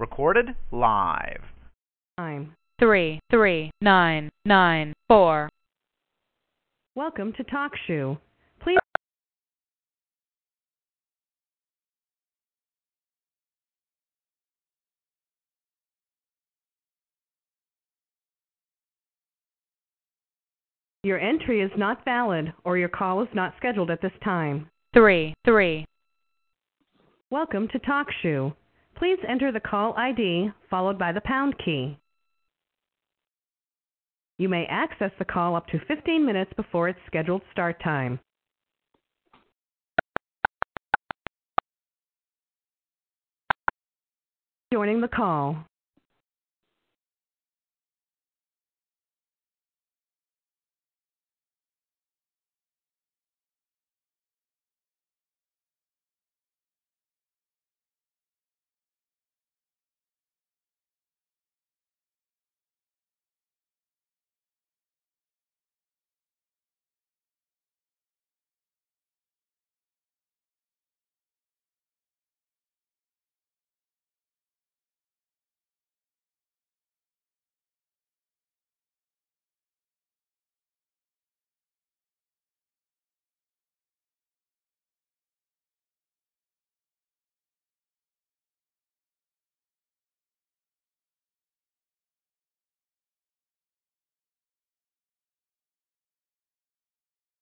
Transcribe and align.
Recorded 0.00 0.46
live. 0.72 1.42
Nine, 2.16 2.56
three, 2.78 3.20
three, 3.30 3.70
nine, 3.82 4.30
nine, 4.46 4.94
four. 5.08 5.50
Welcome 6.94 7.34
to 7.34 7.44
Talk 7.44 7.72
Shoe. 7.86 8.16
Please. 8.62 8.78
Your 21.02 21.18
entry 21.18 21.60
is 21.60 21.70
not 21.76 22.06
valid 22.06 22.54
or 22.64 22.78
your 22.78 22.88
call 22.88 23.22
is 23.22 23.28
not 23.34 23.52
scheduled 23.58 23.90
at 23.90 24.00
this 24.00 24.12
time. 24.24 24.70
Three, 24.94 25.34
three. 25.44 25.84
Welcome 27.28 27.68
to 27.68 27.78
TalkShoe. 27.78 28.54
Please 28.96 29.18
enter 29.28 29.50
the 29.50 29.60
call 29.60 29.94
ID 29.96 30.50
followed 30.68 30.98
by 30.98 31.12
the 31.12 31.20
pound 31.22 31.54
key. 31.64 31.98
You 34.38 34.48
may 34.48 34.66
access 34.66 35.10
the 35.18 35.24
call 35.24 35.54
up 35.54 35.66
to 35.68 35.78
15 35.86 36.24
minutes 36.24 36.52
before 36.56 36.88
its 36.88 36.98
scheduled 37.06 37.42
start 37.52 37.82
time. 37.82 38.20
Joining 44.72 45.00
the 45.00 45.08
call. 45.08 45.66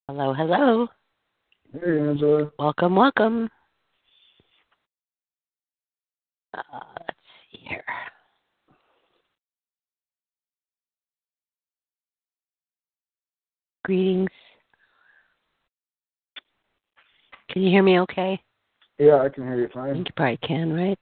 Hello, 0.09 0.33
hello. 0.33 0.89
Hey, 1.71 2.01
Angela. 2.01 2.51
Welcome, 2.59 2.97
welcome. 2.97 3.51
Uh, 6.57 6.63
let's 6.99 7.19
see 7.53 7.59
here. 7.69 7.85
Greetings. 13.85 14.31
Can 17.51 17.61
you 17.61 17.69
hear 17.71 17.83
me 17.83 18.01
okay? 18.01 18.41
Yeah, 18.99 19.21
I 19.21 19.29
can 19.29 19.43
hear 19.45 19.59
you 19.61 19.69
I 19.73 19.75
fine. 19.75 19.93
think 19.93 20.09
you 20.09 20.15
probably 20.17 20.39
can, 20.39 20.73
right? 20.73 20.99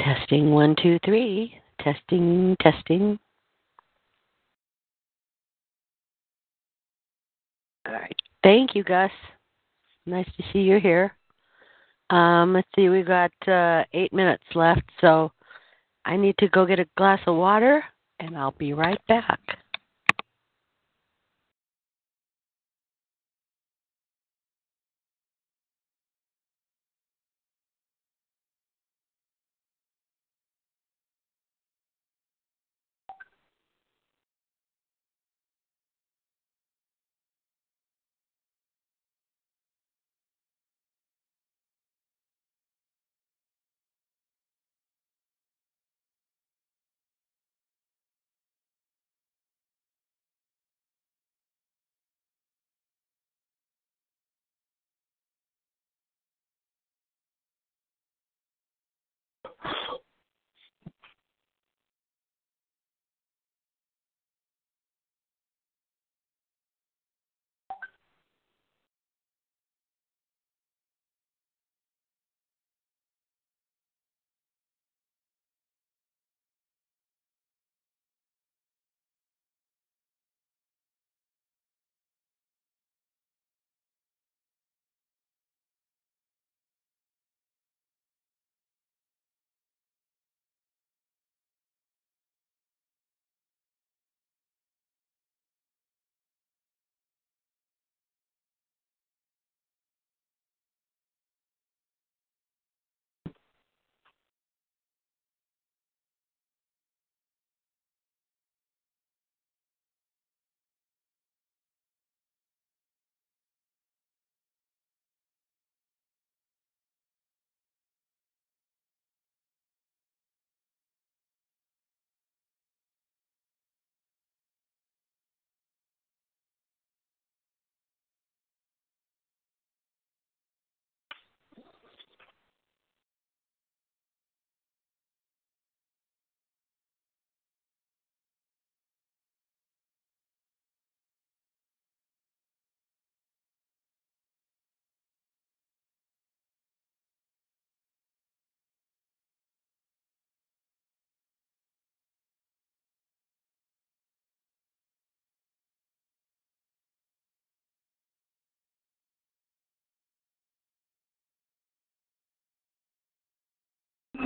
Testing 0.00 0.50
one, 0.50 0.74
two, 0.82 0.98
three. 1.04 1.59
Testing, 1.82 2.56
testing. 2.60 3.18
All 7.86 7.94
right. 7.94 8.16
Thank 8.42 8.74
you, 8.74 8.84
Gus. 8.84 9.10
Nice 10.06 10.28
to 10.36 10.42
see 10.52 10.60
you 10.60 10.78
here. 10.80 11.14
Um, 12.10 12.52
let's 12.54 12.68
see, 12.74 12.88
we've 12.88 13.06
got 13.06 13.30
uh, 13.46 13.84
eight 13.92 14.12
minutes 14.12 14.44
left, 14.54 14.82
so 15.00 15.30
I 16.04 16.16
need 16.16 16.34
to 16.38 16.48
go 16.48 16.66
get 16.66 16.80
a 16.80 16.86
glass 16.96 17.20
of 17.26 17.36
water, 17.36 17.84
and 18.18 18.36
I'll 18.36 18.54
be 18.58 18.72
right 18.72 19.00
back. 19.06 19.38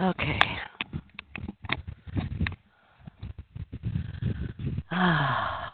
Okay. 0.00 0.40
Ah. 4.90 5.72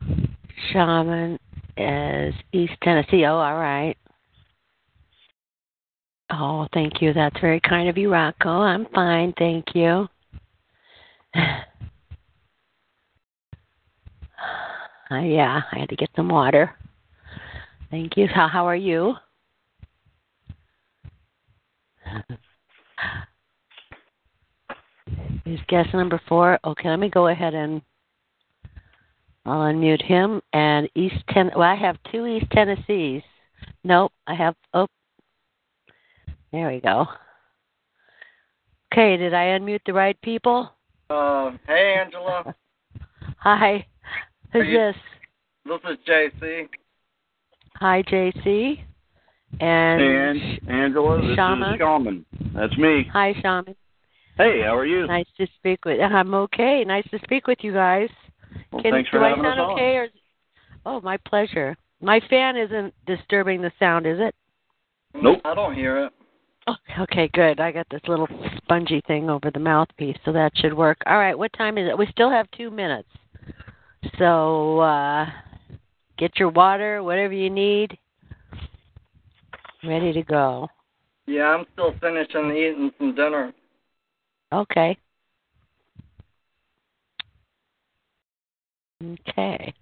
Shaman 0.72 1.38
is 1.76 2.34
East 2.52 2.74
Tennessee. 2.82 3.24
Oh, 3.24 3.36
all 3.36 3.56
right. 3.56 3.96
Oh, 6.30 6.68
thank 6.72 7.00
you. 7.02 7.12
That's 7.12 7.38
very 7.40 7.60
kind 7.60 7.88
of 7.88 7.98
you, 7.98 8.12
Rocco. 8.12 8.48
I'm 8.48 8.86
fine, 8.94 9.32
thank 9.38 9.74
you. 9.74 10.08
Uh, 15.12 15.22
yeah, 15.22 15.62
I 15.72 15.80
had 15.80 15.88
to 15.88 15.96
get 15.96 16.08
some 16.14 16.28
water. 16.28 16.72
Thank 17.90 18.16
you. 18.16 18.28
How 18.28 18.46
how 18.46 18.64
are 18.66 18.76
you? 18.76 19.14
Is 25.50 25.58
guest 25.66 25.92
number 25.94 26.20
four? 26.28 26.60
Okay, 26.64 26.88
let 26.88 27.00
me 27.00 27.08
go 27.08 27.26
ahead 27.26 27.54
and 27.54 27.82
I'll 29.44 29.62
unmute 29.62 30.00
him. 30.00 30.40
And 30.52 30.88
East 30.94 31.16
Ten. 31.30 31.50
Well, 31.56 31.68
I 31.68 31.74
have 31.74 31.96
two 32.12 32.24
East 32.26 32.46
Tennessees. 32.52 33.22
Nope, 33.82 34.12
I 34.28 34.34
have. 34.34 34.54
Oh, 34.74 34.86
there 36.52 36.68
we 36.70 36.80
go. 36.80 37.04
Okay, 38.92 39.16
did 39.16 39.34
I 39.34 39.46
unmute 39.58 39.80
the 39.86 39.92
right 39.92 40.20
people? 40.22 40.70
Uh, 41.08 41.50
hey, 41.66 41.96
Angela. 42.00 42.54
Hi. 43.38 43.84
Who's 44.52 44.66
you- 44.68 44.78
this? 44.78 44.96
This 45.64 45.80
is 45.90 45.98
JC. 46.08 46.68
Hi, 47.76 48.02
JC. 48.04 48.80
And 49.60 50.00
And 50.00 50.68
Angela, 50.70 51.20
this 51.20 51.34
Shaman. 51.34 51.74
is 51.74 51.78
Shaman. 51.80 52.26
That's 52.54 52.76
me. 52.78 53.08
hi, 53.12 53.34
Shaman. 53.42 53.74
Hey, 54.40 54.62
how 54.62 54.74
are 54.74 54.86
you? 54.86 55.06
Nice 55.06 55.26
to 55.36 55.46
speak 55.58 55.84
with. 55.84 56.00
I'm 56.00 56.32
okay. 56.32 56.82
Nice 56.86 57.06
to 57.10 57.18
speak 57.24 57.46
with 57.46 57.58
you 57.60 57.74
guys. 57.74 58.08
Well, 58.72 58.82
Can, 58.82 58.92
thanks 58.92 59.10
for 59.10 59.18
do 59.18 59.24
I 59.26 59.28
having 59.30 59.44
us 59.44 59.50
sound 59.50 59.60
on. 59.60 59.70
okay? 59.72 59.96
Or, 59.96 60.08
oh, 60.86 61.00
my 61.02 61.18
pleasure. 61.18 61.76
My 62.00 62.22
fan 62.30 62.56
isn't 62.56 62.94
disturbing 63.06 63.60
the 63.60 63.70
sound, 63.78 64.06
is 64.06 64.16
it? 64.18 64.34
Nope. 65.14 65.40
I 65.44 65.54
don't 65.54 65.74
hear 65.74 66.06
it. 66.06 66.12
Oh, 66.66 66.74
okay, 67.00 67.28
good. 67.34 67.60
I 67.60 67.70
got 67.70 67.86
this 67.90 68.00
little 68.08 68.28
spongy 68.56 69.02
thing 69.06 69.28
over 69.28 69.50
the 69.50 69.60
mouthpiece, 69.60 70.16
so 70.24 70.32
that 70.32 70.52
should 70.56 70.72
work. 70.72 70.98
All 71.04 71.18
right, 71.18 71.36
what 71.36 71.52
time 71.52 71.76
is 71.76 71.86
it? 71.90 71.98
We 71.98 72.06
still 72.10 72.30
have 72.30 72.50
two 72.56 72.70
minutes. 72.70 73.08
So 74.18 74.80
uh 74.80 75.26
get 76.16 76.38
your 76.38 76.48
water, 76.48 77.02
whatever 77.02 77.34
you 77.34 77.50
need. 77.50 77.98
Ready 79.84 80.12
to 80.12 80.22
go. 80.22 80.68
Yeah, 81.26 81.44
I'm 81.44 81.66
still 81.72 81.94
finishing 82.00 82.50
eating 82.50 82.90
some 82.98 83.14
dinner. 83.14 83.52
Okay. 84.52 84.98
Okay. 89.02 89.74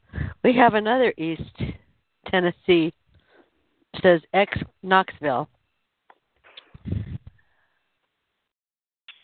We 0.44 0.54
have 0.54 0.74
another 0.74 1.12
East 1.16 1.42
Tennessee. 2.28 2.92
It 3.94 4.02
says 4.02 4.20
ex 4.32 4.56
Knoxville. 4.82 5.48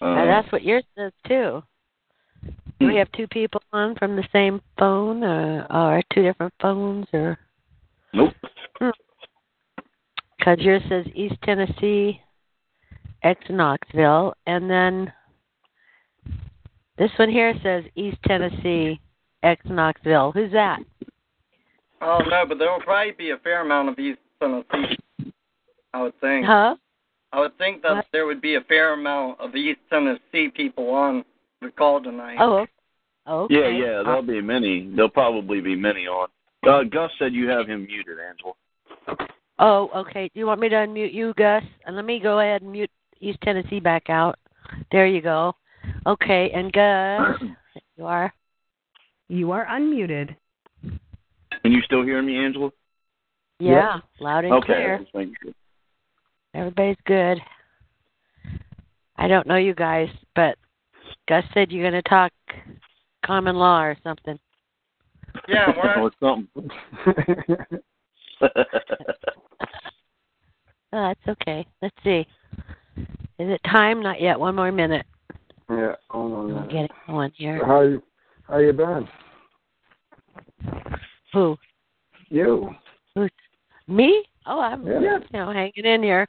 Uh, 0.01 0.05
Uh, 0.05 0.25
that's 0.27 0.51
what 0.53 0.63
yours 0.63 0.85
says 0.97 1.13
too. 1.27 1.63
Do 2.81 2.87
we 2.89 2.97
have 2.97 3.11
two 3.13 3.27
people 3.29 3.63
on 3.73 3.95
from 3.97 4.17
the 4.17 4.27
same 4.33 4.61
phone, 4.79 5.23
uh, 5.23 5.67
or 5.71 6.03
two 6.13 6.23
different 6.23 6.53
phones, 6.61 7.07
or 7.13 7.39
nope. 8.13 8.35
because 10.39 10.59
yours 10.59 10.83
says 10.89 11.07
East 11.15 11.37
Tennessee, 11.45 12.21
ex 13.23 13.41
Knoxville, 13.49 14.35
and 14.47 14.69
then 14.69 15.13
this 16.99 17.11
one 17.19 17.31
here 17.31 17.55
says 17.63 17.85
East 17.97 18.19
Tennessee, 18.27 19.01
ex 19.43 19.65
Knoxville. 19.67 20.33
Who's 20.33 20.53
that? 20.53 20.81
Oh 22.01 22.19
no, 22.29 22.45
but 22.49 22.59
there 22.59 22.71
will 22.71 22.81
probably 22.81 23.13
be 23.13 23.31
a 23.31 23.39
fair 23.39 23.63
amount 23.63 23.89
of 23.89 23.99
East 23.99 24.19
Tennessee. 24.41 24.99
I 25.93 26.03
would 26.03 26.21
think. 26.21 26.47
Huh? 26.47 26.77
I 27.33 27.41
would 27.41 27.57
think 27.59 27.83
that 27.83 27.95
What? 27.95 28.07
there 28.13 28.27
would 28.27 28.41
be 28.41 28.55
a 28.55 28.61
fair 28.63 28.93
amount 28.93 29.41
of 29.41 29.55
East 29.57 29.81
Tennessee 29.91 30.51
people 30.55 30.91
on 30.91 31.25
the 31.61 31.71
call 31.71 32.01
tonight. 32.01 32.37
Oh, 32.39 32.67
okay. 33.27 33.55
Yeah, 33.55 33.69
yeah, 33.69 34.03
there'll 34.05 34.23
be 34.23 34.41
many. 34.41 34.91
There'll 34.95 35.09
probably 35.09 35.61
be 35.61 35.75
many 35.75 36.07
on. 36.07 36.29
Uh, 36.67 36.83
Gus 36.85 37.11
said 37.19 37.33
you 37.35 37.49
have 37.49 37.67
him 37.67 37.87
muted, 37.87 38.19
Angela. 38.21 39.29
Oh, 39.59 39.91
okay. 39.95 40.31
Do 40.33 40.41
you 40.41 40.47
want 40.47 40.61
me 40.61 40.69
to 40.69 40.77
unmute 40.77 41.13
you, 41.13 41.35
Gus? 41.37 41.63
And 41.87 41.97
let 41.97 42.05
me 42.05 42.21
go 42.21 42.41
ahead 42.41 42.63
and 42.63 42.73
mute 42.73 42.91
East 43.21 43.39
Tennessee 43.43 43.81
back 43.81 44.09
out. 44.09 44.39
There 44.93 45.07
you 45.07 45.21
go. 45.21 45.55
Okay, 46.07 46.51
and 46.55 46.73
Gus, 46.73 47.41
you 47.97 48.07
are. 48.07 48.33
You 49.29 49.53
are 49.53 49.67
unmuted. 49.67 50.37
Can 50.83 51.73
you 51.73 51.81
still 51.83 52.03
hear 52.03 52.23
me, 52.23 52.37
Angela? 52.37 52.71
Yeah, 53.59 54.01
loud 54.21 54.45
and 54.45 54.55
okay. 54.55 54.67
clear. 54.67 54.99
just 54.99 55.15
making 55.15 55.35
sure. 55.43 55.53
Everybody's 56.55 56.97
good. 57.07 57.41
I 59.17 59.29
don't 59.29 59.47
know 59.47 59.57
you 59.57 59.75
guys, 59.75 60.09
but 60.35 60.57
Gus 61.29 61.45
said 61.55 61.73
you're 61.73 61.89
going 61.89 62.03
to 62.03 62.09
talk 62.09 62.33
common 63.25 63.57
law 63.57 63.83
or 63.83 63.97
something. 64.03 64.39
Yeah, 65.49 65.73
we're 65.83 66.03
Or 66.03 66.11
something. 66.21 66.71
Oh, 70.97 71.09
that's 71.09 71.41
okay. 71.41 71.67
Let's 71.83 71.97
see. 72.05 72.25
Is 72.97 73.51
it 73.51 73.61
time? 73.69 74.01
Not 74.01 74.21
yet. 74.21 74.39
One 74.39 74.55
more 74.55 74.71
minute. 74.71 75.05
Yeah, 75.71 75.95
hold 76.11 76.33
on. 76.33 76.39
a 76.39 76.45
We'll 76.47 76.55
minute. 76.57 76.71
get 76.71 76.85
it 76.85 76.91
going 77.07 77.33
here. 77.37 77.65
How 77.65 77.81
you 77.83 78.03
how 78.49 78.59
you 78.59 78.73
been? 78.73 79.09
Who? 81.33 81.57
You. 82.29 82.71
Who's? 83.15 83.31
Me? 83.89 84.25
Oh, 84.47 84.61
I'm 84.61 84.87
Yeah. 84.87 85.01
you 85.01 85.21
know 85.33 85.51
hanging 85.53 85.85
in 85.85 86.03
here, 86.03 86.27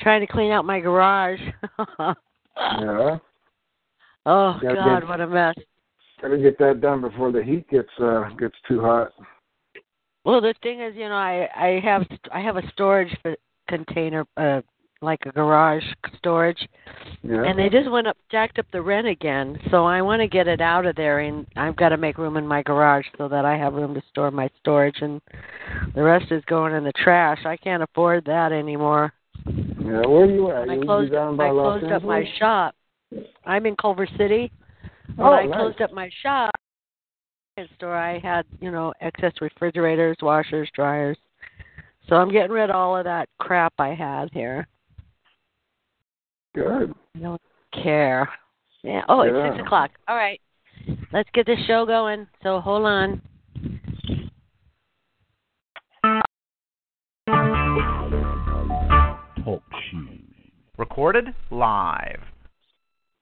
trying 0.00 0.20
to 0.20 0.26
clean 0.26 0.50
out 0.50 0.64
my 0.64 0.80
garage. 0.80 1.40
Yeah. 2.60 3.18
oh 4.26 4.58
God, 4.60 5.00
good. 5.00 5.08
what 5.08 5.20
a 5.20 5.26
mess. 5.28 5.54
Gotta 6.20 6.38
get 6.38 6.58
that 6.58 6.80
done 6.80 7.00
before 7.00 7.30
the 7.30 7.40
heat 7.40 7.68
gets 7.70 7.88
uh 8.00 8.30
gets 8.30 8.56
too 8.66 8.80
hot. 8.80 9.12
Well, 10.24 10.40
the 10.40 10.54
thing 10.60 10.80
is, 10.80 10.96
you 10.96 11.08
know, 11.08 11.14
I 11.14 11.48
I 11.54 11.80
have 11.84 12.04
I 12.34 12.40
have 12.40 12.56
a 12.56 12.68
storage 12.72 13.16
container, 13.68 14.26
uh, 14.36 14.60
like 15.00 15.20
a 15.26 15.32
garage 15.32 15.84
storage, 16.16 16.68
Yeah. 17.22 17.44
and 17.44 17.58
they 17.58 17.68
just 17.68 17.90
went 17.90 18.06
up, 18.06 18.16
jacked 18.30 18.58
up 18.58 18.66
the 18.72 18.82
rent 18.82 19.06
again. 19.06 19.58
So 19.70 19.84
I 19.84 20.02
want 20.02 20.20
to 20.20 20.28
get 20.28 20.48
it 20.48 20.60
out 20.60 20.86
of 20.86 20.96
there, 20.96 21.20
and 21.20 21.46
I've 21.56 21.76
got 21.76 21.90
to 21.90 21.96
make 21.96 22.18
room 22.18 22.36
in 22.36 22.46
my 22.46 22.62
garage 22.62 23.06
so 23.16 23.28
that 23.28 23.44
I 23.44 23.56
have 23.56 23.74
room 23.74 23.94
to 23.94 24.02
store 24.10 24.30
my 24.30 24.50
storage, 24.60 24.96
and 25.00 25.20
the 25.94 26.02
rest 26.02 26.32
is 26.32 26.44
going 26.46 26.74
in 26.74 26.82
the 26.84 26.92
trash. 26.92 27.38
I 27.44 27.56
can't 27.56 27.82
afford 27.82 28.24
that 28.24 28.50
anymore. 28.52 29.12
yeah. 29.46 30.06
Where 30.06 30.24
are 30.24 30.30
you 30.30 30.50
at? 30.50 30.68
I 30.68 30.74
you 30.74 30.82
closed, 30.84 31.12
down 31.12 31.36
by 31.36 31.46
I 31.46 31.50
Los 31.50 31.80
closed 31.80 31.92
up 31.92 32.02
my 32.02 32.24
shop. 32.38 32.74
I'm 33.46 33.66
in 33.66 33.76
Culver 33.76 34.06
City. 34.18 34.50
Oh, 35.18 35.22
when 35.22 35.26
Oh, 35.26 35.32
I 35.32 35.46
nice. 35.46 35.54
closed 35.54 35.80
up 35.80 35.92
my 35.92 36.10
shop 36.22 36.50
store, 37.76 37.96
I 37.96 38.18
had 38.18 38.46
you 38.60 38.70
know 38.70 38.92
excess 39.00 39.32
refrigerators, 39.40 40.16
washers, 40.22 40.68
dryers. 40.74 41.18
So 42.08 42.16
I'm 42.16 42.30
getting 42.30 42.52
rid 42.52 42.70
of 42.70 42.76
all 42.76 42.96
of 42.96 43.04
that 43.04 43.28
crap 43.38 43.72
I 43.78 43.94
had 43.94 44.30
here. 44.32 44.66
Good. 46.58 46.92
I 47.14 47.18
don't 47.20 47.40
care. 47.72 48.28
Yeah. 48.82 49.04
Oh, 49.08 49.20
it's 49.20 49.32
Yeah. 49.32 49.52
six 49.52 49.64
o'clock. 49.64 49.92
All 50.08 50.16
right. 50.16 50.40
Let's 51.12 51.30
get 51.30 51.46
this 51.46 51.60
show 51.66 51.86
going. 51.86 52.26
So 52.42 52.60
hold 52.60 52.84
on. 52.84 53.22
Talk 59.44 59.62
Recorded 60.76 61.32
live. 61.52 62.22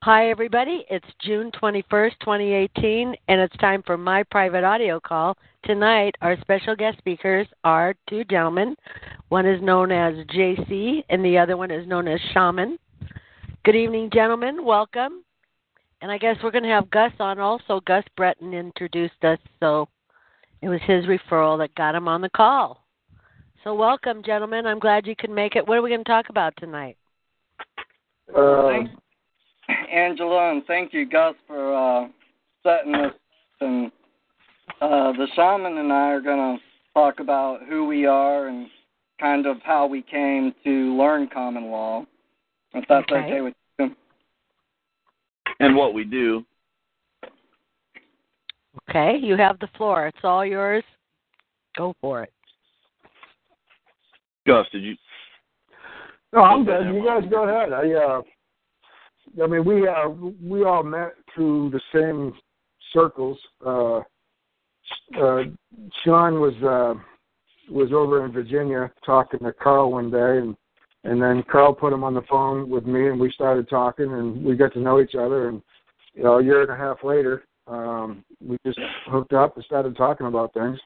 Hi, 0.03 0.31
everybody. 0.31 0.87
It's 0.89 1.07
June 1.19 1.51
21st, 1.53 2.19
2018, 2.21 3.15
and 3.29 3.41
it's 3.41 3.57
time 3.59 3.83
for 3.83 3.99
my 3.99 4.23
private 4.23 4.65
audio 4.65 4.99
call. 4.99 5.37
Tonight, 5.65 6.15
our 6.23 6.41
special 6.41 6.75
guest 6.75 6.97
speakers 6.99 7.47
are 7.65 7.95
two 8.09 8.25
gentlemen. 8.25 8.77
One 9.29 9.45
is 9.45 9.61
known 9.61 9.93
as 9.93 10.15
JC, 10.29 11.05
and 11.11 11.23
the 11.23 11.37
other 11.37 11.59
one 11.59 11.71
is 11.71 11.87
known 11.87 12.09
as 12.09 12.19
Shaman. 12.33 12.79
Good 13.67 13.75
evening, 13.75 14.11
gentlemen. 14.15 14.65
Welcome. 14.65 15.25
And 16.01 16.09
I 16.09 16.19
guess 16.19 16.37
we're 16.41 16.53
going 16.53 16.63
to 16.63 16.71
have 16.71 16.89
Gus 16.89 17.11
on 17.19 17.41
also. 17.41 17.81
Gus 17.85 18.05
Breton 18.17 18.55
introduced 18.55 19.25
us, 19.25 19.41
so 19.59 19.89
it 20.63 20.69
was 20.69 20.79
his 20.87 21.05
referral 21.07 21.59
that 21.59 21.75
got 21.75 21.97
him 21.97 22.07
on 22.07 22.21
the 22.21 22.29
call. 22.29 22.85
So, 23.65 23.75
welcome, 23.75 24.23
gentlemen. 24.25 24.67
I'm 24.67 24.79
glad 24.79 25.05
you 25.05 25.17
could 25.17 25.31
make 25.31 25.57
it. 25.57 25.67
What 25.67 25.79
are 25.79 25.83
we 25.83 25.91
going 25.91 26.05
to 26.05 26.09
talk 26.09 26.27
about 26.29 26.55
tonight? 26.61 26.97
Uh, 28.33 28.69
Thanks, 28.69 28.93
Angela, 29.93 30.53
and 30.53 30.65
thank 30.67 30.93
you, 30.93 31.05
Gus, 31.05 31.35
for 31.49 31.75
uh, 31.75 32.07
setting 32.63 32.93
this. 32.93 33.15
And 33.61 33.91
uh, 34.81 35.11
the 35.11 35.27
shaman 35.35 35.79
and 35.79 35.93
I 35.93 36.13
are 36.13 36.21
going 36.21 36.57
to 36.57 36.63
talk 36.95 37.19
about 37.19 37.67
who 37.69 37.85
we 37.85 38.07
are 38.07 38.47
and 38.47 38.69
kind 39.21 39.45
of 39.45 39.57
how 39.65 39.89
we 39.89 40.03
came 40.03 40.55
to 40.63 40.97
learn 40.97 41.29
common 41.35 41.65
law, 41.73 42.07
if 42.77 42.85
that's 42.89 43.11
Okay. 43.11 43.25
okay, 43.25 43.41
with 43.41 43.55
you. 43.79 43.97
And 45.61 45.75
what 45.75 45.95
we 45.95 46.05
do. 46.05 46.45
Okay, 48.89 49.17
you 49.17 49.37
have 49.37 49.59
the 49.59 49.69
floor. 49.77 50.07
It's 50.07 50.19
all 50.23 50.45
yours. 50.45 50.85
Go 51.77 51.95
for 52.01 52.23
it. 52.23 52.33
Gus, 54.47 54.67
did 54.71 54.83
you? 54.83 54.97
no, 56.33 56.43
I'm 56.43 56.65
good. 56.65 56.95
You 56.95 57.05
guys 57.05 57.29
go 57.31 57.49
ahead. 57.49 57.73
I 57.73 57.93
uh, 57.93 58.23
I 59.43 59.47
mean, 59.47 59.65
we 59.65 59.89
uh, 59.89 60.09
we 60.43 60.65
all 60.65 60.83
met 60.83 61.15
through 61.35 61.71
the 61.71 61.81
same 61.93 62.33
circles. 62.93 63.39
Uh, 63.65 63.99
uh, 65.21 65.43
Sean 66.05 66.41
was 66.41 66.55
uh, 66.63 66.95
was 67.73 67.93
over 67.93 68.25
in 68.25 68.33
Virginia 68.33 68.91
talking 69.05 69.41
to 69.41 69.53
Carl 69.53 69.91
one 69.91 70.11
day, 70.11 70.39
and 70.39 70.57
and 71.07 71.23
then 71.23 71.45
Carl 71.51 71.73
put 71.73 71.93
him 71.93 72.03
on 72.03 72.15
the 72.15 72.23
phone 72.23 72.69
with 72.69 72.85
me, 72.85 73.09
and 73.09 73.21
we 73.21 73.31
started 73.31 73.69
talking, 73.69 74.13
and 74.13 74.45
we 74.45 74.57
got 74.57 74.73
to 74.73 74.81
know 74.81 75.01
each 75.01 75.15
other, 75.15 75.49
and 75.49 75.63
you 76.15 76.25
know, 76.25 76.39
a 76.39 76.43
year 76.45 76.63
and 76.63 76.71
a 76.71 76.77
half 76.77 77.05
later, 77.05 77.45
um, 77.69 78.25
we 78.45 78.57
just 78.67 78.79
hooked 79.07 79.33
up 79.33 79.55
and 79.57 79.65
started 79.65 79.97
talking 79.97 80.27
about 80.27 80.53
things. 80.53 80.79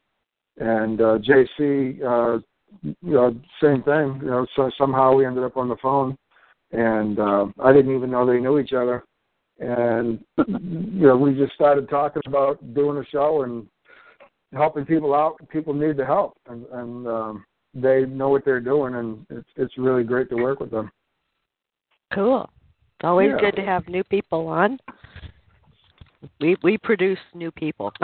And 0.58 1.00
uh, 1.00 1.18
JC, 1.18 2.02
uh, 2.02 2.40
you 2.82 2.96
know, 3.02 3.34
same 3.62 3.82
thing. 3.82 4.20
You 4.22 4.30
know, 4.30 4.46
so 4.56 4.70
somehow 4.76 5.14
we 5.14 5.24
ended 5.24 5.44
up 5.44 5.56
on 5.56 5.68
the 5.68 5.76
phone, 5.80 6.18
and 6.72 7.18
uh, 7.18 7.46
I 7.62 7.72
didn't 7.72 7.94
even 7.94 8.10
know 8.10 8.26
they 8.26 8.40
knew 8.40 8.58
each 8.58 8.72
other. 8.72 9.04
And 9.58 10.22
you 10.48 11.06
know, 11.06 11.16
we 11.16 11.34
just 11.34 11.54
started 11.54 11.88
talking 11.88 12.22
about 12.26 12.74
doing 12.74 12.98
a 12.98 13.06
show 13.06 13.42
and 13.42 13.66
helping 14.52 14.84
people 14.84 15.14
out. 15.14 15.36
People 15.48 15.72
need 15.72 15.96
the 15.96 16.04
help, 16.04 16.36
and, 16.46 16.66
and 16.72 17.06
um, 17.06 17.44
they 17.74 18.04
know 18.06 18.28
what 18.28 18.44
they're 18.44 18.60
doing, 18.60 18.94
and 18.94 19.26
it's 19.30 19.48
it's 19.56 19.78
really 19.78 20.04
great 20.04 20.28
to 20.30 20.36
work 20.36 20.60
with 20.60 20.70
them. 20.70 20.90
Cool. 22.12 22.48
It's 22.98 23.04
always 23.04 23.30
Yeah. 23.30 23.40
good 23.40 23.56
to 23.56 23.62
have 23.62 23.88
new 23.88 24.04
people 24.04 24.46
on. 24.48 24.78
We 26.40 26.56
we 26.62 26.78
produce 26.78 27.18
new 27.34 27.50
people. 27.50 27.92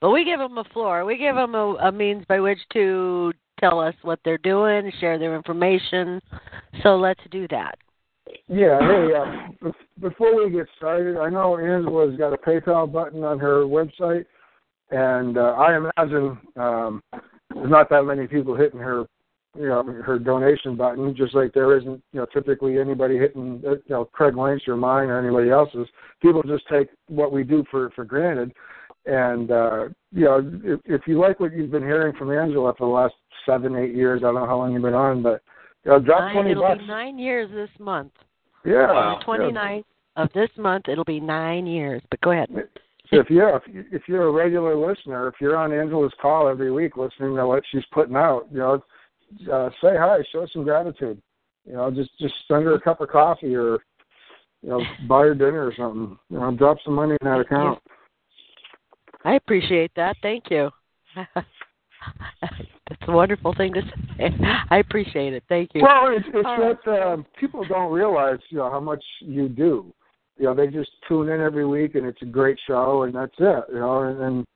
but 0.00 0.10
we 0.10 0.24
give 0.24 0.38
them 0.38 0.58
a 0.58 0.64
floor. 0.72 1.04
We 1.04 1.16
give 1.16 1.34
them 1.36 1.54
a, 1.54 1.74
a 1.82 1.92
means 1.92 2.24
by 2.28 2.40
which 2.40 2.58
to 2.74 3.32
tell 3.58 3.80
us 3.80 3.94
what 4.02 4.20
they're 4.24 4.38
doing, 4.38 4.92
share 5.00 5.18
their 5.18 5.34
information. 5.34 6.20
So 6.82 6.96
let's 6.96 7.20
do 7.30 7.48
that. 7.48 7.78
Yeah, 8.48 8.78
hey, 8.80 9.14
uh, 9.14 9.70
before 10.00 10.44
we 10.44 10.50
get 10.50 10.66
started, 10.76 11.16
I 11.16 11.30
know 11.30 11.58
Angela's 11.58 12.16
got 12.16 12.32
a 12.32 12.36
PayPal 12.36 12.92
button 12.92 13.22
on 13.24 13.38
her 13.38 13.62
website, 13.62 14.24
and 14.90 15.36
uh, 15.36 15.54
I 15.58 15.76
imagine 15.76 16.38
um, 16.56 17.02
there's 17.54 17.70
not 17.70 17.88
that 17.90 18.04
many 18.04 18.26
people 18.26 18.54
hitting 18.54 18.80
her, 18.80 19.06
you 19.58 19.68
know, 19.68 19.82
her 19.82 20.18
donation 20.18 20.76
button, 20.76 21.14
just 21.16 21.34
like 21.34 21.52
there 21.52 21.76
isn't, 21.78 22.02
you 22.12 22.20
know, 22.20 22.26
typically 22.32 22.78
anybody 22.78 23.18
hitting, 23.18 23.62
uh, 23.66 23.72
you 23.72 23.82
know, 23.90 24.04
Craig 24.04 24.36
Lynch 24.36 24.62
or 24.68 24.76
mine 24.76 25.08
or 25.08 25.18
anybody 25.18 25.50
else's. 25.50 25.88
People 26.20 26.42
just 26.42 26.64
take 26.68 26.88
what 27.08 27.32
we 27.32 27.42
do 27.42 27.64
for 27.70 27.90
for 27.90 28.04
granted, 28.04 28.52
and 29.06 29.50
uh, 29.50 29.84
you 30.12 30.24
know, 30.24 30.50
if, 30.64 30.80
if 30.84 31.00
you 31.06 31.18
like 31.18 31.40
what 31.40 31.52
you've 31.52 31.70
been 31.70 31.82
hearing 31.82 32.14
from 32.16 32.30
Angela 32.30 32.74
for 32.76 32.86
the 32.86 32.92
last 32.92 33.14
seven, 33.44 33.76
eight 33.76 33.94
years, 33.94 34.22
I 34.22 34.26
don't 34.26 34.34
know 34.34 34.46
how 34.46 34.58
long 34.58 34.72
you've 34.72 34.82
been 34.82 34.94
on, 34.94 35.22
but 35.22 35.42
you 35.84 35.92
know, 35.92 36.00
drop 36.00 36.20
Nine, 36.20 36.34
twenty 36.34 36.50
it'll 36.52 36.62
bucks. 36.64 36.80
be 36.80 36.86
nine 36.86 37.18
years 37.18 37.50
this 37.52 37.70
month. 37.78 38.12
Yeah, 38.64 38.90
On 38.90 39.20
the 39.20 39.44
yeah. 39.44 39.50
29th 39.52 39.84
of 40.16 40.28
this 40.34 40.50
month, 40.58 40.88
it'll 40.88 41.04
be 41.04 41.20
nine 41.20 41.66
years. 41.66 42.02
But 42.10 42.20
go 42.20 42.32
ahead. 42.32 42.48
So 43.10 43.20
if 43.20 43.30
you're 43.30 43.56
if, 43.56 43.62
you, 43.72 43.84
if 43.92 44.02
you're 44.08 44.28
a 44.28 44.32
regular 44.32 44.74
listener, 44.74 45.28
if 45.28 45.34
you're 45.40 45.56
on 45.56 45.72
Angela's 45.72 46.12
call 46.20 46.48
every 46.48 46.72
week 46.72 46.96
listening 46.96 47.36
to 47.36 47.46
what 47.46 47.62
she's 47.70 47.84
putting 47.92 48.16
out, 48.16 48.46
you 48.50 48.58
know, 48.58 48.82
uh, 49.52 49.70
say 49.80 49.96
hi, 49.96 50.18
show 50.32 50.46
some 50.52 50.64
gratitude. 50.64 51.20
You 51.64 51.74
know, 51.74 51.90
just 51.90 52.10
just 52.18 52.34
send 52.48 52.64
her 52.64 52.74
a 52.74 52.80
cup 52.80 53.00
of 53.00 53.08
coffee 53.08 53.54
or 53.54 53.78
you 54.62 54.70
know, 54.70 54.80
buy 55.08 55.20
her 55.20 55.34
dinner 55.34 55.66
or 55.66 55.74
something. 55.76 56.18
You 56.30 56.38
know, 56.38 56.50
drop 56.52 56.78
some 56.84 56.94
money 56.94 57.16
in 57.20 57.28
that 57.28 57.40
account. 57.40 57.80
I 59.24 59.34
appreciate 59.34 59.92
that. 59.96 60.16
Thank 60.22 60.44
you. 60.50 60.70
That's 61.34 63.02
a 63.08 63.12
wonderful 63.12 63.54
thing 63.54 63.72
to 63.74 63.82
say. 63.82 64.30
I 64.70 64.78
appreciate 64.78 65.32
it. 65.32 65.42
Thank 65.48 65.70
you. 65.74 65.82
Well, 65.82 66.16
it's 66.16 66.26
it's 66.28 66.46
All 66.46 66.60
right. 66.60 66.76
that 66.84 67.02
um, 67.02 67.26
people 67.38 67.64
don't 67.68 67.92
realize, 67.92 68.38
you 68.50 68.58
know, 68.58 68.70
how 68.70 68.80
much 68.80 69.02
you 69.20 69.48
do. 69.48 69.92
You 70.38 70.46
know, 70.46 70.54
they 70.54 70.66
just 70.66 70.90
tune 71.08 71.28
in 71.28 71.40
every 71.40 71.66
week, 71.66 71.94
and 71.94 72.06
it's 72.06 72.22
a 72.22 72.26
great 72.26 72.58
show, 72.66 73.02
and 73.02 73.14
that's 73.14 73.34
it. 73.38 73.64
You 73.72 73.80
know, 73.80 74.02
and, 74.02 74.20
and 74.20 74.46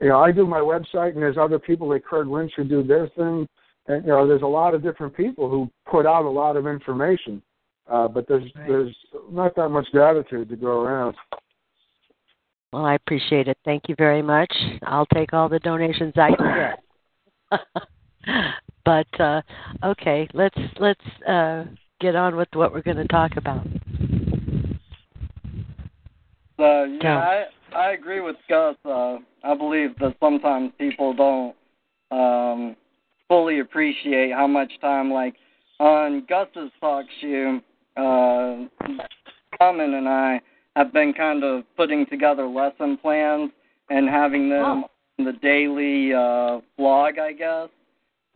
you 0.00 0.08
know, 0.08 0.20
I 0.20 0.32
do 0.32 0.46
my 0.46 0.60
website, 0.60 1.12
and 1.12 1.22
there's 1.22 1.38
other 1.38 1.58
people 1.58 1.88
like 1.88 2.04
Craig 2.04 2.26
Lynch 2.26 2.52
who 2.56 2.64
do 2.64 2.82
their 2.82 3.08
thing, 3.10 3.46
and 3.88 4.04
you 4.04 4.10
know, 4.10 4.26
there's 4.26 4.42
a 4.42 4.46
lot 4.46 4.74
of 4.74 4.82
different 4.82 5.16
people 5.16 5.48
who 5.48 5.70
put 5.90 6.06
out 6.06 6.24
a 6.24 6.30
lot 6.30 6.56
of 6.56 6.66
information, 6.66 7.42
uh, 7.90 8.08
but 8.08 8.26
there's 8.28 8.50
there's 8.66 8.94
not 9.30 9.54
that 9.56 9.68
much 9.68 9.86
gratitude 9.92 10.48
to 10.48 10.56
go 10.56 10.80
around. 10.80 11.16
Well, 12.72 12.84
I 12.84 12.94
appreciate 12.94 13.48
it. 13.48 13.58
Thank 13.64 13.84
you 13.88 13.94
very 13.96 14.22
much. 14.22 14.52
I'll 14.82 15.06
take 15.06 15.32
all 15.32 15.48
the 15.48 15.60
donations 15.60 16.12
I 16.16 16.30
can 16.34 16.72
get. 17.50 17.60
but 18.84 19.20
uh 19.20 19.40
okay, 19.84 20.28
let's 20.34 20.58
let's 20.78 21.00
uh 21.28 21.64
get 22.00 22.16
on 22.16 22.36
with 22.36 22.48
what 22.54 22.72
we're 22.72 22.82
going 22.82 22.96
to 22.96 23.08
talk 23.08 23.36
about. 23.36 23.66
So 26.56 26.84
yeah. 27.02 27.18
I 27.18 27.44
I 27.76 27.90
agree 27.92 28.20
with 28.20 28.36
Gus. 28.48 28.76
Uh, 28.84 29.18
I 29.44 29.54
believe 29.56 29.98
that 30.00 30.16
sometimes 30.20 30.72
people 30.78 31.12
don't 31.12 31.54
um, 32.10 32.76
fully 33.28 33.60
appreciate 33.60 34.32
how 34.32 34.46
much 34.46 34.72
time, 34.80 35.10
like 35.12 35.34
on 35.78 36.24
Gus's 36.28 36.70
talk 36.80 37.04
show, 37.20 37.60
uh, 37.96 38.86
Common 39.58 39.94
and 39.94 40.08
I 40.08 40.40
have 40.74 40.92
been 40.92 41.12
kind 41.12 41.42
of 41.44 41.64
putting 41.76 42.06
together 42.06 42.46
lesson 42.46 42.98
plans 42.98 43.50
and 43.88 44.08
having 44.08 44.48
them 44.48 44.84
on 45.18 45.24
the 45.24 45.32
daily 45.32 46.12
uh, 46.12 46.60
vlog, 46.78 47.18
I 47.18 47.32
guess, 47.32 47.68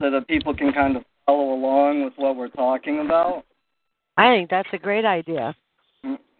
so 0.00 0.10
that 0.10 0.26
people 0.28 0.54
can 0.54 0.72
kind 0.72 0.96
of 0.96 1.04
follow 1.26 1.52
along 1.52 2.04
with 2.04 2.14
what 2.16 2.36
we're 2.36 2.48
talking 2.48 3.00
about. 3.00 3.44
I 4.16 4.34
think 4.34 4.50
that's 4.50 4.68
a 4.72 4.78
great 4.78 5.04
idea. 5.04 5.54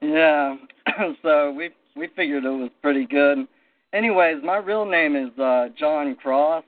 Yeah, 0.03 0.57
so 1.23 1.53
we 1.53 1.71
we 1.97 2.09
figured 2.17 2.45
it 2.45 2.49
was 2.49 2.71
pretty 2.83 3.07
good. 3.07 3.47
Anyways, 3.93 4.37
my 4.43 4.57
real 4.57 4.85
name 4.85 5.17
is 5.17 5.37
uh, 5.39 5.69
John 5.79 6.15
Cross, 6.15 6.65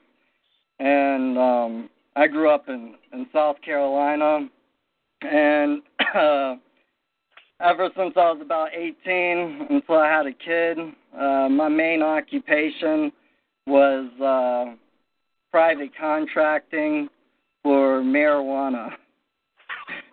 and 0.79 1.39
um, 1.39 1.91
I 2.17 2.27
grew 2.27 2.51
up 2.51 2.69
in 2.69 2.95
in 3.13 3.27
South 3.33 3.57
Carolina, 3.65 4.49
and 5.23 5.83
uh, 6.15 6.57
ever 7.61 7.89
since 7.97 8.13
I 8.17 8.33
was 8.33 8.41
about 8.43 8.69
18 8.75 9.67
until 9.71 9.97
I 9.97 10.09
had 10.09 10.27
a 10.27 10.33
kid, 10.33 10.79
uh, 11.19 11.49
my 11.49 11.69
main 11.69 12.03
occupation 12.03 13.13
was 13.67 14.11
uh, 14.21 14.75
private 15.51 15.91
contracting 15.99 17.09
for 17.63 18.03
marijuana. 18.03 18.91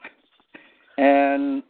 and 0.97 1.63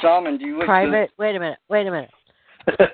Shaman, 0.00 0.38
do 0.38 0.46
you 0.46 0.56
wish 0.56 0.66
private? 0.66 1.08
To... 1.08 1.12
Wait 1.18 1.36
a 1.36 1.40
minute. 1.40 1.58
Wait 1.68 1.86
a 1.86 1.90
minute. 1.90 2.10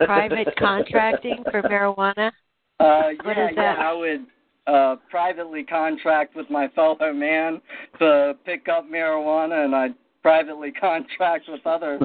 private 0.04 0.48
contracting 0.58 1.44
for 1.50 1.62
marijuana. 1.62 2.30
Uh, 2.78 3.02
what 3.22 3.36
yeah, 3.36 3.46
that? 3.46 3.54
yeah, 3.56 3.74
I 3.78 3.92
would 3.92 4.26
uh, 4.66 4.96
privately 5.10 5.64
contract 5.64 6.34
with 6.34 6.48
my 6.50 6.68
fellow 6.68 7.12
man 7.12 7.60
to 7.98 8.34
pick 8.44 8.68
up 8.68 8.88
marijuana, 8.90 9.64
and 9.64 9.74
I'd 9.74 9.94
privately 10.22 10.72
contract 10.80 11.44
with 11.48 11.66
other 11.66 11.98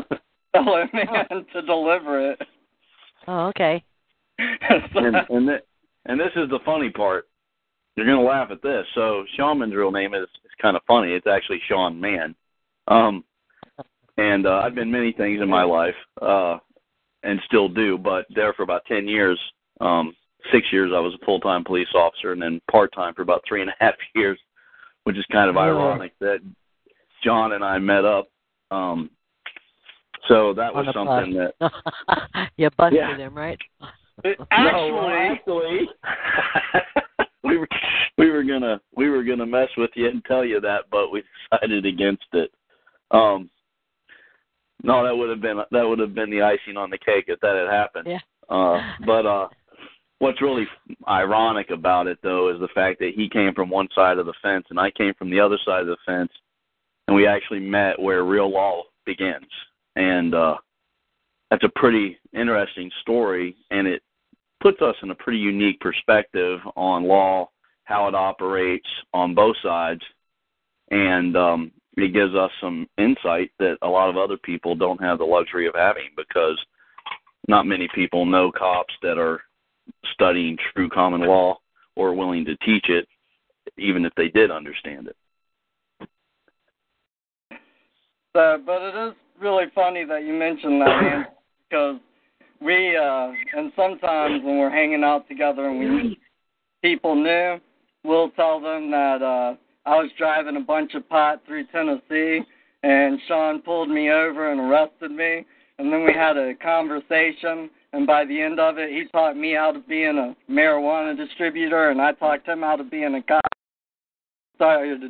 fellow 0.52 0.86
man 0.94 1.46
to 1.54 1.62
deliver 1.64 2.32
it. 2.32 2.42
Oh, 3.28 3.48
okay. 3.48 3.84
and 4.40 5.16
and, 5.30 5.48
th- 5.48 5.62
and 6.06 6.20
this 6.20 6.32
is 6.36 6.50
the 6.50 6.60
funny 6.66 6.90
part. 6.90 7.28
You're 7.96 8.06
gonna 8.06 8.22
laugh 8.22 8.50
at 8.52 8.62
this. 8.62 8.86
So 8.96 9.26
Shaman's 9.36 9.76
real 9.76 9.92
name 9.92 10.14
is 10.14 10.24
is 10.24 10.52
kind 10.62 10.76
of 10.76 10.84
funny. 10.88 11.12
It's 11.12 11.28
actually 11.28 11.62
Sean 11.68 12.00
Mann. 12.00 12.36
Um, 12.88 13.24
and 14.22 14.46
uh, 14.46 14.62
I've 14.64 14.76
been 14.76 14.92
many 14.92 15.12
things 15.12 15.42
in 15.42 15.50
my 15.50 15.64
life, 15.64 15.96
uh, 16.22 16.58
and 17.24 17.40
still 17.46 17.68
do. 17.70 17.98
But 17.98 18.26
there 18.34 18.54
for 18.54 18.64
about 18.64 18.84
ten 18.86 19.08
years, 19.08 19.40
um, 19.80 20.14
six 20.52 20.68
years, 20.72 20.92
I 20.96 21.00
was 21.00 21.14
a 21.20 21.26
full 21.26 21.40
time 21.40 21.64
police 21.64 21.88
officer, 21.96 22.32
and 22.34 22.42
then 22.42 22.62
part 22.70 22.94
time 22.94 23.14
for 23.14 23.22
about 23.24 23.42
three 23.48 23.62
and 23.62 23.70
a 23.70 23.76
half 23.80 23.96
years, 24.16 24.40
which 25.06 25.18
is 25.18 25.26
kind 25.32 25.50
of 25.50 25.58
ironic 25.58 26.14
that 26.20 26.40
John 27.24 27.54
and 27.54 27.64
I 27.64 27.78
met 27.80 28.06
up. 28.06 28.28
Um, 28.70 29.10
so 30.28 30.54
that 30.54 30.74
was 30.74 30.86
something 30.94 31.34
bus. 31.60 31.72
that 32.30 32.50
you 32.58 32.70
busted 32.78 33.00
Yeah. 33.00 33.18
him, 33.18 33.36
right? 33.36 33.60
Actually, 34.52 34.92
No, 34.92 35.10
actually, 35.10 35.90
we 37.44 37.58
were 37.58 37.68
we 38.20 38.30
were 38.30 38.44
gonna 38.44 38.80
we 38.96 39.10
were 39.10 39.24
gonna 39.24 39.48
mess 39.48 39.70
with 39.78 39.90
you 39.96 40.08
and 40.08 40.24
tell 40.26 40.46
you 40.46 40.60
that, 40.62 40.82
but 40.92 41.12
we 41.12 41.24
decided 41.50 41.88
against 41.88 42.26
it. 42.34 42.52
Um, 43.10 43.50
no, 44.84 45.04
that 45.04 45.16
would 45.16 45.30
have 45.30 45.42
been 45.42 45.58
that 45.58 45.84
would 45.84 46.00
have 46.00 46.16
been 46.16 46.30
the 46.30 46.42
icing 46.42 46.78
on 46.78 46.90
the 46.90 46.98
cake 46.98 47.26
if 47.28 47.40
that 47.42 47.56
had 47.56 47.74
happened. 47.74 48.08
Yeah. 48.08 48.20
Uh, 48.50 48.80
but 49.06 49.26
uh, 49.26 49.48
what's 50.20 50.42
really 50.42 50.66
ironic 51.08 51.70
about 51.70 52.08
it 52.08 52.20
though 52.24 52.54
is 52.54 52.60
the 52.60 52.68
fact 52.74 53.00
that 53.00 53.12
he 53.16 53.30
came 53.30 53.54
from 53.54 53.70
one 53.70 53.88
side 53.96 54.18
of 54.18 54.26
the 54.26 54.34
fence 54.42 54.66
and 54.70 54.80
I 54.80 54.92
came 54.92 55.14
from 55.18 55.30
the 55.30 55.40
other 55.40 55.58
side 55.66 55.82
of 55.82 55.88
the 55.88 55.98
fence, 56.06 56.32
and 57.08 57.16
we 57.16 57.28
actually 57.28 57.60
met 57.60 58.00
where 58.00 58.24
real 58.24 58.52
law 58.52 58.84
begins, 59.06 59.48
and 59.96 60.34
uh, 60.34 60.56
that's 61.50 61.64
a 61.64 61.80
pretty 61.80 62.18
interesting 62.34 62.90
story, 63.02 63.56
and 63.70 63.88
it 63.88 64.02
puts 64.62 64.82
us 64.82 64.96
in 65.04 65.12
a 65.12 65.16
pretty 65.16 65.40
unique 65.40 65.80
perspective 65.80 66.60
on 66.76 67.04
law, 67.04 67.50
how 67.84 68.08
it 68.08 68.16
operates 68.16 68.88
on 69.14 69.36
both 69.36 69.56
sides, 69.64 70.02
and 70.92 71.36
um, 71.36 71.72
it 71.98 72.14
gives 72.14 72.36
us 72.36 72.52
some 72.62 72.88
insight 72.98 73.52
that 73.60 73.78
a 73.82 73.88
lot 73.88 74.10
of 74.10 74.18
other 74.18 74.38
people 74.38 74.76
don't 74.76 75.02
have 75.02 75.18
the 75.18 75.26
luxury 75.26 75.68
of 75.68 75.76
having 75.76 76.10
because 76.16 76.60
not 77.48 77.66
many 77.66 77.88
people 77.94 78.26
know 78.26 78.52
cops 78.52 78.94
that 79.02 79.18
are 79.18 79.42
studying 80.14 80.58
true 80.74 80.90
common 80.90 81.22
law 81.22 81.58
or 81.96 82.14
willing 82.14 82.46
to 82.46 82.56
teach 82.58 82.90
it, 82.90 83.08
even 83.78 84.06
if 84.06 84.14
they 84.16 84.30
did 84.30 84.52
understand 84.52 85.08
it. 85.08 85.16
So, 88.34 88.62
but 88.66 88.82
it 88.82 89.10
is 89.10 89.14
really 89.42 89.66
funny 89.76 90.06
that 90.06 90.24
you 90.24 90.34
mentioned 90.34 90.82
that, 90.82 91.02
man, 91.02 91.26
because 91.70 91.98
we, 92.62 92.96
uh, 92.96 93.32
and 93.58 93.72
sometimes 93.76 94.44
when 94.44 94.58
we're 94.58 94.70
hanging 94.70 95.04
out 95.04 95.28
together 95.28 95.68
and 95.68 95.80
we 95.80 95.90
meet 95.90 96.20
people 96.82 97.16
new, 97.16 97.60
we'll 98.04 98.30
tell 98.32 98.62
them 98.62 98.90
that 98.92 99.22
uh, 99.22 99.56
I 99.86 99.96
was 99.96 100.10
driving 100.18 100.58
a 100.58 100.62
bunch 100.62 100.94
of 100.94 101.08
pot 101.10 101.42
through 101.46 101.66
Tennessee, 101.68 102.42
and 102.84 103.20
Sean 103.28 103.62
pulled 103.62 103.90
me 103.90 104.12
over 104.12 104.52
and 104.52 104.60
arrested 104.60 105.12
me, 105.12 105.46
and 105.80 105.92
then 105.92 106.04
we 106.06 106.14
had 106.14 106.38
a 106.38 106.54
conversation. 106.56 107.70
And 107.94 108.08
by 108.08 108.26
the 108.26 108.40
end 108.40 108.60
of 108.60 108.78
it, 108.78 108.90
he 108.92 109.06
taught 109.12 109.36
me 109.36 109.56
out 109.56 109.76
of 109.76 109.88
being 109.88 110.18
a 110.18 110.36
marijuana 110.52 111.18
distributor, 111.18 111.90
and 111.90 112.02
I 112.02 112.14
talked 112.14 112.48
him 112.48 112.64
out 112.64 112.80
of 112.80 112.90
being 112.92 113.16
a 113.16 113.24
cop. 113.24 113.42
Started 114.56 115.02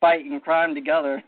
fighting 0.00 0.40
crime 0.40 0.74
together. 0.74 1.22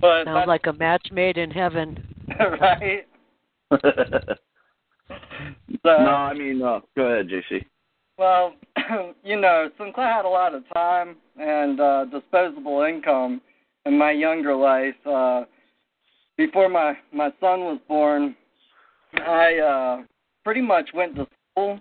But 0.00 0.24
Sounds 0.24 0.46
like 0.46 0.66
a 0.66 0.74
match 0.74 1.08
made 1.10 1.38
in 1.38 1.50
heaven. 1.50 2.06
right. 2.60 3.06
no, 5.84 5.90
I 5.90 6.34
mean, 6.34 6.60
uh, 6.62 6.80
go 6.94 7.04
ahead, 7.06 7.28
JC. 7.28 7.64
Well, 8.18 8.54
you 9.24 9.40
know, 9.40 9.68
since 9.78 9.92
I 9.96 10.08
had 10.08 10.24
a 10.24 10.28
lot 10.28 10.54
of 10.54 10.62
time 10.72 11.16
and 11.38 11.80
uh, 11.80 12.04
disposable 12.06 12.82
income 12.82 13.40
in 13.84 13.98
my 13.98 14.12
younger 14.12 14.54
life, 14.54 14.94
uh, 15.06 15.44
before 16.36 16.68
my 16.68 16.94
my 17.12 17.30
son 17.40 17.60
was 17.60 17.78
born, 17.88 18.36
I 19.14 19.58
uh, 19.58 20.04
pretty 20.44 20.62
much 20.62 20.90
went 20.94 21.16
to 21.16 21.26
school 21.52 21.80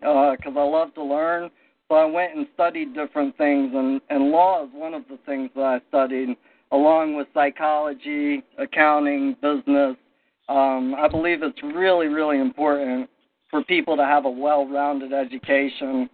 because 0.00 0.54
I 0.56 0.62
love 0.62 0.94
to 0.94 1.02
learn. 1.02 1.50
So 1.88 1.96
I 1.96 2.04
went 2.04 2.36
and 2.36 2.46
studied 2.54 2.94
different 2.94 3.36
things, 3.36 3.72
and 3.74 4.00
and 4.10 4.30
law 4.30 4.64
is 4.64 4.70
one 4.72 4.94
of 4.94 5.02
the 5.10 5.18
things 5.26 5.50
that 5.54 5.62
I 5.62 5.80
studied, 5.88 6.36
along 6.72 7.16
with 7.16 7.26
psychology, 7.34 8.42
accounting, 8.58 9.36
business. 9.42 9.96
Um, 10.48 10.94
I 10.98 11.06
believe 11.08 11.42
it's 11.42 11.62
really, 11.62 12.08
really 12.08 12.40
important 12.40 13.08
for 13.50 13.64
people 13.64 13.96
to 13.96 14.04
have 14.04 14.24
a 14.24 14.30
well-rounded 14.30 15.12
education. 15.12 16.08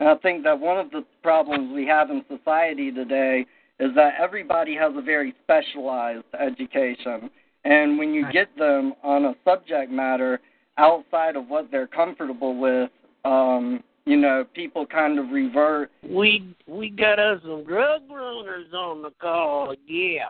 And 0.00 0.08
I 0.08 0.16
think 0.16 0.42
that 0.44 0.58
one 0.58 0.78
of 0.78 0.90
the 0.90 1.04
problems 1.22 1.72
we 1.72 1.86
have 1.86 2.10
in 2.10 2.24
society 2.28 2.90
today 2.90 3.46
is 3.80 3.94
that 3.94 4.14
everybody 4.20 4.74
has 4.74 4.92
a 4.96 5.02
very 5.02 5.34
specialized 5.42 6.24
education. 6.38 7.30
And 7.64 7.98
when 7.98 8.12
you 8.12 8.30
get 8.32 8.48
them 8.58 8.94
on 9.02 9.24
a 9.24 9.34
subject 9.44 9.90
matter 9.90 10.40
outside 10.76 11.36
of 11.36 11.48
what 11.48 11.70
they're 11.70 11.86
comfortable 11.86 12.58
with, 12.58 12.90
um, 13.24 13.82
you 14.04 14.16
know, 14.16 14.44
people 14.54 14.84
kind 14.84 15.18
of 15.18 15.30
revert. 15.30 15.90
We 16.02 16.54
we 16.66 16.90
got 16.90 17.18
us 17.18 17.40
some 17.42 17.64
drug 17.64 18.02
runners 18.10 18.66
on 18.74 19.00
the 19.00 19.10
call. 19.18 19.74
Yeah, 19.86 20.28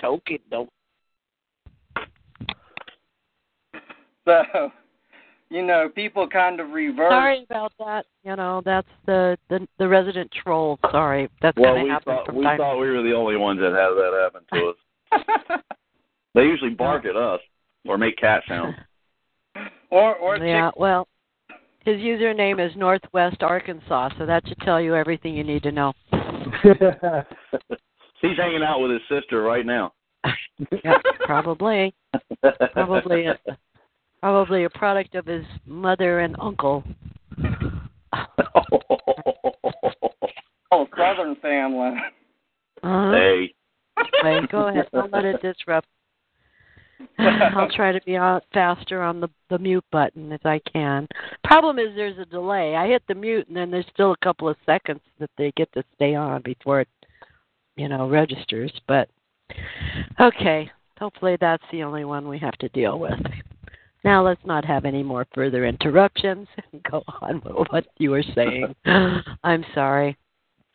toke 0.00 0.30
it 0.30 0.40
though. 0.50 0.68
So, 4.24 4.72
you 5.50 5.62
know, 5.66 5.88
people 5.92 6.28
kind 6.28 6.60
of 6.60 6.70
revert. 6.70 7.10
Sorry 7.10 7.44
about 7.48 7.72
that. 7.78 8.06
You 8.24 8.36
know, 8.36 8.62
that's 8.64 8.88
the 9.06 9.36
the, 9.48 9.66
the 9.78 9.88
resident 9.88 10.30
troll. 10.42 10.78
Sorry, 10.90 11.28
that's 11.42 11.56
Well, 11.58 11.74
gonna 11.74 11.84
we 11.84 11.90
happen 11.90 12.14
thought 12.14 12.26
from 12.26 12.36
we 12.36 12.44
time. 12.44 12.58
thought 12.58 12.78
we 12.78 12.90
were 12.90 13.02
the 13.02 13.14
only 13.14 13.36
ones 13.36 13.60
that 13.60 13.72
had 13.72 13.90
that 13.90 14.30
happen 14.32 14.42
to 14.54 14.68
us. 14.70 15.60
they 16.34 16.42
usually 16.42 16.70
bark 16.70 17.04
at 17.04 17.16
us 17.16 17.40
or 17.86 17.98
make 17.98 18.16
cat 18.16 18.42
sounds. 18.48 18.76
or 19.90 20.14
or 20.16 20.36
yeah, 20.38 20.70
well, 20.76 21.08
his 21.84 21.96
username 21.96 22.64
is 22.64 22.76
Northwest 22.76 23.42
Arkansas, 23.42 24.10
so 24.18 24.26
that 24.26 24.46
should 24.46 24.60
tell 24.60 24.80
you 24.80 24.94
everything 24.94 25.34
you 25.34 25.44
need 25.44 25.64
to 25.64 25.72
know. 25.72 25.92
He's 28.22 28.36
hanging 28.36 28.62
out 28.62 28.80
with 28.80 28.90
his 28.92 29.00
sister 29.08 29.42
right 29.42 29.64
now. 29.64 29.92
yeah, 30.84 30.98
probably, 31.24 31.94
probably, 32.74 33.24
a, 33.24 33.38
probably 34.20 34.64
a 34.64 34.70
product 34.70 35.14
of 35.14 35.26
his 35.26 35.44
mother 35.66 36.20
and 36.20 36.36
uncle. 36.40 36.84
oh, 40.70 40.86
Southern 40.96 41.36
family. 41.36 41.92
Uh-huh. 42.82 43.12
Hey. 43.12 43.54
Hey, 44.22 44.40
go 44.50 44.68
ahead. 44.68 44.88
Don't 44.92 45.12
let 45.12 45.24
it 45.24 45.42
disrupt. 45.42 45.88
I'll 47.18 47.70
try 47.70 47.92
to 47.92 48.00
be 48.02 48.16
out 48.16 48.44
faster 48.52 49.02
on 49.02 49.20
the 49.20 49.28
the 49.48 49.58
mute 49.58 49.84
button 49.90 50.32
as 50.32 50.40
I 50.44 50.60
can. 50.70 51.06
Problem 51.44 51.78
is 51.78 51.88
there's 51.94 52.18
a 52.18 52.26
delay. 52.26 52.76
I 52.76 52.88
hit 52.88 53.02
the 53.08 53.14
mute 53.14 53.48
and 53.48 53.56
then 53.56 53.70
there's 53.70 53.86
still 53.92 54.12
a 54.12 54.24
couple 54.24 54.48
of 54.48 54.56
seconds 54.66 55.00
that 55.18 55.30
they 55.38 55.52
get 55.56 55.72
to 55.72 55.82
stay 55.94 56.14
on 56.14 56.42
before 56.42 56.82
it 56.82 56.88
you 57.76 57.88
know 57.88 58.08
registers, 58.08 58.72
but 58.86 59.08
okay. 60.20 60.70
Hopefully 60.98 61.38
that's 61.40 61.64
the 61.72 61.82
only 61.82 62.04
one 62.04 62.28
we 62.28 62.38
have 62.38 62.58
to 62.58 62.68
deal 62.68 62.98
with. 62.98 63.18
Now 64.04 64.24
let's 64.24 64.44
not 64.44 64.64
have 64.64 64.84
any 64.84 65.02
more 65.02 65.26
further 65.34 65.66
interruptions 65.66 66.48
and 66.72 66.82
go 66.84 67.02
on 67.20 67.42
with 67.44 67.68
what 67.70 67.86
you 67.98 68.10
were 68.10 68.24
saying. 68.34 68.74
I'm 69.44 69.64
sorry. 69.74 70.16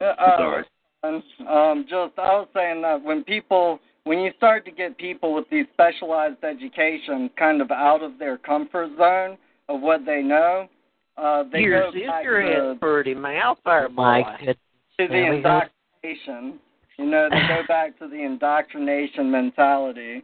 Uh, 0.01 0.13
Sorry. 0.37 0.63
Um, 1.03 1.85
just 1.87 2.17
I 2.17 2.33
was 2.33 2.47
saying 2.53 2.81
that 2.81 3.01
when 3.01 3.23
people, 3.23 3.79
when 4.05 4.19
you 4.19 4.31
start 4.37 4.65
to 4.65 4.71
get 4.71 4.97
people 4.97 5.33
with 5.33 5.45
these 5.51 5.65
specialized 5.73 6.43
education 6.43 7.29
kind 7.37 7.61
of 7.61 7.69
out 7.71 8.01
of 8.01 8.17
their 8.17 8.37
comfort 8.39 8.89
zone 8.97 9.37
of 9.69 9.81
what 9.81 10.05
they 10.05 10.21
know, 10.21 10.67
uh, 11.17 11.43
they 11.51 11.61
Your 11.61 11.91
go 11.91 11.91
back 11.91 12.23
sister 12.23 12.41
to, 12.41 12.69
has 12.69 12.77
pretty 12.79 13.13
mouth 13.13 13.59
there, 13.65 13.87
boy. 13.87 14.01
My 14.01 14.37
to 14.45 14.55
the 14.97 15.07
There 15.07 15.29
go. 15.29 15.37
indoctrination. 15.37 16.59
You 16.97 17.05
know, 17.05 17.29
they 17.29 17.47
go 17.47 17.61
back 17.67 17.97
to 17.99 18.07
the 18.07 18.21
indoctrination 18.21 19.29
mentality. 19.29 20.23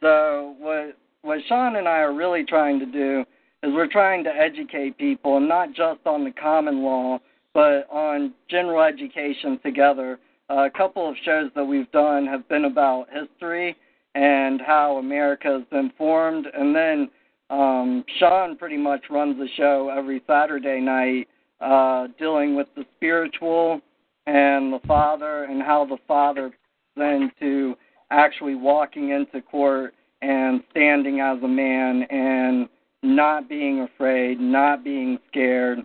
So 0.00 0.54
what 0.58 0.96
what 1.22 1.38
Sean 1.48 1.76
and 1.76 1.88
I 1.88 1.98
are 1.98 2.14
really 2.14 2.44
trying 2.44 2.78
to 2.80 2.86
do 2.86 3.24
is 3.62 3.72
we're 3.72 3.86
trying 3.86 4.24
to 4.24 4.30
educate 4.30 4.98
people, 4.98 5.36
and 5.36 5.48
not 5.48 5.68
just 5.68 6.00
on 6.04 6.24
the 6.24 6.32
common 6.32 6.82
law, 6.82 7.18
but 7.54 7.86
on 7.90 8.34
general 8.50 8.82
education 8.82 9.58
together. 9.62 10.18
Uh, 10.50 10.64
a 10.64 10.70
couple 10.70 11.08
of 11.08 11.14
shows 11.24 11.50
that 11.54 11.64
we've 11.64 11.90
done 11.92 12.26
have 12.26 12.48
been 12.48 12.64
about 12.64 13.06
history 13.12 13.76
and 14.14 14.60
how 14.60 14.96
America 14.96 15.48
has 15.48 15.62
been 15.70 15.92
formed, 15.96 16.46
and 16.52 16.74
then 16.74 17.08
um, 17.50 18.04
Sean 18.18 18.56
pretty 18.56 18.76
much 18.76 19.02
runs 19.08 19.38
the 19.38 19.48
show 19.56 19.92
every 19.96 20.22
Saturday 20.26 20.80
night, 20.80 21.28
uh, 21.60 22.08
dealing 22.18 22.56
with 22.56 22.66
the 22.74 22.84
spiritual 22.96 23.80
and 24.26 24.72
the 24.72 24.80
father, 24.86 25.44
and 25.44 25.62
how 25.62 25.84
the 25.84 25.98
father 26.08 26.50
then 26.96 27.30
to 27.38 27.76
actually 28.10 28.54
walking 28.54 29.10
into 29.10 29.40
court 29.40 29.94
and 30.22 30.62
standing 30.70 31.20
as 31.20 31.42
a 31.42 31.48
man 31.48 32.02
and 32.04 32.68
not 33.02 33.48
being 33.48 33.80
afraid, 33.80 34.40
not 34.40 34.84
being 34.84 35.18
scared, 35.28 35.80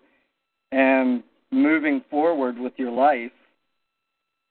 and 0.71 1.23
moving 1.51 2.03
forward 2.09 2.57
with 2.57 2.73
your 2.77 2.91
life. 2.91 3.31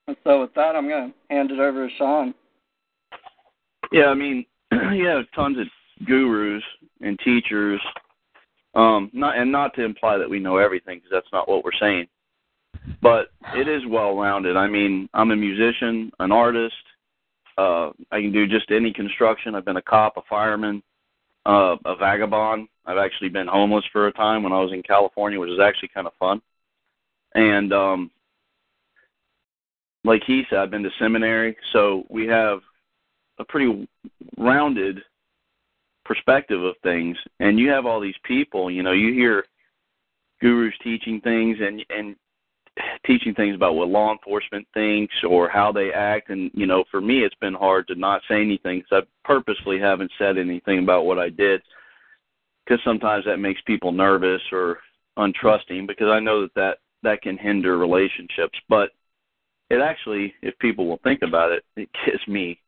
And 0.09 0.17
so 0.25 0.43
with 0.43 0.55
that, 0.55 0.77
I'm 0.77 0.89
going 0.89 1.13
to 1.13 1.35
hand 1.35 1.51
it 1.51 1.59
over 1.59 1.89
to 1.89 1.95
Sean. 1.97 2.35
Yeah, 3.93 4.07
I 4.07 4.15
mean, 4.15 4.45
you 4.73 5.07
have 5.07 5.25
tons 5.35 5.59
of 5.59 5.67
gurus 6.07 6.63
and 7.01 7.19
teachers. 7.21 7.81
Um, 8.75 9.11
not 9.15 9.39
and 9.39 9.51
not 9.51 9.75
to 9.75 9.85
imply 9.85 10.19
that 10.19 10.29
we 10.29 10.39
know 10.39 10.59
everything 10.59 10.99
because 10.99 11.11
that's 11.11 11.33
not 11.33 11.49
what 11.49 11.65
we're 11.65 11.71
saying. 11.81 12.09
But 13.01 13.29
it 13.55 13.69
is 13.69 13.83
well 13.89 14.17
rounded. 14.17 14.57
I 14.57 14.67
mean, 14.67 15.09
I'm 15.15 15.31
a 15.31 15.37
musician, 15.37 16.11
an 16.19 16.31
artist. 16.31 16.75
Uh, 17.57 17.91
I 18.11 18.21
can 18.21 18.33
do 18.33 18.47
just 18.47 18.71
any 18.71 18.93
construction. 18.93 19.55
I've 19.55 19.65
been 19.65 19.79
a 19.79 19.83
cop, 19.83 20.17
a 20.17 20.23
fireman, 20.29 20.83
uh, 21.47 21.77
a 21.85 21.97
vagabond. 21.97 22.69
I've 22.85 22.99
actually 22.99 23.31
been 23.31 23.47
homeless 23.47 23.85
for 23.93 24.09
a 24.09 24.13
time 24.13 24.43
when 24.43 24.53
I 24.53 24.61
was 24.61 24.73
in 24.73 24.83
California, 24.83 25.41
which 25.41 25.51
is 25.51 25.61
actually 25.61 25.89
kind 25.89 26.07
of 26.07 26.13
fun. 26.19 26.43
And 27.35 27.73
um, 27.73 28.11
like 30.05 30.23
he 30.27 30.45
said, 30.49 30.59
I've 30.59 30.71
been 30.71 30.83
to 30.83 30.91
seminary, 30.99 31.57
so 31.73 32.05
we 32.09 32.27
have 32.27 32.61
a 33.39 33.45
pretty 33.45 33.89
rounded 34.39 35.03
perspective 36.05 36.63
of 36.63 36.77
things. 36.83 37.17
And 37.41 37.59
you 37.59 37.69
have 37.71 37.87
all 37.87 38.01
these 38.01 38.15
people, 38.23 38.71
you 38.71 38.83
know, 38.83 38.93
you 38.93 39.13
hear 39.13 39.45
gurus 40.41 40.75
teaching 40.83 41.21
things 41.21 41.59
and 41.61 41.85
and 41.91 42.17
teaching 43.07 43.35
things 43.35 43.55
about 43.55 43.75
what 43.75 43.89
law 43.89 44.13
enforcement 44.13 44.67
thinks 44.75 45.15
or 45.29 45.49
how 45.49 45.73
they 45.73 45.93
act. 45.93 46.31
And 46.31 46.51
you 46.55 46.67
know 46.67 46.85
for 46.91 47.01
me 47.01 47.21
it's 47.21 47.35
been 47.37 47.55
hard 47.55 47.87
to 47.89 47.95
not 47.95 48.23
say 48.29 48.41
anything 48.41 48.81
because 48.81 49.05
i 49.05 49.27
purposely 49.27 49.79
haven't 49.79 50.13
said 50.19 50.39
anything 50.39 50.81
about 50.81 51.07
what 51.07 51.19
i 51.19 51.29
did 51.29 51.63
because 52.65 52.83
sometimes 52.85 53.25
that 53.25 53.39
makes 53.39 53.61
people 53.63 53.93
nervous 53.93 54.43
or 54.53 54.79
untrusting 55.19 55.87
because 55.87 56.09
i 56.09 56.21
know 56.21 56.43
that 56.43 56.55
that 56.55 56.79
that 57.03 57.23
can 57.23 57.39
hinder 57.39 57.79
relationships. 57.79 58.59
But 58.69 58.91
it 59.71 59.81
actually 59.81 60.35
if 60.43 60.59
people 60.59 60.87
will 60.87 61.01
think 61.03 61.23
about 61.23 61.53
it 61.53 61.65
it 61.77 61.89
gives 62.05 62.27
me 62.29 62.61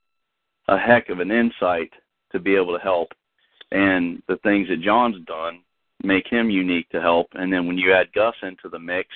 a 0.69 0.79
heck 0.79 1.09
of 1.09 1.21
an 1.21 1.31
insight 1.31 1.93
to 2.33 2.39
be 2.39 2.55
able 2.55 2.77
to 2.77 2.83
help. 2.83 3.09
And 3.71 4.23
the 4.29 4.37
things 4.39 4.69
that 4.69 4.81
john's 4.81 5.25
done 5.27 5.61
make 6.03 6.27
him 6.29 6.51
unique 6.51 6.89
to 6.91 7.01
help. 7.01 7.27
And 7.35 7.53
then 7.53 7.67
when 7.67 7.77
you 7.77 7.93
add 7.93 8.13
gus 8.15 8.35
into 8.43 8.69
the 8.69 8.79
mix 8.79 9.09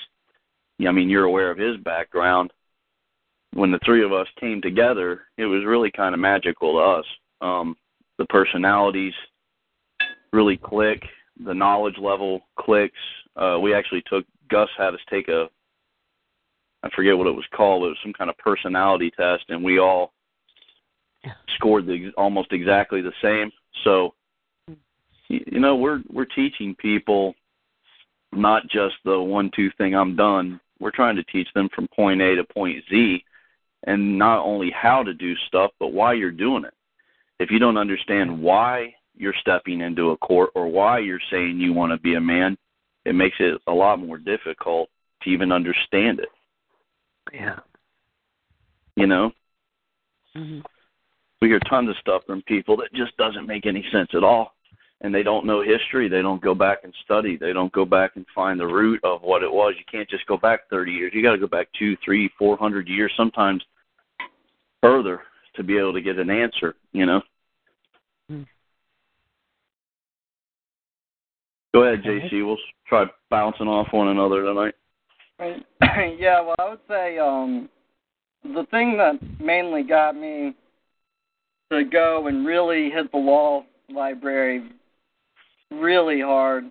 I 0.88 0.92
mean, 0.92 1.08
you're 1.08 1.24
aware 1.24 1.50
of 1.50 1.58
his 1.58 1.76
background. 1.78 2.52
When 3.54 3.70
the 3.70 3.80
three 3.84 4.04
of 4.04 4.12
us 4.12 4.26
came 4.40 4.62
together, 4.62 5.22
it 5.36 5.44
was 5.44 5.64
really 5.66 5.90
kind 5.90 6.14
of 6.14 6.20
magical 6.20 6.72
to 6.72 6.78
us. 6.78 7.04
Um, 7.40 7.76
the 8.18 8.26
personalities 8.26 9.14
really 10.32 10.56
click. 10.56 11.02
The 11.44 11.54
knowledge 11.54 11.98
level 11.98 12.40
clicks. 12.58 12.98
Uh, 13.36 13.58
we 13.60 13.74
actually 13.74 14.02
took 14.08 14.24
Gus 14.48 14.68
had 14.76 14.94
us 14.94 15.00
take 15.10 15.28
a 15.28 15.48
I 16.82 16.90
forget 16.94 17.16
what 17.16 17.26
it 17.26 17.34
was 17.34 17.46
called. 17.54 17.84
It 17.84 17.88
was 17.88 17.98
some 18.02 18.12
kind 18.12 18.28
of 18.28 18.36
personality 18.38 19.10
test, 19.16 19.44
and 19.48 19.62
we 19.62 19.78
all 19.78 20.12
scored 21.54 21.86
the, 21.86 22.10
almost 22.16 22.52
exactly 22.52 23.00
the 23.00 23.12
same. 23.22 23.52
So, 23.84 24.14
you 25.28 25.60
know, 25.60 25.76
we're 25.76 26.02
we're 26.12 26.24
teaching 26.24 26.74
people 26.74 27.34
not 28.32 28.64
just 28.64 28.96
the 29.04 29.20
one 29.20 29.50
two 29.54 29.70
thing 29.78 29.94
I'm 29.94 30.16
done. 30.16 30.60
We're 30.82 30.90
trying 30.90 31.14
to 31.14 31.24
teach 31.24 31.46
them 31.54 31.68
from 31.72 31.86
point 31.94 32.20
A 32.20 32.34
to 32.34 32.42
point 32.42 32.82
Z 32.90 33.24
and 33.86 34.18
not 34.18 34.44
only 34.44 34.70
how 34.70 35.04
to 35.04 35.14
do 35.14 35.34
stuff 35.46 35.70
but 35.78 35.92
why 35.92 36.14
you're 36.14 36.32
doing 36.32 36.64
it. 36.64 36.74
If 37.38 37.52
you 37.52 37.60
don't 37.60 37.76
understand 37.76 38.42
why 38.42 38.92
you're 39.16 39.34
stepping 39.40 39.80
into 39.80 40.10
a 40.10 40.16
court 40.16 40.50
or 40.56 40.66
why 40.66 40.98
you're 40.98 41.20
saying 41.30 41.60
you 41.60 41.72
want 41.72 41.92
to 41.92 41.98
be 41.98 42.16
a 42.16 42.20
man, 42.20 42.58
it 43.04 43.14
makes 43.14 43.36
it 43.38 43.60
a 43.68 43.72
lot 43.72 44.00
more 44.00 44.18
difficult 44.18 44.90
to 45.22 45.30
even 45.30 45.52
understand 45.52 46.18
it. 46.18 46.28
Yeah. 47.32 47.60
You 48.96 49.06
know? 49.06 49.30
Mm-hmm. 50.36 50.60
We 51.40 51.48
hear 51.48 51.60
tons 51.70 51.90
of 51.90 51.96
stuff 52.00 52.22
from 52.26 52.42
people 52.42 52.76
that 52.78 52.92
just 52.92 53.16
doesn't 53.16 53.46
make 53.46 53.66
any 53.66 53.84
sense 53.92 54.10
at 54.14 54.24
all 54.24 54.54
and 55.02 55.12
they 55.12 55.22
don't 55.22 55.44
know 55.44 55.62
history. 55.62 56.08
They 56.08 56.22
don't 56.22 56.40
go 56.40 56.54
back 56.54 56.78
and 56.84 56.94
study. 57.04 57.36
They 57.36 57.52
don't 57.52 57.72
go 57.72 57.84
back 57.84 58.12
and 58.14 58.24
find 58.34 58.58
the 58.58 58.66
root 58.66 59.00
of 59.04 59.22
what 59.22 59.42
it 59.42 59.52
was. 59.52 59.74
You 59.76 59.84
can't 59.90 60.08
just 60.08 60.26
go 60.26 60.36
back 60.36 60.68
30 60.70 60.92
years. 60.92 61.12
You 61.14 61.22
got 61.22 61.32
to 61.32 61.38
go 61.38 61.48
back 61.48 61.68
two, 61.78 61.96
three, 62.04 62.30
four 62.38 62.56
hundred 62.56 62.88
years, 62.88 63.12
sometimes 63.16 63.62
further, 64.80 65.20
to 65.56 65.62
be 65.62 65.76
able 65.76 65.92
to 65.92 66.00
get 66.00 66.18
an 66.18 66.30
answer. 66.30 66.76
You 66.92 67.06
know. 67.06 67.22
Mm. 68.30 68.46
Go 71.74 71.82
ahead, 71.82 72.04
JC. 72.04 72.46
We'll 72.46 72.58
try 72.88 73.06
bouncing 73.28 73.66
off 73.66 73.88
one 73.90 74.08
another 74.08 74.42
tonight. 74.44 74.74
Right. 75.38 75.66
yeah, 76.18 76.40
well, 76.40 76.54
I 76.60 76.70
would 76.70 76.80
say 76.86 77.18
um, 77.18 77.68
the 78.44 78.66
thing 78.70 78.96
that 78.98 79.18
mainly 79.40 79.82
got 79.82 80.14
me 80.14 80.54
to 81.72 81.84
go 81.84 82.28
and 82.28 82.46
really 82.46 82.90
hit 82.90 83.10
the 83.10 83.18
law 83.18 83.64
library 83.88 84.70
really 85.72 86.20
hard. 86.20 86.64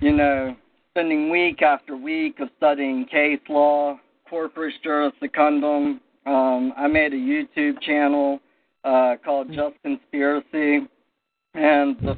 You 0.00 0.12
know, 0.12 0.56
spending 0.90 1.30
week 1.30 1.62
after 1.62 1.96
week 1.96 2.40
of 2.40 2.48
studying 2.56 3.06
case 3.06 3.40
law, 3.48 3.98
corpus 4.28 4.72
juris 4.82 5.12
secundum. 5.20 6.00
Um, 6.26 6.72
I 6.76 6.86
made 6.88 7.12
a 7.12 7.16
YouTube 7.16 7.80
channel 7.82 8.40
uh, 8.84 9.16
called 9.24 9.48
Just 9.48 9.74
Conspiracy, 9.82 10.86
and 11.54 11.96
the 12.00 12.16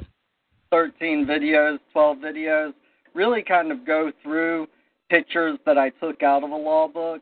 13 0.71 1.25
videos, 1.25 1.79
12 1.93 2.17
videos, 2.17 2.73
really 3.13 3.41
kind 3.41 3.71
of 3.71 3.85
go 3.85 4.11
through 4.23 4.67
pictures 5.09 5.57
that 5.65 5.77
I 5.77 5.89
took 5.89 6.23
out 6.23 6.43
of 6.43 6.51
a 6.51 6.55
law 6.55 6.87
book. 6.87 7.21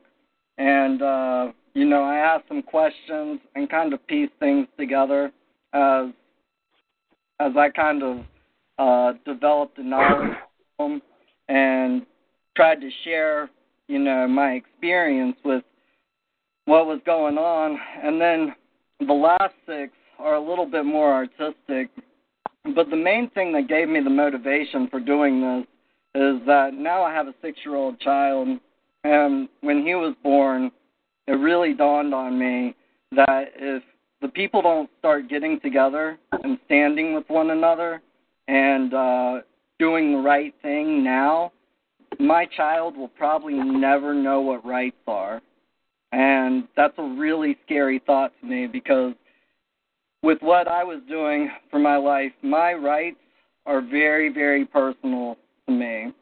And, 0.58 1.02
uh, 1.02 1.52
you 1.74 1.84
know, 1.84 2.02
I 2.02 2.16
asked 2.16 2.48
some 2.48 2.62
questions 2.62 3.40
and 3.54 3.68
kind 3.70 3.92
of 3.92 4.06
pieced 4.06 4.32
things 4.40 4.66
together 4.78 5.32
as, 5.72 6.06
as 7.40 7.52
I 7.56 7.70
kind 7.70 8.02
of 8.02 8.24
uh, 8.78 9.12
developed 9.24 9.78
a 9.78 9.82
knowledge 9.82 10.36
and 11.48 12.04
tried 12.56 12.80
to 12.80 12.90
share, 13.04 13.50
you 13.88 13.98
know, 13.98 14.26
my 14.26 14.52
experience 14.52 15.36
with 15.44 15.62
what 16.64 16.86
was 16.86 17.00
going 17.06 17.38
on. 17.38 17.78
And 18.02 18.20
then 18.20 18.54
the 19.06 19.14
last 19.14 19.54
six 19.66 19.92
are 20.18 20.34
a 20.34 20.40
little 20.40 20.66
bit 20.66 20.84
more 20.84 21.12
artistic. 21.12 21.90
But 22.74 22.90
the 22.90 22.96
main 22.96 23.30
thing 23.30 23.52
that 23.52 23.68
gave 23.68 23.88
me 23.88 24.00
the 24.02 24.10
motivation 24.10 24.88
for 24.88 25.00
doing 25.00 25.40
this 25.40 25.66
is 26.16 26.40
that 26.46 26.70
now 26.74 27.02
I 27.02 27.12
have 27.12 27.28
a 27.28 27.34
six 27.42 27.58
year 27.64 27.76
old 27.76 28.00
child, 28.00 28.48
and 29.04 29.48
when 29.60 29.86
he 29.86 29.94
was 29.94 30.14
born, 30.22 30.70
it 31.26 31.32
really 31.32 31.74
dawned 31.74 32.14
on 32.14 32.38
me 32.38 32.74
that 33.12 33.50
if 33.56 33.82
the 34.22 34.28
people 34.28 34.62
don't 34.62 34.90
start 34.98 35.28
getting 35.28 35.60
together 35.60 36.18
and 36.32 36.58
standing 36.64 37.14
with 37.14 37.24
one 37.28 37.50
another 37.50 38.00
and 38.48 38.94
uh, 38.94 39.40
doing 39.78 40.12
the 40.12 40.18
right 40.18 40.54
thing 40.62 41.02
now, 41.02 41.52
my 42.18 42.46
child 42.56 42.96
will 42.96 43.08
probably 43.08 43.54
never 43.54 44.14
know 44.14 44.40
what 44.40 44.64
rights 44.64 44.96
are. 45.06 45.40
And 46.12 46.68
that's 46.76 46.94
a 46.98 47.02
really 47.02 47.56
scary 47.64 48.00
thought 48.06 48.32
to 48.40 48.46
me 48.46 48.66
because 48.66 49.14
with 50.22 50.38
what 50.40 50.68
I 50.68 50.82
was 50.82 51.00
doing 51.08 51.50
for 51.70 51.78
my 51.78 51.96
life, 51.96 52.32
my 52.42 52.72
rights 52.72 53.18
are 53.66 53.80
very, 53.80 54.32
very 54.32 54.64
personal 54.64 55.36
to 55.66 55.72
me. 55.72 56.12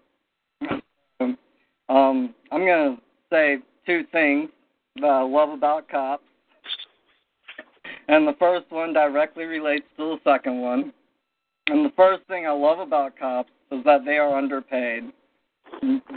Um, 1.88 2.34
I'm 2.50 2.64
going 2.64 2.96
to 2.96 3.02
say 3.30 3.58
two 3.86 4.04
things 4.10 4.48
that 4.96 5.06
I 5.06 5.22
love 5.22 5.50
about 5.50 5.88
cops. 5.88 6.24
And 8.08 8.26
the 8.26 8.34
first 8.38 8.70
one 8.70 8.92
directly 8.92 9.44
relates 9.44 9.86
to 9.98 10.16
the 10.16 10.30
second 10.30 10.60
one. 10.60 10.92
And 11.66 11.84
the 11.84 11.92
first 11.96 12.26
thing 12.28 12.46
I 12.46 12.52
love 12.52 12.78
about 12.78 13.18
cops 13.18 13.50
is 13.72 13.82
that 13.84 14.04
they 14.04 14.18
are 14.18 14.36
underpaid. 14.36 15.04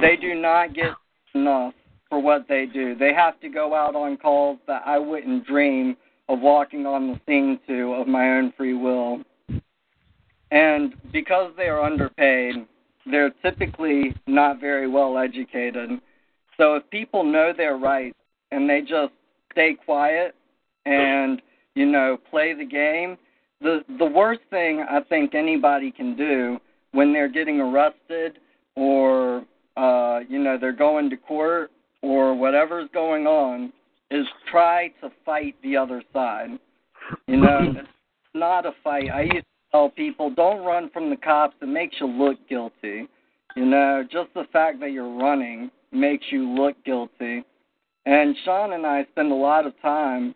They 0.02 0.18
do 0.20 0.36
not 0.36 0.74
get 0.74 0.92
enough 1.34 1.74
for 2.10 2.22
what 2.22 2.48
they 2.48 2.66
do. 2.66 2.96
They 2.96 3.14
have 3.14 3.40
to 3.42 3.50
go 3.50 3.74
out 3.74 3.96
on 3.96 4.18
calls 4.18 4.60
that 4.68 4.84
I 4.86 4.98
wouldn't 4.98 5.46
dream 5.46 5.96
of 6.30 6.40
walking 6.40 6.86
on 6.86 7.08
the 7.08 7.20
scene 7.26 7.60
to 7.68 7.94
of 7.94 8.08
my 8.08 8.38
own 8.38 8.54
free 8.58 8.74
will. 8.74 9.22
And 10.52 10.94
because 11.12 11.52
they 11.58 11.68
are 11.68 11.82
underpaid, 11.82 12.56
they're 13.10 13.34
typically 13.42 14.16
not 14.28 14.60
very 14.60 14.88
well 14.88 15.18
educated. 15.18 15.90
So 16.58 16.76
if 16.76 16.90
people 16.90 17.24
know 17.24 17.54
their 17.56 17.78
rights 17.78 18.18
and 18.52 18.70
they 18.70 18.82
just 18.82 19.14
stay 19.52 19.76
quiet 19.86 20.36
and 20.86 21.42
you 21.76 21.86
know 21.86 22.18
play 22.30 22.54
the 22.54 22.66
game, 22.66 23.18
the 23.62 23.80
the 24.00 24.06
worst 24.06 24.42
thing 24.50 24.86
I 24.90 25.02
think 25.02 25.36
anybody 25.36 25.92
can 25.92 26.16
do 26.16 26.60
when 26.92 27.14
they're 27.14 27.32
getting 27.32 27.60
arrested 27.60 28.40
or 28.76 29.44
uh 29.76 30.20
you 30.28 30.40
know 30.40 30.58
they're 30.60 30.72
going 30.72 31.10
to 31.10 31.18
court 31.18 31.72
or 32.02 32.36
whatever's 32.36 32.90
going 32.94 33.26
on 33.26 33.74
is 34.12 34.26
try 34.50 34.90
to 35.02 35.12
fight 35.26 35.56
the 35.64 35.76
other 35.76 36.02
side. 36.14 36.52
You 37.28 37.38
know, 37.38 37.60
it's 37.78 37.88
not 38.34 38.66
a 38.66 38.72
fight. 38.84 39.10
I 39.14 39.22
used 39.24 39.36
to 39.36 39.72
tell 39.72 39.90
people 39.90 40.30
don't 40.30 40.66
run 40.66 40.90
from 40.92 41.10
the 41.10 41.18
cops, 41.18 41.56
it 41.62 41.68
makes 41.68 41.96
you 42.00 42.08
look 42.08 42.38
guilty. 42.48 43.08
You 43.56 43.66
know, 43.66 44.04
just 44.10 44.34
the 44.34 44.46
fact 44.54 44.80
that 44.82 44.92
you're 44.92 45.18
running 45.18 45.72
makes 45.92 46.26
you 46.30 46.48
look 46.50 46.76
guilty. 46.86 47.44
And 48.06 48.36
Sean 48.46 48.74
and 48.74 48.86
I 48.86 49.06
spend 49.12 49.32
a 49.32 49.36
lot 49.36 49.66
of 49.66 49.74
time 49.82 50.36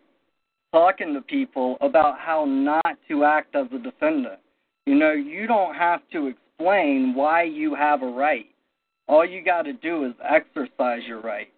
talking 0.72 1.14
to 1.14 1.20
people 1.20 1.76
about 1.80 2.18
how 2.18 2.44
not 2.44 2.98
to 3.08 3.24
act 3.24 3.54
as 3.54 3.66
a 3.72 3.78
defendant. 3.78 4.40
You 4.86 4.96
know, 4.96 5.12
you 5.12 5.46
don't 5.46 5.74
have 5.74 6.00
to 6.12 6.28
explain 6.28 7.14
why 7.14 7.44
you 7.44 7.74
have 7.74 8.02
a 8.02 8.06
right. 8.06 8.46
All 9.06 9.24
you 9.24 9.44
got 9.44 9.62
to 9.62 9.74
do 9.74 10.04
is 10.06 10.12
exercise 10.28 11.02
your 11.06 11.20
right. 11.20 11.48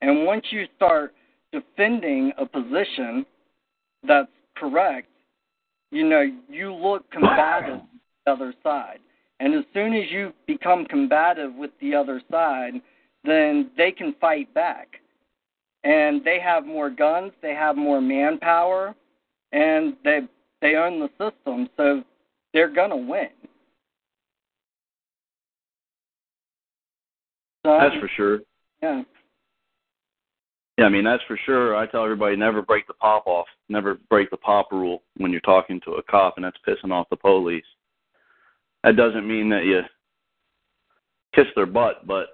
And 0.00 0.24
once 0.24 0.46
you 0.50 0.64
start 0.76 1.12
defending 1.52 2.32
a 2.38 2.46
position 2.46 3.26
that's 4.06 4.28
correct, 4.56 5.08
you 5.90 6.08
know, 6.08 6.24
you 6.48 6.72
look 6.72 7.10
combative 7.10 7.80
to 7.80 7.86
the 8.24 8.32
other 8.32 8.54
side. 8.62 9.00
And 9.40 9.54
as 9.54 9.64
soon 9.74 9.94
as 9.94 10.04
you 10.10 10.32
become 10.46 10.84
combative 10.84 11.54
with 11.54 11.70
the 11.80 11.94
other 11.94 12.22
side, 12.30 12.74
then 13.24 13.70
they 13.76 13.90
can 13.90 14.14
fight 14.20 14.52
back. 14.54 14.99
And 15.84 16.22
they 16.24 16.38
have 16.40 16.66
more 16.66 16.90
guns, 16.90 17.32
they 17.40 17.54
have 17.54 17.76
more 17.76 18.00
manpower, 18.00 18.94
and 19.52 19.96
they 20.04 20.20
they 20.60 20.74
own 20.76 21.00
the 21.00 21.08
system, 21.18 21.68
so 21.76 22.02
they're 22.52 22.72
gonna 22.72 22.96
win. 22.96 23.28
So, 27.64 27.78
That's 27.78 27.96
for 27.96 28.10
sure. 28.16 28.40
Yeah. 28.82 29.02
Yeah, 30.78 30.86
I 30.86 30.88
mean 30.88 31.04
that's 31.04 31.22
for 31.28 31.38
sure. 31.44 31.76
I 31.76 31.86
tell 31.86 32.04
everybody 32.04 32.36
never 32.36 32.62
break 32.62 32.86
the 32.86 32.94
pop 32.94 33.26
off, 33.26 33.46
never 33.68 33.98
break 34.08 34.30
the 34.30 34.38
pop 34.38 34.72
rule 34.72 35.02
when 35.18 35.30
you're 35.30 35.40
talking 35.42 35.80
to 35.84 35.92
a 35.92 36.02
cop, 36.02 36.36
and 36.36 36.44
that's 36.44 36.56
pissing 36.66 36.90
off 36.90 37.08
the 37.10 37.16
police. 37.16 37.64
That 38.82 38.96
doesn't 38.96 39.28
mean 39.28 39.50
that 39.50 39.64
you 39.64 39.82
kiss 41.34 41.44
their 41.54 41.66
butt, 41.66 42.06
but 42.06 42.28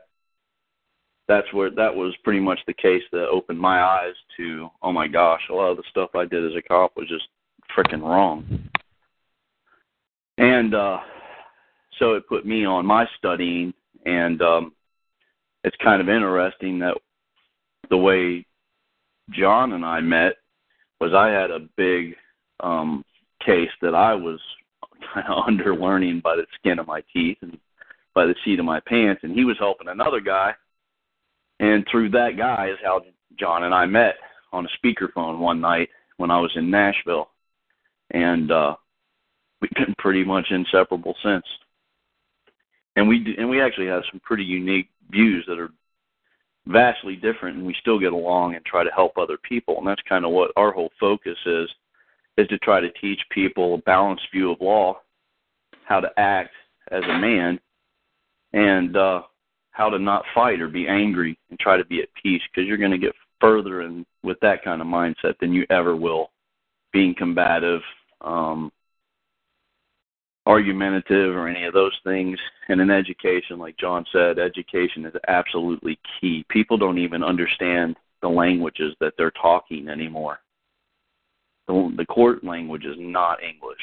that's 1.28 1.52
where 1.52 1.70
that 1.70 1.94
was 1.94 2.14
pretty 2.24 2.40
much 2.40 2.58
the 2.66 2.74
case 2.74 3.02
that 3.12 3.28
opened 3.28 3.58
my 3.58 3.82
eyes 3.82 4.14
to 4.36 4.68
oh 4.82 4.92
my 4.92 5.08
gosh, 5.08 5.40
a 5.48 5.54
lot 5.54 5.70
of 5.70 5.76
the 5.76 5.84
stuff 5.90 6.10
I 6.14 6.24
did 6.24 6.44
as 6.44 6.56
a 6.56 6.62
cop 6.62 6.92
was 6.96 7.08
just 7.08 7.26
freaking 7.76 8.02
wrong. 8.02 8.68
And 10.38 10.74
uh 10.74 10.98
so 11.98 12.14
it 12.14 12.28
put 12.28 12.44
me 12.44 12.64
on 12.64 12.84
my 12.84 13.06
studying 13.16 13.72
and 14.04 14.42
um 14.42 14.72
it's 15.64 15.76
kind 15.82 16.02
of 16.02 16.08
interesting 16.08 16.80
that 16.80 16.96
the 17.88 17.96
way 17.96 18.44
John 19.30 19.72
and 19.72 19.84
I 19.84 20.00
met 20.00 20.34
was 21.00 21.14
I 21.14 21.28
had 21.28 21.50
a 21.50 21.68
big 21.76 22.14
um 22.60 23.04
case 23.44 23.70
that 23.80 23.94
I 23.94 24.14
was 24.14 24.40
kind 25.14 25.26
of 25.28 25.44
under 25.46 25.74
learning 25.74 26.20
by 26.22 26.36
the 26.36 26.46
skin 26.58 26.78
of 26.78 26.86
my 26.86 27.02
teeth 27.12 27.38
and 27.42 27.58
by 28.14 28.26
the 28.26 28.34
seat 28.44 28.58
of 28.58 28.64
my 28.64 28.80
pants 28.80 29.22
and 29.24 29.32
he 29.32 29.44
was 29.44 29.56
helping 29.58 29.88
another 29.88 30.20
guy 30.20 30.52
and 31.60 31.86
through 31.90 32.10
that 32.10 32.36
guy 32.36 32.68
is 32.70 32.78
how 32.84 33.02
John 33.38 33.64
and 33.64 33.74
I 33.74 33.86
met 33.86 34.16
on 34.52 34.66
a 34.66 34.86
speakerphone 34.86 35.38
one 35.38 35.60
night 35.60 35.88
when 36.16 36.30
I 36.30 36.38
was 36.40 36.52
in 36.56 36.70
Nashville 36.70 37.28
and 38.12 38.50
uh, 38.50 38.74
we've 39.60 39.70
been 39.70 39.94
pretty 39.98 40.24
much 40.24 40.46
inseparable 40.50 41.14
since. 41.22 41.44
And 42.96 43.08
we 43.08 43.34
and 43.38 43.48
we 43.48 43.62
actually 43.62 43.86
have 43.86 44.02
some 44.10 44.20
pretty 44.20 44.44
unique 44.44 44.88
views 45.10 45.44
that 45.48 45.58
are 45.58 45.70
vastly 46.66 47.16
different, 47.16 47.56
and 47.56 47.66
we 47.66 47.74
still 47.80 47.98
get 47.98 48.12
along 48.12 48.54
and 48.54 48.64
try 48.64 48.84
to 48.84 48.90
help 48.90 49.16
other 49.16 49.38
people. 49.38 49.78
And 49.78 49.86
that's 49.86 50.02
kind 50.06 50.26
of 50.26 50.32
what 50.32 50.50
our 50.56 50.72
whole 50.72 50.90
focus 51.00 51.38
is: 51.46 51.70
is 52.36 52.48
to 52.48 52.58
try 52.58 52.80
to 52.80 52.92
teach 53.00 53.20
people 53.30 53.74
a 53.74 53.78
balanced 53.78 54.26
view 54.30 54.52
of 54.52 54.60
law, 54.60 55.00
how 55.92 56.00
to 56.00 56.10
act 56.16 56.54
as 56.90 57.04
a 57.04 57.18
man, 57.18 57.60
and 58.54 58.96
uh, 58.96 59.20
how 59.72 59.90
to 59.90 59.98
not 59.98 60.24
fight 60.34 60.60
or 60.62 60.68
be 60.68 60.88
angry 60.88 61.38
and 61.50 61.58
try 61.58 61.76
to 61.76 61.84
be 61.84 62.00
at 62.00 62.08
peace. 62.22 62.40
Because 62.50 62.66
you're 62.66 62.78
going 62.78 62.92
to 62.92 62.98
get 62.98 63.14
further 63.42 63.82
in 63.82 64.06
with 64.22 64.40
that 64.40 64.64
kind 64.64 64.80
of 64.80 64.86
mindset 64.86 65.38
than 65.38 65.52
you 65.52 65.66
ever 65.68 65.94
will 65.94 66.30
being 66.94 67.14
combative 67.14 67.82
um, 68.22 68.72
argumentative 70.46 71.34
or 71.36 71.46
any 71.46 71.64
of 71.64 71.74
those 71.74 71.96
things. 72.04 72.38
And 72.68 72.80
in 72.80 72.90
education, 72.90 73.58
like 73.58 73.76
John 73.76 74.06
said, 74.12 74.38
education 74.38 75.04
is 75.04 75.14
absolutely 75.28 75.98
key. 76.20 76.44
People 76.48 76.78
don't 76.78 76.98
even 76.98 77.22
understand 77.22 77.96
the 78.22 78.28
languages 78.28 78.94
that 79.00 79.12
they're 79.18 79.32
talking 79.32 79.88
anymore. 79.88 80.38
The, 81.68 81.94
the 81.98 82.06
court 82.06 82.44
language 82.44 82.84
is 82.84 82.96
not 82.98 83.42
English. 83.42 83.80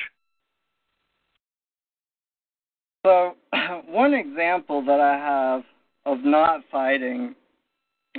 So, 3.06 3.36
one 3.88 4.14
example 4.14 4.84
that 4.86 5.00
I 5.00 5.18
have 5.18 5.64
of 6.06 6.24
not 6.26 6.62
fighting 6.72 7.36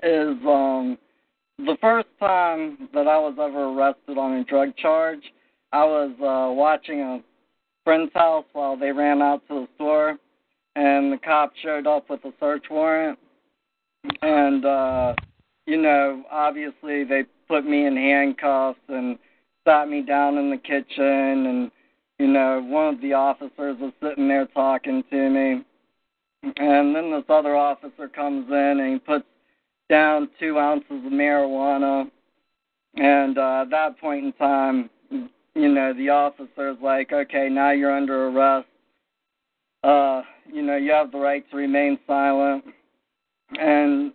is 0.02 0.36
um, 0.46 0.98
the 1.58 1.76
first 1.80 2.08
time 2.18 2.88
that 2.94 3.06
I 3.06 3.18
was 3.18 3.34
ever 3.40 3.64
arrested 3.64 4.18
on 4.18 4.34
a 4.34 4.44
drug 4.44 4.76
charge 4.76 5.22
I 5.72 5.84
was 5.84 6.10
uh, 6.20 6.52
watching 6.52 7.00
a 7.00 7.20
friend's 7.84 8.12
house 8.14 8.44
while 8.52 8.76
they 8.76 8.90
ran 8.90 9.22
out 9.22 9.42
to 9.48 9.60
the 9.60 9.68
store, 9.76 10.18
and 10.74 11.12
the 11.12 11.18
cop 11.18 11.52
showed 11.62 11.86
up 11.86 12.10
with 12.10 12.24
a 12.24 12.32
search 12.40 12.64
warrant. 12.70 13.18
And 14.22 14.64
uh, 14.64 15.14
you 15.66 15.80
know, 15.80 16.24
obviously 16.30 17.04
they 17.04 17.24
put 17.48 17.64
me 17.64 17.86
in 17.86 17.96
handcuffs 17.96 18.80
and 18.88 19.18
sat 19.66 19.88
me 19.88 20.02
down 20.02 20.38
in 20.38 20.50
the 20.50 20.56
kitchen 20.56 21.46
and 21.46 21.70
you 22.20 22.26
know, 22.26 22.62
one 22.62 22.94
of 22.94 23.00
the 23.00 23.14
officers 23.14 23.78
was 23.80 23.94
sitting 24.02 24.28
there 24.28 24.46
talking 24.48 25.02
to 25.08 25.30
me. 25.30 25.64
And 26.42 26.94
then 26.94 27.10
this 27.10 27.24
other 27.30 27.56
officer 27.56 28.08
comes 28.08 28.46
in 28.50 28.80
and 28.80 28.92
he 28.92 28.98
puts 28.98 29.24
down 29.88 30.28
two 30.38 30.58
ounces 30.58 30.90
of 30.90 31.12
marijuana. 31.12 32.10
And 32.96 33.38
uh, 33.38 33.62
at 33.62 33.70
that 33.70 33.98
point 33.98 34.26
in 34.26 34.32
time, 34.34 34.90
you 35.54 35.68
know, 35.72 35.94
the 35.94 36.10
officer's 36.10 36.76
like, 36.82 37.10
okay, 37.10 37.48
now 37.50 37.70
you're 37.70 37.96
under 37.96 38.28
arrest. 38.28 38.68
Uh, 39.82 40.20
you 40.52 40.60
know, 40.60 40.76
you 40.76 40.92
have 40.92 41.12
the 41.12 41.18
right 41.18 41.50
to 41.50 41.56
remain 41.56 41.98
silent 42.06 42.64
and 43.58 44.12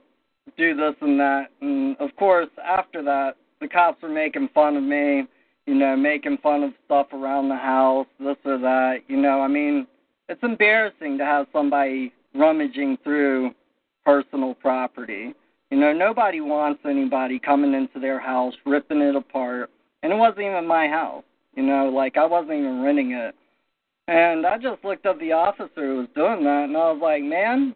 do 0.58 0.76
this 0.76 0.94
and 1.02 1.20
that. 1.20 1.48
And 1.60 1.98
of 1.98 2.16
course, 2.18 2.50
after 2.64 3.02
that, 3.02 3.38
the 3.62 3.68
cops 3.68 4.04
were 4.04 4.10
making 4.10 4.50
fun 4.54 4.78
of 4.78 4.84
me, 4.84 5.24
you 5.66 5.76
know, 5.76 5.96
making 5.96 6.38
fun 6.40 6.64
of 6.64 6.74
stuff 6.86 7.08
around 7.14 7.50
the 7.50 7.56
house, 7.56 8.08
this 8.20 8.38
or 8.46 8.58
that. 8.60 9.00
You 9.08 9.18
know, 9.18 9.42
I 9.42 9.48
mean, 9.48 9.88
it's 10.30 10.44
embarrassing 10.44 11.18
to 11.18 11.26
have 11.26 11.48
somebody 11.52 12.14
rummaging 12.34 12.98
through 13.04 13.52
personal 14.06 14.54
property. 14.54 15.34
You 15.72 15.78
know, 15.78 15.92
nobody 15.92 16.42
wants 16.42 16.82
anybody 16.86 17.40
coming 17.40 17.74
into 17.74 18.00
their 18.00 18.20
house, 18.20 18.54
ripping 18.66 19.02
it 19.02 19.16
apart. 19.16 19.72
And 20.04 20.14
it 20.14 20.18
wasn't 20.18 20.42
even 20.42 20.68
my 20.68 20.88
house. 20.88 21.24
You 21.56 21.64
know, 21.64 21.90
like 21.90 22.18
I 22.18 22.26
wasn't 22.26 22.60
even 22.60 22.82
renting 22.82 23.12
it. 23.12 23.34
And 24.08 24.46
I 24.46 24.58
just 24.58 24.84
looked 24.84 25.06
at 25.08 25.20
the 25.20 25.32
officer 25.32 25.70
who 25.76 25.98
was 25.98 26.08
doing 26.16 26.44
that 26.44 26.66
and 26.66 26.78
I 26.78 26.92
was 26.92 27.00
like, 27.02 27.24
Man, 27.24 27.74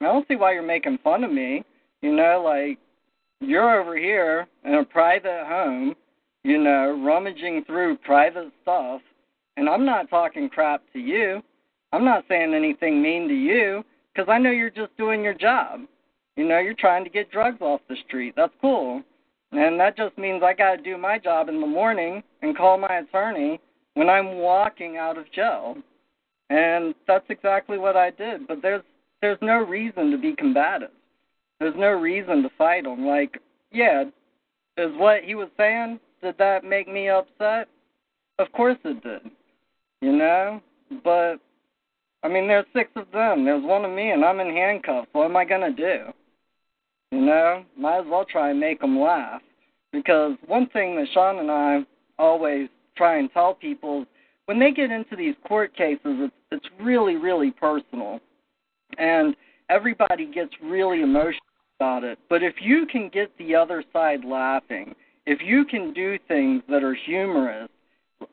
I 0.00 0.04
don't 0.06 0.26
see 0.26 0.36
why 0.36 0.52
you're 0.52 0.62
making 0.62 0.98
fun 1.04 1.24
of 1.24 1.32
me. 1.32 1.64
You 2.00 2.14
know, 2.14 2.42
like 2.42 2.78
you're 3.40 3.80
over 3.80 3.96
here 3.96 4.46
in 4.64 4.74
a 4.74 4.84
private 4.84 5.44
home, 5.46 5.94
you 6.44 6.58
know, 6.58 7.00
rummaging 7.04 7.64
through 7.66 7.96
private 7.98 8.50
stuff 8.62 9.00
and 9.56 9.68
I'm 9.68 9.84
not 9.84 10.08
talking 10.08 10.48
crap 10.48 10.82
to 10.92 10.98
you. 10.98 11.42
I'm 11.92 12.04
not 12.04 12.24
saying 12.28 12.54
anything 12.54 13.02
mean 13.02 13.28
to 13.28 13.34
you 13.34 13.84
because 14.14 14.28
I 14.30 14.38
know 14.38 14.50
you're 14.50 14.70
just 14.70 14.96
doing 14.96 15.22
your 15.22 15.34
job. 15.34 15.80
You 16.36 16.48
know, 16.48 16.58
you're 16.58 16.72
trying 16.72 17.04
to 17.04 17.10
get 17.10 17.30
drugs 17.30 17.60
off 17.60 17.82
the 17.88 17.96
street. 18.06 18.34
That's 18.36 18.54
cool. 18.60 19.02
And 19.52 19.78
that 19.80 19.96
just 19.96 20.16
means 20.16 20.42
I 20.42 20.54
got 20.54 20.76
to 20.76 20.82
do 20.82 20.96
my 20.96 21.18
job 21.18 21.48
in 21.48 21.60
the 21.60 21.66
morning 21.66 22.22
and 22.40 22.56
call 22.56 22.78
my 22.78 23.00
attorney 23.00 23.60
when 23.94 24.08
I'm 24.08 24.36
walking 24.36 24.96
out 24.96 25.18
of 25.18 25.30
jail. 25.32 25.76
And 26.48 26.94
that's 27.06 27.26
exactly 27.28 27.76
what 27.76 27.96
I 27.96 28.10
did. 28.10 28.46
But 28.46 28.62
there's 28.62 28.82
there's 29.20 29.38
no 29.42 29.58
reason 29.58 30.10
to 30.10 30.16
be 30.16 30.34
combative. 30.34 30.90
There's 31.58 31.74
no 31.76 31.90
reason 31.90 32.42
to 32.42 32.50
fight 32.56 32.86
him. 32.86 33.04
Like, 33.04 33.38
yeah, 33.70 34.04
is 34.78 34.92
what 34.96 35.22
he 35.22 35.34
was 35.34 35.48
saying, 35.58 36.00
did 36.22 36.36
that 36.38 36.64
make 36.64 36.88
me 36.88 37.08
upset? 37.08 37.68
Of 38.38 38.50
course 38.52 38.78
it 38.84 39.02
did. 39.02 39.30
You 40.00 40.12
know? 40.12 40.60
But 41.04 41.36
I 42.22 42.28
mean 42.28 42.46
there's 42.48 42.66
six 42.74 42.90
of 42.96 43.06
them. 43.12 43.44
There's 43.44 43.64
one 43.64 43.84
of 43.84 43.90
me 43.90 44.10
and 44.10 44.24
I'm 44.24 44.40
in 44.40 44.48
handcuffs. 44.48 45.08
What 45.12 45.26
am 45.26 45.36
I 45.36 45.44
gonna 45.44 45.72
do? 45.72 46.06
You 47.12 47.20
know, 47.20 47.64
might 47.76 48.00
as 48.00 48.06
well 48.08 48.24
try 48.24 48.50
and 48.50 48.60
make 48.60 48.80
them 48.80 48.98
laugh. 48.98 49.42
Because 49.92 50.36
one 50.46 50.68
thing 50.68 50.94
that 50.96 51.06
Sean 51.12 51.40
and 51.40 51.50
I 51.50 51.80
always 52.18 52.68
try 52.96 53.18
and 53.18 53.32
tell 53.32 53.54
people 53.54 54.06
when 54.46 54.58
they 54.58 54.70
get 54.70 54.90
into 54.90 55.16
these 55.16 55.34
court 55.46 55.76
cases, 55.76 56.00
it's, 56.04 56.34
it's 56.52 56.66
really, 56.80 57.16
really 57.16 57.50
personal. 57.50 58.20
And 58.98 59.34
everybody 59.68 60.26
gets 60.26 60.52
really 60.62 61.02
emotional 61.02 61.40
about 61.78 62.04
it. 62.04 62.18
But 62.28 62.42
if 62.42 62.54
you 62.60 62.86
can 62.90 63.08
get 63.08 63.30
the 63.38 63.54
other 63.54 63.82
side 63.92 64.24
laughing, 64.24 64.94
if 65.26 65.40
you 65.42 65.64
can 65.64 65.92
do 65.92 66.18
things 66.28 66.62
that 66.68 66.82
are 66.82 66.94
humorous, 66.94 67.68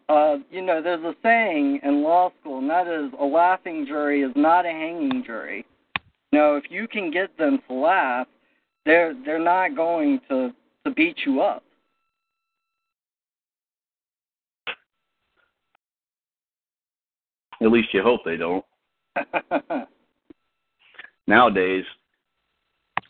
uh, 0.09 0.37
you 0.51 0.61
know, 0.61 0.81
there's 0.81 1.03
a 1.03 1.15
saying 1.23 1.79
in 1.83 2.03
law 2.03 2.31
school, 2.39 2.59
and 2.59 2.69
that 2.69 2.87
is 2.87 3.11
a 3.19 3.25
laughing 3.25 3.85
jury 3.85 4.21
is 4.21 4.31
not 4.35 4.65
a 4.65 4.69
hanging 4.69 5.23
jury. 5.25 5.65
You 6.31 6.39
know, 6.39 6.55
if 6.55 6.65
you 6.69 6.87
can 6.87 7.11
get 7.11 7.37
them 7.37 7.59
to 7.67 7.73
laugh, 7.73 8.27
they're 8.85 9.13
they're 9.25 9.43
not 9.43 9.75
going 9.75 10.19
to 10.29 10.51
to 10.85 10.91
beat 10.91 11.17
you 11.25 11.41
up. 11.41 11.63
At 17.61 17.71
least 17.71 17.93
you 17.93 18.03
hope 18.03 18.21
they 18.23 18.37
don't. 18.37 18.63
Nowadays, 21.27 21.85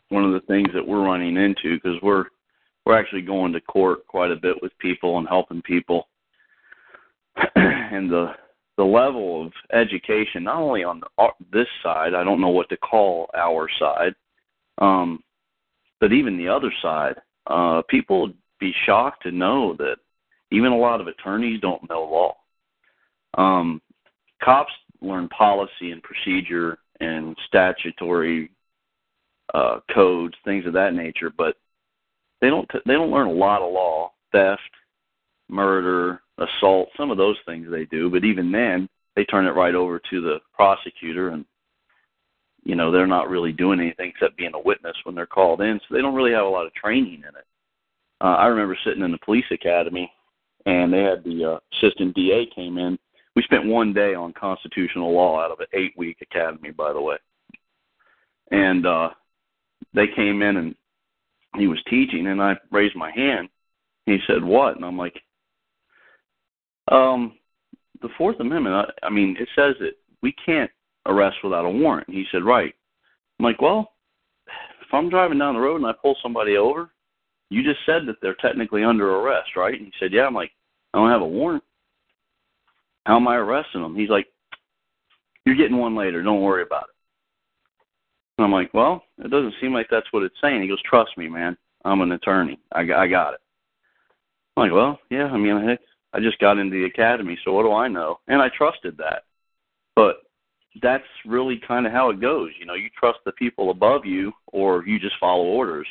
one 0.09 0.23
of 0.23 0.31
the 0.31 0.39
things 0.47 0.69
that 0.73 0.87
we're 0.87 1.03
running 1.03 1.35
into 1.35 1.75
because 1.75 2.01
we're 2.01 2.25
we're 2.87 2.97
actually 2.97 3.21
going 3.21 3.51
to 3.51 3.59
court 3.59 4.07
quite 4.07 4.31
a 4.31 4.35
bit 4.37 4.55
with 4.61 4.71
people 4.79 5.17
and 5.17 5.27
helping 5.27 5.61
people, 5.61 6.07
and 7.55 8.09
the 8.09 8.31
the 8.77 8.83
level 8.83 9.45
of 9.45 9.51
education, 9.73 10.43
not 10.43 10.61
only 10.61 10.83
on 10.83 11.01
the, 11.01 11.27
this 11.51 11.67
side, 11.83 12.13
I 12.13 12.23
don't 12.23 12.39
know 12.39 12.49
what 12.49 12.69
to 12.69 12.77
call 12.77 13.27
our 13.35 13.67
side, 13.79 14.13
um, 14.77 15.23
but 15.99 16.13
even 16.13 16.37
the 16.37 16.47
other 16.47 16.71
side, 16.81 17.15
uh, 17.47 17.81
people 17.89 18.31
be 18.59 18.71
shocked 18.85 19.23
to 19.23 19.31
know 19.31 19.75
that 19.79 19.97
even 20.51 20.71
a 20.71 20.77
lot 20.77 21.01
of 21.01 21.07
attorneys 21.07 21.59
don't 21.59 21.89
know 21.89 22.03
law. 22.03 22.35
Um, 23.43 23.81
cops 24.43 24.71
learn 25.01 25.27
policy 25.29 25.91
and 25.91 26.03
procedure 26.03 26.77
and 26.99 27.35
statutory 27.47 28.51
uh, 29.55 29.79
codes, 29.91 30.35
things 30.45 30.67
of 30.67 30.73
that 30.73 30.93
nature, 30.93 31.31
but 31.35 31.57
they 32.41 32.49
don't 32.49 32.67
t- 32.69 32.79
they 32.85 32.93
don't 32.93 33.11
learn 33.11 33.27
a 33.27 33.31
lot 33.31 33.61
of 33.61 33.73
law, 33.73 34.11
theft, 34.31 34.61
murder, 35.49 36.21
assault, 36.37 36.89
some 36.97 37.11
of 37.11 37.17
those 37.17 37.37
things 37.45 37.67
they 37.69 37.85
do, 37.85 38.09
but 38.09 38.23
even 38.23 38.51
then 38.51 38.87
they 39.15 39.25
turn 39.25 39.47
it 39.47 39.51
right 39.51 39.75
over 39.75 39.99
to 40.09 40.21
the 40.21 40.39
prosecutor 40.53 41.29
and 41.29 41.45
you 42.63 42.75
know 42.75 42.91
they're 42.91 43.07
not 43.07 43.29
really 43.29 43.51
doing 43.51 43.79
anything 43.79 44.09
except 44.09 44.37
being 44.37 44.53
a 44.53 44.59
witness 44.59 44.95
when 45.03 45.15
they're 45.15 45.25
called 45.25 45.61
in 45.61 45.79
so 45.79 45.95
they 45.95 46.01
don't 46.01 46.15
really 46.15 46.33
have 46.33 46.45
a 46.45 46.49
lot 46.49 46.65
of 46.65 46.73
training 46.73 47.19
in 47.19 47.35
it. 47.35 47.45
Uh, 48.21 48.35
i 48.35 48.45
remember 48.45 48.77
sitting 48.83 49.03
in 49.03 49.11
the 49.11 49.17
police 49.19 49.45
academy 49.51 50.11
and 50.65 50.93
they 50.93 51.01
had 51.01 51.23
the 51.23 51.53
uh, 51.53 51.59
assistant 51.73 52.13
da 52.15 52.45
came 52.53 52.77
in. 52.77 52.99
We 53.35 53.43
spent 53.43 53.65
one 53.65 53.93
day 53.93 54.13
on 54.13 54.33
constitutional 54.33 55.13
law 55.13 55.39
out 55.39 55.51
of 55.51 55.59
an 55.59 55.67
eight 55.73 55.93
week 55.97 56.17
academy 56.21 56.71
by 56.71 56.93
the 56.93 57.01
way. 57.01 57.17
And 58.51 58.85
uh 58.85 59.09
they 59.93 60.07
came 60.15 60.41
in 60.41 60.57
and 60.57 60.75
he 61.55 61.67
was 61.67 61.81
teaching 61.89 62.27
and 62.27 62.41
i 62.41 62.55
raised 62.71 62.95
my 62.95 63.11
hand 63.11 63.49
he 64.05 64.17
said 64.27 64.43
what 64.43 64.75
and 64.75 64.85
i'm 64.85 64.97
like 64.97 65.19
um 66.91 67.37
the 68.01 68.09
fourth 68.17 68.39
amendment 68.39 68.75
i, 68.75 69.07
I 69.07 69.09
mean 69.09 69.35
it 69.39 69.49
says 69.55 69.75
that 69.79 69.93
we 70.21 70.33
can't 70.45 70.71
arrest 71.07 71.37
without 71.43 71.65
a 71.65 71.69
warrant. 71.69 72.09
He 72.09 72.25
said, 72.31 72.43
Right. 72.43 72.73
I'm 73.39 73.45
like, 73.45 73.61
Well, 73.61 73.93
if 74.81 74.93
I'm 74.93 75.09
driving 75.09 75.39
down 75.39 75.55
the 75.55 75.61
road 75.61 75.77
and 75.77 75.85
I 75.85 75.93
pull 75.93 76.15
somebody 76.21 76.57
over, 76.57 76.91
you 77.49 77.63
just 77.63 77.79
said 77.85 78.05
that 78.07 78.17
they're 78.21 78.35
technically 78.35 78.83
under 78.83 79.15
arrest, 79.15 79.55
right? 79.55 79.73
And 79.73 79.85
he 79.85 79.93
said, 79.99 80.11
Yeah. 80.13 80.25
I'm 80.25 80.35
like, 80.35 80.51
I 80.93 80.99
don't 80.99 81.11
have 81.11 81.21
a 81.21 81.27
warrant. 81.27 81.63
How 83.05 83.17
am 83.17 83.27
I 83.27 83.35
arresting 83.35 83.81
them? 83.81 83.95
He's 83.95 84.09
like, 84.09 84.27
You're 85.45 85.55
getting 85.55 85.77
one 85.77 85.95
later. 85.95 86.21
Don't 86.21 86.41
worry 86.41 86.63
about 86.63 86.83
it. 86.83 86.95
And 88.37 88.45
I'm 88.45 88.51
like, 88.51 88.73
Well, 88.73 89.03
it 89.23 89.31
doesn't 89.31 89.55
seem 89.61 89.73
like 89.73 89.87
that's 89.89 90.11
what 90.11 90.23
it's 90.23 90.35
saying. 90.41 90.61
He 90.61 90.67
goes, 90.67 90.81
Trust 90.83 91.17
me, 91.17 91.27
man. 91.27 91.57
I'm 91.85 92.01
an 92.01 92.11
attorney. 92.11 92.59
I, 92.71 92.81
I 92.81 93.07
got 93.07 93.33
it. 93.33 93.39
I'm 94.55 94.63
like, 94.63 94.73
Well, 94.73 94.99
yeah. 95.09 95.25
I 95.25 95.37
mean, 95.37 95.67
heck, 95.67 95.79
I 96.13 96.19
just 96.19 96.39
got 96.39 96.57
into 96.57 96.75
the 96.75 96.85
academy, 96.85 97.37
so 97.43 97.51
what 97.53 97.63
do 97.63 97.73
I 97.73 97.87
know? 97.87 98.19
And 98.27 98.41
I 98.41 98.49
trusted 98.49 98.97
that. 98.97 99.23
But 99.95 100.17
that's 100.81 101.03
really 101.25 101.59
kind 101.67 101.85
of 101.85 101.91
how 101.91 102.09
it 102.09 102.21
goes. 102.21 102.51
You 102.59 102.65
know, 102.65 102.75
you 102.75 102.89
trust 102.97 103.19
the 103.25 103.31
people 103.33 103.71
above 103.71 104.05
you, 104.05 104.31
or 104.47 104.85
you 104.85 104.99
just 104.99 105.15
follow 105.19 105.43
orders. 105.43 105.87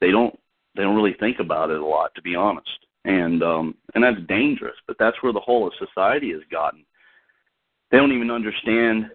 They 0.00 0.10
don't 0.10 0.38
they 0.76 0.82
don't 0.82 0.96
really 0.96 1.16
think 1.18 1.38
about 1.40 1.70
it 1.70 1.80
a 1.80 1.86
lot, 1.86 2.14
to 2.14 2.22
be 2.22 2.34
honest, 2.34 2.86
and 3.04 3.42
um, 3.42 3.74
and 3.94 4.04
that's 4.04 4.26
dangerous. 4.28 4.76
But 4.86 4.96
that's 4.98 5.16
where 5.22 5.32
the 5.32 5.40
whole 5.40 5.66
of 5.66 5.72
society 5.78 6.32
has 6.32 6.42
gotten. 6.50 6.84
They 7.90 7.98
don't 7.98 8.12
even 8.12 8.30
understand 8.30 9.10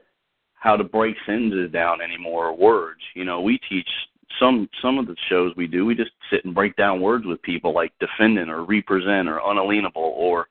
how 0.65 0.75
to 0.75 0.83
break 0.83 1.15
sentences 1.27 1.71
down 1.71 2.01
anymore 2.01 2.47
or 2.47 2.57
words. 2.57 2.99
You 3.13 3.23
know, 3.23 3.39
we 3.39 3.59
teach 3.69 3.87
some 4.39 4.67
some 4.81 4.97
of 4.97 5.05
the 5.05 5.15
shows 5.29 5.53
we 5.55 5.67
do. 5.67 5.85
We 5.85 5.93
just 5.93 6.11
sit 6.31 6.43
and 6.43 6.55
break 6.55 6.75
down 6.75 6.99
words 6.99 7.23
with 7.25 7.41
people 7.43 7.71
like 7.71 7.93
defendant 7.99 8.49
or 8.49 8.65
represent 8.65 9.29
or 9.29 9.39
unalienable 9.45 10.01
or 10.17 10.47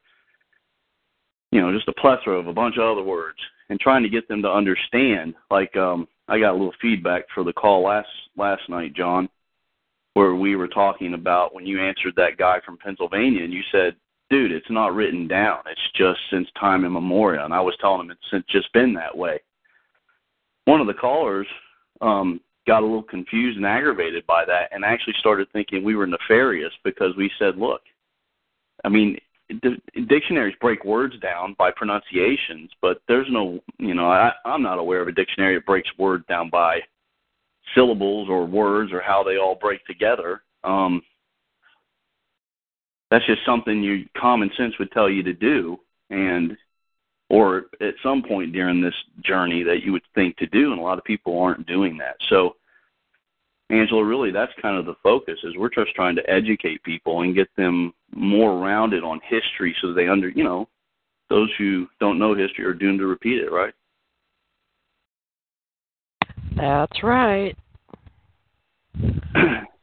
you 1.51 1.61
know 1.61 1.73
just 1.73 1.89
a 1.89 2.01
plethora 2.01 2.39
of 2.39 2.47
a 2.47 2.53
bunch 2.53 2.77
of 2.79 2.85
other 2.85 3.03
words 3.03 3.39
and 3.69 3.81
trying 3.81 4.05
to 4.05 4.09
get 4.09 4.29
them 4.29 4.41
to 4.43 4.49
understand. 4.49 5.35
Like 5.51 5.77
um, 5.77 6.07
I 6.29 6.39
got 6.39 6.53
a 6.53 6.59
little 6.59 6.75
feedback 6.81 7.25
for 7.35 7.43
the 7.43 7.53
call 7.53 7.83
last 7.83 8.09
last 8.37 8.63
night, 8.69 8.95
John, 8.95 9.29
where 10.15 10.37
we 10.37 10.55
were 10.55 10.69
talking 10.69 11.15
about 11.15 11.57
when 11.57 11.67
you 11.67 11.83
answered 11.83 12.15
that 12.17 12.37
guy 12.39 12.61
from 12.65 12.79
Pennsylvania, 12.79 13.43
and 13.43 13.53
you 13.53 13.63
said, 13.73 13.97
"Dude, 14.31 14.53
it's 14.53 14.71
not 14.71 14.95
written 14.95 15.27
down. 15.27 15.59
It's 15.67 15.91
just 15.97 16.21
since 16.31 16.47
time 16.59 16.85
immemorial." 16.85 17.45
And 17.45 17.53
I 17.53 17.61
was 17.61 17.77
telling 17.81 18.03
him 18.03 18.13
it's 18.13 18.49
just 18.49 18.73
been 18.73 18.95
that 18.95 19.19
way. 19.19 19.41
One 20.67 20.81
of 20.81 20.87
the 20.87 20.95
callers 20.95 21.47
um, 22.01 22.41
got 22.67 22.83
a 22.83 22.87
little 22.87 23.03
confused 23.03 23.57
and 23.57 23.67
aggravated 23.67 24.27
by 24.27 24.45
that 24.47 24.71
and 24.73 24.85
actually 24.85 25.15
started 25.19 25.49
thinking 25.53 25.85
we 25.85 25.97
were 25.97 26.07
nefarious 26.07 26.73
because 26.83 27.15
we 27.17 27.31
said, 27.39 27.57
look, 27.57 27.83
I 28.85 28.89
mean, 28.89 29.19
dictionaries 30.09 30.57
break 30.61 30.85
words 30.85 31.15
down 31.21 31.55
by 31.59 31.71
pronunciations, 31.71 32.71
but 32.81 33.03
there's 33.09 33.27
no, 33.31 33.61
you 33.79 33.95
know, 33.95 34.11
I, 34.11 34.33
I'm 34.45 34.63
not 34.63 34.79
aware 34.79 35.03
of 35.03 35.09
a 35.09 35.13
dictionary 35.13 35.55
that 35.57 35.67
breaks 35.67 35.89
words 35.99 36.25
down 36.29 36.51
by 36.51 36.81
syllables 37.75 38.29
or 38.29 38.47
words 38.47 38.93
or 38.93 39.01
how 39.01 39.23
they 39.23 39.37
all 39.37 39.55
break 39.55 39.85
together. 39.87 40.43
Um, 40.65 41.03
that's 43.11 43.27
just 43.27 43.45
something 43.45 43.83
you 43.83 44.07
common 44.17 44.51
sense 44.57 44.75
would 44.79 44.91
tell 44.93 45.11
you 45.11 45.23
to 45.23 45.35
do, 45.35 45.79
and 46.11 46.57
or 47.31 47.67
at 47.81 47.95
some 48.03 48.23
point 48.23 48.53
during 48.53 48.81
this 48.81 48.95
journey 49.25 49.63
that 49.63 49.83
you 49.83 49.93
would 49.93 50.03
think 50.15 50.37
to 50.37 50.47
do, 50.47 50.73
and 50.73 50.81
a 50.81 50.85
lot 50.85 50.99
of 50.99 51.05
people 51.05 51.41
aren't 51.41 51.67
doing 51.67 51.97
that. 51.99 52.17
So, 52.29 52.57
Angela, 53.71 54.05
really, 54.05 54.31
that's 54.31 54.53
kind 54.61 54.77
of 54.77 54.85
the 54.85 54.95
focus. 55.03 55.39
Is 55.43 55.57
we're 55.57 55.71
just 55.71 55.95
trying 55.95 56.17
to 56.17 56.31
educate 56.31 56.83
people 56.83 57.23
and 57.23 57.35
get 57.35 57.49
them 57.57 57.95
more 58.15 58.59
rounded 58.59 59.03
on 59.03 59.21
history, 59.29 59.75
so 59.81 59.93
they 59.93 60.09
under, 60.09 60.29
you 60.29 60.45
know, 60.45 60.69
those 61.31 61.51
who 61.59 61.89
don't 62.01 62.19
know 62.19 62.35
history 62.35 62.65
are 62.65 62.75
doomed 62.75 63.01
to 63.01 63.07
repeat 63.07 63.41
it, 63.41 63.51
right? 63.51 63.75
That's 66.57 67.03
right. 67.03 67.57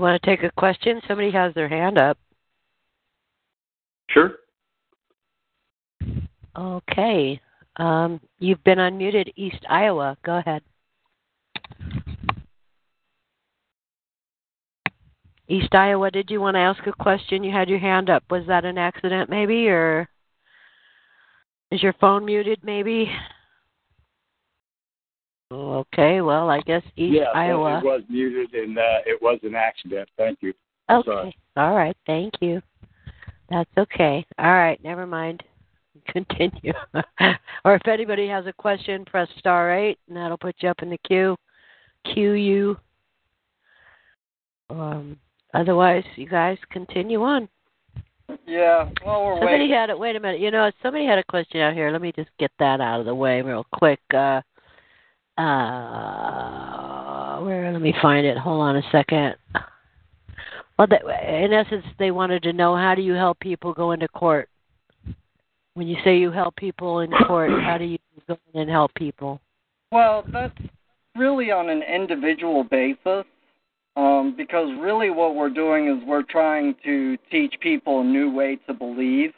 You 0.00 0.02
want 0.02 0.22
to 0.22 0.26
take 0.26 0.42
a 0.44 0.50
question? 0.52 1.00
Somebody 1.06 1.30
has 1.32 1.52
their 1.54 1.68
hand 1.68 1.98
up. 1.98 2.16
Sure. 4.08 4.36
Okay. 6.56 7.40
Um, 7.76 8.20
you've 8.38 8.62
been 8.64 8.78
unmuted, 8.78 9.32
East 9.36 9.64
Iowa. 9.68 10.16
Go 10.24 10.38
ahead. 10.38 10.62
East 15.48 15.74
Iowa, 15.74 16.10
did 16.10 16.30
you 16.30 16.40
want 16.40 16.54
to 16.54 16.60
ask 16.60 16.86
a 16.86 16.92
question? 16.92 17.42
You 17.42 17.50
had 17.50 17.68
your 17.68 17.80
hand 17.80 18.08
up. 18.08 18.22
Was 18.30 18.46
that 18.46 18.64
an 18.64 18.78
accident, 18.78 19.28
maybe, 19.28 19.68
or 19.68 20.08
is 21.72 21.82
your 21.82 21.94
phone 21.94 22.24
muted, 22.24 22.60
maybe? 22.62 23.10
Okay, 25.52 26.20
well, 26.20 26.48
I 26.48 26.60
guess 26.60 26.82
East 26.96 27.14
yes, 27.14 27.26
Iowa. 27.34 27.78
it 27.78 27.84
was 27.84 28.02
muted 28.08 28.54
and 28.54 28.78
uh, 28.78 29.00
it 29.04 29.20
was 29.20 29.40
an 29.42 29.56
accident. 29.56 30.08
Thank 30.16 30.38
you. 30.42 30.52
Okay. 30.88 31.10
Sorry. 31.10 31.36
All 31.56 31.74
right. 31.74 31.96
Thank 32.06 32.34
you. 32.40 32.62
That's 33.48 33.70
okay. 33.76 34.24
All 34.38 34.52
right. 34.52 34.82
Never 34.84 35.06
mind. 35.06 35.42
Continue. 36.08 36.72
or 37.64 37.74
if 37.74 37.86
anybody 37.88 38.28
has 38.28 38.46
a 38.46 38.52
question, 38.52 39.04
press 39.04 39.28
star 39.38 39.76
eight, 39.76 39.98
and 40.08 40.16
that'll 40.16 40.38
put 40.38 40.54
you 40.60 40.68
up 40.68 40.82
in 40.82 40.90
the 40.90 40.98
queue. 41.06 41.36
Queue 42.12 42.32
you. 42.32 42.76
Um, 44.70 45.18
otherwise, 45.52 46.04
you 46.16 46.28
guys 46.28 46.58
continue 46.70 47.22
on. 47.22 47.48
Yeah, 48.46 48.88
well, 49.04 49.24
we're 49.24 49.34
Somebody 49.38 49.62
waiting. 49.62 49.70
had 49.70 49.90
it. 49.90 49.98
Wait 49.98 50.14
a 50.14 50.20
minute. 50.20 50.40
You 50.40 50.52
know, 50.52 50.70
somebody 50.82 51.04
had 51.04 51.18
a 51.18 51.24
question 51.24 51.60
out 51.60 51.74
here. 51.74 51.90
Let 51.90 52.00
me 52.00 52.12
just 52.14 52.30
get 52.38 52.52
that 52.60 52.80
out 52.80 53.00
of 53.00 53.06
the 53.06 53.14
way 53.14 53.42
real 53.42 53.66
quick. 53.72 54.00
Uh, 54.14 54.40
uh, 55.36 57.40
where? 57.40 57.72
Let 57.72 57.82
me 57.82 57.94
find 58.00 58.26
it. 58.26 58.38
Hold 58.38 58.62
on 58.62 58.76
a 58.76 58.82
second. 58.92 59.34
Well, 60.78 60.86
they, 60.88 61.44
in 61.44 61.52
essence, 61.52 61.84
they 61.98 62.10
wanted 62.10 62.42
to 62.44 62.52
know 62.52 62.76
how 62.76 62.94
do 62.94 63.02
you 63.02 63.14
help 63.14 63.40
people 63.40 63.74
go 63.74 63.92
into 63.92 64.08
court. 64.08 64.48
When 65.74 65.86
you 65.86 65.96
say 66.04 66.18
you 66.18 66.30
help 66.30 66.56
people 66.56 67.00
in 67.00 67.10
court, 67.26 67.50
how 67.62 67.78
do 67.78 67.84
you 67.84 67.98
go 68.26 68.36
in 68.52 68.62
and 68.62 68.70
help 68.70 68.92
people? 68.94 69.40
Well, 69.92 70.24
that's 70.32 70.58
really 71.16 71.50
on 71.50 71.68
an 71.68 71.82
individual 71.82 72.64
basis. 72.64 73.24
Um, 73.96 74.34
because 74.36 74.68
really 74.80 75.10
what 75.10 75.34
we're 75.34 75.50
doing 75.50 75.88
is 75.88 76.02
we're 76.06 76.22
trying 76.22 76.76
to 76.84 77.18
teach 77.30 77.54
people 77.60 78.00
a 78.00 78.04
new 78.04 78.30
way 78.32 78.56
to 78.66 78.72
believe. 78.72 79.32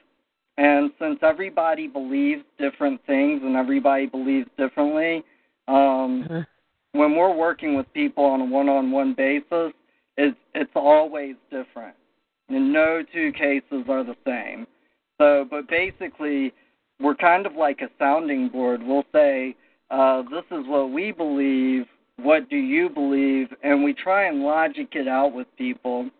And 0.59 0.91
since 1.01 1.19
everybody 1.23 1.89
believes 1.89 2.43
different 2.59 3.01
things 3.07 3.41
and 3.43 3.57
everybody 3.57 4.07
believes 4.07 4.49
differently, 4.59 5.25
um, 5.69 6.45
when 6.93 7.17
we're 7.17 7.35
working 7.35 7.77
with 7.77 7.91
people 7.95 8.25
on 8.25 8.43
a 8.43 8.45
one-on-one 8.45 9.15
basis, 9.15 9.73
it's 10.19 10.37
it's 10.55 10.71
always 10.75 11.35
different. 11.51 11.97
And 12.51 12.73
no 12.73 13.03
two 13.13 13.33
cases 13.33 13.85
are 13.89 14.05
the 14.05 14.17
same. 14.27 14.67
So, 15.23 15.47
but 15.49 15.69
basically, 15.69 16.53
we're 17.01 17.15
kind 17.15 17.47
of 17.47 17.55
like 17.55 17.81
a 17.81 17.89
sounding 17.97 18.49
board. 18.49 18.83
We'll 18.83 19.05
say, 19.13 19.55
uh, 19.89 20.23
"This 20.23 20.45
is 20.51 20.67
what 20.67 20.91
we 20.91 21.13
believe. 21.13 21.87
What 22.17 22.51
do 22.51 22.57
you 22.57 22.89
believe?" 22.89 23.55
And 23.63 23.85
we 23.85 23.93
try 23.95 24.25
and 24.25 24.43
logic 24.43 24.89
it 24.97 25.07
out 25.07 25.33
with 25.33 25.47
people. 25.57 26.11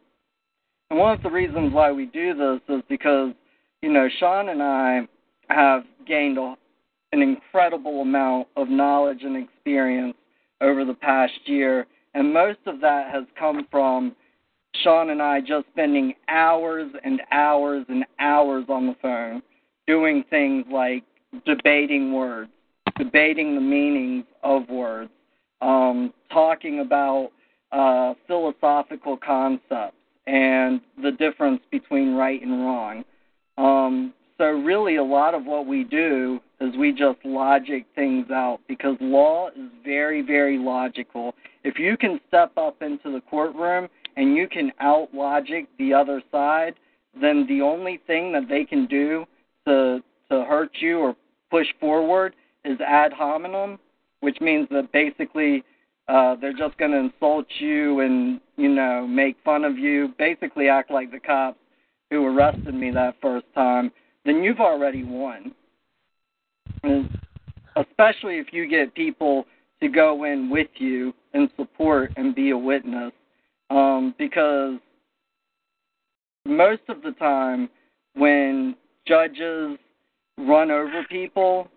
And 0.89 1.01
one 1.01 1.15
of 1.15 1.23
the 1.25 1.31
reasons 1.31 1.73
why 1.73 1.91
we 1.91 2.07
do 2.07 2.33
this 2.35 2.61
is 2.69 2.83
because, 2.89 3.35
you 3.81 3.93
know, 3.93 4.09
Sean 4.21 4.51
and 4.51 4.63
I 4.63 5.09
have 5.49 5.83
gained 6.07 6.39
a, 6.39 6.55
an 7.11 7.23
incredible 7.23 8.03
amount 8.03 8.47
of 8.57 8.69
knowledge 8.69 9.25
and 9.25 9.37
experience 9.37 10.15
over 10.61 10.85
the 10.85 10.95
past 10.95 11.41
year, 11.47 11.89
and 12.15 12.33
most 12.33 12.61
of 12.67 12.81
that 12.83 13.11
has 13.11 13.25
come 13.37 13.67
from 13.69 14.15
Sean 14.77 15.11
and 15.11 15.21
I 15.23 15.41
just 15.41 15.67
spending 15.73 16.15
hours 16.29 16.91
and 17.05 17.21
hours 17.31 17.85
and 17.89 18.05
hours 18.19 18.65
on 18.69 18.87
the 18.87 18.97
phone 19.03 19.43
doing 19.87 20.25
things 20.31 20.65
like 20.71 21.05
debating 21.45 22.13
words, 22.13 22.51
debating 22.97 23.55
the 23.55 23.61
meanings 23.61 24.25
of 24.43 24.69
words, 24.69 25.11
um, 25.61 26.13
talking 26.33 26.81
about 26.81 27.31
uh, 27.73 28.15
philosophical 28.27 29.17
concepts 29.17 29.97
and 30.27 30.81
the 31.03 31.13
difference 31.13 31.61
between 31.71 32.15
right 32.15 32.43
and 32.43 32.53
wrong. 32.53 33.05
Um, 33.59 34.15
so, 34.39 34.47
really, 34.47 34.97
a 34.97 35.05
lot 35.05 35.35
of 35.35 35.45
what 35.45 35.67
we 35.67 35.85
do 35.85 36.41
is 36.61 36.75
we 36.77 36.93
just 36.93 37.19
logic 37.25 37.87
things 37.95 38.31
out 38.31 38.61
because 38.67 38.97
law 39.01 39.49
is 39.49 39.71
very, 39.85 40.23
very 40.23 40.59
logical. 40.59 41.35
If 41.65 41.79
you 41.79 41.97
can 41.97 42.19
step 42.29 42.53
up 42.57 42.83
into 42.83 43.13
the 43.13 43.21
courtroom 43.29 43.89
and 44.17 44.37
you 44.37 44.49
can 44.49 44.73
out 44.81 45.09
logic 45.15 45.67
the 45.79 45.93
other 45.93 46.23
side, 46.31 46.75
then 47.21 47.47
the 47.49 47.61
only 47.61 48.01
thing 48.07 48.33
that 48.33 48.49
they 48.49 48.65
can 48.65 48.87
do 48.87 49.25
to 49.67 50.03
to 50.31 50.45
hurt 50.45 50.71
you 50.81 50.99
or 50.99 51.17
push 51.51 51.67
forward 51.79 52.35
is 52.65 52.79
ad 52.81 53.13
hominem, 53.13 53.79
which 54.21 54.41
means 54.41 54.67
that 54.71 54.91
basically 54.93 55.63
uh, 56.09 56.37
they're 56.41 56.57
just 56.57 56.77
going 56.79 56.91
to 56.91 56.99
insult 56.99 57.47
you 57.59 58.01
and 58.01 58.41
you 58.57 58.69
know 58.69 59.07
make 59.07 59.37
fun 59.45 59.65
of 59.65 59.79
you, 59.79 60.15
basically 60.19 60.69
act 60.69 60.91
like 60.91 61.11
the 61.11 61.21
cops 61.21 61.59
who 62.11 62.27
arrested 62.27 62.75
me 62.75 62.91
that 62.91 63.15
first 63.21 63.47
time. 63.55 63.91
Then 64.25 64.43
you've 64.43 64.61
already 64.61 65.05
won. 65.05 65.53
And 66.83 67.09
especially 67.77 68.39
if 68.39 68.53
you 68.53 68.69
get 68.69 68.95
people 68.95 69.47
to 69.81 69.89
go 69.89 70.25
in 70.25 70.49
with 70.49 70.69
you 70.77 71.13
and 71.35 71.51
support 71.57 72.13
and 72.17 72.35
be 72.35 72.51
a 72.51 72.59
witness 72.59 73.13
um, 73.73 74.15
because 74.19 74.79
most 76.45 76.83
of 76.89 77.03
the 77.03 77.13
time 77.13 77.69
when 78.15 78.77
judges 79.07 79.79
run 80.39 80.71
over 80.71 81.05
people, 81.09 81.69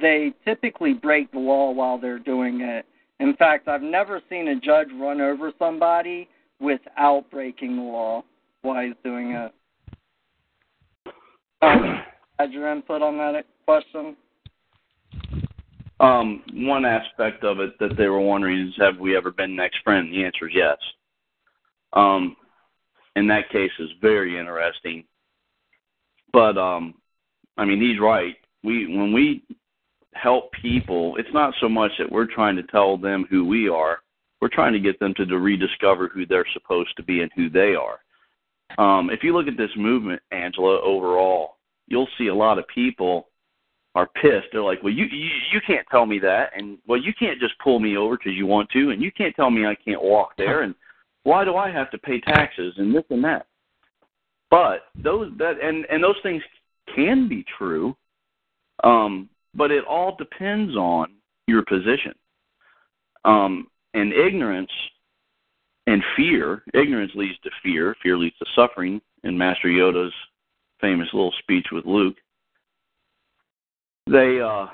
they 0.00 0.32
typically 0.44 0.92
break 0.92 1.30
the 1.32 1.38
law 1.38 1.70
while 1.70 1.98
they're 1.98 2.18
doing 2.18 2.60
it. 2.60 2.86
In 3.18 3.34
fact, 3.36 3.68
I've 3.68 3.82
never 3.82 4.20
seen 4.28 4.48
a 4.48 4.60
judge 4.60 4.88
run 4.94 5.20
over 5.20 5.52
somebody 5.58 6.28
without 6.60 7.24
breaking 7.30 7.76
the 7.76 7.82
law 7.82 8.22
while 8.62 8.84
he's 8.84 8.94
doing 9.02 9.32
it. 9.32 9.52
Um, 11.62 12.02
had 12.38 12.52
your 12.52 12.70
input 12.70 13.02
on 13.02 13.16
that 13.18 13.46
question? 13.64 14.16
Um, 15.98 16.42
one 16.52 16.84
aspect 16.84 17.42
of 17.42 17.58
it 17.60 17.78
that 17.80 17.96
they 17.96 18.08
were 18.08 18.20
wondering 18.20 18.68
is 18.68 18.74
have 18.78 18.98
we 18.98 19.16
ever 19.16 19.30
been 19.30 19.56
next 19.56 19.78
friend? 19.82 20.12
The 20.12 20.24
answer 20.24 20.48
is 20.48 20.54
yes. 20.54 20.76
Um, 21.96 22.36
and 23.16 23.28
that 23.30 23.48
case 23.50 23.72
is 23.80 23.90
very 24.00 24.38
interesting. 24.38 25.04
But 26.32 26.56
um, 26.58 26.94
I 27.56 27.64
mean, 27.64 27.80
he's 27.80 27.98
right. 27.98 28.36
We 28.62 28.86
when 28.86 29.12
we 29.12 29.42
help 30.14 30.52
people, 30.52 31.16
it's 31.16 31.32
not 31.32 31.54
so 31.60 31.68
much 31.68 31.92
that 31.98 32.10
we're 32.10 32.32
trying 32.32 32.56
to 32.56 32.62
tell 32.64 32.96
them 32.96 33.26
who 33.28 33.44
we 33.44 33.68
are. 33.68 33.98
We're 34.40 34.48
trying 34.48 34.74
to 34.74 34.80
get 34.80 35.00
them 35.00 35.14
to, 35.14 35.24
to 35.24 35.38
rediscover 35.38 36.08
who 36.08 36.26
they're 36.26 36.46
supposed 36.52 36.94
to 36.98 37.02
be 37.02 37.22
and 37.22 37.30
who 37.34 37.48
they 37.48 37.74
are. 37.74 37.98
Um, 38.78 39.08
if 39.10 39.20
you 39.22 39.34
look 39.34 39.46
at 39.46 39.56
this 39.56 39.70
movement, 39.76 40.20
Angela, 40.30 40.80
overall, 40.82 41.56
you'll 41.86 42.08
see 42.18 42.26
a 42.26 42.34
lot 42.34 42.58
of 42.58 42.66
people 42.68 43.28
are 43.94 44.08
pissed. 44.20 44.48
They're 44.52 44.62
like, 44.62 44.82
"Well, 44.82 44.92
you 44.92 45.06
you, 45.06 45.30
you 45.52 45.60
can't 45.66 45.86
tell 45.90 46.04
me 46.04 46.18
that, 46.18 46.50
and 46.54 46.76
well, 46.86 47.00
you 47.00 47.14
can't 47.18 47.40
just 47.40 47.58
pull 47.60 47.80
me 47.80 47.96
over 47.96 48.18
because 48.18 48.34
you 48.34 48.46
want 48.46 48.68
to, 48.70 48.90
and 48.90 49.00
you 49.00 49.10
can't 49.10 49.34
tell 49.34 49.50
me 49.50 49.64
I 49.64 49.74
can't 49.74 50.02
walk 50.02 50.36
there, 50.36 50.62
and 50.64 50.74
why 51.26 51.44
do 51.44 51.56
I 51.56 51.70
have 51.70 51.90
to 51.90 51.98
pay 51.98 52.20
taxes 52.20 52.74
and 52.78 52.94
this 52.94 53.04
and 53.10 53.24
that?" 53.24 53.46
But 54.50 54.84
those 54.94 55.32
that 55.38 55.60
and 55.60 55.84
and 55.90 56.02
those 56.02 56.20
things 56.22 56.42
can 56.94 57.28
be 57.28 57.44
true, 57.58 57.96
um, 58.84 59.28
but 59.54 59.70
it 59.70 59.84
all 59.84 60.16
depends 60.16 60.76
on 60.76 61.08
your 61.46 61.62
position. 61.64 62.14
Um, 63.24 63.66
and 63.92 64.12
ignorance 64.12 64.70
and 65.86 66.02
fear, 66.16 66.62
ignorance 66.74 67.12
leads 67.14 67.38
to 67.40 67.50
fear, 67.62 67.96
fear 68.02 68.16
leads 68.16 68.38
to 68.38 68.46
suffering. 68.54 69.00
In 69.24 69.36
Master 69.36 69.66
Yoda's 69.66 70.14
famous 70.80 71.08
little 71.12 71.32
speech 71.40 71.66
with 71.72 71.84
Luke, 71.84 72.16
they, 74.06 74.40
uh, 74.40 74.66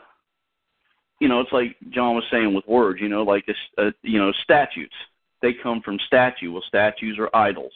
you 1.20 1.28
know, 1.28 1.40
it's 1.40 1.52
like 1.52 1.76
John 1.88 2.14
was 2.16 2.24
saying 2.30 2.52
with 2.52 2.66
words, 2.66 3.00
you 3.00 3.08
know, 3.08 3.22
like, 3.22 3.46
a, 3.48 3.82
a, 3.82 3.92
you 4.02 4.18
know, 4.18 4.32
statutes. 4.44 4.94
They 5.42 5.52
come 5.52 5.82
from 5.82 5.98
statute. 6.06 6.52
Well, 6.52 6.62
statues 6.66 7.18
are 7.18 7.28
idols. 7.34 7.72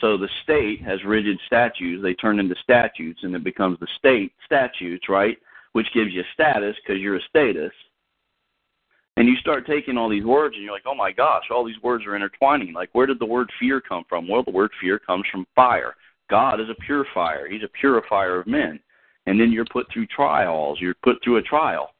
So 0.00 0.16
the 0.16 0.28
state 0.44 0.82
has 0.82 1.02
rigid 1.04 1.38
statutes. 1.46 2.02
They 2.02 2.14
turn 2.14 2.38
into 2.38 2.54
statutes, 2.62 3.20
and 3.22 3.34
it 3.34 3.42
becomes 3.42 3.80
the 3.80 3.88
state 3.98 4.32
statutes, 4.44 5.08
right? 5.08 5.38
Which 5.72 5.92
gives 5.92 6.12
you 6.12 6.22
status 6.34 6.76
because 6.76 7.00
you're 7.00 7.16
a 7.16 7.22
status. 7.28 7.72
And 9.16 9.26
you 9.26 9.34
start 9.36 9.66
taking 9.66 9.98
all 9.98 10.08
these 10.08 10.24
words, 10.24 10.54
and 10.54 10.62
you're 10.62 10.72
like, 10.72 10.86
oh 10.86 10.94
my 10.94 11.10
gosh, 11.10 11.44
all 11.50 11.64
these 11.64 11.82
words 11.82 12.06
are 12.06 12.14
intertwining. 12.14 12.72
Like, 12.72 12.90
where 12.92 13.06
did 13.06 13.18
the 13.18 13.26
word 13.26 13.50
fear 13.58 13.80
come 13.80 14.04
from? 14.08 14.28
Well, 14.28 14.44
the 14.44 14.52
word 14.52 14.70
fear 14.80 15.00
comes 15.00 15.24
from 15.32 15.46
fire. 15.56 15.96
God 16.30 16.60
is 16.60 16.68
a 16.68 16.80
purifier. 16.82 17.48
He's 17.48 17.64
a 17.64 17.68
purifier 17.80 18.38
of 18.38 18.46
men. 18.46 18.78
And 19.26 19.40
then 19.40 19.50
you're 19.50 19.64
put 19.72 19.86
through 19.92 20.06
trials. 20.06 20.78
You're 20.80 20.94
put 21.02 21.16
through 21.24 21.38
a 21.38 21.42
trial. 21.42 21.90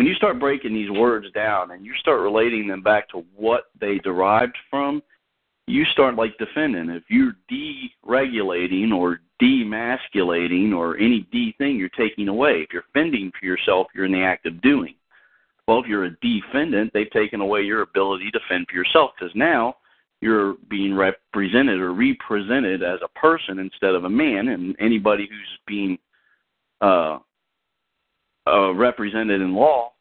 When 0.00 0.06
you 0.06 0.14
start 0.14 0.40
breaking 0.40 0.72
these 0.72 0.90
words 0.90 1.26
down 1.34 1.72
and 1.72 1.84
you 1.84 1.92
start 2.00 2.22
relating 2.22 2.66
them 2.66 2.80
back 2.80 3.06
to 3.10 3.22
what 3.36 3.64
they 3.78 3.98
derived 3.98 4.56
from, 4.70 5.02
you 5.66 5.84
start 5.92 6.14
like 6.14 6.38
defending. 6.38 6.88
If 6.88 7.02
you're 7.10 7.34
deregulating 7.52 8.94
or 8.94 9.20
demasculating 9.42 10.74
or 10.74 10.96
any 10.96 11.28
D 11.30 11.54
thing, 11.58 11.76
you're 11.76 11.90
taking 11.90 12.28
away. 12.28 12.62
If 12.62 12.72
you're 12.72 12.84
fending 12.94 13.30
for 13.38 13.44
yourself, 13.44 13.88
you're 13.94 14.06
in 14.06 14.12
the 14.12 14.22
act 14.22 14.46
of 14.46 14.62
doing. 14.62 14.94
Well, 15.68 15.80
if 15.80 15.86
you're 15.86 16.06
a 16.06 16.16
defendant, 16.22 16.92
they've 16.94 17.10
taken 17.10 17.42
away 17.42 17.60
your 17.60 17.82
ability 17.82 18.30
to 18.30 18.40
fend 18.48 18.68
for 18.70 18.76
yourself 18.76 19.10
because 19.20 19.34
now 19.34 19.74
you're 20.22 20.54
being 20.70 20.94
represented 20.94 21.78
or 21.78 21.92
represented 21.92 22.82
as 22.82 23.00
a 23.04 23.18
person 23.18 23.58
instead 23.58 23.94
of 23.94 24.04
a 24.04 24.08
man, 24.08 24.48
and 24.48 24.74
anybody 24.80 25.28
who's 25.28 25.58
being 25.66 25.98
uh, 26.80 27.18
uh, 28.46 28.72
represented 28.74 29.40
in 29.40 29.54
law 29.54 29.92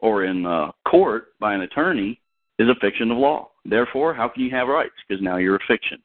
or 0.00 0.24
in 0.24 0.46
uh, 0.46 0.70
court 0.88 1.28
by 1.40 1.54
an 1.54 1.62
attorney 1.62 2.20
is 2.58 2.68
a 2.68 2.74
fiction 2.80 3.10
of 3.10 3.18
law. 3.18 3.50
Therefore, 3.64 4.14
how 4.14 4.28
can 4.28 4.42
you 4.42 4.50
have 4.50 4.68
rights? 4.68 4.94
Because 5.06 5.22
now 5.22 5.36
you're 5.36 5.56
a 5.56 5.66
fiction. 5.66 5.98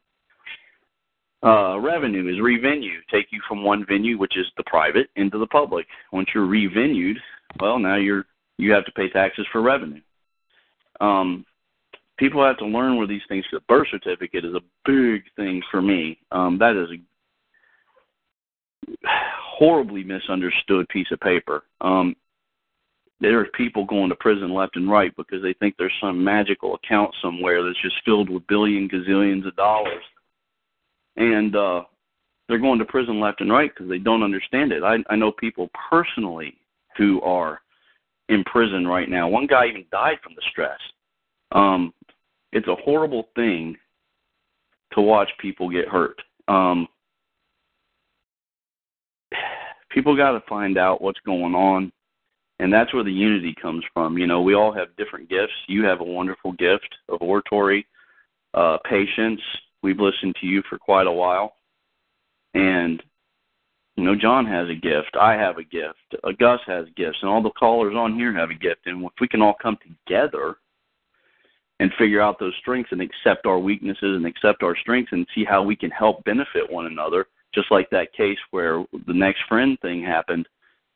Uh, 1.43 1.80
revenue 1.80 2.32
is 2.32 2.39
revenue. 2.41 2.99
Take 3.11 3.28
you 3.32 3.41
from 3.47 3.63
one 3.63 3.86
venue, 3.88 4.17
which 4.17 4.38
is 4.38 4.45
the 4.57 4.63
private, 4.65 5.09
into 5.15 5.39
the 5.39 5.47
public. 5.47 5.88
Once 6.11 6.30
you're 6.36 6.45
revenued, 6.45 7.17
well, 7.59 7.80
now 7.80 7.95
you're 7.95 8.26
you 8.57 8.72
have 8.72 8.86
to 8.86 8.91
pay 8.91 9.09
taxes 9.09 9.47
for 9.51 9.61
revenue. 9.61 10.01
Um, 10.99 11.45
people 12.19 12.45
have 12.45 12.57
to 12.59 12.65
learn 12.65 12.95
where 12.95 13.07
these 13.07 13.24
things. 13.28 13.43
The 13.51 13.59
birth 13.67 13.88
certificate 13.89 14.45
is 14.45 14.53
a 14.53 14.61
big 14.86 15.24
thing 15.36 15.63
for 15.72 15.82
me. 15.82 16.19
Um, 16.32 16.59
that 16.59 16.76
is 16.76 16.89
a 16.91 17.01
horribly 19.62 20.03
misunderstood 20.03 20.89
piece 20.89 21.12
of 21.12 21.20
paper. 21.20 21.66
Um, 21.82 22.16
there 23.20 23.39
are 23.39 23.45
people 23.55 23.86
going 23.86 24.09
to 24.09 24.16
prison 24.16 24.51
left 24.51 24.76
and 24.76 24.89
right 24.89 25.16
because 25.16 25.43
they 25.43 25.53
think 25.53 25.76
there's 25.78 25.93
some 26.01 26.24
magical 26.24 26.74
account 26.74 27.14
somewhere 27.22 27.64
that's 27.64 27.80
just 27.84 28.01
filled 28.03 28.28
with 28.28 28.47
billion 28.47 28.89
gazillions 28.89 29.47
of 29.47 29.55
dollars, 29.55 30.03
and 31.18 31.55
uh, 31.55 31.84
they're 32.49 32.57
going 32.57 32.80
to 32.80 32.86
prison 32.86 33.20
left 33.20 33.39
and 33.41 33.51
right 33.51 33.72
because 33.72 33.88
they 33.88 33.99
don't 33.99 34.24
understand 34.24 34.72
it. 34.72 34.82
I, 34.82 34.97
I 35.12 35.16
know 35.16 35.32
people 35.32 35.70
personally 35.91 36.55
who 36.97 37.22
are 37.22 37.62
in 38.30 38.43
prison 38.45 38.88
right 38.88 39.09
now. 39.09 39.30
One 39.30 39.45
guy 39.45 39.68
even 39.68 39.86
died 39.91 40.18
from 40.24 40.34
the 40.36 40.41
stress. 40.49 40.80
Um, 41.51 41.93
it's 42.51 42.68
a 42.68 42.76
horrible 42.84 43.30
thing 43.36 43.78
to 44.93 45.01
watch 45.01 45.30
people 45.39 45.70
get 45.70 45.88
hurt. 45.88 46.20
Um, 46.47 46.88
people 49.90 50.16
got 50.16 50.32
to 50.32 50.44
find 50.48 50.78
out 50.78 51.02
what's 51.02 51.20
going 51.26 51.56
on 51.56 51.92
and 52.62 52.72
that's 52.72 52.94
where 52.94 53.04
the 53.04 53.12
unity 53.12 53.56
comes 53.60 53.84
from. 53.92 54.20
You 54.20 54.28
know, 54.28 54.44
we 54.44 54.54
all 54.54 54.72
have 54.72 54.96
different 54.96 55.28
gifts. 55.30 55.54
You 55.68 55.84
have 55.86 56.00
a 56.00 56.04
wonderful 56.04 56.52
gift 56.54 56.96
of 57.10 57.20
oratory, 57.20 57.88
uh, 58.54 58.78
patience. 58.88 59.42
We've 59.82 60.00
listened 60.00 60.36
to 60.40 60.46
you 60.46 60.62
for 60.70 60.78
quite 60.78 61.08
a 61.08 61.12
while, 61.12 61.56
and 62.54 63.02
you 63.96 64.04
know, 64.04 64.16
John 64.16 64.46
has 64.46 64.70
a 64.70 64.76
gift. 64.76 65.18
I 65.20 65.34
have 65.34 65.58
a 65.58 65.64
gift. 65.64 66.16
Uh, 66.24 66.32
Gus 66.40 66.60
has 66.68 66.86
gifts, 66.96 67.18
and 67.24 67.32
all 67.32 67.42
the 67.42 67.50
callers 67.50 67.96
on 67.96 68.14
here 68.14 68.32
have 68.34 68.52
a 68.52 68.56
gift. 68.56 68.82
And 68.86 69.04
if 69.06 69.12
we 69.20 69.28
can 69.28 69.42
all 69.42 69.56
come 69.60 69.78
together 69.82 70.58
and 71.80 71.92
figure 71.98 72.22
out 72.22 72.40
those 72.40 72.54
strengths 72.60 72.92
and 72.92 73.02
accept 73.02 73.48
our 73.48 73.58
weaknesses 73.58 74.16
and 74.16 74.26
accept 74.28 74.62
our 74.62 74.78
strengths 74.78 75.14
and 75.14 75.26
see 75.34 75.44
how 75.44 75.64
we 75.64 75.76
can 75.76 75.90
help 75.90 76.24
benefit 76.26 76.72
one 76.72 76.86
another, 76.86 77.26
just 77.54 77.72
like 77.72 77.89
that 77.89 78.14
case 78.14 78.38
where 78.52 78.84
the 79.08 79.14
next 79.14 79.41
friend 79.47 79.78
thing 79.82 80.04
happened 80.04 80.47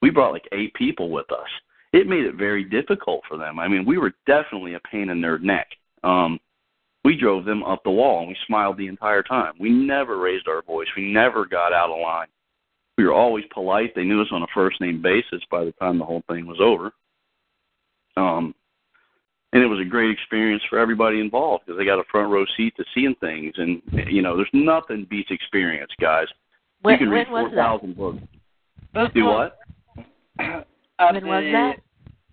we 0.06 0.12
brought 0.12 0.34
like 0.34 0.47
eight 0.51 0.72
people 0.76 1.10
with 1.10 1.32
us. 1.32 1.47
It 1.91 2.08
made 2.08 2.26
it 2.26 2.36
very 2.36 2.64
difficult 2.64 3.22
for 3.28 3.38
them. 3.38 3.60
I 3.60 3.68
mean, 3.68 3.86
we 3.86 3.97
were 3.97 4.14
definitely 4.28 4.76
a 4.76 4.80
pain 4.91 5.10
in 5.10 5.20
their 5.20 5.39
neck. 5.39 5.68
Um, 6.03 6.39
we 7.03 7.18
drove 7.18 7.43
them 7.45 7.64
up 7.64 7.84
the 7.84 7.89
wall 7.89 8.20
and 8.20 8.28
we 8.28 8.38
smiled 8.45 8.78
the 8.78 8.88
entire 8.88 9.24
time. 9.24 9.53
We 9.60 9.72
never 9.72 10.18
raised 10.18 10.47
our 10.47 10.62
voice. 10.62 10.88
We 10.95 11.12
never 11.12 11.45
got 11.45 11.74
out 11.74 11.89
of 11.89 11.99
line. 11.99 12.28
We 12.97 13.06
were 13.06 13.14
always 13.14 13.45
polite. 13.51 13.93
They 13.95 14.03
knew 14.03 14.22
us 14.22 14.28
on 14.32 14.43
a 14.43 14.47
first 14.53 14.80
name 14.80 15.01
basis 15.01 15.41
by 15.49 15.66
the 15.66 15.72
time 15.74 15.97
the 15.97 16.06
whole 16.06 16.24
thing 16.30 16.45
was 16.45 16.60
over. 16.62 16.91
Um, 18.16 18.53
and 19.53 19.64
it 19.64 19.68
was 19.68 19.80
a 19.80 19.89
great 19.89 20.12
experience 20.12 20.62
for 20.70 20.78
everybody 20.78 21.20
involved 21.20 21.66
because 21.66 21.80
they 21.80 21.86
got 21.86 21.99
a 21.99 22.03
front 22.12 22.32
row 22.32 22.45
seat 22.58 22.76
to 22.78 22.84
seeing 22.93 23.16
things. 23.22 23.53
And 23.58 23.82
you 24.08 24.22
know, 24.22 24.36
there's 24.36 24.49
nothing 24.53 25.08
beats 25.10 25.32
experience, 25.32 25.91
guys. 25.99 26.28
When, 26.82 26.93
you 26.93 26.99
can 26.99 27.09
read 27.09 27.30
was 27.30 27.49
four 27.49 27.55
thousand 27.55 27.97
books. 27.97 28.19
This 28.93 29.09
Do 29.13 29.26
was, 29.26 29.51
what? 29.95 30.05
at 30.99 31.13
When 31.13 31.23
the, 31.23 31.30
was 31.30 31.43
that? 31.51 31.76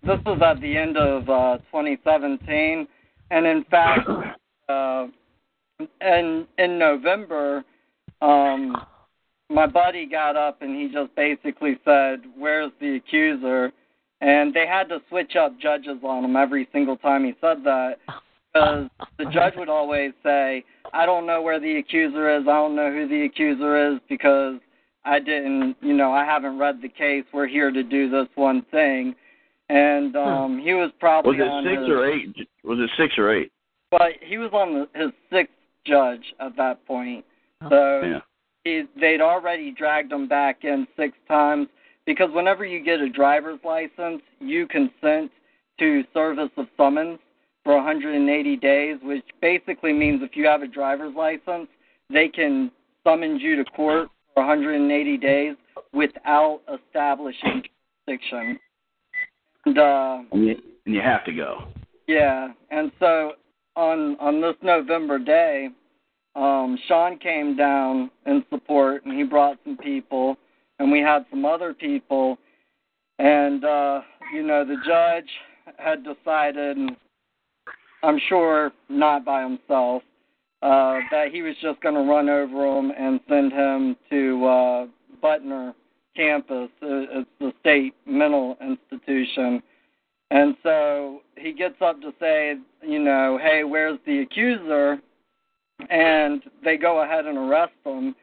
This 0.05 0.25
was 0.25 0.41
at 0.41 0.61
the 0.61 0.77
end 0.77 0.97
of 0.97 1.29
uh, 1.29 1.57
2017, 1.71 2.87
and 3.31 3.45
in 3.45 3.63
fact, 3.65 4.09
uh, 4.69 5.07
in 6.01 6.47
in 6.57 6.77
November, 6.77 7.63
um, 8.21 8.75
my 9.49 9.67
buddy 9.67 10.05
got 10.05 10.35
up 10.35 10.61
and 10.61 10.75
he 10.75 10.89
just 10.93 11.15
basically 11.15 11.77
said, 11.85 12.21
"Where's 12.37 12.71
the 12.79 12.95
accuser?" 12.95 13.71
And 14.21 14.53
they 14.53 14.65
had 14.65 14.87
to 14.89 15.01
switch 15.09 15.35
up 15.35 15.59
judges 15.59 15.97
on 16.03 16.23
him 16.23 16.37
every 16.37 16.67
single 16.71 16.95
time 16.95 17.25
he 17.25 17.33
said 17.41 17.57
that, 17.65 17.97
because 18.53 18.89
the 19.17 19.25
judge 19.25 19.53
would 19.57 19.69
always 19.69 20.11
say, 20.23 20.63
"I 20.93 21.05
don't 21.05 21.25
know 21.25 21.41
where 21.41 21.59
the 21.59 21.77
accuser 21.77 22.35
is. 22.37 22.43
I 22.43 22.53
don't 22.53 22.75
know 22.75 22.91
who 22.91 23.07
the 23.07 23.25
accuser 23.25 23.93
is 23.93 23.99
because." 24.09 24.59
I 25.05 25.19
didn't, 25.19 25.75
you 25.81 25.93
know, 25.93 26.13
I 26.13 26.23
haven't 26.23 26.57
read 26.57 26.81
the 26.81 26.87
case. 26.87 27.25
We're 27.33 27.45
here 27.45 27.71
to 27.71 27.83
do 27.83 28.09
this 28.09 28.27
one 28.35 28.65
thing. 28.71 29.15
And 29.69 30.15
um 30.15 30.59
he 30.59 30.73
was 30.73 30.91
probably 30.99 31.37
Was 31.37 31.45
it 31.45 31.51
on 31.51 31.63
six 31.63 31.81
his, 31.81 31.89
or 31.89 32.09
eight? 32.09 32.47
Was 32.63 32.79
it 32.79 32.89
six 32.97 33.13
or 33.17 33.33
eight? 33.33 33.51
But 33.91 34.13
he 34.21 34.37
was 34.37 34.51
on 34.53 34.73
the, 34.73 34.99
his 34.99 35.11
sixth 35.31 35.53
judge 35.85 36.33
at 36.39 36.55
that 36.57 36.85
point. 36.85 37.25
So 37.69 38.01
Yeah. 38.01 38.19
he, 38.63 38.83
they'd 38.99 39.21
already 39.21 39.71
dragged 39.71 40.11
him 40.11 40.27
back 40.27 40.63
in 40.63 40.87
six 40.95 41.17
times 41.27 41.67
because 42.05 42.29
whenever 42.31 42.65
you 42.65 42.83
get 42.83 42.99
a 42.99 43.09
driver's 43.09 43.59
license, 43.63 44.21
you 44.39 44.67
consent 44.67 45.31
to 45.79 46.03
service 46.13 46.51
of 46.57 46.67
summons 46.77 47.19
for 47.63 47.75
180 47.75 48.55
days, 48.57 48.97
which 49.03 49.23
basically 49.41 49.93
means 49.93 50.21
if 50.21 50.35
you 50.35 50.45
have 50.45 50.61
a 50.61 50.67
driver's 50.67 51.15
license, 51.15 51.67
they 52.09 52.27
can 52.27 52.71
summons 53.03 53.41
you 53.41 53.55
to 53.55 53.65
court 53.71 54.09
for 54.33 54.45
180 54.45 55.17
days 55.17 55.55
without 55.93 56.61
establishing 56.73 57.63
jurisdiction. 58.07 58.59
And 59.65 59.77
uh, 59.77 60.19
And 60.31 60.45
you, 60.47 60.55
and 60.85 60.95
you 60.95 61.01
have 61.01 61.23
to 61.25 61.31
go. 61.31 61.65
yeah, 62.07 62.49
and 62.69 62.91
so 62.99 63.33
on 63.75 64.17
on 64.19 64.41
this 64.41 64.55
November 64.61 65.17
day, 65.17 65.69
um, 66.35 66.77
Sean 66.87 67.17
came 67.17 67.55
down 67.55 68.11
in 68.25 68.43
support, 68.49 69.05
and 69.05 69.17
he 69.17 69.23
brought 69.23 69.57
some 69.63 69.77
people, 69.77 70.35
and 70.79 70.91
we 70.91 70.99
had 70.99 71.25
some 71.29 71.45
other 71.45 71.73
people, 71.73 72.37
and 73.19 73.63
uh, 73.63 74.01
you 74.33 74.43
know 74.43 74.65
the 74.65 74.77
judge 74.85 75.29
had 75.77 76.03
decided, 76.03 76.77
I'm 78.03 78.19
sure 78.27 78.71
not 78.89 79.25
by 79.25 79.41
himself, 79.41 80.03
uh, 80.61 80.99
that 81.11 81.29
he 81.31 81.41
was 81.41 81.55
just 81.61 81.81
going 81.81 81.95
to 81.95 82.01
run 82.01 82.29
over 82.29 82.77
him 82.77 82.91
and 82.97 83.19
send 83.27 83.51
him 83.51 83.95
to 84.09 84.45
uh, 84.45 84.85
Butner 85.23 85.73
campus. 86.15 86.69
Uh, 86.81 87.19
It's 87.19 87.29
the 87.39 87.53
state 87.61 87.93
mental 88.05 88.57
institution. 88.61 89.63
And 90.31 90.55
so 90.63 91.21
he 91.37 91.53
gets 91.53 91.75
up 91.81 92.01
to 92.01 92.13
say, 92.19 92.55
you 92.81 92.99
know, 92.99 93.39
hey, 93.41 93.63
where's 93.63 93.99
the 94.05 94.19
accuser? 94.19 94.99
And 95.89 96.41
they 96.63 96.77
go 96.77 97.03
ahead 97.03 97.25
and 97.25 97.37
arrest 97.37 97.73
him 97.85 98.15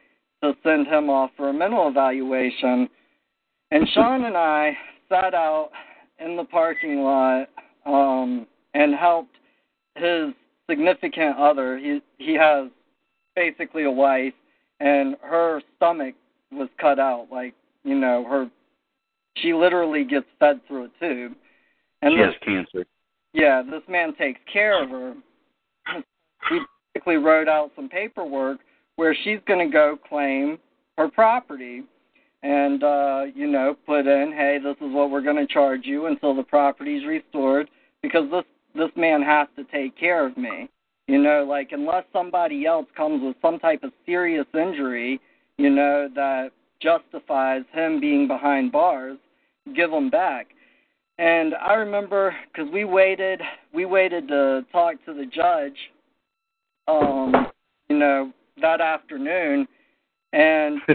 to 0.43 0.53
send 0.63 0.87
him 0.87 1.09
off 1.09 1.31
for 1.37 1.49
a 1.49 1.53
mental 1.53 1.87
evaluation. 1.87 2.89
And 3.71 3.87
Sean 3.93 4.25
and 4.25 4.35
I 4.35 4.75
sat 5.09 5.33
out 5.33 5.69
in 6.19 6.35
the 6.35 6.43
parking 6.43 7.01
lot 7.01 7.49
um, 7.85 8.47
and 8.73 8.95
helped 8.95 9.35
his 9.95 10.33
significant 10.69 11.37
other. 11.37 11.77
He 11.77 12.01
he 12.17 12.33
has 12.33 12.69
basically 13.35 13.83
a 13.83 13.91
wife, 13.91 14.33
and 14.79 15.15
her 15.21 15.61
stomach 15.77 16.15
was 16.51 16.69
cut 16.79 16.99
out. 16.99 17.27
Like 17.31 17.53
you 17.83 17.95
know, 17.95 18.25
her 18.29 18.49
she 19.37 19.53
literally 19.53 20.03
gets 20.03 20.25
fed 20.39 20.59
through 20.67 20.85
a 20.85 20.89
tube. 20.99 21.33
And 22.01 22.13
she 22.13 22.17
this, 22.17 22.25
has 22.25 22.35
cancer. 22.43 22.85
Yeah, 23.33 23.61
this 23.61 23.83
man 23.87 24.15
takes 24.15 24.39
care 24.51 24.83
of 24.83 24.89
her. 24.89 25.13
He 26.49 26.59
basically 26.95 27.17
wrote 27.17 27.47
out 27.47 27.69
some 27.75 27.87
paperwork 27.87 28.61
where 28.95 29.15
she's 29.23 29.37
going 29.47 29.63
to 29.63 29.71
go 29.71 29.95
claim 30.09 30.57
her 30.97 31.07
property 31.07 31.83
and 32.43 32.83
uh 32.83 33.23
you 33.35 33.45
know 33.45 33.75
put 33.85 34.07
in 34.07 34.33
hey 34.35 34.57
this 34.61 34.75
is 34.77 34.93
what 34.93 35.11
we're 35.11 35.21
going 35.21 35.35
to 35.35 35.45
charge 35.45 35.81
you 35.83 36.07
until 36.07 36.35
the 36.35 36.43
property's 36.43 37.05
restored 37.05 37.69
because 38.01 38.23
this 38.31 38.43
this 38.75 38.89
man 38.95 39.21
has 39.21 39.47
to 39.55 39.63
take 39.65 39.97
care 39.97 40.25
of 40.25 40.37
me 40.37 40.69
you 41.07 41.21
know 41.21 41.45
like 41.47 41.69
unless 41.71 42.03
somebody 42.13 42.65
else 42.65 42.87
comes 42.95 43.21
with 43.23 43.35
some 43.41 43.59
type 43.59 43.83
of 43.83 43.91
serious 44.05 44.45
injury 44.53 45.19
you 45.57 45.69
know 45.69 46.07
that 46.13 46.51
justifies 46.81 47.63
him 47.73 47.99
being 47.99 48.27
behind 48.27 48.71
bars 48.71 49.17
give 49.75 49.91
him 49.91 50.09
back 50.09 50.47
and 51.17 51.53
i 51.55 51.73
remember 51.73 52.35
because 52.51 52.71
we 52.71 52.83
waited 52.83 53.41
we 53.73 53.85
waited 53.85 54.27
to 54.27 54.65
talk 54.71 54.95
to 55.05 55.13
the 55.13 55.25
judge 55.25 55.77
um 56.87 57.47
you 57.89 57.97
know 57.97 58.31
that 58.61 58.81
afternoon 58.81 59.67
and 60.33 60.79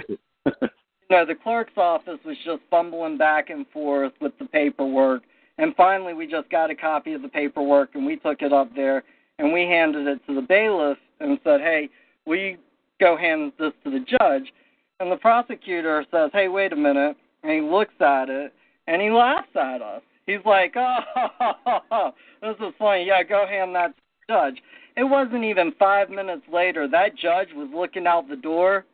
you 1.08 1.16
know, 1.16 1.26
the 1.26 1.34
clerk's 1.34 1.76
office 1.76 2.18
was 2.24 2.36
just 2.44 2.60
fumbling 2.70 3.18
back 3.18 3.50
and 3.50 3.66
forth 3.68 4.12
with 4.20 4.32
the 4.38 4.46
paperwork. 4.46 5.22
And 5.59 5.74
finally, 5.74 6.14
we 6.14 6.26
just 6.26 6.50
got 6.50 6.70
a 6.70 6.74
copy 6.74 7.14
of 7.14 7.22
the 7.22 7.28
paperwork 7.28 7.94
and 7.94 8.04
we 8.04 8.16
took 8.16 8.42
it 8.42 8.52
up 8.52 8.74
there 8.74 9.02
and 9.38 9.52
we 9.52 9.62
handed 9.62 10.07
it 10.07 10.20
to 10.26 10.34
the 10.34 10.42
bailiff 10.42 10.98
and 11.20 11.38
said, 11.44 11.61
hey, 11.61 11.88
you 12.26 12.59
go 13.00 13.16
hand 13.16 13.52
this 13.59 13.72
to 13.84 13.90
the 13.90 14.00
judge? 14.00 14.52
And 15.00 15.11
the 15.11 15.16
prosecutor 15.16 16.04
says, 16.11 16.30
hey, 16.32 16.48
wait 16.48 16.72
a 16.72 16.76
minute. 16.76 17.16
And 17.42 17.52
he 17.52 17.61
looks 17.61 17.94
at 18.00 18.28
it 18.28 18.52
and 18.86 19.00
he 19.00 19.11
laughs 19.11 19.48
at 19.54 19.82
us. 19.82 20.02
He's 20.26 20.44
like, 20.44 20.74
oh, 20.76 22.12
this 22.42 22.57
is 22.61 22.74
funny. 22.78 23.07
Yeah, 23.07 23.22
go 23.22 23.46
hand 23.46 23.74
that 23.74 23.94
judge. 24.28 24.57
It 24.96 25.04
wasn't 25.04 25.44
even 25.44 25.72
five 25.78 26.11
minutes 26.11 26.42
later. 26.52 26.88
That 26.88 27.16
judge 27.16 27.48
was 27.54 27.70
looking 27.72 28.07
out 28.07 28.28
the 28.28 28.36
door 28.36 28.84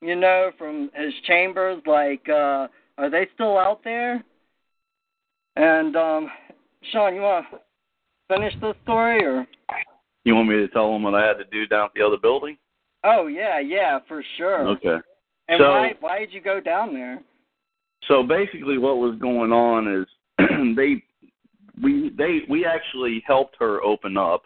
you 0.00 0.14
know, 0.14 0.50
from 0.56 0.90
his 0.94 1.12
chambers, 1.26 1.82
like, 1.86 2.26
uh, 2.28 2.68
are 2.98 3.10
they 3.10 3.26
still 3.34 3.58
out 3.58 3.80
there? 3.84 4.22
And 5.58 5.96
um 5.96 6.30
Sean, 6.92 7.14
you 7.14 7.20
want 7.20 7.46
to 7.50 7.58
finish 8.32 8.54
the 8.60 8.74
story, 8.84 9.24
or? 9.24 9.46
You 10.24 10.34
want 10.34 10.48
me 10.48 10.56
to 10.56 10.68
tell 10.68 10.92
them 10.92 11.02
what 11.02 11.14
I 11.14 11.26
had 11.26 11.38
to 11.38 11.44
do 11.44 11.66
down 11.66 11.86
at 11.86 11.90
the 11.94 12.02
other 12.02 12.16
building? 12.16 12.56
Oh 13.04 13.26
yeah, 13.26 13.58
yeah, 13.58 13.98
for 14.06 14.22
sure. 14.36 14.68
Okay. 14.68 14.96
And 15.48 15.58
so, 15.58 15.70
why 15.70 15.94
why 16.00 16.18
did 16.20 16.32
you 16.32 16.40
go 16.40 16.60
down 16.60 16.94
there? 16.94 17.20
So 18.06 18.22
basically, 18.22 18.78
what 18.78 18.98
was 18.98 19.18
going 19.20 19.52
on 19.52 20.02
is 20.02 20.06
they 20.76 21.02
we 21.82 22.10
they 22.16 22.40
we 22.48 22.64
actually 22.64 23.22
helped 23.26 23.56
her 23.58 23.82
open 23.82 24.16
up 24.16 24.42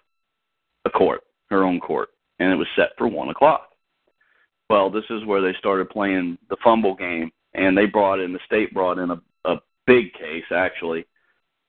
a 0.87 0.91
court, 0.91 1.23
her 1.51 1.63
own 1.63 1.79
court, 1.79 2.09
and 2.39 2.51
it 2.51 2.57
was 2.57 2.69
set 2.75 2.91
for 2.97 3.07
one 3.07 3.29
o'clock. 3.29 3.69
Well, 4.71 4.89
this 4.89 5.05
is 5.11 5.25
where 5.27 5.43
they 5.43 5.57
started 5.59 5.91
playing 5.91 6.39
the 6.49 6.57
fumble 6.65 6.95
game, 6.95 7.31
and 7.53 7.77
they 7.77 7.85
brought 7.85 8.21
in 8.21 8.33
the 8.33 8.39
state 8.47 8.73
brought 8.73 8.99
in 8.99 9.11
a, 9.11 9.15
a 9.15 9.21
big 9.87 10.13
case 10.15 10.45
actually, 10.55 11.07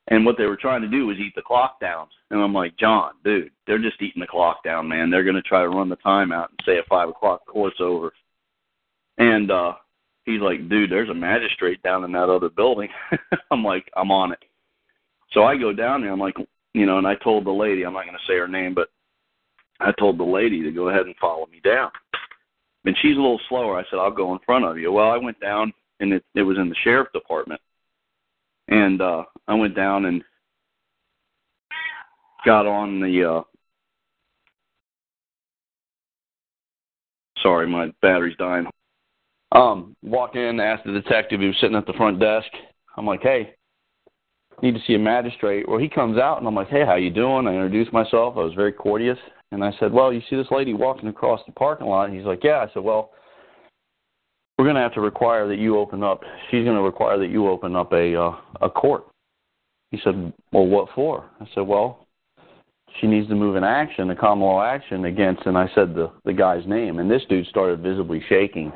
and 0.07 0.25
what 0.25 0.37
they 0.37 0.45
were 0.45 0.57
trying 0.57 0.81
to 0.81 0.87
do 0.87 1.07
was 1.07 1.17
eat 1.17 1.33
the 1.35 1.41
clock 1.41 1.79
down. 1.79 2.07
And 2.29 2.41
I'm 2.41 2.53
like, 2.53 2.77
John, 2.77 3.11
dude, 3.23 3.51
they're 3.65 3.79
just 3.79 4.01
eating 4.01 4.19
the 4.19 4.27
clock 4.27 4.63
down, 4.63 4.87
man. 4.87 5.09
They're 5.09 5.23
going 5.23 5.35
to 5.35 5.41
try 5.41 5.61
to 5.61 5.69
run 5.69 5.87
the 5.87 5.95
time 5.97 6.31
out 6.31 6.49
and 6.49 6.59
say 6.65 6.77
at 6.77 6.87
five 6.87 7.09
o'clock 7.09 7.45
court's 7.45 7.79
over. 7.79 8.11
And 9.17 9.51
uh 9.51 9.73
he's 10.25 10.41
like, 10.41 10.69
dude, 10.69 10.91
there's 10.91 11.09
a 11.09 11.13
magistrate 11.13 11.81
down 11.83 12.03
in 12.03 12.11
that 12.13 12.29
other 12.29 12.49
building. 12.49 12.89
I'm 13.51 13.63
like, 13.63 13.89
I'm 13.95 14.11
on 14.11 14.31
it. 14.31 14.39
So 15.31 15.43
I 15.43 15.57
go 15.57 15.73
down 15.73 16.01
there. 16.01 16.11
I'm 16.11 16.19
like, 16.19 16.35
you 16.73 16.85
know, 16.85 16.97
and 16.97 17.07
I 17.07 17.15
told 17.15 17.45
the 17.45 17.51
lady, 17.51 17.83
I'm 17.83 17.93
not 17.93 18.05
going 18.05 18.17
to 18.17 18.31
say 18.31 18.37
her 18.37 18.47
name, 18.47 18.73
but 18.73 18.89
I 19.79 19.91
told 19.99 20.17
the 20.17 20.23
lady 20.23 20.63
to 20.63 20.71
go 20.71 20.89
ahead 20.89 21.05
and 21.05 21.15
follow 21.19 21.45
me 21.47 21.59
down 21.63 21.91
and 22.85 22.95
she's 23.01 23.17
a 23.17 23.21
little 23.21 23.39
slower. 23.49 23.77
I 23.77 23.83
said, 23.89 23.99
I'll 23.99 24.11
go 24.11 24.33
in 24.33 24.39
front 24.45 24.65
of 24.65 24.77
you. 24.77 24.91
Well, 24.91 25.09
I 25.09 25.17
went 25.17 25.39
down, 25.39 25.73
and 25.99 26.13
it, 26.13 26.23
it 26.35 26.43
was 26.43 26.57
in 26.57 26.69
the 26.69 26.75
sheriff 26.83 27.07
department, 27.13 27.61
and 28.67 29.01
uh, 29.01 29.23
I 29.47 29.53
went 29.53 29.75
down 29.75 30.05
and 30.05 30.23
got 32.45 32.65
on 32.65 32.99
the. 32.99 33.23
Uh, 33.23 33.41
sorry, 37.41 37.67
my 37.67 37.91
battery's 38.01 38.37
dying. 38.37 38.67
Um, 39.51 39.95
walk 40.01 40.35
in, 40.35 40.59
asked 40.59 40.85
the 40.85 40.91
detective. 40.91 41.39
He 41.39 41.47
was 41.47 41.55
sitting 41.61 41.75
at 41.77 41.85
the 41.85 41.93
front 41.93 42.19
desk. 42.19 42.47
I'm 42.97 43.05
like, 43.05 43.21
hey, 43.21 43.53
need 44.61 44.73
to 44.73 44.81
see 44.87 44.95
a 44.95 44.99
magistrate. 44.99 45.67
Well, 45.67 45.79
he 45.79 45.89
comes 45.89 46.17
out, 46.17 46.39
and 46.39 46.47
I'm 46.47 46.55
like, 46.55 46.69
hey, 46.69 46.85
how 46.85 46.95
you 46.95 47.11
doing? 47.11 47.47
I 47.47 47.53
introduced 47.53 47.93
myself. 47.93 48.35
I 48.37 48.41
was 48.41 48.53
very 48.53 48.71
courteous. 48.71 49.19
And 49.53 49.63
I 49.63 49.71
said, 49.79 49.93
Well, 49.93 50.11
you 50.11 50.21
see 50.29 50.35
this 50.35 50.47
lady 50.49 50.73
walking 50.73 51.09
across 51.09 51.39
the 51.45 51.53
parking 51.53 51.87
lot? 51.87 52.09
And 52.09 52.17
he's 52.17 52.25
like, 52.25 52.43
Yeah. 52.43 52.65
I 52.67 52.73
said, 52.73 52.83
Well, 52.83 53.11
we're 54.63 54.67
going 54.67 54.77
to 54.77 54.81
have 54.81 54.93
to 54.93 55.01
require 55.01 55.45
that 55.49 55.57
you 55.57 55.77
open 55.77 56.03
up. 56.03 56.21
She's 56.49 56.63
going 56.63 56.77
to 56.77 56.83
require 56.83 57.19
that 57.19 57.27
you 57.27 57.49
open 57.49 57.75
up 57.75 57.91
a 57.91 58.15
uh, 58.15 58.31
a 58.61 58.69
court. 58.69 59.05
He 59.91 59.99
said, 60.05 60.31
Well, 60.53 60.67
what 60.67 60.87
for? 60.95 61.29
I 61.41 61.45
said, 61.53 61.67
Well, 61.67 62.07
she 63.01 63.07
needs 63.07 63.27
to 63.27 63.35
move 63.35 63.57
an 63.57 63.65
action, 63.65 64.09
a 64.09 64.15
common 64.15 64.45
law 64.45 64.63
action 64.63 65.03
against. 65.03 65.45
And 65.47 65.57
I 65.57 65.69
said 65.75 65.93
the 65.93 66.13
the 66.23 66.31
guy's 66.31 66.65
name, 66.65 66.99
and 66.99 67.11
this 67.11 67.23
dude 67.27 67.45
started 67.47 67.81
visibly 67.81 68.23
shaking. 68.29 68.71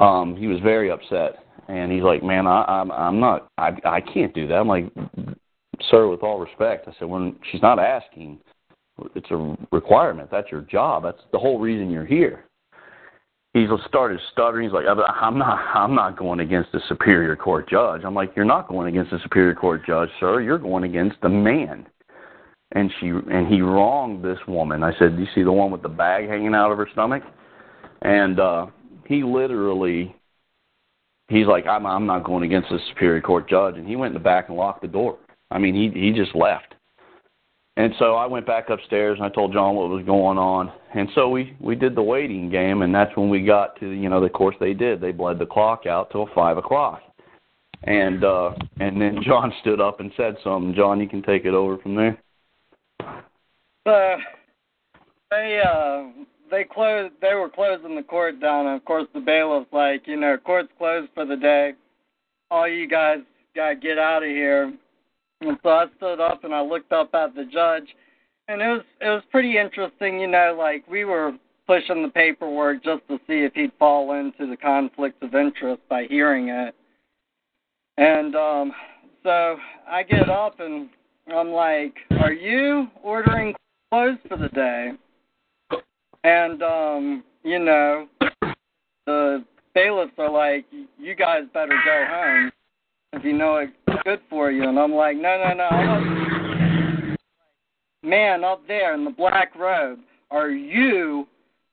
Um, 0.00 0.36
he 0.36 0.48
was 0.48 0.58
very 0.58 0.90
upset, 0.90 1.44
and 1.68 1.92
he's 1.92 2.02
like, 2.02 2.24
"Man, 2.24 2.48
I, 2.48 2.64
I'm 2.64 2.90
I'm 2.90 3.20
not. 3.20 3.46
I 3.56 3.76
I 3.84 4.00
can't 4.00 4.34
do 4.34 4.48
that." 4.48 4.56
I'm 4.56 4.66
like, 4.66 4.90
"Sir, 5.88 6.08
with 6.08 6.24
all 6.24 6.40
respect," 6.40 6.88
I 6.88 6.94
said, 6.98 7.08
"When 7.08 7.36
she's 7.52 7.62
not 7.62 7.78
asking." 7.78 8.40
It's 9.14 9.30
a 9.30 9.56
requirement. 9.70 10.30
That's 10.32 10.50
your 10.50 10.62
job. 10.62 11.04
That's 11.04 11.22
the 11.32 11.38
whole 11.38 11.60
reason 11.60 11.90
you're 11.90 12.04
here. 12.04 12.44
He 13.54 13.68
started 13.86 14.18
stuttering. 14.32 14.64
He's 14.64 14.72
like, 14.72 14.84
"I'm 14.86 15.38
not. 15.38 15.58
I'm 15.74 15.94
not 15.94 16.18
going 16.18 16.40
against 16.40 16.72
the 16.72 16.80
superior 16.88 17.36
court 17.36 17.68
judge." 17.68 18.02
I'm 18.04 18.14
like, 18.14 18.34
"You're 18.34 18.44
not 18.44 18.68
going 18.68 18.88
against 18.88 19.12
the 19.12 19.20
superior 19.20 19.54
court 19.54 19.86
judge, 19.86 20.10
sir. 20.18 20.40
You're 20.40 20.58
going 20.58 20.82
against 20.82 21.20
the 21.22 21.28
man." 21.28 21.86
And 22.72 22.92
she 22.98 23.08
and 23.08 23.46
he 23.46 23.60
wronged 23.60 24.24
this 24.24 24.40
woman. 24.48 24.82
I 24.82 24.92
said, 24.98 25.16
"Do 25.16 25.22
you 25.22 25.28
see 25.36 25.44
the 25.44 25.52
one 25.52 25.70
with 25.70 25.82
the 25.82 25.88
bag 25.88 26.28
hanging 26.28 26.52
out 26.52 26.72
of 26.72 26.78
her 26.78 26.88
stomach?" 26.92 27.22
And 28.02 28.40
uh 28.40 28.66
he 29.06 29.22
literally 29.22 30.16
he's 31.28 31.46
like, 31.46 31.66
"I'm 31.68 31.86
I'm 31.86 32.06
not 32.06 32.24
going 32.24 32.42
against 32.42 32.70
the 32.70 32.80
superior 32.88 33.20
court 33.20 33.48
judge." 33.48 33.76
And 33.76 33.86
he 33.86 33.94
went 33.94 34.16
in 34.16 34.20
the 34.20 34.24
back 34.24 34.48
and 34.48 34.58
locked 34.58 34.82
the 34.82 34.88
door. 34.88 35.16
I 35.52 35.58
mean, 35.58 35.76
he 35.76 35.90
he 35.96 36.10
just 36.10 36.34
left. 36.34 36.73
And 37.76 37.92
so 37.98 38.14
I 38.14 38.26
went 38.26 38.46
back 38.46 38.70
upstairs 38.70 39.18
and 39.18 39.26
I 39.26 39.30
told 39.30 39.52
John 39.52 39.74
what 39.74 39.88
was 39.88 40.04
going 40.04 40.38
on. 40.38 40.72
And 40.94 41.08
so 41.14 41.28
we 41.28 41.56
we 41.60 41.74
did 41.74 41.96
the 41.96 42.02
waiting 42.02 42.48
game, 42.48 42.82
and 42.82 42.94
that's 42.94 43.16
when 43.16 43.28
we 43.28 43.44
got 43.44 43.78
to 43.80 43.90
you 43.90 44.08
know 44.08 44.20
the 44.20 44.28
course 44.28 44.54
they 44.60 44.74
did. 44.74 45.00
They 45.00 45.10
bled 45.10 45.40
the 45.40 45.46
clock 45.46 45.86
out 45.86 46.10
till 46.10 46.28
five 46.34 46.56
o'clock, 46.56 47.02
and 47.82 48.22
uh 48.22 48.52
and 48.78 49.00
then 49.00 49.18
John 49.24 49.52
stood 49.60 49.80
up 49.80 49.98
and 49.98 50.12
said 50.16 50.36
something. 50.44 50.74
John, 50.74 51.00
you 51.00 51.08
can 51.08 51.22
take 51.22 51.44
it 51.44 51.54
over 51.54 51.78
from 51.78 51.96
there. 51.96 52.18
Uh, 53.86 54.16
they 55.32 55.60
uh 55.66 56.04
they 56.48 56.62
closed. 56.62 57.14
They 57.20 57.34
were 57.34 57.50
closing 57.50 57.96
the 57.96 58.04
court 58.04 58.40
down, 58.40 58.66
and 58.68 58.76
of 58.76 58.84
course 58.84 59.08
the 59.14 59.20
bailiff's 59.20 59.72
like, 59.72 60.06
you 60.06 60.16
know, 60.16 60.36
court's 60.36 60.70
closed 60.78 61.10
for 61.12 61.26
the 61.26 61.36
day. 61.36 61.72
All 62.52 62.68
you 62.68 62.86
guys 62.86 63.18
gotta 63.56 63.74
get 63.74 63.98
out 63.98 64.22
of 64.22 64.28
here. 64.28 64.72
And 65.46 65.58
so 65.62 65.68
I 65.70 65.86
stood 65.96 66.20
up 66.20 66.44
and 66.44 66.54
I 66.54 66.62
looked 66.62 66.92
up 66.92 67.14
at 67.14 67.34
the 67.34 67.44
judge, 67.44 67.88
and 68.48 68.60
it 68.60 68.68
was 68.68 68.82
it 69.00 69.08
was 69.08 69.22
pretty 69.30 69.58
interesting. 69.58 70.20
You 70.20 70.28
know, 70.28 70.56
like 70.58 70.86
we 70.88 71.04
were 71.04 71.32
pushing 71.66 72.02
the 72.02 72.08
paperwork 72.08 72.84
just 72.84 73.06
to 73.08 73.18
see 73.26 73.44
if 73.44 73.54
he'd 73.54 73.72
fall 73.78 74.12
into 74.12 74.46
the 74.46 74.56
conflict 74.56 75.22
of 75.22 75.34
interest 75.34 75.82
by 75.88 76.04
hearing 76.04 76.48
it. 76.48 76.74
And 77.96 78.34
um 78.34 78.72
so 79.22 79.56
I 79.88 80.02
get 80.02 80.28
up 80.28 80.60
and 80.60 80.90
I'm 81.34 81.48
like, 81.48 81.94
"Are 82.20 82.32
you 82.32 82.88
ordering 83.02 83.54
clothes 83.90 84.18
for 84.28 84.36
the 84.36 84.48
day?" 84.48 84.92
And 86.24 86.62
um, 86.62 87.24
you 87.42 87.58
know, 87.58 88.06
the 89.06 89.44
bailiffs 89.74 90.12
are 90.18 90.30
like, 90.30 90.66
"You 90.98 91.14
guys 91.14 91.44
better 91.54 91.78
go 91.84 92.04
home." 92.06 92.52
If 93.16 93.24
you 93.24 93.32
know 93.32 93.56
it's 93.56 93.72
good 94.04 94.20
for 94.28 94.50
you. 94.50 94.68
And 94.68 94.78
I'm 94.78 94.92
like, 94.92 95.16
no, 95.16 95.42
no, 95.42 95.54
no. 95.54 97.16
Man 98.02 98.44
up 98.44 98.66
there 98.66 98.94
in 98.94 99.04
the 99.04 99.10
black 99.10 99.54
robe, 99.54 100.00
are 100.30 100.50
you 100.50 101.26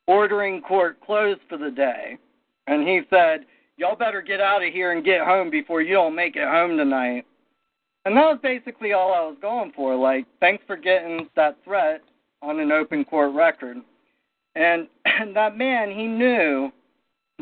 ordering 0.08 0.62
court 0.62 1.00
closed 1.02 1.42
for 1.50 1.58
the 1.58 1.72
day? 1.72 2.18
And 2.68 2.88
he 2.88 3.02
said, 3.10 3.46
y'all 3.78 3.96
better 3.96 4.22
get 4.22 4.40
out 4.40 4.64
of 4.64 4.72
here 4.72 4.92
and 4.92 5.04
get 5.04 5.26
home 5.26 5.50
before 5.50 5.82
you 5.82 5.96
don't 5.96 6.16
make 6.16 6.36
it 6.36 6.48
home 6.48 6.78
tonight. 6.78 7.26
And 8.06 8.16
that 8.16 8.26
was 8.26 8.40
basically 8.42 8.94
all 8.94 9.14
I 9.14 9.22
was 9.22 9.38
going 9.42 9.74
for. 9.76 9.96
Like, 9.96 10.26
thanks 10.40 10.64
for 10.66 10.76
getting 10.76 11.28
that 11.36 11.58
threat 11.64 12.02
on 12.42 12.60
an 12.60 12.72
open 12.72 13.04
court 13.04 13.34
record. 13.36 13.78
And, 14.56 14.88
and 15.06 15.36
that 15.36 15.58
man, 15.58 15.92
he 15.92 16.08
knew 16.08 16.72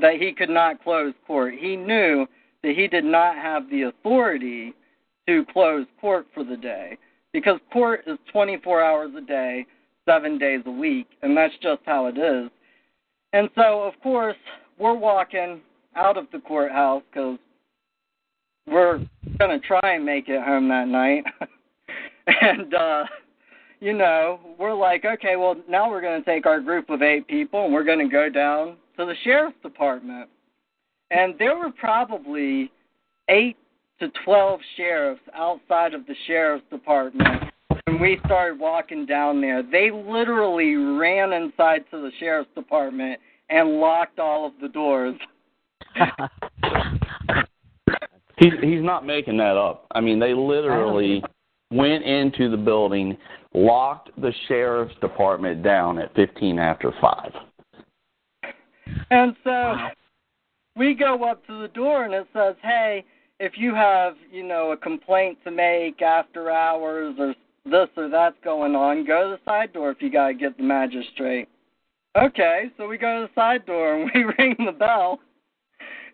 that 0.02 0.16
he 0.16 0.34
could 0.34 0.50
not 0.50 0.84
close 0.84 1.14
court. 1.28 1.54
He 1.58 1.76
knew 1.76 2.26
that 2.64 2.76
he 2.76 2.88
did 2.88 3.04
not 3.04 3.36
have 3.36 3.70
the 3.70 3.84
authority 3.84 4.74
to 5.28 5.46
close 5.54 5.86
court 6.02 6.26
for 6.34 6.44
the 6.44 6.58
day 6.58 6.98
because 7.34 7.60
court 7.72 8.02
is 8.08 8.18
24 8.32 8.84
hours 8.84 9.12
a 9.18 9.22
day, 9.22 9.66
seven 10.06 10.38
days 10.38 10.62
a 10.66 10.72
week, 10.72 11.08
and 11.22 11.38
that's 11.38 11.54
just 11.62 11.82
how 11.86 12.08
it 12.08 12.18
is. 12.18 12.50
And 13.34 13.50
so, 13.56 13.84
of 13.84 13.94
course, 14.02 14.38
we're 14.80 14.96
walking 14.96 15.62
out 15.96 16.18
of 16.18 16.26
the 16.32 16.40
courthouse 16.40 17.04
because 17.12 17.38
we're 18.68 18.98
going 19.38 19.60
to 19.60 19.68
try 19.68 19.94
and 19.96 20.06
make 20.06 20.30
it 20.30 20.42
home 20.42 20.68
that 20.70 20.88
night. 20.88 21.24
and, 22.42 22.74
uh, 22.74 23.04
you 23.80 23.94
know, 23.94 24.40
we're 24.58 24.74
like, 24.74 25.06
okay, 25.06 25.36
well, 25.36 25.56
now 25.70 25.90
we're 25.90 26.02
going 26.02 26.22
to 26.22 26.26
take 26.26 26.46
our 26.46 26.60
group 26.60 26.90
of 26.90 27.02
eight 27.02 27.28
people 27.28 27.66
and 27.66 27.74
we're 27.74 27.84
going 27.84 28.00
to 28.00 28.12
go 28.12 28.30
down 28.30 28.78
to 28.98 29.06
the 29.06 29.16
sheriff's 29.24 29.56
department. 29.64 30.30
And 31.12 31.36
there 31.40 31.58
were 31.58 31.72
probably 31.72 32.72
eight 33.30 33.58
to 34.00 34.10
12 34.24 34.60
sheriffs 34.78 35.22
outside 35.34 35.94
of 35.94 36.06
the 36.06 36.16
sheriff's 36.28 36.66
department. 36.70 37.52
When 37.86 38.00
we 38.00 38.20
started 38.26 38.60
walking 38.60 39.06
down 39.06 39.42
there, 39.42 39.64
they 39.64 39.92
literally 39.92 40.76
ran 40.76 41.34
inside 41.34 41.86
to 41.92 42.02
the 42.02 42.12
sheriff's 42.20 42.54
department 42.56 43.20
and 43.50 43.80
locked 43.80 44.20
all 44.20 44.46
of 44.46 44.54
the 44.62 44.70
doors. 44.70 45.16
he's 48.38 48.54
he's 48.62 48.84
not 48.84 49.06
making 49.06 49.38
that 49.38 49.58
up. 49.58 49.88
I 49.92 50.02
mean, 50.02 50.20
they 50.20 50.34
literally 50.34 51.24
went 51.72 52.04
into 52.04 52.50
the 52.50 52.58
building, 52.58 53.18
locked 53.54 54.10
the 54.22 54.34
sheriff's 54.48 54.96
department 55.02 55.64
down 55.64 55.98
at 55.98 56.14
15 56.16 56.60
after 56.60 56.94
5. 57.02 57.32
And 59.12 59.36
so 59.44 59.76
we 60.76 60.94
go 60.94 61.24
up 61.24 61.46
to 61.48 61.62
the 61.62 61.68
door 61.70 62.06
and 62.06 62.14
it 62.14 62.28
says, 62.34 62.56
"Hey, 62.62 63.06
if 63.40 63.58
you 63.58 63.74
have, 63.76 64.16
you 64.32 64.44
know, 64.44 64.72
a 64.72 64.78
complaint 64.78 65.38
to 65.44 65.52
make 65.52 66.02
after 66.02 66.52
hours 66.52 67.16
or 67.20 67.36
this 67.66 67.90
or 67.98 68.10
that's 68.10 68.38
going 68.44 68.76
on, 68.76 69.06
go 69.06 69.32
to 69.32 69.38
the 69.38 69.50
side 69.50 69.74
door 69.74 69.92
if 69.92 70.02
you 70.02 70.10
got 70.10 70.28
to 70.28 70.34
get 70.34 70.58
the 70.58 70.64
magistrate." 70.64 71.48
Okay, 72.18 72.72
so 72.78 72.88
we 72.88 72.98
go 72.98 73.22
to 73.22 73.28
the 73.28 73.40
side 73.40 73.66
door 73.66 73.96
and 73.96 74.12
we 74.16 74.24
ring 74.24 74.56
the 74.66 74.72
bell. 74.72 75.20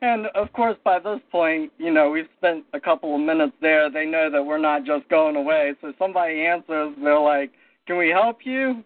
And 0.01 0.27
of 0.27 0.51
course, 0.51 0.77
by 0.83 0.99
this 0.99 1.19
point, 1.31 1.71
you 1.77 1.91
know, 1.91 2.09
we've 2.09 2.27
spent 2.37 2.65
a 2.73 2.79
couple 2.79 3.15
of 3.15 3.21
minutes 3.21 3.53
there. 3.61 3.89
They 3.89 4.05
know 4.05 4.29
that 4.29 4.43
we're 4.43 4.57
not 4.57 4.83
just 4.83 5.07
going 5.09 5.35
away. 5.35 5.73
So 5.81 5.93
somebody 5.97 6.45
answers, 6.45 6.93
they're 7.01 7.19
like, 7.19 7.51
"Can 7.87 7.97
we 7.97 8.09
help 8.09 8.45
you?" 8.45 8.83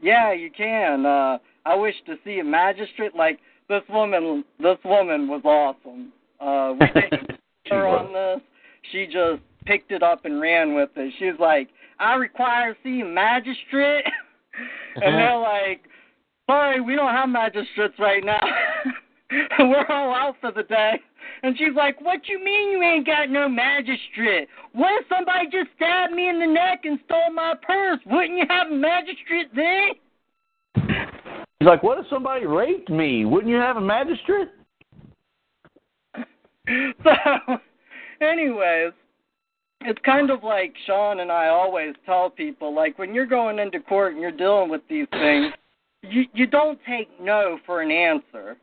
Yeah, 0.00 0.32
you 0.32 0.50
can. 0.50 1.06
Uh, 1.06 1.38
I 1.64 1.74
wish 1.74 1.94
to 2.06 2.16
see 2.24 2.40
a 2.40 2.44
magistrate. 2.44 3.14
Like 3.14 3.40
this 3.70 3.82
woman, 3.88 4.44
this 4.58 4.76
woman 4.84 5.28
was 5.28 5.42
awesome. 5.44 6.12
Uh, 6.40 6.74
we 6.78 7.00
didn't 7.00 7.38
her 7.70 7.86
on 7.86 8.12
this. 8.12 8.42
She 8.90 9.06
just 9.06 9.40
picked 9.64 9.92
it 9.92 10.02
up 10.02 10.24
and 10.24 10.40
ran 10.40 10.74
with 10.74 10.90
it. 10.96 11.14
She's 11.18 11.38
like, 11.38 11.68
"I 11.98 12.14
require 12.14 12.74
to 12.74 12.80
see 12.82 13.00
a 13.00 13.04
magistrate," 13.04 14.04
and 14.96 15.14
they're 15.14 15.38
like, 15.38 15.82
"Sorry, 16.50 16.80
we 16.80 16.96
don't 16.96 17.14
have 17.14 17.28
magistrates 17.28 17.94
right 17.98 18.24
now. 18.24 18.40
We're 19.60 19.86
all 19.88 20.12
out 20.12 20.34
for 20.40 20.50
the 20.50 20.64
day." 20.64 21.00
And 21.44 21.56
she's 21.56 21.74
like, 21.76 22.00
"What 22.00 22.26
you 22.26 22.42
mean 22.42 22.72
you 22.72 22.82
ain't 22.82 23.06
got 23.06 23.30
no 23.30 23.48
magistrate? 23.48 24.48
What 24.72 25.00
if 25.00 25.06
somebody 25.08 25.46
just 25.46 25.70
stabbed 25.76 26.12
me 26.12 26.28
in 26.28 26.40
the 26.40 26.46
neck 26.46 26.80
and 26.84 26.98
stole 27.04 27.32
my 27.32 27.54
purse? 27.62 28.00
Wouldn't 28.06 28.36
you 28.36 28.46
have 28.48 28.66
a 28.72 28.74
magistrate 28.74 29.54
then?" 29.54 29.90
He's 31.60 31.66
like, 31.66 31.82
"What 31.82 31.98
if 31.98 32.06
somebody 32.08 32.46
raped 32.46 32.88
me? 32.88 33.26
Wouldn't 33.26 33.50
you 33.50 33.58
have 33.58 33.76
a 33.76 33.80
magistrate?" 33.80 34.48
so, 37.04 37.58
anyways, 38.22 38.92
it's 39.82 39.98
kind 40.04 40.30
of 40.30 40.42
like 40.42 40.74
Sean 40.86 41.20
and 41.20 41.30
I 41.30 41.48
always 41.48 41.94
tell 42.06 42.30
people, 42.30 42.74
like 42.74 42.98
when 42.98 43.14
you're 43.14 43.26
going 43.26 43.58
into 43.58 43.78
court 43.80 44.14
and 44.14 44.22
you're 44.22 44.32
dealing 44.32 44.70
with 44.70 44.80
these 44.88 45.06
things, 45.10 45.52
you 46.02 46.24
you 46.32 46.46
don't 46.46 46.78
take 46.88 47.08
no 47.20 47.58
for 47.66 47.82
an 47.82 47.90
answer. 47.90 48.56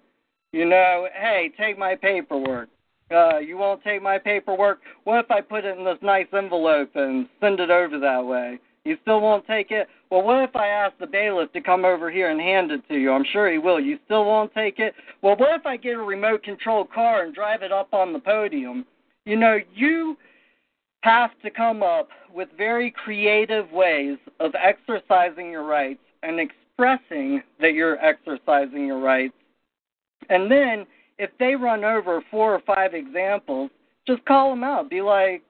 You 0.52 0.66
know, 0.66 1.08
hey, 1.14 1.52
take 1.56 1.78
my 1.78 1.96
paperwork. 1.96 2.70
Uh, 3.12 3.38
you 3.38 3.58
won't 3.58 3.84
take 3.84 4.02
my 4.02 4.18
paperwork? 4.18 4.80
What 5.04 5.24
if 5.24 5.32
I 5.32 5.42
put 5.42 5.66
it 5.66 5.78
in 5.78 5.86
this 5.86 6.00
nice 6.02 6.28
envelope 6.34 6.90
and 6.96 7.30
send 7.40 7.60
it 7.60 7.70
over 7.70 8.00
that 8.00 8.26
way? 8.26 8.60
You 8.88 8.98
still 9.02 9.20
won't 9.20 9.46
take 9.46 9.72
it? 9.72 9.88
Well, 10.10 10.22
what 10.22 10.42
if 10.44 10.56
I 10.56 10.68
ask 10.68 10.98
the 10.98 11.08
bailiff 11.08 11.52
to 11.52 11.62
come 11.62 11.84
over 11.84 12.10
here 12.10 12.30
and 12.30 12.40
hand 12.40 12.72
it 12.72 12.88
to 12.88 12.96
you? 12.96 13.12
I'm 13.12 13.26
sure 13.34 13.52
he 13.52 13.58
will. 13.58 13.80
You 13.80 14.00
still 14.06 14.24
won't 14.24 14.54
take 14.54 14.80
it? 14.80 14.94
Well, 15.22 15.36
what 15.36 15.60
if 15.60 15.66
I 15.66 15.76
get 15.76 15.96
a 15.96 16.02
remote 16.02 16.44
control 16.44 16.86
car 16.86 17.24
and 17.24 17.36
drive 17.36 17.64
it 17.64 17.74
up 17.74 17.94
on 17.94 18.14
the 18.14 18.20
podium? 18.20 18.86
You 19.26 19.36
know, 19.36 19.58
you 19.76 20.16
have 21.02 21.32
to 21.44 21.50
come 21.50 21.84
up 21.84 22.08
with 22.34 22.48
very 22.58 22.92
creative 22.92 23.70
ways 23.72 24.18
of 24.40 24.54
exercising 24.56 25.52
your 25.52 25.64
rights 25.64 26.00
and 26.24 26.40
expressing 26.40 27.44
that 27.60 27.74
you're 27.74 28.00
exercising 28.00 28.86
your 28.86 29.00
rights. 29.00 29.34
And 30.30 30.50
then, 30.50 30.86
if 31.18 31.30
they 31.40 31.56
run 31.56 31.84
over 31.84 32.22
four 32.32 32.54
or 32.54 32.62
five 32.66 32.94
examples, 32.94 33.70
just 34.08 34.24
call 34.26 34.52
them 34.52 34.64
out. 34.64 34.90
Be 34.90 35.02
like, 35.02 35.42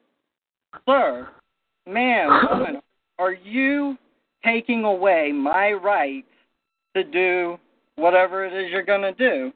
sir, 0.88 1.30
man, 1.88 2.30
woman, 2.50 2.82
are 3.20 3.34
you 3.34 3.98
taking 4.44 4.84
away 4.84 5.32
my 5.32 5.72
right 5.72 6.26
to 6.96 7.04
do 7.04 7.58
whatever 7.96 8.46
it 8.46 8.54
is 8.54 8.72
you're 8.72 8.84
going 8.84 9.02
to 9.02 9.14
do? 9.14 9.52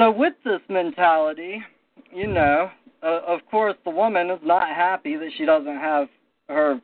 So, 0.00 0.10
with 0.10 0.34
this 0.44 0.60
mentality, 0.68 1.62
you 2.12 2.26
know, 2.26 2.70
uh, 3.02 3.20
of 3.26 3.40
course, 3.50 3.76
the 3.84 3.90
woman 3.90 4.30
is 4.30 4.40
not 4.42 4.68
happy 4.68 5.16
that 5.16 5.30
she 5.36 5.44
doesn't 5.44 5.76
have 5.76 6.08
her 6.48 6.80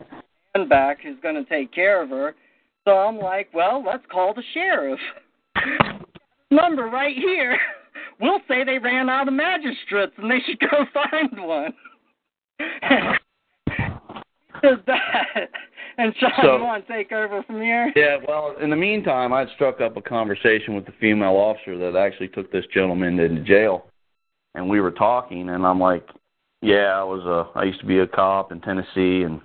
man 0.56 0.68
back 0.68 0.98
who's 1.02 1.18
going 1.22 1.34
to 1.34 1.44
take 1.44 1.72
care 1.72 2.02
of 2.02 2.10
her. 2.10 2.34
So 2.84 2.92
I'm 2.92 3.18
like, 3.18 3.48
well, 3.52 3.82
let's 3.84 4.04
call 4.10 4.34
the 4.34 4.42
sheriff. 4.54 5.00
Number 6.50 6.84
right 6.86 7.16
here. 7.16 7.58
We'll 8.20 8.40
say 8.46 8.64
they 8.64 8.76
ran 8.78 9.08
out 9.08 9.28
of 9.28 9.34
magistrates 9.34 10.12
and 10.18 10.30
they 10.30 10.40
should 10.46 10.60
go 10.60 10.84
find 11.10 11.42
one. 11.42 11.72
Is 14.62 14.78
that? 14.86 15.48
And 16.00 16.16
Sean, 16.16 16.32
So- 16.40 16.56
you 16.56 16.62
want 16.62 16.86
to 16.86 16.92
take 16.92 17.12
over 17.12 17.42
from 17.42 17.60
here? 17.60 17.92
Yeah, 17.94 18.16
well, 18.26 18.56
in 18.58 18.70
the 18.70 18.76
meantime, 18.76 19.34
I'd 19.34 19.50
struck 19.50 19.82
up 19.82 19.98
a 19.98 20.00
conversation 20.00 20.74
with 20.74 20.86
the 20.86 20.92
female 20.92 21.36
officer 21.36 21.76
that 21.76 21.94
actually 21.94 22.28
took 22.28 22.50
this 22.50 22.64
gentleman 22.72 23.20
into 23.20 23.42
jail, 23.42 23.84
and 24.54 24.66
we 24.66 24.80
were 24.80 24.92
talking, 24.92 25.50
and 25.50 25.66
I'm 25.66 25.78
like, 25.78 26.08
"Yeah, 26.62 26.98
I 26.98 27.02
was 27.02 27.26
a, 27.26 27.58
I 27.58 27.64
used 27.64 27.80
to 27.80 27.86
be 27.86 27.98
a 27.98 28.06
cop 28.06 28.50
in 28.50 28.62
Tennessee, 28.62 29.24
and 29.24 29.42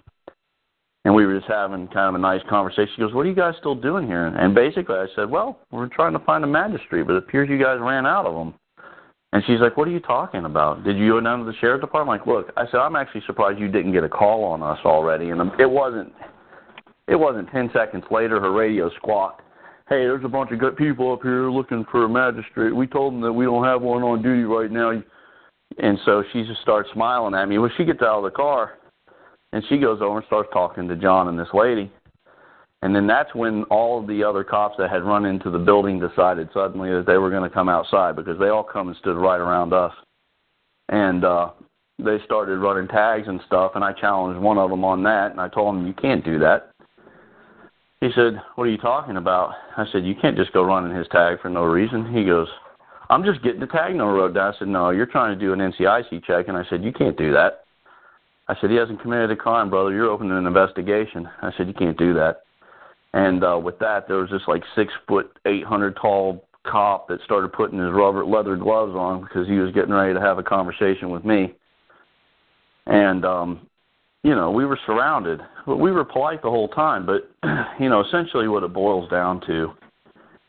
and 1.03 1.13
we 1.13 1.25
were 1.25 1.35
just 1.35 1.47
having 1.47 1.87
kind 1.89 2.07
of 2.07 2.15
a 2.15 2.19
nice 2.19 2.41
conversation." 2.43 2.93
She 2.95 3.01
goes, 3.01 3.13
"What 3.13 3.25
are 3.25 3.29
you 3.29 3.35
guys 3.35 3.57
still 3.57 3.75
doing 3.75 4.07
here?" 4.07 4.25
And 4.25 4.55
basically, 4.55 4.95
I 4.95 5.07
said, 5.13 5.29
"Well, 5.29 5.59
we're 5.71 5.87
trying 5.87 6.13
to 6.13 6.19
find 6.19 6.45
a 6.45 6.47
magistrate, 6.47 7.05
but 7.05 7.15
it 7.15 7.17
appears 7.17 7.49
you 7.49 7.61
guys 7.61 7.81
ran 7.81 8.05
out 8.05 8.25
of 8.25 8.33
them." 8.33 8.53
And 9.33 9.43
she's 9.43 9.59
like, 9.59 9.75
"What 9.75 9.89
are 9.89 9.91
you 9.91 9.99
talking 9.99 10.45
about? 10.45 10.85
Did 10.85 10.95
you 10.95 11.11
go 11.11 11.19
down 11.19 11.39
to 11.39 11.45
the 11.45 11.57
sheriff's 11.57 11.81
department?" 11.81 12.21
I'm 12.21 12.27
like, 12.27 12.33
"Look," 12.33 12.53
I 12.55 12.65
said, 12.67 12.79
"I'm 12.79 12.95
actually 12.95 13.21
surprised 13.27 13.59
you 13.59 13.67
didn't 13.67 13.91
get 13.91 14.05
a 14.05 14.09
call 14.09 14.45
on 14.45 14.63
us 14.63 14.79
already." 14.85 15.31
And 15.31 15.51
it 15.59 15.69
wasn't 15.69 16.13
it 17.07 17.15
wasn't 17.15 17.49
10 17.51 17.69
seconds 17.73 18.03
later 18.09 18.39
her 18.39 18.51
radio 18.51 18.89
squawked, 18.97 19.41
"Hey, 19.87 20.05
there's 20.05 20.23
a 20.23 20.29
bunch 20.29 20.51
of 20.51 20.59
good 20.59 20.75
people 20.75 21.11
up 21.13 21.21
here 21.21 21.49
looking 21.49 21.85
for 21.85 22.05
a 22.05 22.09
magistrate. 22.09 22.75
We 22.75 22.87
told 22.87 23.13
them 23.13 23.21
that 23.21 23.33
we 23.33 23.45
don't 23.45 23.63
have 23.63 23.81
one 23.81 24.03
on 24.03 24.21
duty 24.21 24.43
right 24.43 24.71
now." 24.71 25.01
And 25.77 25.99
so 26.05 26.23
she 26.31 26.43
just 26.43 26.61
starts 26.61 26.89
smiling 26.93 27.33
at 27.33 27.49
me. 27.49 27.57
Well, 27.57 27.71
she 27.77 27.85
gets 27.85 28.01
out 28.01 28.19
of 28.19 28.23
the 28.23 28.31
car 28.31 28.77
and 29.51 29.63
she 29.67 29.77
goes 29.77 30.01
over 30.01 30.17
and 30.17 30.25
starts 30.27 30.49
talking 30.53 30.87
to 30.87 30.95
John 30.95 31.27
and 31.27 31.39
this 31.39 31.53
lady. 31.53 31.91
And 32.81 32.95
then 32.95 33.07
that's 33.07 33.33
when 33.33 33.63
all 33.63 33.99
of 33.99 34.07
the 34.07 34.23
other 34.23 34.43
cops 34.43 34.75
that 34.77 34.91
had 34.91 35.03
run 35.03 35.25
into 35.25 35.49
the 35.49 35.57
building 35.57 35.99
decided 35.99 36.49
suddenly 36.53 36.91
that 36.91 37.05
they 37.07 37.17
were 37.17 37.29
going 37.29 37.49
to 37.49 37.53
come 37.53 37.69
outside 37.69 38.15
because 38.15 38.37
they 38.37 38.49
all 38.49 38.63
come 38.63 38.89
and 38.89 38.97
stood 38.97 39.17
right 39.17 39.39
around 39.39 39.73
us. 39.73 39.93
And 40.89 41.25
uh 41.25 41.49
they 41.97 42.17
started 42.25 42.57
running 42.59 42.89
tags 42.89 43.27
and 43.27 43.39
stuff 43.47 43.71
and 43.75 43.83
I 43.83 43.93
challenged 43.93 44.39
one 44.39 44.57
of 44.57 44.69
them 44.69 44.83
on 44.83 45.01
that 45.03 45.31
and 45.31 45.39
I 45.39 45.47
told 45.47 45.75
him 45.75 45.87
you 45.87 45.93
can't 45.93 46.23
do 46.23 46.37
that. 46.39 46.71
He 48.05 48.11
said, 48.13 48.39
"What 48.53 48.65
are 48.65 48.69
you 48.69 48.77
talking 48.77 49.17
about?" 49.17 49.55
I 49.77 49.85
said, 49.91 50.05
"You 50.05 50.13
can't 50.13 50.37
just 50.37 50.53
go 50.53 50.63
running 50.63 50.95
his 50.95 51.07
tag 51.07 51.41
for 51.41 51.49
no 51.49 51.63
reason." 51.63 52.05
He 52.05 52.23
goes, 52.23 52.47
"I'm 53.09 53.23
just 53.23 53.41
getting 53.41 53.59
the 53.59 53.65
tag 53.65 53.95
wrote 53.97 54.35
down." 54.35 54.53
I 54.53 54.57
said, 54.59 54.67
"No, 54.67 54.91
you're 54.91 55.07
trying 55.07 55.33
to 55.33 55.43
do 55.43 55.53
an 55.53 55.59
NCIC 55.59 56.21
check." 56.21 56.47
And 56.47 56.55
I 56.55 56.63
said, 56.65 56.83
"You 56.83 56.93
can't 56.93 57.17
do 57.17 57.31
that." 57.31 57.65
I 58.47 58.53
said, 58.55 58.69
"He 58.69 58.75
hasn't 58.75 58.99
committed 59.01 59.31
a 59.31 59.35
crime, 59.35 59.71
brother. 59.71 59.91
You're 59.91 60.11
opening 60.11 60.37
an 60.37 60.45
investigation." 60.45 61.27
I 61.41 61.51
said, 61.53 61.67
"You 61.67 61.73
can't 61.73 61.97
do 61.97 62.13
that." 62.13 62.43
And 63.13 63.43
uh 63.43 63.57
with 63.57 63.79
that, 63.79 64.07
there 64.07 64.17
was 64.17 64.29
this 64.29 64.47
like 64.47 64.63
six 64.75 64.93
foot, 65.07 65.39
eight 65.47 65.63
hundred 65.63 65.95
tall 65.95 66.47
cop 66.63 67.07
that 67.07 67.21
started 67.21 67.53
putting 67.53 67.79
his 67.79 67.91
rubber 67.91 68.23
leather 68.23 68.55
gloves 68.55 68.93
on 68.95 69.21
because 69.21 69.47
he 69.47 69.57
was 69.57 69.71
getting 69.71 69.93
ready 69.93 70.13
to 70.13 70.21
have 70.21 70.37
a 70.37 70.43
conversation 70.43 71.09
with 71.09 71.25
me. 71.25 71.55
And 72.85 73.25
um 73.25 73.67
you 74.25 74.33
know, 74.33 74.49
we 74.49 74.65
were 74.65 74.79
surrounded. 74.87 75.39
But 75.67 75.77
we 75.77 75.91
were 75.91 76.03
polite 76.03 76.41
the 76.41 76.49
whole 76.49 76.67
time. 76.69 77.05
But 77.05 77.29
you 77.79 77.89
know, 77.89 78.03
essentially, 78.03 78.47
what 78.47 78.63
it 78.63 78.73
boils 78.73 79.09
down 79.09 79.39
to 79.41 79.71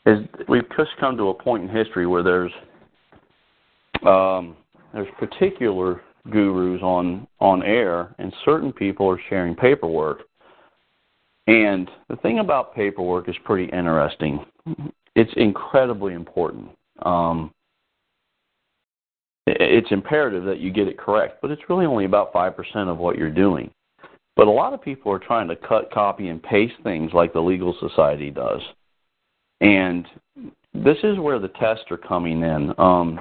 is 0.06 0.18
we've 0.48 0.68
just 0.76 0.90
come 0.98 1.16
to 1.18 1.28
a 1.28 1.34
point 1.34 1.64
in 1.64 1.68
history 1.68 2.06
where 2.06 2.22
there's 2.22 2.52
um, 4.06 4.56
there's 4.94 5.08
particular 5.18 6.00
gurus 6.30 6.80
on 6.82 7.26
on 7.38 7.62
air, 7.62 8.14
and 8.18 8.32
certain 8.46 8.72
people 8.72 9.06
are 9.10 9.20
sharing 9.28 9.54
paperwork. 9.54 10.20
And 11.46 11.88
the 12.08 12.16
thing 12.16 12.38
about 12.38 12.74
paperwork 12.74 13.28
is 13.28 13.36
pretty 13.44 13.70
interesting. 13.72 14.44
It's 15.14 15.30
incredibly 15.36 16.14
important. 16.14 16.70
Um, 17.02 17.52
it's 19.46 19.92
imperative 19.92 20.44
that 20.44 20.58
you 20.58 20.72
get 20.72 20.88
it 20.88 20.98
correct, 20.98 21.38
but 21.40 21.50
it's 21.50 21.62
really 21.68 21.86
only 21.86 22.04
about 22.04 22.32
5% 22.32 22.88
of 22.88 22.98
what 22.98 23.16
you're 23.16 23.30
doing. 23.30 23.70
But 24.34 24.48
a 24.48 24.50
lot 24.50 24.74
of 24.74 24.82
people 24.82 25.10
are 25.12 25.18
trying 25.18 25.48
to 25.48 25.56
cut, 25.56 25.90
copy, 25.90 26.28
and 26.28 26.42
paste 26.42 26.74
things 26.82 27.12
like 27.14 27.32
the 27.32 27.40
Legal 27.40 27.74
Society 27.80 28.30
does. 28.30 28.60
And 29.60 30.06
this 30.74 30.98
is 31.02 31.18
where 31.18 31.38
the 31.38 31.48
tests 31.48 31.84
are 31.90 31.96
coming 31.96 32.42
in. 32.42 32.74
Um, 32.76 33.20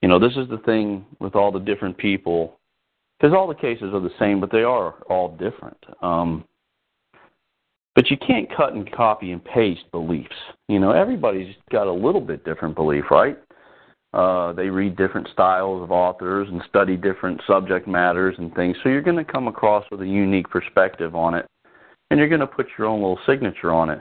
you 0.00 0.08
know, 0.08 0.18
this 0.18 0.32
is 0.36 0.48
the 0.48 0.62
thing 0.64 1.04
with 1.18 1.34
all 1.34 1.52
the 1.52 1.58
different 1.58 1.98
people, 1.98 2.58
because 3.18 3.34
all 3.34 3.46
the 3.46 3.54
cases 3.54 3.92
are 3.92 4.00
the 4.00 4.14
same, 4.18 4.40
but 4.40 4.50
they 4.50 4.62
are 4.62 4.94
all 5.10 5.36
different. 5.36 5.76
Um, 6.00 6.44
but 7.94 8.10
you 8.10 8.16
can't 8.16 8.48
cut 8.56 8.72
and 8.72 8.90
copy 8.92 9.32
and 9.32 9.44
paste 9.44 9.82
beliefs. 9.90 10.34
You 10.68 10.78
know, 10.78 10.92
everybody's 10.92 11.54
got 11.70 11.86
a 11.86 11.92
little 11.92 12.20
bit 12.20 12.44
different 12.44 12.76
belief, 12.76 13.04
right? 13.10 13.36
Uh, 14.12 14.52
they 14.52 14.68
read 14.68 14.96
different 14.96 15.28
styles 15.32 15.82
of 15.82 15.92
authors 15.92 16.48
and 16.50 16.60
study 16.68 16.96
different 16.96 17.40
subject 17.46 17.86
matters 17.86 18.34
and 18.38 18.52
things. 18.54 18.76
So 18.82 18.88
you're 18.88 19.02
going 19.02 19.24
to 19.24 19.32
come 19.32 19.46
across 19.46 19.84
with 19.90 20.00
a 20.02 20.06
unique 20.06 20.50
perspective 20.50 21.14
on 21.14 21.34
it, 21.34 21.46
and 22.10 22.18
you're 22.18 22.28
going 22.28 22.40
to 22.40 22.46
put 22.46 22.66
your 22.76 22.88
own 22.88 23.00
little 23.00 23.20
signature 23.24 23.70
on 23.72 23.88
it. 23.90 24.00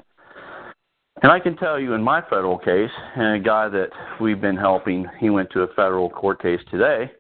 And 1.22 1.32
I 1.32 1.40
can 1.40 1.56
tell 1.58 1.80
you 1.80 1.94
in 1.94 2.02
my 2.02 2.22
federal 2.22 2.58
case, 2.58 2.90
and 3.16 3.36
a 3.36 3.40
guy 3.40 3.68
that 3.70 3.90
we've 4.20 4.42
been 4.42 4.58
helping, 4.58 5.06
he 5.20 5.30
went 5.30 5.52
to 5.52 5.62
a 5.62 5.68
federal 5.76 6.10
court 6.10 6.42
case 6.42 6.62
today, 6.72 7.12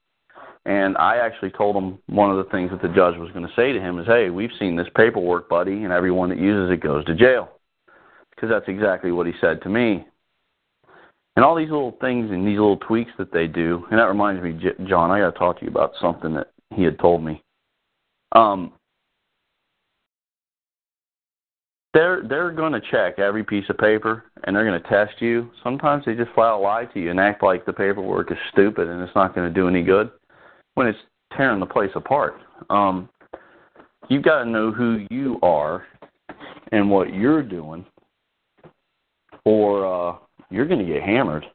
and 0.65 0.97
I 0.97 1.17
actually 1.17 1.51
told 1.51 1.75
him 1.75 1.99
one 2.07 2.31
of 2.31 2.37
the 2.37 2.49
things 2.49 2.71
that 2.71 2.81
the 2.81 2.87
judge 2.87 3.17
was 3.17 3.31
going 3.31 3.45
to 3.45 3.53
say 3.55 3.71
to 3.71 3.79
him 3.79 3.99
is, 3.99 4.07
"Hey, 4.07 4.29
we've 4.29 4.53
seen 4.57 4.75
this 4.75 4.87
paperwork, 4.95 5.47
buddy, 5.49 5.83
and 5.83 5.93
everyone 5.93 6.29
that 6.29 6.39
uses 6.39 6.71
it 6.71 6.81
goes 6.81 7.05
to 7.05 7.13
jail." 7.13 7.49
Because 8.31 8.49
that's 8.49 8.67
exactly 8.67 9.11
what 9.11 9.27
he 9.27 9.33
said 9.41 9.61
to 9.63 9.69
me. 9.69 10.07
And 11.39 11.45
all 11.45 11.55
these 11.55 11.69
little 11.69 11.95
things 12.01 12.31
and 12.31 12.45
these 12.45 12.59
little 12.59 12.75
tweaks 12.75 13.13
that 13.17 13.31
they 13.31 13.47
do, 13.47 13.85
and 13.89 13.97
that 13.97 14.09
reminds 14.09 14.43
me, 14.43 14.59
J- 14.61 14.83
John, 14.89 15.09
I 15.09 15.19
got 15.19 15.31
to 15.31 15.39
talk 15.39 15.57
to 15.59 15.63
you 15.63 15.71
about 15.71 15.93
something 16.01 16.33
that 16.33 16.51
he 16.75 16.83
had 16.83 16.99
told 16.99 17.23
me. 17.23 17.41
Um, 18.33 18.73
they're 21.93 22.23
they're 22.27 22.51
going 22.51 22.73
to 22.73 22.81
check 22.91 23.19
every 23.19 23.45
piece 23.45 23.63
of 23.69 23.77
paper 23.77 24.25
and 24.43 24.53
they're 24.53 24.65
going 24.65 24.83
to 24.83 24.89
test 24.89 25.21
you. 25.21 25.49
Sometimes 25.63 26.03
they 26.05 26.13
just 26.13 26.29
flat 26.33 26.47
out 26.47 26.61
lie 26.61 26.83
to 26.93 26.99
you 26.99 27.09
and 27.09 27.21
act 27.21 27.41
like 27.41 27.65
the 27.65 27.71
paperwork 27.71 28.33
is 28.33 28.37
stupid 28.51 28.89
and 28.89 29.01
it's 29.01 29.15
not 29.15 29.33
going 29.33 29.47
to 29.47 29.53
do 29.53 29.69
any 29.69 29.81
good 29.81 30.11
when 30.75 30.87
it's 30.87 30.99
tearing 31.37 31.61
the 31.61 31.65
place 31.65 31.91
apart. 31.95 32.33
Um, 32.69 33.07
you've 34.09 34.23
got 34.23 34.43
to 34.43 34.49
know 34.49 34.73
who 34.73 35.05
you 35.09 35.39
are 35.41 35.85
and 36.73 36.91
what 36.91 37.13
you're 37.13 37.43
doing, 37.43 37.85
or 39.45 39.85
uh, 39.85 40.17
you're 40.49 40.67
going 40.67 40.85
to 40.85 40.91
get 40.91 41.03
hammered. 41.03 41.45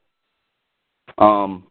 Um, 1.18 1.64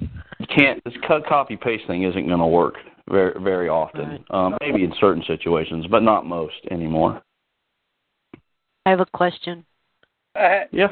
you 0.00 0.46
can't. 0.54 0.82
This 0.84 0.94
cut 1.06 1.26
copy 1.26 1.56
paste 1.56 1.86
thing 1.86 2.02
isn't 2.02 2.26
going 2.26 2.38
to 2.38 2.46
work 2.46 2.74
very 3.08 3.32
very 3.40 3.68
often. 3.68 4.08
Right. 4.08 4.24
Um, 4.30 4.58
maybe 4.60 4.84
in 4.84 4.92
certain 5.00 5.22
situations, 5.26 5.86
but 5.90 6.02
not 6.02 6.26
most 6.26 6.56
anymore. 6.70 7.22
I 8.86 8.90
have 8.90 9.00
a 9.00 9.06
question. 9.06 9.64
Uh, 10.34 10.64
yeah. 10.72 10.88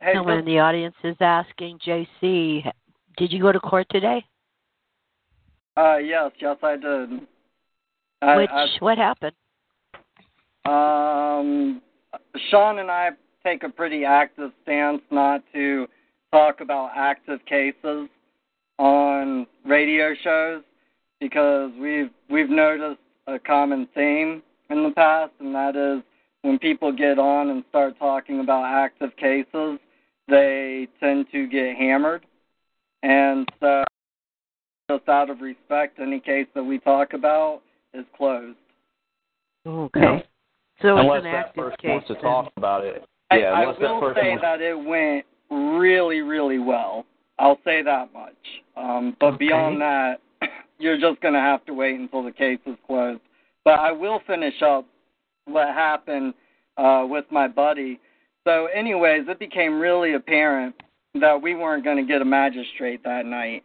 Hey, 0.00 0.12
Someone 0.14 0.38
in 0.38 0.44
the 0.44 0.58
audience 0.58 0.94
is 1.02 1.16
asking, 1.20 1.78
JC, 1.84 2.70
did 3.16 3.32
you 3.32 3.40
go 3.40 3.50
to 3.50 3.58
court 3.58 3.86
today? 3.90 4.24
Uh, 5.76 5.96
yes, 5.96 6.30
yes, 6.38 6.56
I 6.62 6.76
did. 6.76 7.20
I, 8.22 8.36
Which 8.36 8.50
I, 8.50 8.66
what 8.80 8.98
happened? 8.98 9.34
Um, 10.66 11.82
Sean 12.50 12.78
and 12.78 12.90
I 12.90 13.10
take 13.46 13.62
a 13.62 13.68
pretty 13.68 14.04
active 14.04 14.50
stance 14.62 15.00
not 15.10 15.42
to 15.52 15.86
talk 16.32 16.60
about 16.60 16.90
active 16.96 17.38
cases 17.46 18.08
on 18.78 19.46
radio 19.64 20.14
shows 20.22 20.62
because 21.20 21.70
we've 21.80 22.10
we've 22.28 22.50
noticed 22.50 23.00
a 23.28 23.38
common 23.38 23.88
theme 23.94 24.42
in 24.70 24.82
the 24.82 24.90
past, 24.90 25.32
and 25.38 25.54
that 25.54 25.76
is 25.76 26.02
when 26.42 26.58
people 26.58 26.92
get 26.92 27.18
on 27.18 27.50
and 27.50 27.64
start 27.68 27.96
talking 27.98 28.40
about 28.40 28.64
active 28.64 29.16
cases, 29.16 29.78
they 30.28 30.88
tend 31.00 31.26
to 31.30 31.46
get 31.46 31.76
hammered, 31.76 32.26
and 33.02 33.48
so 33.60 33.84
just 34.90 35.08
out 35.08 35.30
of 35.30 35.40
respect, 35.40 35.98
any 36.00 36.20
case 36.20 36.46
that 36.54 36.62
we 36.62 36.78
talk 36.80 37.12
about 37.12 37.62
is 37.94 38.04
closed. 38.16 38.56
Okay. 39.66 40.24
So 40.82 40.98
unless 40.98 41.18
it's 41.18 41.26
an 41.26 41.32
that 41.32 41.46
active 41.46 41.64
person 41.64 41.76
case. 41.80 41.90
wants 41.90 42.08
to 42.08 42.14
then. 42.14 42.22
talk 42.22 42.52
about 42.56 42.84
it. 42.84 43.04
I, 43.30 43.38
Yeah, 43.38 43.52
I 43.52 43.66
will 43.66 44.14
say 44.14 44.36
that 44.40 44.60
it 44.60 44.74
went 44.74 45.24
really, 45.50 46.20
really 46.20 46.58
well. 46.58 47.04
I'll 47.38 47.58
say 47.64 47.82
that 47.82 48.12
much. 48.12 48.34
Um, 48.76 49.16
but 49.20 49.34
Okay. 49.34 49.46
beyond 49.46 49.80
that, 49.80 50.20
you're 50.78 50.98
just 50.98 51.20
going 51.20 51.34
to 51.34 51.40
have 51.40 51.64
to 51.66 51.74
wait 51.74 51.98
until 51.98 52.22
the 52.22 52.32
case 52.32 52.60
is 52.66 52.76
closed. 52.86 53.20
But 53.64 53.80
I 53.80 53.92
will 53.92 54.20
finish 54.26 54.62
up 54.62 54.86
what 55.46 55.68
happened 55.68 56.34
uh, 56.76 57.06
with 57.08 57.24
my 57.30 57.48
buddy. 57.48 57.98
So, 58.44 58.66
anyways, 58.66 59.24
it 59.28 59.38
became 59.38 59.80
really 59.80 60.14
apparent 60.14 60.74
that 61.20 61.40
we 61.40 61.54
weren't 61.54 61.84
going 61.84 61.96
to 61.96 62.04
get 62.04 62.22
a 62.22 62.24
magistrate 62.24 63.02
that 63.04 63.26
night. 63.26 63.64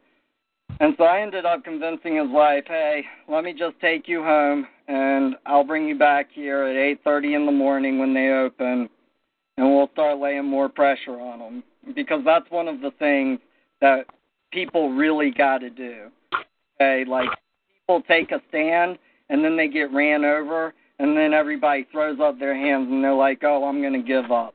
And 0.80 0.96
so 0.98 1.04
I 1.04 1.22
ended 1.22 1.46
up 1.46 1.64
convincing 1.64 2.16
his 2.16 2.30
wife, 2.30 2.64
"Hey, 2.66 3.06
let 3.28 3.44
me 3.44 3.54
just 3.54 3.80
take 3.80 4.08
you 4.08 4.24
home, 4.24 4.66
and 4.88 5.36
I'll 5.46 5.64
bring 5.66 5.88
you 5.88 5.96
back 5.96 6.32
here 6.32 6.64
at 6.64 6.76
8:30 6.76 7.36
in 7.36 7.46
the 7.46 7.52
morning 7.52 8.00
when 8.00 8.14
they 8.14 8.30
open, 8.30 8.90
and 9.58 9.68
we'll 9.68 9.90
start 9.94 10.20
laying 10.20 10.46
more 10.46 10.70
pressure 10.70 11.20
on 11.20 11.40
them 11.40 11.64
because 11.96 12.22
that's 12.26 12.50
one 12.50 12.68
of 12.68 12.82
the 12.82 12.92
things 13.00 13.40
that 13.82 14.06
people 14.52 14.92
really 14.92 15.32
got 15.32 15.60
to 15.60 15.70
do. 15.70 16.08
Okay, 16.80 17.06
like 17.08 17.30
people 17.82 18.02
take 18.08 18.32
a 18.32 18.42
stand 18.50 18.98
and 19.30 19.44
then 19.44 19.56
they 19.56 19.68
get 19.68 19.92
ran 19.94 20.26
over, 20.26 20.74
and 21.00 21.16
then 21.16 21.34
everybody 21.34 21.88
throws 21.92 22.20
up 22.22 22.38
their 22.40 22.56
hands 22.56 22.88
and 22.90 23.04
they're 23.04 23.14
like, 23.14 23.44
"Oh, 23.44 23.66
I'm 23.66 23.82
going 23.82 23.94
to 23.94 24.08
give 24.08 24.32
up." 24.32 24.54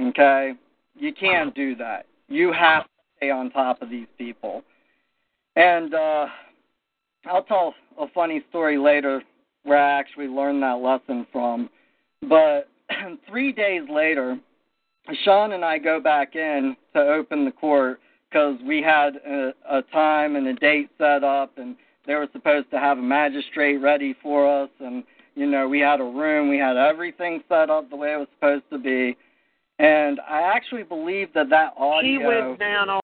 Okay, 0.00 0.52
you 0.96 1.12
can't 1.12 1.54
do 1.54 1.74
that. 1.76 2.06
You 2.28 2.52
have 2.52 2.84
to 2.84 2.90
stay 3.16 3.30
on 3.30 3.50
top 3.50 3.82
of 3.82 3.90
these 3.90 4.06
people. 4.16 4.62
And 5.56 5.94
uh, 5.94 6.26
I'll 7.26 7.42
tell 7.42 7.74
a 7.98 8.06
funny 8.14 8.44
story 8.48 8.78
later 8.78 9.22
where 9.64 9.78
I 9.78 9.98
actually 9.98 10.26
learned 10.26 10.62
that 10.62 10.78
lesson 10.78 11.26
from. 11.32 11.68
But 12.28 12.68
three 13.28 13.52
days 13.52 13.82
later, 13.90 14.38
Sean 15.24 15.52
and 15.52 15.64
I 15.64 15.78
go 15.78 16.00
back 16.00 16.36
in 16.36 16.76
to 16.94 17.00
open 17.00 17.44
the 17.44 17.52
court 17.52 18.00
because 18.28 18.58
we 18.66 18.82
had 18.82 19.16
a, 19.16 19.52
a 19.70 19.82
time 19.92 20.36
and 20.36 20.46
a 20.48 20.54
date 20.54 20.90
set 20.98 21.24
up, 21.24 21.56
and 21.56 21.76
they 22.06 22.14
were 22.14 22.28
supposed 22.32 22.70
to 22.70 22.78
have 22.78 22.98
a 22.98 23.02
magistrate 23.02 23.76
ready 23.76 24.14
for 24.22 24.62
us, 24.62 24.70
and 24.80 25.04
you 25.34 25.46
know 25.46 25.68
we 25.68 25.80
had 25.80 26.00
a 26.00 26.04
room, 26.04 26.48
we 26.48 26.58
had 26.58 26.76
everything 26.76 27.42
set 27.48 27.70
up 27.70 27.88
the 27.90 27.96
way 27.96 28.12
it 28.12 28.18
was 28.18 28.28
supposed 28.34 28.64
to 28.70 28.78
be, 28.78 29.16
and 29.78 30.20
I 30.28 30.42
actually 30.42 30.82
believe 30.82 31.32
that 31.34 31.48
that 31.50 31.74
audio. 31.78 32.18
He 32.20 32.26
went 32.26 32.58
down 32.58 32.90
on 32.90 33.00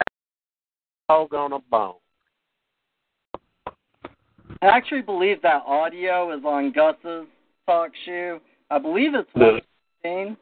dog 1.09 1.35
on 1.35 1.53
a 1.53 1.59
bone. 1.59 1.95
I 4.63 4.69
actually 4.69 5.03
believe 5.03 5.43
that 5.43 5.63
audio 5.67 6.37
is 6.37 6.45
on 6.45 6.73
Gus's 6.73 7.27
talk 7.67 7.91
shoe. 8.05 8.41
I 8.71 8.79
believe 8.79 9.15
it's 9.15 9.29
Really? 9.35 9.63
115, 10.05 10.37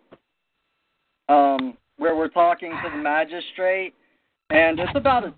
um, 1.29 1.77
where 1.99 2.17
we're 2.17 2.29
talking 2.29 2.71
to 2.71 2.91
the 2.91 2.97
magistrate, 2.97 3.95
and 4.51 4.79
it's 4.79 4.93
about 4.95 5.25
a. 5.25 5.35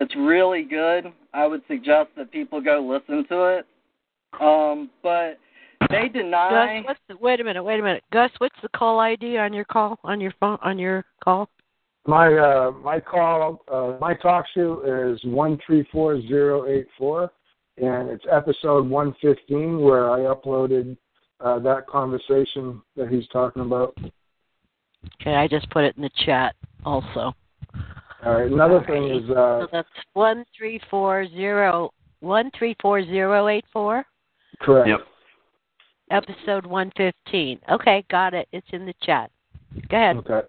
It's 0.00 0.14
really 0.16 0.62
good. 0.62 1.12
I 1.32 1.46
would 1.46 1.62
suggest 1.68 2.10
that 2.16 2.30
people 2.30 2.60
go 2.60 2.80
listen 2.80 3.26
to 3.28 3.44
it. 3.58 3.66
Um, 4.40 4.90
but 5.02 5.38
they 5.90 6.08
deny. 6.08 6.82
Gus, 6.82 6.88
what's 6.88 7.00
the, 7.08 7.16
wait 7.24 7.40
a 7.40 7.44
minute, 7.44 7.62
wait 7.62 7.80
a 7.80 7.82
minute. 7.82 8.02
Gus, 8.12 8.30
what's 8.38 8.56
the 8.62 8.68
call 8.76 8.98
ID 9.00 9.38
on 9.38 9.52
your 9.52 9.64
call 9.64 9.98
on 10.04 10.20
your 10.20 10.34
phone 10.38 10.58
on 10.62 10.78
your 10.78 11.04
call? 11.22 11.48
My 12.06 12.32
uh, 12.36 12.72
my 12.82 13.00
call 13.00 13.62
uh, 13.72 13.98
my 14.00 14.14
talk 14.14 14.44
show 14.54 14.82
is 14.84 15.20
one 15.24 15.58
three 15.66 15.86
four 15.90 16.20
zero 16.22 16.66
eight 16.66 16.86
four, 16.98 17.32
and 17.78 18.10
it's 18.10 18.24
episode 18.30 18.88
one 18.88 19.14
fifteen 19.22 19.80
where 19.80 20.10
I 20.10 20.20
uploaded 20.20 20.96
uh, 21.40 21.58
that 21.60 21.86
conversation 21.86 22.80
that 22.96 23.08
he's 23.08 23.26
talking 23.28 23.62
about. 23.62 23.96
Okay, 25.20 25.34
I 25.34 25.46
just 25.46 25.68
put 25.70 25.84
it 25.84 25.96
in 25.96 26.02
the 26.02 26.10
chat 26.24 26.54
also. 26.84 27.34
All 28.24 28.34
right. 28.34 28.50
Another 28.50 28.82
thing 28.86 29.10
is 29.10 29.30
uh, 29.30 29.60
so 29.60 29.68
that's 29.70 29.88
one 30.14 30.44
three 30.56 30.80
four 30.90 31.26
zero 31.28 31.90
one 32.20 32.50
three 32.58 32.74
four 32.80 33.04
zero 33.04 33.48
eight 33.48 33.64
four. 33.72 34.04
correct. 34.60 34.88
Yep. 34.88 35.00
Episode 36.10 36.66
one 36.66 36.90
fifteen. 36.96 37.60
Okay, 37.70 38.04
got 38.10 38.34
it. 38.34 38.48
It's 38.52 38.66
in 38.72 38.86
the 38.86 38.94
chat. 39.02 39.30
Go 39.88 39.96
ahead. 39.96 40.16
Okay. 40.16 40.40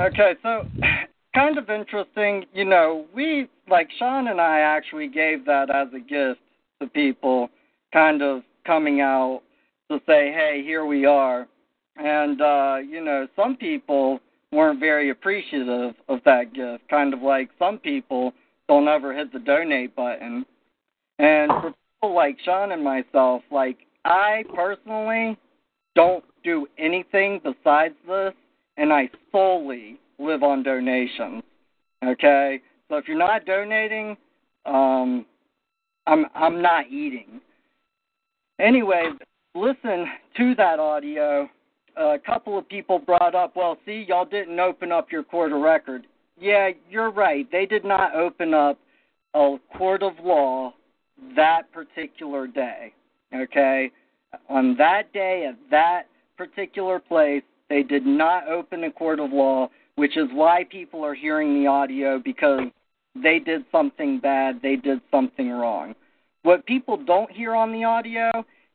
Okay, 0.00 0.32
so 0.42 0.66
kind 1.34 1.58
of 1.58 1.68
interesting. 1.68 2.44
You 2.52 2.64
know, 2.64 3.06
we 3.14 3.48
like 3.68 3.88
Sean 3.98 4.28
and 4.28 4.40
I 4.40 4.60
actually 4.60 5.08
gave 5.08 5.44
that 5.46 5.70
as 5.70 5.88
a 5.94 6.00
gift 6.00 6.40
to 6.80 6.88
people, 6.88 7.50
kind 7.92 8.22
of 8.22 8.42
coming 8.66 9.00
out 9.00 9.42
to 9.90 10.00
say, 10.06 10.32
"Hey, 10.32 10.62
here 10.64 10.84
we 10.84 11.04
are," 11.04 11.46
and 11.96 12.40
uh, 12.40 12.78
you 12.86 13.02
know, 13.04 13.26
some 13.36 13.56
people 13.56 14.20
weren't 14.52 14.80
very 14.80 15.10
appreciative 15.10 15.94
of 16.08 16.20
that 16.24 16.52
gift. 16.54 16.88
Kind 16.88 17.14
of 17.14 17.22
like 17.22 17.50
some 17.58 17.78
people 17.78 18.32
don't 18.68 18.88
ever 18.88 19.14
hit 19.14 19.32
the 19.32 19.38
donate 19.38 19.94
button, 19.96 20.44
and 21.18 21.50
for 21.50 21.74
people 22.00 22.14
like 22.14 22.36
Sean 22.44 22.72
and 22.72 22.82
myself, 22.82 23.42
like 23.50 23.78
I 24.04 24.44
personally 24.54 25.36
don't 25.94 26.24
do 26.44 26.66
anything 26.78 27.40
besides 27.42 27.94
this, 28.06 28.34
and 28.76 28.92
I 28.92 29.10
solely 29.30 29.98
live 30.18 30.42
on 30.42 30.62
donations. 30.62 31.42
Okay, 32.04 32.60
so 32.88 32.96
if 32.96 33.06
you're 33.06 33.16
not 33.16 33.46
donating, 33.46 34.16
um, 34.66 35.24
I'm 36.06 36.26
I'm 36.34 36.60
not 36.60 36.86
eating. 36.88 37.40
Anyway, 38.60 39.04
listen 39.54 40.06
to 40.36 40.54
that 40.56 40.78
audio. 40.78 41.48
A 41.96 42.16
couple 42.24 42.56
of 42.56 42.68
people 42.68 42.98
brought 42.98 43.34
up, 43.34 43.54
well, 43.54 43.76
see, 43.84 44.06
y'all 44.08 44.24
didn't 44.24 44.58
open 44.58 44.92
up 44.92 45.12
your 45.12 45.22
court 45.22 45.52
of 45.52 45.60
record. 45.60 46.06
Yeah, 46.40 46.70
you're 46.90 47.10
right. 47.10 47.46
They 47.52 47.66
did 47.66 47.84
not 47.84 48.14
open 48.14 48.54
up 48.54 48.78
a 49.34 49.56
court 49.76 50.02
of 50.02 50.12
law 50.22 50.74
that 51.36 51.70
particular 51.72 52.46
day. 52.46 52.92
Okay, 53.34 53.90
on 54.48 54.76
that 54.76 55.12
day 55.12 55.46
at 55.48 55.56
that 55.70 56.04
particular 56.36 56.98
place, 56.98 57.42
they 57.68 57.82
did 57.82 58.04
not 58.04 58.48
open 58.48 58.84
a 58.84 58.90
court 58.90 59.20
of 59.20 59.32
law, 59.32 59.68
which 59.96 60.16
is 60.16 60.28
why 60.32 60.64
people 60.70 61.04
are 61.04 61.14
hearing 61.14 61.62
the 61.62 61.66
audio 61.66 62.18
because 62.18 62.62
they 63.14 63.38
did 63.38 63.64
something 63.70 64.18
bad, 64.18 64.60
they 64.62 64.76
did 64.76 65.00
something 65.10 65.50
wrong. 65.50 65.94
What 66.42 66.66
people 66.66 66.96
don't 66.96 67.30
hear 67.30 67.54
on 67.54 67.72
the 67.72 67.84
audio 67.84 68.30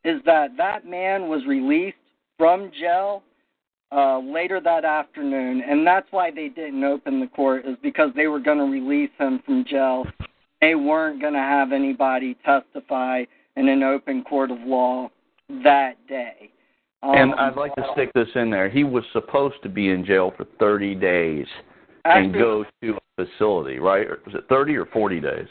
is 0.08 0.22
that 0.26 0.56
that 0.58 0.86
man 0.86 1.28
was 1.28 1.46
released 1.46 1.98
from 2.38 2.72
jail 2.80 3.24
uh, 3.92 4.20
later 4.20 4.62
that 4.62 4.86
afternoon, 4.86 5.62
and 5.68 5.86
that's 5.86 6.08
why 6.12 6.32
they 6.32 6.50
didn't 6.50 6.84
open 6.84 7.20
the 7.20 7.28
court 7.28 7.66
is 7.66 7.76
because 7.84 8.10
they 8.16 8.28
were 8.28 8.40
going 8.40 8.58
to 8.58 8.66
release 8.66 9.10
him 9.18 9.42
from 9.46 9.66
jail. 9.70 10.06
They 10.62 10.76
weren't 10.76 11.22
going 11.22 11.34
to 11.34 11.40
have 11.40 11.72
anybody 11.72 12.38
testify 12.46 13.24
in 13.56 13.68
an 13.68 13.84
open 13.84 14.24
court 14.24 14.52
of 14.52 14.60
law 14.62 15.10
that 15.64 15.96
day. 16.08 16.52
Um, 17.04 17.16
and 17.16 17.34
I'd 17.36 17.56
like 17.56 17.76
to 17.76 17.84
stick 17.94 18.12
this 18.14 18.28
in 18.36 18.50
there. 18.50 18.70
He 18.70 18.84
was 18.84 19.04
supposed 19.14 19.56
to 19.64 19.70
be 19.70 19.90
in 19.90 20.06
jail 20.06 20.34
for 20.36 20.46
30 20.60 20.96
days 20.96 21.46
and 22.06 22.34
go 22.34 22.66
to 22.82 22.98
a 22.98 23.26
facility, 23.26 23.78
right? 23.78 24.08
Was 24.26 24.36
it 24.36 24.46
30 24.50 24.76
or 24.76 24.86
40 24.86 25.20
days? 25.20 25.48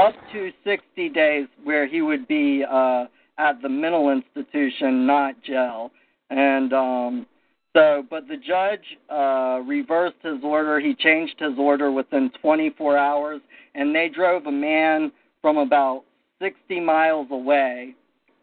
up 0.00 0.14
to 0.32 0.50
60 0.64 1.08
days 1.10 1.46
where 1.62 1.86
he 1.86 2.00
would 2.02 2.26
be 2.26 2.64
uh, 2.70 3.04
at 3.40 3.62
the 3.62 3.68
mental 3.68 4.10
institution, 4.10 5.06
not 5.06 5.42
jail. 5.42 5.90
And 6.28 6.72
um, 6.72 7.26
so, 7.74 8.04
but 8.10 8.28
the 8.28 8.36
judge 8.36 8.84
uh, 9.08 9.60
reversed 9.66 10.16
his 10.22 10.38
order. 10.42 10.78
He 10.80 10.94
changed 10.94 11.36
his 11.38 11.58
order 11.58 11.90
within 11.90 12.30
24 12.42 12.98
hours, 12.98 13.40
and 13.74 13.94
they 13.94 14.08
drove 14.08 14.46
a 14.46 14.52
man 14.52 15.10
from 15.40 15.56
about 15.56 16.04
60 16.40 16.80
miles 16.80 17.28
away 17.30 17.94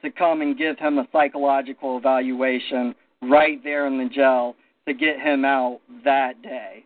to 0.01 0.11
come 0.11 0.41
and 0.41 0.57
give 0.57 0.77
him 0.79 0.97
a 0.97 1.07
psychological 1.11 1.97
evaluation 1.97 2.95
right 3.23 3.63
there 3.63 3.87
in 3.87 3.97
the 3.97 4.09
jail 4.09 4.55
to 4.87 4.93
get 4.93 5.19
him 5.19 5.43
out 5.43 5.79
that 6.03 6.41
day. 6.41 6.85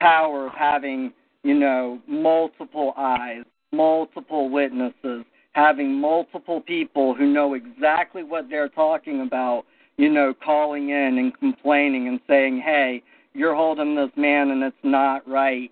Power 0.00 0.46
of 0.46 0.52
having, 0.54 1.12
you 1.42 1.54
know, 1.54 2.00
multiple 2.06 2.94
eyes, 2.96 3.44
multiple 3.72 4.48
witnesses, 4.48 5.24
having 5.52 6.00
multiple 6.00 6.60
people 6.60 7.14
who 7.14 7.26
know 7.26 7.54
exactly 7.54 8.22
what 8.22 8.48
they're 8.48 8.68
talking 8.68 9.22
about, 9.22 9.64
you 9.96 10.08
know, 10.08 10.32
calling 10.44 10.90
in 10.90 11.18
and 11.18 11.38
complaining 11.38 12.08
and 12.08 12.20
saying, 12.28 12.62
hey, 12.64 13.02
you're 13.34 13.54
holding 13.54 13.94
this 13.94 14.10
man 14.16 14.50
and 14.50 14.62
it's 14.62 14.76
not 14.82 15.26
right. 15.28 15.70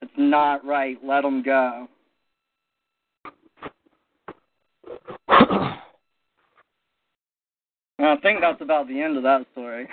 It's 0.00 0.10
not 0.16 0.64
right. 0.64 0.96
Let 1.04 1.24
him 1.24 1.42
go. 1.42 1.88
I 8.00 8.16
think 8.22 8.40
that's 8.40 8.60
about 8.60 8.88
the 8.88 9.00
end 9.00 9.16
of 9.16 9.22
that 9.24 9.44
story. 9.52 9.88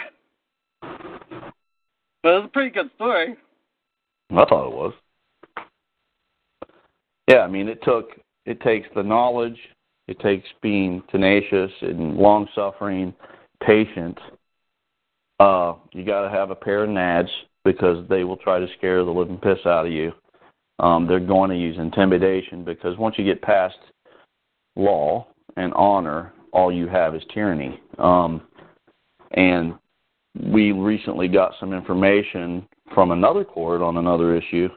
But 0.81 2.29
it 2.29 2.37
was 2.39 2.45
a 2.45 2.49
pretty 2.49 2.69
good 2.69 2.89
story. 2.95 3.35
I 4.31 4.45
thought 4.45 4.67
it 4.67 4.73
was. 4.73 4.93
Yeah, 7.27 7.39
I 7.39 7.47
mean, 7.47 7.67
it 7.67 7.81
took 7.83 8.11
it 8.45 8.61
takes 8.61 8.87
the 8.95 9.03
knowledge, 9.03 9.57
it 10.07 10.19
takes 10.19 10.47
being 10.61 11.01
tenacious 11.11 11.71
and 11.81 12.15
long 12.15 12.47
suffering, 12.53 13.13
patient. 13.65 14.17
Uh, 15.39 15.73
you 15.91 16.05
got 16.05 16.21
to 16.21 16.29
have 16.29 16.51
a 16.51 16.55
pair 16.55 16.83
of 16.83 16.89
nads 16.89 17.29
because 17.63 18.07
they 18.07 18.23
will 18.23 18.37
try 18.37 18.59
to 18.59 18.67
scare 18.77 19.03
the 19.03 19.11
living 19.11 19.37
piss 19.37 19.59
out 19.65 19.87
of 19.87 19.91
you. 19.91 20.11
Um, 20.79 21.07
they're 21.07 21.19
going 21.19 21.49
to 21.49 21.57
use 21.57 21.77
intimidation 21.77 22.63
because 22.63 22.97
once 22.97 23.15
you 23.17 23.25
get 23.25 23.41
past 23.41 23.77
law 24.75 25.27
and 25.57 25.73
honor, 25.73 26.33
all 26.51 26.71
you 26.71 26.87
have 26.87 27.15
is 27.15 27.23
tyranny. 27.33 27.79
Um, 27.97 28.43
and 29.31 29.73
we 30.51 30.71
recently 30.71 31.27
got 31.27 31.53
some 31.59 31.73
information 31.73 32.67
from 32.93 33.11
another 33.11 33.43
court 33.43 33.81
on 33.81 33.97
another 33.97 34.35
issue 34.35 34.69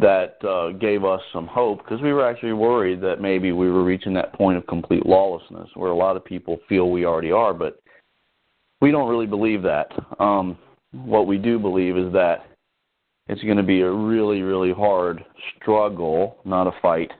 that 0.00 0.36
uh, 0.44 0.70
gave 0.78 1.04
us 1.04 1.20
some 1.32 1.46
hope 1.46 1.78
because 1.78 2.02
we 2.02 2.12
were 2.12 2.28
actually 2.28 2.52
worried 2.52 3.00
that 3.00 3.20
maybe 3.20 3.52
we 3.52 3.70
were 3.70 3.84
reaching 3.84 4.12
that 4.14 4.32
point 4.32 4.58
of 4.58 4.66
complete 4.66 5.06
lawlessness 5.06 5.68
where 5.74 5.90
a 5.90 5.96
lot 5.96 6.16
of 6.16 6.24
people 6.24 6.58
feel 6.68 6.90
we 6.90 7.04
already 7.04 7.30
are, 7.30 7.54
but 7.54 7.80
we 8.80 8.90
don't 8.90 9.08
really 9.08 9.26
believe 9.26 9.62
that. 9.62 9.88
Um, 10.18 10.58
what 10.92 11.26
we 11.26 11.38
do 11.38 11.58
believe 11.58 11.96
is 11.96 12.12
that 12.12 12.46
it's 13.28 13.42
going 13.42 13.56
to 13.56 13.62
be 13.62 13.80
a 13.80 13.90
really, 13.90 14.42
really 14.42 14.72
hard 14.72 15.24
struggle, 15.56 16.36
not 16.44 16.66
a 16.66 16.72
fight. 16.82 17.10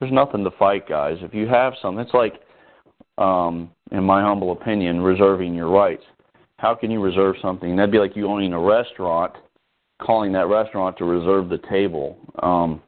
There's 0.00 0.12
nothing 0.12 0.44
to 0.44 0.50
fight, 0.52 0.88
guys. 0.88 1.18
If 1.20 1.32
you 1.32 1.46
have 1.46 1.74
some, 1.80 1.98
it's 1.98 2.12
like, 2.12 2.40
um, 3.18 3.70
in 3.92 4.02
my 4.02 4.20
humble 4.22 4.52
opinion, 4.52 5.00
reserving 5.00 5.54
your 5.54 5.68
rights. 5.68 6.02
How 6.58 6.74
can 6.74 6.90
you 6.90 7.00
reserve 7.00 7.36
something? 7.40 7.76
That'd 7.76 7.92
be 7.92 7.98
like 7.98 8.16
you 8.16 8.26
owning 8.26 8.52
a 8.52 8.58
restaurant 8.58 9.34
calling 10.00 10.32
that 10.32 10.48
restaurant 10.48 10.96
to 10.98 11.04
reserve 11.04 11.48
the 11.48 11.60
table. 11.70 12.18
Um, 12.42 12.82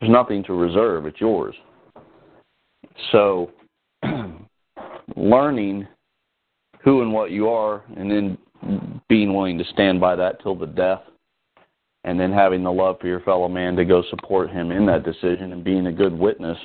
there's 0.00 0.12
nothing 0.12 0.44
to 0.44 0.52
reserve; 0.52 1.06
it's 1.06 1.20
yours. 1.20 1.54
So, 3.12 3.50
learning 5.16 5.86
who 6.82 7.02
and 7.02 7.12
what 7.12 7.30
you 7.30 7.48
are, 7.48 7.82
and 7.96 8.10
then 8.10 8.38
being 9.08 9.34
willing 9.34 9.58
to 9.58 9.64
stand 9.72 10.00
by 10.00 10.16
that 10.16 10.42
till 10.42 10.54
the 10.54 10.66
death, 10.66 11.02
and 12.04 12.18
then 12.18 12.32
having 12.32 12.62
the 12.62 12.72
love 12.72 12.98
for 13.00 13.08
your 13.08 13.20
fellow 13.20 13.48
man 13.48 13.76
to 13.76 13.84
go 13.84 14.02
support 14.10 14.50
him 14.50 14.70
in 14.70 14.86
that 14.86 15.04
decision, 15.04 15.52
and 15.52 15.64
being 15.64 15.86
a 15.86 15.92
good 15.92 16.16
witness, 16.16 16.58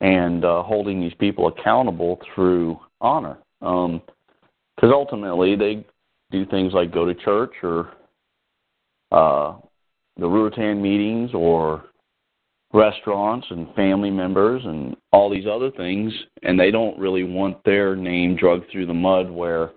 and 0.00 0.44
uh, 0.44 0.62
holding 0.62 1.00
these 1.00 1.14
people 1.14 1.48
accountable 1.48 2.18
through 2.34 2.78
honor. 3.00 3.38
Because 3.60 3.92
um, 4.82 4.92
ultimately, 4.92 5.56
they 5.56 5.84
do 6.30 6.46
things 6.46 6.72
like 6.72 6.92
go 6.92 7.04
to 7.04 7.14
church 7.14 7.52
or 7.62 7.92
uh, 9.10 9.56
the 10.16 10.26
Ruritan 10.26 10.80
meetings 10.80 11.30
or 11.34 11.84
restaurants 12.72 13.46
and 13.50 13.74
family 13.74 14.10
members 14.10 14.62
and 14.64 14.96
all 15.12 15.28
these 15.28 15.46
other 15.50 15.70
things, 15.72 16.12
and 16.42 16.58
they 16.58 16.70
don't 16.70 16.98
really 16.98 17.24
want 17.24 17.62
their 17.64 17.96
name 17.96 18.36
drugged 18.36 18.70
through 18.70 18.86
the 18.86 18.94
mud 18.94 19.30
where 19.30 19.72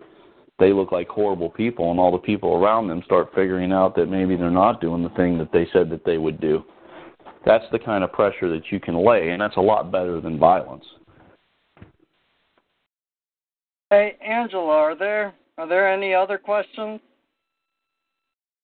they 0.59 0.71
look 0.71 0.91
like 0.91 1.07
horrible 1.07 1.49
people, 1.49 1.89
and 1.89 1.99
all 1.99 2.11
the 2.11 2.17
people 2.17 2.53
around 2.53 2.88
them 2.88 3.01
start 3.05 3.34
figuring 3.34 3.71
out 3.71 3.95
that 3.95 4.05
maybe 4.05 4.36
they're 4.36 4.51
not 4.51 4.79
doing 4.79 5.01
the 5.01 5.09
thing 5.09 5.38
that 5.38 5.51
they 5.51 5.67
said 5.73 5.89
that 5.89 6.05
they 6.05 6.17
would 6.17 6.39
do. 6.39 6.63
That's 7.45 7.65
the 7.71 7.79
kind 7.79 8.03
of 8.03 8.11
pressure 8.13 8.49
that 8.49 8.71
you 8.71 8.79
can 8.79 8.95
lay, 8.95 9.29
and 9.29 9.41
that's 9.41 9.57
a 9.57 9.61
lot 9.61 9.91
better 9.91 10.21
than 10.21 10.38
violence. 10.38 10.86
Hey, 13.89 14.15
Angela, 14.25 14.73
are 14.73 14.95
there 14.95 15.34
are 15.57 15.67
there 15.67 15.91
any 15.91 16.13
other 16.13 16.38
questions? 16.38 16.99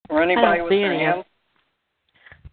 Or 0.09 0.23
anybody 0.23 0.61
with 0.61 0.71
their 0.71 0.93
any. 0.93 1.03
hand? 1.03 1.23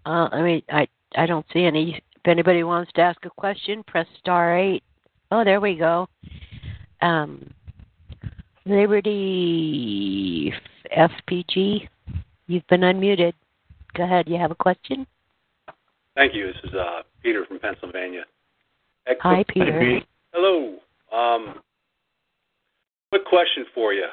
Uh, 0.05 0.29
I 0.33 0.43
mean, 0.43 0.63
I 0.71 0.87
I 1.17 1.27
don't 1.27 1.47
see 1.53 1.65
any. 1.65 2.03
If 2.17 2.29
anybody 2.31 2.63
wants 2.63 2.93
to 2.95 3.01
ask 3.01 3.25
a 3.25 3.31
question, 3.31 3.83
press 3.87 4.07
star 4.19 4.57
eight. 4.59 4.83
Oh, 5.31 5.45
there 5.45 5.61
we 5.61 5.77
go. 5.77 6.09
Um, 7.01 7.51
Liberty 8.65 10.53
FPG. 10.97 11.89
You've 12.47 12.67
been 12.69 12.83
unmuted. 12.83 13.33
Go 13.95 14.05
ahead. 14.05 14.29
You 14.29 14.37
have 14.39 14.51
a 14.51 14.57
question? 14.57 15.07
Thank 16.15 16.35
you. 16.35 16.47
This 16.47 16.57
is 16.65 16.75
uh, 16.75 17.03
Peter 17.23 17.45
from 17.47 17.59
Pennsylvania. 17.59 18.25
Hi, 19.21 19.45
Peter. 19.49 20.01
Hello. 20.33 20.77
Um, 21.13 21.61
quick 23.11 23.25
question 23.27 23.67
for 23.75 23.93
you. 23.93 24.07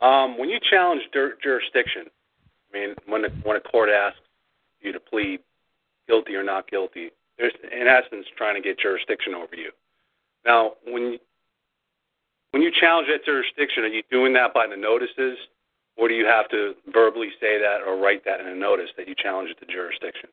Um, 0.00 0.38
when 0.38 0.48
you 0.48 0.58
challenge 0.70 1.02
jur- 1.12 1.36
jurisdiction, 1.42 2.04
I 2.72 2.78
mean, 2.78 2.94
when 3.06 3.24
a, 3.24 3.28
when 3.42 3.56
a 3.56 3.60
court 3.60 3.88
asks 3.88 4.20
you 4.80 4.92
to 4.92 5.00
plead 5.00 5.40
guilty 6.06 6.34
or 6.34 6.42
not 6.42 6.70
guilty, 6.70 7.10
there's 7.38 7.52
in 7.62 7.86
essence 7.86 8.26
trying 8.36 8.54
to 8.54 8.60
get 8.60 8.78
jurisdiction 8.78 9.34
over 9.34 9.54
you. 9.54 9.70
Now, 10.44 10.72
when 10.86 11.18
when 12.50 12.62
you 12.62 12.70
challenge 12.80 13.08
that 13.08 13.24
jurisdiction, 13.24 13.84
are 13.84 13.88
you 13.88 14.02
doing 14.10 14.32
that 14.32 14.54
by 14.54 14.66
the 14.66 14.76
notices, 14.76 15.38
or 15.96 16.08
do 16.08 16.14
you 16.14 16.24
have 16.24 16.48
to 16.48 16.74
verbally 16.92 17.28
say 17.40 17.58
that 17.58 17.78
or 17.86 17.98
write 17.98 18.24
that 18.24 18.40
in 18.40 18.46
a 18.46 18.54
notice 18.54 18.88
that 18.96 19.06
you 19.06 19.14
challenge 19.16 19.50
the 19.60 19.66
jurisdiction? 19.66 20.30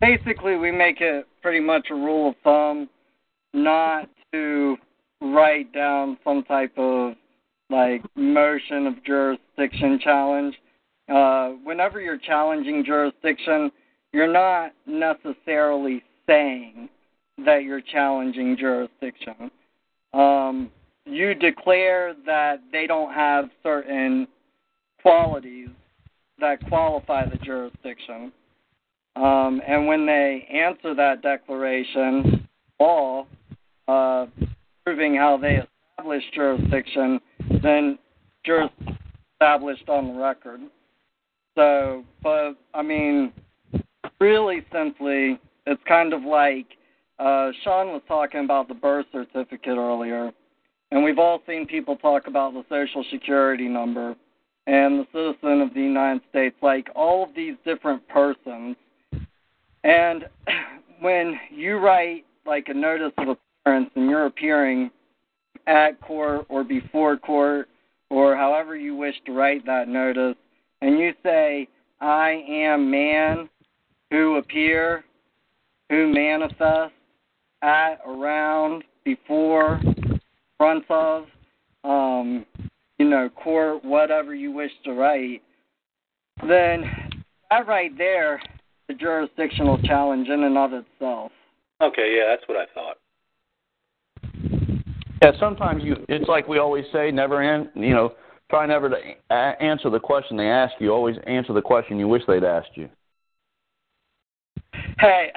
Basically, 0.00 0.56
we 0.56 0.70
make 0.70 1.00
it 1.00 1.26
pretty 1.42 1.60
much 1.60 1.88
a 1.90 1.94
rule 1.94 2.30
of 2.30 2.34
thumb 2.42 2.88
not 3.54 4.08
to 4.32 4.76
write 5.20 5.72
down 5.72 6.18
some 6.24 6.42
type 6.44 6.72
of 6.76 7.14
like 7.72 8.02
motion 8.14 8.86
of 8.86 9.02
jurisdiction 9.04 9.98
challenge. 10.02 10.54
Uh, 11.12 11.50
whenever 11.64 12.00
you're 12.00 12.18
challenging 12.18 12.84
jurisdiction, 12.84 13.72
you're 14.12 14.32
not 14.32 14.72
necessarily 14.86 16.02
saying 16.26 16.88
that 17.44 17.64
you're 17.64 17.80
challenging 17.80 18.56
jurisdiction. 18.56 19.50
Um, 20.12 20.70
you 21.06 21.34
declare 21.34 22.14
that 22.26 22.60
they 22.70 22.86
don't 22.86 23.12
have 23.12 23.46
certain 23.62 24.28
qualities 25.00 25.68
that 26.38 26.64
qualify 26.68 27.28
the 27.28 27.36
jurisdiction. 27.38 28.32
Um, 29.16 29.60
and 29.66 29.86
when 29.86 30.06
they 30.06 30.46
answer 30.52 30.94
that 30.94 31.22
declaration, 31.22 32.48
law, 32.78 33.26
uh, 33.88 34.26
proving 34.84 35.14
how 35.14 35.36
they 35.36 35.60
established 35.98 36.32
jurisdiction, 36.34 37.20
then 37.62 37.98
jurisdiction 38.44 38.98
established 39.42 39.88
on 39.88 40.08
the 40.08 40.20
record. 40.20 40.60
So, 41.56 42.04
but 42.22 42.54
I 42.74 42.82
mean, 42.82 43.32
really 44.20 44.64
simply, 44.72 45.38
it's 45.66 45.82
kind 45.86 46.12
of 46.12 46.22
like 46.22 46.66
uh, 47.18 47.50
Sean 47.64 47.88
was 47.88 48.02
talking 48.06 48.44
about 48.44 48.68
the 48.68 48.74
birth 48.74 49.06
certificate 49.12 49.76
earlier, 49.76 50.30
and 50.90 51.02
we've 51.02 51.18
all 51.18 51.42
seen 51.46 51.66
people 51.66 51.96
talk 51.96 52.28
about 52.28 52.52
the 52.52 52.64
social 52.68 53.04
security 53.10 53.68
number 53.68 54.14
and 54.66 55.00
the 55.00 55.06
citizen 55.12 55.60
of 55.60 55.74
the 55.74 55.80
United 55.80 56.22
States, 56.30 56.54
like 56.62 56.88
all 56.94 57.24
of 57.24 57.30
these 57.34 57.54
different 57.64 58.06
persons. 58.08 58.76
And 59.82 60.26
when 61.00 61.38
you 61.50 61.78
write 61.78 62.24
like 62.46 62.68
a 62.68 62.74
notice 62.74 63.12
of 63.18 63.36
appearance 63.64 63.90
and 63.96 64.08
you're 64.08 64.26
appearing 64.26 64.90
at 65.66 66.00
court 66.00 66.46
or 66.48 66.64
before 66.64 67.16
court 67.16 67.68
or 68.10 68.36
however 68.36 68.76
you 68.76 68.94
wish 68.94 69.14
to 69.24 69.32
write 69.32 69.64
that 69.64 69.88
notice, 69.88 70.36
and 70.82 70.98
you 70.98 71.14
say, 71.22 71.66
I 72.00 72.44
am 72.48 72.90
man 72.90 73.48
who 74.10 74.36
appear, 74.36 75.04
who 75.88 76.12
manifest 76.12 76.92
at, 77.62 78.00
around, 78.06 78.84
before, 79.04 79.80
front 80.58 80.84
of, 80.90 81.24
um, 81.84 82.44
you 82.98 83.08
know, 83.08 83.30
court, 83.30 83.82
whatever 83.84 84.34
you 84.34 84.52
wish 84.52 84.72
to 84.84 84.92
write, 84.92 85.42
then 86.46 86.84
that 87.50 87.66
right 87.66 87.96
there, 87.96 88.42
the 88.88 88.94
jurisdictional 88.94 89.80
challenge 89.82 90.28
in 90.28 90.44
and 90.44 90.58
of 90.58 90.72
itself. 90.72 91.32
Okay, 91.80 92.14
yeah, 92.16 92.24
that's 92.28 92.46
what 92.46 92.58
I 92.58 92.66
thought. 92.74 92.98
Yeah, 95.22 95.30
sometimes 95.38 95.84
you. 95.84 95.96
It's 96.08 96.28
like 96.28 96.48
we 96.48 96.58
always 96.58 96.84
say, 96.92 97.12
never 97.12 97.40
an, 97.42 97.70
you 97.76 97.94
know, 97.94 98.14
try 98.50 98.66
never 98.66 98.88
to 98.88 98.96
a- 99.30 99.62
answer 99.62 99.88
the 99.88 100.00
question 100.00 100.36
they 100.36 100.48
ask 100.48 100.74
you. 100.80 100.90
Always 100.90 101.16
answer 101.26 101.52
the 101.52 101.62
question 101.62 101.98
you 101.98 102.08
wish 102.08 102.22
they'd 102.26 102.42
asked 102.42 102.70
you. 102.74 102.88
Hey, 104.98 105.30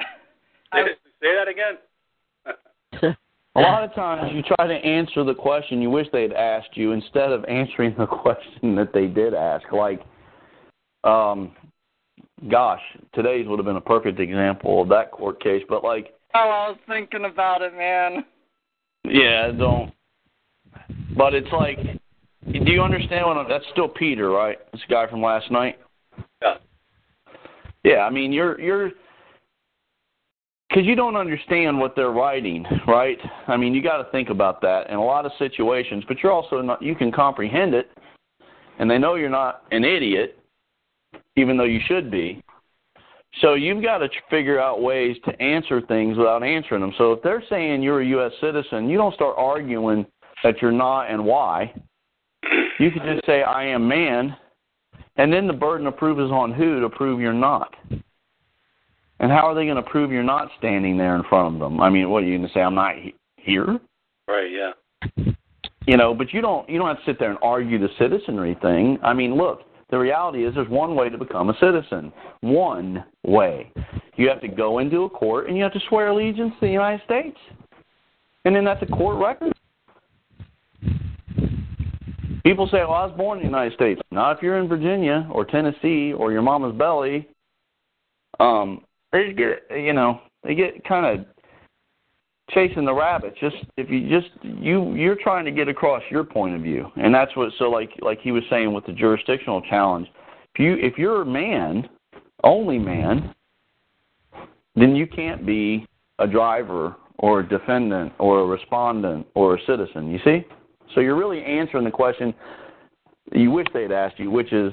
say, 0.74 0.80
say 1.22 1.34
that 1.36 1.48
again. 1.48 3.14
A 3.54 3.60
lot 3.60 3.84
of 3.84 3.94
times 3.94 4.32
you 4.34 4.42
try 4.42 4.66
to 4.66 4.74
answer 4.74 5.24
the 5.24 5.34
question 5.34 5.80
you 5.80 5.88
wish 5.88 6.06
they'd 6.12 6.32
asked 6.32 6.76
you 6.76 6.92
instead 6.92 7.32
of 7.32 7.44
answering 7.46 7.94
the 7.96 8.06
question 8.22 8.74
that 8.74 8.92
they 8.92 9.06
did 9.06 9.34
ask. 9.34 9.70
Like, 9.72 10.04
um, 11.04 11.52
gosh, 12.50 12.82
today's 13.14 13.46
would 13.48 13.58
have 13.58 13.64
been 13.64 13.76
a 13.76 13.80
perfect 13.80 14.18
example 14.20 14.82
of 14.82 14.88
that 14.88 15.12
court 15.12 15.40
case. 15.42 15.62
But 15.68 15.84
like, 15.84 16.12
Oh, 16.34 16.38
I 16.40 16.68
was 16.68 16.78
thinking 16.86 17.24
about 17.24 17.62
it, 17.62 17.72
man. 17.74 18.24
Yeah, 19.10 19.50
don't. 19.52 19.92
But 21.16 21.34
it's 21.34 21.50
like, 21.52 21.78
do 21.78 22.72
you 22.72 22.82
understand 22.82 23.26
what? 23.26 23.36
I'm, 23.36 23.48
that's 23.48 23.64
still 23.72 23.88
Peter, 23.88 24.30
right? 24.30 24.58
This 24.72 24.82
guy 24.88 25.08
from 25.08 25.22
last 25.22 25.50
night. 25.50 25.78
Yeah. 26.42 26.54
Yeah, 27.84 27.98
I 27.98 28.10
mean, 28.10 28.32
you're 28.32 28.60
you're 28.60 28.90
because 30.68 30.84
you 30.84 30.96
don't 30.96 31.16
understand 31.16 31.78
what 31.78 31.94
they're 31.94 32.10
writing, 32.10 32.64
right? 32.86 33.18
I 33.46 33.56
mean, 33.56 33.74
you 33.74 33.82
got 33.82 33.98
to 33.98 34.10
think 34.10 34.28
about 34.28 34.60
that 34.62 34.90
in 34.90 34.96
a 34.96 35.04
lot 35.04 35.24
of 35.24 35.32
situations, 35.38 36.04
but 36.08 36.18
you're 36.22 36.32
also 36.32 36.60
not. 36.60 36.82
You 36.82 36.94
can 36.94 37.12
comprehend 37.12 37.74
it, 37.74 37.88
and 38.78 38.90
they 38.90 38.98
know 38.98 39.14
you're 39.14 39.30
not 39.30 39.62
an 39.70 39.84
idiot, 39.84 40.38
even 41.36 41.56
though 41.56 41.64
you 41.64 41.80
should 41.86 42.10
be. 42.10 42.42
So 43.40 43.54
you've 43.54 43.82
got 43.82 43.98
to 43.98 44.08
figure 44.30 44.58
out 44.58 44.80
ways 44.80 45.16
to 45.26 45.42
answer 45.42 45.80
things 45.82 46.16
without 46.16 46.42
answering 46.42 46.80
them. 46.80 46.92
So 46.96 47.12
if 47.12 47.22
they're 47.22 47.42
saying 47.50 47.82
you're 47.82 48.00
a 48.00 48.06
U.S. 48.06 48.32
citizen, 48.40 48.88
you 48.88 48.96
don't 48.96 49.14
start 49.14 49.34
arguing 49.36 50.06
that 50.42 50.62
you're 50.62 50.72
not 50.72 51.10
and 51.10 51.24
why. 51.24 51.74
You 52.78 52.90
can 52.90 53.02
just 53.04 53.26
say 53.26 53.42
I 53.42 53.66
am 53.66 53.86
man, 53.88 54.36
and 55.16 55.32
then 55.32 55.46
the 55.46 55.52
burden 55.52 55.86
of 55.86 55.96
proof 55.96 56.18
is 56.18 56.30
on 56.30 56.52
who 56.52 56.80
to 56.80 56.88
prove 56.88 57.20
you're 57.20 57.32
not. 57.32 57.74
And 59.18 59.32
how 59.32 59.48
are 59.48 59.54
they 59.54 59.64
going 59.64 59.76
to 59.76 59.82
prove 59.82 60.10
you're 60.10 60.22
not 60.22 60.50
standing 60.58 60.98
there 60.98 61.16
in 61.16 61.22
front 61.24 61.54
of 61.54 61.60
them? 61.60 61.80
I 61.80 61.88
mean, 61.88 62.10
what 62.10 62.22
are 62.22 62.26
you 62.26 62.36
going 62.36 62.48
to 62.48 62.54
say? 62.54 62.60
I'm 62.60 62.74
not 62.74 62.96
he- 62.96 63.14
here. 63.36 63.80
Right. 64.28 64.50
Yeah. 64.50 65.32
You 65.86 65.96
know, 65.96 66.14
but 66.14 66.32
you 66.32 66.40
don't 66.40 66.68
you 66.68 66.78
don't 66.78 66.88
have 66.88 66.98
to 66.98 67.04
sit 67.04 67.18
there 67.18 67.30
and 67.30 67.38
argue 67.42 67.78
the 67.78 67.88
citizenry 67.98 68.56
thing. 68.60 68.98
I 69.02 69.14
mean, 69.14 69.36
look, 69.36 69.62
the 69.90 69.98
reality 69.98 70.44
is 70.44 70.54
there's 70.54 70.68
one 70.68 70.96
way 70.96 71.08
to 71.08 71.16
become 71.16 71.48
a 71.48 71.58
citizen. 71.58 72.12
One 72.40 73.04
way. 73.24 73.72
You 74.16 74.28
have 74.28 74.40
to 74.40 74.48
go 74.48 74.78
into 74.78 75.02
a 75.02 75.10
court 75.10 75.48
and 75.48 75.56
you 75.56 75.62
have 75.62 75.72
to 75.74 75.80
swear 75.88 76.08
allegiance 76.08 76.52
to 76.54 76.66
the 76.66 76.72
United 76.72 77.04
States. 77.04 77.36
And 78.44 78.54
then 78.54 78.64
that's 78.64 78.82
a 78.82 78.86
court 78.86 79.18
record. 79.18 79.52
People 82.44 82.68
say, 82.68 82.78
"Well, 82.78 82.92
I 82.92 83.06
was 83.06 83.16
born 83.16 83.38
in 83.38 83.44
the 83.44 83.48
United 83.48 83.74
States." 83.74 84.00
Not 84.12 84.36
if 84.36 84.42
you're 84.42 84.58
in 84.58 84.68
Virginia 84.68 85.28
or 85.32 85.44
Tennessee 85.44 86.12
or 86.12 86.30
your 86.30 86.42
mama's 86.42 86.76
belly. 86.76 87.28
Um, 88.38 88.84
they 89.12 89.32
get, 89.32 89.66
you 89.70 89.92
know, 89.92 90.20
they 90.44 90.54
get 90.54 90.84
kind 90.84 91.06
of 91.06 91.26
chasing 92.50 92.84
the 92.84 92.94
rabbit. 92.94 93.34
Just 93.40 93.56
if 93.76 93.90
you 93.90 94.08
just 94.08 94.30
you 94.42 94.94
you're 94.94 95.16
trying 95.16 95.44
to 95.44 95.50
get 95.50 95.68
across 95.68 96.02
your 96.10 96.24
point 96.24 96.54
of 96.54 96.62
view, 96.62 96.90
and 96.96 97.14
that's 97.14 97.34
what. 97.36 97.52
So 97.58 97.70
like 97.70 97.90
like 98.00 98.20
he 98.20 98.32
was 98.32 98.42
saying 98.50 98.72
with 98.72 98.86
the 98.86 98.92
jurisdictional 98.92 99.62
challenge, 99.62 100.08
if 100.54 100.60
you 100.60 100.74
if 100.74 100.98
you're 100.98 101.22
a 101.22 101.26
man, 101.26 101.88
only 102.44 102.78
man, 102.78 103.34
then 104.74 104.94
you 104.94 105.06
can't 105.06 105.44
be 105.44 105.86
a 106.18 106.26
driver 106.26 106.96
or 107.18 107.40
a 107.40 107.48
defendant 107.48 108.12
or 108.18 108.40
a 108.40 108.46
respondent 108.46 109.26
or 109.34 109.56
a 109.56 109.58
citizen. 109.66 110.10
You 110.10 110.18
see? 110.24 110.46
So 110.94 111.00
you're 111.00 111.16
really 111.16 111.42
answering 111.42 111.84
the 111.84 111.90
question 111.90 112.32
you 113.32 113.50
wish 113.50 113.66
they'd 113.74 113.92
asked 113.92 114.18
you, 114.18 114.30
which 114.30 114.52
is, 114.52 114.72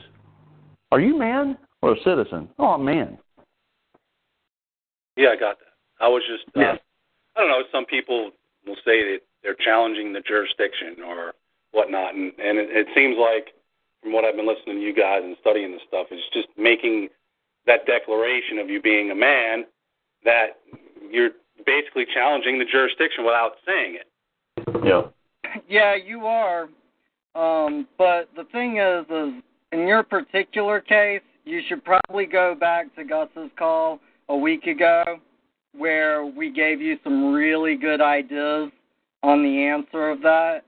are 0.91 1.00
you 1.00 1.18
man 1.18 1.58
or 1.82 1.94
a 1.94 2.04
citizen? 2.04 2.48
Oh, 2.60 2.68
I'm 2.68 2.86
man. 2.86 3.18
Yeah, 5.18 5.30
I 5.30 5.36
got 5.36 5.58
that. 5.60 6.04
I 6.04 6.08
was 6.08 6.22
just. 6.28 6.56
Uh, 6.56 6.60
Yeah. 6.60 6.76
I 7.36 7.42
don't 7.42 7.50
know. 7.50 7.64
Some 7.72 7.86
people 7.86 8.32
will 8.66 8.78
say 8.86 9.04
that 9.14 9.20
they're 9.42 9.56
challenging 9.56 10.14
the 10.14 10.22
jurisdiction 10.22 11.04
or 11.06 11.34
whatnot, 11.72 12.16
and 12.16 12.32
and 12.40 12.58
it, 12.58 12.70
it 12.72 12.88
seems 12.96 13.18
like, 13.18 13.54
from 14.02 14.14
what 14.14 14.24
I've 14.24 14.36
been 14.36 14.48
listening 14.48 14.78
to 14.78 14.82
you 14.82 14.94
guys 14.94 15.22
and 15.24 15.36
studying 15.42 15.72
this 15.72 15.82
stuff, 15.88 16.08
it's 16.12 16.22
just 16.34 16.48
making 16.58 17.10
that 17.66 17.86
declaration 17.86 18.60
of 18.60 18.70
you 18.70 18.82
being 18.82 19.12
a 19.12 19.16
man 19.16 19.66
that 20.24 20.60
you're 21.10 21.32
basically 21.66 22.06
challenging 22.14 22.60
the 22.60 22.66
jurisdiction 22.66 23.24
without 23.26 23.54
saying 23.66 23.98
it. 24.00 24.86
Yeah. 24.86 25.02
Yeah, 25.70 25.94
you 25.96 26.26
are. 26.26 26.68
Um, 27.36 27.88
but 27.98 28.28
the 28.36 28.46
thing 28.52 28.78
is, 28.78 29.06
is 29.06 29.44
in 29.72 29.88
your 29.88 30.02
particular 30.02 30.82
case, 30.82 31.22
you 31.46 31.62
should 31.68 31.84
probably 31.84 32.26
go 32.26 32.56
back 32.60 32.94
to 32.96 33.04
Gus's 33.04 33.52
call 33.58 34.00
a 34.30 34.36
week 34.36 34.66
ago, 34.66 35.20
where 35.76 36.26
we 36.26 36.52
gave 36.52 36.82
you 36.82 36.98
some 37.04 37.34
really 37.34 37.76
good 37.76 38.02
ideas 38.02 38.72
on 39.22 39.44
the 39.44 39.64
answer 39.64 40.10
of 40.10 40.22
that. 40.22 40.64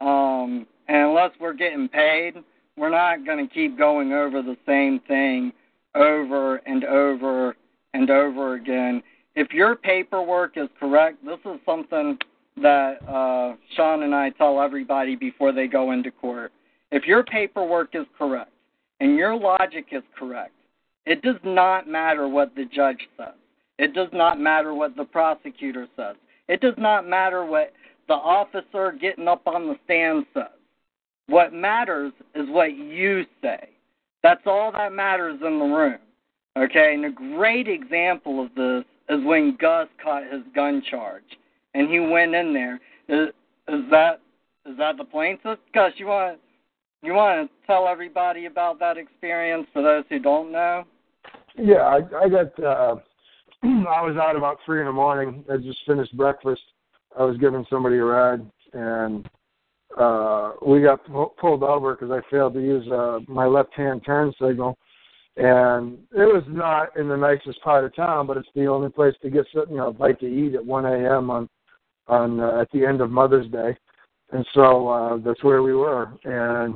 Um, 0.00 0.66
And 0.88 1.08
unless 1.08 1.30
we're 1.40 1.52
getting 1.52 1.88
paid, 1.88 2.34
we're 2.76 2.90
not 2.90 3.24
going 3.24 3.46
to 3.46 3.52
keep 3.52 3.78
going 3.78 4.12
over 4.12 4.42
the 4.42 4.56
same 4.66 5.00
thing 5.06 5.52
over 5.94 6.56
and 6.66 6.84
over 6.84 7.56
and 7.94 8.10
over 8.10 8.54
again. 8.54 9.02
If 9.34 9.52
your 9.52 9.76
paperwork 9.76 10.56
is 10.56 10.68
correct, 10.78 11.24
this 11.24 11.38
is 11.44 11.60
something 11.64 12.18
that 12.60 12.96
uh, 13.08 13.56
Sean 13.76 14.02
and 14.02 14.14
I 14.14 14.30
tell 14.30 14.60
everybody 14.60 15.16
before 15.16 15.52
they 15.52 15.66
go 15.66 15.92
into 15.92 16.10
court. 16.10 16.52
If 16.90 17.06
your 17.06 17.22
paperwork 17.22 17.94
is 17.94 18.06
correct 18.18 18.52
and 19.00 19.16
your 19.16 19.34
logic 19.38 19.86
is 19.92 20.02
correct, 20.18 20.52
it 21.06 21.22
does 21.22 21.40
not 21.44 21.88
matter 21.88 22.28
what 22.28 22.54
the 22.54 22.64
judge 22.64 23.08
says. 23.16 23.34
It 23.82 23.94
does 23.94 24.10
not 24.12 24.38
matter 24.38 24.74
what 24.74 24.94
the 24.94 25.02
prosecutor 25.02 25.88
says. 25.96 26.14
It 26.46 26.60
does 26.60 26.76
not 26.78 27.04
matter 27.04 27.44
what 27.44 27.72
the 28.06 28.14
officer 28.14 28.92
getting 28.92 29.26
up 29.26 29.44
on 29.48 29.66
the 29.66 29.74
stand 29.84 30.24
says. 30.32 30.56
What 31.26 31.52
matters 31.52 32.12
is 32.36 32.48
what 32.48 32.76
you 32.76 33.24
say. 33.42 33.70
That's 34.22 34.42
all 34.46 34.70
that 34.70 34.92
matters 34.92 35.40
in 35.44 35.58
the 35.58 35.64
room. 35.64 35.98
Okay, 36.56 36.94
and 36.94 37.06
a 37.06 37.10
great 37.10 37.66
example 37.66 38.44
of 38.44 38.54
this 38.54 38.84
is 39.08 39.24
when 39.24 39.56
Gus 39.60 39.88
caught 40.00 40.32
his 40.32 40.42
gun 40.54 40.80
charge, 40.88 41.24
and 41.74 41.90
he 41.90 41.98
went 41.98 42.36
in 42.36 42.54
there. 42.54 42.76
Is, 43.08 43.30
is 43.66 43.90
that 43.90 44.20
is 44.64 44.78
that 44.78 44.96
the 44.96 45.04
plaintiff? 45.04 45.58
Gus, 45.74 45.92
you 45.96 46.06
want 46.06 46.38
you 47.02 47.14
want 47.14 47.50
to 47.50 47.66
tell 47.66 47.88
everybody 47.88 48.46
about 48.46 48.78
that 48.78 48.96
experience 48.96 49.66
for 49.72 49.82
those 49.82 50.04
who 50.08 50.20
don't 50.20 50.52
know? 50.52 50.84
Yeah, 51.58 51.82
I, 51.82 51.96
I 51.96 52.28
got. 52.28 52.62
Uh, 52.62 52.96
I 53.64 54.02
was 54.02 54.16
out 54.16 54.36
about 54.36 54.58
three 54.64 54.80
in 54.80 54.86
the 54.86 54.92
morning. 54.92 55.44
I 55.52 55.56
just 55.56 55.78
finished 55.86 56.16
breakfast. 56.16 56.62
I 57.18 57.24
was 57.24 57.36
giving 57.36 57.64
somebody 57.70 57.96
a 57.96 58.04
ride, 58.04 58.40
and 58.72 59.28
uh 59.98 60.52
we 60.66 60.80
got 60.80 61.00
pulled 61.36 61.62
over 61.62 61.94
because 61.94 62.10
I 62.10 62.20
failed 62.30 62.54
to 62.54 62.60
use 62.60 62.90
uh 62.90 63.20
my 63.28 63.46
left 63.46 63.74
hand 63.74 64.02
turn 64.06 64.32
signal 64.40 64.78
and 65.36 65.98
it 66.12 66.24
was 66.24 66.44
not 66.48 66.96
in 66.96 67.08
the 67.08 67.16
nicest 67.16 67.60
part 67.62 67.84
of 67.84 67.94
town 67.94 68.26
but 68.26 68.36
it's 68.36 68.48
the 68.54 68.66
only 68.66 68.88
place 68.88 69.14
to 69.22 69.30
get 69.30 69.44
you 69.54 69.76
know 69.76 69.88
a 69.88 69.92
bite 69.92 70.18
to 70.20 70.26
eat 70.26 70.54
at 70.54 70.64
one 70.64 70.86
am 70.86 71.30
on 71.30 71.48
on 72.08 72.40
uh, 72.40 72.60
at 72.60 72.70
the 72.72 72.86
end 72.86 73.00
of 73.00 73.10
mother's 73.10 73.50
day 73.50 73.76
and 74.32 74.46
so 74.54 74.88
uh 74.88 75.16
that's 75.18 75.44
where 75.44 75.62
we 75.62 75.74
were 75.74 76.08
and 76.24 76.74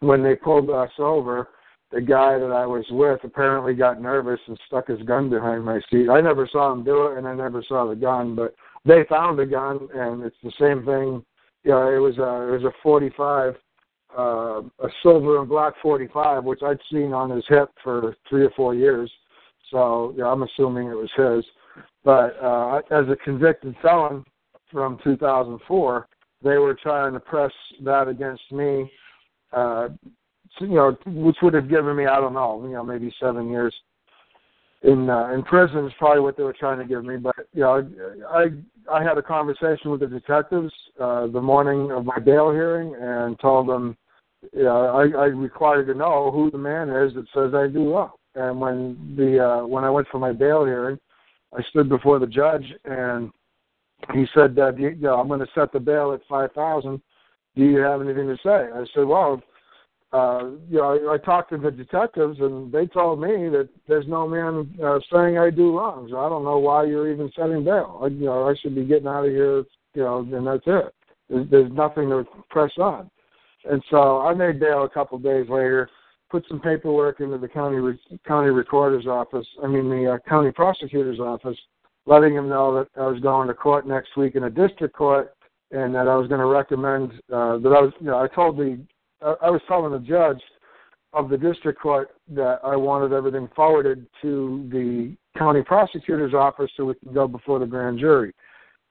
when 0.00 0.22
they 0.22 0.36
pulled 0.36 0.70
us 0.70 0.90
over 0.98 1.48
the 1.92 2.00
guy 2.00 2.38
that 2.38 2.52
I 2.52 2.66
was 2.66 2.84
with 2.90 3.20
apparently 3.22 3.74
got 3.74 4.00
nervous 4.02 4.40
and 4.46 4.58
stuck 4.66 4.88
his 4.88 5.02
gun 5.02 5.30
behind 5.30 5.64
my 5.64 5.80
seat. 5.90 6.08
I 6.08 6.20
never 6.20 6.48
saw 6.50 6.72
him 6.72 6.84
do 6.84 7.06
it 7.06 7.18
and 7.18 7.26
I 7.26 7.34
never 7.34 7.62
saw 7.66 7.88
the 7.88 7.94
gun, 7.94 8.34
but 8.34 8.54
they 8.84 9.04
found 9.08 9.38
the 9.38 9.46
gun 9.46 9.88
and 9.94 10.22
it's 10.22 10.36
the 10.42 10.52
same 10.58 10.84
thing 10.84 11.24
you 11.66 11.72
know, 11.72 11.92
it 11.92 11.98
was 11.98 12.16
a 12.18 12.54
it 12.54 12.62
was 12.62 12.64
a 12.64 12.72
45, 12.80 13.56
uh, 14.16 14.22
a 14.22 14.88
silver 15.02 15.40
and 15.40 15.48
black 15.48 15.74
45, 15.82 16.44
which 16.44 16.62
I'd 16.62 16.78
seen 16.92 17.12
on 17.12 17.28
his 17.28 17.44
hip 17.48 17.70
for 17.82 18.14
three 18.30 18.44
or 18.44 18.50
four 18.50 18.72
years. 18.76 19.10
So 19.72 20.14
yeah, 20.16 20.26
I'm 20.26 20.44
assuming 20.44 20.86
it 20.86 20.94
was 20.94 21.10
his. 21.16 21.44
But 22.04 22.40
uh, 22.40 22.82
as 22.92 23.08
a 23.08 23.16
convicted 23.24 23.74
felon 23.82 24.24
from 24.70 25.00
2004, 25.02 26.08
they 26.44 26.56
were 26.56 26.78
trying 26.80 27.14
to 27.14 27.20
press 27.20 27.52
that 27.82 28.06
against 28.06 28.52
me. 28.52 28.88
Uh, 29.52 29.88
you 30.60 30.68
know, 30.68 30.96
which 31.06 31.36
would 31.42 31.54
have 31.54 31.68
given 31.68 31.96
me 31.96 32.06
I 32.06 32.20
don't 32.20 32.34
know, 32.34 32.62
you 32.64 32.74
know, 32.74 32.84
maybe 32.84 33.14
seven 33.20 33.50
years 33.50 33.74
in 34.82 35.10
uh, 35.10 35.32
in 35.32 35.42
prison 35.42 35.86
is 35.86 35.92
probably 35.98 36.20
what 36.20 36.36
they 36.36 36.42
were 36.42 36.52
trying 36.52 36.78
to 36.78 36.84
give 36.84 37.04
me. 37.04 37.16
But 37.16 37.34
you 37.52 37.62
know, 37.62 37.88
I 38.30 38.46
I 38.92 39.02
had 39.02 39.18
a 39.18 39.22
conversation 39.22 39.90
with 39.90 40.00
the 40.00 40.06
detectives 40.06 40.72
uh, 41.00 41.26
the 41.26 41.40
morning 41.40 41.90
of 41.90 42.04
my 42.04 42.18
bail 42.18 42.50
hearing 42.52 42.94
and 43.00 43.38
told 43.40 43.68
them, 43.68 43.96
you 44.52 44.64
know, 44.64 44.86
I, 44.86 45.18
I 45.18 45.24
required 45.26 45.86
to 45.88 45.94
know 45.94 46.30
who 46.30 46.50
the 46.50 46.58
man 46.58 46.88
is 46.88 47.14
that 47.14 47.26
says 47.34 47.54
I 47.54 47.66
do 47.68 47.84
well. 47.84 48.18
And 48.34 48.60
when 48.60 49.14
the 49.16 49.44
uh, 49.44 49.66
when 49.66 49.84
I 49.84 49.90
went 49.90 50.08
for 50.08 50.18
my 50.18 50.32
bail 50.32 50.64
hearing, 50.64 50.98
I 51.56 51.62
stood 51.70 51.88
before 51.88 52.18
the 52.18 52.26
judge 52.26 52.66
and 52.84 53.30
he 54.12 54.26
said 54.34 54.54
that 54.56 54.78
you 54.78 54.94
know, 54.96 55.18
I'm 55.18 55.28
going 55.28 55.40
to 55.40 55.46
set 55.54 55.72
the 55.72 55.80
bail 55.80 56.12
at 56.12 56.20
five 56.28 56.52
thousand. 56.52 57.00
Do 57.56 57.64
you 57.64 57.78
have 57.78 58.02
anything 58.02 58.26
to 58.26 58.36
say? 58.42 58.50
I 58.50 58.84
said, 58.94 59.04
well, 59.04 59.42
uh, 60.16 60.44
you 60.70 60.78
know, 60.78 61.10
I, 61.10 61.14
I 61.14 61.18
talked 61.18 61.50
to 61.50 61.58
the 61.58 61.70
detectives, 61.70 62.38
and 62.40 62.72
they 62.72 62.86
told 62.86 63.20
me 63.20 63.48
that 63.50 63.68
there's 63.86 64.06
no 64.08 64.26
man 64.26 64.74
uh, 64.82 64.98
saying 65.12 65.38
I 65.38 65.50
do 65.50 65.76
wrong. 65.76 66.08
So 66.10 66.18
I 66.18 66.28
don't 66.28 66.44
know 66.44 66.58
why 66.58 66.84
you're 66.84 67.12
even 67.12 67.30
setting 67.36 67.64
bail. 67.64 68.00
I, 68.02 68.06
you 68.06 68.24
know, 68.24 68.48
I 68.48 68.54
should 68.60 68.74
be 68.74 68.84
getting 68.84 69.08
out 69.08 69.26
of 69.26 69.30
here. 69.30 69.64
You 69.94 70.02
know, 70.02 70.18
and 70.20 70.46
that's 70.46 70.62
it. 70.66 70.94
There's, 71.28 71.50
there's 71.50 71.72
nothing 71.72 72.08
to 72.10 72.24
press 72.50 72.72
on. 72.78 73.10
And 73.68 73.82
so 73.90 74.20
I 74.20 74.32
made 74.34 74.60
bail 74.60 74.84
a 74.84 74.88
couple 74.88 75.16
of 75.18 75.24
days 75.24 75.48
later. 75.48 75.90
Put 76.30 76.44
some 76.48 76.60
paperwork 76.60 77.20
into 77.20 77.38
the 77.38 77.48
county 77.48 77.76
re- 77.76 78.18
county 78.26 78.50
recorder's 78.50 79.06
office. 79.06 79.46
I 79.62 79.66
mean, 79.66 79.88
the 79.88 80.12
uh, 80.14 80.18
county 80.28 80.50
prosecutor's 80.50 81.20
office, 81.20 81.58
letting 82.06 82.34
him 82.34 82.48
know 82.48 82.74
that 82.74 82.88
I 83.00 83.06
was 83.06 83.20
going 83.20 83.48
to 83.48 83.54
court 83.54 83.86
next 83.86 84.16
week 84.16 84.34
in 84.34 84.44
a 84.44 84.50
district 84.50 84.94
court, 84.94 85.34
and 85.70 85.94
that 85.94 86.08
I 86.08 86.16
was 86.16 86.28
going 86.28 86.40
to 86.40 86.46
recommend 86.46 87.12
uh, 87.32 87.58
that 87.58 87.74
I 87.76 87.80
was. 87.80 87.92
You 88.00 88.06
know, 88.06 88.18
I 88.18 88.28
told 88.28 88.56
the 88.56 88.78
I 89.22 89.50
was 89.50 89.60
telling 89.66 89.92
the 89.92 89.98
judge 89.98 90.40
of 91.12 91.30
the 91.30 91.38
district 91.38 91.80
court 91.80 92.10
that 92.28 92.60
I 92.62 92.76
wanted 92.76 93.12
everything 93.12 93.48
forwarded 93.56 94.06
to 94.22 94.68
the 94.70 95.16
county 95.38 95.62
prosecutor's 95.62 96.34
office 96.34 96.70
so 96.76 96.84
we 96.84 96.94
can 96.94 97.14
go 97.14 97.26
before 97.26 97.58
the 97.58 97.66
grand 97.66 97.98
jury. 97.98 98.34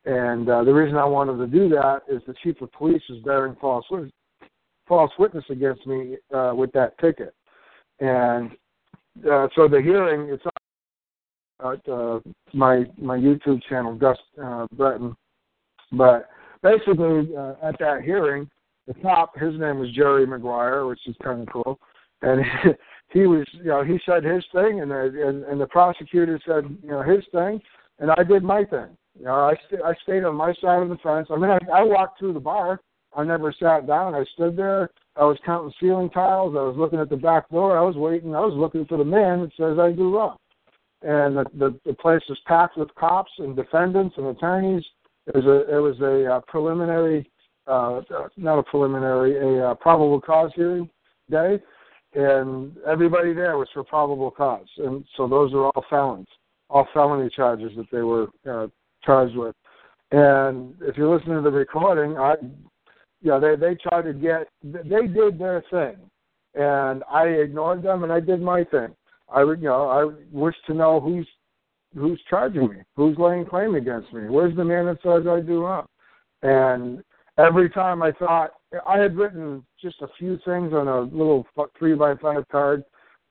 And 0.06 0.50
uh, 0.50 0.64
the 0.64 0.74
reason 0.74 0.98
I 0.98 1.06
wanted 1.06 1.38
to 1.38 1.48
do 1.48 1.70
that 1.70 2.02
is 2.10 2.22
the 2.28 2.36
chief 2.44 2.62
of 2.62 2.72
police 2.72 3.02
is 3.10 3.24
bearing 3.24 3.56
false 3.60 3.86
false 4.88 5.12
witness 5.18 5.46
against 5.50 5.86
me 5.88 6.18
uh, 6.34 6.54
with 6.56 6.72
that 6.74 6.98
ticket. 7.00 7.34
And 8.00 8.52
uh, 9.30 9.48
so 9.56 9.68
the 9.68 9.82
hearing 9.82 10.30
it's 10.30 10.44
on 11.60 11.82
uh, 11.92 12.20
my 12.54 12.86
my 12.98 13.18
YouTube 13.18 13.62
channel, 13.68 13.96
Gus 13.96 14.18
uh, 14.44 14.68
Breton. 14.74 15.16
But 15.92 16.30
basically, 16.62 17.36
uh, 17.36 17.54
at 17.64 17.80
that 17.80 18.02
hearing, 18.04 18.50
the 18.88 18.94
top, 18.96 19.38
his 19.38 19.58
name 19.60 19.80
was 19.80 19.92
Jerry 19.92 20.26
Maguire, 20.26 20.86
which 20.86 21.00
is 21.08 21.16
kind 21.24 21.42
of 21.42 21.52
cool, 21.52 21.80
and 22.22 22.42
he 23.10 23.22
was, 23.22 23.46
you 23.54 23.66
know, 23.66 23.84
he 23.84 24.00
said 24.06 24.24
his 24.24 24.44
thing, 24.54 24.82
and 24.82 24.92
the 24.92 25.28
and, 25.28 25.44
and 25.46 25.60
the 25.60 25.68
prosecutor 25.68 26.40
said, 26.46 26.66
you 26.84 26.90
know, 26.90 27.02
his 27.02 27.24
thing, 27.32 27.62
and 28.00 28.12
I 28.12 28.24
did 28.24 28.44
my 28.44 28.64
thing. 28.64 28.98
You 29.18 29.26
know, 29.26 29.34
I 29.34 29.56
st- 29.68 29.82
I 29.84 29.94
stayed 30.04 30.24
on 30.24 30.36
my 30.36 30.54
side 30.62 30.84
of 30.84 30.90
the 30.90 30.98
fence. 30.98 31.28
I 31.32 31.38
mean, 31.38 31.50
I, 31.50 31.60
I 31.74 31.84
walked 31.84 32.20
through 32.20 32.34
the 32.34 32.40
bar. 32.40 32.82
I 33.16 33.24
never 33.24 33.54
sat 33.58 33.88
down. 33.88 34.14
I 34.14 34.26
stood 34.34 34.58
there. 34.58 34.90
I 35.16 35.24
was 35.24 35.38
counting 35.46 35.74
ceiling 35.80 36.10
tiles. 36.10 36.54
I 36.58 36.64
was 36.64 36.76
looking 36.78 37.00
at 37.00 37.10
the 37.10 37.16
back 37.16 37.50
door. 37.50 37.78
I 37.78 37.82
was 37.82 37.96
waiting. 37.96 38.36
I 38.36 38.42
was 38.42 38.54
looking 38.54 38.86
for 38.86 38.98
the 38.98 39.06
man 39.06 39.42
that 39.42 39.52
says 39.56 39.80
I 39.80 39.94
do 39.94 40.14
wrong. 40.14 40.38
And 41.02 41.38
the, 41.38 41.46
the 41.58 41.80
the 41.86 41.94
place 41.94 42.22
was 42.28 42.38
packed 42.46 42.78
with 42.78 42.94
cops 42.96 43.32
and 43.38 43.56
defendants 43.56 44.16
and 44.18 44.28
attorneys. 44.28 44.84
It 45.28 45.36
was 45.36 45.46
a 45.46 45.76
it 45.76 45.80
was 45.80 46.00
a 46.02 46.36
uh, 46.36 46.40
preliminary 46.48 47.30
uh, 47.68 48.02
not 48.38 48.60
a 48.60 48.64
preliminary, 48.64 49.60
a 49.60 49.72
uh, 49.72 49.74
probable 49.76 50.22
cause 50.22 50.52
hearing 50.56 50.90
day, 51.30 51.60
and 52.14 52.76
everybody 52.88 53.34
there 53.34 53.58
was 53.58 53.68
for 53.74 53.84
probable 53.84 54.32
cause, 54.32 54.68
and 54.78 55.04
so 55.18 55.28
those 55.28 55.54
are 55.54 55.66
all 55.66 55.86
felons, 55.90 56.28
all 56.70 56.88
felony 56.94 57.30
charges 57.36 57.72
that 57.76 57.88
they 57.92 58.02
were 58.02 58.28
uh, 58.50 58.68
charged 59.04 59.36
with. 59.36 59.56
And 60.12 60.76
if 60.82 60.98
you 60.98 61.12
listen 61.12 61.34
to 61.34 61.42
the 61.42 61.52
recording, 61.52 62.18
I, 62.18 62.36
they 63.22 63.56
they 63.56 63.76
tried 63.76 64.04
to 64.04 64.14
get, 64.14 64.48
they 64.64 65.08
did 65.08 65.40
their 65.40 65.64
thing, 65.72 65.98
and 66.54 67.04
I 67.12 67.26
ignored 67.26 67.84
them, 67.84 68.04
and 68.04 68.14
I 68.14 68.20
did 68.20 68.42
my 68.42 68.64
thing. 68.66 68.96
I, 69.28 69.42
you 69.42 69.58
know, 69.62 69.90
I 69.90 70.12
wish 70.32 70.56
to 70.68 70.74
know 70.74 71.00
who's 71.00 71.28
who's 71.96 72.22
charging 72.30 72.70
me, 72.70 72.78
who's 72.96 73.18
laying 73.18 73.46
claim 73.46 73.76
against 73.76 74.14
me, 74.14 74.30
where's 74.30 74.56
the 74.56 74.64
man 74.64 74.86
that 74.86 74.98
says 75.02 75.28
I 75.28 75.40
do 75.40 75.64
wrong, 75.64 75.88
and 76.44 77.04
every 77.38 77.70
time 77.70 78.02
I 78.02 78.12
thought 78.14 78.52
I 78.88 78.98
had 78.98 79.16
written 79.16 79.66
just 79.82 80.02
a 80.02 80.08
few 80.18 80.38
things 80.46 80.74
on 80.74 80.88
a 80.88 81.02
little 81.02 81.46
three 81.78 81.96
by 81.96 82.16
five 82.16 82.48
card, 82.52 82.84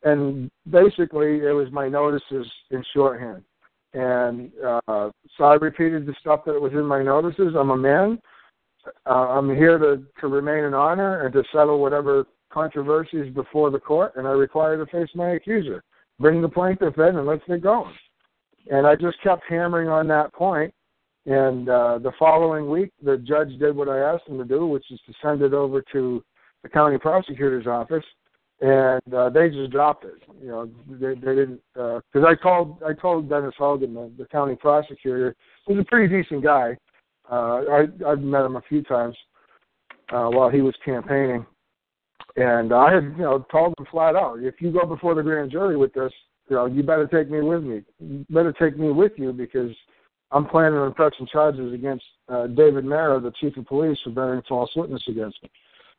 and 0.02 0.51
basically 0.70 1.39
it 1.40 1.55
was 1.55 1.70
my 1.72 1.89
notices 1.89 2.47
in 2.70 2.85
shorthand. 2.93 3.43
And 3.94 4.51
uh, 4.64 5.10
so 5.36 5.44
I 5.44 5.55
repeated 5.55 6.05
the 6.06 6.14
stuff 6.20 6.40
that 6.47 6.60
was 6.60 6.72
in 6.72 6.85
my 6.85 7.02
notices. 7.02 7.55
I'm 7.56 7.70
a 7.70 7.76
man. 7.76 8.20
Uh, 9.06 9.28
I'm 9.28 9.55
here 9.55 9.78
to, 9.78 10.02
to 10.20 10.26
remain 10.26 10.64
in 10.64 10.74
honor 10.74 11.24
and 11.24 11.32
to 11.32 11.44
settle 11.52 11.81
whatever 11.81 12.26
controversies 12.52 13.32
before 13.32 13.70
the 13.70 13.78
court, 13.78 14.12
and 14.16 14.26
I 14.26 14.32
require 14.32 14.76
to 14.76 14.90
face 14.90 15.09
my 15.14 15.31
accuser. 15.31 15.82
Bring 16.20 16.43
the 16.43 16.48
plaintiff 16.48 16.98
in 16.98 17.16
and 17.16 17.26
let's 17.26 17.43
get 17.47 17.62
going. 17.62 17.94
And 18.70 18.86
I 18.86 18.94
just 18.94 19.20
kept 19.22 19.43
hammering 19.48 19.89
on 19.89 20.06
that 20.09 20.32
point 20.32 20.72
and 21.26 21.68
uh, 21.68 21.98
the 21.98 22.12
following 22.18 22.68
week, 22.68 22.90
the 23.02 23.16
judge 23.18 23.59
did 23.59 23.74
what 23.74 23.88
I 23.88 23.98
asked 23.98 24.28
him 24.28 24.38
to 24.38 24.44
do, 24.44 24.66
which 24.66 24.90
is 24.90 25.01
to 25.06 25.12
send 25.22 25.42
it 25.42 25.55
over 25.55 25.82
to 25.92 26.22
the 26.62 26.68
county 26.68 26.98
prosecutor's 26.98 27.66
office, 27.66 28.05
and 28.60 29.14
uh, 29.14 29.30
they 29.30 29.48
just 29.48 29.70
dropped 29.70 30.05
it. 30.05 30.22
You 30.40 30.48
know, 30.48 30.70
they, 30.88 31.14
they 31.14 31.34
didn't 31.34 31.60
because 31.74 32.02
uh, 32.16 32.26
I 32.26 32.34
called 32.34 32.82
I 32.86 32.92
told 32.92 33.28
Dennis 33.28 33.55
Hogan, 33.56 33.94
the, 33.94 34.10
the 34.18 34.26
county 34.26 34.56
prosecutor, 34.56 35.34
who's 35.66 35.78
a 35.78 35.84
pretty 35.84 36.22
decent 36.22 36.42
guy. 36.42 36.76
Uh, 37.30 37.62
I 37.70 37.86
I've 38.06 38.20
met 38.20 38.44
him 38.44 38.56
a 38.56 38.62
few 38.68 38.82
times, 38.82 39.16
uh, 40.12 40.28
while 40.28 40.51
he 40.51 40.60
was 40.60 40.74
campaigning. 40.84 41.46
And 42.36 42.72
I 42.72 42.94
had, 42.94 43.05
you 43.16 43.22
know, 43.22 43.46
told 43.51 43.74
him 43.78 43.86
flat 43.90 44.16
out, 44.16 44.40
if 44.40 44.60
you 44.60 44.72
go 44.72 44.84
before 44.86 45.14
the 45.14 45.22
grand 45.22 45.52
jury 45.52 45.76
with 45.76 45.92
this, 45.92 46.12
you 46.48 46.56
know, 46.56 46.66
you 46.66 46.82
better 46.82 47.06
take 47.06 47.30
me 47.30 47.40
with 47.40 47.62
me. 47.62 47.82
You 48.01 48.26
better 48.28 48.52
take 48.52 48.76
me 48.76 48.90
with 48.90 49.12
you 49.16 49.32
because 49.32 49.70
I'm 50.30 50.46
planning 50.46 50.78
on 50.78 50.94
pressing 50.94 51.26
charges 51.26 51.72
against 51.72 52.05
uh, 52.28 52.48
David 52.48 52.84
Mara, 52.84 53.20
the 53.20 53.32
chief 53.40 53.56
of 53.56 53.66
police, 53.66 53.98
for 54.02 54.10
bearing 54.10 54.42
false 54.48 54.70
witness 54.74 55.02
against 55.09 55.42
me. 55.42 55.51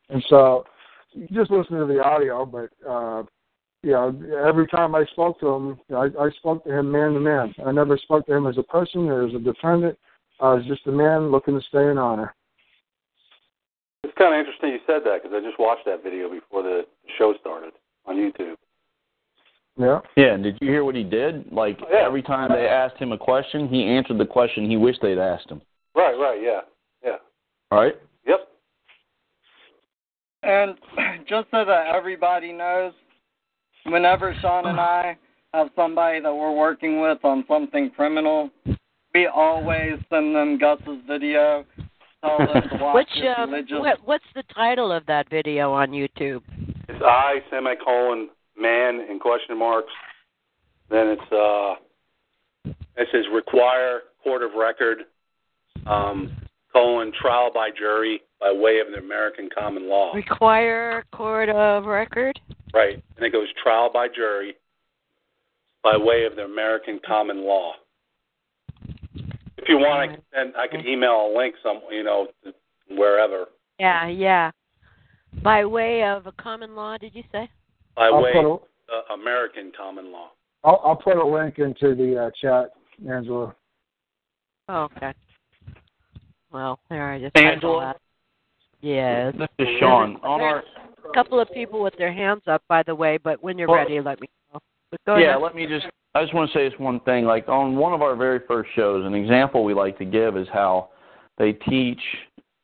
And 0.10 0.24
so, 0.30 0.66
just 1.32 1.52
listen 1.52 1.78
to 1.78 1.86
the 1.86 2.04
audio, 2.04 2.46
but 2.46 2.70
uh, 2.88 3.24
you 3.86 3.92
know, 3.92 4.20
every 4.46 4.68
time 4.68 4.96
I 4.96 5.06
spoke 5.12 5.40
to 5.40 5.48
him, 5.48 5.80
I, 5.96 6.10
I 6.20 6.30
spoke 6.38 6.64
to 6.66 6.72
him 6.72 6.92
man 6.92 7.14
to 7.14 7.20
man. 7.20 7.54
I 7.66 7.72
never 7.72 7.98
spoke 7.98 8.26
to 8.26 8.34
him 8.34 8.48
as 8.48 8.58
a 8.58 8.64
person 8.64 9.08
or 9.08 9.28
as 9.28 9.34
a 9.36 9.40
defendant. 9.40 9.98
I 10.40 10.56
was 10.56 10.66
just 10.66 10.88
a 10.88 10.92
man 10.92 11.30
looking 11.32 11.54
to 11.54 11.66
stay 11.68 11.88
in 11.90 11.98
honor. 11.98 12.34
It's 14.04 14.14
kind 14.18 14.34
of 14.34 14.40
interesting 14.40 14.70
you 14.70 14.80
said 14.86 15.02
that 15.06 15.22
because 15.22 15.36
I 15.36 15.46
just 15.46 15.60
watched 15.60 15.86
that 15.86 16.04
video 16.04 16.30
before 16.30 16.64
the 16.64 16.86
show 17.18 17.34
started 17.40 17.74
on 18.06 18.16
YouTube. 18.16 18.56
Yeah. 19.78 20.00
Yeah, 20.16 20.34
and 20.34 20.44
did 20.44 20.58
you 20.62 20.70
hear 20.70 20.84
what 20.86 20.96
he 20.96 21.04
did? 21.04 21.52
Like 21.52 21.80
Yeah. 21.92 22.06
every 22.06 22.22
time 22.22 22.50
they 22.52 22.68
asked 22.68 22.98
him 22.98 23.12
a 23.12 23.18
question, 23.18 23.68
he 23.68 23.84
answered 23.84 24.18
the 24.18 24.26
question 24.26 24.70
he 24.70 24.78
wished 24.78 25.02
they'd 25.02 25.18
asked 25.18 25.50
him. 25.50 25.62
Right, 25.96 26.14
right, 26.18 26.42
yeah, 26.42 26.62
yeah. 27.04 27.18
All 27.72 27.80
right? 27.82 27.96
Yep. 28.26 28.48
And 30.44 30.76
just 31.28 31.48
so 31.52 31.66
that 31.66 31.88
everybody 31.94 32.54
knows, 32.54 32.94
whenever 33.86 34.36
Sean 34.42 34.68
and 34.68 34.80
I 34.80 35.18
have 35.54 35.70
somebody 35.76 36.20
that 36.22 36.34
we're 36.34 36.56
working 36.56 37.02
with 37.02 37.24
on 37.24 37.44
something 37.48 37.90
criminal, 37.92 38.50
we 39.14 39.28
always 39.28 39.94
send 40.10 40.36
them 40.36 40.58
Gus's 40.58 41.00
video, 41.08 41.66
tell 42.22 42.38
them 42.38 42.62
to 42.70 42.78
watch 42.82 42.96
Which 42.96 43.26
um, 43.38 43.52
religious. 43.52 43.80
what, 43.80 43.98
what's 44.06 44.26
the 44.36 44.44
title 44.54 44.92
of 44.92 45.06
that 45.06 45.30
video 45.30 45.72
on 45.72 45.92
YouTube? 45.92 46.42
It's 46.88 47.02
I 47.04 47.40
semicolon 47.50 48.30
man 48.58 49.02
in 49.10 49.20
question 49.20 49.58
marks. 49.58 49.92
Then 50.90 51.08
it's 51.08 51.32
uh 51.32 52.76
it 52.98 53.08
says 53.12 53.26
require 53.34 54.02
court 54.24 54.44
of 54.44 54.52
record 54.58 55.00
um 55.86 56.32
colon 56.72 57.12
trial 57.22 57.52
by 57.54 57.70
jury 57.78 58.22
by 58.40 58.52
way 58.52 58.80
of 58.80 58.88
the 58.92 59.00
American 59.00 59.50
common 59.58 59.88
law. 59.88 60.14
Require 60.14 61.04
court 61.12 61.50
of 61.50 61.86
record. 61.86 62.40
Right. 62.74 63.02
And 63.16 63.26
it 63.26 63.32
goes 63.32 63.48
trial 63.64 63.90
by 63.94 64.08
jury 64.14 64.56
by 65.84 65.96
way 65.98 66.26
of 66.26 66.36
the 66.36 66.44
American 66.44 67.00
common 67.06 67.42
law. 67.46 67.74
If 69.58 69.70
you 69.70 69.78
want, 69.78 70.12
I 70.12 70.14
can 70.14 70.24
send, 70.34 70.54
I 70.58 70.68
can 70.68 70.86
email 70.86 71.32
a 71.32 71.38
link 71.38 71.56
some, 71.64 71.82
you 71.92 72.04
know, 72.04 72.28
wherever 72.90 73.46
Yeah, 73.80 74.08
yeah. 74.08 74.52
By 75.44 75.66
way 75.66 76.04
of 76.04 76.28
a 76.28 76.32
common 76.34 76.76
law, 76.76 76.98
did 76.98 77.16
you 77.16 77.24
say? 77.32 77.50
By 77.96 78.06
I'll 78.08 78.22
way 78.22 78.34
put 78.34 78.46
a- 78.46 78.50
of 78.50 78.60
uh, 78.90 79.14
American 79.14 79.72
common 79.78 80.12
law. 80.12 80.30
I'll, 80.64 80.82
I'll 80.84 80.96
put 80.96 81.18
a 81.18 81.26
link 81.26 81.60
into 81.60 81.96
the 81.96 82.26
uh, 82.26 82.32
chat, 82.42 82.72
Angela. 83.10 83.56
Oh, 84.70 84.84
okay. 84.96 85.14
Well, 86.52 86.80
there 86.90 87.12
I 87.12 87.20
just 87.20 87.36
Angela? 87.38 87.94
that. 87.94 88.02
Yes. 88.82 89.34
This 89.38 89.48
is 89.60 89.68
Sean. 89.80 90.18
On 90.24 90.42
our 90.42 90.64
A 91.10 91.14
couple 91.14 91.40
of 91.40 91.50
people 91.52 91.82
with 91.84 91.94
their 91.98 92.14
hands 92.14 92.42
up, 92.48 92.64
by 92.68 92.84
the 92.84 92.94
way, 92.96 93.18
but 93.18 93.42
when 93.44 93.58
you're 93.58 93.68
Well- 93.68 93.78
ready, 93.78 94.00
let 94.02 94.20
me 94.22 94.28
know. 94.54 94.60
But 94.92 95.00
go 95.06 95.16
yeah, 95.18 95.32
ahead. 95.32 95.42
let 95.42 95.56
me 95.56 95.66
just. 95.68 95.86
I 96.14 96.22
just 96.22 96.34
want 96.34 96.50
to 96.50 96.58
say 96.58 96.70
this 96.70 96.80
one 96.80 97.00
thing. 97.02 97.26
Like 97.26 97.50
on 97.50 97.76
one 97.76 97.92
of 97.94 98.02
our 98.02 98.16
very 98.16 98.40
first 98.48 98.70
shows, 98.76 99.06
an 99.06 99.14
example 99.14 99.64
we 99.66 99.74
like 99.74 99.98
to 99.98 100.06
give 100.06 100.38
is 100.38 100.48
how 100.54 100.90
they 101.38 101.54
teach. 101.54 102.00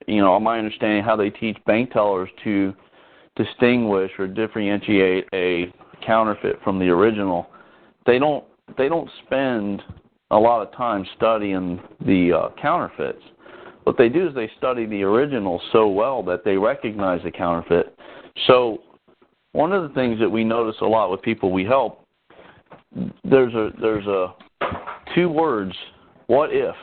You 0.08 0.22
know, 0.22 0.34
on 0.34 0.44
my 0.44 0.58
understanding, 0.58 1.04
how 1.04 1.16
they 1.16 1.30
teach 1.30 1.58
bank 1.66 1.92
tellers 1.92 2.30
to 2.44 2.74
distinguish 3.44 4.12
or 4.18 4.28
differentiate 4.28 5.28
a 5.34 5.74
counterfeit 6.06 6.60
from 6.64 6.80
the 6.80 6.86
original. 6.86 7.48
They 8.06 8.20
don't. 8.20 8.44
They 8.78 8.88
don't 8.88 9.10
spend 9.26 9.82
a 10.32 10.38
lot 10.38 10.66
of 10.66 10.74
time 10.76 11.06
studying 11.18 11.82
the 12.06 12.32
uh, 12.32 12.62
counterfeits. 12.62 13.22
What 13.84 13.98
they 13.98 14.08
do 14.08 14.30
is 14.30 14.36
they 14.36 14.50
study 14.58 14.86
the 14.86 15.04
original 15.04 15.62
so 15.74 15.90
well 15.90 16.24
that 16.24 16.46
they 16.46 16.56
recognize 16.56 17.22
the 17.24 17.32
counterfeit. 17.32 17.94
So 18.48 18.80
one 19.52 19.74
of 19.74 19.84
the 19.84 19.94
things 19.94 20.20
that 20.20 20.30
we 20.30 20.44
notice 20.44 20.76
a 20.82 20.86
lot 20.86 21.12
with 21.12 21.22
people 21.22 21.52
we 21.52 21.66
help 21.66 22.06
there's 23.24 23.54
a 23.54 23.70
there's 23.82 24.06
a 24.08 24.34
two 25.16 25.30
words 25.30 25.74
what 26.28 26.54
if 26.54 26.76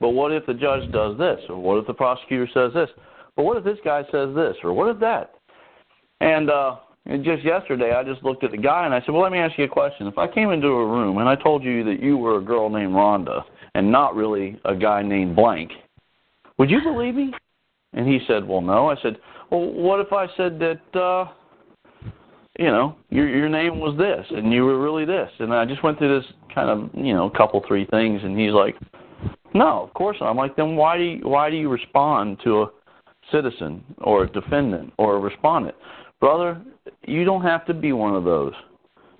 but 0.00 0.10
what 0.10 0.32
if 0.32 0.44
the 0.46 0.54
judge 0.54 0.90
does 0.92 1.16
this 1.18 1.40
or 1.48 1.60
what 1.60 1.78
if 1.78 1.86
the 1.86 1.94
prosecutor 1.94 2.48
says 2.52 2.72
this 2.74 2.88
but 3.36 3.44
what 3.44 3.56
if 3.56 3.64
this 3.64 3.78
guy 3.84 4.02
says 4.10 4.34
this 4.34 4.56
or 4.62 4.72
what 4.72 4.88
if 4.88 4.98
that 5.00 5.34
and 6.24 6.50
uh 6.50 6.76
just 7.22 7.44
yesterday 7.44 7.92
i 7.94 8.02
just 8.02 8.22
looked 8.24 8.42
at 8.42 8.50
the 8.50 8.56
guy 8.56 8.84
and 8.84 8.94
i 8.94 9.00
said 9.00 9.10
well 9.10 9.22
let 9.22 9.32
me 9.32 9.38
ask 9.38 9.56
you 9.58 9.64
a 9.64 9.68
question 9.68 10.06
if 10.06 10.18
i 10.18 10.26
came 10.26 10.50
into 10.50 10.68
a 10.68 10.86
room 10.86 11.18
and 11.18 11.28
i 11.28 11.36
told 11.36 11.62
you 11.62 11.84
that 11.84 12.02
you 12.02 12.16
were 12.16 12.38
a 12.38 12.42
girl 12.42 12.68
named 12.68 12.92
rhonda 12.92 13.42
and 13.74 13.90
not 13.90 14.14
really 14.14 14.58
a 14.64 14.74
guy 14.74 15.02
named 15.02 15.36
blank 15.36 15.70
would 16.58 16.70
you 16.70 16.80
believe 16.82 17.14
me 17.14 17.32
and 17.92 18.08
he 18.08 18.18
said 18.26 18.46
well 18.46 18.60
no 18.60 18.88
i 18.90 18.96
said 19.02 19.16
well 19.50 19.70
what 19.72 20.00
if 20.00 20.12
i 20.12 20.26
said 20.36 20.58
that 20.58 20.98
uh 20.98 21.30
you 22.58 22.66
know, 22.66 22.96
your 23.10 23.28
your 23.28 23.48
name 23.48 23.80
was 23.80 23.96
this 23.98 24.24
and 24.30 24.52
you 24.52 24.64
were 24.64 24.80
really 24.80 25.04
this. 25.04 25.30
And 25.40 25.52
I 25.52 25.64
just 25.64 25.82
went 25.82 25.98
through 25.98 26.20
this 26.20 26.32
kind 26.54 26.70
of, 26.70 26.90
you 26.94 27.12
know, 27.12 27.28
couple 27.30 27.62
three 27.66 27.86
things 27.86 28.20
and 28.22 28.38
he's 28.38 28.52
like, 28.52 28.76
No, 29.54 29.82
of 29.82 29.92
course 29.94 30.18
not. 30.20 30.30
I'm 30.30 30.36
like, 30.36 30.56
then 30.56 30.76
why 30.76 30.96
do 30.96 31.02
you 31.02 31.20
why 31.28 31.50
do 31.50 31.56
you 31.56 31.68
respond 31.68 32.38
to 32.44 32.62
a 32.62 32.70
citizen 33.32 33.82
or 34.02 34.24
a 34.24 34.30
defendant 34.30 34.92
or 34.98 35.16
a 35.16 35.18
respondent? 35.18 35.74
Brother, 36.24 36.58
you 37.06 37.26
don't 37.26 37.42
have 37.42 37.66
to 37.66 37.74
be 37.74 37.92
one 37.92 38.14
of 38.14 38.24
those. 38.24 38.54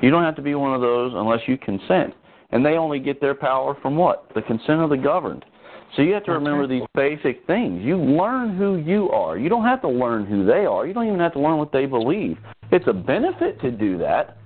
You 0.01 0.09
don't 0.09 0.23
have 0.23 0.37
to 0.37 0.43
be 0.43 0.55
one 0.55 0.73
of 0.73 0.81
those 0.81 1.13
unless 1.15 1.41
you 1.47 1.59
consent. 1.59 2.15
And 2.51 2.65
they 2.65 2.79
only 2.79 2.99
get 2.99 3.21
their 3.21 3.35
power 3.35 3.77
from 3.83 3.95
what? 3.95 4.33
The 4.35 4.41
consent 4.41 4.81
of 4.81 4.89
the 4.89 4.97
governed. 4.97 5.45
So 5.95 6.01
you 6.01 6.15
have 6.15 6.25
to 6.25 6.33
remember 6.33 6.67
these 6.67 6.85
basic 6.95 7.47
things. 7.47 7.85
You 7.85 7.99
learn 7.99 8.57
who 8.57 8.77
you 8.77 9.11
are. 9.11 9.37
You 9.37 9.51
don't 9.51 9.67
have 9.67 9.83
to 9.83 9.89
learn 9.91 10.25
who 10.25 10.47
they 10.47 10.65
are. 10.65 10.87
You 10.87 10.95
don't 10.95 11.07
even 11.07 11.21
have 11.21 11.35
to 11.35 11.41
learn 11.41 11.59
what 11.59 11.73
they 11.73 11.85
believe. 11.85 12.39
It's 12.73 12.87
a 12.89 12.95
benefit 12.95 13.61
to 13.61 13.71
do 13.71 13.99
that. 13.99 14.39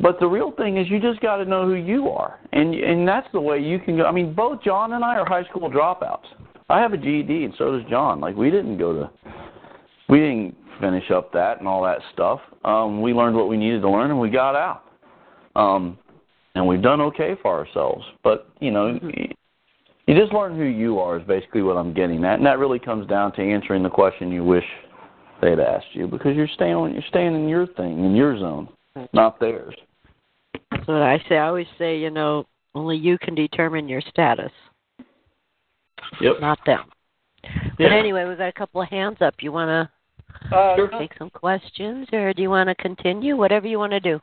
But 0.00 0.18
the 0.20 0.26
real 0.26 0.50
thing 0.50 0.78
is 0.78 0.88
you 0.88 0.98
just 0.98 1.20
got 1.20 1.36
to 1.36 1.44
know 1.44 1.66
who 1.66 1.74
you 1.74 2.08
are. 2.08 2.40
And 2.54 2.74
and 2.74 3.06
that's 3.06 3.28
the 3.34 3.40
way 3.42 3.58
you 3.58 3.78
can 3.78 3.98
go. 3.98 4.06
I 4.06 4.12
mean, 4.12 4.32
both 4.32 4.62
John 4.62 4.94
and 4.94 5.04
I 5.04 5.16
are 5.16 5.26
high 5.26 5.44
school 5.50 5.70
dropouts. 5.70 6.24
I 6.70 6.80
have 6.80 6.94
a 6.94 6.96
GED 6.96 7.44
and 7.44 7.52
so 7.58 7.78
does 7.78 7.86
John. 7.90 8.18
Like 8.18 8.34
we 8.34 8.50
didn't 8.50 8.78
go 8.78 8.94
to 8.94 9.10
we 10.08 10.20
didn't 10.20 10.56
finish 10.80 11.10
up 11.10 11.32
that 11.32 11.58
and 11.58 11.68
all 11.68 11.82
that 11.82 11.98
stuff. 12.12 12.40
Um 12.64 13.02
we 13.02 13.12
learned 13.12 13.36
what 13.36 13.48
we 13.48 13.56
needed 13.56 13.82
to 13.82 13.90
learn 13.90 14.10
and 14.10 14.20
we 14.20 14.30
got 14.30 14.56
out. 14.56 14.82
Um 15.56 15.98
and 16.54 16.66
we've 16.66 16.82
done 16.82 17.00
okay 17.00 17.36
for 17.42 17.58
ourselves. 17.58 18.04
But, 18.22 18.48
you 18.60 18.70
know, 18.70 18.98
you 20.06 20.14
just 20.20 20.32
learn 20.32 20.56
who 20.56 20.64
you 20.64 20.98
are 20.98 21.18
is 21.18 21.26
basically 21.26 21.62
what 21.62 21.76
I'm 21.76 21.92
getting 21.94 22.24
at, 22.24 22.34
and 22.34 22.46
that 22.46 22.58
really 22.58 22.78
comes 22.78 23.06
down 23.08 23.32
to 23.32 23.42
answering 23.42 23.82
the 23.82 23.90
question 23.90 24.30
you 24.30 24.44
wish 24.44 24.64
they'd 25.40 25.58
asked 25.58 25.86
you 25.92 26.06
because 26.06 26.36
you're 26.36 26.48
staying 26.48 26.92
you're 26.92 27.02
staying 27.08 27.34
in 27.34 27.48
your 27.48 27.66
thing 27.66 28.04
in 28.04 28.14
your 28.14 28.38
zone, 28.38 28.68
not 29.12 29.40
theirs. 29.40 29.74
That's 30.70 30.86
what 30.86 31.02
I 31.02 31.22
say. 31.28 31.36
I 31.38 31.48
always 31.48 31.66
say, 31.78 31.98
you 31.98 32.10
know, 32.10 32.46
only 32.74 32.96
you 32.96 33.18
can 33.18 33.34
determine 33.34 33.88
your 33.88 34.02
status, 34.02 34.52
Yep. 36.20 36.40
not 36.40 36.58
them. 36.66 36.84
But 37.78 37.92
anyway, 37.92 38.24
we've 38.24 38.38
got 38.38 38.48
a 38.48 38.52
couple 38.52 38.80
of 38.82 38.88
hands 38.88 39.18
up. 39.20 39.34
You 39.40 39.52
want 39.52 39.90
Uh, 40.52 40.76
to 40.76 40.88
take 40.98 41.12
some 41.18 41.30
questions, 41.30 42.06
or 42.12 42.32
do 42.32 42.42
you 42.42 42.50
want 42.50 42.68
to 42.68 42.74
continue? 42.76 43.36
Whatever 43.36 43.66
you 43.66 43.78
want 43.78 43.92
to 43.92 44.00
do. 44.00 44.20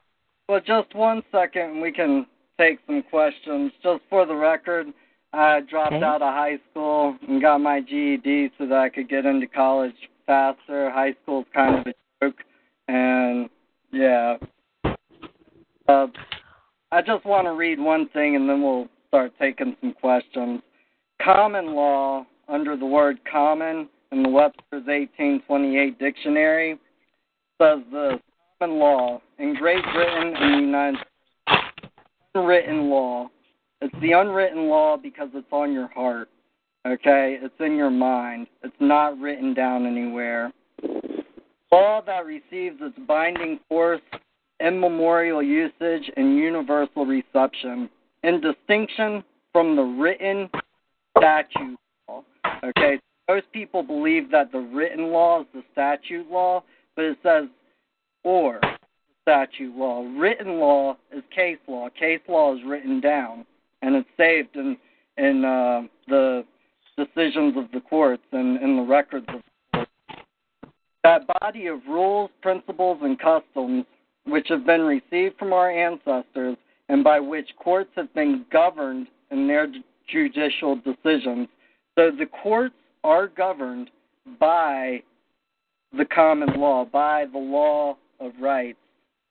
Well, 0.47 0.61
just 0.65 0.93
one 0.95 1.23
second, 1.31 1.71
and 1.71 1.81
we 1.81 1.91
can 1.91 2.25
take 2.59 2.79
some 2.85 3.03
questions. 3.09 3.71
Just 3.81 4.01
for 4.09 4.25
the 4.25 4.35
record, 4.35 4.87
I 5.33 5.61
dropped 5.61 5.93
Okay. 5.93 6.03
out 6.03 6.21
of 6.21 6.33
high 6.33 6.59
school 6.69 7.17
and 7.27 7.41
got 7.41 7.59
my 7.59 7.79
GED 7.81 8.51
so 8.57 8.65
that 8.67 8.77
I 8.77 8.89
could 8.89 9.09
get 9.09 9.25
into 9.25 9.47
college 9.47 9.95
faster. 10.25 10.89
High 10.89 11.15
school's 11.23 11.45
kind 11.53 11.75
of 11.75 11.87
a 11.87 11.93
joke, 12.21 12.43
and 12.87 13.49
yeah. 13.91 14.37
Uh, 15.87 16.07
I 16.91 17.01
just 17.01 17.25
want 17.25 17.47
to 17.47 17.53
read 17.53 17.79
one 17.79 18.09
thing, 18.09 18.35
and 18.35 18.47
then 18.49 18.61
we'll 18.61 18.87
start 19.07 19.33
taking 19.39 19.75
some 19.81 19.93
questions. 19.93 20.61
Common 21.21 21.73
law, 21.75 22.25
under 22.47 22.75
the 22.75 22.85
word 22.85 23.19
common 23.29 23.87
in 24.11 24.23
the 24.23 24.29
Webster's 24.29 24.85
1828 24.85 25.99
dictionary, 25.99 26.79
says 27.61 27.79
this 27.91 28.19
common 28.59 28.79
law 28.79 29.21
in 29.39 29.55
Great 29.55 29.83
Britain 29.93 30.33
and 30.35 30.53
the 30.53 30.65
United 30.65 30.99
States, 31.47 31.93
unwritten 32.35 32.89
law. 32.89 33.29
It's 33.81 33.95
the 34.01 34.11
unwritten 34.11 34.67
law 34.67 34.97
because 34.97 35.29
it's 35.33 35.47
on 35.51 35.73
your 35.73 35.87
heart. 35.87 36.29
Okay? 36.85 37.37
It's 37.41 37.53
in 37.59 37.75
your 37.75 37.89
mind. 37.89 38.47
It's 38.63 38.75
not 38.79 39.19
written 39.19 39.53
down 39.53 39.85
anywhere. 39.85 40.51
Law 41.71 42.01
that 42.05 42.25
receives 42.25 42.77
its 42.81 42.97
binding 43.07 43.59
force, 43.69 44.01
immemorial 44.59 45.41
usage, 45.41 46.11
and 46.17 46.35
universal 46.35 47.05
reception, 47.05 47.89
in 48.23 48.41
distinction 48.41 49.23
from 49.51 49.75
the 49.75 49.81
written 49.81 50.49
statute 51.17 51.77
law. 52.07 52.23
Okay? 52.63 52.99
Most 53.27 53.51
people 53.51 53.83
believe 53.83 54.31
that 54.31 54.51
the 54.51 54.59
written 54.59 55.11
law 55.11 55.41
is 55.41 55.47
the 55.53 55.63
statute 55.71 56.29
law, 56.29 56.63
but 56.95 57.05
it 57.05 57.17
says 57.23 57.45
or 58.23 58.59
statute 59.21 59.75
law. 59.75 60.03
Written 60.17 60.59
law 60.59 60.97
is 61.15 61.23
case 61.33 61.57
law. 61.67 61.89
Case 61.97 62.21
law 62.27 62.55
is 62.55 62.61
written 62.65 62.99
down 62.99 63.45
and 63.81 63.95
it's 63.95 64.09
saved 64.17 64.55
in 64.55 64.77
in 65.17 65.45
uh, 65.45 65.81
the 66.07 66.45
decisions 66.97 67.57
of 67.57 67.71
the 67.73 67.81
courts 67.81 68.23
and 68.31 68.61
in 68.61 68.77
the 68.77 68.83
records 68.83 69.25
of 69.29 69.35
the 69.35 69.77
courts. 69.77 69.91
That 71.03 71.21
body 71.39 71.67
of 71.67 71.79
rules, 71.87 72.29
principles, 72.41 72.99
and 73.01 73.19
customs 73.19 73.85
which 74.25 74.47
have 74.49 74.65
been 74.65 74.81
received 74.81 75.37
from 75.37 75.51
our 75.51 75.71
ancestors 75.71 76.57
and 76.89 77.03
by 77.03 77.19
which 77.19 77.49
courts 77.57 77.89
have 77.95 78.13
been 78.13 78.45
governed 78.51 79.07
in 79.31 79.47
their 79.47 79.67
judicial 80.07 80.75
decisions. 80.75 81.47
So 81.95 82.11
the 82.11 82.27
courts 82.43 82.75
are 83.03 83.27
governed 83.27 83.89
by 84.39 85.01
the 85.97 86.05
common 86.05 86.59
law, 86.59 86.85
by 86.85 87.25
the 87.31 87.39
law 87.39 87.97
of 88.19 88.31
rights, 88.39 88.77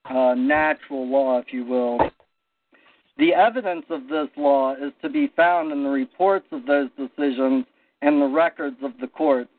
uh, 0.09 0.35
natural 0.35 1.09
law, 1.09 1.39
if 1.39 1.53
you 1.53 1.65
will. 1.65 1.99
The 3.19 3.35
evidence 3.35 3.85
of 3.91 4.09
this 4.09 4.29
law 4.37 4.75
is 4.75 4.93
to 5.03 5.09
be 5.09 5.31
found 5.37 5.73
in 5.73 5.83
the 5.83 5.91
reports 5.91 6.47
of 6.53 6.67
those 6.67 6.89
decisions 6.97 7.67
and 8.03 8.21
the 8.21 8.27
records 8.27 8.77
of 8.83 8.93
the 9.01 9.07
courts. 9.07 9.51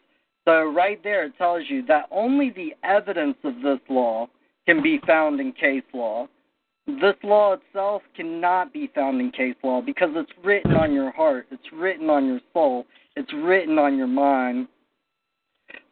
So, 0.46 0.64
right 0.72 1.02
there, 1.04 1.26
it 1.26 1.38
tells 1.38 1.64
you 1.70 1.86
that 1.86 2.08
only 2.10 2.50
the 2.50 2.74
evidence 2.84 3.38
of 3.44 3.62
this 3.62 3.80
law 3.88 4.28
can 4.66 4.82
be 4.82 5.00
found 5.06 5.40
in 5.40 5.52
case 5.54 5.84
law. 5.94 6.28
This 6.88 7.16
law 7.24 7.54
itself 7.54 8.02
cannot 8.16 8.74
be 8.74 8.90
found 8.94 9.22
in 9.22 9.32
case 9.32 9.56
law 9.64 9.82
because 9.82 10.10
it's 10.16 10.32
written 10.44 10.74
on 10.74 10.92
your 10.92 11.12
heart, 11.12 11.46
it's 11.52 11.72
written 11.72 12.10
on 12.10 12.26
your 12.26 12.40
soul, 12.54 12.86
it's 13.16 13.32
written 13.34 13.78
on 13.78 13.98
your 13.98 14.08
mind. 14.08 14.68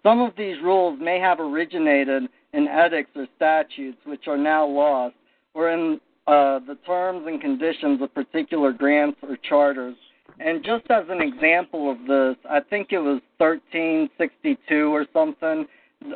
Some 0.03 0.21
of 0.21 0.33
these 0.37 0.57
rules 0.63 0.99
may 1.01 1.19
have 1.19 1.39
originated 1.39 2.23
in 2.53 2.67
edicts 2.67 3.11
or 3.15 3.27
statutes 3.35 3.97
which 4.05 4.27
are 4.27 4.37
now 4.37 4.65
lost, 4.65 5.15
or 5.53 5.71
in 5.71 5.99
uh, 6.27 6.59
the 6.59 6.77
terms 6.85 7.25
and 7.27 7.41
conditions 7.41 8.01
of 8.01 8.13
particular 8.13 8.71
grants 8.71 9.17
or 9.23 9.37
charters. 9.37 9.95
And 10.39 10.63
just 10.63 10.85
as 10.89 11.05
an 11.09 11.21
example 11.21 11.91
of 11.91 11.97
this, 12.07 12.35
I 12.49 12.61
think 12.61 12.91
it 12.91 12.99
was 12.99 13.21
1362 13.39 14.93
or 14.93 15.05
something. 15.11 15.65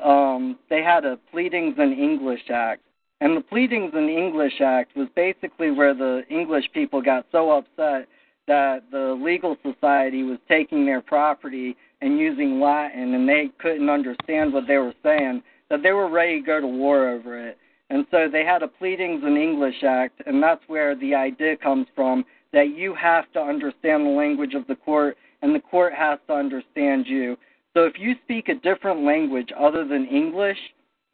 Um, 0.04 0.58
they 0.70 0.82
had 0.82 1.04
a 1.04 1.18
Pleadings 1.32 1.76
in 1.78 1.92
English 1.94 2.50
Act, 2.50 2.82
and 3.20 3.36
the 3.36 3.42
Pleadings 3.42 3.92
in 3.94 4.08
English 4.08 4.62
Act 4.62 4.96
was 4.96 5.10
basically 5.16 5.72
where 5.72 5.94
the 5.94 6.24
English 6.30 6.66
people 6.74 7.02
got 7.02 7.26
so 7.32 7.52
upset 7.52 8.08
that 8.48 8.84
the 8.92 9.18
legal 9.22 9.58
society 9.64 10.24
was 10.24 10.38
taking 10.48 10.86
their 10.86 11.02
property 11.02 11.76
and 12.02 12.20
using 12.20 12.60
Latin, 12.60 13.14
and 13.14 13.28
they 13.28 13.50
couldn't 13.60 13.90
understand 13.90 14.52
what 14.52 14.68
they 14.68 14.78
were 14.78 14.94
saying, 15.04 15.42
that 15.70 15.82
they 15.82 15.92
were 15.92 16.10
ready 16.10 16.40
to 16.40 16.46
go 16.46 16.60
to 16.60 16.68
war 16.68 17.10
over 17.10 17.48
it. 17.48 17.58
And 17.90 18.06
so 18.12 18.28
they 18.32 18.44
had 18.44 18.64
a 18.64 18.68
Pleadings 18.68 19.24
in 19.26 19.38
English 19.38 19.84
Act, 19.84 20.22
and 20.26 20.42
that's 20.42 20.64
where 20.68 20.96
the 20.96 21.16
idea 21.16 21.56
comes 21.56 21.88
from 21.96 22.26
that 22.52 22.76
you 22.76 22.94
have 22.96 23.32
to 23.34 23.40
understand 23.40 24.06
the 24.06 24.10
language 24.10 24.54
of 24.54 24.68
the 24.68 24.76
court, 24.76 25.18
and 25.42 25.54
the 25.54 25.60
court 25.60 25.94
has 25.94 26.20
to 26.28 26.34
understand 26.34 27.06
you. 27.08 27.38
So 27.74 27.86
if 27.86 27.94
you 27.98 28.16
speak 28.24 28.50
a 28.50 28.56
different 28.56 29.04
language 29.04 29.50
other 29.60 29.88
than 29.88 30.06
English, 30.06 30.58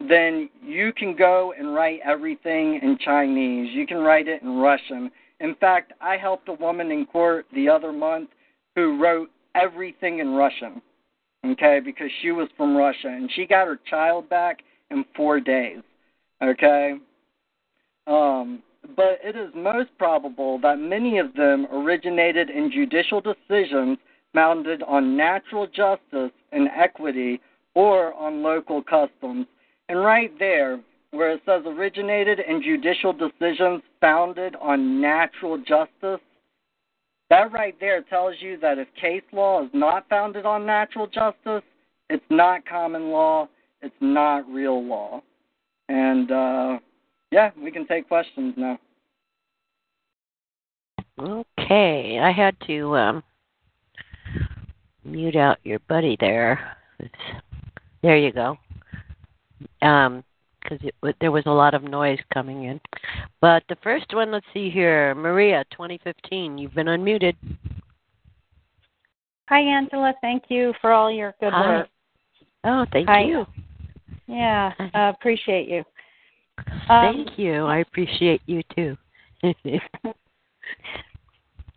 then 0.07 0.49
you 0.63 0.93
can 0.93 1.15
go 1.15 1.53
and 1.57 1.73
write 1.73 1.99
everything 2.05 2.79
in 2.81 2.97
Chinese. 3.03 3.73
You 3.73 3.85
can 3.85 3.97
write 3.97 4.27
it 4.27 4.41
in 4.41 4.57
Russian. 4.57 5.11
In 5.39 5.55
fact, 5.55 5.93
I 6.01 6.17
helped 6.17 6.49
a 6.49 6.53
woman 6.53 6.91
in 6.91 7.05
court 7.05 7.45
the 7.53 7.69
other 7.69 7.91
month 7.91 8.29
who 8.75 9.01
wrote 9.01 9.29
everything 9.55 10.19
in 10.19 10.33
Russian, 10.33 10.81
okay, 11.45 11.79
because 11.83 12.09
she 12.21 12.31
was 12.31 12.49
from 12.57 12.75
Russia, 12.75 13.07
and 13.07 13.31
she 13.33 13.45
got 13.45 13.67
her 13.67 13.79
child 13.89 14.29
back 14.29 14.59
in 14.91 15.05
four 15.15 15.39
days. 15.39 15.79
Okay? 16.43 16.95
Um, 18.07 18.63
but 18.95 19.19
it 19.23 19.35
is 19.35 19.49
most 19.55 19.89
probable 19.97 20.59
that 20.59 20.79
many 20.79 21.19
of 21.19 21.33
them 21.33 21.67
originated 21.71 22.49
in 22.49 22.71
judicial 22.71 23.21
decisions 23.21 23.97
founded 24.33 24.83
on 24.83 25.17
natural 25.17 25.67
justice 25.67 26.31
and 26.51 26.69
equity 26.75 27.39
or 27.75 28.13
on 28.13 28.41
local 28.41 28.81
customs. 28.81 29.45
And 29.89 29.99
right 29.99 30.31
there, 30.39 30.79
where 31.11 31.31
it 31.31 31.41
says 31.45 31.63
originated 31.65 32.39
in 32.39 32.61
judicial 32.61 33.13
decisions 33.13 33.81
founded 34.01 34.55
on 34.61 35.01
natural 35.01 35.57
justice, 35.57 36.21
that 37.29 37.51
right 37.51 37.75
there 37.79 38.01
tells 38.01 38.35
you 38.39 38.57
that 38.59 38.77
if 38.77 38.87
case 38.99 39.23
law 39.31 39.63
is 39.63 39.69
not 39.73 40.07
founded 40.09 40.45
on 40.45 40.65
natural 40.65 41.07
justice, 41.07 41.63
it's 42.09 42.23
not 42.29 42.65
common 42.65 43.09
law, 43.09 43.47
it's 43.81 43.95
not 44.01 44.47
real 44.49 44.83
law. 44.83 45.21
And 45.89 46.31
uh, 46.31 46.79
yeah, 47.31 47.51
we 47.61 47.71
can 47.71 47.85
take 47.87 48.07
questions 48.07 48.55
now. 48.57 48.79
Okay, 51.19 52.19
I 52.19 52.31
had 52.31 52.55
to 52.67 52.95
um, 52.95 53.23
mute 55.03 55.35
out 55.35 55.57
your 55.63 55.79
buddy 55.87 56.15
there. 56.19 56.77
It's, 56.99 57.13
there 58.01 58.17
you 58.17 58.31
go. 58.31 58.57
Um, 59.81 60.23
because 60.69 61.13
there 61.19 61.31
was 61.31 61.43
a 61.45 61.51
lot 61.51 61.73
of 61.73 61.83
noise 61.83 62.19
coming 62.33 62.65
in. 62.65 62.79
But 63.41 63.63
the 63.69 63.77
first 63.83 64.13
one, 64.13 64.31
let's 64.31 64.45
see 64.53 64.69
here, 64.69 65.15
Maria, 65.15 65.63
2015. 65.71 66.57
You've 66.57 66.73
been 66.73 66.87
unmuted. 66.87 67.35
Hi, 69.49 69.61
Angela. 69.61 70.13
Thank 70.21 70.43
you 70.49 70.73
for 70.81 70.91
all 70.91 71.11
your 71.11 71.33
good 71.39 71.53
Hi. 71.53 71.77
work. 71.77 71.87
Oh, 72.63 72.85
thank 72.91 73.07
Hi. 73.07 73.23
you. 73.23 73.45
Yeah, 74.27 74.73
uh, 74.93 75.11
appreciate 75.15 75.67
you. 75.67 75.83
Thank 76.87 77.39
you. 77.39 77.65
I 77.65 77.77
appreciate 77.79 78.41
you 78.45 78.61
too. 78.75 78.95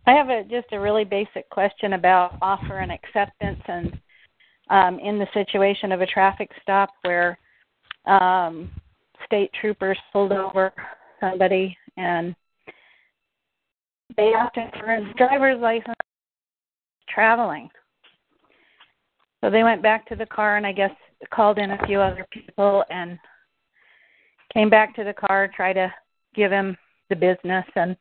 I 0.05 0.11
have 0.11 0.29
a 0.29 0.43
just 0.43 0.67
a 0.73 0.79
really 0.79 1.05
basic 1.05 1.49
question 1.49 1.93
about 1.93 2.37
offer 2.41 2.79
and 2.79 2.91
acceptance, 2.91 3.61
and 3.67 3.97
um, 4.69 4.99
in 4.99 5.17
the 5.17 5.27
situation 5.33 5.93
of 5.93 6.01
a 6.01 6.05
traffic 6.05 6.51
stop 6.61 6.89
where 7.03 7.39
um, 8.05 8.69
state 9.33 9.51
troopers 9.59 9.97
pulled 10.11 10.31
over 10.31 10.71
somebody 11.19 11.75
and 11.97 12.35
they 14.15 14.31
asked 14.37 14.55
him 14.55 14.69
for 14.79 14.95
his 14.95 15.05
driver's 15.17 15.59
license 15.59 15.95
traveling. 17.09 17.67
So 19.41 19.49
they 19.49 19.63
went 19.63 19.81
back 19.81 20.07
to 20.07 20.15
the 20.15 20.27
car 20.27 20.57
and 20.57 20.67
I 20.67 20.71
guess 20.71 20.91
called 21.33 21.57
in 21.57 21.71
a 21.71 21.87
few 21.87 21.99
other 21.99 22.27
people 22.31 22.83
and 22.91 23.17
came 24.53 24.69
back 24.69 24.95
to 24.95 25.03
the 25.03 25.13
car, 25.13 25.49
tried 25.55 25.73
to 25.73 25.91
give 26.35 26.51
him 26.51 26.77
the 27.09 27.15
business 27.15 27.65
and 27.75 27.97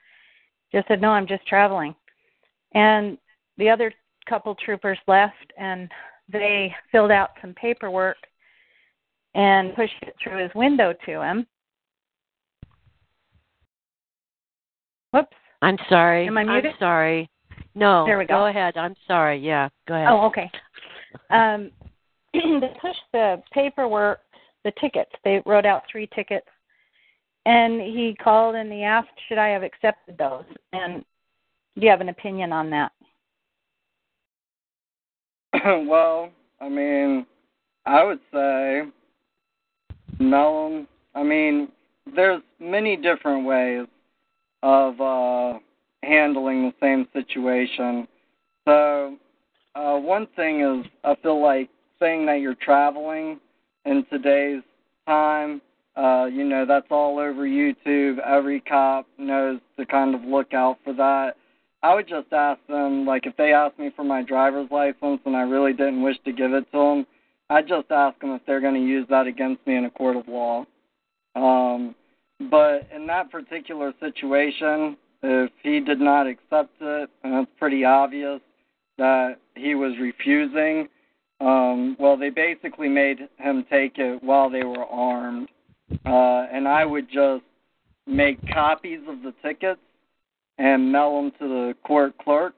just 0.71 0.87
said, 0.87 1.01
No, 1.01 1.13
I'm 1.13 1.27
just 1.27 1.47
traveling. 1.47 1.95
And 2.75 3.17
the 3.57 3.71
other 3.71 3.91
couple 4.29 4.55
troopers 4.55 4.99
left 5.09 5.53
and 5.59 5.91
they 6.31 6.75
filled 6.91 7.11
out 7.11 7.31
some 7.41 7.55
paperwork 7.55 8.19
and 9.35 9.75
pushed 9.75 9.95
it 10.03 10.15
through 10.23 10.43
his 10.43 10.51
window 10.55 10.93
to 11.07 11.23
him. 11.23 11.47
Whoops. 15.13 15.37
I'm 15.61 15.79
sorry. 15.89 16.27
Am 16.27 16.39
I 16.39 16.45
muted? 16.45 16.57
I'm 16.57 16.63
muted? 16.65 16.79
sorry. 16.79 17.31
No. 17.75 18.05
There 18.07 18.19
we 18.19 18.27
go. 18.27 18.35
Go 18.35 18.47
ahead. 18.47 18.77
I'm 18.77 18.95
sorry. 19.07 19.39
Yeah. 19.39 19.69
Go 19.89 19.95
ahead. 19.95 20.09
Oh, 20.11 20.27
okay. 20.27 20.51
Um, 21.31 21.71
they 22.35 22.75
pushed 22.81 23.05
the 23.13 23.43
paperwork, 23.53 24.21
the 24.65 24.73
tickets. 24.81 25.13
They 25.25 25.43
wrote 25.47 25.67
out 25.67 25.83
three 25.91 26.09
tickets, 26.15 26.47
and 27.47 27.81
he 27.81 28.17
called 28.23 28.55
and 28.55 28.73
he 28.73 28.83
asked, 28.83 29.09
"Should 29.29 29.39
I 29.39 29.49
have 29.49 29.63
accepted 29.63 30.17
those?" 30.19 30.45
And 30.73 31.05
do 31.77 31.83
you 31.83 31.91
have 31.91 32.01
an 32.01 32.09
opinion 32.09 32.53
on 32.53 32.71
that? 32.71 32.93
well, 35.87 36.31
I 36.61 36.69
mean, 36.69 37.27
I 37.87 38.05
would 38.05 38.21
say 38.33 38.83
no. 40.31 40.87
I 41.15 41.23
mean, 41.23 41.69
there's 42.15 42.43
many 42.61 42.97
different 42.97 43.45
ways 43.47 43.87
of 44.63 45.01
uh, 45.01 45.59
handling 46.03 46.63
the 46.63 46.75
same 46.81 47.09
situation. 47.13 48.07
So, 48.65 49.17
uh, 49.75 49.97
one 49.97 50.27
thing 50.37 50.61
is, 50.61 50.87
I 51.05 51.15
feel 51.23 51.43
like 51.43 51.69
saying 51.99 52.27
that 52.27 52.41
you're 52.41 52.55
traveling 52.55 53.41
in 53.85 54.05
today's 54.11 54.63
time. 55.07 55.61
Uh, 55.97 56.27
you 56.31 56.45
know, 56.45 56.65
that's 56.67 56.87
all 56.91 57.19
over 57.19 57.47
YouTube. 57.47 58.19
Every 58.21 58.61
cop 58.61 59.07
knows 59.19 59.61
to 59.79 59.85
kind 59.85 60.15
of 60.15 60.23
look 60.23 60.55
out 60.55 60.79
for 60.85 60.93
that. 60.95 61.37
I 61.83 61.95
would 61.95 62.09
just 62.09 62.33
ask 62.33 62.61
them, 62.69 63.05
like, 63.05 63.27
if 63.27 63.37
they 63.37 63.53
ask 63.53 63.77
me 63.79 63.91
for 63.95 64.05
my 64.05 64.23
driver's 64.23 64.71
license 64.71 65.21
and 65.25 65.37
I 65.37 65.43
really 65.43 65.73
didn't 65.73 66.03
wish 66.03 66.17
to 66.25 66.33
give 66.33 66.53
it 66.53 66.71
to 66.73 66.79
them, 66.79 67.07
I'd 67.53 67.69
just 67.69 67.91
ask 67.91 68.19
them 68.21 68.31
if 68.31 68.43
they're 68.47 68.61
going 68.61 68.75
to 68.75 68.81
use 68.81 69.07
that 69.11 69.27
against 69.27 69.67
me 69.67 69.77
in 69.77 69.85
a 69.85 69.91
court 69.91 70.17
of 70.17 70.27
law. 70.27 70.65
Um, 71.35 71.95
but 72.51 72.89
in 72.95 73.07
that 73.09 73.31
particular 73.31 73.93
situation, 74.01 74.97
if 75.23 75.51
he 75.63 75.81
did 75.81 76.01
not 76.01 76.27
accept 76.27 76.71
it, 76.81 77.11
and 77.23 77.35
it's 77.35 77.51
pretty 77.59 77.85
obvious 77.85 78.41
that 78.97 79.37
he 79.55 79.75
was 79.75 79.93
refusing, 80.01 80.89
um, 81.41 81.97
well, 81.99 82.17
they 82.17 82.31
basically 82.31 82.89
made 82.89 83.29
him 83.39 83.67
take 83.71 83.99
it 83.99 84.23
while 84.23 84.49
they 84.49 84.65
were 84.65 84.85
armed, 84.85 85.49
uh, 86.07 86.47
and 86.53 86.67
I 86.67 86.85
would 86.85 87.09
just 87.09 87.45
make 88.07 88.39
copies 88.53 89.01
of 89.09 89.23
the 89.23 89.35
tickets 89.43 89.81
and 90.59 90.91
mail 90.91 91.17
them 91.17 91.33
to 91.39 91.49
the 91.49 91.75
court 91.85 92.17
clerk 92.19 92.55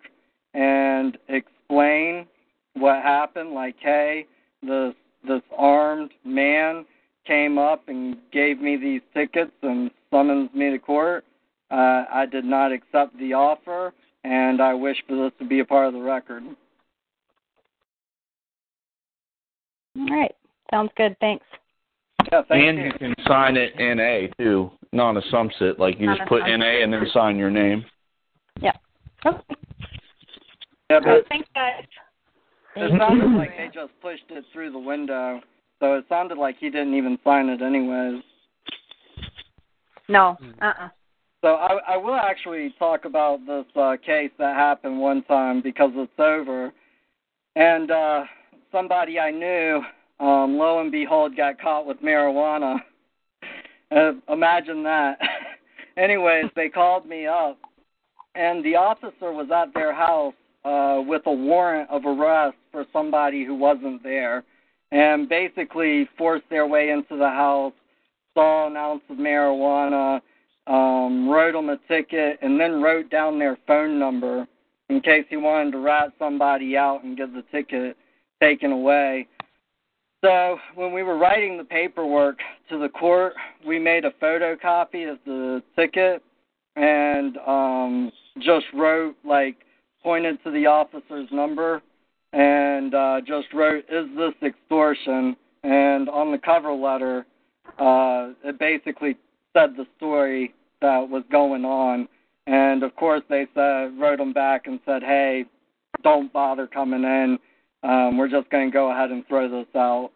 and 0.54 1.18
explain 1.28 2.26
what 2.74 3.02
happened. 3.02 3.52
Like, 3.52 3.76
hey, 3.80 4.26
this 4.66 4.94
this 5.26 5.42
armed 5.56 6.10
man 6.24 6.84
came 7.26 7.56
up 7.58 7.88
and 7.88 8.16
gave 8.32 8.60
me 8.60 8.76
these 8.76 9.00
tickets 9.14 9.52
and 9.62 9.90
summons 10.10 10.50
me 10.54 10.70
to 10.70 10.78
court. 10.78 11.24
Uh, 11.70 12.04
I 12.12 12.26
did 12.30 12.44
not 12.44 12.72
accept 12.72 13.18
the 13.18 13.32
offer, 13.32 13.92
and 14.22 14.60
I 14.60 14.74
wish 14.74 14.96
for 15.08 15.16
this 15.16 15.32
to 15.38 15.46
be 15.46 15.60
a 15.60 15.64
part 15.64 15.88
of 15.88 15.94
the 15.94 16.00
record. 16.00 16.42
All 19.98 20.06
right. 20.10 20.34
Sounds 20.70 20.90
good. 20.96 21.16
Thanks. 21.20 21.44
Yeah, 22.32 22.42
thank 22.48 22.64
and 22.64 22.78
you. 22.78 22.84
you 22.84 22.92
can 22.92 23.14
sign 23.26 23.56
it 23.56 23.72
NA 23.78 24.32
too, 24.42 24.70
non-assumpsit. 24.92 25.78
Like 25.78 25.98
you 25.98 26.14
just 26.14 26.28
put 26.28 26.40
Non-assumpsit. 26.40 26.58
NA 26.58 26.82
and 26.84 26.92
then 26.92 27.06
sign 27.12 27.36
your 27.36 27.50
name. 27.50 27.84
Yep. 28.60 28.76
Okay. 29.26 29.38
Yeah, 30.90 30.96
All 30.96 31.02
right, 31.02 31.22
but 31.22 31.28
thanks, 31.28 31.48
guys. 31.54 31.84
It 32.76 32.98
sounded 32.98 33.36
like 33.36 33.56
they 33.56 33.68
just 33.72 33.92
pushed 34.00 34.24
it 34.30 34.44
through 34.52 34.72
the 34.72 34.78
window, 34.78 35.40
so 35.80 35.94
it 35.94 36.04
sounded 36.08 36.38
like 36.38 36.56
he 36.58 36.70
didn't 36.70 36.94
even 36.94 37.18
sign 37.24 37.48
it 37.48 37.62
anyways. 37.62 38.22
No. 40.08 40.36
Uh-uh. 40.60 40.88
So 41.42 41.54
I, 41.54 41.94
I 41.94 41.96
will 41.96 42.14
actually 42.14 42.74
talk 42.78 43.04
about 43.04 43.46
this 43.46 43.66
uh, 43.76 43.96
case 44.04 44.30
that 44.38 44.56
happened 44.56 44.98
one 44.98 45.22
time 45.24 45.60
because 45.60 45.90
it's 45.94 46.12
over, 46.18 46.72
and 47.54 47.90
uh, 47.90 48.24
somebody 48.72 49.18
I 49.18 49.30
knew, 49.30 49.82
um, 50.20 50.56
lo 50.56 50.80
and 50.80 50.90
behold, 50.90 51.36
got 51.36 51.60
caught 51.60 51.86
with 51.86 52.00
marijuana. 52.00 52.78
Uh, 53.94 54.12
imagine 54.28 54.82
that. 54.82 55.18
Anyways, 55.96 56.46
they 56.56 56.68
called 56.68 57.06
me 57.06 57.26
up, 57.26 57.58
and 58.34 58.64
the 58.64 58.74
officer 58.74 59.32
was 59.32 59.48
at 59.54 59.72
their 59.74 59.94
house 59.94 60.34
uh, 60.64 61.02
with 61.06 61.22
a 61.26 61.32
warrant 61.32 61.88
of 61.90 62.06
arrest 62.06 62.56
for 62.72 62.84
somebody 62.92 63.44
who 63.44 63.54
wasn't 63.54 64.02
there, 64.02 64.44
and 64.92 65.28
basically 65.28 66.08
forced 66.16 66.48
their 66.50 66.66
way 66.66 66.90
into 66.90 67.16
the 67.16 67.28
house, 67.28 67.72
saw 68.34 68.66
an 68.66 68.76
ounce 68.76 69.02
of 69.10 69.16
marijuana, 69.16 70.20
um, 70.66 71.28
wrote 71.28 71.52
them 71.52 71.68
a 71.68 71.78
ticket, 71.88 72.38
and 72.42 72.58
then 72.58 72.80
wrote 72.80 73.10
down 73.10 73.38
their 73.38 73.58
phone 73.66 73.98
number 73.98 74.46
in 74.88 75.00
case 75.00 75.24
he 75.28 75.36
wanted 75.36 75.72
to 75.72 75.78
rat 75.78 76.12
somebody 76.18 76.76
out 76.76 77.04
and 77.04 77.16
get 77.16 77.32
the 77.32 77.42
ticket 77.50 77.96
taken 78.40 78.72
away. 78.72 79.26
So 80.24 80.58
when 80.74 80.92
we 80.92 81.02
were 81.02 81.18
writing 81.18 81.58
the 81.58 81.64
paperwork 81.64 82.38
to 82.70 82.78
the 82.78 82.88
court, 82.88 83.34
we 83.66 83.78
made 83.78 84.04
a 84.04 84.10
photocopy 84.12 85.10
of 85.10 85.18
the 85.26 85.62
ticket 85.76 86.22
and 86.76 87.36
um, 87.46 88.12
just 88.38 88.66
wrote 88.72 89.16
like 89.24 89.56
pointed 90.04 90.38
to 90.44 90.52
the 90.52 90.66
officer's 90.66 91.28
number 91.32 91.82
and 92.32 92.94
uh, 92.94 93.20
just 93.26 93.52
wrote, 93.52 93.84
"Is 93.90 94.06
this 94.16 94.34
extortion?" 94.46 95.36
And 95.64 96.08
on 96.08 96.30
the 96.30 96.38
cover 96.38 96.72
letter, 96.72 97.26
uh, 97.78 98.30
it 98.44 98.58
basically 98.60 99.16
said 99.52 99.70
the 99.76 99.86
story 99.96 100.54
that 100.80 101.08
was 101.08 101.24
going 101.32 101.64
on. 101.64 102.06
And 102.46 102.82
of 102.82 102.94
course, 102.94 103.22
they 103.28 103.46
said 103.54 103.98
wrote 103.98 104.18
them 104.18 104.32
back 104.32 104.66
and 104.66 104.78
said, 104.84 105.02
"Hey, 105.02 105.46
don't 106.02 106.32
bother 106.32 106.66
coming 106.66 107.02
in. 107.02 107.38
Um, 107.82 108.18
we're 108.18 108.28
just 108.28 108.50
going 108.50 108.70
to 108.70 108.72
go 108.72 108.92
ahead 108.92 109.10
and 109.10 109.26
throw 109.26 109.48
this 109.48 109.74
out." 109.74 110.10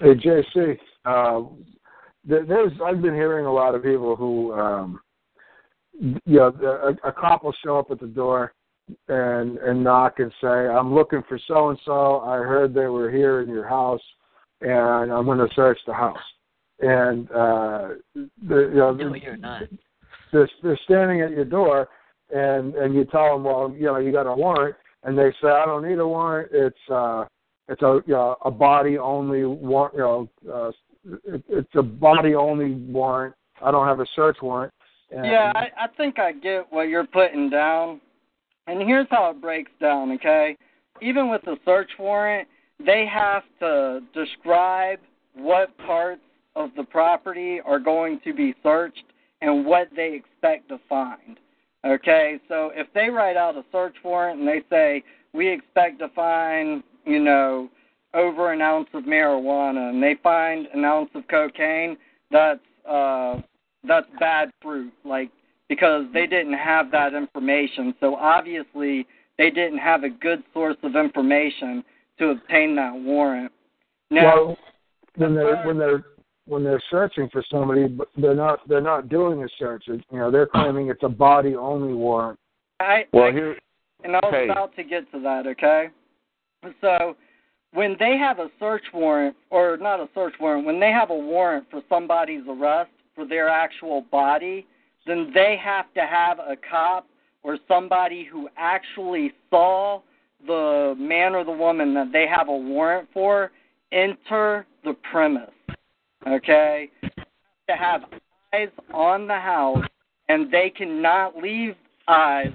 Hey 0.00 0.14
JC, 0.14 0.78
uh, 1.06 1.42
there's 2.24 2.72
I've 2.84 3.00
been 3.00 3.14
hearing 3.14 3.46
a 3.46 3.52
lot 3.52 3.74
of 3.74 3.82
people 3.82 4.14
who, 4.14 4.52
um, 4.52 5.00
you 6.00 6.20
know, 6.26 6.96
a, 7.04 7.08
a 7.08 7.12
cop 7.12 7.44
will 7.44 7.54
show 7.64 7.78
up 7.78 7.90
at 7.90 8.00
the 8.00 8.06
door 8.06 8.52
and 9.08 9.58
and 9.58 9.82
knock 9.82 10.18
and 10.18 10.32
say, 10.40 10.46
"I'm 10.48 10.94
looking 10.94 11.22
for 11.28 11.38
so 11.46 11.70
and 11.70 11.78
so. 11.84 12.20
I 12.20 12.36
heard 12.36 12.74
they 12.74 12.86
were 12.86 13.10
here 13.10 13.40
in 13.40 13.48
your 13.48 13.66
house, 13.66 14.02
and 14.60 15.12
I'm 15.12 15.24
going 15.24 15.38
to 15.38 15.54
search 15.54 15.78
the 15.86 15.94
house." 15.94 16.18
And 16.80 17.30
uh, 17.30 17.88
the, 18.14 18.70
you 18.72 18.74
know, 18.74 18.92
No, 18.92 19.14
you're 19.14 19.36
not. 19.36 19.62
they're, 20.32 20.48
they're 20.62 20.78
standing 20.84 21.22
at 21.22 21.30
your 21.30 21.44
door, 21.46 21.88
and 22.30 22.74
and 22.74 22.94
you 22.94 23.04
tell 23.06 23.32
them, 23.34 23.44
well, 23.44 23.74
you 23.76 23.86
know, 23.86 23.96
you 23.96 24.12
got 24.12 24.26
a 24.26 24.34
warrant, 24.34 24.76
and 25.02 25.16
they 25.18 25.30
say, 25.42 25.48
I 25.48 25.64
don't 25.64 25.88
need 25.88 25.98
a 25.98 26.06
warrant. 26.06 26.50
It's 26.52 26.90
uh, 26.90 27.24
it's 27.68 27.82
a 27.82 28.00
you 28.06 28.14
know, 28.14 28.36
a 28.44 28.50
body 28.50 28.98
only 28.98 29.44
warrant. 29.44 29.94
You 29.94 30.00
know, 30.00 30.28
uh, 30.52 30.72
it, 31.24 31.42
it's 31.48 31.74
a 31.74 31.82
body 31.82 32.34
only 32.34 32.72
warrant. 32.72 33.34
I 33.62 33.70
don't 33.70 33.86
have 33.86 34.00
a 34.00 34.06
search 34.14 34.36
warrant. 34.42 34.72
And, 35.10 35.26
Yeah, 35.26 35.52
I, 35.54 35.68
I 35.84 35.88
think 35.96 36.18
I 36.18 36.32
get 36.32 36.66
what 36.70 36.88
you're 36.88 37.06
putting 37.06 37.50
down. 37.50 38.00
And 38.66 38.82
here's 38.82 39.06
how 39.10 39.30
it 39.30 39.40
breaks 39.40 39.70
down, 39.80 40.12
okay? 40.12 40.56
Even 41.00 41.28
with 41.28 41.42
the 41.42 41.56
search 41.64 41.90
warrant, 41.98 42.48
they 42.84 43.06
have 43.06 43.42
to 43.60 44.00
describe 44.12 44.98
what 45.34 45.76
parts 45.78 46.22
of 46.56 46.70
the 46.76 46.84
property 46.84 47.60
are 47.64 47.78
going 47.78 48.20
to 48.24 48.34
be 48.34 48.54
searched 48.62 49.04
and 49.42 49.64
what 49.66 49.88
they 49.94 50.14
expect 50.14 50.68
to 50.68 50.80
find. 50.88 51.38
Okay, 51.86 52.40
so 52.48 52.72
if 52.74 52.88
they 52.94 53.10
write 53.10 53.36
out 53.36 53.54
a 53.54 53.64
search 53.70 53.94
warrant 54.02 54.40
and 54.40 54.48
they 54.48 54.62
say, 54.68 55.04
we 55.32 55.48
expect 55.48 56.00
to 56.00 56.08
find, 56.08 56.82
you 57.04 57.20
know, 57.20 57.68
over 58.14 58.52
an 58.52 58.60
ounce 58.60 58.88
of 58.94 59.04
marijuana 59.04 59.90
and 59.90 60.02
they 60.02 60.16
find 60.22 60.66
an 60.74 60.84
ounce 60.84 61.10
of 61.14 61.28
cocaine, 61.28 61.96
that's 62.30 62.58
uh 62.88 63.40
that's 63.86 64.06
bad 64.18 64.50
fruit. 64.62 64.92
Like 65.04 65.30
because 65.68 66.04
they 66.12 66.26
didn't 66.26 66.54
have 66.54 66.90
that 66.92 67.14
information. 67.14 67.94
So 68.00 68.14
obviously 68.14 69.06
they 69.38 69.50
didn't 69.50 69.78
have 69.78 70.04
a 70.04 70.08
good 70.08 70.42
source 70.52 70.76
of 70.82 70.96
information 70.96 71.84
to 72.18 72.30
obtain 72.30 72.76
that 72.76 72.94
warrant. 72.94 73.52
Now, 74.10 74.46
well, 74.46 74.58
when 75.16 75.34
they're 75.34 75.56
uh, 75.56 75.66
when 75.66 75.78
they're 75.78 76.04
when 76.46 76.64
they're 76.64 76.82
searching 76.90 77.28
for 77.30 77.44
somebody, 77.50 77.88
but 77.88 78.08
they're 78.16 78.34
not 78.34 78.66
they're 78.68 78.80
not 78.80 79.08
doing 79.08 79.42
a 79.42 79.48
search. 79.58 79.84
You 79.88 80.00
know, 80.12 80.30
they're 80.30 80.46
claiming 80.46 80.88
it's 80.88 81.02
a 81.02 81.08
body 81.08 81.56
only 81.56 81.92
warrant. 81.92 82.38
I, 82.78 83.04
Well, 83.12 83.24
I 83.24 83.32
here, 83.32 83.56
and 84.04 84.14
I 84.14 84.20
was 84.22 84.34
okay. 84.34 84.50
about 84.50 84.76
to 84.76 84.84
get 84.84 85.10
to 85.12 85.20
that, 85.20 85.46
okay? 85.46 85.88
So 86.82 87.16
when 87.72 87.96
they 87.98 88.18
have 88.18 88.38
a 88.38 88.48
search 88.60 88.84
warrant 88.92 89.34
or 89.50 89.78
not 89.78 89.98
a 89.98 90.08
search 90.14 90.34
warrant, 90.38 90.66
when 90.66 90.78
they 90.78 90.90
have 90.90 91.10
a 91.10 91.16
warrant 91.16 91.66
for 91.70 91.80
somebody's 91.88 92.42
arrest 92.48 92.90
for 93.16 93.26
their 93.26 93.48
actual 93.48 94.02
body, 94.12 94.64
then 95.06 95.32
they 95.34 95.56
have 95.60 95.92
to 95.94 96.02
have 96.02 96.38
a 96.38 96.56
cop 96.70 97.08
or 97.42 97.58
somebody 97.66 98.24
who 98.24 98.48
actually 98.56 99.32
saw 99.50 100.00
the 100.46 100.94
man 100.96 101.34
or 101.34 101.42
the 101.44 101.50
woman 101.50 101.94
that 101.94 102.12
they 102.12 102.26
have 102.26 102.48
a 102.48 102.56
warrant 102.56 103.08
for 103.12 103.50
enter 103.90 104.66
the 104.84 104.94
premise. 105.10 105.50
Okay? 106.28 106.90
To 107.68 107.76
have 107.76 108.02
eyes 108.54 108.68
on 108.94 109.26
the 109.26 109.38
house 109.38 109.84
and 110.28 110.52
they 110.52 110.70
cannot 110.70 111.36
leave 111.36 111.74
eyes 112.06 112.52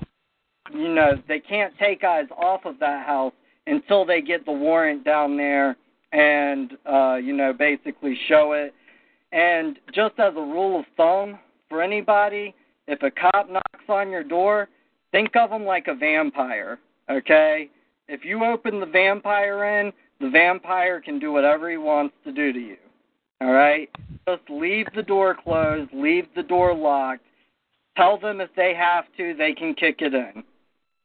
you 0.74 0.94
know, 0.94 1.22
they 1.28 1.40
can't 1.40 1.74
take 1.78 2.04
eyes 2.04 2.28
off 2.38 2.66
of 2.66 2.80
that 2.80 3.06
house 3.06 3.34
until 3.68 4.06
they 4.06 4.22
get 4.22 4.46
the 4.46 4.52
warrant 4.52 5.04
down 5.04 5.38
there 5.38 5.76
and 6.12 6.78
uh, 6.86 7.16
you 7.16 7.34
know, 7.34 7.54
basically 7.54 8.18
show 8.28 8.54
it. 8.54 8.74
And 9.32 9.80
just 9.94 10.20
as 10.20 10.34
a 10.36 10.42
rule 10.42 10.80
of 10.80 10.86
thumb 10.98 11.40
for 11.70 11.82
anybody, 11.82 12.54
if 12.88 13.02
a 13.04 13.12
cop 13.12 13.50
knocks 13.50 13.86
on 13.88 14.10
your 14.10 14.24
door, 14.24 14.68
think 15.12 15.36
of 15.36 15.50
them 15.50 15.64
like 15.64 15.88
a 15.88 15.96
vampire, 15.96 16.80
okay? 17.10 17.70
If 18.08 18.26
you 18.26 18.44
open 18.44 18.80
the 18.80 18.86
vampire 18.86 19.80
in, 19.80 19.94
the 20.20 20.30
vampire 20.30 21.00
can 21.00 21.18
do 21.18 21.32
whatever 21.32 21.70
he 21.70 21.78
wants 21.78 22.14
to 22.26 22.32
do 22.32 22.52
to 22.52 22.60
you. 22.60 22.78
All 23.40 23.52
right? 23.52 23.90
Just 24.28 24.44
leave 24.50 24.88
the 24.96 25.02
door 25.02 25.36
closed, 25.42 25.92
leave 25.94 26.28
the 26.36 26.44
door 26.44 26.76
locked. 26.76 27.24
Tell 27.98 28.20
them 28.20 28.42
if 28.42 28.50
they 28.56 28.74
have 28.74 29.06
to, 29.18 29.34
they 29.34 29.54
can 29.54 29.74
kick 29.74 29.98
it 30.00 30.14
in. 30.14 30.44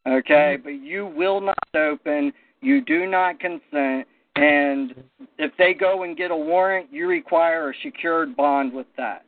Okay? 0.06 0.56
Mm-hmm. 0.56 0.62
But 0.62 0.84
you 0.84 1.06
will 1.06 1.40
not 1.40 1.56
open, 1.74 2.32
you 2.60 2.80
do 2.84 3.06
not 3.06 3.40
consent, 3.40 4.06
and 4.36 4.94
if 5.38 5.52
they 5.58 5.74
go 5.74 6.02
and 6.02 6.16
get 6.16 6.30
a 6.30 6.36
warrant, 6.36 6.88
you 6.92 7.06
require 7.06 7.70
a 7.70 7.74
secured 7.82 8.36
bond 8.36 8.72
with 8.72 8.86
that. 8.96 9.24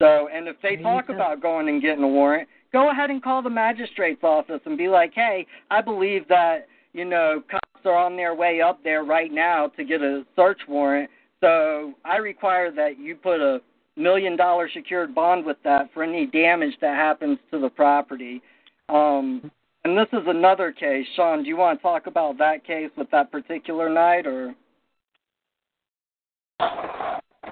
So, 0.00 0.28
and 0.32 0.48
if 0.48 0.56
they 0.62 0.76
talk 0.76 1.08
about 1.08 1.40
going 1.40 1.68
and 1.68 1.80
getting 1.80 2.04
a 2.04 2.08
warrant, 2.08 2.48
go 2.72 2.90
ahead 2.90 3.10
and 3.10 3.22
call 3.22 3.42
the 3.42 3.50
magistrate's 3.50 4.22
office 4.22 4.60
and 4.66 4.76
be 4.76 4.88
like, 4.88 5.14
"Hey, 5.14 5.46
I 5.70 5.80
believe 5.80 6.28
that 6.28 6.66
you 6.92 7.04
know 7.04 7.42
cops 7.50 7.86
are 7.86 7.96
on 7.96 8.16
their 8.16 8.34
way 8.34 8.60
up 8.60 8.82
there 8.82 9.04
right 9.04 9.32
now 9.32 9.68
to 9.68 9.84
get 9.84 10.02
a 10.02 10.26
search 10.36 10.60
warrant, 10.68 11.08
so 11.40 11.94
I 12.04 12.16
require 12.16 12.70
that 12.72 12.98
you 12.98 13.14
put 13.14 13.40
a 13.40 13.60
million 13.96 14.36
dollar 14.36 14.68
secured 14.68 15.14
bond 15.14 15.46
with 15.46 15.58
that 15.62 15.92
for 15.94 16.02
any 16.02 16.26
damage 16.26 16.74
that 16.80 16.96
happens 16.96 17.38
to 17.52 17.58
the 17.58 17.70
property." 17.70 18.42
Um, 18.90 19.50
And 19.84 19.98
this 19.98 20.08
is 20.14 20.26
another 20.26 20.72
case. 20.72 21.06
Sean, 21.14 21.42
do 21.42 21.48
you 21.48 21.56
want 21.56 21.78
to 21.78 21.82
talk 21.82 22.06
about 22.06 22.38
that 22.38 22.64
case 22.66 22.90
with 22.96 23.10
that 23.10 23.30
particular 23.30 23.90
night, 23.90 24.26
or? 24.26 24.54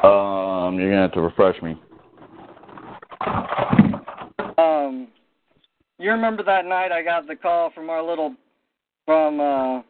Um, 0.03 0.79
you're 0.79 0.91
gonna 0.91 1.03
have 1.03 1.13
to 1.13 1.21
refresh 1.21 1.61
me. 1.63 1.77
Um, 4.57 5.09
you 5.99 6.11
remember 6.11 6.43
that 6.43 6.65
night 6.65 6.91
I 6.91 7.03
got 7.03 7.27
the 7.27 7.37
call 7.37 7.71
from 7.75 7.91
our 7.91 8.03
little, 8.03 8.35
from, 9.05 9.39
uh, 9.39 9.83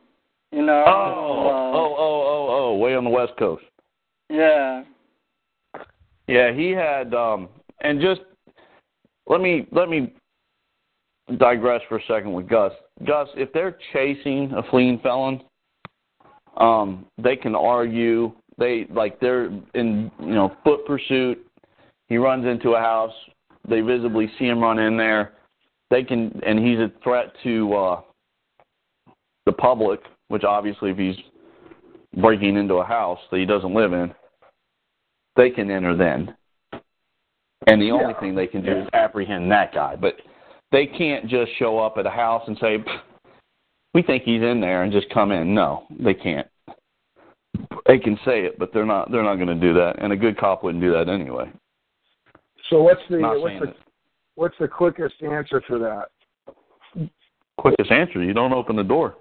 you 0.51 0.63
know. 0.63 0.85
Oh, 0.87 1.49
uh, 1.49 1.77
oh, 1.77 1.95
oh, 1.97 2.27
oh, 2.27 2.49
oh, 2.51 2.77
way 2.77 2.97
on 2.97 3.05
the 3.05 3.11
west 3.11 3.33
coast. 3.39 3.63
Yeah. 4.29 4.83
Yeah, 6.27 6.53
he 6.53 6.71
had 6.71 7.15
um 7.15 7.49
and 7.83 8.01
just 8.01 8.23
let 9.27 9.41
me 9.41 9.67
let 9.71 9.89
me 9.89 10.13
digress 11.39 11.81
for 11.89 11.99
a 11.99 12.03
second 12.07 12.33
with 12.33 12.49
Gus. 12.49 12.73
Gus, 13.07 13.29
if 13.37 13.53
they're 13.53 13.79
chasing 13.93 14.53
a 14.57 14.63
fleeing 14.71 14.99
felon, 15.01 15.43
um, 16.57 17.07
they 17.19 17.37
can 17.37 17.55
argue 17.55 18.33
they 18.59 18.87
like 18.91 19.19
they're 19.21 19.47
in 19.75 20.11
you 20.21 20.35
know, 20.35 20.55
foot 20.65 20.85
pursuit, 20.87 21.45
he 22.09 22.19
runs 22.19 22.47
into 22.47 22.71
a 22.71 22.79
house, 22.79 23.15
they 23.69 23.81
visibly 23.81 24.31
see 24.39 24.47
him 24.47 24.61
run 24.61 24.79
in 24.79 24.97
there, 24.97 25.33
they 25.91 26.03
can 26.03 26.41
and 26.45 26.59
he's 26.59 26.79
a 26.79 26.93
threat 27.03 27.33
to 27.43 27.75
uh 27.75 28.01
the 29.47 29.53
public, 29.53 30.01
which 30.29 30.45
obviously 30.45 30.91
if 30.91 30.99
he's 30.99 31.17
breaking 32.21 32.57
into 32.57 32.75
a 32.75 32.85
house 32.85 33.19
that 33.31 33.39
he 33.41 33.47
doesn't 33.47 33.75
live 33.75 33.93
in, 33.93 34.13
they 35.37 35.51
can 35.51 35.71
enter 35.71 35.97
then. 35.97 36.35
And 37.67 37.81
the 37.81 37.91
only 37.91 38.13
Yeah. 38.13 38.21
thing 38.21 38.35
they 38.35 38.47
can 38.47 38.63
do 38.63 38.73
is 38.73 38.89
apprehend 38.93 39.51
that 39.51 39.73
guy. 39.73 39.97
But 39.97 40.21
they 40.73 40.87
can't 40.87 41.29
just 41.29 41.53
show 41.59 41.79
up 41.79 41.99
at 41.99 42.07
a 42.07 42.11
house 42.11 42.43
and 42.49 42.59
say, 42.59 42.83
"We 43.95 44.03
think 44.03 44.25
he's 44.25 44.43
in 44.43 44.61
there," 44.61 44.83
and 44.83 44.93
just 44.93 45.09
come 45.11 45.31
in. 45.31 45.55
No, 45.55 45.85
they 46.01 46.15
can't. 46.15 46.49
They 47.87 47.99
can 47.99 48.19
say 48.25 48.45
it, 48.45 48.59
but 48.59 48.73
they're 48.73 48.87
not. 48.87 49.11
They're 49.13 49.23
not 49.23 49.37
going 49.37 49.49
to 49.49 49.55
do 49.55 49.75
that. 49.75 49.97
And 49.99 50.13
a 50.13 50.17
good 50.17 50.39
cop 50.39 50.65
wouldn't 50.65 50.83
do 50.83 50.93
that 50.93 51.09
anyway. 51.09 51.51
So 52.71 52.83
what's 52.83 53.03
the 53.11 53.19
what's 53.19 53.61
the 53.61 53.67
that. 53.67 53.77
what's 54.35 54.57
the 54.59 54.69
quickest 54.69 55.23
answer 55.23 55.63
for 55.69 55.79
that? 55.79 57.09
Quickest 57.59 57.91
answer: 57.91 58.23
you 58.23 58.33
don't 58.33 58.55
open 58.55 58.77
the 58.77 58.83
door. 58.83 59.17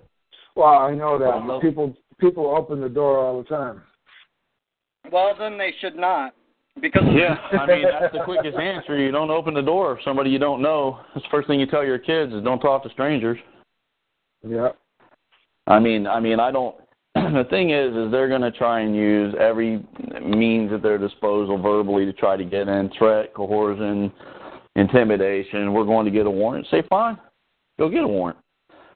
Well, 0.56 0.78
I 0.80 0.94
know 0.94 1.19
that 1.19 1.45
Well, 1.45 1.60
people 1.60 1.95
people 2.19 2.56
open 2.56 2.80
the 2.80 2.90
door 2.90 3.18
all 3.18 3.41
the 3.41 3.49
time. 3.49 3.82
Well, 5.11 5.36
then 5.38 5.57
they 5.57 5.73
should 5.82 5.95
not, 5.95 6.34
because. 6.80 7.03
Yeah, 7.11 7.35
I 7.60 7.65
mean 7.65 7.85
that's 7.99 8.14
the 8.14 8.22
quickest 8.26 8.57
answer. 8.57 8.98
You 8.98 9.11
don't 9.11 9.31
open 9.31 9.53
the 9.53 9.61
door. 9.61 9.98
If 9.98 10.03
somebody 10.03 10.30
you 10.30 10.39
don't 10.39 10.61
know, 10.61 10.99
that's 11.14 11.26
the 11.26 11.31
first 11.31 11.48
thing 11.48 11.60
you 11.60 11.65
tell 11.65 11.84
your 11.84 11.99
kids 11.99 12.34
is 12.34 12.43
don't 12.43 12.60
talk 12.60 12.84
to 12.84 12.89
strangers. 12.89 13.38
Yeah. 14.48 14.69
I 15.68 15.80
mean, 15.80 16.07
I 16.07 16.19
mean, 16.19 16.39
I 16.39 16.52
don't. 16.52 16.76
The 17.14 17.45
thing 17.49 17.72
is, 17.72 17.95
is 17.95 18.11
they're 18.11 18.30
going 18.30 18.41
to 18.41 18.52
try 18.52 18.81
and 18.81 18.95
use 18.95 19.34
every 19.39 19.84
means 20.22 20.72
at 20.72 20.81
their 20.81 20.98
disposal 20.98 21.61
verbally 21.61 22.06
to 22.06 22.14
try 22.14 22.38
to 22.38 22.43
get 22.43 22.68
in 22.68 22.89
threat, 22.98 23.34
coercion, 23.34 24.11
intimidation. 24.76 25.73
We're 25.73 25.85
going 25.85 26.06
to 26.06 26.11
get 26.11 26.26
a 26.26 26.31
warrant. 26.31 26.68
Say 26.72 26.84
fine, 26.89 27.18
go 27.80 27.89
get 27.89 28.03
a 28.03 28.07
warrant. 28.07 28.38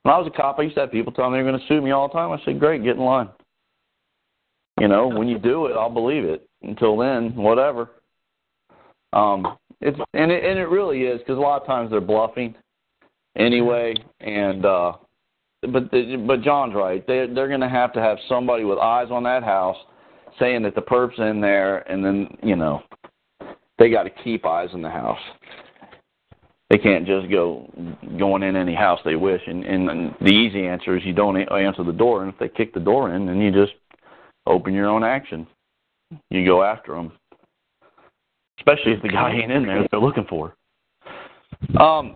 When 0.03 0.13
I 0.13 0.17
was 0.17 0.27
a 0.27 0.37
cop, 0.37 0.59
I 0.59 0.63
used 0.63 0.75
to 0.75 0.81
have 0.81 0.91
people 0.91 1.11
tell 1.11 1.29
me 1.29 1.37
they're 1.37 1.43
going 1.43 1.59
to 1.59 1.67
sue 1.67 1.81
me 1.81 1.91
all 1.91 2.07
the 2.07 2.13
time. 2.13 2.31
I 2.31 2.43
said, 2.45 2.59
great, 2.59 2.83
get 2.83 2.95
in 2.95 3.01
line. 3.01 3.29
You 4.79 4.87
know, 4.87 5.07
when 5.07 5.27
you 5.27 5.39
do 5.39 5.65
it, 5.67 5.73
I'll 5.73 5.89
believe 5.89 6.25
it. 6.25 6.47
Until 6.65 6.97
then, 6.97 7.35
whatever. 7.35 7.89
Um, 9.13 9.57
it's 9.81 9.97
and 10.13 10.31
it 10.31 10.43
and 10.43 10.59
it 10.59 10.69
really 10.69 11.03
is 11.03 11.19
because 11.19 11.37
a 11.37 11.41
lot 11.41 11.61
of 11.61 11.67
times 11.67 11.91
they're 11.91 12.01
bluffing 12.01 12.55
anyway, 13.37 13.93
and 14.19 14.65
uh 14.65 14.93
but 15.61 15.89
the, 15.91 16.23
but 16.27 16.41
John's 16.41 16.75
right. 16.75 17.05
They 17.07 17.27
they're 17.33 17.47
going 17.47 17.61
to 17.61 17.69
have 17.69 17.93
to 17.93 18.01
have 18.01 18.17
somebody 18.27 18.63
with 18.63 18.77
eyes 18.77 19.07
on 19.11 19.23
that 19.23 19.43
house 19.43 19.77
saying 20.39 20.63
that 20.63 20.75
the 20.75 20.81
perp's 20.81 21.17
in 21.17 21.41
there, 21.41 21.79
and 21.91 22.03
then 22.03 22.27
you 22.43 22.55
know 22.55 22.83
they 23.77 23.89
got 23.89 24.03
to 24.03 24.09
keep 24.23 24.45
eyes 24.45 24.69
in 24.73 24.81
the 24.81 24.89
house. 24.89 25.19
They 26.69 26.77
can't 26.77 27.05
just 27.05 27.29
go 27.29 27.71
going 28.17 28.43
in 28.43 28.55
any 28.55 28.73
house 28.73 28.99
they 29.05 29.15
wish. 29.15 29.41
And, 29.45 29.63
and, 29.63 29.89
and 29.89 30.15
the 30.19 30.31
easy 30.31 30.65
answer 30.65 30.97
is 30.97 31.05
you 31.05 31.13
don't 31.13 31.37
answer 31.37 31.83
the 31.83 31.93
door, 31.93 32.23
and 32.23 32.33
if 32.33 32.39
they 32.39 32.49
kick 32.49 32.73
the 32.73 32.79
door 32.79 33.13
in, 33.13 33.27
then 33.27 33.39
you 33.39 33.51
just 33.51 33.73
open 34.47 34.73
your 34.73 34.87
own 34.87 35.03
action. 35.03 35.45
You 36.29 36.45
go 36.45 36.63
after 36.63 36.95
them, 36.95 37.11
especially 38.59 38.93
if 38.93 39.01
the 39.01 39.09
guy 39.09 39.31
ain't 39.31 39.51
in 39.51 39.65
there 39.65 39.81
that 39.81 39.91
they're 39.91 39.99
looking 39.99 40.25
for. 40.29 40.55
Um, 41.79 42.15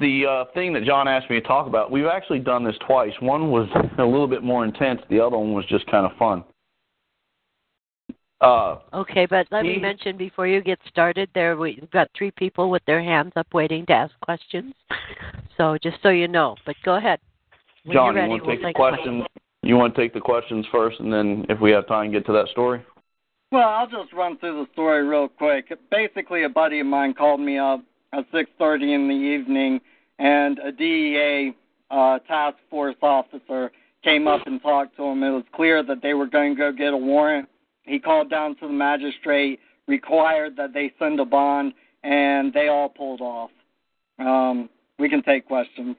the 0.00 0.26
uh, 0.26 0.44
thing 0.54 0.72
that 0.72 0.84
John 0.84 1.06
asked 1.06 1.30
me 1.30 1.40
to 1.40 1.46
talk 1.46 1.66
about, 1.66 1.90
we've 1.90 2.06
actually 2.06 2.40
done 2.40 2.64
this 2.64 2.76
twice. 2.86 3.12
One 3.20 3.50
was 3.50 3.68
a 3.98 4.04
little 4.04 4.26
bit 4.26 4.42
more 4.42 4.64
intense. 4.64 5.00
The 5.08 5.20
other 5.20 5.38
one 5.38 5.52
was 5.52 5.64
just 5.66 5.86
kind 5.86 6.04
of 6.04 6.16
fun. 6.18 6.44
Uh, 8.40 8.78
Okay, 8.92 9.26
but 9.26 9.46
let 9.50 9.62
me 9.62 9.78
mention 9.78 10.16
before 10.16 10.46
you 10.46 10.60
get 10.60 10.78
started 10.88 11.30
there 11.34 11.56
we've 11.56 11.90
got 11.92 12.10
three 12.16 12.30
people 12.32 12.68
with 12.68 12.84
their 12.84 13.02
hands 13.02 13.32
up 13.36 13.46
waiting 13.54 13.86
to 13.86 13.92
ask 13.92 14.12
questions. 14.20 14.74
So 15.56 15.78
just 15.82 15.96
so 16.02 16.10
you 16.10 16.28
know. 16.28 16.56
But 16.66 16.76
go 16.84 16.96
ahead. 16.96 17.20
When 17.84 17.94
John, 17.94 18.06
you're 18.06 18.14
ready, 18.14 18.26
you 18.26 18.30
want 18.30 18.42
to 18.42 18.46
we'll 18.48 18.56
take 18.56 18.66
the 18.66 18.72
questions. 18.74 19.22
questions? 19.22 19.43
You 19.64 19.76
want 19.76 19.94
to 19.94 20.00
take 20.00 20.12
the 20.12 20.20
questions 20.20 20.66
first, 20.70 21.00
and 21.00 21.10
then 21.10 21.46
if 21.48 21.58
we 21.58 21.70
have 21.70 21.86
time, 21.86 22.12
get 22.12 22.26
to 22.26 22.32
that 22.32 22.48
story. 22.48 22.84
Well, 23.50 23.66
I'll 23.66 23.88
just 23.88 24.12
run 24.12 24.36
through 24.36 24.64
the 24.64 24.72
story 24.72 25.06
real 25.06 25.28
quick. 25.28 25.72
Basically, 25.90 26.44
a 26.44 26.48
buddy 26.50 26.80
of 26.80 26.86
mine 26.86 27.14
called 27.14 27.40
me 27.40 27.56
up 27.56 27.80
at 28.12 28.30
6:30 28.30 28.92
in 28.92 29.08
the 29.08 29.14
evening, 29.14 29.80
and 30.18 30.58
a 30.58 30.70
DEA 30.70 31.54
uh, 31.90 32.18
task 32.20 32.58
force 32.68 32.96
officer 33.00 33.72
came 34.02 34.28
up 34.28 34.46
and 34.46 34.60
talked 34.60 34.96
to 34.96 35.04
him. 35.04 35.22
It 35.22 35.30
was 35.30 35.44
clear 35.54 35.82
that 35.82 36.02
they 36.02 36.12
were 36.12 36.26
going 36.26 36.54
to 36.56 36.58
go 36.58 36.72
get 36.72 36.92
a 36.92 36.96
warrant. 36.96 37.48
He 37.84 37.98
called 37.98 38.28
down 38.28 38.56
to 38.56 38.66
the 38.66 38.72
magistrate, 38.72 39.60
required 39.88 40.56
that 40.56 40.74
they 40.74 40.92
send 40.98 41.20
a 41.20 41.24
bond, 41.24 41.72
and 42.02 42.52
they 42.52 42.68
all 42.68 42.90
pulled 42.90 43.22
off. 43.22 43.50
Um, 44.18 44.68
we 44.98 45.08
can 45.08 45.22
take 45.22 45.46
questions. 45.46 45.96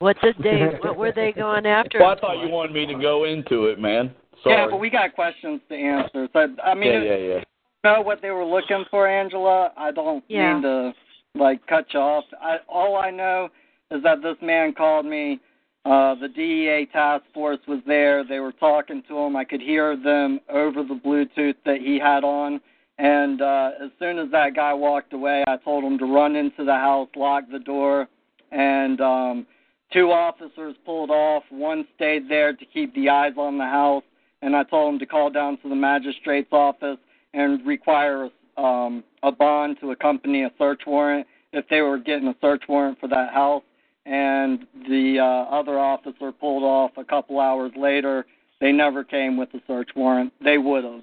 What 0.00 0.16
did 0.22 0.36
they 0.42 0.78
what 0.82 0.96
were 0.96 1.12
they 1.12 1.32
going 1.32 1.66
after? 1.66 2.00
Well, 2.00 2.10
I 2.10 2.20
thought 2.20 2.42
you 2.44 2.48
wanted 2.48 2.72
me 2.72 2.86
to 2.86 3.00
go 3.00 3.24
into 3.24 3.66
it, 3.66 3.80
man. 3.80 4.14
Sorry. 4.44 4.56
Yeah, 4.56 4.66
but 4.70 4.78
we 4.78 4.90
got 4.90 5.14
questions 5.14 5.60
to 5.68 5.74
answer. 5.74 6.28
So 6.32 6.46
I 6.64 6.74
mean, 6.74 6.92
yeah, 6.92 7.02
yeah, 7.02 7.16
yeah. 7.16 7.44
know 7.82 8.00
what 8.00 8.22
they 8.22 8.30
were 8.30 8.44
looking 8.44 8.84
for, 8.90 9.08
Angela. 9.08 9.72
I 9.76 9.90
don't 9.90 10.24
Yeah. 10.28 10.54
mean 10.54 10.62
to 10.62 10.94
like 11.34 11.66
cut 11.66 11.86
you 11.92 12.00
off. 12.00 12.24
I, 12.40 12.58
all 12.68 12.96
I 12.96 13.10
know 13.10 13.48
is 13.90 14.02
that 14.04 14.22
this 14.22 14.36
man 14.40 14.72
called 14.72 15.06
me. 15.06 15.40
Uh, 15.84 16.14
the 16.16 16.28
DEA 16.28 16.86
task 16.92 17.24
force 17.32 17.60
was 17.66 17.80
there. 17.86 18.22
They 18.22 18.40
were 18.40 18.52
talking 18.52 19.02
to 19.08 19.18
him. 19.18 19.36
I 19.36 19.44
could 19.44 19.60
hear 19.60 19.96
them 19.96 20.38
over 20.50 20.82
the 20.82 21.00
Bluetooth 21.02 21.54
that 21.64 21.78
he 21.80 21.98
had 21.98 22.24
on. 22.24 22.60
And 22.98 23.40
uh, 23.40 23.70
as 23.82 23.90
soon 23.98 24.18
as 24.18 24.30
that 24.32 24.54
guy 24.54 24.74
walked 24.74 25.12
away, 25.12 25.44
I 25.46 25.56
told 25.56 25.84
him 25.84 25.98
to 25.98 26.04
run 26.04 26.36
into 26.36 26.64
the 26.64 26.74
house, 26.74 27.08
lock 27.16 27.44
the 27.50 27.60
door, 27.60 28.08
and 28.50 29.00
um, 29.00 29.46
two 29.92 30.10
officers 30.12 30.74
pulled 30.84 31.10
off. 31.10 31.42
One 31.50 31.86
stayed 31.96 32.28
there 32.28 32.52
to 32.52 32.64
keep 32.66 32.94
the 32.94 33.08
eyes 33.08 33.32
on 33.36 33.58
the 33.58 33.64
house, 33.64 34.04
and 34.42 34.54
I 34.54 34.64
told 34.64 34.94
him 34.94 34.98
to 35.00 35.06
call 35.06 35.30
down 35.30 35.58
to 35.62 35.68
the 35.68 35.74
magistrate's 35.74 36.52
office 36.52 36.98
and 37.34 37.64
require 37.66 38.28
um, 38.56 39.04
a 39.22 39.32
bond 39.32 39.76
to 39.80 39.90
accompany 39.92 40.42
a 40.44 40.50
search 40.58 40.82
warrant 40.86 41.26
if 41.52 41.66
they 41.68 41.80
were 41.80 41.98
getting 41.98 42.28
a 42.28 42.34
search 42.40 42.62
warrant 42.68 42.98
for 43.00 43.08
that 43.08 43.32
house. 43.32 43.62
And 44.06 44.60
the 44.88 45.18
uh, 45.20 45.54
other 45.54 45.78
officer 45.78 46.32
pulled 46.32 46.62
off 46.62 46.92
a 46.96 47.04
couple 47.04 47.40
hours 47.40 47.72
later. 47.76 48.26
They 48.60 48.72
never 48.72 49.04
came 49.04 49.36
with 49.36 49.50
a 49.54 49.60
search 49.66 49.90
warrant. 49.94 50.32
They 50.42 50.58
would 50.58 50.84
have. 50.84 51.02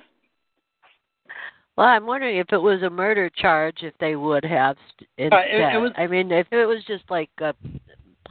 Well, 1.78 1.88
I'm 1.88 2.06
wondering 2.06 2.38
if 2.38 2.48
it 2.52 2.58
was 2.58 2.82
a 2.84 2.90
murder 2.90 3.30
charge, 3.30 3.78
if 3.82 3.94
they 4.00 4.16
would 4.16 4.46
have 4.46 4.78
instead. 5.18 5.34
Uh, 5.34 5.42
it- 5.46 5.76
it 5.76 5.78
was- 5.78 5.92
I 5.98 6.08
mean, 6.08 6.32
if 6.32 6.52
it 6.52 6.66
was 6.66 6.84
just 6.86 7.04
like 7.10 7.30
a 7.40 7.54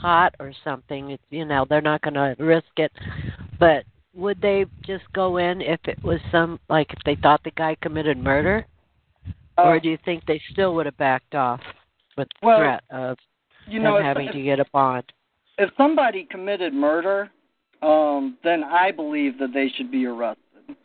pot 0.04 0.34
or 0.38 0.52
something, 0.62 1.12
it's, 1.12 1.22
you 1.30 1.46
know, 1.46 1.64
they're 1.68 1.80
not 1.80 2.02
going 2.02 2.14
to 2.14 2.36
risk 2.38 2.66
it. 2.76 2.92
But 3.58 3.84
would 4.14 4.38
they 4.42 4.66
just 4.84 5.04
go 5.14 5.38
in 5.38 5.62
if 5.62 5.80
it 5.84 6.02
was 6.04 6.20
some 6.30 6.60
like 6.68 6.92
if 6.92 6.98
they 7.06 7.16
thought 7.16 7.42
the 7.42 7.50
guy 7.52 7.74
committed 7.80 8.18
murder, 8.18 8.66
or 9.56 9.76
Uh, 9.76 9.78
do 9.80 9.88
you 9.88 9.98
think 10.04 10.24
they 10.26 10.40
still 10.50 10.74
would 10.74 10.86
have 10.86 10.96
backed 10.98 11.34
off 11.34 11.60
with 12.18 12.28
the 12.40 12.46
Well, 12.46 12.58
threat 12.58 12.84
of 12.90 13.16
You 13.66 13.80
them 13.80 13.84
know, 13.84 13.96
if, 13.96 14.04
having 14.04 14.26
if, 14.28 14.32
to 14.34 14.42
get 14.42 14.60
a 14.60 14.66
bond? 14.72 15.04
if 15.56 15.70
somebody 15.76 16.24
committed 16.30 16.74
murder, 16.74 17.30
um, 17.80 18.36
then 18.44 18.62
I 18.62 18.90
believe 18.90 19.38
that 19.38 19.52
they 19.54 19.68
should 19.76 19.90
be 19.90 20.04
arrested. 20.04 20.76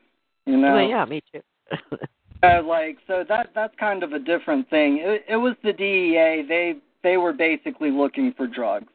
You 0.45 0.57
know, 0.57 0.75
Well, 0.75 0.87
yeah, 0.89 1.05
me 1.05 1.21
too. 1.31 1.41
Uh, 2.41 2.63
like 2.63 2.97
so 3.05 3.25
that 3.27 3.49
that's 3.53 3.75
kind 3.77 4.01
of 4.01 4.13
a 4.13 4.19
different 4.19 4.69
thing. 4.69 4.99
It, 5.01 5.25
it 5.27 5.35
was 5.35 5.55
the 5.61 5.73
DEA. 5.73 6.45
They 6.47 6.75
they 7.03 7.17
were 7.17 7.33
basically 7.33 7.91
looking 7.91 8.33
for 8.37 8.47
drugs. 8.47 8.87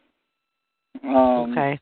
Um, 1.02 1.52
okay, 1.52 1.78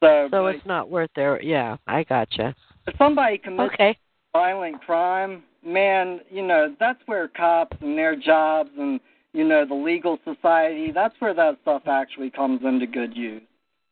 So, 0.00 0.28
so 0.30 0.42
but 0.44 0.54
it's 0.56 0.66
not 0.66 0.90
worth 0.90 1.10
their. 1.14 1.42
Yeah, 1.42 1.76
I 1.86 2.04
gotcha. 2.04 2.54
if 2.86 2.96
somebody 2.96 3.38
commits 3.38 3.74
Okay. 3.74 3.98
violent 4.32 4.80
crime, 4.82 5.42
man, 5.64 6.20
you 6.30 6.46
know 6.46 6.74
that's 6.80 7.00
where 7.06 7.28
cops 7.28 7.76
and 7.80 7.96
their 7.96 8.16
jobs 8.16 8.70
and 8.78 9.00
you 9.34 9.44
know, 9.44 9.66
the 9.66 9.74
legal 9.74 10.18
society. 10.24 10.92
That's 10.92 11.14
where 11.18 11.34
that 11.34 11.58
stuff 11.62 11.82
actually 11.86 12.30
comes 12.30 12.62
into 12.64 12.86
good 12.86 13.14
use. 13.14 13.42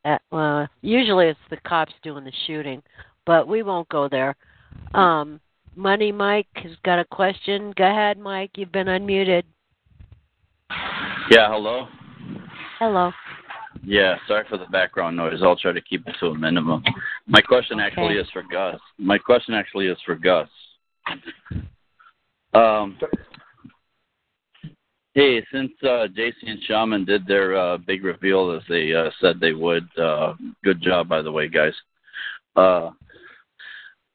Uh, 0.05 0.17
well, 0.31 0.69
usually 0.81 1.27
it's 1.27 1.39
the 1.51 1.59
cops 1.59 1.93
doing 2.03 2.25
the 2.25 2.33
shooting, 2.47 2.83
but 3.27 3.47
we 3.47 3.63
won't 3.63 3.89
go 3.89 4.09
there. 4.09 4.35
Um, 4.95 5.41
Money 5.77 6.13
Mike 6.13 6.49
has 6.55 6.73
got 6.85 6.99
a 6.99 7.05
question. 7.05 7.73
Go 7.77 7.85
ahead, 7.85 8.19
Mike. 8.19 8.53
You've 8.57 8.73
been 8.73 8.87
unmuted. 8.87 9.43
Yeah, 11.31 11.49
hello. 11.51 11.89
Hello. 12.79 13.11
Yeah, 13.85 14.17
sorry 14.29 14.45
for 14.49 14.59
the 14.59 14.67
background 14.67 15.17
noise. 15.17 15.41
I'll 15.43 15.57
try 15.57 15.73
to 15.73 15.81
keep 15.81 16.07
it 16.07 16.15
to 16.21 16.27
a 16.27 16.35
minimum. 16.39 16.85
My 17.27 17.41
question 17.41 17.81
actually 17.81 18.15
is 18.15 18.29
for 18.33 18.43
Gus. 18.43 18.81
My 18.99 19.19
question 19.19 19.55
actually 19.55 19.87
is 19.87 19.99
for 20.05 20.15
Gus. 20.15 20.49
Um, 22.55 22.99
hey, 25.15 25.45
since 25.53 25.73
uh, 25.83 26.07
JC 26.17 26.33
and 26.47 26.63
Shaman 26.65 27.05
did 27.05 27.27
their 27.27 27.57
uh, 27.57 27.79
big 27.79 28.05
reveal 28.05 28.53
as 28.53 28.63
they 28.69 28.93
uh, 28.95 29.11
said 29.21 29.41
they 29.41 29.53
would, 29.53 29.89
uh, 29.99 30.35
good 30.63 30.83
job, 30.83 31.09
by 31.09 31.23
the 31.23 31.33
way, 31.33 31.49
guys. 31.49 31.75
Uh, 32.55 32.91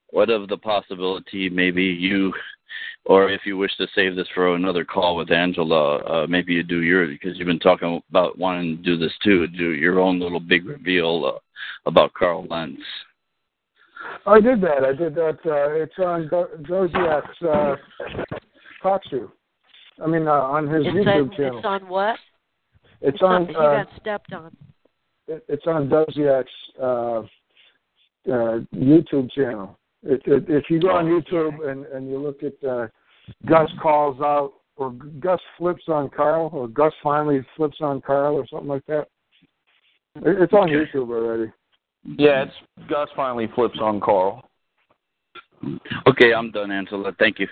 what 0.09 0.29
of 0.29 0.47
the 0.47 0.57
possibility 0.57 1.49
maybe 1.49 1.83
you 1.83 2.33
or 3.07 3.29
if 3.29 3.41
you 3.45 3.57
wish 3.57 3.75
to 3.77 3.87
save 3.95 4.15
this 4.17 4.27
for 4.35 4.53
another 4.55 4.83
call 4.83 5.15
with 5.15 5.31
Angela, 5.31 5.97
uh, 5.99 6.27
maybe 6.27 6.53
you 6.53 6.61
do 6.61 6.81
your 6.83 7.07
because 7.07 7.37
you've 7.37 7.47
been 7.47 7.57
talking 7.57 8.01
about 8.09 8.37
wanting 8.37 8.77
to 8.77 8.83
do 8.83 8.97
this 8.97 9.13
too, 9.23 9.47
do 9.47 9.71
your 9.73 9.99
own 9.99 10.19
little 10.19 10.41
big 10.41 10.65
reveal 10.65 11.25
uh, 11.35 11.39
about 11.89 12.13
Karl 12.13 12.45
Lentz. 12.49 12.81
I 14.25 14.41
did 14.41 14.59
that. 14.61 14.83
I 14.83 14.93
did 14.93 15.15
that. 15.15 15.37
Uh, 15.45 15.71
it's 15.71 15.97
on 15.99 16.27
Do- 16.27 16.63
Doziak's 16.69 17.41
uh, 17.41 17.75
talk 18.83 19.01
show. 19.09 19.31
I 20.03 20.07
mean, 20.07 20.27
uh, 20.27 20.31
on 20.31 20.67
his 20.67 20.85
It's 20.85 20.95
YouTube 20.95 21.29
on, 21.31 21.35
channel. 21.37 21.57
it's 21.57 21.65
on 21.65 21.87
what? 21.87 22.15
It's 23.01 23.21
on. 23.21 23.47
you 23.49 23.57
Uh, 23.57 23.83
got 23.83 23.87
stepped 24.01 24.33
on. 24.33 24.51
it- 25.27 25.45
it's 25.47 25.65
on 25.65 25.87
Doziak's 25.89 26.51
uh, 26.81 27.19
uh, 28.31 28.59
YouTube 28.75 29.31
channel. 29.31 29.77
It, 30.03 30.21
it, 30.25 30.45
if 30.49 30.69
you 30.69 30.79
go 30.79 30.91
on 30.91 31.05
YouTube 31.05 31.67
and, 31.69 31.85
and 31.87 32.07
you 32.09 32.17
look 32.19 32.43
at 32.43 32.53
uh, 32.67 32.87
Gus 33.45 33.69
calls 33.81 34.19
out, 34.21 34.53
or 34.75 34.91
Gus 34.91 35.39
flips 35.57 35.83
on 35.87 36.09
Karl, 36.09 36.49
or 36.53 36.67
Gus 36.67 36.93
finally 37.01 37.45
flips 37.55 37.77
on 37.81 38.01
Karl, 38.01 38.35
or 38.35 38.47
something 38.47 38.67
like 38.67 38.85
that. 38.87 39.07
It's 40.15 40.53
on 40.53 40.69
YouTube 40.69 41.09
already. 41.09 41.51
Yeah, 42.03 42.43
it's 42.43 42.89
Gus 42.89 43.09
finally 43.15 43.49
flips 43.53 43.77
on 43.81 43.99
Karl. 43.99 44.43
Okay, 46.07 46.33
I'm 46.33 46.51
done, 46.51 46.71
Angela. 46.71 47.11
Thank 47.19 47.39
you. 47.39 47.47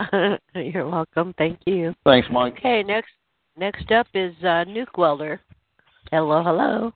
You're 0.54 0.88
welcome. 0.88 1.34
Thank 1.36 1.60
you. 1.66 1.94
Thanks, 2.04 2.28
Mike. 2.30 2.54
Okay, 2.58 2.82
next 2.82 3.10
next 3.56 3.90
up 3.90 4.06
is 4.14 4.34
uh, 4.40 4.64
Nuke 4.66 4.96
Welder. 4.96 5.40
Hello, 6.10 6.42
hello. 6.42 6.92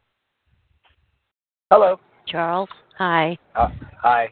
Hello. 1.70 1.98
Charles. 2.26 2.68
Hi. 2.98 3.36
Uh, 3.54 3.68
hi. 4.00 4.28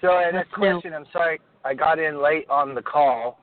So 0.00 0.12
I 0.12 0.24
had 0.24 0.34
a 0.34 0.44
question. 0.44 0.94
I'm 0.94 1.06
sorry 1.12 1.40
I 1.64 1.74
got 1.74 1.98
in 1.98 2.22
late 2.22 2.48
on 2.48 2.74
the 2.74 2.82
call, 2.82 3.38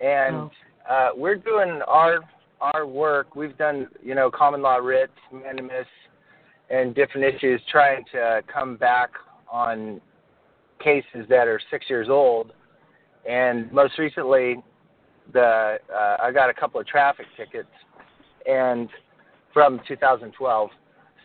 and 0.00 0.36
Oh. 0.36 0.50
uh, 0.88 1.10
we're 1.16 1.36
doing 1.36 1.80
our 1.86 2.20
our 2.60 2.86
work. 2.86 3.34
We've 3.34 3.56
done 3.58 3.88
you 4.02 4.14
know 4.14 4.30
common 4.30 4.62
law 4.62 4.76
writs, 4.76 5.12
mandamus, 5.32 5.86
and 6.70 6.94
different 6.94 7.34
issues, 7.34 7.60
trying 7.70 8.04
to 8.12 8.42
come 8.52 8.76
back 8.76 9.10
on 9.50 10.00
cases 10.78 11.26
that 11.28 11.48
are 11.48 11.60
six 11.70 11.88
years 11.88 12.08
old. 12.08 12.52
And 13.28 13.70
most 13.72 13.98
recently, 13.98 14.62
the 15.32 15.78
uh, 15.92 16.16
I 16.20 16.30
got 16.32 16.50
a 16.50 16.54
couple 16.54 16.80
of 16.80 16.86
traffic 16.86 17.26
tickets, 17.36 17.68
and 18.46 18.88
from 19.52 19.80
2012. 19.86 20.70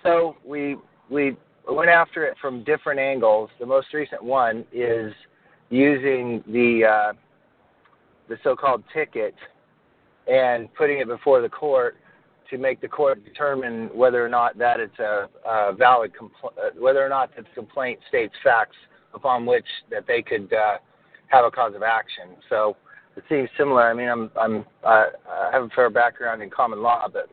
So 0.03 0.37
we 0.45 0.75
we 1.09 1.35
went 1.69 1.89
after 1.89 2.25
it 2.25 2.37
from 2.39 2.63
different 2.63 2.99
angles. 2.99 3.49
The 3.59 3.65
most 3.65 3.93
recent 3.93 4.23
one 4.23 4.65
is 4.71 5.13
using 5.69 6.43
the 6.47 6.85
uh, 6.85 7.13
the 8.29 8.37
so-called 8.43 8.83
ticket 8.93 9.35
and 10.27 10.73
putting 10.75 10.99
it 10.99 11.07
before 11.07 11.41
the 11.41 11.49
court 11.49 11.97
to 12.49 12.57
make 12.57 12.79
the 12.81 12.87
court 12.87 13.23
determine 13.25 13.89
whether 13.93 14.25
or 14.25 14.29
not 14.29 14.57
that 14.57 14.79
it's 14.79 14.97
a, 14.99 15.27
a 15.45 15.73
valid 15.73 16.11
compl- 16.13 16.57
uh, 16.57 16.69
whether 16.77 17.05
or 17.05 17.09
not 17.09 17.35
the 17.35 17.43
complaint 17.53 17.99
states 18.07 18.33
facts 18.43 18.75
upon 19.13 19.45
which 19.45 19.65
that 19.89 20.05
they 20.07 20.21
could 20.21 20.51
uh, 20.53 20.77
have 21.27 21.45
a 21.45 21.51
cause 21.51 21.73
of 21.75 21.83
action. 21.83 22.35
So 22.49 22.77
it 23.15 23.23
seems 23.27 23.49
similar. 23.57 23.89
I 23.89 23.93
mean, 23.93 24.09
I'm 24.09 24.31
I'm 24.39 24.65
uh, 24.83 25.05
I 25.29 25.49
have 25.51 25.63
a 25.63 25.69
fair 25.69 25.89
background 25.89 26.41
in 26.41 26.49
common 26.49 26.81
law, 26.81 27.07
but 27.11 27.29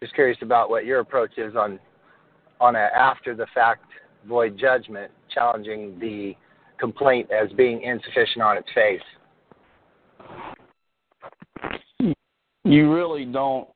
just 0.00 0.14
curious 0.14 0.38
about 0.42 0.70
what 0.70 0.84
your 0.84 1.00
approach 1.00 1.32
is 1.36 1.54
on 1.54 1.78
on 2.60 2.74
a 2.74 2.88
after 2.94 3.34
the 3.34 3.46
fact 3.54 3.84
void 4.26 4.58
judgment 4.58 5.10
challenging 5.32 5.98
the 5.98 6.34
complaint 6.80 7.30
as 7.30 7.52
being 7.52 7.82
insufficient 7.82 8.42
on 8.42 8.56
its 8.56 8.68
face. 8.74 9.00
You 12.64 12.92
really 12.92 13.24
don't. 13.24 13.68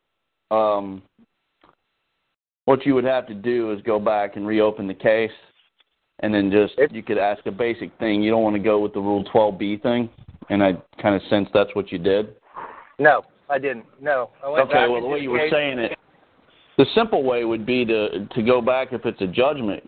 Um, 0.51 1.03
what 2.65 2.87
you 2.87 2.95
would 2.95 3.05
have 3.05 3.27
to 3.27 3.35
do 3.35 3.73
is 3.73 3.83
go 3.83 3.99
back 3.99 4.37
and 4.37 4.47
reopen 4.47 4.87
the 4.87 4.95
case, 4.95 5.31
and 6.21 6.33
then 6.33 6.51
just 6.51 6.75
you 6.93 7.03
could 7.03 7.19
ask 7.19 7.45
a 7.47 7.51
basic 7.51 7.97
thing. 7.99 8.23
You 8.23 8.31
don't 8.31 8.43
want 8.43 8.57
to 8.57 8.63
go 8.63 8.81
with 8.81 8.95
the 8.95 9.01
Rule 9.01 9.25
12B 9.25 9.83
thing, 9.83 10.09
and 10.49 10.63
I 10.63 10.73
kind 11.01 11.15
of 11.15 11.23
sense 11.29 11.49
that's 11.53 11.75
what 11.75 11.93
you 11.93 11.99
did. 11.99 12.35
No, 12.99 13.23
I 13.51 13.59
didn't. 13.59 13.87
No, 14.01 14.31
I 14.43 14.49
went 14.49 14.71
Okay, 14.71 14.89
well 14.89 15.01
the 15.01 15.09
way 15.09 15.19
you 15.19 15.31
were 15.31 15.49
saying 15.51 15.79
it, 15.79 15.99
the 16.79 16.87
simple 16.95 17.23
way 17.23 17.45
would 17.45 17.67
be 17.67 17.85
to 17.85 18.27
to 18.27 18.43
go 18.43 18.61
back 18.61 18.89
if 18.93 19.05
it's 19.05 19.21
a 19.21 19.27
judgment 19.27 19.83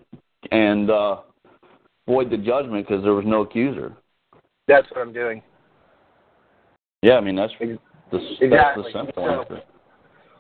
and 0.51 0.91
uh, 0.91 1.17
void 2.07 2.31
the 2.31 2.37
judgment 2.37 2.87
because 2.87 3.03
there 3.03 3.15
was 3.15 3.25
no 3.27 3.43
accuser. 3.43 3.93
That's 4.69 4.89
what 4.91 5.01
I'm 5.01 5.13
doing. 5.13 5.43
Yeah, 7.03 7.15
I 7.15 7.21
mean 7.21 7.37
that's 7.37 7.53
the 7.61 7.79
that's 8.11 8.23
the 8.41 8.85
simple 8.93 9.13
So- 9.17 9.41
answer. 9.41 9.63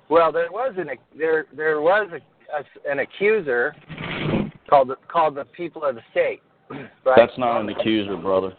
Well, 0.08 0.30
there 0.30 0.50
was 0.50 0.74
an 0.78 0.88
there 1.18 1.46
there 1.56 1.80
was 1.80 2.08
a, 2.12 2.56
a, 2.56 2.90
an 2.90 3.00
accuser 3.00 3.74
called 4.70 4.88
the, 4.88 4.96
called 5.08 5.34
the 5.34 5.44
people 5.46 5.84
of 5.84 5.96
the 5.96 6.02
state. 6.10 6.42
Right? 7.04 7.14
That's 7.16 7.38
not 7.38 7.60
an 7.60 7.68
accuser, 7.68 8.16
brother. 8.16 8.56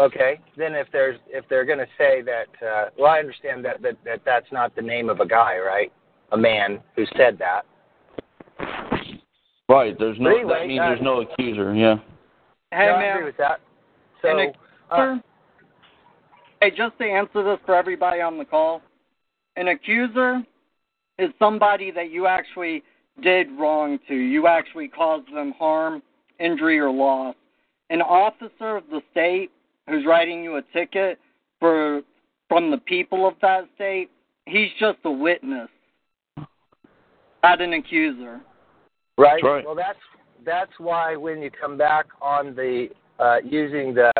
Okay. 0.00 0.38
Then 0.56 0.74
if 0.74 0.86
there's 0.92 1.18
if 1.28 1.44
they're 1.50 1.64
going 1.64 1.80
to 1.80 1.86
say 1.96 2.22
that, 2.22 2.66
uh, 2.66 2.90
well, 2.96 3.10
I 3.10 3.18
understand 3.18 3.64
that, 3.64 3.82
that 3.82 3.96
that 4.04 4.20
that's 4.24 4.46
not 4.52 4.74
the 4.76 4.82
name 4.82 5.08
of 5.08 5.18
a 5.18 5.26
guy, 5.26 5.58
right? 5.58 5.92
A 6.30 6.36
man 6.36 6.78
who 6.94 7.04
said 7.16 7.36
that. 7.38 7.62
Right. 9.68 9.98
There's 9.98 10.18
no. 10.18 10.30
But 10.30 10.36
anyway, 10.36 10.54
that 10.60 10.66
means 10.66 10.80
uh, 10.80 10.88
there's 10.88 11.02
no 11.02 11.20
accuser. 11.20 11.74
Yeah. 11.74 11.96
Hey, 12.70 12.86
no, 12.86 12.92
I 12.94 13.02
agree 13.04 13.24
with 13.24 13.36
that. 13.38 13.60
So, 14.22 14.28
And 14.28 14.54
uh, 14.90 15.16
Hey, 16.60 16.70
just 16.70 16.98
to 16.98 17.04
answer 17.04 17.44
this 17.44 17.58
for 17.64 17.74
everybody 17.74 18.20
on 18.20 18.36
the 18.36 18.44
call, 18.44 18.82
an 19.56 19.68
accuser 19.68 20.42
is 21.18 21.30
somebody 21.38 21.90
that 21.90 22.10
you 22.10 22.26
actually 22.26 22.82
did 23.22 23.48
wrong 23.58 23.98
to. 24.08 24.14
You 24.14 24.46
actually 24.46 24.88
caused 24.88 25.32
them 25.32 25.52
harm, 25.58 26.02
injury, 26.40 26.78
or 26.78 26.90
loss. 26.90 27.34
An 27.90 28.02
officer 28.02 28.76
of 28.76 28.84
the 28.90 29.00
state 29.10 29.50
who's 29.88 30.04
writing 30.04 30.42
you 30.42 30.56
a 30.56 30.62
ticket 30.72 31.18
for 31.60 32.02
from 32.48 32.70
the 32.70 32.78
people 32.78 33.26
of 33.26 33.34
that 33.42 33.68
state, 33.74 34.10
he's 34.46 34.70
just 34.80 34.98
a 35.04 35.10
witness, 35.10 35.68
not 37.42 37.60
an 37.60 37.74
accuser. 37.74 38.40
Right. 39.18 39.42
Right. 39.42 39.64
Well, 39.64 39.74
that's 39.74 39.98
that's 40.46 40.70
why 40.78 41.16
when 41.16 41.42
you 41.42 41.50
come 41.50 41.76
back 41.76 42.06
on 42.22 42.54
the 42.54 42.88
uh, 43.18 43.38
using 43.44 43.92
the 43.92 44.12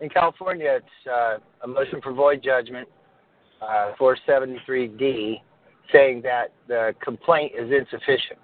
in 0.00 0.10
California, 0.10 0.78
it's 0.78 1.08
uh, 1.10 1.38
a 1.64 1.66
motion 1.66 2.00
for 2.02 2.12
void 2.12 2.42
judgment, 2.42 2.88
uh, 3.62 3.92
473D, 3.98 5.40
saying 5.92 6.22
that 6.22 6.52
the 6.66 6.92
complaint 7.02 7.52
is 7.56 7.70
insufficient. 7.70 8.38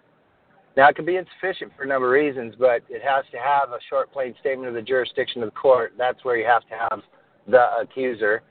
Now, 0.76 0.88
it 0.88 0.94
can 0.94 1.04
be 1.04 1.16
insufficient 1.16 1.72
for 1.76 1.82
a 1.82 1.86
number 1.86 2.06
of 2.06 2.12
reasons, 2.12 2.54
but 2.56 2.82
it 2.88 3.02
has 3.02 3.24
to 3.32 3.38
have 3.38 3.70
a 3.70 3.78
short, 3.90 4.12
plain 4.12 4.34
statement 4.38 4.68
of 4.68 4.74
the 4.74 4.82
jurisdiction 4.82 5.42
of 5.42 5.48
the 5.48 5.56
court. 5.56 5.94
That's 5.98 6.24
where 6.24 6.36
you 6.36 6.46
have 6.46 6.62
to 6.68 6.74
have 6.88 7.02
the 7.48 7.66
accuser, 7.82 8.42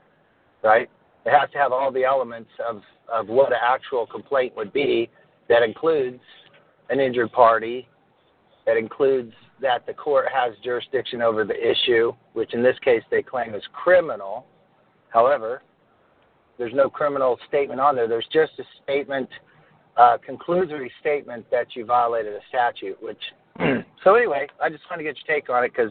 right? 0.62 0.90
It 1.24 1.30
has 1.30 1.50
to 1.52 1.58
have 1.58 1.72
all 1.72 1.90
the 1.90 2.04
elements 2.04 2.50
of, 2.68 2.82
of 3.10 3.28
what 3.28 3.52
an 3.52 3.58
actual 3.62 4.06
complaint 4.06 4.54
would 4.56 4.74
be. 4.74 5.08
That 5.48 5.62
includes 5.62 6.20
an 6.90 7.00
injured 7.00 7.32
party. 7.32 7.88
That 8.66 8.76
includes 8.76 9.32
that 9.62 9.86
the 9.86 9.94
court 9.94 10.26
has 10.32 10.52
jurisdiction 10.62 11.22
over 11.22 11.44
the 11.44 11.54
issue, 11.54 12.12
which 12.34 12.52
in 12.52 12.62
this 12.62 12.76
case 12.84 13.02
they 13.10 13.22
claim 13.22 13.54
is 13.54 13.62
criminal. 13.72 14.44
However, 15.08 15.62
there's 16.58 16.74
no 16.74 16.90
criminal 16.90 17.38
statement 17.48 17.80
on 17.80 17.94
there. 17.96 18.06
There's 18.08 18.26
just 18.32 18.52
a 18.58 18.64
statement, 18.82 19.28
uh, 19.96 20.18
conclusory 20.28 20.90
statement 21.00 21.46
that 21.50 21.68
you 21.74 21.86
violated 21.86 22.34
a 22.34 22.40
statute. 22.48 23.02
Which, 23.02 23.20
so 24.04 24.14
anyway, 24.14 24.48
I 24.62 24.68
just 24.68 24.82
want 24.90 25.00
to 25.00 25.04
get 25.04 25.16
your 25.16 25.36
take 25.36 25.48
on 25.48 25.64
it 25.64 25.72
because 25.74 25.90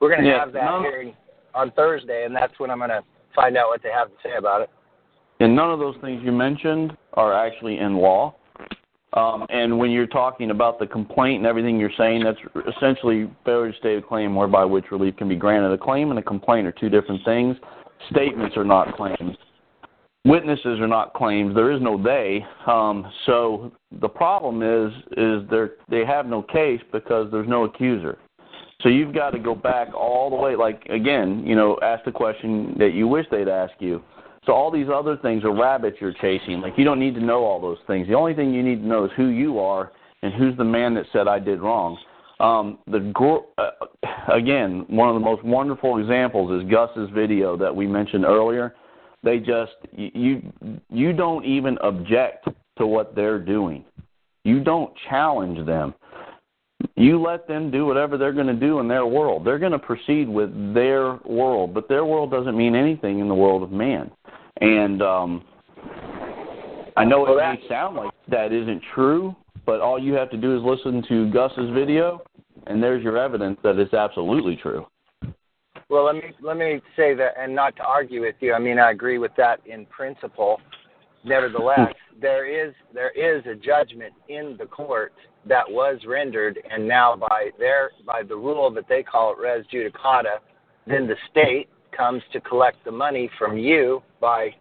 we're 0.00 0.10
going 0.10 0.24
to 0.24 0.28
Yeah, 0.30 0.40
have 0.40 0.52
that 0.52 0.64
no. 0.64 0.80
hearing 0.82 1.14
on 1.54 1.70
Thursday, 1.72 2.24
and 2.24 2.34
that's 2.34 2.58
when 2.58 2.70
I'm 2.70 2.78
going 2.78 2.90
to 2.90 3.02
find 3.34 3.56
out 3.56 3.68
what 3.68 3.82
they 3.82 3.90
have 3.90 4.08
to 4.08 4.14
say 4.22 4.36
about 4.36 4.62
it. 4.62 4.70
And 5.40 5.54
none 5.54 5.70
of 5.70 5.78
those 5.78 5.96
things 6.00 6.22
you 6.24 6.32
mentioned 6.32 6.96
are 7.14 7.34
actually 7.34 7.78
in 7.78 7.96
law. 7.96 8.34
Um, 9.16 9.46
and 9.48 9.78
when 9.78 9.90
you're 9.90 10.06
talking 10.06 10.50
about 10.50 10.78
the 10.78 10.86
complaint 10.86 11.38
and 11.38 11.46
everything 11.46 11.80
you're 11.80 11.90
saying, 11.96 12.22
that's 12.22 12.38
essentially 12.76 13.30
failure 13.46 13.72
to 13.72 13.78
state 13.78 13.98
a 13.98 14.02
claim 14.02 14.34
whereby 14.34 14.64
which 14.64 14.84
relief 14.92 15.16
can 15.16 15.28
be 15.28 15.36
granted. 15.36 15.72
A 15.72 15.78
claim 15.78 16.10
and 16.10 16.18
a 16.18 16.22
complaint 16.22 16.66
are 16.66 16.72
two 16.72 16.90
different 16.90 17.24
things. 17.24 17.56
Statements 18.10 18.56
are 18.58 18.64
not 18.64 18.94
claims. 18.94 19.36
Witnesses 20.26 20.80
are 20.80 20.88
not 20.88 21.14
claims. 21.14 21.54
There 21.54 21.70
is 21.70 21.80
no 21.80 22.02
they. 22.02 22.44
Um, 22.66 23.10
so 23.24 23.72
the 24.00 24.08
problem 24.08 24.62
is 24.62 24.92
is 25.16 25.48
they 25.48 25.66
they 25.88 26.04
have 26.04 26.26
no 26.26 26.42
case 26.42 26.80
because 26.92 27.30
there's 27.30 27.48
no 27.48 27.64
accuser. 27.64 28.18
So 28.82 28.90
you've 28.90 29.14
got 29.14 29.30
to 29.30 29.38
go 29.38 29.54
back 29.54 29.94
all 29.94 30.28
the 30.28 30.36
way. 30.36 30.56
Like 30.56 30.84
again, 30.90 31.44
you 31.46 31.54
know, 31.54 31.78
ask 31.80 32.04
the 32.04 32.12
question 32.12 32.74
that 32.78 32.92
you 32.92 33.08
wish 33.08 33.24
they'd 33.30 33.48
ask 33.48 33.72
you. 33.78 34.02
So 34.46 34.52
all 34.52 34.70
these 34.70 34.86
other 34.92 35.16
things 35.16 35.44
are 35.44 35.52
rabbits 35.52 35.98
you're 36.00 36.14
chasing. 36.14 36.60
Like 36.60 36.74
you 36.76 36.84
don't 36.84 37.00
need 37.00 37.14
to 37.16 37.20
know 37.20 37.44
all 37.44 37.60
those 37.60 37.78
things. 37.86 38.06
The 38.06 38.14
only 38.14 38.32
thing 38.32 38.54
you 38.54 38.62
need 38.62 38.80
to 38.80 38.86
know 38.86 39.04
is 39.04 39.10
who 39.16 39.26
you 39.26 39.58
are 39.58 39.92
and 40.22 40.32
who's 40.32 40.56
the 40.56 40.64
man 40.64 40.94
that 40.94 41.06
said 41.12 41.26
I 41.26 41.40
did 41.40 41.60
wrong. 41.60 41.98
Um, 42.38 42.78
the 42.86 43.12
uh, 43.58 43.70
again, 44.32 44.84
one 44.88 45.08
of 45.08 45.14
the 45.14 45.20
most 45.20 45.42
wonderful 45.42 45.98
examples 45.98 46.62
is 46.62 46.70
Gus's 46.70 47.10
video 47.14 47.56
that 47.56 47.74
we 47.74 47.86
mentioned 47.86 48.24
earlier. 48.24 48.74
They 49.24 49.38
just 49.38 49.72
you 49.92 50.42
you 50.90 51.12
don't 51.12 51.44
even 51.44 51.78
object 51.82 52.48
to 52.78 52.86
what 52.86 53.16
they're 53.16 53.38
doing. 53.38 53.84
You 54.44 54.62
don't 54.62 54.92
challenge 55.08 55.66
them. 55.66 55.94
You 56.94 57.20
let 57.20 57.46
them 57.46 57.70
do 57.70 57.86
whatever 57.86 58.16
they're 58.16 58.32
going 58.32 58.46
to 58.46 58.54
do 58.54 58.80
in 58.80 58.88
their 58.88 59.06
world. 59.06 59.46
They're 59.46 59.58
going 59.58 59.72
to 59.72 59.78
proceed 59.78 60.28
with 60.28 60.74
their 60.74 61.16
world, 61.24 61.74
but 61.74 61.88
their 61.88 62.04
world 62.04 62.30
doesn't 62.30 62.56
mean 62.56 62.74
anything 62.74 63.18
in 63.20 63.28
the 63.28 63.34
world 63.34 63.62
of 63.62 63.70
man. 63.70 64.10
And 64.60 65.02
um, 65.02 65.44
I 66.96 67.04
know 67.04 67.26
it 67.26 67.36
may 67.36 67.68
sound 67.68 67.96
like 67.96 68.10
that 68.28 68.52
isn't 68.52 68.82
true, 68.94 69.34
but 69.66 69.80
all 69.80 69.98
you 69.98 70.14
have 70.14 70.30
to 70.30 70.36
do 70.36 70.56
is 70.56 70.62
listen 70.62 71.02
to 71.08 71.30
Gus's 71.30 71.70
video, 71.74 72.22
and 72.66 72.82
there's 72.82 73.02
your 73.02 73.18
evidence 73.18 73.58
that 73.62 73.78
it's 73.78 73.92
absolutely 73.92 74.56
true. 74.56 74.86
Well, 75.88 76.04
let 76.04 76.16
me 76.16 76.32
let 76.42 76.56
me 76.56 76.80
say 76.96 77.14
that, 77.14 77.34
and 77.38 77.54
not 77.54 77.76
to 77.76 77.84
argue 77.84 78.22
with 78.22 78.34
you. 78.40 78.54
I 78.54 78.58
mean, 78.58 78.78
I 78.78 78.90
agree 78.90 79.18
with 79.18 79.30
that 79.36 79.60
in 79.66 79.86
principle. 79.86 80.60
Nevertheless, 81.24 81.92
there 82.20 82.46
is 82.46 82.74
there 82.92 83.10
is 83.10 83.44
a 83.46 83.54
judgment 83.54 84.12
in 84.28 84.56
the 84.58 84.66
court 84.66 85.12
that 85.48 85.64
was 85.68 85.98
rendered, 86.06 86.58
and 86.70 86.86
now 86.86 87.16
by 87.16 87.50
their 87.58 87.90
by 88.04 88.22
the 88.22 88.36
rule 88.36 88.70
that 88.72 88.88
they 88.88 89.02
call 89.02 89.32
it 89.32 89.38
res 89.38 89.64
judicata, 89.72 90.38
then 90.86 91.06
the 91.06 91.16
state 91.30 91.68
comes 91.96 92.22
to 92.32 92.40
collect 92.40 92.84
the 92.84 92.90
money 92.90 93.30
from 93.38 93.56
you 93.56 94.02
by 94.20 94.54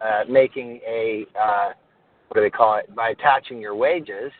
uh, 0.00 0.22
making 0.28 0.80
a 0.86 1.26
uh, 1.40 1.70
what 2.28 2.36
do 2.36 2.40
they 2.42 2.50
call 2.50 2.76
it? 2.76 2.94
By 2.94 3.10
attaching 3.10 3.60
your 3.60 3.74
wages. 3.74 4.32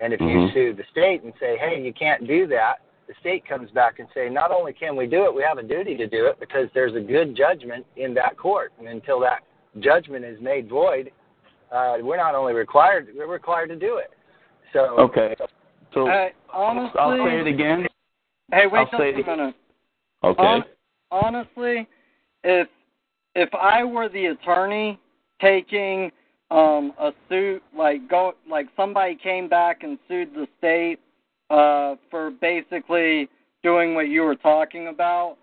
And 0.00 0.12
if 0.12 0.20
mm-hmm. 0.20 0.38
you 0.38 0.48
sue 0.52 0.74
the 0.76 0.84
state 0.90 1.22
and 1.22 1.32
say, 1.40 1.56
"Hey, 1.56 1.82
you 1.82 1.92
can't 1.92 2.26
do 2.26 2.46
that," 2.48 2.76
the 3.08 3.14
state 3.20 3.46
comes 3.46 3.70
back 3.70 4.00
and 4.00 4.08
say, 4.14 4.28
"Not 4.28 4.50
only 4.50 4.72
can 4.72 4.96
we 4.96 5.06
do 5.06 5.24
it, 5.24 5.34
we 5.34 5.42
have 5.42 5.58
a 5.58 5.62
duty 5.62 5.96
to 5.96 6.06
do 6.06 6.26
it 6.26 6.38
because 6.40 6.68
there's 6.74 6.94
a 6.94 7.00
good 7.00 7.36
judgment 7.36 7.86
in 7.96 8.12
that 8.14 8.36
court, 8.36 8.72
and 8.78 8.88
until 8.88 9.18
that 9.20 9.44
judgment 9.80 10.24
is 10.24 10.40
made 10.40 10.68
void, 10.68 11.10
uh, 11.70 11.96
we're 12.00 12.16
not 12.16 12.34
only 12.34 12.52
required 12.52 13.08
we're 13.16 13.26
required 13.26 13.68
to 13.68 13.76
do 13.76 13.96
it." 13.96 14.10
So 14.72 14.80
okay. 14.98 15.34
So 15.94 16.08
uh, 16.08 16.28
honestly, 16.52 16.98
I'll 16.98 17.26
say 17.26 17.40
it 17.40 17.46
again. 17.46 17.86
Hey, 18.50 18.66
wait 18.66 18.78
I'll 18.78 18.84
just 18.86 19.28
a 19.28 19.36
minute. 19.36 19.54
Okay. 20.24 20.60
honestly, 21.10 21.86
if 22.44 22.68
if 23.34 23.54
I 23.54 23.84
were 23.84 24.08
the 24.08 24.26
attorney 24.26 24.98
taking 25.40 26.10
um 26.50 26.92
a 27.00 27.12
suit 27.28 27.62
like 27.76 28.08
go 28.08 28.34
like 28.48 28.66
somebody 28.76 29.16
came 29.16 29.48
back 29.48 29.82
and 29.82 29.98
sued 30.06 30.34
the 30.34 30.46
state 30.58 30.98
uh 31.50 31.96
for 32.10 32.30
basically 32.30 33.28
doing 33.62 33.94
what 33.94 34.08
you 34.08 34.22
were 34.22 34.36
talking 34.36 34.88
about 34.88 35.36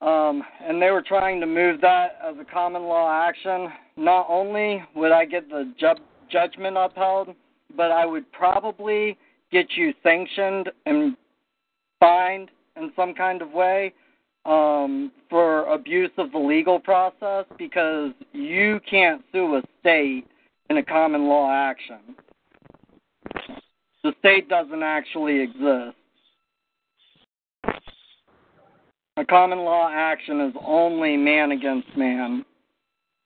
um 0.00 0.42
and 0.62 0.82
they 0.82 0.90
were 0.90 1.02
trying 1.02 1.40
to 1.40 1.46
move 1.46 1.80
that 1.80 2.18
as 2.26 2.34
a 2.40 2.44
common 2.44 2.82
law 2.82 3.10
action 3.28 3.68
not 3.96 4.26
only 4.28 4.82
would 4.96 5.12
I 5.12 5.24
get 5.24 5.48
the 5.48 5.72
ju- 5.78 6.02
judgment 6.28 6.76
upheld 6.76 7.28
but 7.74 7.90
I 7.90 8.04
would 8.06 8.30
probably 8.32 9.16
get 9.50 9.66
you 9.76 9.92
sanctioned 10.02 10.70
and 10.86 11.16
fined 12.00 12.50
in 12.76 12.92
some 12.94 13.14
kind 13.14 13.42
of 13.42 13.52
way 13.52 13.92
um, 14.44 15.10
for 15.28 15.64
abuse 15.72 16.10
of 16.18 16.30
the 16.32 16.38
legal 16.38 16.78
process 16.78 17.44
because 17.58 18.12
you 18.32 18.80
can't 18.88 19.22
sue 19.32 19.56
a 19.56 19.62
state 19.80 20.26
in 20.70 20.78
a 20.78 20.84
common 20.84 21.26
law 21.28 21.50
action. 21.50 21.98
The 24.04 24.12
state 24.20 24.48
doesn't 24.48 24.82
actually 24.82 25.40
exist. 25.40 25.96
A 29.16 29.24
common 29.24 29.60
law 29.60 29.90
action 29.90 30.40
is 30.42 30.54
only 30.64 31.16
man 31.16 31.52
against 31.52 31.88
man. 31.96 32.44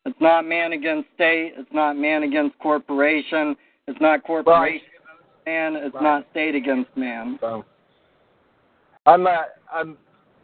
It's 0.07 0.21
not 0.21 0.47
man 0.47 0.73
against 0.73 1.09
state. 1.15 1.55
It's 1.57 1.73
not 1.73 1.97
man 1.97 2.23
against 2.23 2.59
corporation. 2.61 3.57
It's 3.91 4.01
not 4.01 4.23
corporation 4.23 4.87
against 4.87 5.47
man. 5.47 5.75
It's 5.75 5.97
not 6.01 6.25
state 6.31 6.55
against 6.55 6.97
man. 6.97 7.39
I'm 9.05 9.27
uh, 9.27 9.31
I'm 9.73 9.97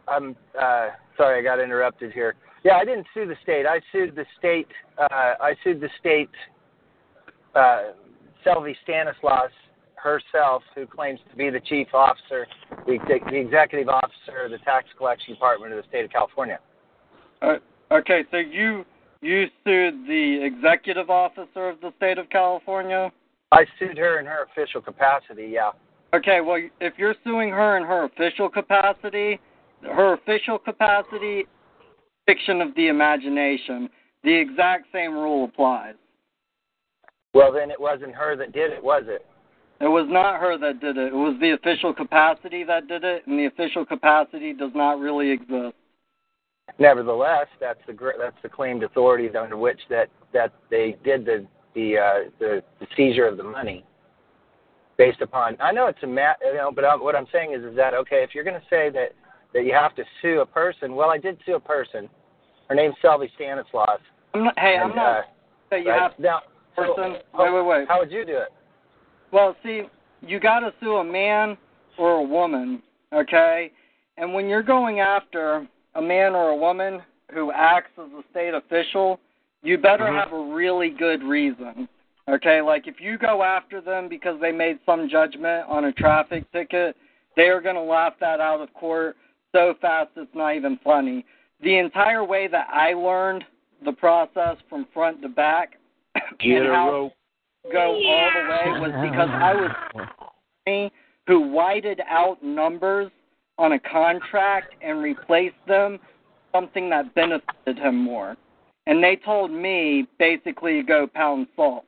I'm 0.05 0.35
uh, 0.59 0.89
sorry, 1.15 1.39
I 1.39 1.41
got 1.41 1.59
interrupted 1.59 2.11
here. 2.11 2.35
Yeah, 2.65 2.73
I 2.73 2.83
didn't 2.83 3.07
sue 3.13 3.25
the 3.25 3.37
state. 3.41 3.65
I 3.65 3.79
sued 3.93 4.17
the 4.17 4.25
state. 4.37 4.67
Uh, 4.97 5.07
I 5.39 5.55
sued 5.63 5.79
the 5.79 5.89
state. 5.99 6.29
Uh, 7.55 7.93
Selvi 8.45 8.75
Stanislaus 8.83 9.51
herself, 9.95 10.61
who 10.75 10.85
claims 10.85 11.19
to 11.29 11.37
be 11.37 11.49
the 11.49 11.61
chief 11.61 11.87
officer, 11.93 12.45
the, 12.85 12.97
the 13.31 13.35
executive 13.35 13.89
officer 13.89 14.45
of 14.45 14.51
the 14.51 14.57
tax 14.59 14.87
collection 14.97 15.33
department 15.33 15.73
of 15.73 15.81
the 15.81 15.87
state 15.87 16.03
of 16.03 16.11
California. 16.11 16.59
Uh, 17.41 17.55
okay, 17.91 18.25
so 18.29 18.37
you 18.37 18.83
you 19.21 19.45
sued 19.63 20.05
the 20.05 20.39
executive 20.43 21.09
officer 21.09 21.69
of 21.69 21.79
the 21.79 21.93
state 21.97 22.17
of 22.17 22.29
California. 22.29 23.09
I 23.51 23.65
sued 23.79 23.97
her 23.97 24.19
in 24.19 24.25
her 24.25 24.45
official 24.51 24.81
capacity. 24.81 25.49
Yeah. 25.53 25.71
Okay, 26.13 26.41
well, 26.41 26.61
if 26.79 26.93
you're 26.97 27.15
suing 27.23 27.49
her 27.49 27.77
in 27.77 27.83
her 27.83 28.05
official 28.05 28.49
capacity, 28.49 29.39
her 29.83 30.13
official 30.13 30.57
capacity, 30.57 31.45
fiction 32.27 32.61
of 32.61 32.75
the 32.75 32.89
imagination. 32.89 33.89
The 34.23 34.35
exact 34.35 34.87
same 34.93 35.13
rule 35.13 35.45
applies. 35.45 35.95
Well, 37.33 37.51
then 37.51 37.71
it 37.71 37.79
wasn't 37.79 38.13
her 38.13 38.35
that 38.35 38.51
did 38.51 38.71
it, 38.71 38.83
was 38.83 39.03
it? 39.07 39.25
It 39.79 39.87
was 39.87 40.07
not 40.09 40.39
her 40.39 40.57
that 40.57 40.79
did 40.79 40.97
it. 40.97 41.13
It 41.13 41.15
was 41.15 41.37
the 41.39 41.51
official 41.51 41.93
capacity 41.93 42.63
that 42.63 42.87
did 42.87 43.03
it, 43.03 43.25
and 43.27 43.39
the 43.39 43.45
official 43.45 43.85
capacity 43.85 44.53
does 44.53 44.71
not 44.75 44.99
really 44.99 45.29
exist. 45.29 45.75
Nevertheless, 46.79 47.47
that's 47.61 47.79
the 47.87 47.95
that's 48.19 48.35
the 48.43 48.49
claimed 48.49 48.83
authority 48.83 49.29
under 49.37 49.55
which 49.55 49.79
that 49.89 50.09
that 50.33 50.51
they 50.69 50.97
did 51.03 51.25
the 51.25 51.45
the 51.75 51.97
uh, 51.97 52.29
the, 52.39 52.63
the 52.79 52.87
seizure 52.95 53.27
of 53.27 53.37
the 53.37 53.43
money 53.43 53.83
based 54.97 55.21
upon. 55.21 55.57
I 55.61 55.71
know 55.71 55.87
it's 55.87 56.01
a 56.03 56.07
mat, 56.07 56.37
you 56.43 56.55
know, 56.55 56.71
but 56.73 56.83
I'm, 56.83 57.01
what 57.01 57.15
I'm 57.15 57.27
saying 57.31 57.53
is 57.53 57.63
is 57.63 57.75
that 57.75 57.93
okay? 57.93 58.23
If 58.23 58.33
you're 58.33 58.43
going 58.43 58.59
to 58.59 58.67
say 58.69 58.89
that 58.91 59.13
that 59.53 59.65
you 59.65 59.73
have 59.73 59.95
to 59.95 60.03
sue 60.21 60.41
a 60.41 60.45
person. 60.45 60.95
Well, 60.95 61.09
I 61.09 61.17
did 61.17 61.37
sue 61.45 61.55
a 61.55 61.59
person. 61.59 62.09
Her 62.69 62.75
name's 62.75 62.95
Selvi 63.03 63.29
Stanislaus. 63.35 63.99
I'm 64.33 64.43
not, 64.45 64.59
hey, 64.59 64.75
and, 64.75 64.91
I'm 64.91 64.95
not 64.95 65.19
uh, 65.19 65.21
that 65.71 65.83
you 65.83 65.89
right? 65.89 66.01
have 66.01 66.11
now, 66.19 66.41
person. 66.75 66.93
So, 66.95 67.43
wait, 67.43 67.53
wait, 67.53 67.65
wait. 67.65 67.87
How 67.87 67.99
would 67.99 68.11
you 68.11 68.25
do 68.25 68.37
it? 68.37 68.49
Well, 69.31 69.55
see, 69.63 69.83
you 70.21 70.39
got 70.39 70.59
to 70.59 70.73
sue 70.79 70.97
a 70.97 71.03
man 71.03 71.57
or 71.97 72.13
a 72.13 72.23
woman, 72.23 72.81
okay? 73.13 73.71
And 74.17 74.33
when 74.33 74.47
you're 74.47 74.63
going 74.63 74.99
after 74.99 75.67
a 75.95 76.01
man 76.01 76.33
or 76.33 76.49
a 76.49 76.55
woman 76.55 77.01
who 77.33 77.51
acts 77.51 77.91
as 77.97 78.11
a 78.11 78.21
state 78.31 78.53
official, 78.53 79.19
you 79.63 79.77
better 79.77 80.05
mm-hmm. 80.05 80.17
have 80.17 80.33
a 80.33 80.53
really 80.53 80.89
good 80.89 81.23
reason. 81.23 81.87
Okay, 82.29 82.61
like 82.61 82.87
if 82.87 82.95
you 82.99 83.17
go 83.17 83.41
after 83.41 83.79
them 83.79 84.09
because 84.09 84.39
they 84.41 84.51
made 84.51 84.79
some 84.85 85.07
judgment 85.09 85.65
on 85.69 85.85
a 85.85 85.93
traffic 85.93 86.49
ticket, 86.51 86.95
they 87.35 87.43
are 87.43 87.61
going 87.61 87.75
to 87.75 87.81
laugh 87.81 88.13
that 88.19 88.39
out 88.41 88.59
of 88.59 88.73
court 88.73 89.15
so 89.53 89.75
fast 89.81 90.09
it's 90.15 90.33
not 90.35 90.55
even 90.55 90.77
funny. 90.83 91.25
The 91.61 91.77
entire 91.77 92.23
way 92.23 92.47
that 92.47 92.67
I 92.71 92.93
learned 92.93 93.43
the 93.85 93.93
process 93.93 94.57
from 94.69 94.87
front 94.93 95.21
to 95.21 95.29
back 95.29 95.73
Get 96.39 96.63
and 96.63 96.67
how 96.67 97.11
go 97.71 97.99
yeah. 97.99 98.09
all 98.09 98.31
the 98.33 98.49
way 98.49 98.79
was 98.79 99.09
because 99.09 99.29
I 99.31 99.53
was 99.53 100.07
me 100.65 100.91
who 101.27 101.49
whited 101.49 102.01
out 102.09 102.43
numbers 102.43 103.11
on 103.57 103.73
a 103.73 103.79
contract 103.79 104.75
and 104.81 105.01
replaced 105.01 105.55
them 105.67 105.99
something 106.53 106.89
that 106.89 107.13
benefited 107.15 107.77
him 107.77 107.95
more. 107.95 108.37
And 108.87 109.03
they 109.03 109.17
told 109.17 109.51
me 109.51 110.07
basically 110.17 110.81
to 110.81 110.83
go 110.83 111.07
pound 111.13 111.47
salt. 111.55 111.83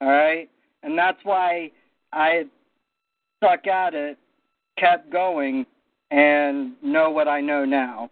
All 0.00 0.08
right? 0.08 0.48
And 0.82 0.98
that's 0.98 1.18
why 1.22 1.70
I 2.12 2.44
stuck 3.36 3.66
at 3.66 3.94
it, 3.94 4.18
kept 4.78 5.12
going, 5.12 5.66
and 6.10 6.72
know 6.82 7.10
what 7.10 7.28
I 7.28 7.40
know 7.40 7.64
now. 7.66 8.10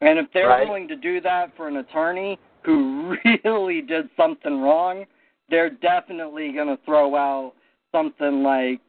And 0.00 0.18
if 0.18 0.26
they're 0.32 0.48
right. 0.48 0.66
willing 0.66 0.88
to 0.88 0.96
do 0.96 1.20
that 1.20 1.54
for 1.56 1.68
an 1.68 1.76
attorney, 1.76 2.38
who 2.64 3.14
really 3.44 3.82
did 3.82 4.08
something 4.16 4.60
wrong, 4.60 5.04
they're 5.50 5.70
definitely 5.70 6.52
going 6.52 6.68
to 6.68 6.78
throw 6.84 7.14
out 7.14 7.52
something 7.92 8.42
like 8.42 8.80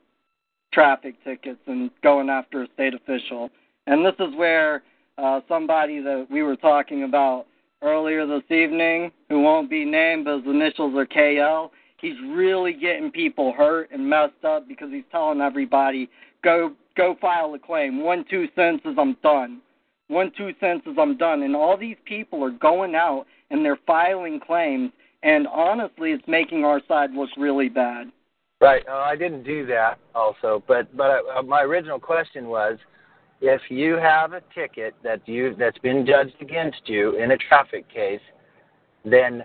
traffic 0.73 1.21
tickets 1.25 1.59
and 1.67 1.91
going 2.01 2.29
after 2.29 2.63
a 2.63 2.67
state 2.73 2.93
official. 2.93 3.49
And 3.87 4.05
this 4.05 4.15
is 4.19 4.33
where 4.35 4.83
uh, 5.17 5.41
somebody 5.49 6.01
that 6.01 6.27
we 6.31 6.41
were 6.41 6.55
talking 6.55 7.03
about 7.03 7.47
earlier 7.81 8.25
this 8.25 8.43
evening, 8.49 9.11
who 9.29 9.41
won't 9.41 9.69
be 9.69 9.85
named, 9.85 10.25
but 10.25 10.37
his 10.37 10.47
initials 10.47 10.95
are 10.95 11.05
KL, 11.05 11.69
he's 11.97 12.15
really 12.29 12.73
getting 12.73 13.11
people 13.11 13.53
hurt 13.53 13.89
and 13.91 14.07
messed 14.07 14.43
up 14.45 14.67
because 14.67 14.91
he's 14.91 15.03
telling 15.11 15.41
everybody, 15.41 16.09
go 16.43 16.73
go 16.97 17.15
file 17.21 17.53
a 17.53 17.59
claim. 17.59 18.03
One 18.03 18.25
two 18.29 18.47
cents 18.55 18.81
is 18.85 18.95
I'm 18.97 19.15
done. 19.23 19.61
One 20.07 20.31
two 20.37 20.51
cents 20.59 20.85
is 20.85 20.97
I'm 20.99 21.17
done. 21.17 21.43
And 21.43 21.55
all 21.55 21.77
these 21.77 21.97
people 22.05 22.43
are 22.43 22.51
going 22.51 22.95
out 22.95 23.25
and 23.49 23.63
they're 23.63 23.79
filing 23.87 24.39
claims, 24.39 24.91
and 25.23 25.47
honestly, 25.47 26.11
it's 26.11 26.23
making 26.27 26.65
our 26.65 26.81
side 26.87 27.11
look 27.13 27.29
really 27.37 27.69
bad. 27.69 28.11
Right. 28.59 28.83
Uh, 28.87 28.93
I 28.93 29.15
didn't 29.15 29.43
do 29.43 29.65
that 29.67 29.97
also, 30.13 30.63
but 30.67 30.95
but 30.95 31.21
uh, 31.35 31.41
my 31.41 31.61
original 31.61 31.99
question 31.99 32.47
was, 32.47 32.77
if 33.41 33.61
you 33.69 33.95
have 33.95 34.33
a 34.33 34.41
ticket 34.53 34.93
that 35.03 35.27
you 35.27 35.55
that's 35.57 35.77
been 35.79 36.05
judged 36.05 36.35
against 36.41 36.81
you 36.85 37.17
in 37.17 37.31
a 37.31 37.37
traffic 37.37 37.91
case, 37.91 38.21
then 39.03 39.43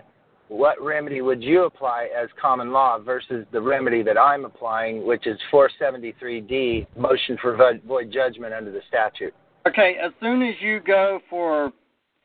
what 0.49 0.81
remedy 0.81 1.21
would 1.21 1.43
you 1.43 1.65
apply 1.65 2.09
as 2.17 2.29
common 2.39 2.71
law 2.71 2.99
versus 2.99 3.45
the 3.51 3.59
remedy 3.59 4.03
that 4.03 4.17
I'm 4.17 4.45
applying, 4.45 5.05
which 5.05 5.27
is 5.27 5.37
473D, 5.51 6.87
motion 6.95 7.37
for 7.41 7.57
void 7.85 8.11
judgment 8.11 8.53
under 8.53 8.71
the 8.71 8.81
statute? 8.87 9.33
Okay, 9.67 9.97
as 10.01 10.11
soon 10.21 10.41
as 10.43 10.55
you 10.61 10.79
go 10.79 11.19
for 11.29 11.73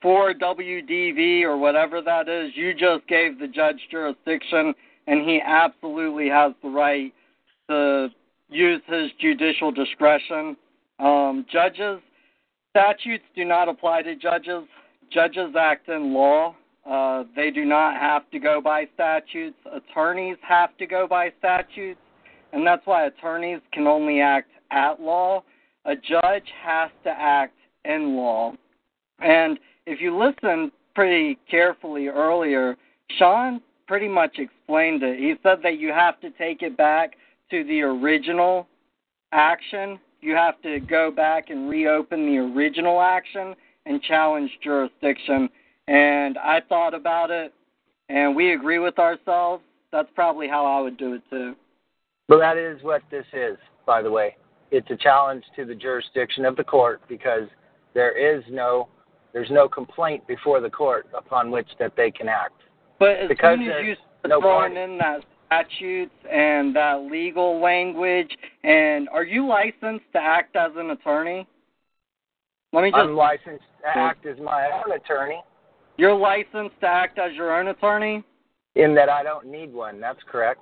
4WDV 0.05 1.43
or 1.43 1.57
whatever 1.57 2.01
that 2.03 2.29
is, 2.29 2.53
you 2.55 2.73
just 2.75 3.07
gave 3.09 3.39
the 3.39 3.49
judge 3.49 3.81
jurisdiction 3.91 4.75
and 5.09 5.29
he 5.29 5.41
absolutely 5.45 6.29
has 6.29 6.53
the 6.63 6.69
right 6.69 7.13
to 7.69 8.09
use 8.49 8.83
his 8.87 9.11
judicial 9.21 9.73
discretion. 9.73 10.57
Um, 11.03 11.45
judges, 11.51 12.01
statutes 12.71 13.25
do 13.35 13.45
not 13.45 13.69
apply 13.69 14.03
to 14.03 14.15
judges. 14.15 14.65
Judges 15.11 15.55
act 15.59 15.89
in 15.89 16.15
law. 16.15 16.55
Uh, 16.89 17.25
they 17.35 17.51
do 17.51 17.65
not 17.65 18.01
have 18.01 18.31
to 18.31 18.39
go 18.39 18.61
by 18.61 18.87
statutes. 18.95 19.57
Attorneys 19.73 20.37
have 20.47 20.77
to 20.79 20.87
go 20.87 21.07
by 21.09 21.33
statutes, 21.39 22.01
and 22.53 22.67
that's 22.67 22.87
why 22.87 23.07
attorneys 23.07 23.61
can 23.73 23.87
only 23.87 24.21
act 24.21 24.51
at 24.71 25.01
law. 25.01 25.43
A 25.85 25.95
judge 25.97 26.47
has 26.63 26.91
to 27.05 27.11
act 27.11 27.55
in 27.85 28.17
law. 28.17 28.53
And 29.19 29.59
if 29.87 30.01
you 30.01 30.17
listen 30.17 30.71
pretty 30.95 31.39
carefully 31.51 32.09
earlier, 32.09 32.77
Sean 33.19 33.61
pretty 33.89 34.09
much 34.09 34.39
explained 34.39 35.03
it. 35.03 35.19
He 35.19 35.35
said 35.43 35.59
that 35.63 35.79
you 35.79 35.89
have 35.89 36.21
to 36.21 36.31
take 36.31 36.63
it 36.63 36.77
back 36.77 37.15
to 37.51 37.65
the 37.65 37.83
original 37.83 38.69
action. 39.33 39.99
You 40.23 40.35
have 40.37 40.63
to 40.63 40.79
go 40.79 41.11
back 41.11 41.51
and 41.51 41.69
reopen 41.69 42.27
the 42.27 42.39
original 42.39 43.03
action 43.03 43.55
and 43.87 44.01
challenge 44.03 44.51
jurisdiction. 44.63 45.49
And 45.89 46.39
I 46.39 46.61
thought 46.69 46.95
about 46.95 47.33
it, 47.33 47.53
and 48.09 48.35
we 48.35 48.53
agree 48.53 48.79
with 48.79 49.01
ourselves. 49.01 49.65
That's 49.91 50.09
probably 50.15 50.47
how 50.47 50.65
I 50.65 50.81
would 50.81 50.97
do 50.97 51.15
it 51.15 51.23
too. 51.29 51.55
Well, 52.29 52.39
that 52.39 52.57
is 52.57 52.83
what 52.83 53.03
this 53.11 53.27
is, 53.33 53.59
by 53.85 54.01
the 54.01 54.11
way. 54.11 54.37
It's 54.71 54.89
a 54.91 54.97
challenge 54.97 55.45
to 55.57 55.65
the 55.65 55.75
jurisdiction 55.75 56.45
of 56.45 56.57
the 56.57 56.65
court 56.65 57.03
because 57.09 57.49
there 57.93 58.17
is 58.17 58.45
no 58.49 58.89
there's 59.33 59.51
no 59.51 59.69
complaint 59.69 60.27
before 60.27 60.61
the 60.61 60.71
court 60.71 61.09
upon 61.17 61.51
which 61.51 61.69
that 61.79 61.95
they 61.97 62.11
can 62.11 62.29
act. 62.29 62.63
But 62.99 63.17
as 63.17 63.29
because 63.29 63.59
soon 63.59 63.69
as 63.69 63.85
you 63.85 63.95
start 64.21 64.29
no 64.29 64.41
throwing 64.41 64.77
in 64.77 64.99
that 64.99 65.21
statutes 65.53 66.15
and 66.31 66.75
that 66.75 67.09
legal 67.11 67.61
language, 67.61 68.31
and 68.65 69.09
are 69.11 69.25
you 69.25 69.47
licensed 69.47 70.05
to 70.13 70.19
act 70.19 70.57
as 70.57 70.73
an 70.77 70.91
attorney? 70.91 71.47
Let 72.73 72.83
me 72.83 72.91
just. 72.91 73.01
I'm 73.01 73.17
licensed 73.17 73.65
to 73.83 73.99
act 73.99 74.25
as 74.27 74.39
my 74.39 74.71
own 74.73 74.97
attorney 74.97 75.43
You're 75.99 76.15
licensed 76.15 76.81
to 76.81 76.87
act 76.87 77.19
as 77.19 77.35
your 77.35 77.59
own 77.59 77.69
attorney. 77.69 78.25
in 78.75 78.95
that 78.95 79.09
I 79.09 79.23
don't 79.23 79.47
need 79.47 79.73
one. 79.73 80.01
That's 80.01 80.21
correct. 80.31 80.61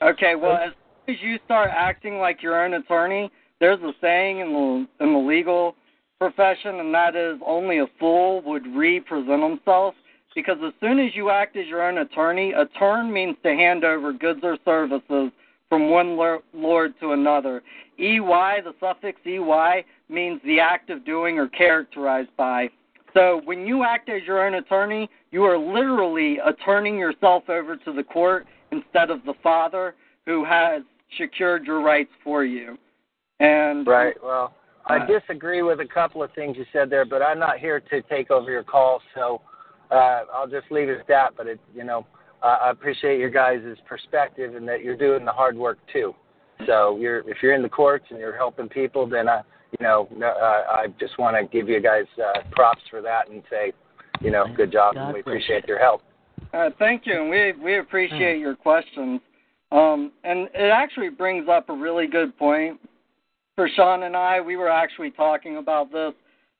Okay, 0.00 0.34
well, 0.34 0.52
as 0.56 0.72
soon 1.06 1.14
as 1.16 1.22
you 1.22 1.38
start 1.44 1.70
acting 1.74 2.18
like 2.18 2.42
your 2.42 2.64
own 2.64 2.74
attorney, 2.74 3.30
there's 3.60 3.80
a 3.80 3.92
saying 4.00 4.40
in 4.40 4.52
the 4.52 5.04
in 5.04 5.12
the 5.12 5.18
legal 5.18 5.74
profession, 6.18 6.80
and 6.80 6.94
that 6.94 7.14
is 7.14 7.38
only 7.46 7.80
a 7.80 7.86
fool 7.98 8.40
would 8.42 8.64
represent 8.74 9.42
himself. 9.42 9.94
Because 10.34 10.58
as 10.64 10.72
soon 10.80 10.98
as 10.98 11.14
you 11.14 11.30
act 11.30 11.56
as 11.56 11.66
your 11.66 11.82
own 11.82 11.98
attorney, 11.98 12.52
a 12.52 12.66
turn 12.78 13.12
means 13.12 13.36
to 13.42 13.50
hand 13.50 13.84
over 13.84 14.12
goods 14.12 14.40
or 14.42 14.56
services 14.64 15.30
from 15.68 15.90
one 15.90 16.16
lord 16.52 16.94
to 17.00 17.12
another. 17.12 17.62
EY, 17.98 18.60
the 18.62 18.74
suffix 18.80 19.20
EY, 19.24 19.84
means 20.08 20.40
the 20.44 20.60
act 20.60 20.90
of 20.90 21.04
doing 21.04 21.38
or 21.38 21.48
characterized 21.48 22.34
by. 22.36 22.68
So 23.14 23.42
when 23.44 23.66
you 23.66 23.84
act 23.84 24.08
as 24.08 24.22
your 24.26 24.46
own 24.46 24.54
attorney, 24.54 25.08
you 25.30 25.44
are 25.44 25.58
literally 25.58 26.38
turning 26.64 26.98
yourself 26.98 27.48
over 27.48 27.76
to 27.76 27.92
the 27.92 28.02
court 28.02 28.46
instead 28.70 29.10
of 29.10 29.24
the 29.24 29.34
father 29.42 29.94
who 30.24 30.44
has 30.44 30.82
secured 31.18 31.64
your 31.66 31.80
rights 31.80 32.10
for 32.24 32.44
you. 32.44 32.78
And 33.40 33.86
Right. 33.86 34.14
Well, 34.22 34.54
I 34.86 34.98
Uh, 34.98 35.06
disagree 35.06 35.62
with 35.62 35.80
a 35.80 35.86
couple 35.86 36.22
of 36.22 36.32
things 36.32 36.56
you 36.56 36.64
said 36.72 36.90
there, 36.90 37.04
but 37.04 37.22
I'm 37.22 37.38
not 37.38 37.58
here 37.58 37.80
to 37.80 38.02
take 38.02 38.30
over 38.30 38.50
your 38.50 38.62
call, 38.62 39.02
so 39.14 39.40
uh, 39.92 40.24
I'll 40.34 40.48
just 40.48 40.70
leave 40.70 40.88
it 40.88 40.98
at 40.98 41.06
that. 41.08 41.36
But 41.36 41.46
it, 41.46 41.60
you 41.74 41.84
know, 41.84 42.06
uh, 42.42 42.58
I 42.62 42.70
appreciate 42.70 43.18
your 43.18 43.30
guys' 43.30 43.60
perspective 43.86 44.54
and 44.54 44.66
that 44.68 44.82
you're 44.82 44.96
doing 44.96 45.24
the 45.24 45.32
hard 45.32 45.56
work 45.56 45.78
too. 45.92 46.14
So 46.66 46.96
you're 46.98 47.20
if 47.28 47.38
you're 47.42 47.54
in 47.54 47.62
the 47.62 47.68
courts 47.68 48.06
and 48.10 48.18
you're 48.18 48.36
helping 48.36 48.68
people, 48.68 49.06
then 49.06 49.28
I, 49.28 49.42
you 49.78 49.84
know, 49.84 50.08
uh, 50.22 50.26
I 50.26 50.86
just 50.98 51.18
want 51.18 51.36
to 51.36 51.56
give 51.56 51.68
you 51.68 51.80
guys 51.80 52.04
uh, 52.18 52.40
props 52.50 52.82
for 52.90 53.00
that 53.02 53.30
and 53.30 53.42
say, 53.50 53.72
you 54.20 54.30
know, 54.30 54.44
good 54.56 54.70
job, 54.70 54.96
and 54.96 55.14
we 55.14 55.20
appreciate 55.20 55.66
your 55.66 55.78
help. 55.78 56.02
Uh, 56.52 56.70
thank 56.78 57.06
you, 57.06 57.20
and 57.20 57.30
we 57.30 57.52
we 57.52 57.78
appreciate 57.78 58.38
your 58.38 58.54
questions. 58.54 59.20
Um, 59.72 60.12
and 60.22 60.48
it 60.54 60.70
actually 60.70 61.08
brings 61.08 61.48
up 61.48 61.70
a 61.70 61.72
really 61.72 62.06
good 62.06 62.36
point 62.36 62.78
for 63.56 63.68
Sean 63.74 64.02
and 64.02 64.14
I. 64.14 64.40
We 64.40 64.56
were 64.56 64.68
actually 64.68 65.10
talking 65.10 65.56
about 65.56 65.90
this 65.90 66.12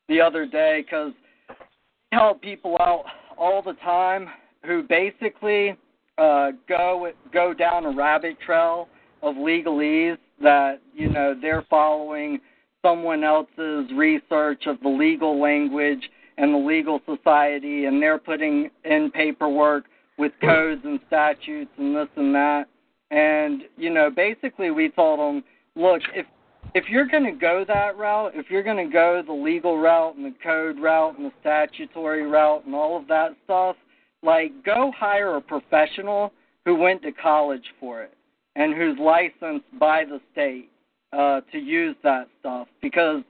the 0.09 0.21
other 0.21 0.47
day 0.47 0.83
because 0.83 1.13
we 1.51 2.19
help 2.19 2.41
people 2.41 2.77
out 2.81 3.05
all 3.43 3.61
the 3.61 3.75
time 3.83 4.29
who 4.65 4.85
basically 4.85 5.77
uh, 6.17 6.53
go 6.69 7.11
go 7.33 7.53
down 7.53 7.85
a 7.85 7.91
rabbit 7.91 8.37
trail 8.47 8.89
of 9.21 9.35
legalese 9.35 10.17
that 10.41 10.81
you 10.95 11.09
know 11.09 11.35
they're 11.41 11.65
following 11.69 12.39
someone 12.83 13.25
else's 13.25 13.91
research 13.97 14.67
of 14.67 14.79
the 14.83 14.89
legal 14.89 15.41
language 15.41 16.09
and 16.39 16.55
the 16.55 16.59
legal 16.59 17.01
society 17.05 17.87
and 17.87 18.01
they're 18.01 18.19
putting 18.19 18.71
in 18.85 19.11
paperwork 19.11 19.87
with 20.19 20.33
codes 20.41 20.81
and 20.85 21.01
statutes 21.09 21.71
and 21.79 21.97
this 21.97 22.09
and 22.15 22.33
that. 22.35 22.67
And 23.11 23.63
you 23.77 23.91
know 23.91 24.09
basically 24.09 24.71
we 24.71 24.89
told 24.91 25.19
them 25.19 25.43
look 25.75 26.01
if 26.15 26.27
if 26.75 26.85
you're 26.89 27.07
going 27.07 27.25
to 27.25 27.33
go 27.33 27.65
that 27.67 27.97
route 27.97 28.33
if 28.35 28.51
you're 28.51 28.63
going 28.63 28.85
to 28.85 28.93
go 28.93 29.23
the 29.27 29.33
legal 29.33 29.79
route 29.79 30.17
and 30.17 30.25
the 30.25 30.35
code 30.43 30.79
route 30.79 31.17
and 31.19 31.27
the 31.27 31.33
statutory 31.41 32.27
route 32.27 32.65
and 32.65 32.75
all 32.75 32.99
of 32.99 33.07
that 33.09 33.31
stuff 33.45 33.77
like 34.23 34.53
go 34.65 34.93
hire 34.97 35.37
a 35.37 35.41
professional 35.41 36.33
who 36.65 36.77
went 36.77 37.03
to 37.03 37.13
college 37.13 37.65
for 37.81 38.03
it 38.03 38.15
and 38.57 38.75
who's 38.75 38.99
licensed 38.99 39.67
by 39.79 40.05
the 40.05 40.21
state 40.33 40.71
uh, 41.13 41.41
to 41.51 41.59
use 41.59 41.97
that 42.03 42.29
stuff 42.41 42.69
because 42.81 43.23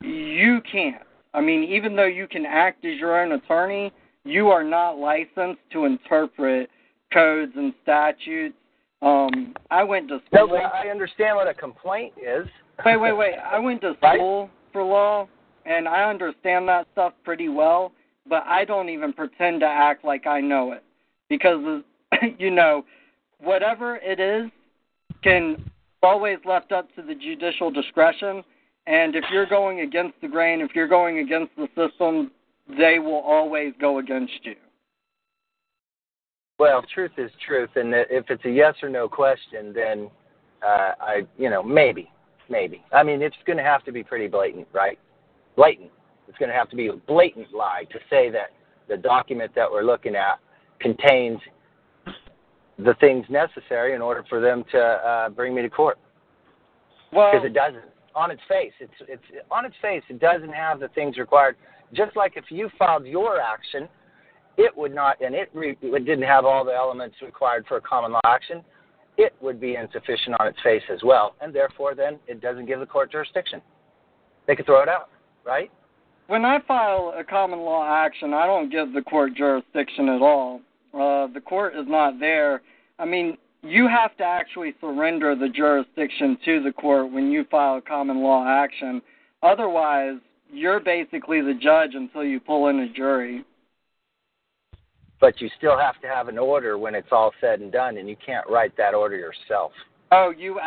you 0.00 0.60
can't. 0.70 1.02
I 1.34 1.40
mean, 1.40 1.62
even 1.64 1.94
though 1.94 2.06
you 2.06 2.26
can 2.26 2.44
act 2.46 2.84
as 2.84 2.98
your 2.98 3.22
own 3.22 3.32
attorney, 3.32 3.92
you 4.24 4.48
are 4.48 4.64
not 4.64 4.98
licensed 4.98 5.60
to 5.72 5.84
interpret 5.84 6.68
codes 7.12 7.52
and 7.56 7.72
statutes. 7.82 8.56
Um, 9.02 9.54
I 9.70 9.82
went 9.84 10.08
to 10.08 10.20
school. 10.26 10.48
but 10.48 10.74
I 10.74 10.88
understand 10.88 11.36
what 11.36 11.48
a 11.48 11.54
complaint 11.54 12.14
is. 12.18 12.46
Wait, 12.84 12.96
wait, 12.96 13.12
wait. 13.12 13.34
I 13.34 13.58
went 13.58 13.80
to 13.82 13.96
Right. 14.02 14.16
school 14.18 14.50
for 14.72 14.82
law, 14.82 15.28
and 15.66 15.88
I 15.88 16.04
understand 16.04 16.68
that 16.68 16.86
stuff 16.92 17.12
pretty 17.24 17.48
well, 17.48 17.92
but 18.26 18.44
I 18.46 18.64
don't 18.64 18.88
even 18.88 19.12
pretend 19.12 19.60
to 19.60 19.66
act 19.66 20.04
like 20.04 20.26
I 20.26 20.40
know 20.40 20.72
it. 20.72 20.82
Because, 21.28 21.82
you 22.38 22.50
know, 22.50 22.84
whatever 23.38 23.96
it 23.96 24.20
is 24.20 24.50
can 25.22 25.70
always 26.02 26.38
left 26.44 26.72
up 26.72 26.94
to 26.94 27.02
the 27.02 27.14
judicial 27.14 27.70
discretion. 27.70 28.42
And 28.86 29.14
if 29.14 29.24
you're 29.30 29.46
going 29.46 29.80
against 29.80 30.20
the 30.20 30.28
grain, 30.28 30.60
if 30.60 30.74
you're 30.74 30.88
going 30.88 31.18
against 31.18 31.54
the 31.56 31.68
system, 31.76 32.30
they 32.78 32.98
will 32.98 33.20
always 33.20 33.74
go 33.80 33.98
against 33.98 34.44
you. 34.44 34.56
Well, 36.58 36.84
truth 36.94 37.12
is 37.16 37.30
truth, 37.46 37.70
and 37.76 37.94
if 37.94 38.28
it's 38.28 38.44
a 38.44 38.50
yes 38.50 38.74
or 38.82 38.90
no 38.90 39.08
question, 39.08 39.72
then 39.72 40.10
uh, 40.62 40.92
I, 41.00 41.22
you 41.38 41.48
know, 41.48 41.62
maybe, 41.62 42.10
maybe. 42.50 42.82
I 42.92 43.02
mean, 43.02 43.22
it's 43.22 43.36
going 43.46 43.56
to 43.56 43.64
have 43.64 43.84
to 43.84 43.92
be 43.92 44.02
pretty 44.02 44.26
blatant, 44.26 44.66
right? 44.72 44.98
Blatant. 45.56 45.90
It's 46.28 46.38
going 46.38 46.48
to 46.48 46.54
have 46.54 46.68
to 46.70 46.76
be 46.76 46.88
a 46.88 46.94
blatant 46.94 47.52
lie 47.52 47.84
to 47.90 47.98
say 48.08 48.30
that 48.30 48.50
the 48.88 48.96
document 48.96 49.52
that 49.54 49.70
we're 49.70 49.82
looking 49.82 50.14
at 50.14 50.38
contains 50.80 51.38
the 52.78 52.94
things 53.00 53.24
necessary 53.28 53.94
in 53.94 54.02
order 54.02 54.24
for 54.28 54.40
them 54.40 54.64
to 54.72 54.78
uh, 54.78 55.28
bring 55.28 55.54
me 55.54 55.62
to 55.62 55.70
court. 55.70 55.98
Well, 57.12 57.30
Because 57.32 57.46
it 57.46 57.54
doesn't. 57.54 57.84
On 58.14 58.30
its 58.30 58.40
face, 58.48 58.72
it's 58.80 58.92
it's 59.06 59.22
on 59.52 59.64
its 59.64 59.76
face. 59.80 60.02
It 60.08 60.18
doesn't 60.18 60.52
have 60.52 60.80
the 60.80 60.88
things 60.88 61.16
required. 61.16 61.56
Just 61.92 62.16
like 62.16 62.32
if 62.36 62.44
you 62.48 62.68
filed 62.76 63.06
your 63.06 63.40
action, 63.40 63.88
it 64.56 64.76
would 64.76 64.94
not, 64.94 65.20
and 65.20 65.34
it, 65.34 65.48
re, 65.54 65.76
it 65.80 66.04
didn't 66.04 66.24
have 66.24 66.44
all 66.44 66.64
the 66.64 66.72
elements 66.72 67.16
required 67.22 67.66
for 67.68 67.76
a 67.76 67.80
common 67.80 68.12
law 68.12 68.20
action. 68.26 68.64
It 69.20 69.34
would 69.40 69.60
be 69.60 69.76
insufficient 69.76 70.36
on 70.40 70.46
its 70.46 70.58
face 70.62 70.82
as 70.90 71.02
well, 71.02 71.34
and 71.40 71.54
therefore, 71.54 71.94
then 71.94 72.18
it 72.26 72.40
doesn't 72.40 72.66
give 72.66 72.80
the 72.80 72.86
court 72.86 73.12
jurisdiction. 73.12 73.60
They 74.46 74.56
could 74.56 74.66
throw 74.66 74.82
it 74.82 74.88
out, 74.88 75.10
right? 75.44 75.70
when 76.30 76.44
I 76.44 76.60
file 76.60 77.12
a 77.18 77.24
common 77.24 77.58
law 77.58 77.84
action, 77.92 78.32
I 78.32 78.46
don't 78.46 78.70
give 78.70 78.92
the 78.92 79.02
court 79.02 79.34
jurisdiction 79.34 80.08
at 80.08 80.22
all. 80.22 80.60
Uh, 80.94 81.26
the 81.34 81.42
court 81.44 81.74
is 81.74 81.86
not 81.88 82.20
there. 82.20 82.62
I 83.00 83.04
mean, 83.04 83.36
you 83.64 83.88
have 83.88 84.16
to 84.18 84.22
actually 84.22 84.74
surrender 84.80 85.34
the 85.34 85.48
jurisdiction 85.48 86.38
to 86.44 86.62
the 86.62 86.70
court 86.70 87.10
when 87.10 87.32
you 87.32 87.44
file 87.50 87.78
a 87.78 87.82
common 87.82 88.22
law 88.22 88.46
action. 88.46 89.02
Otherwise, 89.42 90.18
you're 90.52 90.78
basically 90.78 91.40
the 91.40 91.58
judge 91.60 91.94
until 91.94 92.22
you 92.22 92.38
pull 92.38 92.68
in 92.68 92.78
a 92.78 92.92
jury. 92.92 93.44
But 95.20 95.40
you 95.40 95.48
still 95.58 95.78
have 95.78 96.00
to 96.00 96.08
have 96.08 96.28
an 96.28 96.38
order 96.38 96.78
when 96.78 96.94
it's 96.94 97.08
all 97.12 97.32
said 97.40 97.60
and 97.60 97.70
done, 97.70 97.98
and 97.98 98.08
you 98.08 98.16
can't 98.24 98.48
write 98.48 98.74
that 98.78 98.94
order 98.94 99.16
yourself. 99.16 99.72
Oh, 100.12 100.30
you 100.30 100.58
It- 100.58 100.62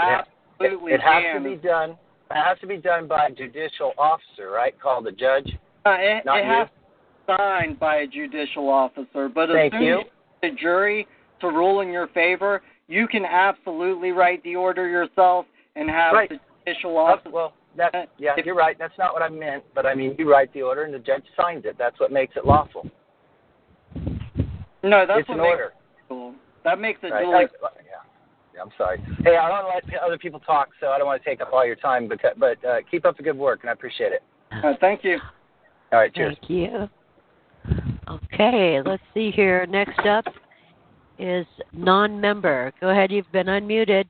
absolutely 0.60 0.92
it, 0.94 0.96
it 0.96 1.02
has 1.02 1.24
to 1.36 1.50
be 1.50 1.56
done. 1.56 1.92
It 2.32 2.36
has 2.36 2.60
to 2.60 2.68
be 2.68 2.78
done 2.78 3.08
by 3.08 3.28
a 3.28 3.32
judicial 3.32 3.94
officer, 3.98 4.52
right? 4.52 4.80
Called 4.80 5.08
a 5.08 5.12
judge. 5.12 5.52
Uh, 5.86 5.98
it 6.00 6.26
Not 6.26 6.40
it 6.40 6.46
you. 6.46 6.52
has 6.52 6.68
to 6.68 6.74
be 6.74 7.38
signed 7.38 7.80
by 7.80 7.96
a 7.98 8.08
judicial 8.08 8.70
officer, 8.70 9.28
but 9.28 9.50
Thank 9.50 9.74
you. 9.76 10.04
the 10.42 10.52
jury 10.52 11.08
to 11.42 11.48
rule 11.48 11.82
in 11.82 11.90
your 11.90 12.08
favor, 12.08 12.62
you 12.88 13.08
can 13.08 13.26
absolutely 13.26 14.12
write 14.12 14.42
the 14.44 14.56
order 14.56 14.88
yourself 14.88 15.46
and 15.76 15.90
have 15.90 16.14
Right. 16.14 16.30
the 16.30 16.40
judicial 16.66 16.98
officer. 16.98 17.30
well, 17.30 17.54
that 17.76 18.10
yeah, 18.18 18.36
if, 18.38 18.46
you're 18.46 18.56
right. 18.56 18.78
That's 18.78 18.98
not 19.00 19.14
what 19.14 19.24
I 19.24 19.30
meant. 19.30 19.64
But 19.74 19.86
I 19.88 19.96
mean, 19.96 20.16
you 20.20 20.30
write 20.32 20.54
the 20.54 20.62
order, 20.62 20.84
and 20.84 20.94
the 20.94 21.00
judge 21.00 21.24
signs 21.36 21.66
it. 21.66 21.76
That's 21.78 22.00
what 22.00 22.12
makes 22.12 22.36
it 22.38 22.46
lawful. 22.46 22.88
No, 24.84 25.06
that's 25.08 25.22
it's 25.22 25.30
what 25.30 25.38
an 25.38 25.44
makes 25.44 25.52
order. 25.52 25.64
it 26.10 26.14
legal. 26.14 26.36
That 26.64 26.80
makes 26.80 27.00
it 27.04 27.12
Right. 27.12 27.28
Like, 27.28 27.52
yeah. 27.62 27.72
yeah, 28.56 28.62
I'm 28.62 28.70
sorry. 28.78 29.00
Hey, 29.24 29.38
I 29.38 29.50
don't 29.50 29.66
want 29.66 29.86
to 29.86 29.92
let 29.92 30.04
other 30.04 30.18
people 30.18 30.40
talk, 30.40 30.70
so 30.80 30.88
I 30.88 30.98
don't 30.98 31.08
want 31.08 31.22
to 31.22 31.30
take 31.30 31.42
up 31.42 31.52
all 31.52 31.66
your 31.66 31.76
time. 31.76 32.08
But 32.08 32.20
but 32.38 32.64
uh, 32.66 32.78
keep 32.90 33.06
up 33.06 33.18
the 33.18 33.24
good 33.24 33.38
work, 33.38 33.62
and 33.62 33.70
I 33.70 33.74
appreciate 33.74 34.12
it. 34.14 34.24
Uh, 34.52 34.74
thank 34.80 35.04
you. 35.04 35.20
All 35.92 36.00
right, 36.00 36.14
cheers. 36.14 36.36
Thank 36.42 36.50
you. 36.50 36.90
Okay, 38.10 38.80
let's 38.86 39.04
see 39.14 39.32
here. 39.32 39.66
Next 39.66 40.00
up 40.06 40.26
is 41.20 41.46
non-member. 41.72 42.74
Go 42.82 42.90
ahead, 42.90 43.12
you've 43.12 43.32
been 43.32 43.48
unmuted. 43.48 44.06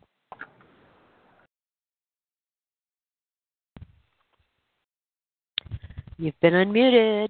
You've 6.18 6.40
been 6.41 6.54
unmuted. 6.54 7.30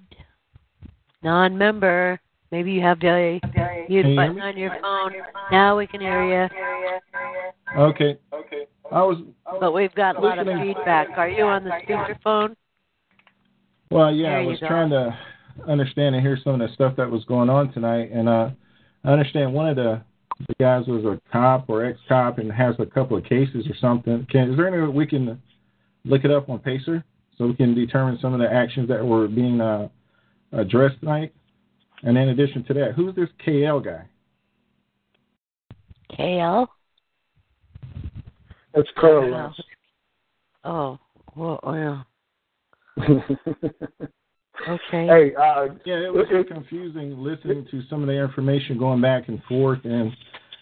Non-member. 1.22 2.20
Maybe 2.54 2.70
you 2.70 2.82
have 2.82 3.00
the 3.00 3.40
mute 3.88 4.06
you 4.06 4.14
button 4.14 4.40
on 4.40 4.56
your 4.56 4.70
phone. 4.80 5.12
Now 5.50 5.76
we 5.76 5.88
can 5.88 6.00
hear 6.00 6.22
you. 6.22 6.48
Okay. 7.76 8.16
Okay. 8.32 8.66
I 8.92 9.02
was. 9.02 9.18
But 9.58 9.72
we've 9.72 9.92
got 9.96 10.14
a 10.14 10.20
lot 10.20 10.38
of 10.38 10.46
feedback. 10.46 11.08
Are 11.16 11.28
you 11.28 11.42
on 11.42 11.64
the 11.64 11.70
speakerphone? 11.70 12.54
Well, 13.90 14.14
yeah, 14.14 14.28
There 14.28 14.38
I 14.38 14.46
was 14.46 14.60
trying 14.60 14.90
to 14.90 15.18
understand 15.66 16.14
and 16.14 16.24
hear 16.24 16.38
some 16.44 16.60
of 16.60 16.60
the 16.60 16.72
stuff 16.74 16.94
that 16.96 17.10
was 17.10 17.24
going 17.24 17.50
on 17.50 17.72
tonight, 17.72 18.12
and 18.12 18.28
uh, 18.28 18.50
I 19.02 19.10
understand 19.10 19.52
one 19.52 19.68
of 19.68 19.74
the, 19.74 20.00
the 20.46 20.54
guys 20.60 20.86
was 20.86 21.04
a 21.04 21.20
cop 21.32 21.68
or 21.68 21.84
ex-cop 21.84 22.38
and 22.38 22.52
has 22.52 22.76
a 22.78 22.86
couple 22.86 23.16
of 23.16 23.24
cases 23.24 23.66
or 23.68 23.74
something. 23.80 24.28
Can 24.30 24.52
is 24.52 24.56
there 24.56 24.68
any 24.68 24.80
way 24.80 24.86
we 24.86 25.06
can 25.08 25.42
look 26.04 26.24
it 26.24 26.30
up 26.30 26.48
on 26.48 26.60
Pacer 26.60 27.02
so 27.36 27.48
we 27.48 27.54
can 27.54 27.74
determine 27.74 28.16
some 28.22 28.32
of 28.32 28.38
the 28.38 28.48
actions 28.48 28.88
that 28.90 29.04
were 29.04 29.26
being 29.26 29.60
uh, 29.60 29.88
addressed 30.52 31.00
tonight? 31.00 31.32
And 32.04 32.18
in 32.18 32.28
addition 32.28 32.64
to 32.64 32.74
that, 32.74 32.92
who's 32.94 33.14
this 33.14 33.28
KL 33.46 33.84
guy? 33.84 34.04
KL? 36.18 36.66
That's 38.74 38.88
Carlos. 38.98 39.54
Oh, 40.64 40.98
well, 41.34 41.60
oh, 41.62 41.74
yeah. 43.08 43.18
Okay. 44.68 45.06
Hey, 45.06 45.32
uh, 45.34 45.66
yeah, 45.84 46.06
it 46.06 46.12
was 46.12 46.26
so 46.30 46.44
confusing 46.44 47.18
listening 47.18 47.66
to 47.70 47.82
some 47.90 48.02
of 48.02 48.06
the 48.06 48.14
information 48.14 48.78
going 48.78 49.00
back 49.00 49.28
and 49.28 49.42
forth, 49.44 49.80
and 49.84 50.12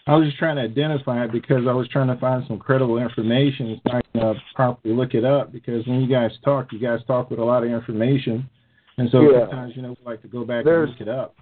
I 0.07 0.15
was 0.15 0.25
just 0.25 0.37
trying 0.37 0.57
to 0.57 0.63
identify 0.63 1.23
it 1.23 1.31
because 1.31 1.67
I 1.67 1.73
was 1.73 1.87
trying 1.89 2.07
to 2.07 2.17
find 2.17 2.43
some 2.47 2.59
credible 2.59 2.97
information 2.97 3.79
so 3.85 3.93
I 3.93 4.01
can 4.11 4.21
uh, 4.21 4.33
properly 4.55 4.93
look 4.93 5.13
it 5.13 5.23
up. 5.23 5.53
Because 5.53 5.85
when 5.87 6.01
you 6.01 6.07
guys 6.07 6.31
talk, 6.43 6.73
you 6.73 6.79
guys 6.79 6.99
talk 7.07 7.29
with 7.29 7.39
a 7.39 7.43
lot 7.43 7.63
of 7.63 7.69
information, 7.69 8.49
and 8.97 9.09
so 9.11 9.21
Yeah. 9.21 9.39
sometimes 9.41 9.75
you 9.75 9.81
know 9.81 9.89
we 9.89 9.97
like 10.05 10.21
to 10.21 10.27
go 10.27 10.43
back 10.45 10.63
There's- 10.65 10.89
and 10.89 10.99
look 10.99 11.07
it 11.07 11.09
up. 11.09 11.35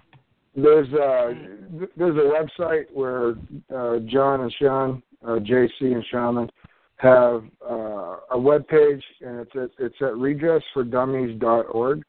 There's 0.54 0.92
uh 0.92 1.32
th- 1.78 1.90
there's 1.96 2.16
a 2.16 2.30
website 2.60 2.84
where 2.92 3.34
uh, 3.74 3.98
John 4.00 4.42
and 4.42 4.52
Sean, 4.60 5.02
uh, 5.26 5.38
JC 5.38 5.92
and 5.94 6.04
Shaman, 6.10 6.50
have 6.96 7.42
uh, 7.68 8.16
a 8.32 8.38
web 8.38 8.68
page, 8.68 9.02
and 9.22 9.40
it's 9.40 9.56
at 9.56 9.70
it's 9.78 9.96
at 10.02 10.12
redressfordummies.org, 10.12 12.02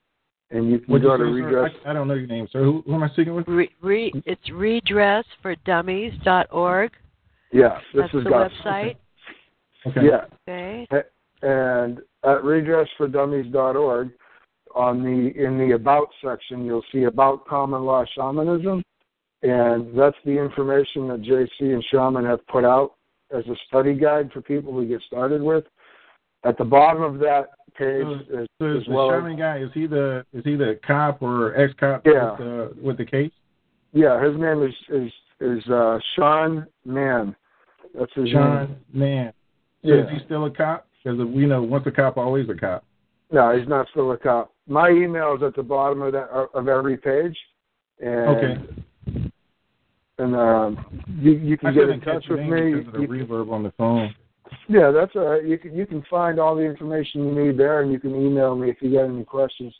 and 0.52 0.70
you 0.70 0.80
can 0.80 0.88
What'd 0.92 1.08
go 1.08 1.16
you 1.16 1.18
to 1.18 1.24
say, 1.24 1.30
sir? 1.40 1.46
redress. 1.46 1.72
I, 1.86 1.90
I 1.90 1.94
don't 1.94 2.08
know 2.10 2.14
your 2.16 2.28
name, 2.28 2.48
sir. 2.52 2.62
Who, 2.64 2.82
who 2.86 2.94
am 2.96 3.04
I 3.04 3.08
speaking 3.10 3.34
with? 3.34 3.48
Re, 3.48 3.70
re, 3.82 4.12
it's 4.26 4.50
redressfordummies.org. 4.50 6.92
Yeah, 7.52 7.80
this 7.94 8.02
That's 8.02 8.14
is 8.16 8.24
the 8.26 8.30
Gus. 8.30 8.52
website. 8.66 8.96
Okay. 9.88 10.02
Yeah, 10.06 10.26
Okay. 10.48 10.88
and 11.44 12.00
at 12.24 12.42
redressfordummies.org, 12.42 14.12
on 14.76 15.04
the 15.04 15.32
in 15.44 15.58
the 15.58 15.76
about 15.76 16.10
section, 16.24 16.66
you'll 16.66 16.84
see 16.92 17.04
about 17.04 17.46
common 17.48 17.84
law 17.84 18.04
shamanism, 18.16 18.84
and 19.44 19.98
that's 19.98 20.18
the 20.26 20.32
information 20.32 21.08
that 21.10 21.22
JC 21.22 21.74
and 21.74 21.84
Shaman 21.92 22.26
have 22.26 22.46
put 22.48 22.66
out 22.66 22.94
as 23.36 23.46
a 23.48 23.56
study 23.68 23.94
guide 23.94 24.32
for 24.32 24.42
people 24.42 24.80
to 24.80 24.86
get 24.86 25.02
started 25.08 25.42
with. 25.42 25.64
At 26.46 26.58
the 26.58 26.66
bottom 26.66 27.04
of 27.04 27.20
that 27.20 27.52
page 27.78 28.06
is, 28.30 28.48
So 28.60 28.66
as 28.66 28.82
is 28.82 28.86
the 28.88 28.94
well 28.94 29.12
as 29.14 29.38
guy 29.38 29.60
is 29.60 29.70
he 29.74 29.88
the 29.88 30.26
is 30.34 30.44
he 30.44 30.56
the 30.56 30.80
cop 30.86 31.22
or 31.22 31.56
ex 31.56 31.74
cop 31.80 32.06
Yeah. 32.06 32.32
with, 32.32 32.40
the, 32.40 32.76
with 32.82 32.98
the 32.98 33.06
case? 33.06 33.32
yeah, 33.94 34.22
his 34.24 34.36
name 34.38 34.64
is 34.64 34.74
is 34.90 35.12
is 35.40 35.70
uh, 35.70 36.00
Sean 36.16 36.66
Mann. 36.86 37.36
That's 37.98 38.14
his 38.14 38.26
name. 38.26 38.34
Sean 38.34 38.76
Man. 38.94 39.34
So 39.84 39.90
Yeah. 39.90 40.04
is 40.04 40.10
he 40.12 40.26
still 40.26 40.46
a 40.46 40.52
cop? 40.52 40.88
Because 41.04 41.20
we 41.20 41.46
know 41.46 41.62
once 41.64 41.86
a 41.86 41.92
cop, 41.92 42.18
always 42.18 42.48
a 42.50 42.56
cop. 42.56 42.84
No, 43.32 43.58
he's 43.58 43.68
not 43.68 43.88
still 43.90 44.12
a 44.12 44.18
cop. 44.18 44.53
My 44.68 44.90
email 44.90 45.36
is 45.36 45.44
at 45.44 45.56
the 45.56 45.64
bottom 45.64 46.02
of 46.02 46.14
that 46.14 46.30
of 46.30 46.68
every 46.68 46.98
page, 46.98 47.38
and 48.00 48.30
Okay. 48.30 49.32
and 50.20 50.36
um, 50.36 50.86
you 51.20 51.32
you 51.34 51.54
I 51.56 51.58
can 51.58 51.74
get 51.74 51.90
in 51.90 52.02
touch 52.02 52.26
with 52.30 52.40
me. 52.40 52.74
because 52.76 52.88
of 52.88 52.94
the 52.94 53.02
You- 53.02 53.08
reverb 53.26 53.52
on 53.52 53.64
the 53.64 53.72
phone. 53.72 54.16
yeah, 54.70 54.92
that's 54.92 55.16
all 55.16 55.26
right. 55.32 55.44
You 55.44 55.58
can 55.58 55.76
you 55.76 55.86
can 55.86 56.02
find 56.10 56.40
all 56.40 56.56
the 56.56 56.64
information 56.64 57.26
you 57.28 57.46
need 57.46 57.58
there, 57.58 57.82
and 57.82 57.92
you 57.92 58.00
can 58.00 58.16
email 58.16 58.56
me 58.56 58.70
if 58.70 58.82
you 58.82 58.92
got 58.94 59.04
any 59.06 59.26
questions. 59.26 59.74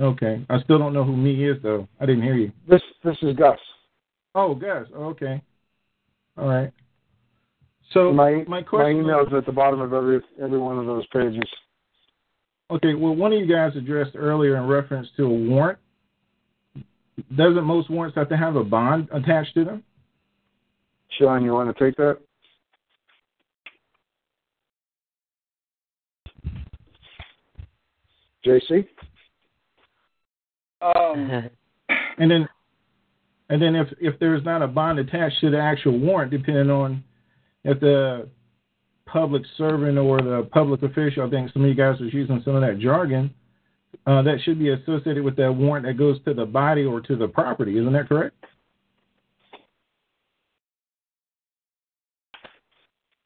Okay. 0.00 0.44
I 0.50 0.60
still 0.60 0.78
don't 0.78 0.92
know 0.92 1.04
who 1.04 1.16
me 1.16 1.48
is 1.48 1.60
though. 1.62 1.88
I 2.00 2.06
didn't 2.06 2.22
hear 2.22 2.34
you. 2.34 2.52
This 2.68 2.82
this 3.02 3.16
is 3.22 3.34
Gus. 3.36 3.58
Oh, 4.36 4.54
Gus. 4.54 4.86
Oh, 4.94 5.04
okay. 5.06 5.40
All 6.36 6.48
right. 6.48 6.72
So 7.92 8.12
my 8.12 8.44
my 8.48 8.64
my 8.72 8.90
email 8.90 9.20
is 9.26 9.32
at 9.32 9.46
the 9.46 9.52
bottom 9.52 9.80
of 9.80 9.92
every 9.92 10.20
every 10.42 10.58
one 10.58 10.78
of 10.78 10.86
those 10.86 11.06
pages. 11.08 11.42
Okay. 12.74 12.94
Well, 12.94 13.14
one 13.14 13.32
of 13.32 13.38
you 13.38 13.46
guys 13.46 13.76
addressed 13.76 14.16
earlier 14.16 14.56
in 14.56 14.66
reference 14.66 15.08
to 15.16 15.24
a 15.24 15.28
warrant. 15.28 15.78
Doesn't 17.36 17.64
most 17.64 17.88
warrants 17.88 18.16
have 18.16 18.28
to 18.30 18.36
have 18.36 18.56
a 18.56 18.64
bond 18.64 19.08
attached 19.12 19.54
to 19.54 19.64
them? 19.64 19.84
Sean, 21.16 21.44
you 21.44 21.52
want 21.52 21.76
to 21.76 21.84
take 21.84 21.96
that? 21.96 22.18
JC? 28.44 28.86
Um, 30.82 31.50
And 32.16 32.30
then, 32.30 32.48
and 33.48 33.60
then 33.60 33.74
if 33.74 33.88
if 34.00 34.18
there's 34.20 34.44
not 34.44 34.62
a 34.62 34.68
bond 34.68 35.00
attached 35.00 35.40
to 35.40 35.50
the 35.50 35.58
actual 35.58 35.98
warrant, 35.98 36.30
depending 36.30 36.70
on 36.70 37.02
if 37.64 37.80
the 37.80 38.28
public 39.06 39.42
servant 39.56 39.98
or 39.98 40.20
the 40.20 40.48
public 40.52 40.82
official, 40.82 41.26
I 41.26 41.30
think 41.30 41.52
some 41.52 41.62
of 41.62 41.68
you 41.68 41.74
guys 41.74 42.00
was 42.00 42.12
using 42.12 42.42
some 42.44 42.54
of 42.54 42.62
that 42.62 42.78
jargon, 42.78 43.32
uh, 44.06 44.22
that 44.22 44.38
should 44.42 44.58
be 44.58 44.70
associated 44.70 45.22
with 45.22 45.36
that 45.36 45.52
warrant 45.52 45.86
that 45.86 45.98
goes 45.98 46.18
to 46.24 46.34
the 46.34 46.46
body 46.46 46.84
or 46.84 47.00
to 47.00 47.16
the 47.16 47.28
property. 47.28 47.78
Isn't 47.78 47.92
that 47.92 48.08
correct? 48.08 48.36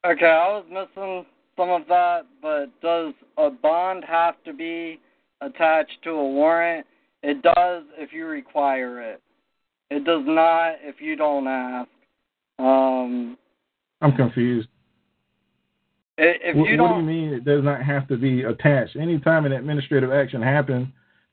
okay, 0.06 0.26
I 0.26 0.48
was 0.48 0.64
missing 0.70 1.26
some 1.56 1.70
of 1.70 1.82
that, 1.88 2.26
but 2.40 2.66
does 2.80 3.12
a 3.36 3.50
bond 3.50 4.05
have 4.05 4.34
to 4.44 4.52
be 4.52 5.00
attached 5.40 5.98
to 6.05 6.10
a 6.10 6.28
warrant? 6.28 6.86
It 7.22 7.42
does 7.42 7.82
if 7.96 8.12
you 8.12 8.26
require 8.26 9.00
it. 9.00 9.20
It 9.90 10.05
does 10.05 10.22
not 10.24 10.76
if 10.82 11.00
you 11.00 11.16
don't 11.16 11.46
ask. 11.46 11.88
Um, 12.59 13.36
I'm 14.00 14.16
confused. 14.16 14.68
If 16.19 16.57
what, 16.57 16.69
you 16.69 16.81
what 16.82 16.89
don't, 16.89 17.07
do 17.07 17.12
you 17.12 17.20
mean 17.20 17.32
it 17.32 17.45
does 17.45 17.65
not 17.65 17.82
have 17.82 18.09
to 18.09 18.16
be 18.16 18.43
attached? 18.43 18.97
Anytime 18.97 19.47
an 19.47 19.53
administrative 19.53 20.12
action 20.12 20.43
happens 20.43 20.89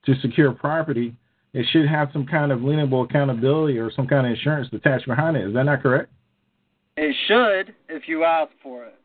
to 0.05 0.15
secure 0.21 0.51
property, 0.51 1.15
it 1.53 1.65
should 1.71 1.87
have 1.87 2.09
some 2.13 2.25
kind 2.25 2.51
of 2.51 2.59
lienable 2.59 3.05
accountability 3.05 3.77
or 3.77 3.91
some 3.91 4.07
kind 4.07 4.27
of 4.27 4.31
insurance 4.33 4.67
attached 4.71 5.07
behind 5.07 5.37
it. 5.37 5.47
Is 5.47 5.53
that 5.53 5.63
not 5.63 5.81
correct? 5.81 6.11
it 6.97 7.13
should 7.27 7.75
if 7.89 8.07
you 8.07 8.23
ask 8.23 8.51
for 8.63 8.85
it. 8.85 8.95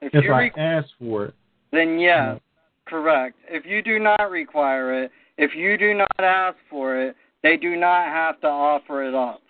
If, 0.00 0.14
If 0.14 0.24
you 0.24 0.32
I 0.32 0.40
re- 0.40 0.52
ask 0.56 0.88
for 0.98 1.26
it. 1.26 1.34
then 1.72 1.98
yes, 1.98 2.40
correct. 2.86 3.36
If 3.48 3.66
you 3.66 3.82
do 3.82 3.98
not 3.98 4.30
require 4.30 5.04
it, 5.04 5.10
if 5.36 5.54
you 5.54 5.76
do 5.76 5.94
not 5.94 6.08
ask 6.18 6.56
for 6.70 6.96
it, 7.00 7.16
they 7.42 7.56
do 7.56 7.76
not 7.76 8.06
have 8.06 8.40
to 8.40 8.46
offer 8.46 9.04
it 9.04 9.14
up. 9.14 9.42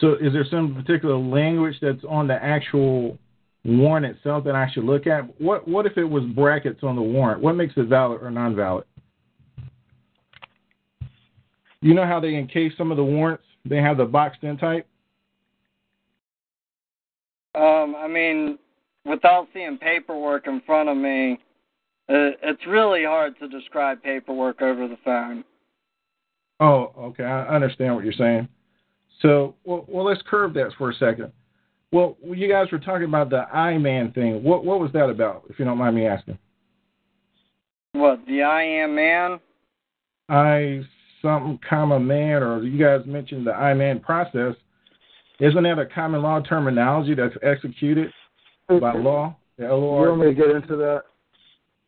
So 0.00 0.14
is 0.14 0.32
there 0.32 0.46
some 0.48 0.74
particular 0.74 1.16
language 1.16 1.76
that's 1.80 2.04
on 2.08 2.28
the 2.28 2.34
actual 2.34 3.18
warrant 3.64 4.06
itself 4.06 4.44
that 4.44 4.54
I 4.54 4.70
should 4.72 4.84
look 4.84 5.06
at? 5.06 5.22
What 5.40 5.66
what 5.66 5.86
if 5.86 5.96
it 5.96 6.04
was 6.04 6.24
brackets 6.24 6.80
on 6.82 6.96
the 6.96 7.02
warrant? 7.02 7.42
What 7.42 7.54
makes 7.54 7.74
it 7.76 7.86
valid 7.86 8.22
or 8.22 8.30
non 8.30 8.54
valid? 8.54 8.84
You 11.80 11.94
know 11.94 12.06
how 12.06 12.20
they 12.20 12.34
encase 12.34 12.72
some 12.76 12.90
of 12.90 12.96
the 12.96 13.04
warrants? 13.04 13.44
They 13.64 13.76
have 13.76 13.98
the 13.98 14.04
boxed 14.04 14.42
in 14.42 14.56
type? 14.56 14.86
Um, 17.54 17.96
I 17.96 18.06
mean, 18.08 18.58
without 19.04 19.48
seeing 19.52 19.78
paperwork 19.78 20.46
in 20.46 20.60
front 20.66 20.88
of 20.88 20.96
me, 20.96 21.38
uh, 22.08 22.38
it's 22.42 22.66
really 22.66 23.04
hard 23.04 23.38
to 23.38 23.48
describe 23.48 24.02
paperwork 24.02 24.62
over 24.62 24.88
the 24.88 24.98
phone. 25.04 25.44
Oh, 26.60 26.92
okay. 26.98 27.24
I 27.24 27.46
understand 27.54 27.94
what 27.94 28.04
you're 28.04 28.12
saying. 28.12 28.48
So, 29.20 29.54
well, 29.64 29.84
well, 29.88 30.04
let's 30.04 30.22
curve 30.28 30.54
that 30.54 30.72
for 30.78 30.90
a 30.90 30.94
second. 30.94 31.32
Well, 31.90 32.16
you 32.22 32.48
guys 32.48 32.66
were 32.70 32.78
talking 32.78 33.08
about 33.08 33.30
the 33.30 33.42
I 33.52 33.78
man 33.78 34.12
thing. 34.12 34.42
What 34.42 34.64
what 34.64 34.80
was 34.80 34.92
that 34.92 35.08
about, 35.08 35.44
if 35.48 35.58
you 35.58 35.64
don't 35.64 35.78
mind 35.78 35.96
me 35.96 36.06
asking? 36.06 36.38
What 37.92 38.20
the 38.26 38.42
I 38.42 38.62
am 38.62 38.94
man? 38.94 39.40
I 40.28 40.82
something 41.22 41.58
comma 41.68 41.98
man, 41.98 42.42
or 42.42 42.62
you 42.62 42.78
guys 42.78 43.06
mentioned 43.06 43.46
the 43.46 43.52
I 43.52 43.74
man 43.74 44.00
process. 44.00 44.54
Isn't 45.40 45.62
that 45.62 45.78
a 45.78 45.86
common 45.86 46.22
law 46.22 46.40
terminology 46.40 47.14
that's 47.14 47.36
executed 47.42 48.12
by 48.68 48.92
law? 48.94 49.36
The 49.56 49.64
You 49.64 49.70
want 49.70 50.20
me 50.20 50.26
to 50.26 50.34
get 50.34 50.50
into 50.50 50.76
that? 50.76 51.04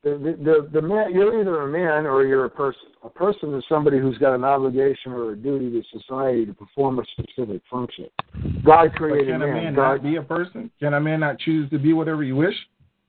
The, 0.02 0.10
the, 0.42 0.68
the, 0.72 0.80
man, 0.80 1.12
you're 1.12 1.40
either 1.40 1.62
a 1.62 1.68
man 1.68 2.06
or 2.06 2.24
you're 2.24 2.46
a 2.46 2.50
person. 2.50 2.80
A 3.04 3.10
person 3.10 3.54
is 3.54 3.62
somebody 3.68 3.98
who's 3.98 4.16
got 4.16 4.34
an 4.34 4.44
obligation 4.44 5.12
or 5.12 5.32
a 5.32 5.36
duty 5.36 5.70
to 5.70 5.98
society 5.98 6.46
to 6.46 6.54
perform 6.54 6.98
a 6.98 7.02
specific 7.12 7.60
function. 7.70 8.06
God 8.64 8.90
But 8.90 8.92
created 8.94 9.26
can 9.32 9.42
a 9.42 9.46
man. 9.46 9.54
man 9.64 9.74
God, 9.74 9.94
not 9.94 10.02
be 10.02 10.16
a 10.16 10.22
person? 10.22 10.70
Can 10.80 10.94
a 10.94 11.00
man 11.00 11.20
not 11.20 11.38
choose 11.38 11.68
to 11.70 11.78
be 11.78 11.92
whatever 11.92 12.22
he 12.22 12.32
wish? 12.32 12.54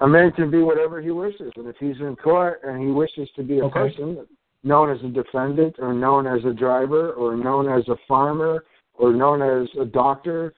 a 0.01 0.07
man 0.07 0.31
can 0.31 0.49
be 0.49 0.57
whatever 0.57 0.99
he 0.99 1.11
wishes, 1.11 1.51
and 1.55 1.67
if 1.67 1.75
he's 1.79 1.99
in 1.99 2.15
court 2.15 2.61
and 2.63 2.81
he 2.81 2.87
wishes 2.87 3.29
to 3.35 3.43
be 3.43 3.59
a 3.59 3.65
Okay. 3.65 3.91
person, 3.93 4.27
known 4.63 4.89
as 4.89 5.01
a 5.03 5.07
defendant, 5.07 5.75
or 5.79 5.93
known 5.93 6.27
as 6.27 6.43
a 6.43 6.53
driver, 6.53 7.13
or 7.13 7.35
known 7.35 7.69
as 7.69 7.87
a 7.87 7.95
farmer, 8.07 8.65
or 8.95 9.13
known 9.13 9.41
as 9.41 9.67
a 9.79 9.85
doctor, 9.85 10.53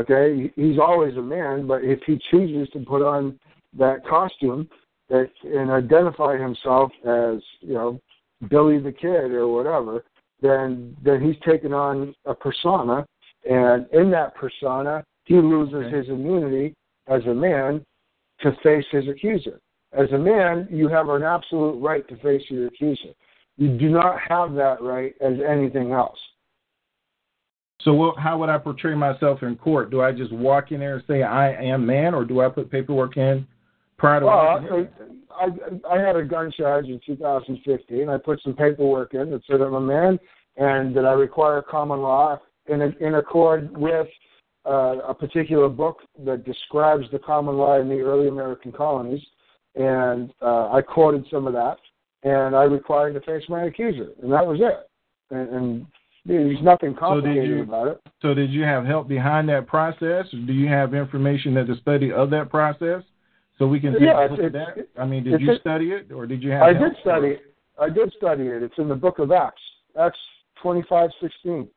okay, 0.00 0.50
he's 0.56 0.78
always 0.78 1.16
a 1.16 1.22
man. 1.22 1.66
But 1.66 1.84
if 1.84 2.02
he 2.04 2.18
chooses 2.30 2.68
to 2.70 2.80
put 2.80 3.02
on 3.02 3.38
that 3.74 4.04
costume 4.06 4.68
that 5.08 5.30
and 5.44 5.70
identify 5.70 6.36
himself 6.36 6.90
as 7.06 7.40
you 7.60 7.74
know 7.74 8.00
Billy 8.48 8.78
the 8.78 8.92
Kid 8.92 9.32
or 9.32 9.48
whatever, 9.48 10.04
then 10.42 10.96
then 11.02 11.20
he's 11.22 11.40
taken 11.46 11.72
on 11.72 12.14
a 12.24 12.34
persona, 12.34 13.06
and 13.48 13.86
in 13.92 14.10
that 14.10 14.34
persona, 14.34 15.04
he 15.24 15.34
loses 15.34 15.92
his 15.92 16.08
immunity 16.08 16.74
as 17.08 17.22
a 17.26 17.34
man 17.34 17.84
to 18.40 18.52
face 18.62 18.84
his 18.90 19.08
accuser. 19.08 19.60
As 19.92 20.10
a 20.12 20.18
man, 20.18 20.68
you 20.70 20.88
have 20.88 21.08
an 21.08 21.22
absolute 21.22 21.80
right 21.80 22.06
to 22.08 22.16
face 22.16 22.42
your 22.48 22.66
accuser. 22.66 23.14
You 23.56 23.78
do 23.78 23.88
not 23.88 24.16
have 24.28 24.54
that 24.54 24.82
right 24.82 25.14
as 25.20 25.34
anything 25.48 25.92
else. 25.92 26.18
So 27.80 27.94
what, 27.94 28.18
how 28.18 28.36
would 28.38 28.48
I 28.48 28.58
portray 28.58 28.94
myself 28.94 29.42
in 29.42 29.56
court? 29.56 29.90
Do 29.90 30.02
I 30.02 30.12
just 30.12 30.32
walk 30.32 30.72
in 30.72 30.80
there 30.80 30.96
and 30.96 31.04
say 31.06 31.22
I 31.22 31.52
am 31.62 31.86
man, 31.86 32.14
or 32.14 32.24
do 32.24 32.40
I 32.40 32.48
put 32.48 32.70
paperwork 32.70 33.16
in 33.16 33.46
prior 33.98 34.20
to? 34.20 34.26
Well, 34.26 34.88
I, 35.38 35.94
I 35.94 36.00
had 36.00 36.16
a 36.16 36.24
gun 36.24 36.52
charge 36.56 36.86
in 36.86 37.00
2015. 37.06 38.08
I 38.08 38.16
put 38.18 38.40
some 38.42 38.54
paperwork 38.54 39.14
in 39.14 39.30
that 39.30 39.42
said 39.46 39.60
I'm 39.60 39.74
a 39.74 39.80
man 39.80 40.18
and 40.56 40.96
that 40.96 41.04
I 41.04 41.12
require 41.12 41.62
common 41.62 42.00
law 42.00 42.40
in, 42.68 42.80
in 42.80 43.14
accord 43.14 43.76
with 43.76 44.06
uh, 44.66 44.98
a 45.06 45.14
particular 45.14 45.68
book 45.68 45.98
that 46.24 46.44
describes 46.44 47.04
the 47.12 47.18
common 47.18 47.56
law 47.56 47.80
in 47.80 47.88
the 47.88 48.00
early 48.00 48.28
American 48.28 48.72
colonies. 48.72 49.22
And 49.74 50.32
uh, 50.40 50.70
I 50.72 50.80
quoted 50.80 51.26
some 51.30 51.46
of 51.46 51.52
that, 51.52 51.76
and 52.22 52.56
I 52.56 52.62
required 52.62 53.12
to 53.14 53.20
face 53.20 53.44
my 53.48 53.64
accuser, 53.64 54.08
and 54.22 54.32
that 54.32 54.46
was 54.46 54.58
it. 54.60 54.88
And, 55.34 55.48
and 55.50 55.86
there's 56.24 56.62
nothing 56.62 56.94
complicated 56.94 57.48
you- 57.48 57.62
about 57.62 57.88
it. 57.88 58.00
So 58.22 58.32
did 58.32 58.50
you 58.50 58.62
have 58.62 58.84
help 58.86 59.06
behind 59.06 59.48
that 59.50 59.66
process, 59.66 60.26
do 60.30 60.52
you 60.52 60.68
have 60.68 60.94
information 60.94 61.54
that 61.54 61.66
the 61.66 61.76
study 61.82 62.10
of 62.10 62.30
that 62.30 62.50
process, 62.50 63.02
so 63.58 63.66
we 63.66 63.80
can 63.80 63.92
take 63.94 64.02
Yeah, 64.02 64.20
a 64.26 64.28
look 64.28 64.38
it's- 64.40 64.46
at 64.46 64.76
that? 64.76 64.88
I 65.00 65.04
mean, 65.06 65.24
did 65.24 65.40
you 65.40 65.56
study 65.56 65.92
it, 65.92 66.12
or 66.12 66.26
did 66.26 66.42
you 66.42 66.50
have? 66.50 66.62
I 66.62 66.72
did 66.72 66.96
study 67.00 67.28
it. 67.28 67.54
I 67.78 67.88
did 67.90 68.12
study 68.14 68.46
it. 68.48 68.62
It's 68.62 68.78
in 68.78 68.88
the 68.88 68.94
book 68.94 69.18
of 69.18 69.32
Acts. 69.32 69.62
Acts 69.98 70.18
twenty 70.60 70.82
five 70.88 71.10
sixteen. 71.20 71.68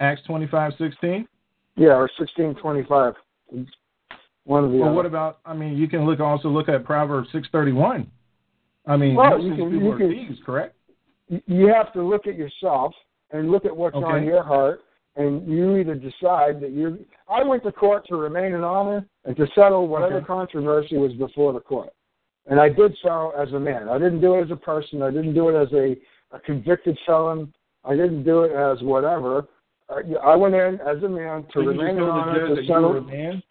Acts 0.00 0.22
twenty 0.24 0.46
five 0.46 0.72
sixteen. 0.78 1.26
Yeah, 1.76 1.96
or 1.96 2.08
sixteen 2.18 2.54
twenty 2.56 2.82
five. 2.84 3.14
One 4.44 4.64
of 4.64 4.72
the 4.72 4.78
Well, 4.78 4.88
other. 4.88 4.96
what 4.96 5.06
about? 5.06 5.38
I 5.46 5.54
mean, 5.54 5.76
you 5.76 5.88
can 5.88 6.04
look 6.04 6.20
also 6.20 6.48
look 6.48 6.68
at 6.68 6.84
Proverbs 6.84 7.30
six 7.32 7.48
thirty 7.52 7.72
one. 7.72 8.10
I 8.86 8.96
mean, 8.96 9.14
Well, 9.14 9.30
most 9.38 9.44
you 9.44 9.54
can- 9.54 9.70
people 9.70 9.82
you 9.86 9.92
are 9.92 9.98
can- 9.98 10.10
thieves, 10.10 10.40
correct? 10.44 10.74
you 11.28 11.68
have 11.68 11.92
to 11.92 12.02
look 12.02 12.26
at 12.26 12.34
yourself 12.34 12.94
and 13.30 13.50
look 13.50 13.64
at 13.64 13.74
what's 13.76 13.94
on 13.96 14.24
your 14.24 14.42
heart, 14.42 14.82
and 15.16 15.46
you 15.46 15.76
either 15.76 15.94
decide 15.94 16.60
that 16.60 16.70
you're. 16.72 16.96
I 17.28 17.42
went 17.42 17.62
to 17.64 17.72
court 17.72 18.06
to 18.08 18.16
remain 18.16 18.52
in 18.54 18.64
honor 18.64 19.04
and 19.24 19.36
to 19.36 19.46
settle 19.54 19.86
whatever 19.88 20.16
Okay. 20.16 20.26
controversy 20.26 20.96
was 20.96 21.12
before 21.14 21.52
the 21.52 21.60
court, 21.60 21.90
and 22.46 22.58
I 22.58 22.68
did 22.68 22.96
so 23.02 23.32
as 23.38 23.52
a 23.52 23.60
man. 23.60 23.88
I 23.88 23.98
didn't 23.98 24.20
do 24.20 24.34
it 24.34 24.44
as 24.44 24.50
a 24.50 24.56
person. 24.56 25.02
I 25.02 25.10
didn't 25.10 25.34
do 25.34 25.48
it 25.48 25.60
as 25.60 25.72
a, 25.72 25.96
a 26.34 26.40
convicted 26.40 26.98
felon. 27.06 27.52
I 27.84 27.94
didn't 27.96 28.24
do 28.24 28.42
it 28.44 28.52
as 28.52 28.82
whatever. 28.82 29.48
I, 30.24 30.36
went 30.36 30.54
in 30.54 30.80
as 30.80 31.02
a 31.02 31.08
man 31.08 31.44
to 31.52 31.60
you 31.60 31.68
remain 31.68 31.90
in 31.90 31.96
just 31.96 31.98
told 31.98 32.08
the 32.08 32.12
honor 32.12 32.54
to 32.54 32.62
you 32.62 32.66
settle. 32.66 32.96
a 32.96 33.00
man. 33.02 33.42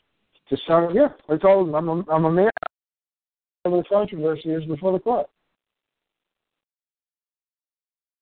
To 0.49 0.57
settle, 0.67 0.95
yeah, 0.95 1.09
I 1.29 1.37
told 1.37 1.69
him 1.69 1.75
I'm 1.75 1.89
a, 1.89 2.03
I'm 2.11 2.25
a 2.25 2.31
man. 2.31 2.49
Whatever 3.63 3.83
the 3.83 3.89
controversy 3.89 4.49
is 4.49 4.65
before 4.65 4.93
the 4.93 4.99
court. 4.99 5.27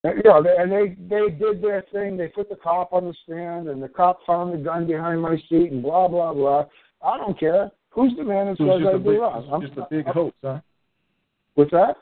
And, 0.03 0.21
Yeah, 0.23 0.39
they, 0.41 0.55
and 0.57 0.71
they 0.71 0.95
they 1.09 1.29
did 1.31 1.61
their 1.61 1.83
thing. 1.91 2.17
They 2.17 2.27
put 2.27 2.49
the 2.49 2.55
cop 2.55 2.93
on 2.93 3.05
the 3.05 3.13
stand, 3.23 3.67
and 3.67 3.81
the 3.83 3.89
cop 3.89 4.19
found 4.25 4.53
the 4.53 4.57
gun 4.57 4.87
behind 4.87 5.21
my 5.21 5.35
seat, 5.49 5.71
and 5.71 5.83
blah 5.83 6.07
blah 6.07 6.33
blah. 6.33 6.65
I 7.03 7.17
don't 7.17 7.39
care. 7.39 7.71
Who's 7.91 8.15
the 8.17 8.23
man 8.23 8.47
that 8.47 8.57
So 8.57 8.63
it 8.63 8.67
was 8.67 8.81
says 8.81 8.87
I 8.87 8.97
do 8.97 9.03
big, 9.03 9.19
wrong? 9.19 9.43
it 9.43 9.49
was 9.49 9.63
just 9.67 9.77
a 9.77 9.87
big 9.89 10.05
hoax, 10.05 10.35
huh? 10.43 10.59
What's 11.55 11.71
that? 11.71 11.95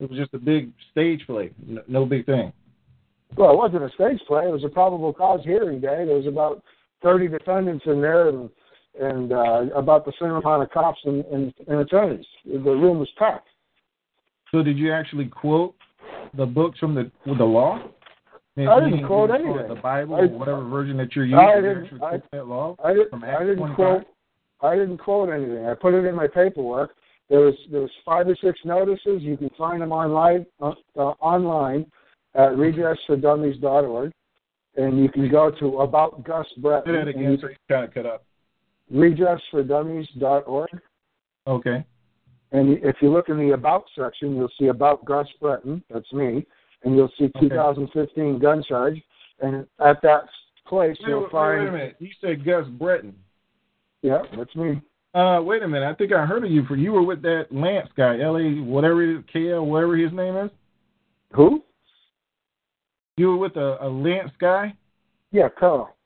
It 0.00 0.10
was 0.10 0.18
just 0.18 0.34
a 0.34 0.38
big 0.38 0.72
stage 0.90 1.24
play. 1.26 1.50
No, 1.66 1.82
no 1.88 2.06
big 2.06 2.26
thing. 2.26 2.52
Well, 3.36 3.50
it 3.52 3.56
wasn't 3.56 3.84
a 3.84 3.90
stage 3.94 4.20
play. 4.28 4.46
It 4.46 4.52
was 4.52 4.64
a 4.64 4.68
probable 4.68 5.12
cause 5.12 5.40
hearing 5.44 5.80
day. 5.80 6.04
There 6.04 6.16
was 6.16 6.26
about 6.26 6.62
thirty 7.02 7.26
defendants 7.26 7.84
in 7.86 8.00
there, 8.00 8.28
and 8.28 8.50
and 9.00 9.32
uh, 9.32 9.62
about 9.74 10.04
the 10.04 10.12
same 10.20 10.30
amount 10.30 10.62
of 10.62 10.70
cops 10.70 11.00
and, 11.04 11.24
and, 11.26 11.52
and 11.66 11.80
attorneys. 11.80 12.26
The 12.44 12.58
room 12.58 13.00
was 13.00 13.08
packed. 13.18 13.48
So 14.52 14.62
did 14.62 14.78
you 14.78 14.92
actually 14.92 15.26
quote 15.26 15.74
the 16.36 16.46
books 16.46 16.78
from 16.78 16.94
the 16.94 17.10
with 17.26 17.38
the 17.38 17.44
law? 17.44 17.78
Maybe 18.56 18.68
I 18.68 18.80
didn't 18.80 19.06
quote 19.06 19.30
anything. 19.30 19.68
The 19.68 19.80
Bible 19.80 20.14
I- 20.16 20.20
or 20.20 20.28
whatever 20.28 20.64
version 20.64 20.96
that 20.98 21.14
you're 21.16 21.24
using. 21.24 21.38
I 21.38 21.56
didn't. 21.56 22.02
I, 22.02 22.22
that 22.32 22.46
law 22.46 22.76
I, 22.84 22.92
did, 22.92 23.10
from 23.10 23.24
I 23.24 23.40
didn't 23.40 23.56
25? 23.56 23.76
quote. 23.76 24.04
I 24.60 24.76
didn't 24.76 24.98
quote 24.98 25.28
anything. 25.28 25.66
I 25.66 25.74
put 25.74 25.94
it 25.94 26.04
in 26.04 26.14
my 26.14 26.26
paperwork. 26.26 26.94
There 27.28 27.40
was 27.40 27.54
there 27.70 27.80
was 27.80 27.90
five 28.04 28.28
or 28.28 28.36
six 28.42 28.58
notices. 28.64 29.22
You 29.22 29.36
can 29.36 29.50
find 29.58 29.82
them 29.82 29.92
online 29.92 30.46
uh, 30.60 30.72
uh, 30.96 31.14
online 31.20 31.86
at 32.34 32.50
redressfordummies.org, 32.52 34.12
and 34.76 34.98
you 35.02 35.08
can 35.08 35.30
go 35.30 35.50
to 35.58 35.78
about 35.80 36.24
Gus 36.24 36.46
Breton. 36.58 36.94
Say 36.94 36.98
that 36.98 37.08
again, 37.08 37.38
so 37.40 37.48
you 37.48 37.56
kind 37.68 37.84
of 37.84 37.94
cut 37.94 38.06
up. 38.06 38.24
redressfordummies.org. 38.92 40.68
Okay. 41.46 41.84
And 42.54 42.78
if 42.84 42.96
you 43.02 43.12
look 43.12 43.28
in 43.28 43.36
the 43.36 43.52
About 43.52 43.84
section, 43.98 44.36
you'll 44.36 44.48
see 44.58 44.68
About 44.68 45.04
Gus 45.04 45.26
Breton. 45.40 45.82
That's 45.92 46.10
me. 46.12 46.46
And 46.84 46.94
you'll 46.94 47.12
see 47.18 47.28
2015 47.40 48.38
gun 48.38 48.62
charge. 48.66 49.02
And 49.40 49.66
at 49.84 50.00
that 50.02 50.22
place, 50.66 50.96
Wait, 51.00 51.08
you'll 51.08 51.22
wait, 51.22 51.32
find. 51.32 51.60
wait 51.60 51.68
a 51.68 51.72
minute. 51.72 51.96
You 51.98 52.10
said 52.20 52.44
Gus 52.44 52.64
Breton. 52.78 53.12
Yeah, 54.02 54.22
that's 54.36 54.54
me. 54.54 54.80
Uh, 55.14 55.40
wait 55.42 55.64
a 55.64 55.68
minute. 55.68 55.88
I 55.88 55.94
think 55.94 56.12
I 56.12 56.24
heard 56.24 56.44
of 56.44 56.50
you 56.50 56.64
for 56.66 56.76
you 56.76 56.92
were 56.92 57.02
with 57.02 57.22
that 57.22 57.46
Lance 57.50 57.88
guy, 57.96 58.20
L 58.20 58.36
A 58.36 58.62
whatever 58.62 59.02
it 59.02 59.18
is, 59.18 59.24
KL, 59.34 59.66
whatever 59.66 59.96
his 59.96 60.12
name 60.12 60.36
is. 60.36 60.50
Who? 61.32 61.62
You 63.16 63.28
were 63.28 63.36
with 63.36 63.56
a, 63.56 63.84
a 63.84 63.88
Lance 63.88 64.32
guy. 64.40 64.74
Yeah, 65.32 65.48
Karl. 65.58 65.96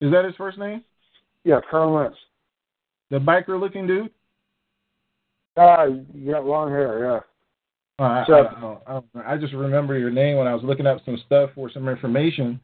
Is 0.00 0.10
that 0.12 0.24
his 0.24 0.34
first 0.36 0.58
name? 0.58 0.82
Yeah, 1.44 1.60
Karl 1.70 1.92
Lance. 1.92 2.16
The 3.10 3.18
biker-looking 3.18 3.86
dude. 3.86 4.10
Ah, 5.60 5.84
you 5.84 6.32
got 6.32 6.46
long 6.46 6.70
hair. 6.70 7.04
Yeah. 7.04 8.04
Uh, 8.04 8.08
I, 8.08 8.24
So- 8.26 8.32
I, 8.34 8.42
don't 8.44 8.60
know. 8.62 8.80
I, 8.86 8.92
don't. 8.92 9.06
I 9.26 9.36
just 9.36 9.52
remember 9.52 9.98
your 9.98 10.10
name 10.10 10.38
when 10.38 10.46
I 10.46 10.54
was 10.54 10.64
looking 10.64 10.86
up 10.86 10.98
some 11.04 11.18
stuff 11.26 11.50
for 11.54 11.70
some 11.70 11.86
information, 11.88 12.58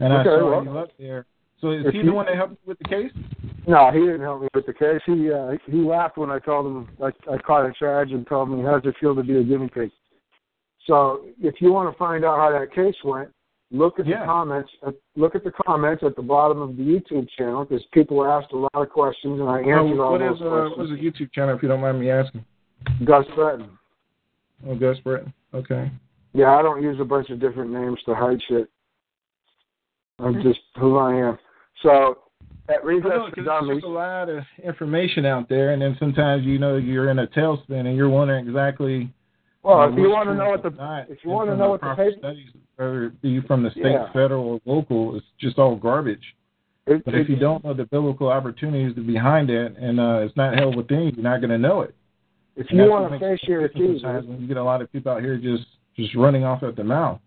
and 0.00 0.12
Okay, 0.12 0.20
I 0.28 0.38
saw 0.38 0.50
well- 0.50 0.64
you 0.64 0.78
up 0.78 0.90
there. 0.98 1.26
So 1.60 1.70
is 1.70 1.86
he 1.92 1.98
you- 1.98 2.04
the 2.04 2.12
one 2.12 2.26
that 2.26 2.34
helped 2.34 2.52
you 2.52 2.58
with 2.66 2.78
the 2.80 2.88
case? 2.88 3.10
No, 3.66 3.90
he 3.90 4.00
didn't 4.00 4.20
help 4.20 4.42
me 4.42 4.48
with 4.54 4.66
the 4.66 4.74
case. 4.74 5.00
He 5.06 5.32
uh, 5.32 5.52
he 5.64 5.78
laughed 5.78 6.18
when 6.18 6.28
I 6.30 6.38
told 6.38 6.66
him 6.66 6.88
I, 7.02 7.06
I 7.32 7.38
caught 7.38 7.64
a 7.64 7.72
charge 7.72 8.10
and 8.10 8.26
told 8.26 8.50
me 8.50 8.62
how 8.62 8.78
does 8.78 8.90
it 8.92 8.96
feel 9.00 9.14
to 9.14 9.22
be 9.22 9.38
a 9.38 9.42
guinea 9.42 9.70
pig. 9.72 9.90
So 10.86 11.24
if 11.40 11.54
you 11.62 11.72
want 11.72 11.90
to 11.90 11.96
find 11.98 12.22
out 12.26 12.36
how 12.36 12.50
that 12.52 12.74
case 12.74 12.96
went, 13.02 13.30
look 13.74 13.98
at 13.98 14.06
Yeah. 14.06 14.20
the 14.20 14.26
comments. 14.26 14.70
Uh, 14.86 14.92
look 15.16 15.34
at 15.34 15.42
the 15.44 15.50
comments 15.66 16.02
at 16.04 16.14
the 16.16 16.22
bottom 16.22 16.62
of 16.62 16.76
the 16.76 16.82
YouTube 16.82 17.28
channel 17.36 17.64
because 17.64 17.84
people 17.92 18.24
asked 18.24 18.52
a 18.52 18.56
lot 18.56 18.70
of 18.74 18.88
questions 18.90 19.40
and 19.40 19.48
I 19.48 19.58
answered 19.60 19.98
Oh, 19.98 20.02
all 20.02 20.18
those 20.18 20.36
is 20.36 20.42
uh, 20.42 20.48
questions. 20.48 20.78
what 20.78 20.84
is 20.84 20.90
the 20.90 20.96
YouTube 21.10 21.32
channel 21.32 21.54
if 21.56 21.62
you 21.62 21.68
don't 21.68 21.80
mind 21.80 21.98
me 22.00 22.10
asking? 22.10 22.44
Gus 23.04 23.26
Breton. 23.34 23.68
Oh, 24.66 24.74
Gus 24.76 24.98
Breton. 25.00 25.32
Okay. 25.52 25.90
Yeah, 26.32 26.56
I 26.56 26.62
don't 26.62 26.82
use 26.82 26.98
a 27.00 27.04
bunch 27.04 27.30
of 27.30 27.40
different 27.40 27.70
names 27.70 27.98
to 28.06 28.14
hide 28.14 28.40
shit. 28.48 28.68
I'm 30.18 30.42
just 30.42 30.60
who 30.78 30.96
I 30.96 31.14
am. 31.14 31.38
So 31.82 32.18
at 32.68 32.84
know, 32.84 33.00
for 33.02 33.32
there's 33.34 33.46
Dummies, 33.46 33.82
a 33.84 33.86
lot 33.88 34.28
of 34.28 34.42
information 34.62 35.26
out 35.26 35.48
there, 35.48 35.72
and 35.72 35.82
then 35.82 35.96
sometimes 35.98 36.44
you 36.44 36.58
know 36.58 36.76
you're 36.76 37.10
in 37.10 37.18
a 37.18 37.26
tailspin 37.28 37.86
and 37.86 37.96
you're 37.96 38.08
wondering 38.08 38.46
exactly. 38.46 39.10
Well, 39.64 39.88
if 39.90 39.96
you 39.98 40.10
want 40.10 40.28
to 40.28 40.34
know 40.34 40.50
what 40.50 40.62
the 40.62 40.70
not, 40.70 41.10
if 41.10 41.18
you 41.24 41.30
want 41.30 41.48
to 41.48 41.52
from 41.52 41.58
know 41.58 41.64
the 41.64 41.70
what 41.70 41.80
the 41.80 41.94
paper, 41.96 42.18
studies, 42.18 42.48
whether 42.76 43.04
it 43.06 43.22
be 43.22 43.40
from 43.42 43.62
the 43.62 43.70
state, 43.70 43.92
Yeah. 43.92 44.12
federal, 44.12 44.44
or 44.44 44.60
local, 44.66 45.16
it's 45.16 45.26
just 45.40 45.58
all 45.58 45.74
garbage. 45.74 46.36
it, 46.86 47.04
But 47.04 47.14
if 47.14 47.28
you 47.28 47.36
don't 47.36 47.64
know 47.64 47.72
the 47.74 47.86
biblical 47.86 48.28
opportunities 48.28 48.94
behind 48.94 49.48
it, 49.50 49.74
and 49.78 49.98
uh, 49.98 50.18
it's 50.22 50.36
not 50.36 50.58
held 50.58 50.76
within 50.76 51.00
you, 51.04 51.12
you're 51.16 51.22
not 51.22 51.38
going 51.40 51.50
to 51.50 51.58
know 51.58 51.80
it. 51.80 51.94
if 52.56 52.68
And 52.70 52.78
you 52.78 52.90
want 52.90 53.06
to 53.06 53.10
makes 53.18 53.22
face 53.22 53.40
it 53.42 53.48
your 53.48 53.66
different 53.68 53.96
accusers, 53.96 54.24
you 54.38 54.46
get 54.46 54.58
a 54.58 54.62
lot 54.62 54.82
of 54.82 54.92
people 54.92 55.12
out 55.12 55.22
here 55.22 55.36
just 55.38 55.64
just 55.96 56.14
running 56.14 56.44
off 56.44 56.62
at 56.62 56.76
the 56.76 56.84
mouth. 56.84 57.20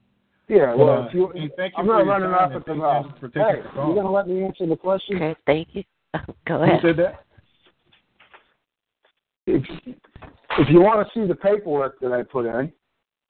yeah. 0.48 0.76
But, 0.76 0.78
Well, 0.78 0.90
uh, 1.04 1.08
if 1.08 1.14
you, 1.14 1.32
hey, 1.34 1.50
thank 1.58 1.74
you 1.74 1.80
I'm 1.80 1.86
for 1.86 1.94
not 1.94 1.98
your 2.00 2.08
running 2.08 2.30
time 2.30 2.52
off 2.52 2.56
at 2.56 2.66
the 2.66 2.76
mouth. 2.76 3.06
for 3.20 3.30
taking 3.30 3.42
Hey, 3.44 3.62
the 3.76 3.88
you 3.88 3.96
gonna 3.96 4.12
let 4.12 4.28
me 4.28 4.44
answer 4.44 4.66
the 4.68 4.76
question? 4.76 5.16
Okay, 5.16 5.36
thank 5.46 5.70
you. 5.74 5.84
Go 6.48 6.58
Who 6.58 6.64
ahead. 6.64 6.80
said 6.84 6.98
that? 6.98 7.24
If 9.48 9.64
if 10.60 10.70
you 10.70 10.82
want 10.82 11.06
to 11.08 11.14
see 11.20 11.28
the 11.28 11.36
paperwork 11.36 12.00
that 12.00 12.12
I 12.12 12.24
put 12.24 12.46
in, 12.46 12.72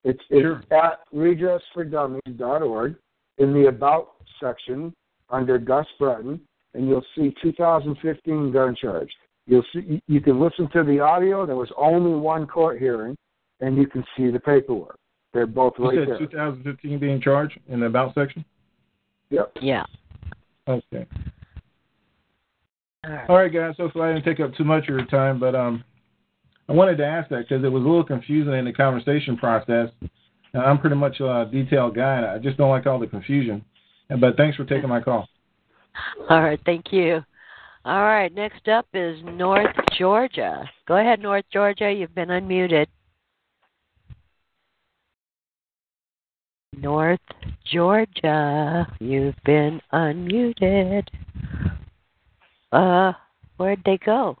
it's 0.04 0.20
it's 0.30 0.42
Sure. 0.42 0.62
at 0.70 1.00
redressfordummies.org 1.14 2.96
in 3.38 3.52
the 3.52 3.66
about 3.68 4.12
section 4.40 4.94
under 5.30 5.58
Gus 5.58 5.86
Breton, 5.98 6.40
and 6.74 6.88
you'll 6.88 7.04
see 7.16 7.34
2015 7.42 8.52
gun 8.52 8.74
charge. 8.76 9.10
You'll 9.46 9.64
see 9.72 10.00
you 10.06 10.20
can 10.20 10.40
listen 10.40 10.68
to 10.72 10.84
the 10.84 11.00
audio. 11.00 11.46
There 11.46 11.56
was 11.56 11.72
only 11.76 12.18
one 12.18 12.46
court 12.46 12.78
hearing, 12.78 13.16
and 13.60 13.76
you 13.76 13.86
can 13.86 14.04
see 14.16 14.30
the 14.30 14.40
paperwork. 14.40 14.98
They're 15.32 15.46
both 15.46 15.74
You 15.78 15.84
right 15.88 15.98
said 15.98 16.08
there. 16.08 16.18
2015 16.18 16.98
being 16.98 17.20
charged 17.20 17.58
in 17.68 17.80
the 17.80 17.86
about 17.86 18.14
section. 18.14 18.44
Yep. 19.30 19.52
Yeah. 19.60 19.84
Okay. 20.66 21.06
All 23.04 23.10
right. 23.12 23.30
All 23.30 23.36
right, 23.36 23.52
guys. 23.52 23.74
Hopefully, 23.78 24.08
I 24.08 24.12
didn't 24.14 24.24
take 24.24 24.40
up 24.40 24.54
too 24.54 24.64
much 24.64 24.84
of 24.84 24.88
your 24.90 25.06
time, 25.06 25.38
but 25.38 25.54
um, 25.54 25.84
I 26.68 26.72
wanted 26.72 26.98
to 26.98 27.06
ask 27.06 27.30
that 27.30 27.48
because 27.48 27.64
it 27.64 27.68
was 27.68 27.82
a 27.82 27.86
little 27.86 28.04
confusing 28.04 28.52
in 28.52 28.64
the 28.66 28.72
conversation 28.72 29.36
process. 29.36 29.88
I'm 30.54 30.78
pretty 30.78 30.96
much 30.96 31.20
a 31.20 31.48
detailed 31.50 31.94
guy, 31.94 32.16
and 32.16 32.26
I 32.26 32.38
just 32.38 32.58
don't 32.58 32.70
like 32.70 32.86
all 32.86 32.98
the 32.98 33.06
confusion. 33.06 33.64
But 34.08 34.36
thanks 34.36 34.56
for 34.56 34.64
taking 34.64 34.88
my 34.88 35.00
call. 35.00 35.28
All 36.30 36.42
right, 36.42 36.60
thank 36.64 36.92
you. 36.92 37.22
All 37.84 38.02
right, 38.02 38.32
next 38.34 38.68
up 38.68 38.86
is 38.94 39.18
North 39.24 39.74
Georgia. 39.98 40.68
Go 40.86 40.96
ahead, 40.96 41.20
North 41.20 41.44
Georgia. 41.52 41.90
You've 41.90 42.14
been 42.14 42.28
unmuted. 42.28 42.86
North 46.76 47.20
Georgia, 47.70 48.86
you've 49.00 49.34
been 49.44 49.80
unmuted. 49.92 51.06
Uh, 52.72 53.12
where'd 53.56 53.82
they 53.84 53.98
go? 53.98 54.36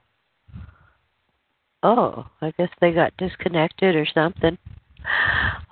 Oh, 1.82 2.26
I 2.42 2.52
guess 2.58 2.70
they 2.80 2.92
got 2.92 3.16
disconnected 3.18 3.94
or 3.94 4.06
something. 4.12 4.58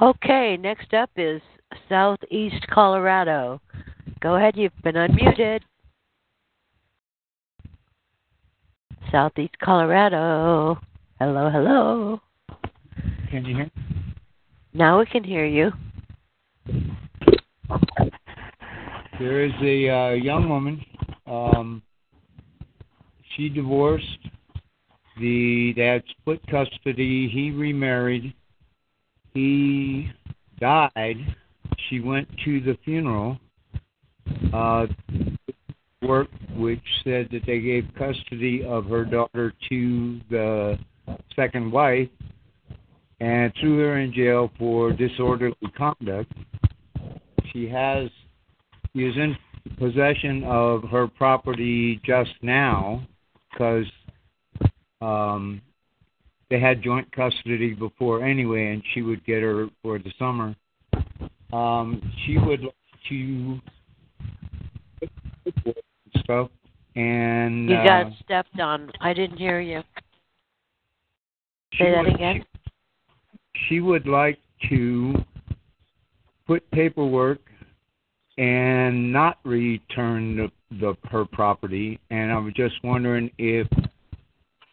Okay, 0.00 0.56
next 0.56 0.94
up 0.94 1.10
is 1.16 1.42
Southeast 1.88 2.66
Colorado. 2.70 3.60
Go 4.20 4.36
ahead, 4.36 4.56
you've 4.56 4.72
been 4.84 4.94
unmuted. 4.94 5.60
Southeast 9.10 9.54
Colorado. 9.62 10.78
Hello, 11.18 11.50
hello. 11.50 12.20
Can 13.30 13.44
you 13.44 13.56
hear? 13.56 13.70
Now 14.74 14.98
we 14.98 15.06
can 15.06 15.24
hear 15.24 15.46
you. 15.46 15.72
There 19.18 19.44
is 19.44 19.52
a 19.62 19.88
uh, 19.88 20.10
young 20.10 20.48
woman. 20.48 20.84
Um, 21.26 21.82
she 23.34 23.48
divorced. 23.48 24.18
The 25.18 25.72
dad 25.76 26.02
split 26.10 26.40
custody. 26.48 27.28
He 27.28 27.50
remarried. 27.50 28.34
He 29.34 30.10
died. 30.60 31.36
She 31.88 32.00
went 32.00 32.28
to 32.44 32.60
the 32.60 32.76
funeral. 32.84 33.38
Uh, 34.52 34.86
work 36.02 36.28
which 36.56 36.82
said 37.04 37.28
that 37.32 37.44
they 37.46 37.60
gave 37.60 37.84
custody 37.98 38.64
of 38.64 38.86
her 38.86 39.04
daughter 39.04 39.52
to 39.68 40.20
the 40.30 40.78
second 41.34 41.70
wife 41.70 42.08
and 43.20 43.52
threw 43.60 43.78
her 43.78 43.98
in 43.98 44.12
jail 44.12 44.50
for 44.58 44.92
disorderly 44.92 45.56
conduct. 45.76 46.32
She 47.52 47.68
has 47.68 48.10
is 48.94 49.14
in 49.16 49.36
possession 49.78 50.42
of 50.44 50.82
her 50.84 51.06
property 51.06 52.00
just 52.04 52.32
now 52.42 53.06
because 53.50 53.84
um, 55.00 55.60
they 56.50 56.60
had 56.60 56.82
joint 56.82 57.10
custody 57.12 57.74
before 57.74 58.24
anyway, 58.24 58.72
and 58.72 58.82
she 58.94 59.02
would 59.02 59.24
get 59.24 59.42
her 59.42 59.68
for 59.82 59.98
the 59.98 60.12
summer. 60.18 60.54
Um, 61.52 62.02
she 62.24 62.38
would 62.38 62.62
like 62.62 62.74
to 63.08 63.60
stuff 66.18 66.50
and 66.96 67.68
You 67.68 67.76
uh, 67.76 67.84
got 67.84 68.12
stepped 68.24 68.58
on. 68.58 68.90
I 69.00 69.12
didn't 69.12 69.36
hear 69.36 69.60
you. 69.60 69.82
Say 71.78 71.92
that 71.92 72.04
would- 72.04 72.14
again. 72.14 72.44
she 73.68 73.80
would 73.80 74.06
like 74.06 74.38
to 74.68 75.14
put 76.46 76.68
paperwork 76.70 77.40
and 78.38 79.12
not 79.12 79.38
return 79.44 80.36
the, 80.36 80.50
the 80.78 80.94
her 81.10 81.24
property 81.24 81.98
and 82.10 82.30
I 82.32 82.38
was 82.38 82.52
just 82.54 82.74
wondering 82.84 83.30
if 83.38 83.66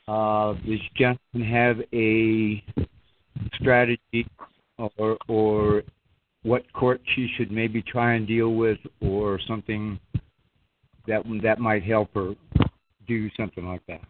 uh 0.07 0.53
this 0.65 0.79
gentleman 0.95 1.49
have 1.49 1.77
a 1.93 2.63
strategy 3.55 4.27
or 4.77 5.17
or 5.27 5.83
what 6.43 6.71
court 6.73 7.01
she 7.15 7.29
should 7.37 7.51
maybe 7.51 7.81
try 7.81 8.15
and 8.15 8.27
deal 8.27 8.53
with 8.53 8.77
or 9.01 9.39
something 9.47 9.99
that 11.07 11.23
that 11.41 11.59
might 11.59 11.83
help 11.83 12.09
her 12.13 12.33
do 13.07 13.29
something 13.37 13.67
like 13.67 13.81
that. 13.87 14.01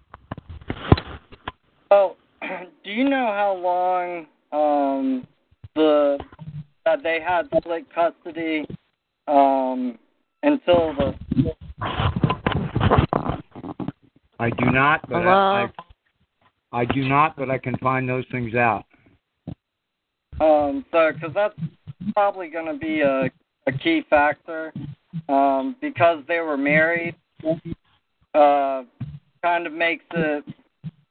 Well, 1.90 2.16
do 2.84 2.92
you 2.92 3.08
know 3.08 3.28
how 3.28 3.56
long 3.56 4.26
um, 4.52 5.28
the 5.76 6.18
that 6.86 7.02
they 7.02 7.20
had 7.22 7.48
split 7.56 7.86
custody 7.94 8.66
um, 9.28 9.98
until 10.42 10.94
the? 10.96 11.16
I 14.40 14.50
do 14.50 14.66
not, 14.66 15.08
but 15.10 15.28
I, 15.28 15.64
I 15.64 15.68
I 16.82 16.86
do 16.86 17.08
not, 17.08 17.38
but 17.38 17.52
I 17.52 17.60
can 17.60 17.78
find 17.78 18.10
those 18.10 18.26
things 18.32 18.56
out. 18.56 18.86
Um, 20.42 20.84
so, 20.92 21.12
because 21.14 21.34
that's 21.34 21.54
probably 22.14 22.50
going 22.50 22.66
to 22.66 22.78
be 22.78 23.02
a, 23.02 23.30
a 23.68 23.72
key 23.72 24.02
factor, 24.10 24.74
um, 25.30 25.76
because 25.80 26.24
they 26.28 26.40
were 26.40 26.58
married, 26.58 27.16
uh, 28.34 28.84
kind 29.44 29.68
of 29.68 29.74
makes 29.74 30.06
it 30.16 30.44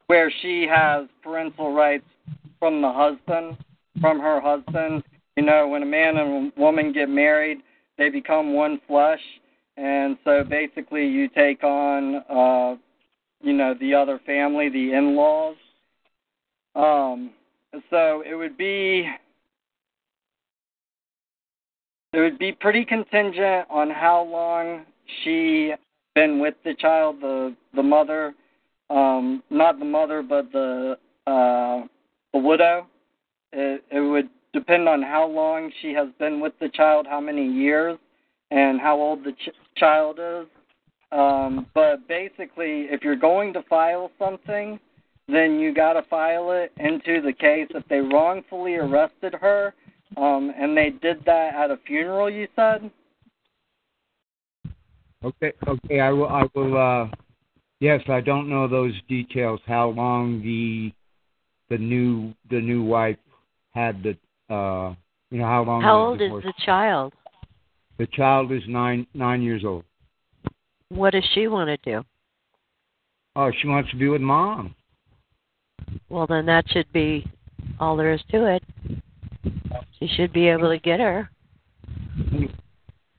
where 0.08 0.32
she 0.42 0.66
has 0.68 1.06
parental 1.22 1.72
rights 1.72 2.04
from 2.58 2.82
the 2.82 2.92
husband, 2.92 3.56
from 4.00 4.18
her 4.18 4.40
husband. 4.40 5.04
You 5.36 5.44
know, 5.44 5.68
when 5.68 5.82
a 5.82 5.86
man 5.86 6.16
and 6.16 6.52
a 6.56 6.60
woman 6.60 6.92
get 6.92 7.08
married, 7.08 7.58
they 7.98 8.10
become 8.10 8.52
one 8.52 8.80
flesh, 8.88 9.20
and 9.76 10.18
so 10.24 10.42
basically 10.42 11.06
you 11.06 11.28
take 11.28 11.62
on, 11.62 12.16
uh, 12.28 12.76
you 13.42 13.52
know, 13.52 13.74
the 13.78 13.94
other 13.94 14.20
family, 14.24 14.68
the 14.68 14.92
in-laws. 14.92 15.56
Um, 16.74 17.30
so 17.90 18.22
it 18.26 18.34
would 18.34 18.56
be 18.56 19.08
it 22.12 22.20
would 22.20 22.38
be 22.38 22.52
pretty 22.52 22.84
contingent 22.84 23.66
on 23.70 23.90
how 23.90 24.22
long 24.22 24.84
she 25.22 25.72
been 26.14 26.40
with 26.40 26.54
the 26.64 26.74
child, 26.74 27.16
the 27.20 27.54
the 27.74 27.82
mother, 27.82 28.34
um, 28.90 29.42
not 29.50 29.78
the 29.78 29.84
mother, 29.84 30.22
but 30.22 30.50
the 30.52 30.96
uh, 31.26 31.82
the 32.32 32.38
widow. 32.38 32.86
It, 33.52 33.84
it 33.90 34.00
would 34.00 34.28
depend 34.52 34.88
on 34.88 35.02
how 35.02 35.26
long 35.26 35.70
she 35.80 35.92
has 35.92 36.08
been 36.18 36.40
with 36.40 36.52
the 36.60 36.68
child, 36.68 37.06
how 37.08 37.20
many 37.20 37.46
years, 37.46 37.98
and 38.50 38.80
how 38.80 38.98
old 38.98 39.24
the 39.24 39.32
ch- 39.32 39.54
child 39.76 40.18
is. 40.18 40.46
Um, 41.12 41.66
but 41.74 42.08
basically, 42.08 42.86
if 42.90 43.02
you're 43.02 43.16
going 43.16 43.52
to 43.52 43.62
file 43.64 44.10
something, 44.18 44.80
then 45.28 45.60
you 45.60 45.74
got 45.74 45.92
to 45.92 46.02
file 46.02 46.52
it 46.52 46.72
into 46.78 47.20
the 47.20 47.32
case. 47.32 47.68
If 47.70 47.86
they 47.88 48.00
wrongfully 48.00 48.76
arrested 48.76 49.34
her, 49.34 49.74
um, 50.16 50.52
and 50.58 50.76
they 50.76 50.90
did 50.90 51.24
that 51.26 51.54
at 51.54 51.70
a 51.70 51.78
funeral, 51.86 52.30
you 52.30 52.48
said. 52.56 52.90
Okay, 55.24 55.52
okay, 55.68 56.00
I 56.00 56.10
will. 56.10 56.28
I 56.28 56.44
will. 56.54 56.76
Uh, 56.76 57.08
yes, 57.78 58.00
I 58.08 58.20
don't 58.20 58.48
know 58.48 58.66
those 58.66 58.94
details. 59.08 59.60
How 59.66 59.90
long 59.90 60.42
the 60.42 60.92
the 61.68 61.78
new 61.78 62.34
the 62.50 62.60
new 62.60 62.82
wife 62.82 63.18
had 63.72 64.02
the 64.02 64.52
uh, 64.52 64.94
you 65.30 65.38
know 65.38 65.46
how 65.46 65.62
long? 65.62 65.82
How 65.82 66.06
old 66.08 66.20
is 66.20 66.30
the 66.42 66.52
child? 66.64 67.12
The 67.98 68.08
child 68.08 68.50
is 68.50 68.62
nine 68.66 69.06
nine 69.14 69.42
years 69.42 69.64
old. 69.64 69.84
What 70.94 71.14
does 71.14 71.24
she 71.32 71.48
want 71.48 71.68
to 71.68 71.90
do? 71.90 72.04
Oh, 73.34 73.50
she 73.60 73.66
wants 73.66 73.90
to 73.90 73.96
be 73.96 74.08
with 74.08 74.20
mom. 74.20 74.74
Well, 76.10 76.26
then 76.26 76.44
that 76.46 76.70
should 76.70 76.92
be 76.92 77.26
all 77.80 77.96
there 77.96 78.12
is 78.12 78.22
to 78.30 78.44
it. 78.44 78.62
She 79.98 80.06
should 80.08 80.34
be 80.34 80.48
able 80.48 80.68
to 80.68 80.78
get 80.78 81.00
her. 81.00 81.30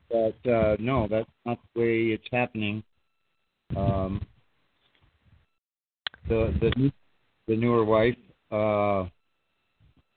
But 0.09 0.49
uh, 0.49 0.75
no, 0.79 1.07
that's 1.09 1.29
not 1.45 1.57
the 1.73 1.81
way 1.81 1.97
it's 2.13 2.27
happening. 2.31 2.83
Um, 3.75 4.21
the 6.29 6.53
the 6.61 6.71
new- 6.77 6.91
the 7.47 7.55
newer 7.57 7.83
wife, 7.83 8.15
uh, 8.51 9.05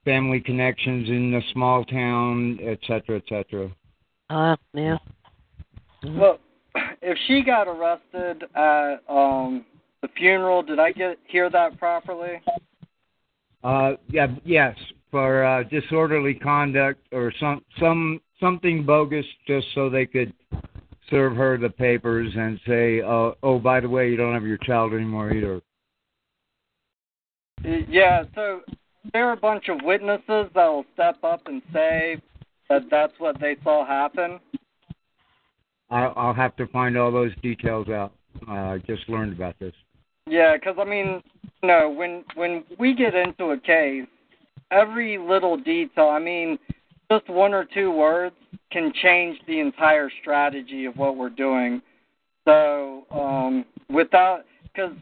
family 0.04 0.40
connections 0.40 1.08
in 1.08 1.32
the 1.32 1.40
small 1.52 1.84
town, 1.84 2.58
et 2.62 2.78
cetera, 2.86 3.16
et 3.16 3.24
cetera. 3.28 3.70
Uh, 4.30 4.56
yeah. 4.74 4.98
Well, 6.04 6.38
if 7.02 7.18
she 7.26 7.42
got 7.42 7.68
arrested 7.68 8.44
at 8.54 8.96
um 9.08 9.64
the 10.02 10.08
funeral, 10.16 10.62
did 10.62 10.78
I 10.78 10.92
get 10.92 11.18
hear 11.26 11.50
that 11.50 11.78
properly? 11.78 12.40
Uh, 13.64 13.92
yeah, 14.08 14.28
yes, 14.44 14.76
for 15.10 15.44
uh, 15.44 15.62
disorderly 15.64 16.34
conduct 16.34 17.00
or 17.12 17.32
some 17.40 17.62
some 17.80 18.20
something 18.38 18.84
bogus, 18.84 19.26
just 19.46 19.66
so 19.74 19.88
they 19.88 20.06
could 20.06 20.32
serve 21.10 21.34
her 21.36 21.56
the 21.56 21.70
papers 21.70 22.32
and 22.36 22.60
say, 22.66 23.00
uh, 23.00 23.32
"Oh, 23.42 23.58
by 23.58 23.80
the 23.80 23.88
way, 23.88 24.10
you 24.10 24.16
don't 24.16 24.34
have 24.34 24.46
your 24.46 24.58
child 24.58 24.92
anymore 24.92 25.32
either." 25.32 25.60
Yeah, 27.88 28.24
so 28.34 28.60
there 29.12 29.28
are 29.28 29.32
a 29.32 29.36
bunch 29.36 29.68
of 29.68 29.78
witnesses 29.82 30.50
that 30.54 30.66
will 30.66 30.84
step 30.94 31.16
up 31.24 31.42
and 31.46 31.62
say 31.72 32.20
that 32.68 32.82
that's 32.90 33.14
what 33.18 33.40
they 33.40 33.56
saw 33.64 33.86
happen. 33.86 34.38
I'll, 35.90 36.12
I'll 36.16 36.34
have 36.34 36.56
to 36.56 36.66
find 36.68 36.96
all 36.96 37.12
those 37.12 37.32
details 37.42 37.88
out. 37.88 38.12
Uh, 38.48 38.52
I 38.52 38.78
just 38.86 39.08
learned 39.08 39.32
about 39.32 39.58
this. 39.58 39.72
Yeah, 40.28 40.56
because 40.56 40.76
I 40.78 40.84
mean, 40.84 41.22
know, 41.62 41.90
when 41.90 42.24
when 42.34 42.64
we 42.78 42.94
get 42.94 43.14
into 43.14 43.50
a 43.50 43.58
case, 43.58 44.06
every 44.70 45.18
little 45.18 45.56
detail, 45.56 46.08
I 46.08 46.18
mean, 46.18 46.58
just 47.10 47.28
one 47.28 47.52
or 47.52 47.64
two 47.64 47.90
words 47.90 48.34
can 48.72 48.92
change 49.02 49.38
the 49.46 49.60
entire 49.60 50.10
strategy 50.20 50.86
of 50.86 50.96
what 50.96 51.16
we're 51.16 51.30
doing. 51.30 51.82
So, 52.46 53.04
um, 53.10 53.64
without, 53.88 54.44
because 54.64 54.92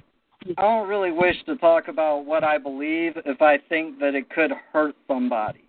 I 0.57 0.63
don't 0.63 0.89
really 0.89 1.13
wish 1.13 1.37
to 1.47 1.57
talk 1.57 1.89
about 1.89 2.25
what 2.25 2.45
I 2.45 2.59
believe 2.59 3.13
if 3.25 3.41
I 3.41 3.59
think 3.69 3.99
that 4.01 4.15
it 4.15 4.29
could 4.31 4.51
hurt 4.73 4.95
somebody. 5.09 5.61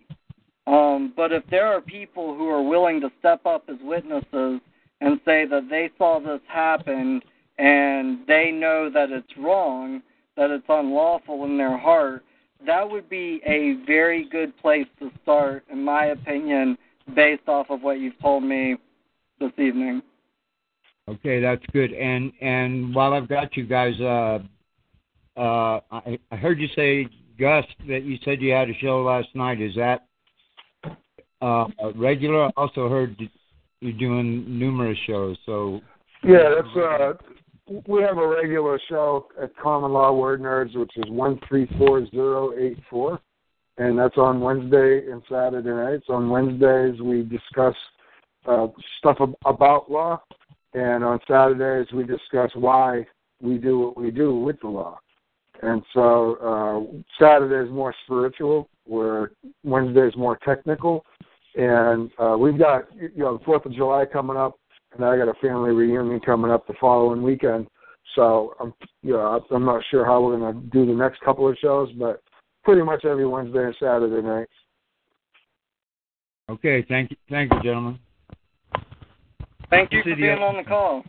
Um, 0.66 1.12
but 1.16 1.32
if 1.32 1.44
there 1.50 1.66
are 1.66 1.80
people 1.80 2.36
who 2.36 2.48
are 2.48 2.62
willing 2.62 3.00
to 3.00 3.10
step 3.20 3.46
up 3.46 3.64
as 3.68 3.76
witnesses 3.82 4.60
and 5.06 5.20
say 5.24 5.46
that 5.46 5.68
they 5.70 5.88
saw 5.96 6.18
this 6.18 6.40
happen 6.48 7.20
and 7.58 8.26
they 8.26 8.50
know 8.50 8.90
that 8.92 9.10
it's 9.10 9.36
wrong, 9.38 10.02
that 10.36 10.50
it's 10.50 10.66
unlawful 10.68 11.44
in 11.44 11.56
their 11.56 11.78
heart, 11.78 12.24
that 12.66 12.88
would 12.90 13.08
be 13.08 13.40
a 13.46 13.74
very 13.86 14.28
good 14.28 14.56
place 14.58 14.86
to 14.98 15.10
start, 15.22 15.64
in 15.70 15.82
my 15.82 16.06
opinion, 16.06 16.76
based 17.14 17.46
off 17.46 17.70
of 17.70 17.82
what 17.82 18.00
you've 18.00 18.18
told 18.20 18.42
me 18.42 18.76
this 19.38 19.52
evening. 19.58 20.02
Okay, 21.08 21.40
that's 21.40 21.64
good. 21.72 21.92
And 21.92 22.32
and 22.40 22.92
while 22.92 23.12
I've 23.12 23.28
got 23.28 23.56
you 23.56 23.64
guys, 23.64 23.94
uh, 24.00 24.40
uh, 25.36 25.80
I, 25.92 26.18
I 26.32 26.36
heard 26.36 26.58
you 26.58 26.66
say, 26.74 27.06
Gus, 27.38 27.64
that 27.86 28.02
you 28.02 28.18
said 28.24 28.42
you 28.42 28.52
had 28.52 28.68
a 28.68 28.74
show 28.80 29.02
last 29.02 29.28
night. 29.34 29.60
Is 29.60 29.76
that 29.76 30.06
uh, 31.40 31.66
a 31.78 31.92
regular? 31.94 32.46
I 32.46 32.50
also 32.56 32.88
heard 32.88 33.16
you're 33.86 33.98
doing 33.98 34.58
numerous 34.58 34.98
shows. 35.06 35.36
So 35.46 35.80
Yeah, 36.22 36.54
that's 36.56 36.76
uh 36.76 37.12
we 37.86 38.00
have 38.02 38.18
a 38.18 38.26
regular 38.26 38.80
show 38.88 39.26
at 39.42 39.56
Common 39.56 39.92
Law 39.92 40.12
Word 40.12 40.40
Nerdz, 40.40 40.76
which 40.76 40.96
is 40.96 41.10
one 41.10 41.40
three 41.48 41.68
four 41.78 42.06
zero 42.10 42.52
eight 42.58 42.78
four, 42.88 43.20
and 43.78 43.98
that's 43.98 44.16
on 44.16 44.40
Wednesday 44.40 45.10
and 45.10 45.22
Saturday 45.28 45.70
nights. 45.70 46.06
On 46.08 46.30
Wednesdays 46.30 47.00
we 47.00 47.22
discuss 47.22 47.74
uh, 48.46 48.68
stuff 48.98 49.16
ab- 49.20 49.34
about 49.44 49.90
law, 49.90 50.22
and 50.74 51.02
on 51.02 51.18
Saturdays 51.26 51.92
we 51.92 52.04
discuss 52.04 52.50
why 52.54 53.04
we 53.40 53.58
do 53.58 53.78
what 53.80 53.96
we 53.96 54.10
do 54.10 54.34
with 54.38 54.60
the 54.60 54.68
law. 54.68 54.98
And 55.62 55.82
so 55.92 56.36
uh, 56.36 57.00
Saturday 57.18 57.66
is 57.66 57.74
more 57.74 57.94
spiritual, 58.04 58.68
where 58.84 59.32
Wednesday 59.64 60.06
is 60.06 60.16
more 60.16 60.38
technical, 60.44 61.04
and 61.56 62.10
uh, 62.18 62.36
we've 62.38 62.58
got 62.58 62.84
you 62.94 63.10
know 63.16 63.38
the 63.38 63.44
Fourth 63.44 63.66
of 63.66 63.72
July 63.72 64.04
coming 64.04 64.36
up 64.36 64.58
and 64.96 65.04
I 65.04 65.16
got 65.16 65.28
a 65.28 65.34
family 65.34 65.70
reunion 65.72 66.20
coming 66.20 66.50
up 66.50 66.66
the 66.66 66.74
following 66.80 67.22
weekend. 67.22 67.66
So 68.14 68.54
I'm, 68.60 68.72
you 69.02 69.12
know, 69.12 69.44
I'm 69.50 69.64
not 69.64 69.82
sure 69.90 70.04
how 70.04 70.22
we're 70.22 70.38
going 70.38 70.54
to 70.54 70.70
do 70.70 70.86
the 70.86 70.92
next 70.92 71.20
couple 71.20 71.48
of 71.48 71.56
shows, 71.58 71.90
but 71.98 72.22
pretty 72.64 72.82
much 72.82 73.04
every 73.04 73.26
Wednesday 73.26 73.64
and 73.64 73.76
Saturday 73.78 74.26
night. 74.26 74.48
okay, 76.50 76.84
thank 76.88 77.10
you, 77.10 77.16
thank 77.28 77.52
you, 77.52 77.62
gentlemen. 77.62 77.98
Thank 79.68 79.92
you 79.92 80.02
for 80.02 80.14
being 80.14 80.38
on 80.38 80.56
the 80.56 80.62
call. 80.62 81.04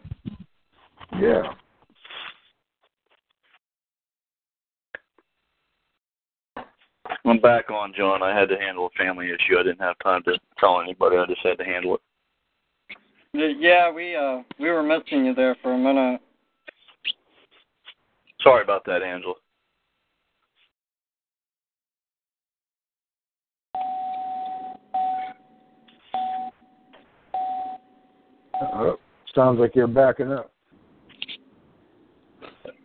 Yeah. 1.20 1.54
I'm 7.26 7.40
back 7.40 7.70
on, 7.70 7.94
John. 7.98 8.24
I 8.24 8.38
had 8.38 8.50
to 8.50 8.58
handle 8.58 8.88
a 8.88 8.98
family 8.98 9.28
issue. 9.28 9.60
I 9.60 9.64
didn't 9.64 9.82
have 9.82 9.98
time 10.00 10.24
to 10.24 10.38
tell 10.60 10.82
anybody. 10.82 11.18
I 11.18 11.26
just 11.26 11.42
had 11.44 11.58
to 11.58 11.64
handle 11.64 11.96
it. 11.96 12.02
Yeah, 13.60 13.92
we 13.92 14.16
uh 14.16 14.42
we 14.60 14.70
were 14.70 14.84
missing 14.84 15.26
you 15.26 15.36
there 15.36 15.56
for 15.62 15.74
a 15.74 15.78
minute. 15.78 16.22
Sorry 18.42 18.64
about 18.64 18.86
that, 18.86 19.04
Angela. 19.04 19.34
Uh, 28.62 28.94
sounds 29.36 29.60
like 29.60 29.76
you're 29.76 29.88
backing 29.88 30.32
up. 30.32 30.52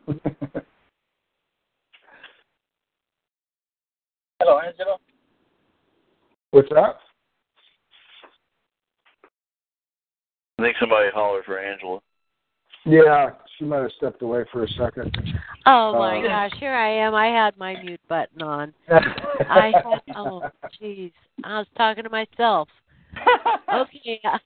Hello, 4.45 4.59
Angela. 4.59 4.97
What's 6.51 6.69
up? 6.77 6.99
I 10.59 10.63
think 10.63 10.77
somebody 10.81 11.11
hollered 11.15 11.45
for 11.45 11.61
Angela. 11.61 12.01
Yeah, 12.85 13.31
she 13.57 13.65
might 13.65 13.83
have 13.83 13.93
stepped 13.97 14.21
away 14.23 14.45
for 14.51 14.65
a 14.65 14.69
second. 14.71 15.17
Oh 15.67 15.93
my 15.97 16.19
Uh, 16.19 16.23
gosh, 16.23 16.51
here 16.59 16.73
I 16.73 16.89
am. 16.89 17.15
I 17.15 17.27
had 17.29 17.57
my 17.57 17.81
mute 17.85 18.01
button 18.09 18.43
on. 18.43 18.75
I 18.91 19.73
had, 19.77 20.17
oh 20.17 20.43
jeez, 20.83 21.13
I 21.45 21.59
was 21.59 21.69
talking 21.77 22.03
to 22.05 22.11
myself. 22.11 22.69
Okay, 23.73 24.21
uh, 24.25 24.39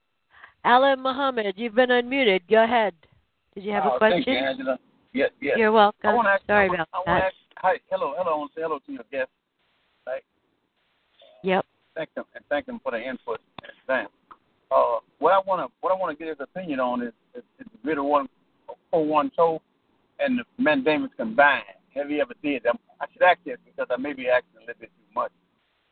Alan 0.64 1.00
Muhammad, 1.02 1.54
you've 1.56 1.74
been 1.74 1.88
unmuted. 1.88 2.42
Go 2.50 2.62
ahead. 2.62 2.94
Did 3.54 3.64
you 3.64 3.72
have 3.72 3.84
Oh, 3.86 3.94
a 3.96 3.98
question? 3.98 4.22
Thank 4.24 4.38
you, 4.42 4.46
Angela. 4.46 4.78
Yeah, 5.14 5.26
yeah. 5.40 5.54
You're 5.56 5.72
welcome. 5.72 6.10
I 6.10 6.14
want 6.14 6.26
to 6.26 6.32
ask, 6.32 6.42
Sorry 6.46 6.64
I 6.64 6.74
about 6.74 6.78
want, 6.92 7.06
that. 7.06 7.10
I 7.10 7.12
want 7.12 7.22
to 7.22 7.26
ask, 7.26 7.34
hi, 7.56 7.74
hello, 7.90 8.14
hello. 8.16 8.34
I 8.34 8.36
want 8.38 8.52
to 8.52 8.60
say 8.60 8.62
hello 8.62 8.78
to 8.86 8.92
your 8.92 9.02
guest. 9.10 9.30
Right? 10.06 10.22
Yep. 11.42 11.64
Thank 11.94 12.14
them 12.14 12.24
and 12.34 12.44
thank 12.48 12.66
them 12.66 12.80
for 12.82 12.92
the 12.92 12.98
input 12.98 13.40
in 13.62 13.70
advance. 13.82 14.10
Uh, 14.70 14.98
what 15.18 15.32
I 15.32 15.40
want 15.46 15.66
to 15.66 15.72
what 15.80 15.92
I 15.92 15.96
want 15.96 16.16
to 16.16 16.24
get 16.24 16.28
his 16.28 16.40
opinion 16.40 16.80
on 16.80 17.02
is 17.02 17.12
is, 17.34 17.42
is 17.58 17.66
the 17.72 17.88
Ritter 17.88 18.02
one 18.02 18.28
four 18.90 19.06
one 19.06 19.30
toe 19.34 19.60
and 20.18 20.38
the 20.38 20.44
mandamus 20.62 21.10
combined. 21.16 21.64
Have 21.94 22.10
you 22.10 22.20
ever 22.20 22.34
did 22.42 22.62
that? 22.64 22.76
I 23.00 23.06
should 23.12 23.22
ask 23.22 23.38
this 23.44 23.58
because 23.64 23.86
I 23.90 23.96
may 23.96 24.12
be 24.12 24.28
asking 24.28 24.56
a 24.56 24.60
little 24.60 24.80
bit 24.80 24.90
too 24.90 25.14
much. 25.14 25.32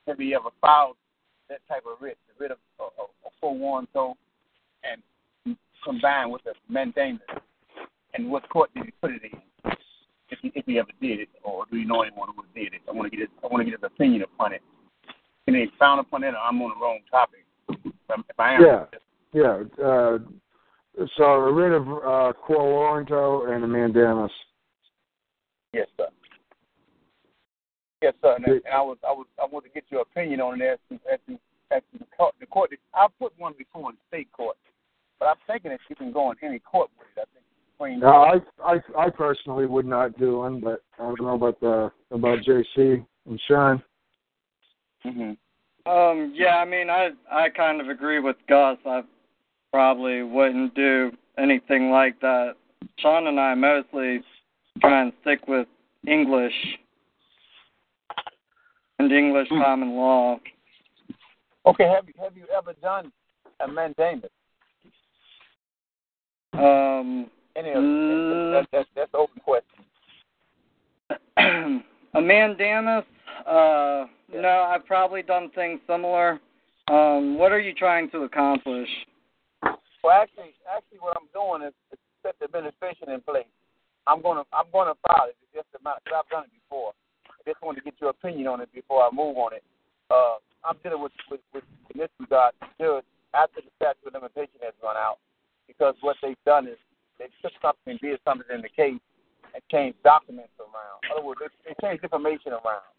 Have 0.06 0.20
you 0.20 0.36
ever 0.36 0.50
filed 0.60 0.96
that 1.48 1.60
type 1.68 1.84
of 1.90 2.00
writ, 2.00 2.18
the 2.28 2.34
writ 2.38 2.50
of, 2.50 2.58
of, 2.78 2.90
of 3.24 3.32
four 3.40 3.56
one 3.56 3.86
412 3.92 4.16
and 5.46 5.56
combined 5.84 6.32
with 6.32 6.42
the 6.44 6.52
mandamus? 6.68 7.20
And 8.14 8.30
what 8.30 8.48
court 8.48 8.70
did 8.74 8.84
he 8.84 8.92
put 9.00 9.12
it 9.12 9.22
in? 9.24 9.40
If 10.30 10.38
he, 10.40 10.52
if 10.54 10.64
he 10.66 10.78
ever 10.78 10.88
did 11.00 11.20
it, 11.20 11.28
or 11.42 11.64
do 11.70 11.76
you 11.76 11.86
know 11.86 12.02
anyone 12.02 12.28
who 12.34 12.44
did 12.54 12.72
it? 12.72 12.80
I 12.88 12.92
want 12.92 13.10
to 13.10 13.16
get 13.16 13.28
his, 13.28 13.28
I 13.42 13.46
want 13.46 13.60
to 13.60 13.70
get 13.70 13.78
his 13.78 13.84
opinion 13.84 14.22
upon 14.22 14.52
it. 14.52 14.62
Can 15.44 15.54
he 15.54 15.62
expound 15.62 16.00
upon 16.00 16.24
it, 16.24 16.34
or 16.34 16.38
I'm 16.38 16.60
on 16.62 16.70
the 16.70 16.82
wrong 16.82 17.00
topic? 17.10 17.44
If 17.68 18.38
I 18.38 18.54
am, 18.54 18.62
Yeah, 18.62 18.84
yeah. 19.32 19.62
Uh, 19.84 20.18
so 21.16 21.24
a 21.24 21.52
writ 21.52 21.72
of 21.72 21.88
uh, 21.88 22.32
quo 22.38 22.58
warranto 22.58 23.52
and 23.52 23.64
a 23.64 23.66
mandamus. 23.66 24.30
Yes, 25.72 25.88
sir. 25.96 26.08
Yes, 28.00 28.14
sir. 28.22 28.36
And, 28.36 28.46
and 28.46 28.62
I 28.72 28.80
was, 28.80 28.96
I 29.06 29.12
was, 29.12 29.26
I 29.42 29.46
wanted 29.50 29.68
to 29.68 29.74
get 29.74 29.84
your 29.90 30.02
opinion 30.02 30.40
on 30.40 30.60
it 30.60 30.66
as 30.66 30.78
to, 30.88 30.94
as 31.12 31.18
to, 31.28 31.38
as 31.74 31.82
to 31.92 31.98
the 31.98 32.06
court. 32.16 32.34
The 32.40 32.46
court. 32.46 32.70
I 32.94 33.06
put 33.18 33.32
one 33.38 33.54
before 33.58 33.90
in 33.90 33.96
state 34.08 34.30
court, 34.32 34.56
but 35.18 35.26
I'm 35.26 35.36
thinking 35.46 35.70
that 35.72 35.80
you 35.88 35.96
can 35.96 36.12
go 36.12 36.30
in 36.30 36.36
any 36.42 36.60
court 36.60 36.90
with 36.98 37.08
it. 37.16 37.20
I 37.20 37.24
think. 37.34 37.43
No, 37.80 38.06
I, 38.06 38.38
I, 38.64 38.78
I 38.98 39.10
personally 39.10 39.66
would 39.66 39.86
not 39.86 40.18
do 40.18 40.38
one, 40.38 40.60
but 40.60 40.82
I 40.98 41.02
don't 41.02 41.20
know 41.20 41.34
about 41.34 41.60
the 41.60 41.90
about 42.10 42.38
JC 42.40 43.04
and 43.26 43.40
Sean. 43.46 43.82
Mm-hmm. 45.04 45.90
Um, 45.90 46.32
yeah, 46.34 46.56
I 46.56 46.64
mean, 46.64 46.88
I 46.88 47.10
I 47.30 47.48
kind 47.50 47.80
of 47.80 47.88
agree 47.88 48.20
with 48.20 48.36
Gus. 48.48 48.78
I 48.86 49.02
probably 49.72 50.22
wouldn't 50.22 50.74
do 50.74 51.12
anything 51.36 51.90
like 51.90 52.20
that. 52.20 52.54
Sean 52.98 53.26
and 53.26 53.38
I 53.40 53.54
mostly 53.54 54.20
try 54.80 55.02
and 55.02 55.12
stick 55.20 55.46
with 55.46 55.66
English 56.06 56.54
and 58.98 59.12
English 59.12 59.48
common 59.48 59.94
law. 59.96 60.38
Okay. 61.66 61.88
Have 61.88 62.06
you 62.06 62.14
have 62.22 62.36
you 62.36 62.46
ever 62.56 62.72
done 62.80 63.12
a 63.60 63.68
mandamus? 63.68 64.30
Um, 66.52 67.30
Any 67.56 67.70
of 67.70 67.82
that, 67.82 68.66
that's 68.72 68.88
that's 68.96 69.14
open 69.14 69.40
question. 69.40 69.84
a 72.14 72.20
mandamus? 72.20 73.04
Uh, 73.46 74.06
no, 74.32 74.66
I've 74.68 74.86
probably 74.86 75.22
done 75.22 75.50
things 75.54 75.80
similar. 75.86 76.40
Um, 76.88 77.38
what 77.38 77.52
are 77.52 77.60
you 77.60 77.72
trying 77.74 78.10
to 78.10 78.24
accomplish? 78.24 78.88
Well, 79.62 80.12
actually, 80.12 80.52
actually, 80.68 80.98
what 81.00 81.16
I'm 81.16 81.28
doing 81.32 81.66
is, 81.66 81.74
is 81.92 81.98
set 82.22 82.36
the 82.38 82.44
administration 82.46 83.10
in 83.10 83.20
place. 83.20 83.48
I'm 84.06 84.20
gonna 84.20 84.42
I'm 84.52 84.66
gonna 84.72 84.94
file 85.06 85.28
it. 85.28 85.36
It's 85.42 85.64
just 85.64 85.68
a 85.78 85.82
matter 85.82 86.00
because 86.04 86.20
I've 86.24 86.30
done 86.30 86.44
it 86.44 86.52
before. 86.52 86.92
I 87.28 87.40
just 87.48 87.62
wanted 87.62 87.80
to 87.80 87.84
get 87.84 87.94
your 88.00 88.10
opinion 88.10 88.48
on 88.48 88.60
it 88.60 88.72
before 88.74 89.02
I 89.02 89.08
move 89.12 89.36
on 89.36 89.54
it. 89.54 89.62
Uh, 90.10 90.36
I'm 90.64 90.76
dealing 90.82 91.00
with 91.00 91.12
with, 91.30 91.40
with 91.54 91.64
in 91.94 92.00
this 92.00 92.10
regard, 92.20 92.52
judge 92.80 93.04
after 93.32 93.60
the 93.60 93.70
statute 93.76 94.06
of 94.06 94.14
limitation 94.14 94.60
has 94.60 94.74
run 94.82 94.96
out, 94.96 95.18
because 95.66 95.94
what 96.00 96.16
they've 96.22 96.44
done 96.44 96.66
is 96.68 96.78
they 97.18 97.26
took 97.42 97.52
something 97.62 97.92
and 97.92 98.00
did 98.00 98.18
something 98.24 98.46
in 98.52 98.62
the 98.62 98.68
case 98.68 99.00
and 99.54 99.62
changed 99.70 99.98
documents 100.02 100.52
around. 100.58 100.98
In 101.04 101.16
other 101.16 101.24
words, 101.26 101.40
they, 101.40 101.48
they 101.70 101.74
changed 101.86 102.02
information 102.04 102.52
around. 102.52 102.90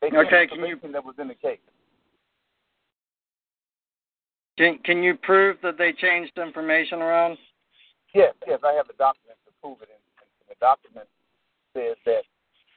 They 0.00 0.10
changed 0.10 0.26
Okay, 0.26 0.46
can 0.46 0.58
you- 0.60 0.64
information 0.76 0.92
that 0.92 1.04
was 1.04 1.14
in 1.18 1.28
the 1.28 1.34
case. 1.34 1.60
Can 4.56 4.78
Can 4.84 5.02
you 5.02 5.16
prove 5.16 5.56
that 5.62 5.78
they 5.78 5.92
changed 5.92 6.38
information 6.38 7.02
around? 7.02 7.38
Yes, 8.14 8.34
yes, 8.46 8.60
I 8.62 8.72
have 8.74 8.86
the 8.86 8.94
document 8.94 9.38
to 9.46 9.52
prove 9.60 9.82
it. 9.82 9.90
And, 9.90 9.98
and 10.22 10.46
the 10.46 10.54
document 10.60 11.08
says 11.74 11.96
that 12.06 12.22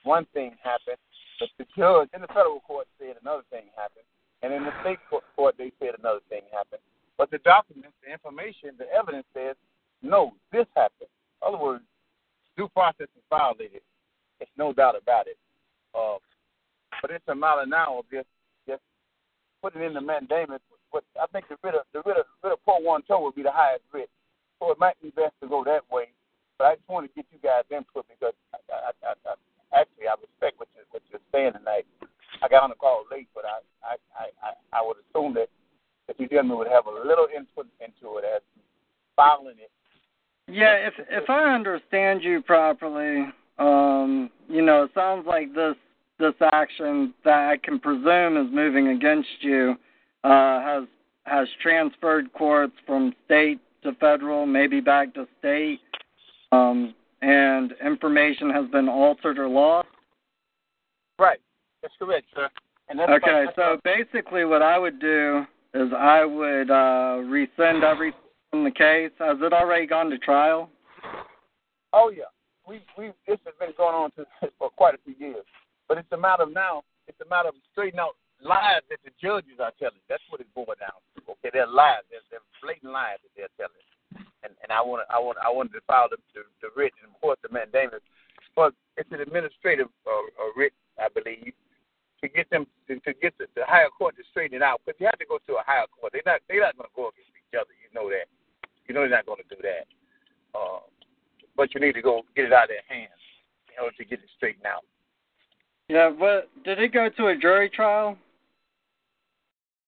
one 0.02 0.26
thing 0.34 0.57
happened, 0.64 0.98
but 1.40 1.49
the 1.60 1.65
judge 1.78 2.10
in 2.15 2.22
the 2.22 2.28
federal 2.34 2.61
court 2.61 2.88
said 2.98 3.15
another 3.22 3.44
thing 3.52 3.69
happened, 3.78 4.07
and 4.41 4.53
in 4.53 4.64
the 4.64 4.74
state 4.82 4.98
court, 5.10 5.24
court 5.36 5.53
they 5.60 5.72
said 5.78 5.94
another 5.99 6.22
thing 6.30 6.41
happened. 6.52 6.82
But 7.18 7.30
the 7.30 7.38
document, 7.40 7.94
the 8.02 8.11
information, 8.11 8.74
the 8.80 8.90
evidence 8.90 9.26
says 9.36 9.53
no, 10.02 10.34
this 10.52 10.65
happened. 10.76 11.10
In 11.41 11.48
other 11.48 11.57
words, 11.57 11.84
due 12.56 12.68
process 12.69 13.07
is 13.15 13.24
violated. 13.30 13.82
It's 14.40 14.52
no 14.57 14.74
doubt 14.74 14.95
about 14.95 15.28
it. 15.28 15.38
Uh, 15.95 16.18
but 17.02 17.11
it's 17.11 17.28
a 17.28 17.36
matter 17.36 17.65
now 17.65 17.99
of 17.99 18.06
just 18.11 18.28
just 18.68 18.82
putting 19.61 19.82
in 19.82 19.94
the 19.94 20.02
mandamus. 20.02 20.61
But 20.91 21.03
I 21.22 21.26
think 21.28 21.48
the 21.49 21.57
writ 21.64 21.76
of 21.76 21.86
the 21.94 22.02
writ 22.06 22.18
of, 22.18 22.26
writ 22.44 22.53
of 22.53 22.64
quo 22.64 22.80
warranto 22.82 23.22
would 23.22 23.36
be 23.36 23.44
the 23.44 23.52
highest 23.52 23.84
writ. 23.94 24.10
So 24.60 24.72
it 24.72 24.80
might 24.80 24.99
be 25.02 25.10
best 25.11 25.34
to 25.41 25.48
go 25.48 25.64
that 25.64 25.86
way. 25.91 26.10
But 26.57 26.65
I 26.65 26.76
just 26.76 26.90
want 26.90 27.06
to 27.06 27.14
get 27.14 27.30
you 27.30 27.38
guys 27.38 27.69
input 27.69 28.06
because 28.10 28.34
I, 28.53 28.57
I, 28.74 28.91
I, 29.06 29.14
I, 29.30 29.34
actually 29.78 30.10
I 30.10 30.18
respect 30.18 30.57
what 30.60 30.69
you 30.74 30.82
what 30.90 31.03
you're 31.10 31.22
saying 31.32 31.53
tonight. 31.53 31.86
I 32.41 32.48
got 32.48 32.64
on 32.64 32.69
the 32.69 32.80
call 32.80 33.06
late, 33.11 33.30
but 33.34 33.45
I 33.45 33.61
I 33.86 33.95
I, 34.18 34.53
I, 34.74 34.82
would 34.82 34.98
assume 35.06 35.34
that 35.36 35.49
that 36.07 36.19
you 36.19 36.28
gentlemen 36.28 36.57
would 36.57 36.72
have 36.72 36.88
a 36.88 36.91
little 36.91 37.28
input 37.30 37.68
into 37.78 38.18
it 38.18 38.26
as 38.26 38.41
filing 39.15 39.57
it. 39.61 39.69
Yeah, 40.48 40.76
if 40.76 40.94
if 41.10 41.30
I 41.30 41.53
understand 41.53 42.24
you 42.24 42.41
properly, 42.41 43.26
um, 43.60 44.30
you 44.48 44.61
know, 44.61 44.84
it 44.84 44.91
sounds 44.95 45.26
like 45.28 45.53
this 45.53 45.76
this 46.19 46.34
action 46.53 47.14
that 47.26 47.49
I 47.49 47.57
can 47.57 47.80
presume 47.80 48.38
is 48.38 48.53
moving 48.53 48.90
against 48.90 49.30
you 49.41 49.76
uh, 50.24 50.61
has 50.61 50.84
has 51.26 51.48
transferred 51.61 52.32
courts 52.34 52.74
from 52.86 53.14
state 53.26 53.60
to 53.84 53.94
federal, 53.95 54.45
maybe 54.45 54.80
back 54.80 55.14
to 55.15 55.28
state, 55.40 55.82
um, 56.52 56.95
and 57.22 57.74
information 57.86 58.49
has 58.49 58.69
been 58.69 58.88
altered 58.88 59.38
or 59.38 59.49
lost. 59.49 59.88
Right. 61.19 61.40
That's 61.82 61.94
correct, 61.99 62.28
sir. 62.34 62.49
And 62.90 62.99
that's 62.99 63.11
Okay, 63.11 63.45
so 63.56 63.80
basically, 63.84 64.45
what 64.45 64.61
I 64.61 64.78
would 64.78 64.99
do 64.99 65.45
is 65.74 65.90
I 65.95 66.24
would 66.24 66.72
uh, 66.72 67.18
rescind 67.26 67.84
everything 67.84 68.22
from 68.58 68.64
the 68.66 68.72
case. 68.72 69.14
Has 69.20 69.38
it 69.42 69.54
already 69.54 69.86
gone 69.86 70.10
to 70.10 70.18
trial? 70.18 70.70
Oh 71.94 72.10
yeah, 72.10 72.30
we 72.68 72.82
we 72.98 73.14
this 73.28 73.38
has 73.46 73.54
been 73.60 73.74
going 73.78 73.94
on 73.94 74.10
to, 74.18 74.26
for 74.58 74.70
quite 74.72 74.96
a 74.96 75.02
few 75.06 75.14
years, 75.14 75.46
but 75.88 75.98
it's 75.98 76.12
a 76.12 76.18
matter 76.18 76.44
of 76.44 76.54
now. 76.54 76.82
It's 77.08 77.22
a 77.22 77.30
matter 77.30 77.50
of 77.50 77.56
straightening 77.72 78.02
out 78.02 78.18
lies 78.42 78.82
that 78.90 79.00
the 79.06 79.14
judges 79.22 79.62
are 79.62 79.72
telling. 79.80 80.02
That's 80.10 80.24
what 80.30 80.42
it's 80.42 80.50
boiled 80.54 80.82
down 80.82 80.98
to. 81.16 81.38
Okay, 81.38 81.54
they're 81.54 81.70
lies. 81.70 82.04
They're, 82.10 82.26
they're 82.30 82.46
blatant 82.62 82.92
lies 82.92 83.22
that 83.22 83.34
they're 83.38 83.54
telling. 83.62 83.86
And 84.42 84.58
and 84.66 84.74
I 84.74 84.82
want 84.82 85.06
I 85.14 85.22
want 85.22 85.38
I 85.38 85.54
wanted 85.54 85.78
to 85.78 85.86
file 85.86 86.10
the 86.10 86.18
the, 86.34 86.42
the 86.66 86.74
writ 86.74 86.98
and 87.06 87.14
of 87.14 87.22
course 87.22 87.38
the 87.46 87.54
mandamus, 87.54 88.02
but 88.58 88.74
it's 88.98 89.12
an 89.14 89.22
administrative 89.22 89.94
uh, 90.10 90.26
uh, 90.42 90.50
writ, 90.58 90.74
I 90.98 91.14
believe, 91.14 91.54
to 91.54 92.28
get 92.28 92.50
them 92.50 92.66
to, 92.90 92.98
to 93.06 93.14
get 93.22 93.38
the, 93.38 93.46
the 93.54 93.64
higher 93.70 93.94
court 93.94 94.18
to 94.18 94.26
straighten 94.34 94.58
it 94.58 94.66
out. 94.66 94.82
Because 94.82 94.98
you 94.98 95.06
have 95.06 95.22
to 95.22 95.30
go 95.30 95.38
to 95.46 95.62
a 95.62 95.64
higher 95.64 95.86
court. 95.94 96.12
They're 96.12 96.26
not 96.26 96.42
they're 96.50 96.66
not 96.66 96.74
going 96.74 96.90
to 96.90 96.98
go 96.98 97.14
against 97.14 97.38
each 97.38 97.56
other. 97.56 97.72
You 97.78 97.94
know 97.94 98.10
that. 98.10 98.28
You 98.88 98.95
know 98.95 99.01
they're 99.01 99.09
not 99.09 99.26
going 99.26 99.41
to 99.47 99.55
do 99.55 99.61
that. 99.61 99.85
Uh, 100.57 100.80
but 101.55 101.73
you 101.73 101.81
need 101.81 101.93
to 101.93 102.01
go 102.01 102.23
get 102.35 102.45
it 102.45 102.53
out 102.53 102.64
of 102.64 102.69
their 102.69 102.97
hands 102.97 103.11
in 103.76 103.84
order 103.84 103.95
to 103.97 104.05
get 104.05 104.19
it 104.19 104.30
straightened 104.35 104.65
out. 104.65 104.84
Yeah, 105.89 106.11
but 106.18 106.49
did 106.64 106.80
it 106.80 106.93
go 106.93 107.09
to 107.09 107.27
a 107.27 107.35
jury 107.35 107.69
trial? 107.69 108.18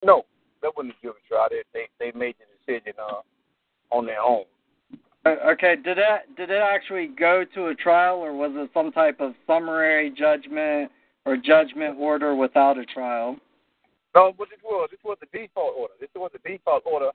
No, 0.04 0.24
that 0.62 0.72
wasn't 0.76 0.96
a 1.00 1.02
jury 1.02 1.20
trial. 1.28 1.48
They 1.50 1.64
they, 1.74 1.88
they 2.00 2.18
made 2.18 2.36
the 2.40 2.74
decision 2.74 2.94
uh, 3.00 3.22
on 3.96 4.06
their 4.06 4.22
own. 4.22 4.44
Uh, 5.26 5.36
Okay, 5.48 5.76
did 5.76 5.98
it 5.98 6.36
did 6.38 6.50
it 6.50 6.62
actually 6.62 7.08
go 7.08 7.44
to 7.56 7.68
a 7.68 7.76
trial, 7.76 8.18
or 8.18 8.34
was 8.34 8.52
it 8.56 8.70
some 8.74 8.92
type 8.92 9.20
of 9.20 9.34
summary 9.46 10.12
judgment 10.12 10.92
or 11.26 11.36
judgment 11.36 11.98
order 12.00 12.36
without 12.36 12.78
a 12.78 12.86
trial? 12.86 13.38
No, 14.16 14.34
what 14.38 14.50
this 14.50 14.60
was 14.64 14.88
this 14.92 15.00
was 15.04 15.18
the 15.20 15.38
default 15.38 15.76
order. 15.78 15.94
This 16.00 16.10
was 16.16 16.32
the 16.32 16.50
default 16.50 16.84
order. 16.86 17.12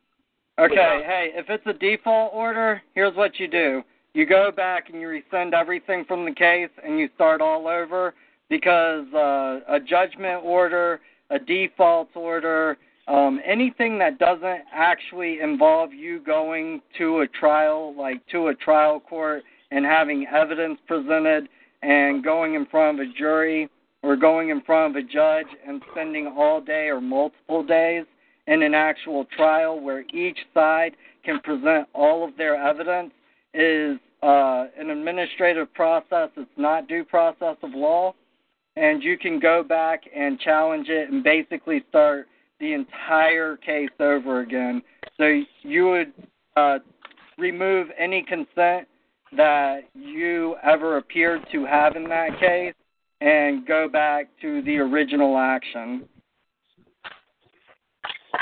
Okay, 0.56 1.02
hey, 1.04 1.30
if 1.34 1.46
it's 1.48 1.66
a 1.66 1.72
default 1.72 2.32
order, 2.32 2.80
here's 2.94 3.16
what 3.16 3.40
you 3.40 3.48
do. 3.48 3.82
You 4.12 4.24
go 4.24 4.52
back 4.52 4.88
and 4.88 5.00
you 5.00 5.08
rescind 5.08 5.52
everything 5.52 6.04
from 6.06 6.24
the 6.24 6.30
case 6.30 6.70
and 6.84 6.96
you 6.96 7.08
start 7.16 7.40
all 7.40 7.66
over 7.66 8.14
because 8.48 9.04
uh, 9.12 9.58
a 9.68 9.80
judgment 9.80 10.44
order, 10.44 11.00
a 11.30 11.40
default 11.40 12.14
order, 12.14 12.78
um, 13.08 13.40
anything 13.44 13.98
that 13.98 14.20
doesn't 14.20 14.60
actually 14.72 15.40
involve 15.40 15.92
you 15.92 16.20
going 16.20 16.80
to 16.98 17.20
a 17.20 17.26
trial, 17.26 17.92
like 17.98 18.24
to 18.28 18.46
a 18.46 18.54
trial 18.54 19.00
court 19.00 19.42
and 19.72 19.84
having 19.84 20.24
evidence 20.32 20.78
presented 20.86 21.48
and 21.82 22.22
going 22.22 22.54
in 22.54 22.64
front 22.66 23.00
of 23.00 23.08
a 23.08 23.12
jury 23.18 23.68
or 24.04 24.14
going 24.14 24.50
in 24.50 24.60
front 24.60 24.96
of 24.96 25.04
a 25.04 25.06
judge 25.06 25.48
and 25.66 25.82
spending 25.90 26.28
all 26.28 26.60
day 26.60 26.86
or 26.86 27.00
multiple 27.00 27.64
days 27.64 28.04
in 28.46 28.62
an 28.62 28.74
actual 28.74 29.24
trial 29.36 29.80
where 29.80 30.04
each 30.12 30.38
side 30.52 30.96
can 31.24 31.40
present 31.40 31.88
all 31.94 32.26
of 32.26 32.36
their 32.36 32.56
evidence 32.56 33.12
is 33.54 33.98
uh, 34.22 34.66
an 34.78 34.90
administrative 34.90 35.72
process. 35.74 36.30
It's 36.36 36.50
not 36.56 36.88
due 36.88 37.04
process 37.04 37.56
of 37.62 37.70
law. 37.74 38.14
And 38.76 39.02
you 39.02 39.16
can 39.16 39.38
go 39.38 39.62
back 39.62 40.02
and 40.14 40.38
challenge 40.40 40.88
it 40.88 41.10
and 41.10 41.22
basically 41.22 41.84
start 41.88 42.26
the 42.58 42.72
entire 42.72 43.56
case 43.56 43.90
over 44.00 44.40
again. 44.40 44.82
So 45.16 45.42
you 45.62 45.88
would 45.88 46.12
uh, 46.56 46.78
remove 47.38 47.88
any 47.98 48.22
consent 48.22 48.88
that 49.36 49.80
you 49.94 50.56
ever 50.62 50.96
appeared 50.96 51.42
to 51.52 51.64
have 51.64 51.96
in 51.96 52.04
that 52.08 52.38
case 52.40 52.74
and 53.20 53.66
go 53.66 53.88
back 53.88 54.28
to 54.42 54.62
the 54.62 54.78
original 54.78 55.38
action. 55.38 56.08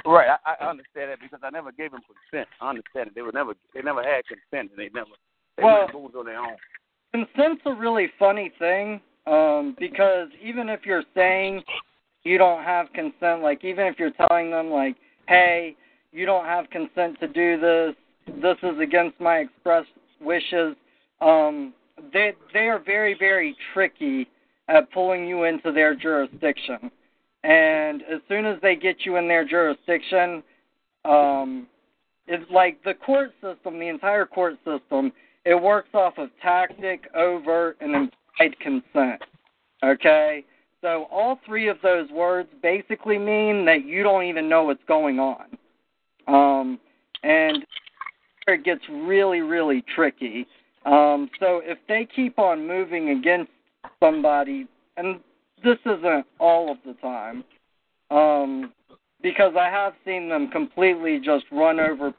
Right, 0.06 0.28
I, 0.46 0.54
I 0.64 0.70
understand 0.70 1.10
that 1.10 1.20
because 1.20 1.40
I 1.42 1.50
never 1.50 1.72
gave 1.72 1.92
them 1.92 2.00
consent. 2.30 2.48
I 2.60 2.68
understand 2.70 3.08
it. 3.08 3.14
They 3.14 3.22
were 3.22 3.32
never, 3.32 3.54
they 3.74 3.82
never 3.82 4.02
had 4.02 4.22
consent, 4.26 4.70
and 4.70 4.78
they 4.78 4.90
never, 4.94 5.10
they 5.56 5.64
Well- 5.64 5.88
well, 5.92 6.02
moved 6.02 6.16
on 6.16 6.26
their 6.26 6.38
own. 6.38 6.56
consent's 7.14 7.62
a 7.66 7.72
really 7.74 8.08
funny 8.18 8.50
thing 8.58 9.00
um, 9.26 9.76
because 9.78 10.28
even 10.42 10.68
if 10.68 10.84
you're 10.84 11.04
saying 11.14 11.62
you 12.24 12.38
don't 12.38 12.62
have 12.64 12.86
consent, 12.92 13.42
like 13.42 13.64
even 13.64 13.86
if 13.86 13.98
you're 13.98 14.10
telling 14.12 14.50
them 14.50 14.70
like, 14.70 14.96
hey, 15.28 15.76
you 16.12 16.26
don't 16.26 16.44
have 16.46 16.68
consent 16.70 17.18
to 17.20 17.28
do 17.28 17.60
this, 17.60 17.94
this 18.42 18.56
is 18.62 18.78
against 18.80 19.18
my 19.20 19.38
express 19.38 19.84
wishes. 20.20 20.74
Um, 21.20 21.72
they 22.12 22.32
they 22.52 22.68
are 22.68 22.78
very 22.84 23.14
very 23.18 23.54
tricky 23.72 24.28
at 24.68 24.90
pulling 24.92 25.26
you 25.26 25.44
into 25.44 25.70
their 25.72 25.94
jurisdiction, 25.94 26.90
and 27.44 28.02
as 28.02 28.20
soon 28.28 28.46
as 28.46 28.58
they 28.62 28.76
get 28.76 29.04
you 29.04 29.16
in 29.16 29.28
their 29.28 29.44
jurisdiction, 29.44 30.42
um, 31.04 31.66
it's 32.26 32.48
like 32.50 32.82
the 32.84 32.94
court 32.94 33.32
system, 33.40 33.78
the 33.78 33.88
entire 33.88 34.26
court 34.26 34.54
system 34.64 35.12
it 35.44 35.60
works 35.60 35.88
off 35.92 36.14
of 36.18 36.30
tacit, 36.40 37.00
overt, 37.16 37.76
and 37.80 37.94
implied 37.94 38.58
consent. 38.60 39.22
Okay? 39.82 40.44
So 40.80 41.06
all 41.10 41.38
three 41.44 41.68
of 41.68 41.78
those 41.82 42.08
words 42.10 42.48
basically 42.62 43.18
mean 43.18 43.64
that 43.66 43.84
you 43.84 44.02
don't 44.02 44.24
even 44.24 44.48
know 44.48 44.64
what's 44.64 44.82
going 44.86 45.18
on. 45.18 45.46
Um, 46.28 46.78
and 47.22 47.64
it 48.46 48.64
gets 48.64 48.82
really, 48.88 49.40
really 49.40 49.84
tricky. 49.94 50.46
Um, 50.86 51.30
so 51.38 51.60
if 51.64 51.78
they 51.88 52.06
keep 52.14 52.38
on 52.38 52.66
moving 52.66 53.10
against 53.10 53.50
somebody, 54.00 54.66
and 54.96 55.20
this 55.64 55.78
isn't 55.86 56.26
all 56.38 56.70
of 56.70 56.78
the 56.84 56.94
time, 56.94 57.44
um, 58.10 58.72
because 59.22 59.54
I 59.58 59.68
have 59.68 59.94
seen 60.04 60.28
them 60.28 60.50
completely 60.50 61.20
just 61.24 61.44
run 61.50 61.80
over 61.80 62.12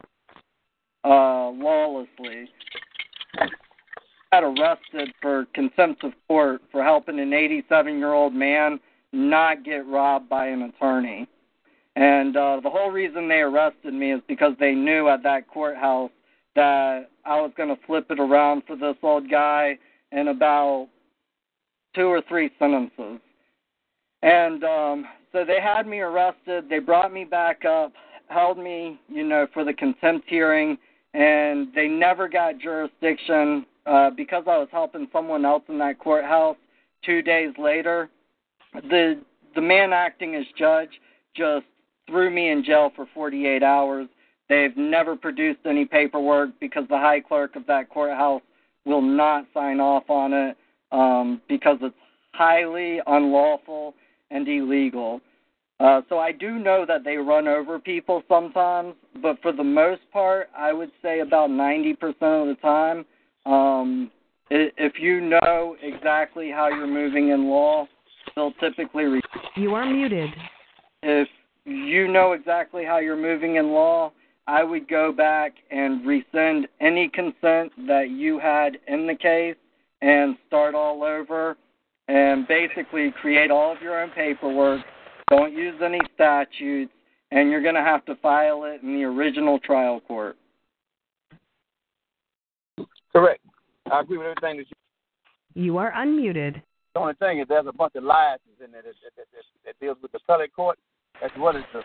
uh, 1.05 1.49
lawlessly 1.49 2.49
got 4.33 4.43
arrested 4.43 5.13
for 5.21 5.45
contempt 5.53 6.03
of 6.03 6.11
court 6.27 6.61
for 6.71 6.83
helping 6.83 7.19
an 7.19 7.33
87 7.33 7.99
year 7.99 8.13
old 8.13 8.33
man 8.33 8.79
not 9.11 9.63
get 9.63 9.85
robbed 9.85 10.27
by 10.27 10.47
an 10.47 10.63
attorney. 10.63 11.27
And 11.95 12.35
uh, 12.35 12.59
the 12.63 12.69
whole 12.69 12.89
reason 12.89 13.27
they 13.27 13.41
arrested 13.41 13.93
me 13.93 14.11
is 14.11 14.21
because 14.27 14.53
they 14.59 14.71
knew 14.71 15.07
at 15.07 15.21
that 15.21 15.47
courthouse 15.47 16.09
that 16.55 17.11
I 17.25 17.39
was 17.39 17.51
going 17.55 17.69
to 17.69 17.81
flip 17.85 18.07
it 18.09 18.19
around 18.19 18.63
for 18.65 18.75
this 18.75 18.95
old 19.03 19.29
guy 19.29 19.77
in 20.11 20.29
about 20.29 20.87
two 21.95 22.07
or 22.07 22.23
three 22.27 22.49
sentences. 22.57 23.19
And 24.23 24.63
um, 24.63 25.05
so 25.33 25.43
they 25.45 25.59
had 25.61 25.85
me 25.85 25.99
arrested. 25.99 26.69
They 26.69 26.79
brought 26.79 27.13
me 27.13 27.25
back 27.25 27.65
up, 27.65 27.91
held 28.29 28.57
me, 28.57 28.99
you 29.09 29.25
know, 29.25 29.47
for 29.53 29.65
the 29.65 29.73
contempt 29.73 30.27
hearing, 30.29 30.77
and 31.13 31.67
they 31.75 31.87
never 31.89 32.29
got 32.29 32.57
jurisdiction 32.57 33.65
uh, 33.85 34.11
because 34.15 34.45
I 34.47 34.57
was 34.57 34.69
helping 34.71 35.07
someone 35.11 35.43
else 35.43 35.63
in 35.67 35.77
that 35.79 35.99
courthouse. 35.99 36.55
Two 37.05 37.21
days 37.21 37.53
later, 37.59 38.09
the 38.73 39.21
the 39.55 39.61
man 39.61 39.91
acting 39.91 40.35
as 40.35 40.45
judge 40.57 40.89
just 41.35 41.65
threw 42.07 42.31
me 42.31 42.49
in 42.49 42.63
jail 42.63 42.91
for 42.95 43.05
48 43.13 43.61
hours. 43.61 44.07
They've 44.47 44.75
never 44.77 45.15
produced 45.17 45.59
any 45.65 45.85
paperwork 45.85 46.51
because 46.61 46.85
the 46.89 46.97
high 46.97 47.19
clerk 47.19 47.55
of 47.57 47.67
that 47.67 47.89
courthouse 47.89 48.41
will 48.85 49.01
not 49.01 49.45
sign 49.53 49.79
off 49.79 50.09
on 50.09 50.33
it 50.33 50.57
um, 50.91 51.41
because 51.49 51.77
it's 51.81 51.95
highly 52.33 52.99
unlawful 53.05 53.93
and 54.33 54.47
illegal. 54.47 55.21
Uh, 55.79 56.01
so 56.09 56.19
I 56.19 56.31
do 56.31 56.59
know 56.59 56.85
that 56.87 57.03
they 57.03 57.17
run 57.17 57.47
over 57.47 57.79
people 57.79 58.23
sometimes, 58.27 58.95
but 59.21 59.41
for 59.41 59.51
the 59.51 59.63
most 59.63 60.01
part, 60.11 60.49
I 60.57 60.71
would 60.73 60.91
say 61.01 61.19
about 61.21 61.49
90% 61.49 61.97
of 62.01 62.47
the 62.47 62.57
time, 62.61 63.05
um, 63.45 64.11
if 64.49 64.93
you 64.99 65.19
know 65.19 65.75
exactly 65.81 66.51
how 66.51 66.67
you're 66.69 66.87
moving 66.87 67.29
in 67.29 67.49
law, 67.49 67.87
they'll 68.35 68.53
typically. 68.53 69.05
Re- 69.05 69.21
You 69.55 69.73
are 69.73 69.85
muted. 69.85 70.29
if 71.01 71.27
you 71.65 72.07
know 72.07 72.33
exactly 72.33 72.85
how 72.85 72.99
you're 72.99 73.15
moving 73.17 73.55
in 73.55 73.71
law, 73.71 74.11
I 74.47 74.63
would 74.63 74.87
go 74.87 75.11
back 75.11 75.53
and 75.71 76.05
rescind 76.05 76.67
any 76.81 77.09
consent 77.09 77.71
that 77.87 78.09
you 78.09 78.39
had 78.39 78.77
in 78.87 79.07
the 79.07 79.15
case 79.15 79.55
and 80.01 80.35
start 80.47 80.75
all 80.75 81.03
over 81.03 81.57
and 82.07 82.47
basically 82.47 83.13
create 83.21 83.51
all 83.51 83.71
of 83.71 83.81
your 83.81 84.01
own 84.01 84.09
paperwork. 84.11 84.81
Don't 85.29 85.53
use 85.53 85.79
any 85.83 85.99
statutes, 86.15 86.91
and 87.31 87.49
you're 87.49 87.61
going 87.61 87.75
to 87.75 87.81
have 87.81 88.05
to 88.05 88.15
file 88.15 88.65
it 88.65 88.81
in 88.83 88.93
the 88.93 89.03
original 89.03 89.59
trial 89.59 90.01
court. 90.01 90.35
Correct. 93.11 93.41
I 93.91 94.01
agree 94.01 94.17
with 94.17 94.27
everything 94.27 94.57
that 94.57 94.65
you. 94.69 95.63
You 95.65 95.77
are 95.77 95.91
unmuted. 95.91 96.61
The 96.93 96.99
only 96.99 97.13
thing 97.15 97.39
is 97.39 97.45
there's 97.47 97.67
a 97.67 97.73
bunch 97.73 97.95
of 97.95 98.03
lies 98.03 98.39
in 98.63 98.71
there 98.71 98.81
that, 98.81 98.93
that, 99.17 99.25
that, 99.31 99.43
that 99.65 99.79
deals 99.79 99.97
with 100.01 100.11
the 100.11 100.19
appellate 100.23 100.53
court 100.53 100.79
as 101.23 101.31
well 101.37 101.55
as 101.55 101.63
the 101.73 101.81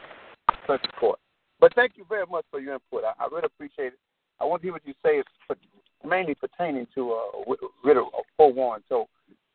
circuit 0.66 0.94
court. 0.96 1.18
But 1.60 1.74
thank 1.74 1.92
you 1.96 2.04
very 2.08 2.24
much 2.30 2.44
for 2.50 2.60
your 2.60 2.74
input. 2.74 3.04
I, 3.04 3.24
I 3.24 3.26
really 3.26 3.46
appreciate 3.46 3.88
it. 3.88 3.98
I 4.40 4.44
want 4.44 4.62
to 4.62 4.66
hear 4.66 4.72
what 4.72 4.86
you 4.86 4.94
say 5.04 5.18
is 5.18 5.24
put, 5.46 5.58
mainly 6.06 6.34
pertaining 6.34 6.86
to 6.94 7.12
uh, 7.12 7.54
rid 7.84 7.96
of 7.96 8.04
412 8.36 9.06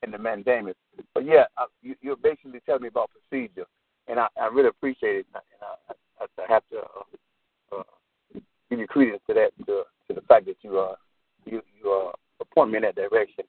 and 0.03 0.13
the 0.13 0.17
mandamus. 0.17 0.75
But 1.13 1.25
yeah, 1.25 1.45
I, 1.57 1.65
you, 1.81 1.95
you're 2.01 2.17
basically 2.17 2.59
telling 2.65 2.83
me 2.83 2.89
about 2.89 3.09
procedure, 3.09 3.65
and 4.07 4.19
I, 4.19 4.27
I 4.39 4.47
really 4.47 4.67
appreciate 4.67 5.15
it. 5.17 5.25
And 5.33 5.41
I, 5.61 5.93
I, 6.21 6.43
I 6.43 6.53
have 6.53 6.63
to 6.71 6.77
uh, 6.77 7.79
uh, 7.79 8.39
give 8.69 8.79
you 8.79 8.87
credence 8.87 9.21
to 9.27 9.33
that, 9.33 9.51
to, 9.65 9.83
to 10.07 10.13
the 10.13 10.21
fact 10.27 10.45
that 10.45 10.57
you 10.61 10.77
uh, 10.79 10.95
you 11.45 11.61
you 11.81 11.91
uh, 11.91 12.11
point 12.53 12.71
me 12.71 12.77
in 12.77 12.83
that 12.83 12.95
direction. 12.95 13.45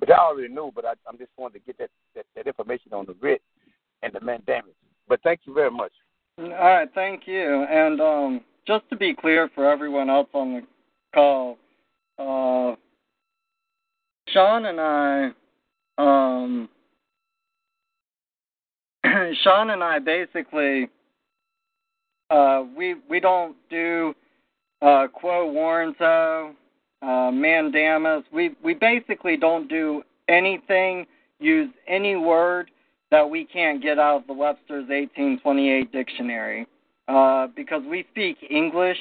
But 0.00 0.10
I 0.12 0.18
already 0.18 0.52
knew, 0.52 0.72
but 0.74 0.84
I, 0.84 0.92
I'm 1.08 1.18
just 1.18 1.30
wanting 1.36 1.60
to 1.60 1.66
get 1.66 1.78
that, 1.78 1.90
that, 2.14 2.24
that 2.36 2.46
information 2.46 2.92
on 2.92 3.04
the 3.06 3.16
writ 3.20 3.42
and 4.02 4.12
the 4.12 4.20
mandamus. 4.20 4.74
But 5.08 5.20
thank 5.22 5.40
you 5.44 5.52
very 5.52 5.70
much. 5.70 5.92
All 6.38 6.48
right, 6.48 6.88
thank 6.94 7.26
you. 7.26 7.66
And 7.68 8.00
um, 8.00 8.40
just 8.66 8.88
to 8.90 8.96
be 8.96 9.14
clear 9.14 9.50
for 9.54 9.68
everyone 9.68 10.08
else 10.08 10.28
on 10.34 10.54
the 10.54 10.62
call, 11.12 11.58
uh, 12.18 12.76
Sean 14.32 14.66
and 14.66 14.80
I, 14.80 15.30
um, 15.98 16.68
Sean 19.42 19.70
and 19.70 19.82
I 19.82 19.98
basically, 19.98 20.88
uh, 22.30 22.64
we 22.76 22.96
we 23.08 23.20
don't 23.20 23.56
do 23.70 24.14
uh, 24.82 25.08
quo 25.12 25.52
warranto, 25.52 26.54
uh, 27.02 27.30
mandamus. 27.30 28.24
We 28.32 28.54
we 28.62 28.74
basically 28.74 29.36
don't 29.36 29.68
do 29.68 30.02
anything, 30.28 31.06
use 31.40 31.70
any 31.86 32.16
word 32.16 32.70
that 33.10 33.28
we 33.28 33.44
can't 33.44 33.82
get 33.82 33.98
out 33.98 34.20
of 34.20 34.26
the 34.26 34.32
Webster's 34.34 34.88
1828 34.88 35.90
dictionary 35.92 36.66
uh, 37.08 37.46
because 37.56 37.82
we 37.88 38.04
speak 38.10 38.36
English 38.50 38.98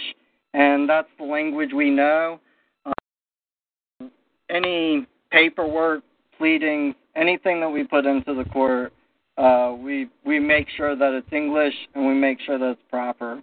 and 0.54 0.90
that's 0.90 1.10
the 1.20 1.26
language 1.26 1.72
we 1.74 1.90
know. 1.90 2.40
Um, 2.86 4.12
any 4.50 5.06
paperwork, 5.32 6.04
pleadings, 6.38 6.96
anything 7.16 7.60
that 7.62 7.70
we 7.70 7.84
put 7.84 8.06
into 8.06 8.34
the 8.34 8.46
court, 8.50 8.94
uh, 9.38 9.76
we 9.78 10.10
we 10.26 10.40
make 10.40 10.68
sure 10.76 10.96
that 10.96 11.14
it's 11.14 11.32
English 11.32 11.74
and 11.94 12.06
we 12.08 12.14
make 12.14 12.40
sure 12.42 12.58
that 12.58 12.72
it's 12.72 12.82
proper. 12.90 13.42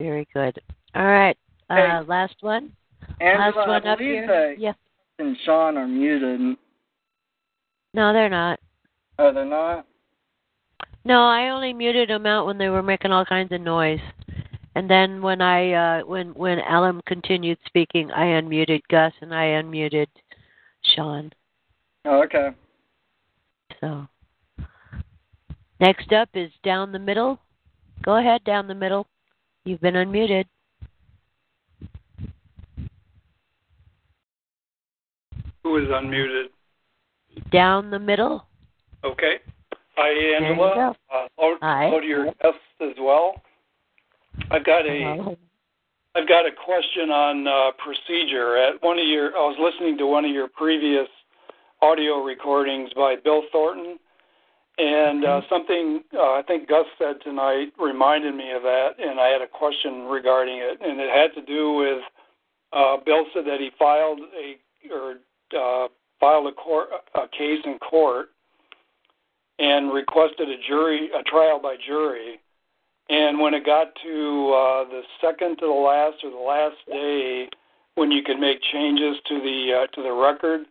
Very 0.00 0.26
good. 0.34 0.58
All 0.94 1.06
right. 1.06 1.36
Uh, 1.70 2.02
last 2.06 2.34
one. 2.40 2.72
Angela, 3.20 3.52
last 3.56 3.68
one 3.68 3.86
up 3.86 3.98
here. 3.98 4.54
Yeah. 4.58 4.72
and 5.18 5.36
Sean 5.44 5.76
are 5.76 5.86
muted. 5.86 6.56
No, 7.94 8.12
they're 8.12 8.28
not. 8.28 8.58
Oh, 9.18 9.32
they're 9.32 9.44
not. 9.44 9.86
No, 11.04 11.22
I 11.22 11.50
only 11.50 11.72
muted 11.72 12.08
them 12.08 12.26
out 12.26 12.46
when 12.46 12.58
they 12.58 12.68
were 12.68 12.82
making 12.82 13.12
all 13.12 13.24
kinds 13.24 13.52
of 13.52 13.60
noise. 13.60 14.00
And 14.74 14.90
then 14.90 15.22
when 15.22 15.40
I 15.40 15.72
uh 15.72 16.04
when 16.04 16.28
when 16.34 16.58
Alan 16.60 17.00
continued 17.06 17.58
speaking, 17.66 18.10
I 18.10 18.40
unmuted 18.40 18.80
Gus 18.90 19.12
and 19.20 19.32
I 19.32 19.46
unmuted 19.62 20.06
Sean. 20.94 21.32
Oh, 22.04 22.22
okay. 22.24 22.50
So 23.80 24.06
next 25.80 26.12
up 26.12 26.28
is 26.34 26.50
down 26.62 26.92
the 26.92 26.98
middle. 26.98 27.38
Go 28.02 28.16
ahead 28.18 28.44
down 28.44 28.68
the 28.68 28.74
middle. 28.74 29.06
You've 29.64 29.80
been 29.80 29.94
unmuted. 29.94 30.44
Who 35.62 35.78
is 35.78 35.88
unmuted? 35.88 36.48
Down 37.50 37.90
the 37.90 37.98
middle. 37.98 38.46
Okay. 39.02 39.36
Hi, 39.96 40.10
you 40.10 40.46
Angela. 40.46 40.94
Uh, 41.12 41.26
hello, 41.38 41.56
Hi. 41.62 41.86
hello 41.86 42.00
to 42.00 42.06
your 42.06 42.24
guests 42.26 42.58
as 42.80 42.96
well. 43.00 43.40
I've 44.50 44.64
got 44.64 44.86
a 44.86 45.36
I've 46.16 46.28
got 46.28 46.46
a 46.46 46.52
question 46.52 47.10
on 47.10 47.48
uh, 47.48 47.72
procedure. 47.82 48.56
At 48.56 48.82
one 48.82 48.98
of 48.98 49.06
your, 49.06 49.36
I 49.36 49.40
was 49.40 49.56
listening 49.58 49.98
to 49.98 50.06
one 50.06 50.24
of 50.24 50.30
your 50.30 50.46
previous 50.48 51.08
audio 51.82 52.22
recordings 52.22 52.90
by 52.94 53.16
Bill 53.22 53.42
Thornton, 53.50 53.98
And 54.78 55.24
uh, 55.24 55.40
something 55.48 56.02
uh, 56.14 56.32
I 56.32 56.42
think 56.46 56.68
Gus 56.68 56.86
said 56.98 57.16
tonight 57.22 57.72
reminded 57.78 58.34
me 58.34 58.50
of 58.50 58.62
that, 58.62 58.90
and 58.98 59.20
I 59.20 59.28
had 59.28 59.40
a 59.42 59.46
question 59.46 60.06
regarding 60.06 60.58
it, 60.58 60.80
and 60.80 61.00
it 61.00 61.10
had 61.10 61.32
to 61.34 61.46
do 61.46 61.74
with 61.74 62.02
uh, 62.72 62.96
Bill 63.04 63.24
said 63.32 63.44
that 63.46 63.60
he 63.60 63.70
filed 63.78 64.20
a 64.20 64.56
or 64.92 65.16
uh, 65.56 65.88
filed 66.18 66.48
a 66.48 66.52
court 66.52 66.88
a 67.14 67.28
case 67.28 67.60
in 67.64 67.78
court 67.78 68.30
and 69.60 69.92
requested 69.92 70.48
a 70.48 70.56
jury 70.66 71.08
a 71.16 71.22
trial 71.22 71.60
by 71.62 71.76
jury, 71.86 72.40
and 73.08 73.38
when 73.38 73.54
it 73.54 73.66
got 73.66 73.88
to 74.02 74.52
uh, 74.54 74.88
the 74.88 75.02
second 75.20 75.56
to 75.58 75.66
the 75.66 75.72
last 75.72 76.16
or 76.24 76.30
the 76.30 76.36
last 76.36 76.76
day 76.88 77.48
when 77.96 78.10
you 78.10 78.22
could 78.22 78.38
make 78.38 78.58
changes 78.72 79.16
to 79.28 79.40
the 79.40 79.82
uh, 79.82 79.86
to 79.94 80.02
the 80.02 80.12
record, 80.12 80.62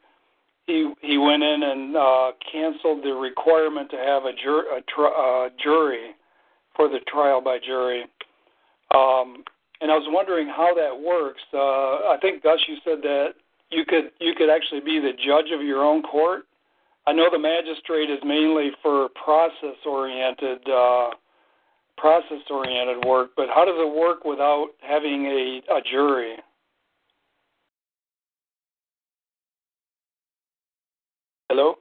he 0.65 0.91
he 1.01 1.17
went 1.17 1.43
in 1.43 1.63
and 1.63 1.95
uh, 1.95 2.31
canceled 2.51 3.03
the 3.03 3.13
requirement 3.13 3.89
to 3.91 3.97
have 3.97 4.23
a, 4.23 4.33
jur- 4.43 4.77
a 4.77 4.81
tr- 4.81 5.05
uh, 5.05 5.49
jury 5.61 6.11
for 6.75 6.89
the 6.89 6.99
trial 7.07 7.41
by 7.41 7.59
jury. 7.63 8.03
Um, 8.93 9.43
and 9.81 9.91
I 9.91 9.95
was 9.95 10.07
wondering 10.07 10.47
how 10.47 10.73
that 10.75 10.95
works. 10.95 11.41
Uh, 11.53 12.13
I 12.13 12.17
think 12.21 12.41
Gus, 12.41 12.59
you 12.67 12.77
said 12.83 13.01
that 13.03 13.33
you 13.69 13.85
could 13.85 14.11
you 14.19 14.33
could 14.35 14.49
actually 14.49 14.81
be 14.81 14.99
the 14.99 15.13
judge 15.13 15.51
of 15.53 15.61
your 15.61 15.83
own 15.83 16.01
court. 16.01 16.43
I 17.05 17.11
know 17.11 17.27
the 17.29 17.39
magistrate 17.39 18.09
is 18.09 18.19
mainly 18.23 18.71
for 18.81 19.09
process 19.23 19.75
oriented 19.85 20.59
uh, 20.69 21.09
process 21.97 22.39
oriented 22.49 23.05
work, 23.05 23.31
but 23.35 23.47
how 23.53 23.65
does 23.65 23.75
it 23.77 23.95
work 23.95 24.23
without 24.25 24.69
having 24.81 25.25
a, 25.25 25.61
a 25.73 25.81
jury? 25.89 26.35
Hello? 31.49 31.75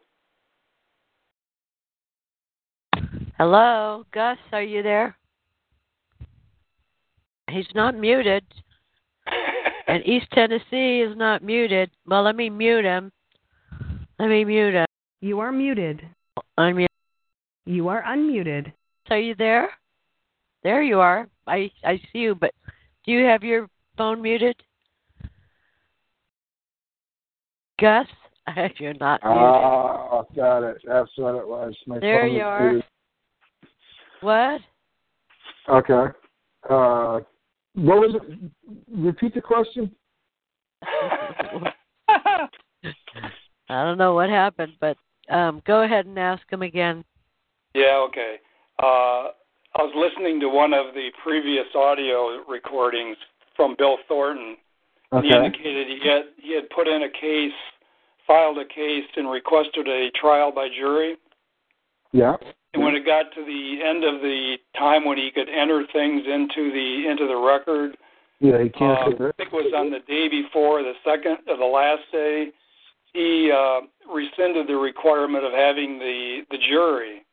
Hello, 3.39 4.05
Gus, 4.13 4.39
are 4.53 4.63
you 4.63 4.83
there? 4.83 5.17
He's 7.51 7.67
not 7.75 7.97
muted. 7.97 8.45
and 9.87 10.03
East 10.07 10.27
Tennessee 10.33 11.01
is 11.01 11.17
not 11.17 11.43
muted. 11.43 11.91
Well, 12.07 12.23
let 12.23 12.37
me 12.37 12.51
mute 12.51 12.85
him. 12.85 13.11
Let 14.19 14.29
me 14.29 14.45
mute 14.45 14.75
him. 14.75 14.87
You 15.21 15.41
are 15.41 15.53
muted. 15.53 16.03
Unmute. 16.59 16.87
You 17.65 17.89
are 17.89 18.03
unmuted. 18.03 18.73
Are 19.11 19.19
you 19.19 19.35
there? 19.35 19.71
There 20.63 20.83
you 20.83 21.01
are. 21.01 21.29
I 21.47 21.71
I 21.85 22.01
see 22.13 22.19
you, 22.21 22.35
but 22.35 22.53
do 23.05 23.13
you 23.13 23.25
have 23.25 23.43
your 23.43 23.69
phone 23.97 24.23
muted? 24.23 24.57
Gus, 27.81 28.07
you're 28.79 28.95
not 28.95 29.21
muted. 29.25 29.41
Ah, 29.41 30.23
got 30.37 30.63
it. 30.63 30.79
That's 30.87 31.11
what 31.17 31.35
it 31.35 31.47
was. 31.47 31.75
My 31.87 31.99
there 31.99 32.27
phone 32.27 32.33
you 32.33 32.43
are. 32.43 32.73
muted. 32.73 32.85
What? 34.21 34.61
Okay. 35.69 36.13
Uh, 36.71 37.21
what 37.75 37.99
was 37.99 38.15
it? 38.15 38.23
Repeat 38.89 39.35
the 39.35 39.41
question. 39.41 39.91
I 40.83 42.49
don't 43.69 43.99
know 43.99 44.15
what 44.15 44.31
happened, 44.31 44.75
but 44.81 44.97
um, 45.29 45.63
go 45.67 45.83
ahead 45.83 46.07
and 46.07 46.19
ask 46.19 46.43
him 46.51 46.63
again. 46.63 47.05
Yeah, 47.75 48.05
okay. 48.09 48.37
Uh, 48.79 49.29
I 49.75 49.83
was 49.83 49.93
listening 49.97 50.39
to 50.41 50.49
one 50.49 50.75
of 50.75 50.95
the 50.95 51.09
previous 51.23 51.67
audio 51.75 52.45
recordings 52.49 53.17
from 53.57 53.75
Bill 53.79 53.97
Thornton. 54.07 54.57
Okay. 55.13 55.29
He 55.29 55.35
indicated 55.35 55.87
he 55.89 56.09
had 56.09 56.23
he 56.39 56.55
had 56.55 56.69
put 56.71 56.89
in 56.89 57.03
a 57.03 57.11
case, 57.11 57.57
filed 58.27 58.59
a 58.59 58.67
case, 58.67 59.05
and 59.17 59.31
requested 59.31 59.89
a 59.89 60.11
trial 60.21 60.53
by 60.53 60.69
jury. 60.69 61.17
Yeah. 62.13 62.37
And 62.75 62.83
when 62.83 62.95
it 62.95 63.05
got 63.05 63.33
to 63.35 63.45
the 63.45 63.79
end 63.85 64.05
of 64.05 64.21
the 64.21 64.57
time 64.79 65.05
when 65.05 65.19
he 65.19 65.31
could 65.31 65.49
enter 65.49 65.85
things 65.93 66.23
into 66.27 66.71
the 66.73 67.11
into 67.11 67.27
the 67.27 67.37
record, 67.37 67.97
Yeah, 68.41 68.63
he 68.63 68.69
uh, 68.71 68.79
canceled 68.79 69.21
I 69.21 69.29
it. 69.29 69.37
think 69.37 69.53
it 69.53 69.57
was 69.57 69.73
on 69.77 69.91
the 69.91 70.01
day 70.01 70.29
before 70.29 70.83
the 70.83 70.95
second 71.05 71.39
or 71.49 71.57
the 71.57 71.65
last 71.65 72.03
day, 72.13 72.49
he 73.13 73.51
uh, 73.53 73.81
rescinded 74.11 74.67
the 74.69 74.77
requirement 74.77 75.45
of 75.45 75.53
having 75.53 75.99
the 75.99 76.41
the 76.51 76.59
jury. 76.59 77.25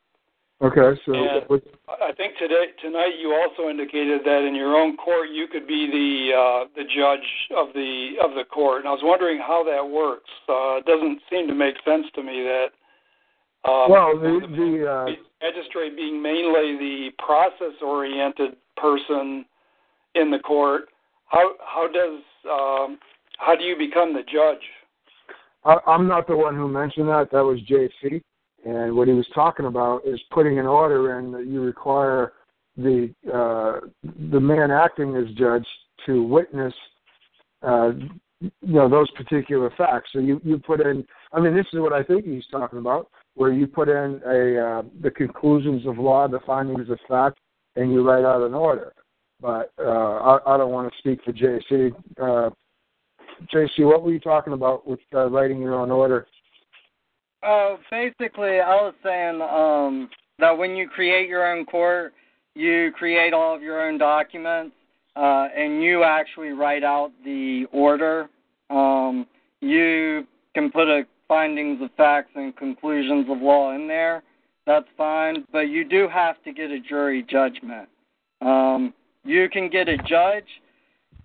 Okay, 0.62 1.00
so 1.06 1.14
I 1.16 2.12
think 2.18 2.38
today 2.38 2.66
tonight 2.82 3.14
you 3.18 3.34
also 3.34 3.70
indicated 3.70 4.22
that 4.26 4.44
in 4.46 4.54
your 4.54 4.76
own 4.76 4.98
court 4.98 5.30
you 5.32 5.48
could 5.48 5.66
be 5.66 5.88
the 5.88 6.36
uh, 6.36 6.68
the 6.76 6.84
judge 6.84 7.24
of 7.56 7.74
the 7.74 8.16
of 8.22 8.32
the 8.36 8.44
court, 8.44 8.80
and 8.80 8.90
I 8.90 8.92
was 8.92 9.00
wondering 9.02 9.40
how 9.40 9.64
that 9.64 9.88
works. 9.90 10.30
Uh, 10.50 10.84
it 10.84 10.86
doesn't 10.86 11.22
seem 11.30 11.48
to 11.48 11.56
make 11.56 11.76
sense 11.86 12.08
to 12.16 12.22
me 12.22 12.44
that 12.44 12.68
um, 13.70 13.90
well, 13.90 14.20
the 14.20 14.40
the 14.52 14.92
uh, 14.92 15.06
magistrate 15.42 15.96
being 15.96 16.22
mainly 16.22 16.78
the 16.78 17.10
process 17.20 17.80
oriented 17.82 18.58
person 18.76 19.46
in 20.16 20.30
the 20.30 20.40
court. 20.40 20.90
How 21.28 21.54
how 21.66 21.88
does 21.88 22.20
um, 22.52 23.00
how 23.38 23.56
do 23.56 23.64
you 23.64 23.78
become 23.78 24.14
the 24.14 24.24
judge? 24.24 24.64
I, 25.64 25.78
I'm 25.88 26.06
not 26.08 26.28
the 26.28 26.36
one 26.36 26.56
who 26.56 26.68
mentioned 26.68 27.08
that. 27.08 27.32
That 27.32 27.46
was 27.46 27.60
JC. 27.62 28.22
And 28.66 28.96
what 28.96 29.08
he 29.08 29.14
was 29.14 29.28
talking 29.34 29.66
about 29.66 30.06
is 30.06 30.20
putting 30.32 30.60
an 30.60 30.66
order 30.66 31.18
in 31.20 31.32
that 31.32 31.46
you 31.46 31.62
require 31.62 32.34
the 32.78 33.14
uh, 33.34 33.88
the 34.32 34.40
man 34.40 34.72
acting 34.72 35.16
as 35.16 35.34
judge 35.36 35.66
to 36.06 36.24
witness, 36.24 36.74
uh, 37.62 37.92
you 38.42 38.52
know, 38.62 38.90
those 38.90 39.10
particular 39.12 39.72
facts. 39.78 40.10
So 40.14 40.20
you 40.20 40.42
you 40.44 40.58
put 40.58 40.82
in. 40.82 41.06
I 41.34 41.40
mean, 41.40 41.56
this 41.56 41.66
is 41.74 41.80
what 41.80 41.94
I 41.94 42.04
think 42.04 42.26
he's 42.26 42.48
talking 42.52 42.80
about, 42.80 43.10
where 43.36 43.52
you 43.52 43.68
put 43.68 43.90
in 43.90 44.22
a 44.26 44.80
uh, 44.80 44.82
the 45.02 45.12
conclusions 45.12 45.86
of 45.86 45.98
law, 45.98 46.28
the 46.28 46.40
findings 46.46 46.90
of 46.90 47.00
fact, 47.08 47.40
and 47.76 47.92
you 47.92 48.08
write 48.08 48.26
out 48.26 48.46
an 48.46 48.54
order. 48.54 48.94
But 49.42 49.72
uh, 49.80 49.84
I, 50.38 50.56
I 50.56 50.58
don't 50.58 50.72
want 50.72 50.92
to 50.92 50.98
speak 51.00 51.20
for 51.24 51.32
JC. 51.32 51.92
Uh, 52.22 52.50
JC, 53.54 53.86
what 53.86 54.04
were 54.04 54.12
you 54.12 54.20
talking 54.20 54.54
about 54.54 54.86
with 54.86 55.00
uh, 55.14 55.30
writing 55.30 55.62
your 55.62 55.76
own 55.76 55.92
order? 55.92 56.28
Uh, 57.42 57.78
basically, 57.90 58.60
I 58.60 58.76
was 58.76 58.94
saying 59.04 59.42
um, 59.42 60.10
that 60.40 60.58
when 60.58 60.76
you 60.76 60.90
create 60.90 61.30
your 61.30 61.52
own 61.52 61.66
court, 61.66 62.14
you 62.56 62.92
create 62.98 63.34
all 63.34 63.56
of 63.56 63.62
your 63.62 63.88
own 63.88 63.98
documents, 63.98 64.76
uh, 65.16 65.48
and 65.56 65.82
you 65.82 66.04
actually 66.04 66.50
write 66.50 66.84
out 66.84 67.12
the 67.24 67.66
order. 67.72 68.30
Um, 68.70 69.26
you 69.62 70.28
can 70.54 70.72
put 70.72 70.88
a 70.88 71.04
findings 71.28 71.82
of 71.82 71.90
facts 71.96 72.32
and 72.36 72.56
conclusions 72.58 73.28
of 73.30 73.42
law 73.42 73.74
in 73.74 73.88
there. 73.88 74.24
That's 74.66 74.88
fine, 74.98 75.46
but 75.52 75.70
you 75.70 75.88
do 75.88 76.08
have 76.12 76.44
to 76.44 76.52
get 76.52 76.72
a 76.72 76.80
jury 76.80 77.26
judgment. 77.30 77.88
Um, 78.42 78.94
you 79.24 79.48
can 79.50 79.70
get 79.70 79.88
a 79.88 79.98
judge 79.98 80.46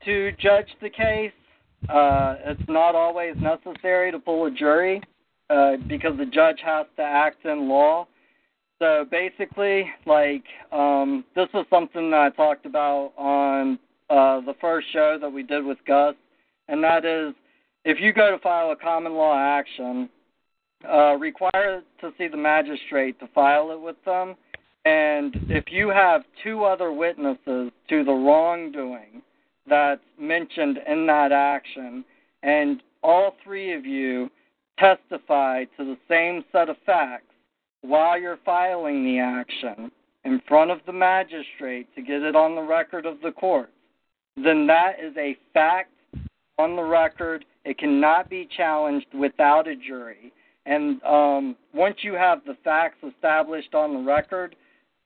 to 0.04 0.32
judge 0.32 0.68
the 0.80 0.90
case. 0.90 1.32
Uh, 1.88 2.36
it's 2.44 2.68
not 2.68 2.94
always 2.94 3.34
necessary 3.40 4.12
to 4.12 4.18
pull 4.18 4.46
a 4.46 4.50
jury 4.50 5.02
uh, 5.50 5.72
because 5.88 6.16
the 6.16 6.26
judge 6.26 6.58
has 6.64 6.86
to 6.96 7.02
act 7.02 7.44
in 7.44 7.68
law. 7.68 8.06
So 8.78 9.06
basically, 9.10 9.84
like 10.06 10.44
um, 10.72 11.24
this 11.34 11.48
was 11.54 11.66
something 11.70 12.10
that 12.10 12.20
I 12.20 12.30
talked 12.30 12.66
about 12.66 13.12
on 13.16 13.78
uh, 14.10 14.40
the 14.40 14.54
first 14.60 14.88
show 14.92 15.16
that 15.20 15.30
we 15.30 15.42
did 15.42 15.64
with 15.64 15.78
Gus, 15.86 16.14
and 16.68 16.82
that 16.82 17.04
is 17.04 17.34
if 17.84 18.00
you 18.00 18.12
go 18.12 18.30
to 18.30 18.38
file 18.38 18.70
a 18.70 18.76
common 18.76 19.14
law 19.14 19.38
action, 19.38 20.08
uh, 20.90 21.16
require 21.16 21.82
to 22.00 22.12
see 22.18 22.28
the 22.28 22.36
magistrate 22.36 23.18
to 23.20 23.26
file 23.28 23.70
it 23.70 23.80
with 23.80 23.96
them. 24.04 24.34
And 24.84 25.34
if 25.48 25.64
you 25.70 25.88
have 25.88 26.22
two 26.42 26.64
other 26.64 26.92
witnesses 26.92 27.72
to 27.88 28.04
the 28.04 28.12
wrongdoing 28.12 29.22
that's 29.66 30.02
mentioned 30.18 30.78
in 30.86 31.06
that 31.06 31.32
action, 31.32 32.04
and 32.42 32.82
all 33.02 33.34
three 33.42 33.72
of 33.74 33.86
you 33.86 34.30
testify 34.78 35.64
to 35.76 35.84
the 35.84 35.96
same 36.08 36.44
set 36.52 36.68
of 36.68 36.76
facts 36.84 37.34
while 37.82 38.18
you're 38.18 38.38
filing 38.44 39.04
the 39.04 39.18
action 39.18 39.90
in 40.24 40.40
front 40.48 40.70
of 40.70 40.78
the 40.86 40.92
magistrate 40.92 41.86
to 41.94 42.02
get 42.02 42.22
it 42.22 42.34
on 42.34 42.54
the 42.54 42.62
record 42.62 43.04
of 43.04 43.20
the 43.22 43.30
court, 43.30 43.70
then 44.36 44.66
that 44.66 44.94
is 45.00 45.14
a 45.16 45.36
fact 45.52 45.92
on 46.58 46.76
the 46.76 46.82
record. 46.82 47.44
It 47.64 47.78
cannot 47.78 48.30
be 48.30 48.48
challenged 48.56 49.12
without 49.12 49.68
a 49.68 49.76
jury. 49.76 50.32
And 50.66 51.02
um, 51.02 51.56
once 51.74 51.96
you 52.00 52.14
have 52.14 52.40
the 52.46 52.56
facts 52.64 52.96
established 53.06 53.74
on 53.74 53.92
the 53.92 54.00
record, 54.00 54.56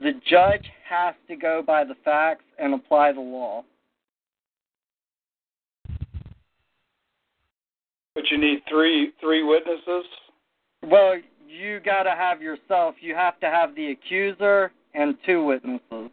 the 0.00 0.12
judge 0.28 0.66
has 0.88 1.14
to 1.26 1.34
go 1.34 1.62
by 1.66 1.82
the 1.82 1.97
facts 2.05 2.44
and 2.58 2.74
apply 2.74 3.12
the 3.12 3.20
law. 3.20 3.64
But 8.18 8.28
you 8.32 8.38
need 8.38 8.62
three 8.68 9.12
three 9.20 9.44
witnesses. 9.44 10.05
Well, 10.82 11.18
you 11.47 11.78
got 11.78 12.02
to 12.02 12.10
have 12.10 12.42
yourself. 12.42 12.97
You 13.00 13.14
have 13.14 13.38
to 13.38 13.47
have 13.47 13.76
the 13.76 13.92
accuser 13.92 14.72
and 14.92 15.14
two 15.24 15.44
witnesses, 15.44 16.10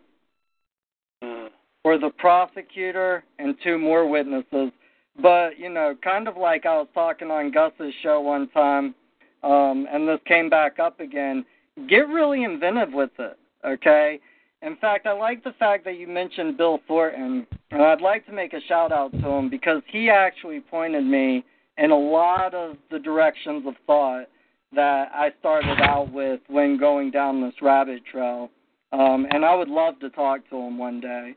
Mm. 1.24 1.50
or 1.84 1.98
the 1.98 2.12
prosecutor 2.12 3.24
and 3.40 3.56
two 3.64 3.80
more 3.80 4.08
witnesses. 4.08 4.72
But 5.20 5.58
you 5.58 5.70
know, 5.70 5.96
kind 6.04 6.28
of 6.28 6.38
like 6.38 6.68
I 6.68 6.78
was 6.78 6.88
talking 6.94 7.32
on 7.32 7.50
Gus's 7.50 7.92
show 8.04 8.22
one 8.22 8.50
time, 8.50 8.94
um, 9.42 9.88
and 9.92 10.08
this 10.08 10.20
came 10.28 10.48
back 10.48 10.78
up 10.78 11.00
again. 11.00 11.44
get 11.88 12.08
really 12.08 12.44
inventive 12.44 12.94
with 12.94 13.10
it. 13.18 13.38
Okay. 13.66 14.20
In 14.62 14.76
fact, 14.78 15.08
I 15.08 15.14
like 15.14 15.44
the 15.44 15.54
fact 15.54 15.84
that 15.86 15.98
you 15.98 16.08
mentioned 16.08 16.56
Bill 16.56 16.80
Thornton, 16.88 17.48
and 17.72 17.82
I'd 17.82 18.00
like 18.00 18.28
to 18.28 18.32
make 18.32 18.54
a 18.54 18.62
shout 18.68 18.92
out 18.92 19.12
to 19.12 19.28
him 19.28 19.50
because 19.50 19.82
he 19.88 20.10
actually 20.12 20.60
pointed 20.60 21.04
me 21.04 21.44
in 21.78 21.92
a 21.92 21.98
lot 21.98 22.54
of 22.54 22.78
the 22.92 23.00
directions 23.00 23.66
of 23.68 23.74
thought 23.86 24.26
that 24.74 25.10
I 25.14 25.32
started 25.40 25.80
out 25.82 26.12
with 26.12 26.42
when 26.48 26.78
going 26.78 27.12
down 27.12 27.42
this 27.42 27.54
rabbit 27.62 28.04
trail. 28.10 28.50
Um, 28.92 29.28
and 29.32 29.44
I 29.44 29.56
would 29.56 29.68
love 29.68 30.00
to 30.00 30.10
talk 30.10 30.48
to 30.50 30.58
him 30.58 30.78
one 30.78 31.00
day. 31.02 31.36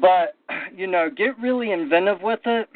But, 0.00 0.36
you 0.76 0.86
know, 0.86 1.08
get 1.14 1.38
really 1.38 1.72
inventive 1.72 2.20
with 2.22 2.40
it 2.44 2.68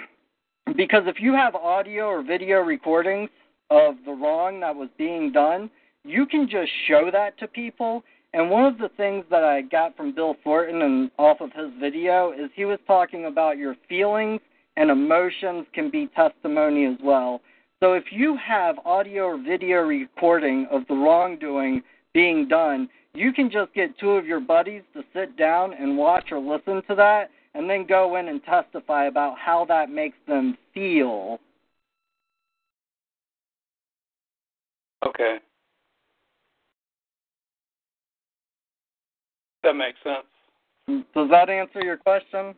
because 0.76 1.02
if 1.06 1.16
you 1.20 1.32
have 1.34 1.54
audio 1.54 2.06
or 2.06 2.22
video 2.22 2.60
recordings 2.60 3.30
of 3.70 3.96
the 4.04 4.12
wrong 4.12 4.60
that 4.60 4.74
was 4.74 4.88
being 4.96 5.32
done, 5.32 5.70
you 6.04 6.26
can 6.26 6.48
just 6.48 6.70
show 6.86 7.10
that 7.12 7.38
to 7.38 7.46
people. 7.46 8.02
And 8.32 8.50
one 8.50 8.64
of 8.64 8.78
the 8.78 8.90
things 8.96 9.24
that 9.30 9.44
I 9.44 9.62
got 9.62 9.96
from 9.96 10.14
Bill 10.14 10.36
Thornton 10.42 10.82
and 10.82 11.10
off 11.18 11.40
of 11.40 11.52
his 11.52 11.70
video 11.80 12.32
is 12.32 12.50
he 12.54 12.64
was 12.64 12.78
talking 12.86 13.26
about 13.26 13.58
your 13.58 13.76
feelings 13.88 14.40
and 14.76 14.90
emotions 14.90 15.66
can 15.72 15.90
be 15.90 16.08
testimony 16.14 16.86
as 16.86 16.96
well. 17.02 17.40
So 17.80 17.92
if 17.92 18.04
you 18.10 18.36
have 18.36 18.76
audio 18.84 19.24
or 19.24 19.38
video 19.38 19.80
recording 19.80 20.66
of 20.70 20.86
the 20.88 20.94
wrongdoing 20.94 21.82
being 22.12 22.48
done, 22.48 22.88
you 23.14 23.32
can 23.32 23.50
just 23.50 23.72
get 23.74 23.98
two 23.98 24.12
of 24.12 24.26
your 24.26 24.40
buddies 24.40 24.82
to 24.94 25.02
sit 25.12 25.36
down 25.36 25.72
and 25.74 25.96
watch 25.96 26.32
or 26.32 26.38
listen 26.38 26.82
to 26.88 26.94
that 26.96 27.30
and 27.54 27.70
then 27.70 27.86
go 27.86 28.16
in 28.16 28.28
and 28.28 28.42
testify 28.44 29.06
about 29.06 29.38
how 29.38 29.64
that 29.66 29.90
makes 29.90 30.16
them 30.26 30.56
feel. 30.72 31.38
Okay. 35.06 35.36
That 39.62 39.74
makes 39.74 39.98
sense. 40.02 41.04
Does 41.14 41.30
that 41.30 41.48
answer 41.48 41.82
your 41.82 41.96
question? 41.96 42.54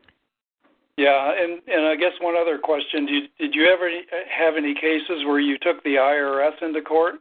Yeah, 0.97 1.33
and 1.39 1.61
and 1.69 1.87
I 1.87 1.95
guess 1.97 2.13
one 2.21 2.37
other 2.37 2.59
question: 2.59 3.05
Did 3.05 3.15
you, 3.15 3.29
did 3.39 3.55
you 3.55 3.67
ever 3.67 3.91
have 4.31 4.55
any 4.57 4.75
cases 4.75 5.25
where 5.27 5.41
you 5.41 5.59
took 5.59 5.83
the 5.85 5.97
IRS 5.97 6.63
into 6.63 6.81
court? 6.81 7.17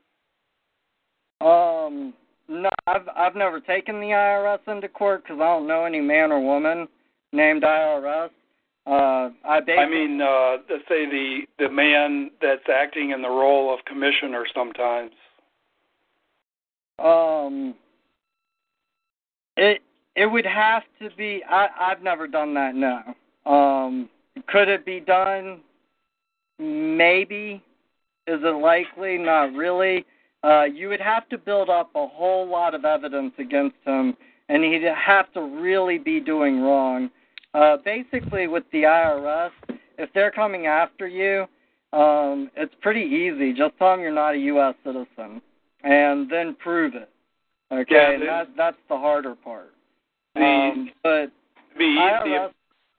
Um, 1.42 2.14
no, 2.48 2.70
I've 2.88 3.08
I've 3.16 3.36
never 3.36 3.60
taken 3.60 4.00
the 4.00 4.08
IRS 4.08 4.60
into 4.68 4.88
court 4.88 5.24
because 5.24 5.42
I 5.42 5.46
don't 5.46 5.68
know 5.68 5.84
any 5.84 6.00
man 6.00 6.32
or 6.32 6.40
woman 6.40 6.88
named 7.34 7.64
IRS. 7.64 8.30
Uh, 8.88 9.32
I. 9.44 9.60
I 9.78 9.90
mean, 9.90 10.22
uh, 10.22 10.58
let's 10.70 10.88
say 10.88 11.06
the 11.06 11.42
the 11.60 11.70
man 11.70 12.32
that's 12.42 12.70
acting 12.74 13.12
in 13.12 13.22
the 13.22 13.30
role 13.30 13.74
of 13.74 13.84
commissioner 13.86 14.46
sometimes. 14.56 15.12
Um, 16.98 17.76
it 19.58 19.82
it 20.16 20.28
would 20.28 20.46
have 20.46 20.84
to 21.02 21.10
be. 21.18 21.44
I 21.50 21.68
I've 21.78 22.02
never 22.02 22.26
done 22.26 22.54
that. 22.54 22.74
No. 22.74 23.02
Um, 23.46 24.10
could 24.48 24.68
it 24.68 24.86
be 24.86 25.00
done? 25.00 25.62
Maybe. 26.60 27.62
Is 28.28 28.40
it 28.44 28.62
likely? 28.62 29.18
Not 29.18 29.54
really. 29.54 30.06
Uh, 30.44 30.64
you 30.64 30.90
would 30.90 31.02
have 31.02 31.28
to 31.30 31.38
build 31.38 31.70
up 31.70 31.90
a 31.96 32.08
whole 32.08 32.48
lot 32.48 32.76
of 32.76 32.86
evidence 32.86 33.34
against 33.40 33.76
him, 33.86 34.16
and 34.50 34.64
he'd 34.64 34.84
have 34.84 35.32
to 35.34 35.42
really 35.42 35.98
be 35.98 36.20
doing 36.20 36.62
wrong. 36.62 37.10
Uh, 37.54 37.78
basically, 37.84 38.48
with 38.48 38.64
the 38.72 38.84
IRS, 38.84 39.52
if 39.98 40.10
they're 40.14 40.32
coming 40.32 40.68
after 40.68 41.08
you, 41.08 41.46
um, 41.98 42.52
it's 42.56 42.74
pretty 42.82 43.02
easy. 43.02 43.54
Just 43.54 43.78
tell 43.78 43.92
them 43.92 44.02
you're 44.02 44.12
not 44.12 44.36
a 44.36 44.40
U.S. 44.40 44.76
citizen, 44.84 45.42
and 45.84 46.30
then 46.30 46.56
prove 46.56 46.94
it. 46.96 47.10
Okay, 47.72 47.96
Yeah, 47.96 48.12
and 48.12 48.22
that 48.24 48.48
that's 48.56 48.78
the 48.90 48.98
harder 48.98 49.36
part. 49.36 49.74
The- 50.36 50.42
um, 50.42 50.92
but 51.02 51.32
the- 51.78 51.84
IRS 51.84 52.52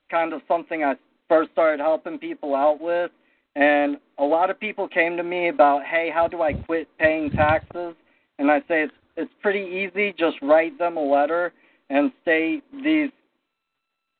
kind 0.09 0.33
of 0.33 0.41
something 0.47 0.83
I 0.83 0.95
first 1.27 1.51
started 1.51 1.79
helping 1.79 2.17
people 2.17 2.55
out 2.55 2.79
with, 2.81 3.11
and 3.55 3.97
a 4.17 4.23
lot 4.23 4.49
of 4.49 4.59
people 4.59 4.87
came 4.87 5.17
to 5.17 5.23
me 5.23 5.49
about, 5.49 5.83
hey, 5.83 6.11
how 6.13 6.27
do 6.27 6.41
I 6.41 6.53
quit 6.53 6.87
paying 6.97 7.29
taxes? 7.31 7.95
And 8.39 8.51
I 8.51 8.59
say 8.61 8.83
it's 8.83 8.93
it's 9.17 9.31
pretty 9.41 9.61
easy. 9.61 10.13
Just 10.17 10.37
write 10.41 10.77
them 10.77 10.95
a 10.95 11.01
letter 11.01 11.51
and 11.89 12.11
state 12.21 12.63
these 12.83 13.09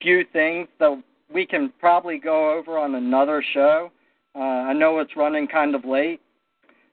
few 0.01 0.25
things 0.33 0.67
that 0.79 1.01
we 1.33 1.45
can 1.45 1.71
probably 1.79 2.17
go 2.17 2.57
over 2.57 2.77
on 2.77 2.95
another 2.95 3.43
show. 3.53 3.91
Uh, 4.35 4.39
I 4.39 4.73
know 4.73 4.99
it's 4.99 5.15
running 5.15 5.47
kind 5.47 5.75
of 5.75 5.85
late, 5.85 6.21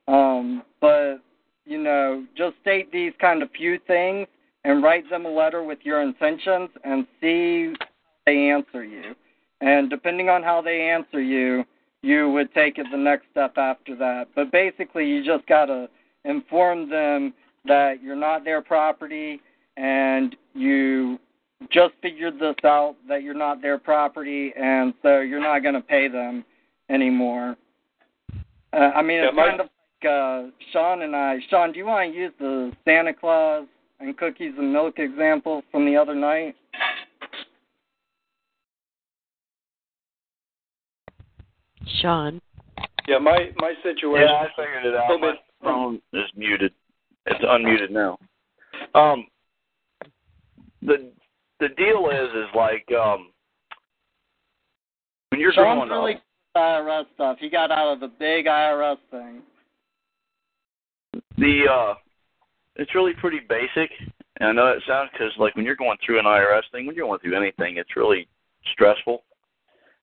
um, 0.08 0.62
but 0.80 1.16
you 1.64 1.82
know, 1.82 2.24
just 2.36 2.56
state 2.60 2.92
these 2.92 3.12
kind 3.20 3.42
of 3.42 3.50
few 3.52 3.78
things 3.86 4.26
and 4.64 4.82
write 4.82 5.08
them 5.08 5.24
a 5.24 5.30
letter 5.30 5.62
with 5.62 5.78
your 5.82 6.02
intentions 6.02 6.70
and 6.84 7.06
see 7.20 7.72
they 8.26 8.50
answer 8.50 8.84
you. 8.84 9.14
And 9.60 9.88
depending 9.88 10.28
on 10.28 10.42
how 10.42 10.60
they 10.60 10.80
answer 10.82 11.20
you, 11.20 11.64
you 12.02 12.30
would 12.30 12.52
take 12.52 12.78
it 12.78 12.86
the 12.90 12.98
next 12.98 13.26
step 13.30 13.56
after 13.56 13.96
that. 13.96 14.28
But 14.34 14.52
basically, 14.52 15.06
you 15.06 15.24
just 15.24 15.46
got 15.46 15.66
to 15.66 15.88
inform 16.24 16.90
them 16.90 17.32
that 17.64 18.02
you're 18.02 18.16
not 18.16 18.44
their 18.44 18.60
property 18.60 19.40
and 19.76 20.36
you 20.54 21.18
just 21.70 21.94
figured 22.02 22.38
this 22.38 22.56
out 22.64 22.96
that 23.08 23.22
you're 23.22 23.32
not 23.32 23.62
their 23.62 23.78
property 23.78 24.52
and 24.56 24.92
so 25.02 25.20
you're 25.20 25.40
not 25.40 25.60
going 25.60 25.74
to 25.74 25.80
pay 25.80 26.08
them 26.08 26.44
anymore. 26.90 27.56
Uh, 28.72 28.90
I 28.94 29.02
mean, 29.02 29.20
it's 29.20 29.34
my- 29.34 29.48
kind 29.48 29.60
of 29.60 29.68
like 30.02 30.10
uh, 30.10 30.50
Sean 30.72 31.02
and 31.02 31.16
I. 31.16 31.38
Sean, 31.48 31.72
do 31.72 31.78
you 31.78 31.86
want 31.86 32.12
to 32.12 32.18
use 32.18 32.32
the 32.38 32.72
Santa 32.84 33.14
Claus 33.14 33.66
and 34.00 34.16
cookies 34.16 34.52
and 34.58 34.72
milk 34.72 34.98
example 34.98 35.62
from 35.70 35.86
the 35.86 35.96
other 35.96 36.14
night? 36.14 36.54
Sean. 42.00 42.40
Yeah, 43.06 43.18
my 43.18 43.50
my 43.58 43.74
situation. 43.82 44.28
Yeah, 44.28 44.34
I 44.34 44.48
figured 44.56 44.86
it 44.86 44.94
out. 44.94 45.10
Little 45.10 45.18
My 45.20 45.32
bit- 45.32 45.40
phone 45.62 46.00
is 46.12 46.30
muted. 46.36 46.72
It's 47.26 47.42
unmuted 47.44 47.90
now. 47.90 48.18
Um, 48.94 49.26
the 50.82 51.10
the 51.60 51.68
deal 51.76 52.10
is 52.10 52.28
is 52.34 52.54
like 52.54 52.86
um 52.92 53.30
when 55.30 55.40
you're 55.40 55.52
Sean's 55.52 55.88
growing 55.88 55.90
really 55.90 56.14
up. 56.14 56.20
IRS 56.56 57.04
stuff. 57.14 57.36
He 57.40 57.48
got 57.50 57.70
out 57.70 57.92
of 57.92 58.00
the 58.00 58.08
big 58.08 58.46
IRS 58.46 58.98
thing. 59.10 59.42
the 61.38 61.62
uh 61.70 61.94
it's 62.76 62.94
really 62.94 63.12
pretty 63.20 63.40
basic 63.48 63.90
and 64.40 64.48
i 64.48 64.52
know 64.52 64.66
it 64.68 64.82
sounds 64.86 65.08
because 65.12 65.32
like 65.38 65.54
when 65.56 65.64
you're 65.64 65.76
going 65.76 65.96
through 66.04 66.18
an 66.18 66.24
irs 66.24 66.62
thing 66.72 66.86
when 66.86 66.96
you're 66.96 67.06
going 67.06 67.20
through 67.20 67.36
anything 67.36 67.76
it's 67.76 67.94
really 67.96 68.26
stressful 68.72 69.22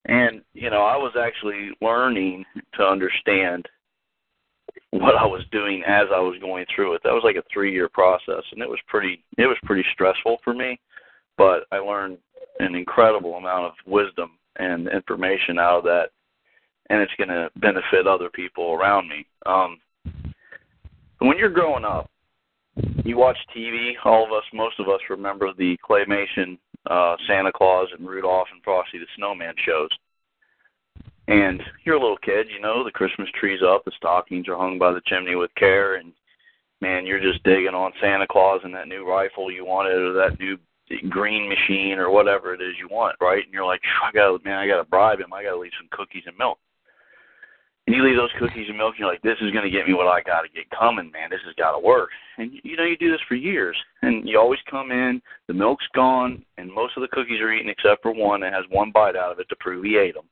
and 0.05 0.41
you 0.53 0.69
know 0.69 0.83
i 0.83 0.95
was 0.95 1.13
actually 1.19 1.69
learning 1.81 2.45
to 2.73 2.83
understand 2.83 3.67
what 4.91 5.15
i 5.15 5.25
was 5.25 5.43
doing 5.51 5.83
as 5.87 6.07
i 6.13 6.19
was 6.19 6.37
going 6.41 6.65
through 6.73 6.93
it 6.93 7.01
that 7.03 7.13
was 7.13 7.23
like 7.23 7.35
a 7.35 7.43
three 7.53 7.71
year 7.71 7.89
process 7.89 8.43
and 8.51 8.61
it 8.61 8.69
was 8.69 8.79
pretty 8.87 9.23
it 9.37 9.45
was 9.47 9.57
pretty 9.63 9.83
stressful 9.93 10.37
for 10.43 10.53
me 10.53 10.79
but 11.37 11.65
i 11.71 11.77
learned 11.77 12.17
an 12.59 12.75
incredible 12.75 13.35
amount 13.35 13.65
of 13.65 13.73
wisdom 13.85 14.31
and 14.57 14.87
information 14.89 15.57
out 15.57 15.79
of 15.79 15.83
that 15.83 16.09
and 16.89 17.01
it's 17.01 17.13
going 17.17 17.29
to 17.29 17.49
benefit 17.57 18.07
other 18.07 18.29
people 18.29 18.73
around 18.73 19.07
me 19.07 19.25
um 19.45 19.77
when 21.21 21.37
you're 21.37 21.49
growing 21.49 21.85
up, 21.85 22.09
you 23.05 23.17
watch 23.17 23.37
TV. 23.55 23.93
All 24.03 24.25
of 24.25 24.31
us, 24.31 24.43
most 24.53 24.79
of 24.79 24.89
us, 24.89 24.99
remember 25.09 25.51
the 25.55 25.77
claymation 25.87 26.57
uh, 26.89 27.15
Santa 27.27 27.51
Claus 27.51 27.87
and 27.97 28.07
Rudolph 28.07 28.47
and 28.51 28.63
Frosty 28.63 28.97
the 28.97 29.05
Snowman 29.15 29.53
shows. 29.65 29.89
And 31.27 31.61
you're 31.83 31.95
a 31.95 32.01
little 32.01 32.17
kid, 32.17 32.47
you 32.53 32.59
know, 32.59 32.83
the 32.83 32.91
Christmas 32.91 33.29
tree's 33.39 33.61
up, 33.61 33.85
the 33.85 33.91
stockings 33.95 34.47
are 34.47 34.57
hung 34.57 34.77
by 34.79 34.91
the 34.91 35.01
chimney 35.05 35.35
with 35.35 35.53
care, 35.55 35.95
and 35.95 36.11
man, 36.81 37.05
you're 37.05 37.21
just 37.21 37.43
digging 37.43 37.75
on 37.75 37.93
Santa 38.01 38.27
Claus 38.27 38.61
and 38.63 38.73
that 38.73 38.87
new 38.87 39.07
rifle 39.07 39.51
you 39.51 39.63
wanted, 39.63 39.97
or 39.97 40.13
that 40.13 40.39
new 40.39 40.57
green 41.09 41.47
machine, 41.47 41.99
or 41.99 42.09
whatever 42.09 42.53
it 42.53 42.61
is 42.61 42.73
you 42.79 42.89
want, 42.89 43.15
right? 43.21 43.43
And 43.45 43.53
you're 43.53 43.65
like, 43.65 43.81
I 44.03 44.11
got, 44.11 44.43
man, 44.43 44.57
I 44.57 44.67
got 44.67 44.77
to 44.77 44.89
bribe 44.89 45.19
him. 45.19 45.31
I 45.31 45.43
got 45.43 45.51
to 45.51 45.59
leave 45.59 45.71
some 45.79 45.87
cookies 45.91 46.23
and 46.25 46.37
milk. 46.37 46.57
And 47.91 47.97
you 47.97 48.07
leave 48.07 48.15
those 48.15 48.31
cookies 48.39 48.69
and 48.69 48.77
milk, 48.77 48.93
and 48.93 48.99
you're 48.99 49.11
like, 49.11 49.21
this 49.21 49.35
is 49.41 49.51
going 49.51 49.65
to 49.65 49.69
get 49.69 49.85
me 49.85 49.93
what 49.93 50.07
I 50.07 50.21
got 50.21 50.43
to 50.43 50.47
get 50.47 50.69
coming, 50.69 51.11
man. 51.11 51.29
This 51.29 51.41
has 51.45 51.53
got 51.55 51.73
to 51.73 51.79
work. 51.79 52.09
And 52.37 52.53
you 52.63 52.77
know, 52.77 52.85
you 52.85 52.95
do 52.95 53.11
this 53.11 53.19
for 53.27 53.35
years, 53.35 53.75
and 54.01 54.25
you 54.25 54.39
always 54.39 54.61
come 54.69 54.91
in, 54.91 55.21
the 55.49 55.53
milk's 55.53 55.83
gone, 55.93 56.41
and 56.57 56.71
most 56.73 56.95
of 56.95 57.01
the 57.01 57.09
cookies 57.09 57.41
are 57.41 57.51
eaten 57.51 57.69
except 57.69 58.01
for 58.01 58.13
one 58.13 58.39
that 58.39 58.53
has 58.53 58.63
one 58.69 58.91
bite 58.93 59.17
out 59.17 59.33
of 59.33 59.39
it 59.41 59.49
to 59.49 59.57
prove 59.59 59.83
he 59.83 59.97
ate 59.97 60.13
them. 60.13 60.23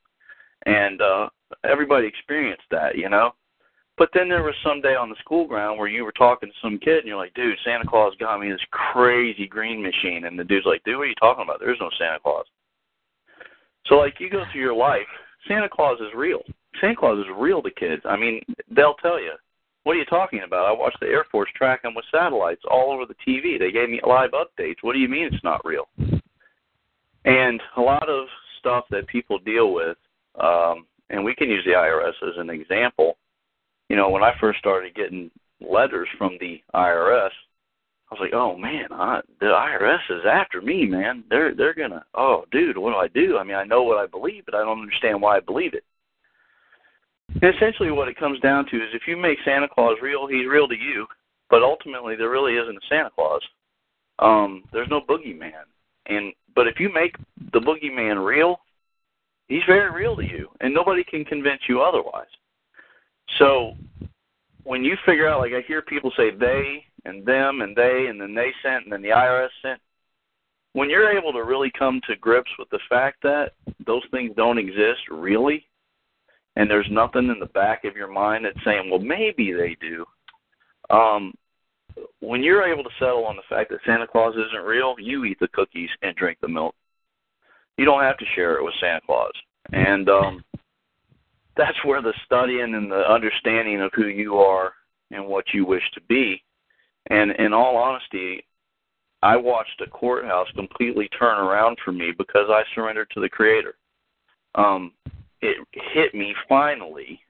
And 0.64 1.02
uh, 1.02 1.28
everybody 1.62 2.06
experienced 2.06 2.64
that, 2.70 2.96
you 2.96 3.10
know. 3.10 3.32
But 3.98 4.08
then 4.14 4.30
there 4.30 4.42
was 4.42 4.54
some 4.64 4.80
day 4.80 4.94
on 4.94 5.10
the 5.10 5.20
school 5.20 5.46
ground 5.46 5.78
where 5.78 5.88
you 5.88 6.02
were 6.02 6.12
talking 6.12 6.48
to 6.48 6.54
some 6.62 6.78
kid, 6.78 7.00
and 7.00 7.08
you're 7.08 7.18
like, 7.18 7.34
dude, 7.34 7.58
Santa 7.62 7.84
Claus 7.86 8.14
got 8.18 8.40
me 8.40 8.50
this 8.50 8.58
crazy 8.70 9.46
green 9.46 9.82
machine, 9.82 10.24
and 10.24 10.38
the 10.38 10.44
dude's 10.44 10.64
like, 10.64 10.82
dude, 10.84 10.96
what 10.96 11.02
are 11.02 11.08
you 11.08 11.14
talking 11.16 11.44
about? 11.44 11.60
There's 11.60 11.76
no 11.78 11.90
Santa 11.98 12.20
Claus. 12.20 12.46
So 13.84 13.96
like 13.96 14.14
you 14.18 14.30
go 14.30 14.44
through 14.50 14.62
your 14.62 14.74
life, 14.74 15.00
Santa 15.46 15.68
Claus 15.68 16.00
is 16.00 16.14
real. 16.16 16.40
Santa 16.80 16.96
Claus 16.96 17.18
is 17.18 17.32
real 17.36 17.62
to 17.62 17.70
kids. 17.70 18.02
I 18.04 18.16
mean, 18.16 18.42
they'll 18.70 18.94
tell 18.94 19.20
you. 19.20 19.32
What 19.84 19.96
are 19.96 19.98
you 19.98 20.04
talking 20.04 20.42
about? 20.44 20.66
I 20.66 20.72
watched 20.72 21.00
the 21.00 21.06
Air 21.06 21.24
Force 21.32 21.48
track 21.56 21.82
them 21.82 21.94
with 21.94 22.04
satellites 22.10 22.60
all 22.70 22.92
over 22.92 23.06
the 23.06 23.14
TV. 23.26 23.58
They 23.58 23.72
gave 23.72 23.88
me 23.88 23.98
live 24.06 24.32
updates. 24.32 24.76
What 24.82 24.92
do 24.92 24.98
you 24.98 25.08
mean 25.08 25.24
it's 25.32 25.42
not 25.42 25.64
real? 25.64 25.88
And 27.24 27.60
a 27.76 27.80
lot 27.80 28.08
of 28.08 28.26
stuff 28.58 28.84
that 28.90 29.06
people 29.06 29.38
deal 29.38 29.72
with, 29.72 29.96
um, 30.38 30.86
and 31.08 31.24
we 31.24 31.34
can 31.34 31.48
use 31.48 31.64
the 31.64 31.72
IRS 31.72 32.12
as 32.28 32.36
an 32.36 32.50
example. 32.50 33.16
You 33.88 33.96
know, 33.96 34.10
when 34.10 34.22
I 34.22 34.32
first 34.38 34.58
started 34.58 34.94
getting 34.94 35.30
letters 35.60 36.08
from 36.18 36.36
the 36.40 36.62
IRS, 36.74 37.30
I 38.10 38.14
was 38.14 38.20
like, 38.20 38.34
"Oh 38.34 38.56
man, 38.56 38.86
I, 38.90 39.20
the 39.40 39.46
IRS 39.46 40.10
is 40.10 40.26
after 40.26 40.60
me, 40.60 40.84
man. 40.84 41.24
They're 41.30 41.54
they're 41.54 41.74
gonna. 41.74 42.04
Oh, 42.14 42.44
dude, 42.52 42.76
what 42.76 42.90
do 42.90 42.96
I 42.96 43.08
do? 43.08 43.38
I 43.38 43.44
mean, 43.44 43.56
I 43.56 43.64
know 43.64 43.82
what 43.82 43.98
I 43.98 44.06
believe, 44.06 44.44
but 44.44 44.54
I 44.54 44.60
don't 44.64 44.80
understand 44.80 45.22
why 45.22 45.36
I 45.36 45.40
believe 45.40 45.74
it." 45.74 45.84
And 47.34 47.54
essentially, 47.54 47.90
what 47.90 48.08
it 48.08 48.16
comes 48.16 48.40
down 48.40 48.66
to 48.66 48.76
is 48.76 48.90
if 48.92 49.02
you 49.06 49.16
make 49.16 49.38
Santa 49.44 49.68
Claus 49.68 49.96
real, 50.02 50.26
he's 50.26 50.46
real 50.46 50.68
to 50.68 50.76
you, 50.76 51.06
but 51.48 51.62
ultimately, 51.62 52.16
there 52.16 52.30
really 52.30 52.54
isn't 52.54 52.76
a 52.76 52.86
Santa 52.88 53.10
Claus. 53.14 53.42
Um, 54.18 54.64
there's 54.72 54.90
no 54.90 55.00
boogeyman, 55.00 55.64
and 56.06 56.32
but 56.54 56.66
if 56.66 56.78
you 56.78 56.92
make 56.92 57.16
the 57.52 57.60
boogeyman 57.60 58.24
real, 58.24 58.60
he's 59.48 59.62
very 59.66 59.90
real 59.90 60.16
to 60.16 60.24
you, 60.24 60.48
and 60.60 60.74
nobody 60.74 61.04
can 61.04 61.24
convince 61.24 61.62
you 61.68 61.80
otherwise. 61.80 62.28
So 63.38 63.74
when 64.64 64.84
you 64.84 64.96
figure 65.06 65.28
out, 65.28 65.40
like 65.40 65.52
I 65.52 65.62
hear 65.66 65.82
people 65.82 66.12
say 66.16 66.30
they 66.30 66.84
and 67.04 67.24
them 67.24 67.60
and 67.60 67.74
they 67.74 68.06
and 68.08 68.20
then 68.20 68.34
they 68.34 68.52
sent 68.62 68.84
and 68.84 68.92
then 68.92 69.02
the 69.02 69.08
IRS 69.08 69.48
sent. 69.62 69.80
When 70.72 70.88
you're 70.88 71.16
able 71.16 71.32
to 71.32 71.44
really 71.44 71.72
come 71.76 72.00
to 72.06 72.16
grips 72.16 72.50
with 72.58 72.70
the 72.70 72.78
fact 72.88 73.22
that 73.22 73.52
those 73.86 74.02
things 74.10 74.32
don't 74.36 74.58
exist 74.58 75.00
really, 75.10 75.66
and 76.56 76.70
there's 76.70 76.88
nothing 76.90 77.28
in 77.28 77.38
the 77.38 77.46
back 77.46 77.84
of 77.84 77.96
your 77.96 78.10
mind 78.10 78.44
that's 78.44 78.64
saying, 78.64 78.90
well, 78.90 79.00
maybe 79.00 79.52
they 79.52 79.76
do. 79.80 80.04
Um, 80.94 81.32
when 82.20 82.42
you're 82.42 82.66
able 82.66 82.84
to 82.84 82.90
settle 82.98 83.24
on 83.24 83.36
the 83.36 83.42
fact 83.48 83.70
that 83.70 83.80
Santa 83.86 84.06
Claus 84.06 84.34
isn't 84.34 84.64
real, 84.64 84.94
you 84.98 85.24
eat 85.24 85.38
the 85.40 85.48
cookies 85.48 85.90
and 86.02 86.16
drink 86.16 86.38
the 86.40 86.48
milk. 86.48 86.74
You 87.76 87.84
don't 87.84 88.02
have 88.02 88.18
to 88.18 88.24
share 88.34 88.56
it 88.56 88.64
with 88.64 88.74
Santa 88.80 89.00
Claus. 89.06 89.32
And 89.72 90.08
um, 90.08 90.44
that's 91.56 91.84
where 91.84 92.02
the 92.02 92.14
studying 92.24 92.74
and 92.74 92.90
the 92.90 93.10
understanding 93.10 93.80
of 93.80 93.90
who 93.94 94.06
you 94.06 94.36
are 94.36 94.72
and 95.10 95.26
what 95.26 95.44
you 95.52 95.64
wish 95.64 95.82
to 95.94 96.00
be. 96.02 96.42
And 97.10 97.32
in 97.32 97.52
all 97.52 97.76
honesty, 97.76 98.44
I 99.22 99.36
watched 99.36 99.80
a 99.80 99.90
courthouse 99.90 100.48
completely 100.54 101.08
turn 101.18 101.38
around 101.38 101.78
for 101.84 101.92
me 101.92 102.12
because 102.16 102.46
I 102.48 102.62
surrendered 102.74 103.10
to 103.14 103.20
the 103.20 103.28
Creator. 103.28 103.74
Um, 104.54 104.92
it 105.42 105.56
hit 105.94 106.14
me 106.14 106.34
finally 106.48 107.20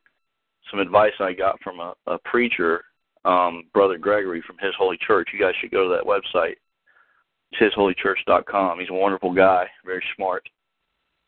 some 0.70 0.80
advice 0.80 1.12
I 1.18 1.32
got 1.32 1.60
from 1.62 1.80
a, 1.80 1.94
a 2.06 2.18
preacher, 2.24 2.84
um, 3.24 3.64
Brother 3.72 3.98
Gregory 3.98 4.42
from 4.46 4.56
His 4.60 4.74
Holy 4.78 4.98
Church. 5.06 5.28
You 5.32 5.40
guys 5.40 5.54
should 5.60 5.70
go 5.70 5.88
to 5.88 5.94
that 5.96 6.04
website. 6.04 6.54
It's 7.52 7.74
hisholychurch.com. 7.76 8.78
He's 8.78 8.90
a 8.90 8.94
wonderful 8.94 9.34
guy, 9.34 9.66
very 9.84 10.02
smart. 10.14 10.48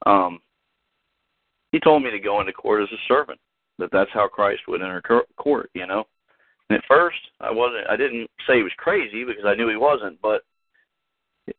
Um, 0.07 0.41
he 1.73 1.81
told 1.81 2.03
me 2.03 2.11
to 2.11 2.19
go 2.21 2.41
into 2.41 2.53
court 2.53 2.83
as 2.83 2.89
a 2.93 3.01
servant. 3.09 3.41
That 3.79 3.91
that's 3.93 4.11
how 4.13 4.29
Christ 4.29 4.63
would 4.69 4.83
enter 4.83 5.03
court, 5.37 5.71
you 5.75 5.87
know. 5.87 6.05
And 6.69 6.79
at 6.79 6.85
first, 6.87 7.19
I 7.41 7.51
wasn't. 7.51 7.89
I 7.89 7.97
didn't 7.97 8.31
say 8.47 8.57
he 8.57 8.63
was 8.63 8.73
crazy 8.77 9.25
because 9.25 9.45
I 9.47 9.55
knew 9.55 9.69
he 9.69 9.77
wasn't. 9.77 10.21
But 10.21 10.43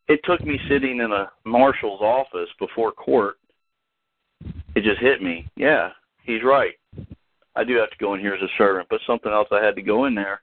it 0.08 0.20
took 0.24 0.40
me 0.44 0.58
sitting 0.68 1.00
in 1.00 1.12
a 1.12 1.30
marshal's 1.44 2.00
office 2.00 2.48
before 2.58 2.92
court. 2.92 3.36
It 4.74 4.82
just 4.82 5.00
hit 5.00 5.22
me. 5.22 5.48
Yeah, 5.56 5.90
he's 6.24 6.42
right. 6.42 6.74
I 7.56 7.64
do 7.64 7.76
have 7.76 7.90
to 7.90 7.96
go 7.98 8.14
in 8.14 8.20
here 8.20 8.34
as 8.34 8.42
a 8.42 8.58
servant, 8.58 8.88
but 8.90 9.00
something 9.06 9.30
else 9.30 9.48
I 9.52 9.64
had 9.64 9.76
to 9.76 9.82
go 9.82 10.06
in 10.06 10.14
there. 10.14 10.42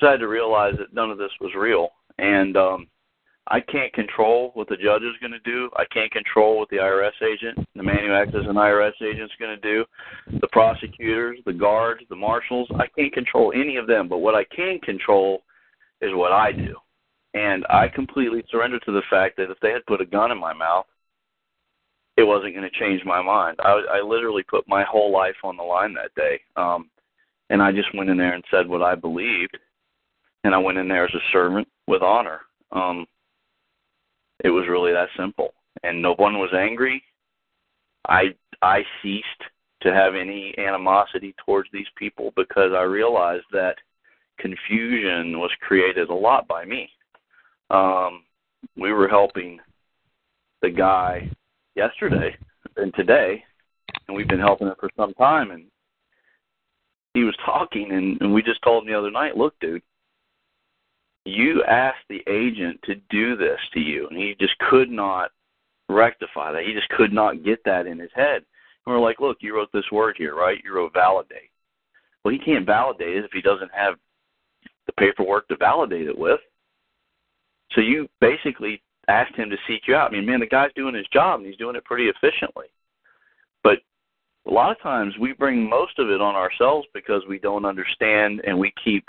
So 0.00 0.08
I 0.08 0.12
had 0.12 0.20
to 0.20 0.28
realize 0.28 0.74
that 0.78 0.94
none 0.94 1.10
of 1.10 1.18
this 1.18 1.30
was 1.40 1.52
real, 1.54 1.90
and 2.18 2.56
um, 2.56 2.86
I 3.46 3.60
can't 3.60 3.92
control 3.92 4.50
what 4.54 4.68
the 4.68 4.76
judge 4.76 5.02
is 5.02 5.16
going 5.20 5.32
to 5.32 5.40
do. 5.40 5.70
I 5.76 5.84
can't 5.92 6.10
control 6.12 6.58
what 6.58 6.68
the 6.70 6.76
IRS 6.76 7.20
agent, 7.22 7.66
the 7.74 7.82
man 7.82 7.98
who 7.98 8.12
acts 8.12 8.34
as 8.34 8.46
an 8.48 8.54
IRS 8.54 8.92
agent, 9.02 9.24
is 9.24 9.38
going 9.38 9.54
to 9.54 9.60
do. 9.60 9.84
The 10.40 10.48
prosecutors, 10.52 11.38
the 11.44 11.52
guards, 11.52 12.02
the 12.08 12.16
marshals. 12.16 12.68
I 12.76 12.86
can't 12.96 13.12
control 13.12 13.52
any 13.54 13.76
of 13.76 13.86
them. 13.86 14.08
But 14.08 14.18
what 14.18 14.36
I 14.36 14.44
can 14.44 14.78
control 14.80 15.42
is 16.00 16.10
what 16.14 16.32
I 16.32 16.52
do. 16.52 16.76
And 17.34 17.66
I 17.68 17.88
completely 17.88 18.44
surrendered 18.50 18.82
to 18.86 18.92
the 18.92 19.02
fact 19.10 19.36
that 19.36 19.50
if 19.50 19.58
they 19.60 19.72
had 19.72 19.86
put 19.86 20.00
a 20.00 20.06
gun 20.06 20.30
in 20.30 20.38
my 20.38 20.52
mouth, 20.52 20.86
it 22.20 22.26
wasn't 22.26 22.54
going 22.54 22.68
to 22.68 22.78
change 22.78 23.02
my 23.04 23.22
mind. 23.22 23.56
I, 23.60 23.82
I 23.94 24.00
literally 24.02 24.42
put 24.42 24.68
my 24.68 24.84
whole 24.84 25.10
life 25.10 25.36
on 25.42 25.56
the 25.56 25.62
line 25.62 25.94
that 25.94 26.14
day. 26.14 26.40
Um, 26.56 26.90
and 27.48 27.62
I 27.62 27.72
just 27.72 27.88
went 27.94 28.10
in 28.10 28.18
there 28.18 28.34
and 28.34 28.44
said 28.50 28.68
what 28.68 28.82
I 28.82 28.94
believed. 28.94 29.56
And 30.44 30.54
I 30.54 30.58
went 30.58 30.78
in 30.78 30.88
there 30.88 31.04
as 31.04 31.14
a 31.14 31.32
servant 31.32 31.66
with 31.86 32.02
honor. 32.02 32.40
Um, 32.72 33.06
it 34.44 34.50
was 34.50 34.66
really 34.68 34.92
that 34.92 35.08
simple, 35.18 35.52
and 35.82 36.00
no 36.00 36.14
one 36.14 36.38
was 36.38 36.50
angry. 36.56 37.02
I 38.08 38.34
I 38.62 38.82
ceased 39.02 39.26
to 39.82 39.92
have 39.92 40.14
any 40.14 40.54
animosity 40.56 41.34
towards 41.44 41.68
these 41.72 41.88
people 41.96 42.32
because 42.36 42.72
I 42.74 42.82
realized 42.82 43.44
that 43.52 43.76
confusion 44.38 45.38
was 45.38 45.50
created 45.60 46.08
a 46.08 46.14
lot 46.14 46.48
by 46.48 46.64
me. 46.64 46.88
Um, 47.70 48.24
we 48.76 48.92
were 48.92 49.08
helping 49.08 49.58
the 50.62 50.70
guy 50.70 51.30
yesterday 51.74 52.36
and 52.76 52.92
today, 52.94 53.42
and 54.06 54.16
we've 54.16 54.28
been 54.28 54.40
helping 54.40 54.68
him 54.68 54.74
for 54.78 54.90
some 54.96 55.14
time. 55.14 55.50
And 55.50 55.64
he 57.14 57.24
was 57.24 57.36
talking, 57.44 57.92
and, 57.92 58.20
and 58.20 58.32
we 58.32 58.42
just 58.42 58.62
told 58.62 58.84
him 58.84 58.92
the 58.92 58.98
other 58.98 59.10
night, 59.10 59.36
"Look, 59.36 59.54
dude, 59.60 59.82
you 61.24 61.62
asked 61.64 62.04
the 62.08 62.22
agent 62.28 62.80
to 62.84 62.94
do 63.10 63.36
this 63.36 63.58
to 63.74 63.80
you, 63.80 64.08
and 64.08 64.18
he 64.18 64.34
just 64.40 64.56
could 64.70 64.90
not 64.90 65.30
rectify 65.88 66.52
that. 66.52 66.64
He 66.64 66.72
just 66.72 66.88
could 66.90 67.12
not 67.12 67.44
get 67.44 67.62
that 67.64 67.86
in 67.86 67.98
his 67.98 68.10
head. 68.14 68.44
And 68.86 68.94
we're 68.94 69.00
like, 69.00 69.20
look, 69.20 69.38
you 69.40 69.54
wrote 69.54 69.70
this 69.72 69.90
word 69.92 70.16
here, 70.16 70.34
right? 70.34 70.58
You 70.64 70.74
wrote 70.74 70.92
validate. 70.94 71.50
Well, 72.24 72.32
he 72.32 72.38
can't 72.38 72.66
validate 72.66 73.16
it 73.16 73.24
if 73.24 73.32
he 73.32 73.40
doesn't 73.40 73.70
have 73.74 73.94
the 74.86 74.92
paperwork 74.92 75.48
to 75.48 75.56
validate 75.56 76.06
it 76.06 76.16
with. 76.16 76.40
So 77.72 77.80
you 77.80 78.08
basically 78.20 78.82
asked 79.10 79.36
him 79.36 79.50
to 79.50 79.56
seek 79.66 79.82
you 79.86 79.94
out. 79.94 80.10
I 80.10 80.12
mean, 80.12 80.26
man, 80.26 80.40
the 80.40 80.46
guy's 80.46 80.72
doing 80.74 80.94
his 80.94 81.06
job 81.12 81.40
and 81.40 81.46
he's 81.46 81.56
doing 81.56 81.76
it 81.76 81.84
pretty 81.84 82.08
efficiently. 82.08 82.66
But 83.62 83.78
a 84.46 84.50
lot 84.50 84.70
of 84.70 84.80
times 84.80 85.14
we 85.20 85.32
bring 85.32 85.68
most 85.68 85.98
of 85.98 86.10
it 86.10 86.20
on 86.20 86.34
ourselves 86.34 86.86
because 86.94 87.22
we 87.28 87.38
don't 87.38 87.64
understand 87.64 88.40
and 88.46 88.58
we 88.58 88.72
keep 88.82 89.04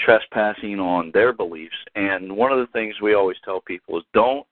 trespassing 0.00 0.78
on 0.78 1.10
their 1.12 1.32
beliefs. 1.32 1.76
And 1.94 2.34
one 2.36 2.52
of 2.52 2.58
the 2.58 2.72
things 2.72 2.94
we 3.00 3.14
always 3.14 3.38
tell 3.44 3.60
people 3.60 3.98
is 3.98 4.04
don't 4.12 4.46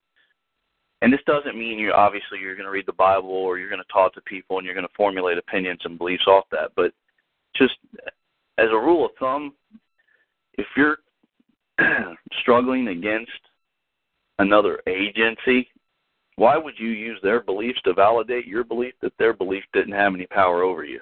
and 1.04 1.12
this 1.12 1.20
doesn't 1.26 1.58
mean 1.58 1.78
you 1.78 1.92
obviously 1.92 2.38
you're 2.40 2.54
going 2.54 2.64
to 2.64 2.70
read 2.70 2.86
the 2.86 2.92
Bible 2.94 3.28
or 3.28 3.58
you're 3.58 3.68
going 3.68 3.82
to 3.82 3.92
talk 3.92 4.14
to 4.14 4.22
people 4.22 4.56
and 4.56 4.64
you're 4.64 4.74
going 4.74 4.86
to 4.86 4.94
formulate 4.96 5.36
opinions 5.36 5.80
and 5.84 5.98
beliefs 5.98 6.26
off 6.26 6.44
that, 6.50 6.70
but 6.76 6.92
just 7.54 7.74
as 8.56 8.68
a 8.70 8.78
rule 8.78 9.04
of 9.04 9.10
thumb, 9.20 9.52
if 10.54 10.66
you're 10.78 10.98
struggling 12.40 12.88
against 12.88 13.30
another 14.38 14.80
agency, 14.86 15.68
why 16.36 16.56
would 16.56 16.74
you 16.78 16.88
use 16.88 17.18
their 17.22 17.40
beliefs 17.40 17.80
to 17.84 17.94
validate 17.94 18.46
your 18.46 18.64
belief 18.64 18.94
that 19.02 19.12
their 19.18 19.32
belief 19.32 19.64
didn't 19.72 19.92
have 19.92 20.14
any 20.14 20.26
power 20.26 20.62
over 20.62 20.84
you? 20.84 21.00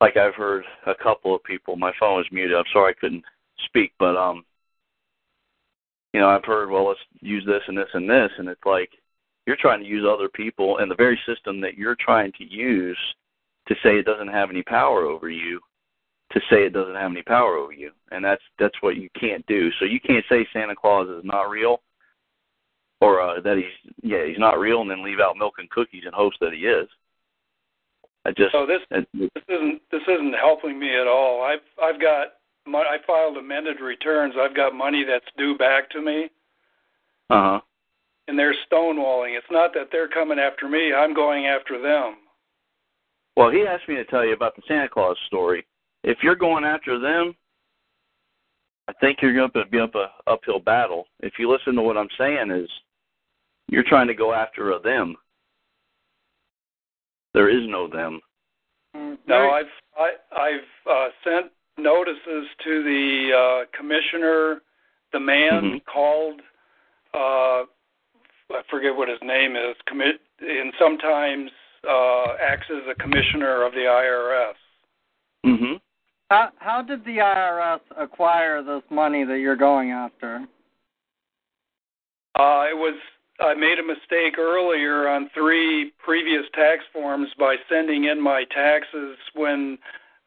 like 0.00 0.16
I've 0.16 0.34
heard 0.34 0.64
a 0.86 0.94
couple 0.94 1.34
of 1.34 1.44
people. 1.44 1.76
My 1.76 1.92
phone 2.00 2.16
was 2.16 2.26
muted. 2.32 2.56
I'm 2.56 2.64
sorry 2.72 2.92
I 2.92 3.00
couldn't 3.00 3.24
speak, 3.66 3.92
but 3.98 4.16
um, 4.16 4.44
you 6.12 6.20
know, 6.20 6.28
I've 6.28 6.44
heard, 6.44 6.70
well, 6.70 6.88
let's 6.88 7.00
use 7.20 7.44
this 7.46 7.62
and 7.68 7.76
this 7.76 7.88
and 7.92 8.08
this, 8.08 8.30
and 8.38 8.48
it's 8.48 8.64
like 8.64 8.90
you're 9.46 9.56
trying 9.60 9.80
to 9.80 9.86
use 9.86 10.06
other 10.08 10.28
people 10.28 10.78
and 10.78 10.90
the 10.90 10.96
very 10.96 11.20
system 11.26 11.60
that 11.60 11.76
you're 11.76 11.96
trying 11.96 12.32
to 12.38 12.44
use 12.44 12.98
to 13.68 13.74
say 13.82 13.98
it 13.98 14.06
doesn't 14.06 14.28
have 14.28 14.50
any 14.50 14.62
power 14.62 15.04
over 15.04 15.28
you 15.30 15.60
to 16.32 16.40
say 16.50 16.64
it 16.64 16.72
doesn't 16.72 16.94
have 16.94 17.10
any 17.10 17.22
power 17.22 17.56
over 17.56 17.72
you 17.72 17.90
and 18.10 18.24
that's 18.24 18.42
that's 18.58 18.80
what 18.80 18.96
you 18.96 19.08
can't 19.18 19.44
do 19.46 19.70
so 19.78 19.84
you 19.84 20.00
can't 20.00 20.24
say 20.28 20.46
santa 20.52 20.74
claus 20.74 21.08
is 21.08 21.24
not 21.24 21.50
real 21.50 21.80
or 23.00 23.20
uh, 23.20 23.40
that 23.40 23.56
he's 23.56 23.92
yeah 24.02 24.24
he's 24.26 24.38
not 24.38 24.58
real 24.58 24.82
and 24.82 24.90
then 24.90 25.04
leave 25.04 25.20
out 25.20 25.36
milk 25.36 25.54
and 25.58 25.70
cookies 25.70 26.04
and 26.04 26.14
hopes 26.14 26.36
that 26.40 26.52
he 26.52 26.60
is 26.60 26.88
I 28.24 28.30
just 28.30 28.52
so 28.52 28.66
this 28.66 28.80
it, 28.90 29.08
this 29.14 29.44
isn't 29.48 29.80
this 29.90 30.02
isn't 30.06 30.34
helping 30.34 30.78
me 30.78 30.94
at 30.94 31.06
all. 31.06 31.42
I've 31.42 31.64
I've 31.82 32.00
got 32.00 32.34
my, 32.66 32.80
I 32.80 32.96
filed 33.06 33.36
amended 33.38 33.80
returns. 33.80 34.34
I've 34.38 34.54
got 34.54 34.74
money 34.74 35.04
that's 35.08 35.24
due 35.38 35.56
back 35.56 35.90
to 35.90 36.02
me. 36.02 36.28
Uh 37.30 37.42
huh. 37.42 37.60
And 38.28 38.38
they're 38.38 38.54
stonewalling. 38.70 39.36
It's 39.36 39.46
not 39.50 39.72
that 39.74 39.88
they're 39.90 40.08
coming 40.08 40.38
after 40.38 40.68
me. 40.68 40.92
I'm 40.92 41.14
going 41.14 41.46
after 41.46 41.80
them. 41.80 42.16
Well, 43.36 43.50
he 43.50 43.64
asked 43.66 43.88
me 43.88 43.96
to 43.96 44.04
tell 44.04 44.24
you 44.24 44.34
about 44.34 44.54
the 44.54 44.62
Santa 44.68 44.88
Claus 44.88 45.16
story. 45.26 45.66
If 46.02 46.18
you're 46.22 46.36
going 46.36 46.64
after 46.64 46.98
them, 46.98 47.34
I 48.88 48.92
think 49.00 49.18
you're 49.20 49.34
going 49.34 49.50
to 49.52 49.66
be 49.66 49.78
up 49.78 49.94
a 49.94 50.08
uphill 50.26 50.60
battle. 50.60 51.06
If 51.20 51.34
you 51.38 51.50
listen 51.50 51.74
to 51.76 51.82
what 51.82 51.96
I'm 51.96 52.08
saying, 52.18 52.50
is 52.50 52.68
you're 53.68 53.84
trying 53.84 54.08
to 54.08 54.14
go 54.14 54.32
after 54.32 54.72
a 54.72 54.80
them 54.80 55.16
there 57.32 57.48
is 57.48 57.68
no 57.68 57.88
them. 57.88 58.20
No, 59.26 59.50
I've 59.50 59.66
I, 59.96 60.10
I've 60.36 60.90
uh, 60.90 61.08
sent 61.24 61.46
notices 61.78 62.48
to 62.64 62.82
the 62.82 63.30
uh, 63.36 63.76
commissioner. 63.76 64.62
The 65.12 65.20
man 65.20 65.62
Mhm. 65.62 65.84
called. 65.86 66.40
Uh, 67.14 67.64
I 68.52 68.62
forget 68.68 68.94
what 68.94 69.08
his 69.08 69.20
name 69.22 69.56
is. 69.56 69.76
Commit 69.86 70.20
and 70.40 70.72
sometimes 70.78 71.50
uh, 71.88 72.34
acts 72.40 72.66
as 72.70 72.82
a 72.88 72.94
commissioner 72.96 73.62
of 73.62 73.72
the 73.72 73.86
IRS. 73.86 74.54
Mm-hmm. 75.46 75.76
How 76.30 76.50
how 76.58 76.80
did 76.80 77.04
the 77.04 77.18
IRS 77.18 77.80
acquire 77.98 78.62
this 78.62 78.82
money 78.88 79.24
that 79.24 79.38
you're 79.38 79.56
going 79.56 79.90
after? 79.90 80.46
Uh, 82.38 82.64
it 82.70 82.76
was 82.76 82.94
I 83.40 83.54
made 83.54 83.78
a 83.78 83.82
mistake 83.82 84.38
earlier 84.38 85.08
on 85.08 85.28
three 85.34 85.92
previous 85.98 86.44
tax 86.54 86.84
forms 86.92 87.28
by 87.38 87.56
sending 87.68 88.04
in 88.04 88.20
my 88.20 88.44
taxes 88.54 89.16
when 89.34 89.76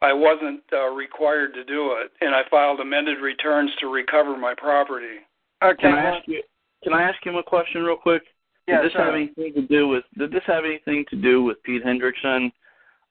I 0.02 0.12
wasn't 0.12 0.60
uh, 0.72 0.88
required 0.90 1.54
to 1.54 1.64
do 1.64 1.92
it, 1.92 2.12
and 2.20 2.34
I 2.34 2.42
filed 2.50 2.80
amended 2.80 3.18
returns 3.20 3.70
to 3.80 3.86
recover 3.86 4.36
my 4.36 4.54
property. 4.54 5.24
Okay. 5.62 5.80
Can 5.80 5.94
I 5.94 6.16
ask 6.16 6.28
you? 6.28 6.42
Can 6.82 6.92
I 6.92 7.02
ask 7.02 7.24
him 7.24 7.36
a 7.36 7.42
question 7.42 7.82
real 7.82 7.96
quick? 7.96 8.22
Yeah, 8.68 8.82
did 8.82 8.86
this 8.86 8.92
sure. 8.92 9.04
have 9.06 9.14
anything 9.14 9.54
to 9.54 9.62
do 9.62 9.88
with? 9.88 10.04
Did 10.18 10.32
this 10.32 10.42
have 10.46 10.64
anything 10.66 11.06
to 11.08 11.16
do 11.16 11.42
with 11.42 11.62
Pete 11.62 11.82
Hendrickson, 11.82 12.52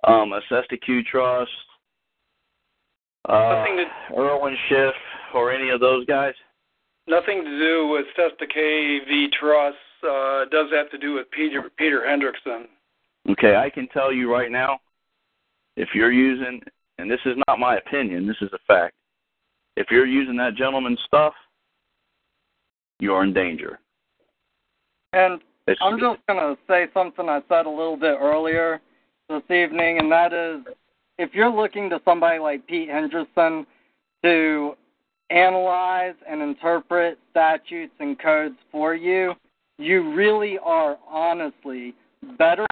um, 0.08 0.32
Assesta 0.34 0.80
Q 0.86 1.02
Trust, 1.04 1.50
uh, 3.30 3.56
Nothing 3.56 3.77
to- 3.77 4.19
Irwin 4.19 4.56
Schiff, 4.69 4.95
or 5.34 5.52
any 5.52 5.69
of 5.69 5.80
those 5.80 6.06
guys? 6.06 6.34
Nothing 7.08 7.43
to 7.43 7.60
do 7.60 7.88
with 7.88 8.06
Cestui 8.18 8.50
Que 8.50 9.00
Vie 9.08 9.30
Trust. 9.40 9.77
Uh, 10.03 10.43
it 10.43 10.52
does 10.52 10.68
have 10.72 10.90
to 10.92 10.98
do 10.98 11.14
with 11.14 11.30
Peter 11.32 11.69
Peter 11.77 12.02
Hendrickson. 12.08 12.66
Okay, 13.30 13.56
I 13.56 13.69
can 13.69 13.88
tell 13.90 14.11
you 14.11 14.32
right 14.32 14.52
now, 14.52 14.80
if 15.77 15.90
you're 15.93 16.11
using, 16.11 16.61
and 16.98 17.10
this 17.10 17.19
is 17.26 17.35
not 17.48 17.60
my 17.60 17.77
opinion, 17.77 18.27
this 18.27 18.38
is 18.42 18.50
a 18.53 18.60
fact. 18.68 18.95
If 19.76 19.88
you're 19.90 20.06
using 20.06 20.35
that 20.38 20.56
gentleman's 20.56 21.00
stuff, 21.08 21.34
you 23.00 23.14
are 23.14 23.24
in 23.24 23.34
danger. 23.34 23.80
And 25.14 25.42
It's, 25.68 25.80
I'm 25.82 26.00
just 26.00 26.19
going 26.27 26.40
to 26.40 26.58
say 26.68 26.88
something 26.93 27.30
I 27.30 27.42
said 27.48 27.66
a 27.66 27.69
little 27.69 27.98
bit 27.98 28.18
earlier 28.19 28.82
this 29.30 29.43
evening, 29.50 30.00
and 30.00 30.11
that 30.11 30.34
is 30.34 30.74
if 31.17 31.33
you're 31.33 31.51
looking 31.51 31.90
to 31.90 32.01
somebody 32.06 32.40
like 32.40 32.66
Pete 32.67 32.90
Hendrickson 32.90 33.66
to 34.24 34.74
analyze 35.30 36.16
and 36.27 36.42
interpret 36.42 37.17
statutes 37.32 37.93
and 38.00 38.19
codes 38.19 38.56
for 38.72 38.95
you, 38.95 39.33
you 39.77 40.14
really 40.14 40.58
are 40.64 40.98
honestly 41.09 41.93
better 42.38 42.66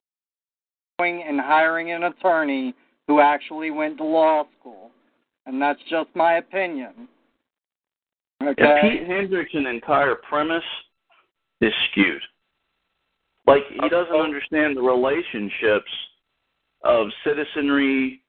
going 1.00 1.24
and 1.28 1.40
hiring 1.40 1.92
an 1.92 2.04
attorney 2.04 2.74
who 3.08 3.20
actually 3.20 3.72
went 3.72 3.98
to 3.98 4.04
law 4.04 4.46
school. 4.60 4.92
And 5.46 5.62
that's 5.62 5.80
just 5.90 6.10
my 6.16 6.36
opinion. 6.36 7.08
Okay. 8.44 8.54
Yeah, 8.58 8.82
Pete 8.82 9.08
Hendrickson's 9.08 9.68
entire 9.68 10.16
premise 10.16 10.64
is 11.62 11.74
skewed. 11.92 12.22
Like 13.48 13.64
he 13.72 13.80
uh, 13.80 13.90
doesn't 13.90 14.14
oh. 14.14 14.24
understand 14.24 14.78
the 14.78 14.82
relationships 14.82 15.92
of 16.84 17.08
citizenry, 17.26 18.22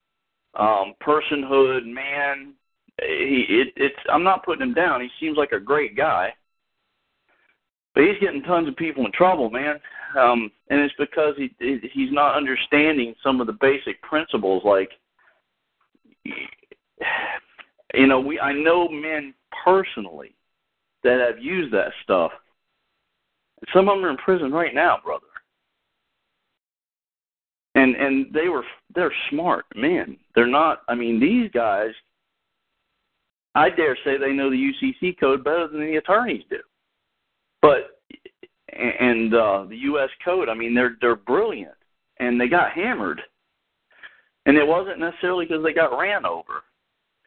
um, 0.55 0.95
personhood, 1.03 1.87
man. 1.87 2.55
He, 3.01 3.47
it, 3.49 3.73
it's. 3.77 3.97
I'm 4.11 4.23
not 4.23 4.45
putting 4.45 4.63
him 4.63 4.75
down. 4.75 5.01
He 5.01 5.09
seems 5.19 5.37
like 5.37 5.53
a 5.53 5.61
great 5.61 5.97
guy, 5.97 6.33
but 7.95 8.05
he's 8.05 8.19
getting 8.21 8.43
tons 8.43 8.69
of 8.69 8.77
people 8.77 9.07
in 9.07 9.13
trouble, 9.13 9.51
man. 9.51 9.81
Um, 10.19 10.51
and 10.69 10.81
it's 10.81 10.95
because 10.99 11.35
he 11.37 11.55
he's 11.93 12.13
not 12.13 12.37
understanding 12.37 13.15
some 13.23 13.41
of 13.41 13.47
the 13.47 13.55
basic 13.55 14.01
principles, 14.03 14.63
like 14.65 14.91
you 17.95 18.07
know, 18.07 18.21
we 18.21 18.39
I 18.39 18.53
know 18.53 18.89
men 18.89 19.35
personally 19.65 20.35
that 21.05 21.21
have 21.21 21.43
used 21.43 21.73
that 21.73 21.93
stuff. 22.03 22.33
Some 23.73 23.89
of 23.89 23.97
them 23.97 24.05
are 24.05 24.11
in 24.11 24.17
prison 24.17 24.53
right 24.53 24.75
now, 24.75 24.99
brother. 25.05 25.27
And 27.75 27.97
and 27.97 28.27
they 28.35 28.49
were 28.49 28.65
they're 28.95 29.13
smart 29.31 29.65
men. 29.75 30.19
They're 30.35 30.47
not. 30.47 30.83
I 30.89 30.95
mean, 30.95 31.21
these 31.21 31.51
guys. 31.53 31.93
I 33.55 33.69
dare 33.69 33.97
say 34.03 34.17
they 34.17 34.33
know 34.33 34.51
the 34.51 34.73
UCC 34.73 35.19
code 35.21 35.45
better 35.45 35.69
than 35.69 35.81
the 35.81 35.97
attorneys 35.97 36.43
do. 36.49 36.59
But 37.61 38.01
and 38.73 39.35
uh, 39.35 39.65
the 39.69 39.77
U.S. 39.77 40.09
code. 40.25 40.49
I 40.49 40.55
mean, 40.55 40.75
they're 40.75 40.97
they're 41.01 41.17
brilliant, 41.17 41.75
and 42.19 42.41
they 42.41 42.49
got 42.49 42.73
hammered. 42.73 43.21
And 44.47 44.57
it 44.57 44.67
wasn't 44.67 44.99
necessarily 44.99 45.47
because 45.47 45.63
they 45.63 45.73
got 45.73 45.97
ran 45.97 46.27
over. 46.27 46.65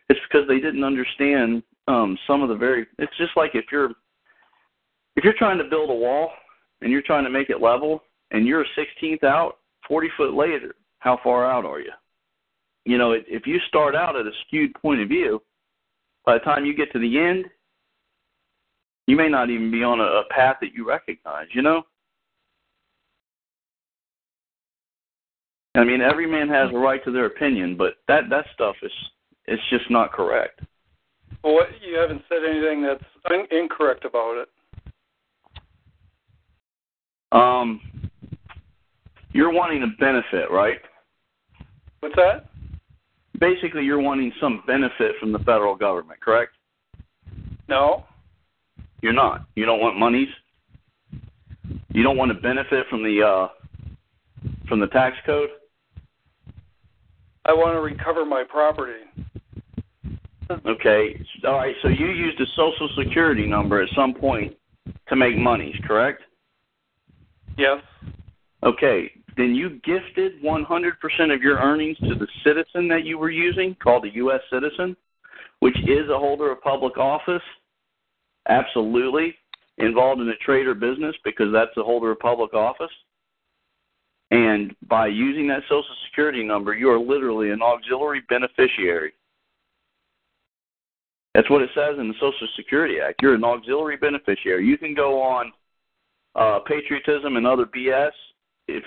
It's 0.09 0.19
because 0.29 0.47
they 0.47 0.59
didn't 0.59 0.83
understand 0.83 1.63
um, 1.87 2.17
some 2.27 2.41
of 2.41 2.49
the 2.49 2.55
very. 2.55 2.87
It's 2.99 3.15
just 3.17 3.35
like 3.35 3.51
if 3.53 3.65
you're 3.71 3.91
if 5.15 5.23
you're 5.23 5.33
trying 5.37 5.57
to 5.57 5.63
build 5.63 5.89
a 5.89 5.93
wall 5.93 6.31
and 6.81 6.91
you're 6.91 7.01
trying 7.01 7.23
to 7.23 7.29
make 7.29 7.49
it 7.49 7.61
level, 7.61 8.03
and 8.31 8.45
you're 8.45 8.63
a 8.63 8.75
sixteenth 8.75 9.23
out, 9.23 9.59
forty 9.87 10.09
foot 10.17 10.33
later, 10.33 10.75
how 10.99 11.19
far 11.23 11.49
out 11.49 11.65
are 11.65 11.79
you? 11.79 11.91
You 12.85 12.97
know, 12.97 13.11
if 13.13 13.47
you 13.47 13.59
start 13.67 13.95
out 13.95 14.15
at 14.15 14.27
a 14.27 14.31
skewed 14.45 14.73
point 14.75 15.01
of 15.01 15.09
view, 15.09 15.41
by 16.25 16.35
the 16.35 16.43
time 16.43 16.65
you 16.65 16.75
get 16.75 16.91
to 16.91 16.99
the 16.99 17.19
end, 17.19 17.45
you 19.07 19.15
may 19.15 19.27
not 19.27 19.49
even 19.49 19.71
be 19.71 19.83
on 19.83 19.99
a, 19.99 20.03
a 20.03 20.23
path 20.29 20.57
that 20.61 20.73
you 20.73 20.87
recognize. 20.87 21.47
You 21.53 21.61
know. 21.61 21.83
I 25.75 25.83
mean, 25.83 26.01
every 26.01 26.25
man 26.25 26.47
has 26.49 26.69
a 26.71 26.77
right 26.77 27.03
to 27.03 27.11
their 27.11 27.25
opinion, 27.25 27.75
but 27.75 27.95
that 28.07 28.29
that 28.29 28.45
stuff 28.53 28.75
is 28.81 28.91
it's 29.45 29.61
just 29.69 29.89
not 29.91 30.11
correct. 30.11 30.61
Well, 31.43 31.53
what, 31.53 31.67
you 31.87 31.97
haven't 31.97 32.23
said 32.29 32.39
anything 32.49 32.81
that's 32.81 33.03
in- 33.29 33.57
incorrect 33.57 34.05
about 34.05 34.37
it. 34.37 34.49
Um, 37.31 37.81
you're 39.35 39.51
wanting 39.51 39.83
a 39.83 39.87
benefit, 39.99 40.49
right? 40.49 40.79
What's 41.99 42.15
that? 42.15 42.45
Basically, 43.37 43.83
you're 43.83 43.99
wanting 43.99 44.31
some 44.39 44.63
benefit 44.65 45.11
from 45.19 45.33
the 45.33 45.39
federal 45.39 45.75
government, 45.75 46.21
correct? 46.21 46.53
No. 47.67 48.05
You're 49.01 49.11
not. 49.11 49.45
You 49.55 49.65
don't 49.65 49.81
want 49.81 49.99
monies. 49.99 50.29
You 51.89 52.01
don't 52.01 52.15
want 52.15 52.31
to 52.31 52.39
benefit 52.39 52.85
from 52.89 53.03
the 53.03 53.21
uh, 53.21 53.47
from 54.69 54.79
the 54.79 54.87
tax 54.87 55.17
code. 55.25 55.49
I 57.43 57.51
want 57.51 57.75
to 57.75 57.81
recover 57.81 58.25
my 58.25 58.43
property. 58.47 59.01
Okay. 60.65 61.21
All 61.45 61.55
right. 61.55 61.75
So 61.81 61.89
you 61.89 62.07
used 62.07 62.39
a 62.39 62.45
social 62.55 62.89
security 62.97 63.45
number 63.45 63.81
at 63.81 63.89
some 63.97 64.13
point 64.13 64.55
to 65.09 65.15
make 65.17 65.37
monies, 65.37 65.75
correct? 65.85 66.21
Yes. 67.57 67.81
Okay. 68.63 69.11
Then 69.37 69.53
you 69.53 69.81
gifted 69.83 70.41
100% 70.41 71.33
of 71.33 71.41
your 71.41 71.57
earnings 71.57 71.97
to 71.99 72.15
the 72.15 72.27
citizen 72.43 72.87
that 72.87 73.03
you 73.03 73.17
were 73.17 73.31
using, 73.31 73.75
called 73.75 74.05
a 74.05 74.13
U.S. 74.15 74.39
citizen, 74.51 74.95
which 75.59 75.77
is 75.87 76.09
a 76.09 76.17
holder 76.17 76.51
of 76.51 76.61
public 76.61 76.97
office. 76.97 77.41
Absolutely. 78.47 79.35
Involved 79.77 80.21
in 80.21 80.29
a 80.29 80.37
trade 80.37 80.67
or 80.67 80.73
business 80.73 81.15
because 81.25 81.51
that's 81.51 81.75
a 81.75 81.83
holder 81.83 82.11
of 82.11 82.19
public 82.19 82.53
office. 82.53 82.91
And 84.31 84.75
by 84.87 85.07
using 85.07 85.47
that 85.49 85.63
Social 85.63 85.95
Security 86.07 86.43
number, 86.43 86.73
you 86.73 86.89
are 86.89 86.99
literally 86.99 87.51
an 87.51 87.61
auxiliary 87.61 88.23
beneficiary. 88.29 89.13
That's 91.33 91.49
what 91.49 91.61
it 91.61 91.69
says 91.75 91.99
in 91.99 92.07
the 92.07 92.13
Social 92.15 92.47
Security 92.55 92.95
Act. 93.05 93.21
You're 93.21 93.35
an 93.35 93.43
auxiliary 93.43 93.97
beneficiary. 93.97 94.65
You 94.65 94.77
can 94.77 94.93
go 94.93 95.21
on 95.21 95.51
uh, 96.35 96.59
patriotism 96.65 97.35
and 97.35 97.45
other 97.45 97.65
BS 97.65 98.11
if 98.67 98.83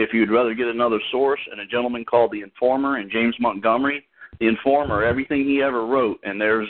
if 0.00 0.12
you'd 0.12 0.30
rather 0.30 0.54
get 0.54 0.66
another 0.66 1.00
source. 1.10 1.40
And 1.50 1.60
a 1.60 1.66
gentleman 1.66 2.04
called 2.04 2.32
the 2.32 2.42
Informer 2.42 2.96
and 2.96 3.10
James 3.10 3.34
Montgomery, 3.38 4.06
the 4.38 4.48
Informer, 4.48 5.04
everything 5.04 5.44
he 5.44 5.62
ever 5.62 5.86
wrote, 5.86 6.20
and 6.24 6.40
there's 6.40 6.68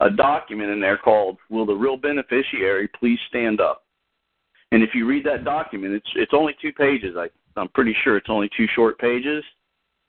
a 0.00 0.10
document 0.10 0.70
in 0.70 0.80
there 0.80 0.98
called 0.98 1.38
"Will 1.50 1.66
the 1.66 1.74
real 1.74 1.96
beneficiary 1.96 2.88
please 2.98 3.18
stand 3.28 3.60
up?" 3.60 3.84
And 4.72 4.82
if 4.82 4.90
you 4.94 5.06
read 5.06 5.24
that 5.26 5.44
document, 5.44 5.94
it's 5.94 6.10
it's 6.14 6.32
only 6.34 6.54
two 6.60 6.72
pages. 6.72 7.16
I 7.16 7.28
I'm 7.56 7.68
pretty 7.68 7.94
sure 8.02 8.16
it's 8.16 8.30
only 8.30 8.48
two 8.56 8.66
short 8.74 8.98
pages. 8.98 9.44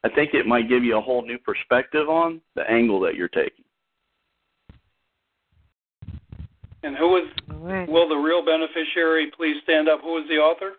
I 0.04 0.10
think 0.10 0.34
it 0.34 0.46
might 0.46 0.70
give 0.70 0.84
you 0.84 0.98
a 0.98 1.02
whole 1.02 1.26
new 1.26 1.38
perspective 1.38 2.10
on 2.10 2.42
the 2.56 2.70
angle 2.70 3.00
that 3.02 3.16
you're 3.16 3.30
taking. 3.30 3.66
And 6.84 6.98
who 6.98 7.08
was? 7.08 7.88
Will 7.88 8.10
the 8.10 8.16
real 8.16 8.44
beneficiary 8.44 9.32
please 9.36 9.56
stand 9.64 9.88
up? 9.88 10.02
Who 10.02 10.14
was 10.14 10.26
the 10.28 10.36
author? 10.36 10.74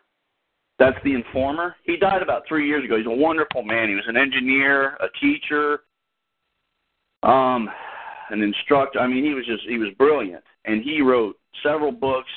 That's 0.79 0.97
the 1.05 1.15
informer. 1.15 1.77
He 1.85 1.97
died 1.97 2.23
about 2.23 2.43
three 2.49 2.67
years 2.67 2.85
ago. 2.85 2.97
He's 2.97 3.07
a 3.07 3.11
wonderful 3.11 3.63
man. 3.63 3.89
He 3.89 3.95
was 3.95 4.05
an 4.09 4.17
engineer, 4.17 4.97
a 4.97 5.09
teacher, 5.21 5.81
um, 7.23 7.69
an 8.31 8.43
instructor. 8.43 8.99
I 8.99 9.07
mean, 9.07 9.25
he 9.25 9.35
was 9.35 9.47
just 9.47 9.63
he 9.69 9.79
was 9.79 9.91
brilliant, 9.97 10.43
and 10.65 10.83
he 10.83 11.01
wrote 11.01 11.37
several 11.63 11.93
books 11.93 12.31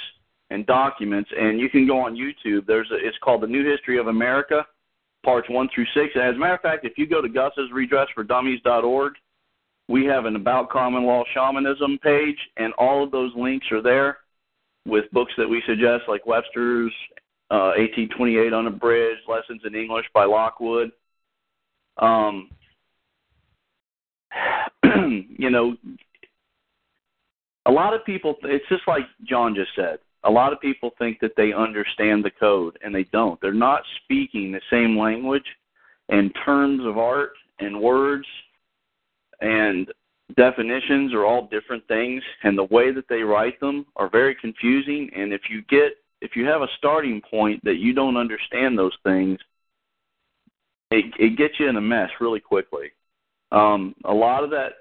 and 0.49 0.66
documents. 0.66 1.30
And 1.38 1.59
you 1.59 1.69
can 1.69 1.88
go 1.88 1.99
on 1.99 2.16
YouTube. 2.16 2.66
There's 2.67 2.90
a, 2.91 2.95
it's 2.95 3.17
called 3.24 3.41
the 3.41 3.48
New 3.48 3.69
History 3.69 3.98
of 3.98 4.07
America. 4.07 4.66
parts 5.25 5.49
one 5.49 5.67
through 5.74 5.85
six. 5.93 6.14
And 6.16 6.24
As 6.24 6.35
a 6.35 6.38
matter 6.38 6.53
of 6.56 6.61
fact, 6.61 6.85
if 6.85 6.98
you 6.98 7.07
go 7.07 7.22
to 7.22 7.27
Gus's 7.27 7.72
Redress 7.74 8.07
for 8.14 8.24
Dummies.org, 8.24 9.14
we 9.90 10.06
have 10.06 10.25
an 10.25 10.35
About 10.35 10.69
Common 10.69 11.06
Law 11.06 11.24
Shamanism 11.33 11.98
page, 12.03 12.38
and 12.57 12.74
all 12.74 13.03
of 13.03 13.11
those 13.11 13.32
links 13.35 13.66
are 13.72 13.82
there 13.82 14.19
with 14.85 15.09
books 15.11 15.33
that 15.38 15.48
we 15.48 15.61
suggest, 15.66 16.03
like 16.07 16.25
Webster's 16.25 16.93
uh, 17.50 17.74
1828 17.77 18.53
Unabridged, 18.53 19.22
Lessons 19.27 19.61
in 19.66 19.76
English 19.76 20.06
by 20.14 20.26
Lockwood. 20.26 20.92
Um, 21.98 22.50
you 24.84 25.50
know, 25.50 25.76
a 27.66 27.72
lot 27.72 27.93
of 27.93 28.06
people, 28.06 28.35
it's 28.43 28.67
just 28.69 28.88
like 28.88 29.03
John 29.24 29.56
just 29.56 29.72
said. 29.76 30.00
A 30.24 30.32
lot 30.32 30.51
of 30.51 30.59
people 30.59 30.92
think 30.98 31.19
that 31.22 31.34
they 31.38 31.53
understand 31.53 32.26
the 32.26 32.32
code, 32.32 32.77
and 32.84 32.93
they 32.93 33.03
don't. 33.06 33.40
They're 33.40 33.53
not 33.53 33.84
speaking 34.03 34.51
the 34.51 34.61
same 34.69 34.98
language 34.98 35.45
and 36.09 36.34
terms 36.45 36.82
of 36.85 36.98
art 36.98 37.34
and 37.59 37.80
words 37.80 38.26
and 39.42 39.92
definitions 40.35 41.14
are 41.14 41.26
all 41.26 41.48
different 41.48 41.88
things 41.88 42.22
and 42.43 42.58
the 42.58 42.64
way 42.66 42.92
that 42.92 43.08
they 43.09 43.22
write 43.22 43.59
them 43.59 43.85
are 43.95 44.09
very 44.09 44.35
confusing 44.35 45.09
and 45.16 45.32
if 45.32 45.42
you 45.50 45.61
get 45.69 45.93
if 46.22 46.36
you 46.36 46.46
have 46.46 46.62
a 46.62 46.68
starting 46.78 47.22
point 47.30 47.64
that 47.64 47.78
you 47.78 47.94
don't 47.94 48.18
understand 48.18 48.78
those 48.78 48.96
things 49.04 49.40
it 50.92 51.06
it 51.20 51.38
gets 51.38 51.60
you 51.60 51.68
in 51.68 51.76
a 51.76 51.82
mess 51.82 52.10
really 52.20 52.40
quickly. 52.40 52.92
Um 53.52 53.96
a 54.06 54.14
lot 54.14 54.44
of 54.44 54.50
that 54.52 54.74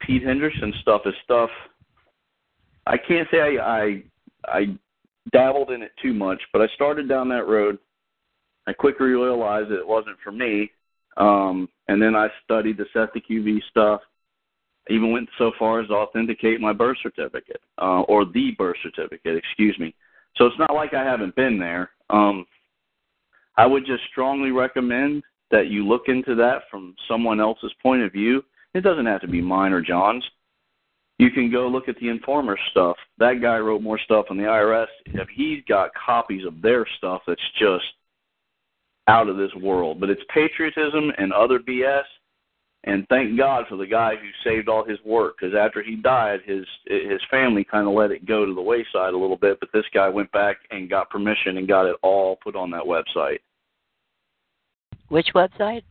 pete 0.00 0.24
hendrickson 0.24 0.78
stuff 0.80 1.02
is 1.06 1.14
stuff 1.22 1.50
i 2.86 2.96
can't 2.98 3.28
say 3.30 3.40
i 3.40 3.78
i 3.78 4.02
i 4.46 4.78
dabbled 5.32 5.70
in 5.70 5.82
it 5.82 5.92
too 6.02 6.12
much 6.12 6.42
but 6.52 6.60
i 6.60 6.66
started 6.74 7.08
down 7.08 7.28
that 7.28 7.48
road. 7.48 7.78
I 8.66 8.72
quickly 8.72 9.06
realized 9.06 9.70
that 9.70 9.78
it 9.78 9.86
wasn't 9.86 10.16
for 10.22 10.32
me. 10.32 10.70
Um 11.16 11.68
and 11.88 12.00
then 12.02 12.14
i 12.14 12.28
studied 12.42 12.76
the 12.76 12.86
cestui 12.94 13.24
que 13.26 13.42
vie 13.42 13.62
stuff 13.70 14.00
even 14.90 15.12
went 15.12 15.28
so 15.38 15.52
far 15.58 15.80
as 15.80 15.88
to 15.88 15.94
authenticate 15.94 16.60
my 16.60 16.72
birth 16.72 16.98
certificate 17.02 17.60
uh, 17.78 18.02
or 18.02 18.24
the 18.24 18.50
birth 18.58 18.76
certificate, 18.82 19.36
excuse 19.36 19.78
me. 19.78 19.94
So 20.36 20.46
it's 20.46 20.58
not 20.58 20.74
like 20.74 20.94
I 20.94 21.04
haven't 21.04 21.36
been 21.36 21.58
there. 21.58 21.90
Um, 22.10 22.46
I 23.56 23.66
would 23.66 23.86
just 23.86 24.02
strongly 24.10 24.50
recommend 24.50 25.22
that 25.50 25.68
you 25.68 25.86
look 25.86 26.08
into 26.08 26.34
that 26.34 26.62
from 26.70 26.94
someone 27.08 27.40
else's 27.40 27.72
point 27.82 28.02
of 28.02 28.12
view. 28.12 28.44
It 28.74 28.80
doesn't 28.80 29.06
have 29.06 29.20
to 29.20 29.28
be 29.28 29.40
mine 29.40 29.72
or 29.72 29.80
John's. 29.80 30.24
You 31.18 31.30
can 31.30 31.50
go 31.50 31.68
look 31.68 31.88
at 31.88 31.96
the 32.00 32.08
informer 32.08 32.58
stuff. 32.72 32.96
That 33.18 33.40
guy 33.40 33.58
wrote 33.58 33.82
more 33.82 34.00
stuff 34.00 34.26
on 34.30 34.36
the 34.36 34.44
IRS. 34.44 34.88
If 35.06 35.28
he's 35.28 35.62
got 35.68 35.90
copies 35.94 36.44
of 36.44 36.60
their 36.60 36.84
stuff 36.98 37.22
that's 37.26 37.40
just 37.58 37.84
out 39.06 39.28
of 39.28 39.36
this 39.36 39.54
world. 39.60 40.00
But 40.00 40.10
it's 40.10 40.22
patriotism 40.32 41.12
and 41.18 41.32
other 41.32 41.60
BS 41.60 42.02
and 42.86 43.06
thank 43.08 43.36
God 43.38 43.64
for 43.68 43.76
the 43.76 43.86
guy 43.86 44.14
who 44.14 44.28
saved 44.48 44.68
all 44.68 44.84
his 44.84 44.98
work 45.04 45.36
because 45.38 45.54
after 45.54 45.82
he 45.82 45.96
died, 45.96 46.40
his 46.44 46.66
his 46.86 47.20
family 47.30 47.64
kind 47.64 47.88
of 47.88 47.94
let 47.94 48.10
it 48.10 48.26
go 48.26 48.44
to 48.44 48.54
the 48.54 48.60
wayside 48.60 49.14
a 49.14 49.18
little 49.18 49.38
bit. 49.38 49.58
But 49.58 49.70
this 49.72 49.86
guy 49.94 50.08
went 50.08 50.30
back 50.32 50.58
and 50.70 50.90
got 50.90 51.08
permission 51.08 51.56
and 51.56 51.66
got 51.66 51.86
it 51.86 51.96
all 52.02 52.36
put 52.36 52.54
on 52.54 52.70
that 52.70 52.82
website. 52.82 53.38
Which 55.08 55.28
website? 55.34 55.82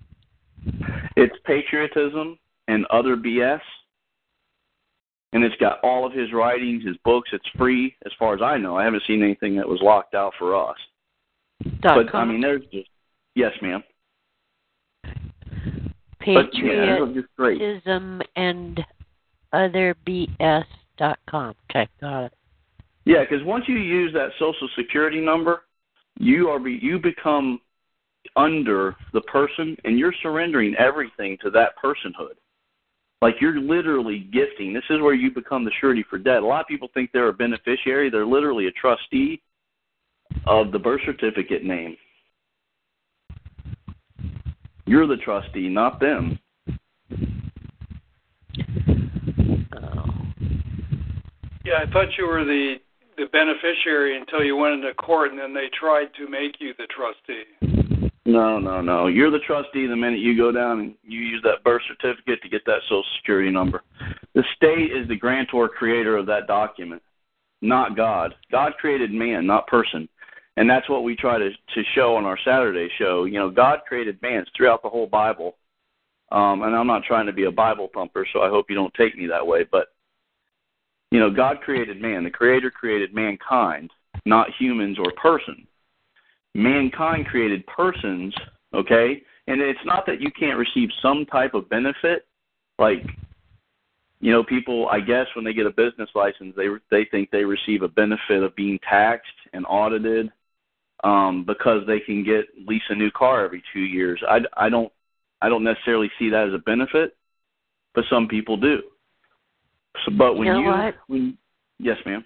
It's 1.15 1.35
patriotism 1.45 2.37
and 2.67 2.85
other 2.87 3.15
BS, 3.15 3.59
and 5.33 5.43
it's 5.43 5.55
got 5.57 5.79
all 5.83 6.05
of 6.05 6.13
his 6.13 6.31
writings, 6.31 6.85
his 6.85 6.97
books. 7.03 7.29
It's 7.33 7.49
free 7.57 7.95
as 8.05 8.11
far 8.19 8.35
as 8.35 8.41
I 8.41 8.57
know. 8.57 8.77
I 8.77 8.83
haven't 8.83 9.03
seen 9.07 9.23
anything 9.23 9.55
that 9.55 9.67
was 9.67 9.79
locked 9.81 10.13
out 10.13 10.33
for 10.37 10.55
us. 10.55 10.77
Dot 11.81 11.95
but 11.95 12.11
com. 12.11 12.29
I 12.29 12.31
mean, 12.31 12.41
there's 12.41 12.65
just 12.71 12.89
yes, 13.33 13.53
ma'am. 13.63 13.83
But, 16.25 16.49
yeah, 16.53 16.95
it'll 16.95 17.13
just 17.13 17.27
great. 17.37 17.59
Patriotism 17.59 18.21
and 18.35 18.79
other 19.51 19.95
BS 20.07 20.65
dot 20.97 21.19
com. 21.29 21.55
Okay, 21.69 21.87
got 21.99 22.25
it. 22.25 22.33
Yeah, 23.05 23.21
because 23.21 23.45
once 23.45 23.65
you 23.67 23.77
use 23.77 24.13
that 24.13 24.29
social 24.39 24.69
security 24.77 25.19
number, 25.19 25.63
you 26.17 26.49
are 26.49 26.59
be, 26.59 26.79
you 26.81 26.99
become 26.99 27.59
under 28.35 28.95
the 29.11 29.21
person, 29.21 29.75
and 29.83 29.99
you're 29.99 30.13
surrendering 30.21 30.75
everything 30.79 31.37
to 31.41 31.49
that 31.51 31.73
personhood. 31.83 32.35
Like 33.21 33.35
you're 33.39 33.59
literally 33.59 34.27
gifting. 34.33 34.73
This 34.73 34.83
is 34.89 35.01
where 35.01 35.13
you 35.13 35.31
become 35.31 35.63
the 35.63 35.71
surety 35.79 36.03
for 36.09 36.17
debt. 36.17 36.43
A 36.43 36.45
lot 36.45 36.61
of 36.61 36.67
people 36.67 36.89
think 36.93 37.11
they're 37.11 37.29
a 37.29 37.33
beneficiary. 37.33 38.09
They're 38.09 38.25
literally 38.25 38.67
a 38.67 38.71
trustee 38.71 39.41
of 40.45 40.71
the 40.71 40.79
birth 40.79 41.01
certificate 41.05 41.63
name. 41.63 41.95
You're 44.85 45.07
the 45.07 45.17
trustee, 45.17 45.69
not 45.69 45.99
them. 45.99 46.39
Oh. 49.75 50.05
Yeah, 51.65 51.79
I 51.81 51.91
thought 51.91 52.17
you 52.17 52.27
were 52.27 52.43
the 52.43 52.75
the 53.17 53.25
beneficiary 53.31 54.17
until 54.17 54.43
you 54.43 54.55
went 54.55 54.73
into 54.73 54.93
court, 54.95 55.31
and 55.31 55.39
then 55.39 55.53
they 55.53 55.69
tried 55.79 56.07
to 56.17 56.27
make 56.27 56.55
you 56.59 56.73
the 56.77 56.87
trustee. 56.87 57.43
No, 58.25 58.57
no, 58.57 58.81
no. 58.81 59.07
You're 59.07 59.31
the 59.31 59.39
trustee 59.39 59.85
the 59.85 59.95
minute 59.95 60.19
you 60.19 60.35
go 60.37 60.51
down 60.51 60.79
and 60.79 60.95
you 61.03 61.19
use 61.19 61.41
that 61.43 61.63
birth 61.63 61.81
certificate 61.87 62.41
to 62.41 62.49
get 62.49 62.65
that 62.65 62.79
social 62.83 63.03
security 63.19 63.51
number. 63.51 63.83
The 64.33 64.43
state 64.55 64.91
is 64.91 65.07
the 65.07 65.15
grantor 65.17 65.67
creator 65.67 66.17
of 66.17 66.25
that 66.27 66.47
document, 66.47 67.01
not 67.61 67.95
God. 67.95 68.33
God 68.51 68.73
created 68.79 69.11
man, 69.11 69.45
not 69.45 69.67
person. 69.67 70.07
And 70.57 70.69
that's 70.69 70.87
what 70.89 71.03
we 71.03 71.15
try 71.15 71.39
to 71.39 71.49
to 71.49 71.83
show 71.95 72.15
on 72.15 72.25
our 72.25 72.37
Saturday 72.45 72.87
show. 72.99 73.25
You 73.25 73.39
know, 73.39 73.49
God 73.49 73.79
created 73.87 74.21
man 74.21 74.45
throughout 74.55 74.83
the 74.83 74.89
whole 74.89 75.07
Bible. 75.07 75.55
Um, 76.31 76.63
and 76.63 76.75
I'm 76.75 76.87
not 76.87 77.03
trying 77.03 77.25
to 77.27 77.33
be 77.33 77.45
a 77.45 77.51
Bible 77.51 77.89
thumper, 77.93 78.25
so 78.33 78.41
I 78.41 78.49
hope 78.49 78.65
you 78.69 78.75
don't 78.75 78.93
take 78.95 79.17
me 79.17 79.27
that 79.27 79.45
way. 79.45 79.65
But 79.69 79.87
you 81.11 81.19
know, 81.19 81.29
God 81.29 81.61
created 81.61 82.01
man. 82.01 82.23
The 82.23 82.31
Creator 82.31 82.71
created 82.71 83.13
mankind, 83.13 83.91
not 84.25 84.47
humans 84.57 84.97
or 84.99 85.11
person. 85.11 85.67
Mankind 86.55 87.27
created 87.27 87.65
persons, 87.67 88.33
okay? 88.73 89.21
And 89.47 89.61
it's 89.61 89.79
not 89.85 90.05
that 90.05 90.21
you 90.21 90.31
can't 90.31 90.57
receive 90.57 90.89
some 91.01 91.25
type 91.25 91.53
of 91.53 91.69
benefit, 91.69 92.25
like 92.79 93.03
you 94.21 94.31
know, 94.31 94.43
people 94.43 94.87
I 94.89 95.01
guess 95.01 95.27
when 95.35 95.43
they 95.43 95.53
get 95.53 95.65
a 95.65 95.71
business 95.71 96.09
license, 96.15 96.55
they 96.55 96.67
they 96.89 97.05
think 97.05 97.29
they 97.29 97.43
receive 97.43 97.81
a 97.81 97.87
benefit 97.87 98.41
of 98.41 98.55
being 98.55 98.79
taxed 98.89 99.27
and 99.51 99.65
audited 99.67 100.31
um 101.03 101.43
because 101.45 101.85
they 101.85 101.99
can 101.99 102.23
get 102.23 102.45
lease 102.67 102.81
a 102.89 102.95
new 102.95 103.11
car 103.11 103.43
every 103.43 103.61
2 103.73 103.79
years. 103.79 104.21
I 104.27 104.39
I 104.55 104.69
don't 104.69 104.91
I 105.41 105.49
don't 105.49 105.63
necessarily 105.63 106.09
see 106.17 106.29
that 106.29 106.47
as 106.47 106.53
a 106.53 106.59
benefit, 106.59 107.15
but 107.93 108.05
some 108.09 108.27
people 108.27 108.55
do. 108.57 108.81
So, 110.05 110.11
but 110.17 110.35
when 110.37 110.47
You 110.47 110.53
know 110.53 110.59
you, 110.61 110.67
what? 110.69 110.95
when 111.07 111.37
yes, 111.79 111.97
ma'am. 112.05 112.23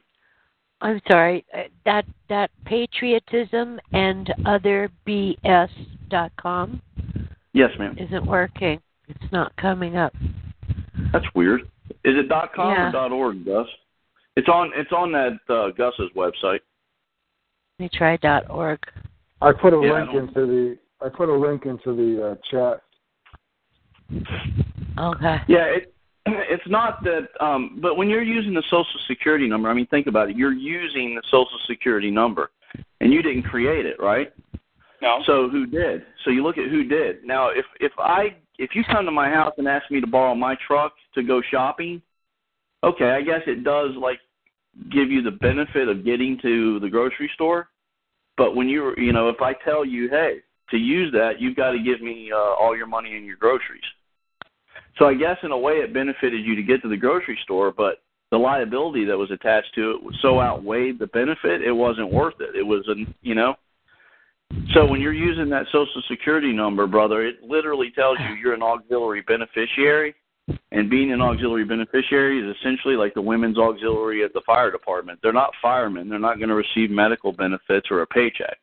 I'm 0.81 1.01
sorry. 1.09 1.43
uh, 1.55 1.63
That 1.85 2.05
that 2.29 2.51
patriotism 2.65 3.79
and 3.93 4.31
other 4.45 4.89
BS 5.07 5.69
dot 6.09 6.31
com 6.37 6.81
Yes, 7.53 7.71
ma'am. 7.79 7.95
isn't 7.97 8.25
working. 8.25 8.79
It's 9.07 9.31
not 9.31 9.55
coming 9.55 9.97
up. 9.97 10.13
That's 11.11 11.25
weird. 11.33 11.61
Is 12.03 12.15
it 12.17 12.29
dot 12.29 12.53
com 12.53 12.71
Yeah. 12.73 12.89
or 12.89 12.91
dot 12.91 13.11
org, 13.11 13.43
Gus? 13.45 13.67
It's 14.35 14.47
on 14.49 14.71
it's 14.75 14.91
on 14.91 15.11
that 15.13 15.39
uh, 15.49 15.71
Gus's 15.71 16.11
website. 16.15 16.59
Let 17.79 17.83
me 17.83 17.89
try 17.95 18.17
dot 18.17 18.49
org. 18.49 18.79
I 19.39 19.51
put 19.51 19.71
a 19.71 19.79
Yeah, 19.79 19.93
link 19.93 20.09
into 20.15 20.47
the 20.47 20.77
I 20.99 21.09
put 21.09 21.29
a 21.29 21.33
link 21.33 21.67
into 21.67 21.95
the 21.95 22.31
uh, 22.31 22.35
chat. 22.49 22.81
Okay. 24.97 25.37
Yeah, 25.47 25.65
it 25.65 25.93
it's 26.25 26.67
not 26.67 27.03
that 27.03 27.27
um 27.39 27.77
but 27.79 27.95
when 27.95 28.09
you're 28.09 28.23
using 28.23 28.55
the 28.55 28.63
social 28.63 28.99
security 29.07 29.47
number, 29.47 29.69
I 29.69 29.75
mean 29.75 29.85
think 29.87 30.07
about 30.07 30.31
it. 30.31 30.35
You're 30.35 30.53
using 30.53 31.13
the 31.13 31.21
social 31.29 31.59
security 31.67 32.09
number 32.09 32.49
and 32.99 33.13
you 33.13 33.21
didn't 33.21 33.43
create 33.43 33.85
it, 33.85 33.99
right? 33.99 34.33
No. 35.03 35.19
So 35.27 35.47
who 35.47 35.67
did? 35.67 36.01
So 36.25 36.31
you 36.31 36.41
look 36.41 36.57
at 36.57 36.71
who 36.71 36.83
did. 36.83 37.23
Now 37.23 37.49
if 37.49 37.65
if 37.79 37.91
I 37.99 38.37
if 38.57 38.71
you 38.73 38.83
come 38.85 39.05
to 39.05 39.11
my 39.11 39.29
house 39.29 39.53
and 39.59 39.67
ask 39.67 39.91
me 39.91 40.01
to 40.01 40.07
borrow 40.07 40.33
my 40.33 40.55
truck 40.65 40.93
to 41.13 41.21
go 41.21 41.43
shopping, 41.51 42.01
okay, 42.83 43.11
I 43.11 43.21
guess 43.21 43.41
it 43.45 43.63
does 43.63 43.91
like 44.01 44.17
give 44.91 45.11
you 45.11 45.21
the 45.21 45.31
benefit 45.31 45.87
of 45.87 46.05
getting 46.05 46.37
to 46.41 46.79
the 46.79 46.89
grocery 46.89 47.29
store. 47.33 47.69
But 48.37 48.55
when 48.55 48.69
you 48.69 48.93
you 48.97 49.13
know, 49.13 49.29
if 49.29 49.41
I 49.41 49.53
tell 49.65 49.85
you, 49.85 50.09
hey, 50.09 50.37
to 50.69 50.77
use 50.77 51.11
that, 51.13 51.39
you've 51.39 51.55
got 51.55 51.71
to 51.71 51.79
give 51.79 52.01
me 52.01 52.31
uh, 52.31 52.37
all 52.37 52.75
your 52.75 52.87
money 52.87 53.15
and 53.15 53.25
your 53.25 53.37
groceries. 53.37 53.81
So 54.97 55.05
I 55.05 55.13
guess 55.13 55.37
in 55.43 55.51
a 55.51 55.57
way 55.57 55.73
it 55.73 55.93
benefited 55.93 56.45
you 56.45 56.55
to 56.55 56.63
get 56.63 56.81
to 56.81 56.89
the 56.89 56.97
grocery 56.97 57.37
store, 57.43 57.71
but 57.71 58.01
the 58.31 58.37
liability 58.37 59.05
that 59.05 59.17
was 59.17 59.31
attached 59.31 59.73
to 59.75 59.91
it 59.91 60.15
so 60.21 60.41
outweighed 60.41 60.99
the 60.99 61.07
benefit, 61.07 61.61
it 61.61 61.71
wasn't 61.71 62.11
worth 62.11 62.35
it. 62.39 62.55
It 62.55 62.63
was 62.63 62.83
an 62.87 63.13
you 63.21 63.35
know. 63.35 63.55
So 64.73 64.85
when 64.85 65.01
you're 65.01 65.13
using 65.13 65.49
that 65.49 65.65
social 65.71 66.01
security 66.09 66.53
number, 66.53 66.87
brother, 66.87 67.25
it 67.25 67.43
literally 67.43 67.91
tells 67.93 68.17
you 68.19 68.35
you're 68.35 68.53
an 68.53 68.63
auxiliary 68.63 69.21
beneficiary. 69.21 70.15
And 70.71 70.89
being 70.89 71.11
an 71.11 71.19
hmm. 71.19 71.25
auxiliary 71.25 71.65
beneficiary 71.65 72.39
is 72.39 72.55
essentially 72.57 72.95
like 72.95 73.13
the 73.13 73.21
women's 73.21 73.57
auxiliary 73.57 74.23
at 74.23 74.33
the 74.33 74.41
fire 74.45 74.71
department. 74.71 75.19
They're 75.21 75.33
not 75.33 75.51
firemen. 75.61 76.09
They're 76.09 76.19
not 76.19 76.37
going 76.37 76.49
to 76.49 76.55
receive 76.55 76.89
medical 76.89 77.31
benefits 77.31 77.87
or 77.91 78.01
a 78.01 78.07
paycheck. 78.07 78.57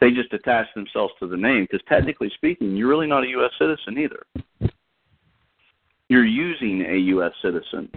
they 0.00 0.10
just 0.10 0.32
attach 0.32 0.66
themselves 0.74 1.12
to 1.20 1.26
the 1.26 1.36
name 1.36 1.66
because 1.70 1.84
technically 1.88 2.30
speaking, 2.34 2.76
you're 2.76 2.88
really 2.88 3.06
not 3.06 3.24
a 3.24 3.28
U.S. 3.28 3.50
citizen 3.58 3.98
either. 3.98 4.72
You're 6.08 6.26
using 6.26 6.82
a 6.82 6.96
U.S. 6.96 7.32
citizen. 7.42 7.90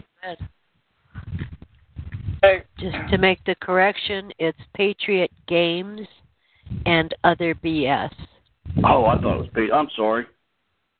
Just 2.80 2.96
to 3.10 3.18
make 3.18 3.44
the 3.46 3.56
correction, 3.56 4.32
it's 4.40 4.58
Patriot 4.76 5.32
Games 5.48 6.08
and 6.86 7.14
other 7.24 7.54
BS. 7.56 8.12
Oh, 8.84 9.06
I 9.06 9.20
thought 9.20 9.36
it 9.36 9.40
was. 9.40 9.50
Pa- 9.54 9.76
I'm 9.76 9.90
sorry. 9.96 10.26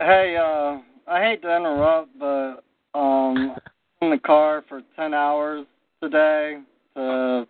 Hey, 0.00 0.36
uh, 0.36 0.78
I 1.06 1.22
hate 1.22 1.40
to 1.42 1.56
interrupt, 1.56 2.18
but 2.18 2.64
um, 2.98 3.54
I'm 3.54 3.60
in 4.02 4.10
the 4.10 4.18
car 4.18 4.64
for 4.68 4.82
ten 4.96 5.14
hours 5.14 5.64
today 6.02 6.58
to 6.96 7.46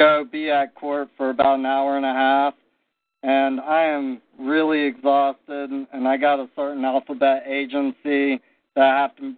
go 0.00 0.24
be 0.30 0.50
at 0.50 0.74
court 0.74 1.08
for 1.16 1.30
about 1.30 1.60
an 1.60 1.66
hour 1.66 1.96
and 1.96 2.06
a 2.06 2.12
half, 2.12 2.54
and 3.22 3.60
I 3.60 3.84
am 3.84 4.20
really 4.36 4.82
exhausted. 4.82 5.70
And 5.92 6.08
I 6.08 6.16
got 6.16 6.40
a 6.40 6.48
certain 6.56 6.84
alphabet 6.84 7.44
agency 7.46 8.40
that 8.74 8.82
I 8.82 9.00
have 9.00 9.14
to 9.18 9.34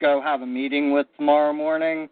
go 0.00 0.20
have 0.20 0.42
a 0.42 0.46
meeting 0.46 0.92
with 0.92 1.06
tomorrow 1.16 1.52
morning. 1.52 2.08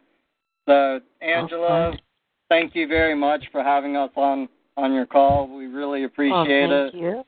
So, 0.66 1.00
Angela, 1.20 1.88
Okay. 1.88 2.00
thank 2.48 2.74
you 2.74 2.86
very 2.86 3.14
much 3.14 3.44
for 3.50 3.62
having 3.62 3.96
us 3.96 4.10
on 4.16 4.48
on 4.76 4.92
your 4.92 5.06
call. 5.06 5.48
We 5.48 5.66
really 5.66 6.04
appreciate 6.04 6.70
oh, 6.70 6.86
it. 6.86 6.92
thank 6.92 7.02
you. 7.02 7.24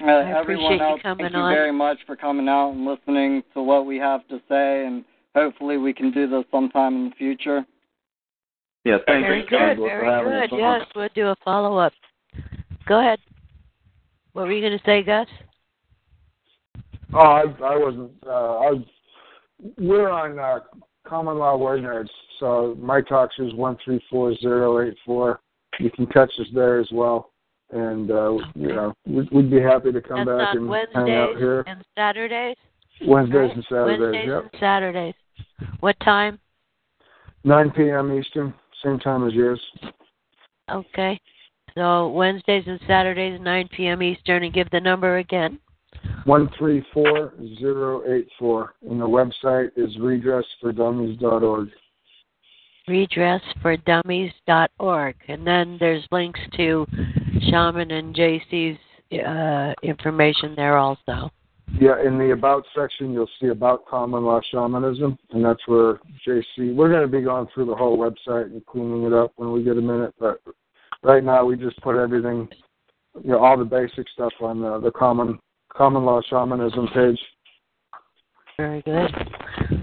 Uh, 0.00 0.06
I 0.06 0.38
everyone 0.38 0.74
appreciate 0.74 0.76
you 0.76 0.82
else, 0.82 1.02
coming 1.02 1.24
thank 1.24 1.34
you 1.34 1.48
very 1.48 1.72
much 1.72 1.98
for 2.06 2.16
coming 2.16 2.48
out 2.48 2.70
and 2.70 2.84
listening 2.84 3.42
to 3.54 3.62
what 3.62 3.86
we 3.86 3.96
have 3.98 4.26
to 4.28 4.40
say, 4.48 4.86
and 4.86 5.04
hopefully 5.34 5.76
we 5.76 5.92
can 5.92 6.10
do 6.10 6.28
this 6.28 6.44
sometime 6.50 6.96
in 6.96 7.04
the 7.10 7.14
future. 7.16 7.64
Yeah, 8.84 8.98
thank 9.06 9.24
Very 9.24 9.40
you, 9.40 9.46
good, 9.48 9.60
Angela, 9.60 9.88
for 9.88 10.00
very 10.28 10.48
good. 10.48 10.58
Yes, 10.58 10.82
we'll 10.94 11.08
do 11.14 11.28
a 11.28 11.36
follow 11.42 11.78
up. 11.78 11.92
Go 12.86 13.00
ahead. 13.00 13.18
What 14.34 14.46
were 14.46 14.52
you 14.52 14.60
going 14.60 14.78
to 14.78 14.84
say, 14.84 15.02
Gus? 15.02 15.26
Oh, 17.14 17.18
I, 17.18 17.42
I 17.42 17.76
wasn't. 17.76 18.10
Uh, 18.26 18.30
I 18.30 18.70
was, 18.72 18.84
we're 19.78 20.10
on 20.10 20.38
uh, 20.38 20.58
Common 21.06 21.38
Law 21.38 21.56
Word 21.56 21.82
Nerdz, 21.82 22.08
so 22.40 22.76
my 22.80 23.00
talks 23.00 23.34
is 23.38 23.54
one 23.54 23.76
three 23.84 24.02
four 24.10 24.34
zero 24.36 24.86
eight 24.86 24.96
four. 25.04 25.40
You 25.80 25.90
can 25.90 26.06
catch 26.06 26.30
us 26.40 26.46
there 26.54 26.78
as 26.78 26.88
well, 26.92 27.32
and 27.70 28.10
uh, 28.10 28.32
you 28.54 28.68
know 28.68 28.94
we'd, 29.06 29.30
we'd 29.30 29.50
be 29.50 29.60
happy 29.60 29.92
to 29.92 30.00
come 30.00 30.24
That's 30.24 30.38
back 30.38 30.56
on 30.56 30.72
and 30.72 30.88
hang 30.94 31.10
out 31.14 31.28
Wednesdays 31.30 31.38
here 31.38 31.64
and 31.66 31.84
Saturdays. 31.96 32.56
Wednesdays 33.06 33.34
right? 33.36 33.56
and 33.56 33.64
Saturdays. 33.68 34.00
Wednesdays 34.00 34.28
Yep, 34.28 34.42
and 34.42 34.60
Saturdays. 34.60 35.14
What 35.80 35.96
time? 36.00 36.38
nine 37.44 37.70
p.m. 37.70 38.18
Eastern, 38.18 38.54
same 38.82 38.98
time 38.98 39.26
as 39.26 39.34
yours. 39.34 39.60
Okay. 40.70 41.20
So 41.74 42.08
Wednesdays 42.10 42.64
and 42.66 42.78
Saturdays, 42.86 43.40
9 43.40 43.68
p.m. 43.76 44.00
Eastern, 44.02 44.44
and 44.44 44.54
give 44.54 44.70
the 44.70 44.80
number 44.80 45.18
again. 45.18 45.58
One 46.24 46.48
three 46.58 46.84
four 46.92 47.34
zero 47.58 48.02
eight 48.10 48.28
four, 48.38 48.74
and 48.88 49.00
the 49.00 49.06
website 49.06 49.70
is 49.76 49.96
redressfordummies.org. 49.96 51.68
redressfordummies.org. 52.88 55.16
And 55.28 55.46
then 55.46 55.76
there's 55.80 56.06
links 56.10 56.40
to 56.56 56.86
Shaman 57.48 57.90
and 57.90 58.14
JC's 58.14 58.78
uh, 59.26 59.72
information 59.82 60.54
there 60.56 60.76
also. 60.76 61.30
Yeah, 61.80 61.94
in 62.04 62.18
the 62.18 62.32
about 62.32 62.64
section, 62.76 63.12
you'll 63.12 63.30
see 63.40 63.48
about 63.48 63.86
common 63.86 64.22
law 64.22 64.40
shamanism, 64.52 65.18
and 65.30 65.44
that's 65.44 65.66
where 65.66 65.98
JC. 66.26 66.74
We're 66.74 66.90
going 66.90 67.02
to 67.02 67.08
be 67.08 67.22
going 67.22 67.48
through 67.52 67.66
the 67.66 67.74
whole 67.74 67.98
website 67.98 68.46
and 68.46 68.64
cleaning 68.66 69.04
it 69.04 69.12
up 69.12 69.32
when 69.36 69.50
we 69.50 69.64
get 69.64 69.76
a 69.76 69.80
minute. 69.80 70.14
But 70.20 70.40
right 71.02 71.24
now, 71.24 71.44
we 71.44 71.56
just 71.56 71.80
put 71.80 71.96
everything, 71.96 72.48
you 73.22 73.30
know, 73.30 73.38
all 73.38 73.58
the 73.58 73.64
basic 73.64 74.08
stuff 74.10 74.32
on 74.40 74.60
the, 74.60 74.78
the 74.78 74.92
common 74.92 75.40
common 75.74 76.04
law 76.04 76.20
shamanism 76.28 76.86
page. 76.94 77.18
Very 78.56 78.82
good. 78.82 79.10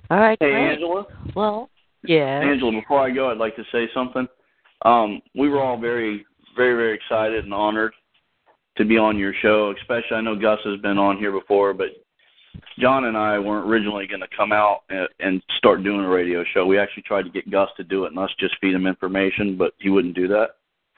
All 0.09 0.19
right, 0.19 0.37
Hey, 0.39 0.51
great. 0.51 0.71
Angela. 0.73 1.05
Well, 1.35 1.69
yeah. 2.03 2.39
Angela, 2.39 2.71
before 2.71 2.99
I 2.99 3.11
go, 3.11 3.29
I'd 3.31 3.37
like 3.37 3.55
to 3.55 3.63
say 3.71 3.87
something. 3.93 4.27
Um, 4.83 5.21
we 5.35 5.49
were 5.49 5.61
all 5.61 5.79
very, 5.79 6.25
very, 6.55 6.75
very 6.75 6.95
excited 6.95 7.43
and 7.43 7.53
honored 7.53 7.93
to 8.77 8.85
be 8.85 8.97
on 8.97 9.17
your 9.17 9.33
show. 9.41 9.73
Especially, 9.79 10.17
I 10.17 10.21
know 10.21 10.35
Gus 10.35 10.59
has 10.65 10.79
been 10.81 10.97
on 10.97 11.17
here 11.17 11.31
before, 11.31 11.73
but 11.73 11.87
John 12.79 13.05
and 13.05 13.15
I 13.17 13.37
weren't 13.39 13.69
originally 13.69 14.07
going 14.07 14.21
to 14.21 14.27
come 14.35 14.51
out 14.51 14.81
and, 14.89 15.07
and 15.19 15.43
start 15.57 15.83
doing 15.83 16.01
a 16.01 16.09
radio 16.09 16.43
show. 16.53 16.65
We 16.65 16.79
actually 16.79 17.03
tried 17.03 17.23
to 17.23 17.29
get 17.29 17.49
Gus 17.51 17.69
to 17.77 17.83
do 17.83 18.05
it 18.05 18.11
and 18.11 18.19
us 18.19 18.29
just 18.39 18.55
feed 18.59 18.73
him 18.73 18.87
information, 18.87 19.57
but 19.57 19.73
he 19.79 19.89
wouldn't 19.89 20.15
do 20.15 20.27
that. 20.29 20.47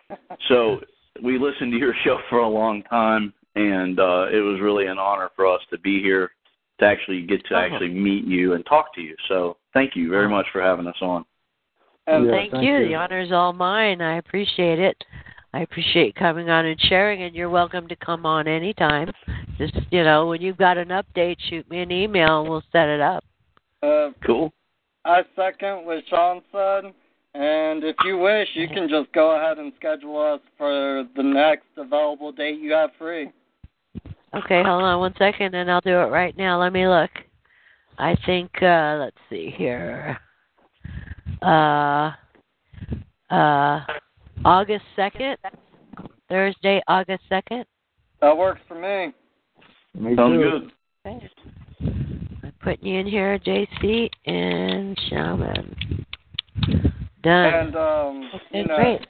So 0.47 0.81
we 1.23 1.37
listened 1.39 1.71
to 1.71 1.77
your 1.77 1.93
show 2.03 2.19
for 2.29 2.39
a 2.39 2.47
long 2.47 2.83
time, 2.83 3.33
and 3.55 3.99
uh, 3.99 4.27
it 4.31 4.41
was 4.41 4.59
really 4.61 4.85
an 4.87 4.97
honor 4.97 5.29
for 5.35 5.47
us 5.47 5.61
to 5.71 5.77
be 5.79 6.01
here 6.01 6.31
to 6.79 6.85
actually 6.85 7.21
get 7.21 7.45
to 7.45 7.55
Oh. 7.55 7.59
actually 7.59 7.89
meet 7.89 8.25
you 8.25 8.53
and 8.53 8.65
talk 8.65 8.93
to 8.95 9.01
you. 9.01 9.15
So 9.27 9.57
thank 9.73 9.95
you 9.95 10.09
very 10.09 10.29
much 10.29 10.45
for 10.51 10.61
having 10.61 10.87
us 10.87 10.95
on. 11.01 11.25
And 12.07 12.25
Yeah, 12.25 12.31
thank, 12.31 12.51
thank 12.51 12.65
you. 12.65 12.77
you. 12.77 12.87
The 12.89 12.95
honor 12.95 13.21
is 13.21 13.31
all 13.31 13.53
mine. 13.53 14.01
I 14.01 14.17
appreciate 14.17 14.79
it. 14.79 15.01
I 15.53 15.61
appreciate 15.61 16.15
coming 16.15 16.49
on 16.49 16.65
and 16.65 16.79
sharing, 16.81 17.23
and 17.23 17.35
you're 17.35 17.49
welcome 17.49 17.87
to 17.87 17.95
come 17.97 18.25
on 18.25 18.47
anytime. 18.47 19.11
Just, 19.57 19.77
you 19.91 20.03
know, 20.03 20.25
when 20.25 20.41
you've 20.41 20.57
got 20.57 20.77
an 20.79 20.89
update, 20.89 21.37
shoot 21.49 21.69
me 21.69 21.81
an 21.81 21.91
email 21.91 22.41
and 22.41 22.49
we'll 22.49 22.63
set 22.71 22.87
it 22.87 22.99
up. 22.99 23.23
Uh, 23.83 24.09
Cool. 24.25 24.51
I 25.05 25.21
second 25.35 25.85
what 25.85 26.03
Sean 26.09 26.41
said, 26.51 26.85
and 27.35 27.83
if 27.83 27.95
you 28.05 28.17
wish, 28.17 28.47
you 28.53 28.67
can 28.67 28.87
just 28.87 29.11
go 29.11 29.35
ahead 29.35 29.59
and 29.59 29.73
schedule 29.77 30.17
us 30.19 30.39
for 30.57 31.05
the 31.15 31.23
next 31.23 31.65
available 31.77 32.31
date 32.31 32.59
you 32.59 32.71
have 32.71 32.91
free. 32.97 33.29
Okay, 34.33 34.63
hold 34.63 34.83
on 34.83 34.99
one 34.99 35.13
second, 35.19 35.53
and 35.53 35.69
I'll 35.69 35.81
do 35.81 35.91
it 35.91 36.09
right 36.09 36.35
now. 36.37 36.59
Let 36.59 36.73
me 36.73 36.87
look. 36.87 37.11
I 37.97 38.15
think, 38.25 38.51
uh, 38.61 38.97
let's 38.99 39.17
see 39.29 39.53
here. 39.55 40.17
Uh, 41.41 42.11
uh, 43.29 43.81
August 44.45 44.85
2nd, 44.97 45.35
Thursday, 46.29 46.81
August 46.87 47.23
2nd. 47.31 47.65
That 48.21 48.37
works 48.37 48.61
for 48.67 48.75
me. 48.75 49.13
Me 49.99 50.15
Sounds 50.15 50.41
too. 50.41 50.49
good. 50.49 50.71
Okay. 51.05 51.29
I'm 52.43 52.53
putting 52.61 52.87
you 52.87 52.99
in 52.99 53.07
here, 53.07 53.37
JC 53.39 54.09
and 54.25 54.97
Shaman. 55.09 56.05
Done. 57.23 57.53
And 57.53 57.75
um, 57.75 58.29
okay, 58.33 58.43
you 58.51 58.65
know, 58.65 58.75
great. 58.75 59.07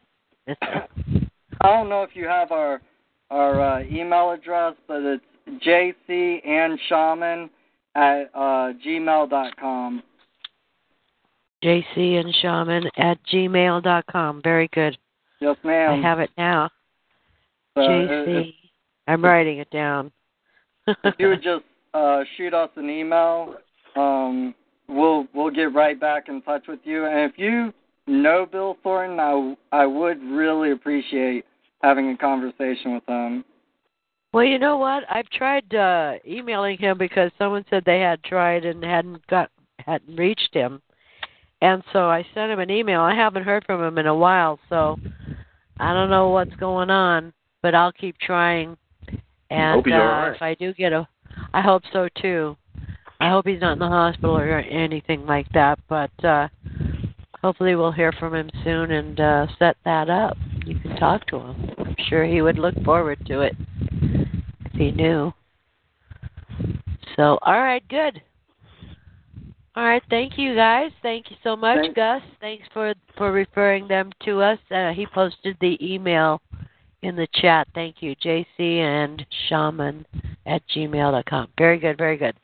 I 1.61 1.67
don't 1.67 1.89
know 1.89 2.03
if 2.03 2.15
you 2.15 2.25
have 2.25 2.51
our 2.51 2.81
our 3.29 3.61
uh, 3.61 3.83
email 3.83 4.31
address, 4.31 4.75
but 4.87 5.01
it's 5.01 5.23
jc 5.65 6.47
and 6.47 6.79
shaman 6.87 7.49
at 7.95 8.23
uh, 8.33 8.73
gmail 8.85 9.29
dot 9.29 9.55
com. 9.57 10.03
JC 11.63 12.19
and 12.19 12.33
Shaman 12.41 12.89
at 12.97 13.17
gmail 13.31 13.83
dot 13.83 14.05
com. 14.11 14.41
Very 14.43 14.69
good. 14.73 14.97
Yes, 15.39 15.57
ma'am. 15.63 15.91
I 15.91 16.07
have 16.07 16.19
it 16.19 16.29
now. 16.37 16.69
So 17.75 17.81
if- 17.83 18.27
JC. 18.27 18.53
I'm 19.07 19.23
writing 19.23 19.57
it 19.57 19.69
down. 19.69 20.11
if 20.87 21.15
you 21.19 21.27
would 21.27 21.43
just 21.43 21.63
uh, 21.93 22.23
shoot 22.37 22.53
us 22.53 22.69
an 22.77 22.89
email, 22.89 23.55
um, 23.95 24.55
we'll 24.87 25.27
we'll 25.33 25.49
get 25.49 25.73
right 25.73 25.99
back 25.99 26.29
in 26.29 26.41
touch 26.41 26.63
with 26.67 26.79
you. 26.83 27.05
And 27.05 27.29
if 27.29 27.37
you 27.37 27.73
know 28.07 28.45
Bill 28.49 28.77
Thornton, 28.83 29.19
I 29.19 29.55
I 29.71 29.85
would 29.85 30.21
really 30.23 30.71
appreciate 30.71 31.45
having 31.81 32.09
a 32.11 32.17
conversation 32.17 32.93
with 32.93 33.05
him. 33.07 33.43
Well, 34.33 34.43
you 34.43 34.57
know 34.57 34.77
what? 34.77 35.03
I've 35.09 35.29
tried 35.29 35.73
uh 35.75 36.13
emailing 36.27 36.79
him 36.79 36.97
because 36.97 37.31
someone 37.37 37.63
said 37.69 37.83
they 37.85 37.99
had 37.99 38.23
tried 38.23 38.65
and 38.65 38.83
hadn't 38.83 39.25
got 39.27 39.51
hadn't 39.77 40.15
reached 40.15 40.49
him. 40.53 40.81
And 41.61 41.83
so 41.93 42.09
I 42.09 42.25
sent 42.33 42.51
him 42.51 42.59
an 42.59 42.71
email. 42.71 43.01
I 43.01 43.15
haven't 43.15 43.43
heard 43.43 43.63
from 43.65 43.81
him 43.81 43.97
in 43.99 44.07
a 44.07 44.15
while, 44.15 44.59
so 44.69 44.97
I 45.79 45.93
don't 45.93 46.09
know 46.09 46.29
what's 46.29 46.55
going 46.55 46.89
on, 46.89 47.31
but 47.61 47.75
I'll 47.75 47.91
keep 47.91 48.17
trying. 48.17 48.75
And 49.49 49.87
uh, 49.87 49.95
right. 49.95 50.35
if 50.35 50.41
I 50.41 50.55
do 50.55 50.73
get 50.73 50.93
a 50.93 51.07
I 51.53 51.61
hope 51.61 51.83
so 51.93 52.09
too. 52.19 52.57
I 53.21 53.29
hope 53.29 53.47
he's 53.47 53.61
not 53.61 53.73
in 53.73 53.79
the 53.79 53.87
hospital 53.87 54.35
or 54.35 54.59
anything 54.59 55.27
like 55.27 55.47
that, 55.53 55.77
but 55.87 56.25
uh 56.25 56.47
hopefully 57.39 57.75
we'll 57.75 57.91
hear 57.91 58.11
from 58.13 58.33
him 58.33 58.49
soon 58.63 58.89
and 58.89 59.19
uh 59.19 59.45
set 59.59 59.77
that 59.85 60.09
up. 60.09 60.37
You 60.65 60.79
can 60.79 60.95
talk 60.95 61.27
to 61.27 61.37
him. 61.37 61.69
I'm 61.77 61.95
sure 62.09 62.25
he 62.25 62.41
would 62.41 62.57
look 62.57 62.73
forward 62.83 63.23
to 63.27 63.41
it 63.41 63.55
he 64.73 64.91
knew. 64.91 65.33
So, 67.15 67.37
all 67.41 67.61
right, 67.61 67.87
good. 67.89 68.21
All 69.75 69.83
right, 69.83 70.03
thank 70.09 70.37
you 70.37 70.55
guys. 70.55 70.91
Thank 71.01 71.31
you 71.31 71.37
so 71.43 71.55
much, 71.55 71.79
Thank- 71.79 71.95
Gus. 71.95 72.21
Thanks 72.39 72.67
for 72.73 72.93
for 73.17 73.31
referring 73.31 73.87
them 73.87 74.11
to 74.25 74.41
us. 74.41 74.59
Uh, 74.69 74.91
he 74.91 75.07
posted 75.07 75.57
the 75.61 75.77
email 75.81 76.41
in 77.01 77.15
the 77.15 77.27
chat. 77.33 77.67
Thank 77.73 78.01
you, 78.01 78.15
JC 78.15 78.79
and 78.79 79.25
Shaman 79.47 80.05
at 80.45 80.61
gmail.com. 80.75 81.47
Very 81.57 81.79
good, 81.79 81.97
very 81.97 82.17
good. 82.17 82.35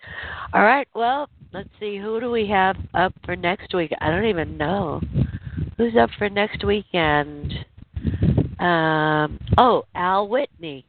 All 0.54 0.64
right, 0.64 0.88
well, 0.96 1.30
let's 1.54 1.70
see. 1.80 1.98
Who 1.98 2.20
do 2.20 2.32
we 2.32 2.48
have 2.48 2.78
up 2.94 3.14
for 3.26 3.36
next 3.36 3.74
week? 3.74 3.92
I 4.02 4.10
don't 4.10 4.26
even 4.26 4.58
know. 4.58 5.02
Who's 5.78 5.96
up 5.96 6.10
for 6.18 6.30
next 6.30 6.64
weekend? 6.64 7.54
Um, 8.60 9.40
oh, 9.58 9.84
Al 9.96 10.28
Whitney. 10.28 10.86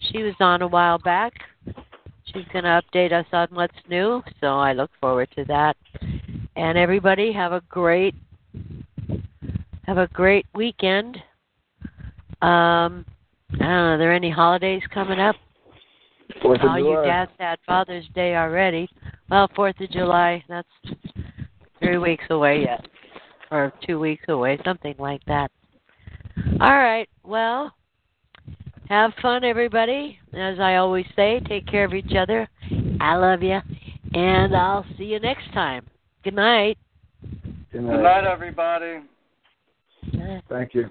She 0.00 0.22
was 0.22 0.34
on 0.40 0.62
a 0.62 0.68
while 0.68 0.98
back. 0.98 1.32
She's 2.32 2.44
going 2.52 2.64
to 2.64 2.82
update 2.82 3.12
us 3.12 3.26
on 3.32 3.48
what's 3.50 3.76
new, 3.88 4.22
so 4.40 4.58
I 4.58 4.72
look 4.72 4.90
forward 5.00 5.28
to 5.36 5.44
that. 5.46 5.76
And 6.56 6.76
everybody 6.76 7.32
have 7.32 7.52
a 7.52 7.62
great 7.68 8.14
have 9.86 9.98
a 9.98 10.06
great 10.08 10.44
weekend. 10.54 11.16
Um, 12.42 13.06
I 13.54 13.56
don't 13.56 13.60
know, 13.60 13.66
are 13.66 13.98
there 13.98 14.12
any 14.12 14.30
holidays 14.30 14.82
coming 14.92 15.18
up? 15.18 15.34
Fourth 16.42 16.60
of 16.60 16.70
oh, 16.70 16.76
you 16.76 16.84
July. 16.84 17.06
dads 17.06 17.30
had 17.38 17.58
Father's 17.66 18.06
Day 18.14 18.36
already. 18.36 18.86
Well, 19.30 19.48
Fourth 19.56 19.80
of 19.80 19.90
July, 19.90 20.44
that's 20.46 20.68
three 21.80 21.96
weeks 21.96 22.24
away 22.28 22.62
yet. 22.62 22.86
Or 23.50 23.72
two 23.86 23.98
weeks 23.98 24.24
away, 24.28 24.60
something 24.62 24.94
like 24.98 25.24
that. 25.24 25.50
All 26.60 26.76
right. 26.76 27.08
Well, 27.24 27.72
have 28.88 29.12
fun, 29.20 29.44
everybody. 29.44 30.18
As 30.32 30.58
I 30.58 30.76
always 30.76 31.06
say, 31.14 31.40
take 31.48 31.66
care 31.66 31.84
of 31.84 31.94
each 31.94 32.14
other. 32.18 32.48
I 33.00 33.16
love 33.16 33.42
you. 33.42 33.58
And 34.14 34.56
I'll 34.56 34.86
see 34.96 35.04
you 35.04 35.20
next 35.20 35.52
time. 35.52 35.86
Good 36.24 36.34
night. 36.34 36.78
Good 37.70 37.72
Good 37.72 38.02
night, 38.02 38.24
everybody. 38.24 39.00
Thank 40.48 40.74
you. 40.74 40.90